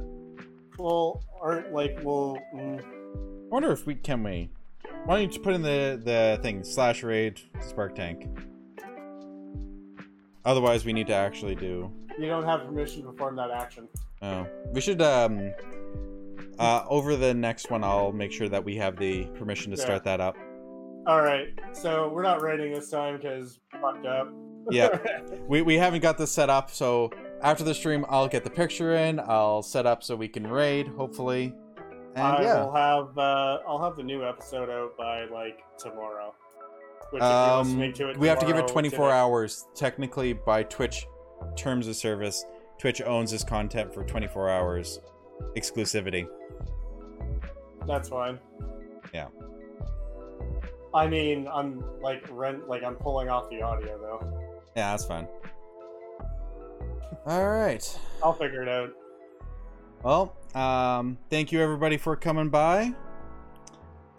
Well, 0.77 1.23
or 1.39 1.65
like, 1.71 1.99
well, 2.03 2.37
mm, 2.55 2.79
I 2.79 3.49
wonder 3.49 3.71
if 3.71 3.85
we 3.85 3.95
can 3.95 4.23
we. 4.23 4.51
Why 5.05 5.15
don't 5.15 5.21
you 5.23 5.27
just 5.27 5.41
put 5.41 5.53
in 5.53 5.63
the 5.63 5.99
the 6.03 6.39
thing 6.43 6.63
slash 6.63 7.01
raid 7.01 7.41
spark 7.59 7.95
tank? 7.95 8.27
Otherwise, 10.45 10.85
we 10.85 10.93
need 10.93 11.07
to 11.07 11.13
actually 11.13 11.55
do. 11.55 11.91
you 12.19 12.27
don't 12.27 12.43
have 12.45 12.65
permission 12.65 13.03
to 13.03 13.11
perform 13.11 13.35
that 13.37 13.51
action. 13.51 13.87
Oh, 14.21 14.45
we 14.73 14.81
should 14.81 15.01
um. 15.01 15.53
Uh, 16.59 16.83
over 16.89 17.15
the 17.15 17.33
next 17.33 17.71
one, 17.71 17.83
I'll 17.83 18.11
make 18.11 18.31
sure 18.31 18.47
that 18.49 18.63
we 18.63 18.75
have 18.75 18.97
the 18.97 19.25
permission 19.39 19.71
to 19.71 19.77
Yeah. 19.77 19.83
start 19.85 20.03
that 20.03 20.19
up. 20.21 20.35
All 21.07 21.21
right, 21.21 21.47
so 21.71 22.09
we're 22.09 22.21
not 22.21 22.41
raiding 22.41 22.73
this 22.73 22.89
time 22.89 23.17
because 23.17 23.59
fucked 23.81 24.05
up. 24.05 24.31
Yeah. 24.69 24.99
We 25.47 25.63
we 25.63 25.75
haven't 25.75 26.01
got 26.01 26.19
this 26.19 26.31
set 26.31 26.51
up, 26.51 26.69
so 26.69 27.09
after 27.41 27.63
the 27.63 27.73
stream, 27.73 28.05
I'll 28.09 28.27
get 28.27 28.43
the 28.43 28.49
picture 28.51 28.93
in. 28.93 29.19
I'll 29.19 29.63
set 29.63 29.87
up 29.87 30.03
so 30.03 30.15
we 30.15 30.27
can 30.27 30.45
raid, 30.45 30.87
hopefully. 30.89 31.51
And 32.15 32.23
I 32.27 32.43
yeah. 32.43 32.63
will 32.63 32.71
have 32.75 33.17
uh, 33.17 33.57
I'll 33.67 33.81
have 33.83 33.95
the 33.95 34.03
new 34.03 34.23
episode 34.23 34.69
out 34.69 34.95
by 34.99 35.25
like 35.25 35.61
tomorrow. 35.79 36.35
Which 37.11 37.21
Um, 37.21 37.67
listening 37.67 37.93
to 37.93 38.09
it 38.09 38.17
we 38.17 38.27
have 38.27 38.39
to 38.39 38.45
give 38.45 38.57
it 38.57 38.67
24 38.67 39.07
today- 39.07 39.17
hours 39.17 39.67
technically 39.75 40.33
by 40.33 40.63
twitch 40.63 41.07
terms 41.55 41.87
of 41.87 41.95
service 41.95 42.45
twitch 42.77 43.01
owns 43.01 43.31
this 43.31 43.43
content 43.43 43.93
for 43.93 44.03
24 44.03 44.49
hours 44.49 44.99
exclusivity 45.55 46.27
That's 47.87 48.09
fine. 48.09 48.39
Yeah. 49.13 49.27
I 50.93 51.07
mean, 51.07 51.47
I'm 51.51 51.83
like 52.01 52.23
rent, 52.31 52.67
like 52.69 52.83
I'm 52.83 52.95
pulling 52.95 53.29
off 53.29 53.49
the 53.49 53.61
audio 53.61 53.97
though. 53.99 54.59
yeah 54.75 54.91
that's 54.91 55.05
fine 55.05 55.27
all 57.27 57.47
right 57.49 57.99
I'll 58.23 58.33
figure 58.33 58.61
it 58.63 58.69
out. 58.69 58.89
well 60.03 60.35
um 60.55 61.17
thank 61.29 61.51
you 61.51 61.61
everybody 61.61 61.97
for 61.97 62.15
coming 62.15 62.49
by 62.49 62.93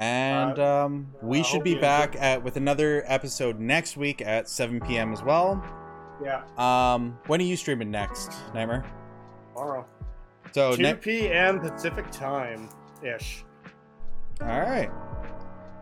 and 0.01 0.59
Uh, 0.59 0.85
um, 0.87 1.07
we 1.23 1.43
should 1.43 1.63
be 1.63 1.75
back 1.75 2.17
at 2.19 2.43
with 2.43 2.57
another 2.57 3.05
episode 3.07 3.61
next 3.61 3.97
week 3.97 4.21
at 4.23 4.49
7 4.49 4.81
p.m 4.81 5.13
as 5.13 5.23
well 5.23 5.63
Yeah, 6.25 6.43
um 6.59 7.19
when 7.27 7.41
are 7.41 7.45
you 7.45 7.57
streaming 7.57 7.91
next 7.91 8.33
nightmare 8.55 8.85
tomorrow. 9.55 9.87
so 10.53 10.75
2 10.77 10.83
ne- 10.83 10.95
p.m. 10.95 11.61
Pacific 11.61 12.11
time 12.11 12.69
ish. 13.03 13.45
all 14.41 14.61
right 14.61 14.91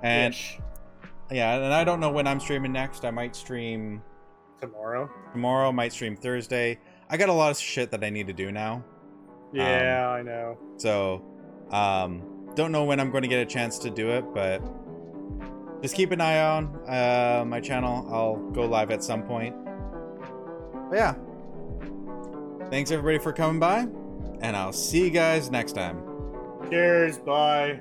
and 0.02 0.34
Ish. 0.34 0.58
Yeah, 1.32 1.54
and 1.56 1.72
I 1.72 1.84
don't 1.84 2.00
know 2.00 2.10
when 2.10 2.26
I'm 2.26 2.40
streaming 2.40 2.72
next. 2.72 3.04
I 3.04 3.12
might 3.12 3.36
stream 3.36 4.02
tomorrow. 4.60 5.08
tomorrow, 5.32 5.70
might 5.70 5.92
stream 5.92 6.16
Thursday. 6.16 6.80
I 7.08 7.16
got 7.16 7.28
a 7.28 7.32
lot 7.32 7.52
of 7.52 7.58
shit 7.58 7.92
that 7.92 8.02
I 8.02 8.10
need 8.10 8.26
to 8.26 8.32
do 8.32 8.50
now. 8.50 8.82
Yeah, 9.52 10.08
I 10.08 10.22
know. 10.22 10.58
So, 10.78 11.22
um, 11.70 12.29
don't 12.54 12.72
know 12.72 12.84
when 12.84 13.00
I'm 13.00 13.10
going 13.10 13.22
to 13.22 13.28
get 13.28 13.40
a 13.40 13.46
chance 13.46 13.78
to 13.78 13.90
do 13.90 14.10
it, 14.10 14.24
but 14.34 14.62
just 15.82 15.94
keep 15.94 16.10
an 16.10 16.20
eye 16.20 16.40
on 16.40 16.66
uh, 16.88 17.44
my 17.46 17.60
channel. 17.60 18.06
I'll 18.12 18.36
go 18.36 18.66
live 18.66 18.90
at 18.90 19.02
some 19.02 19.22
point. 19.22 19.56
But 20.90 20.96
yeah. 20.96 21.14
Thanks 22.70 22.90
everybody 22.90 23.18
for 23.18 23.32
coming 23.32 23.58
by, 23.58 23.88
and 24.40 24.56
I'll 24.56 24.72
see 24.72 25.04
you 25.04 25.10
guys 25.10 25.50
next 25.50 25.72
time. 25.72 26.02
Cheers. 26.70 27.18
Bye. 27.18 27.80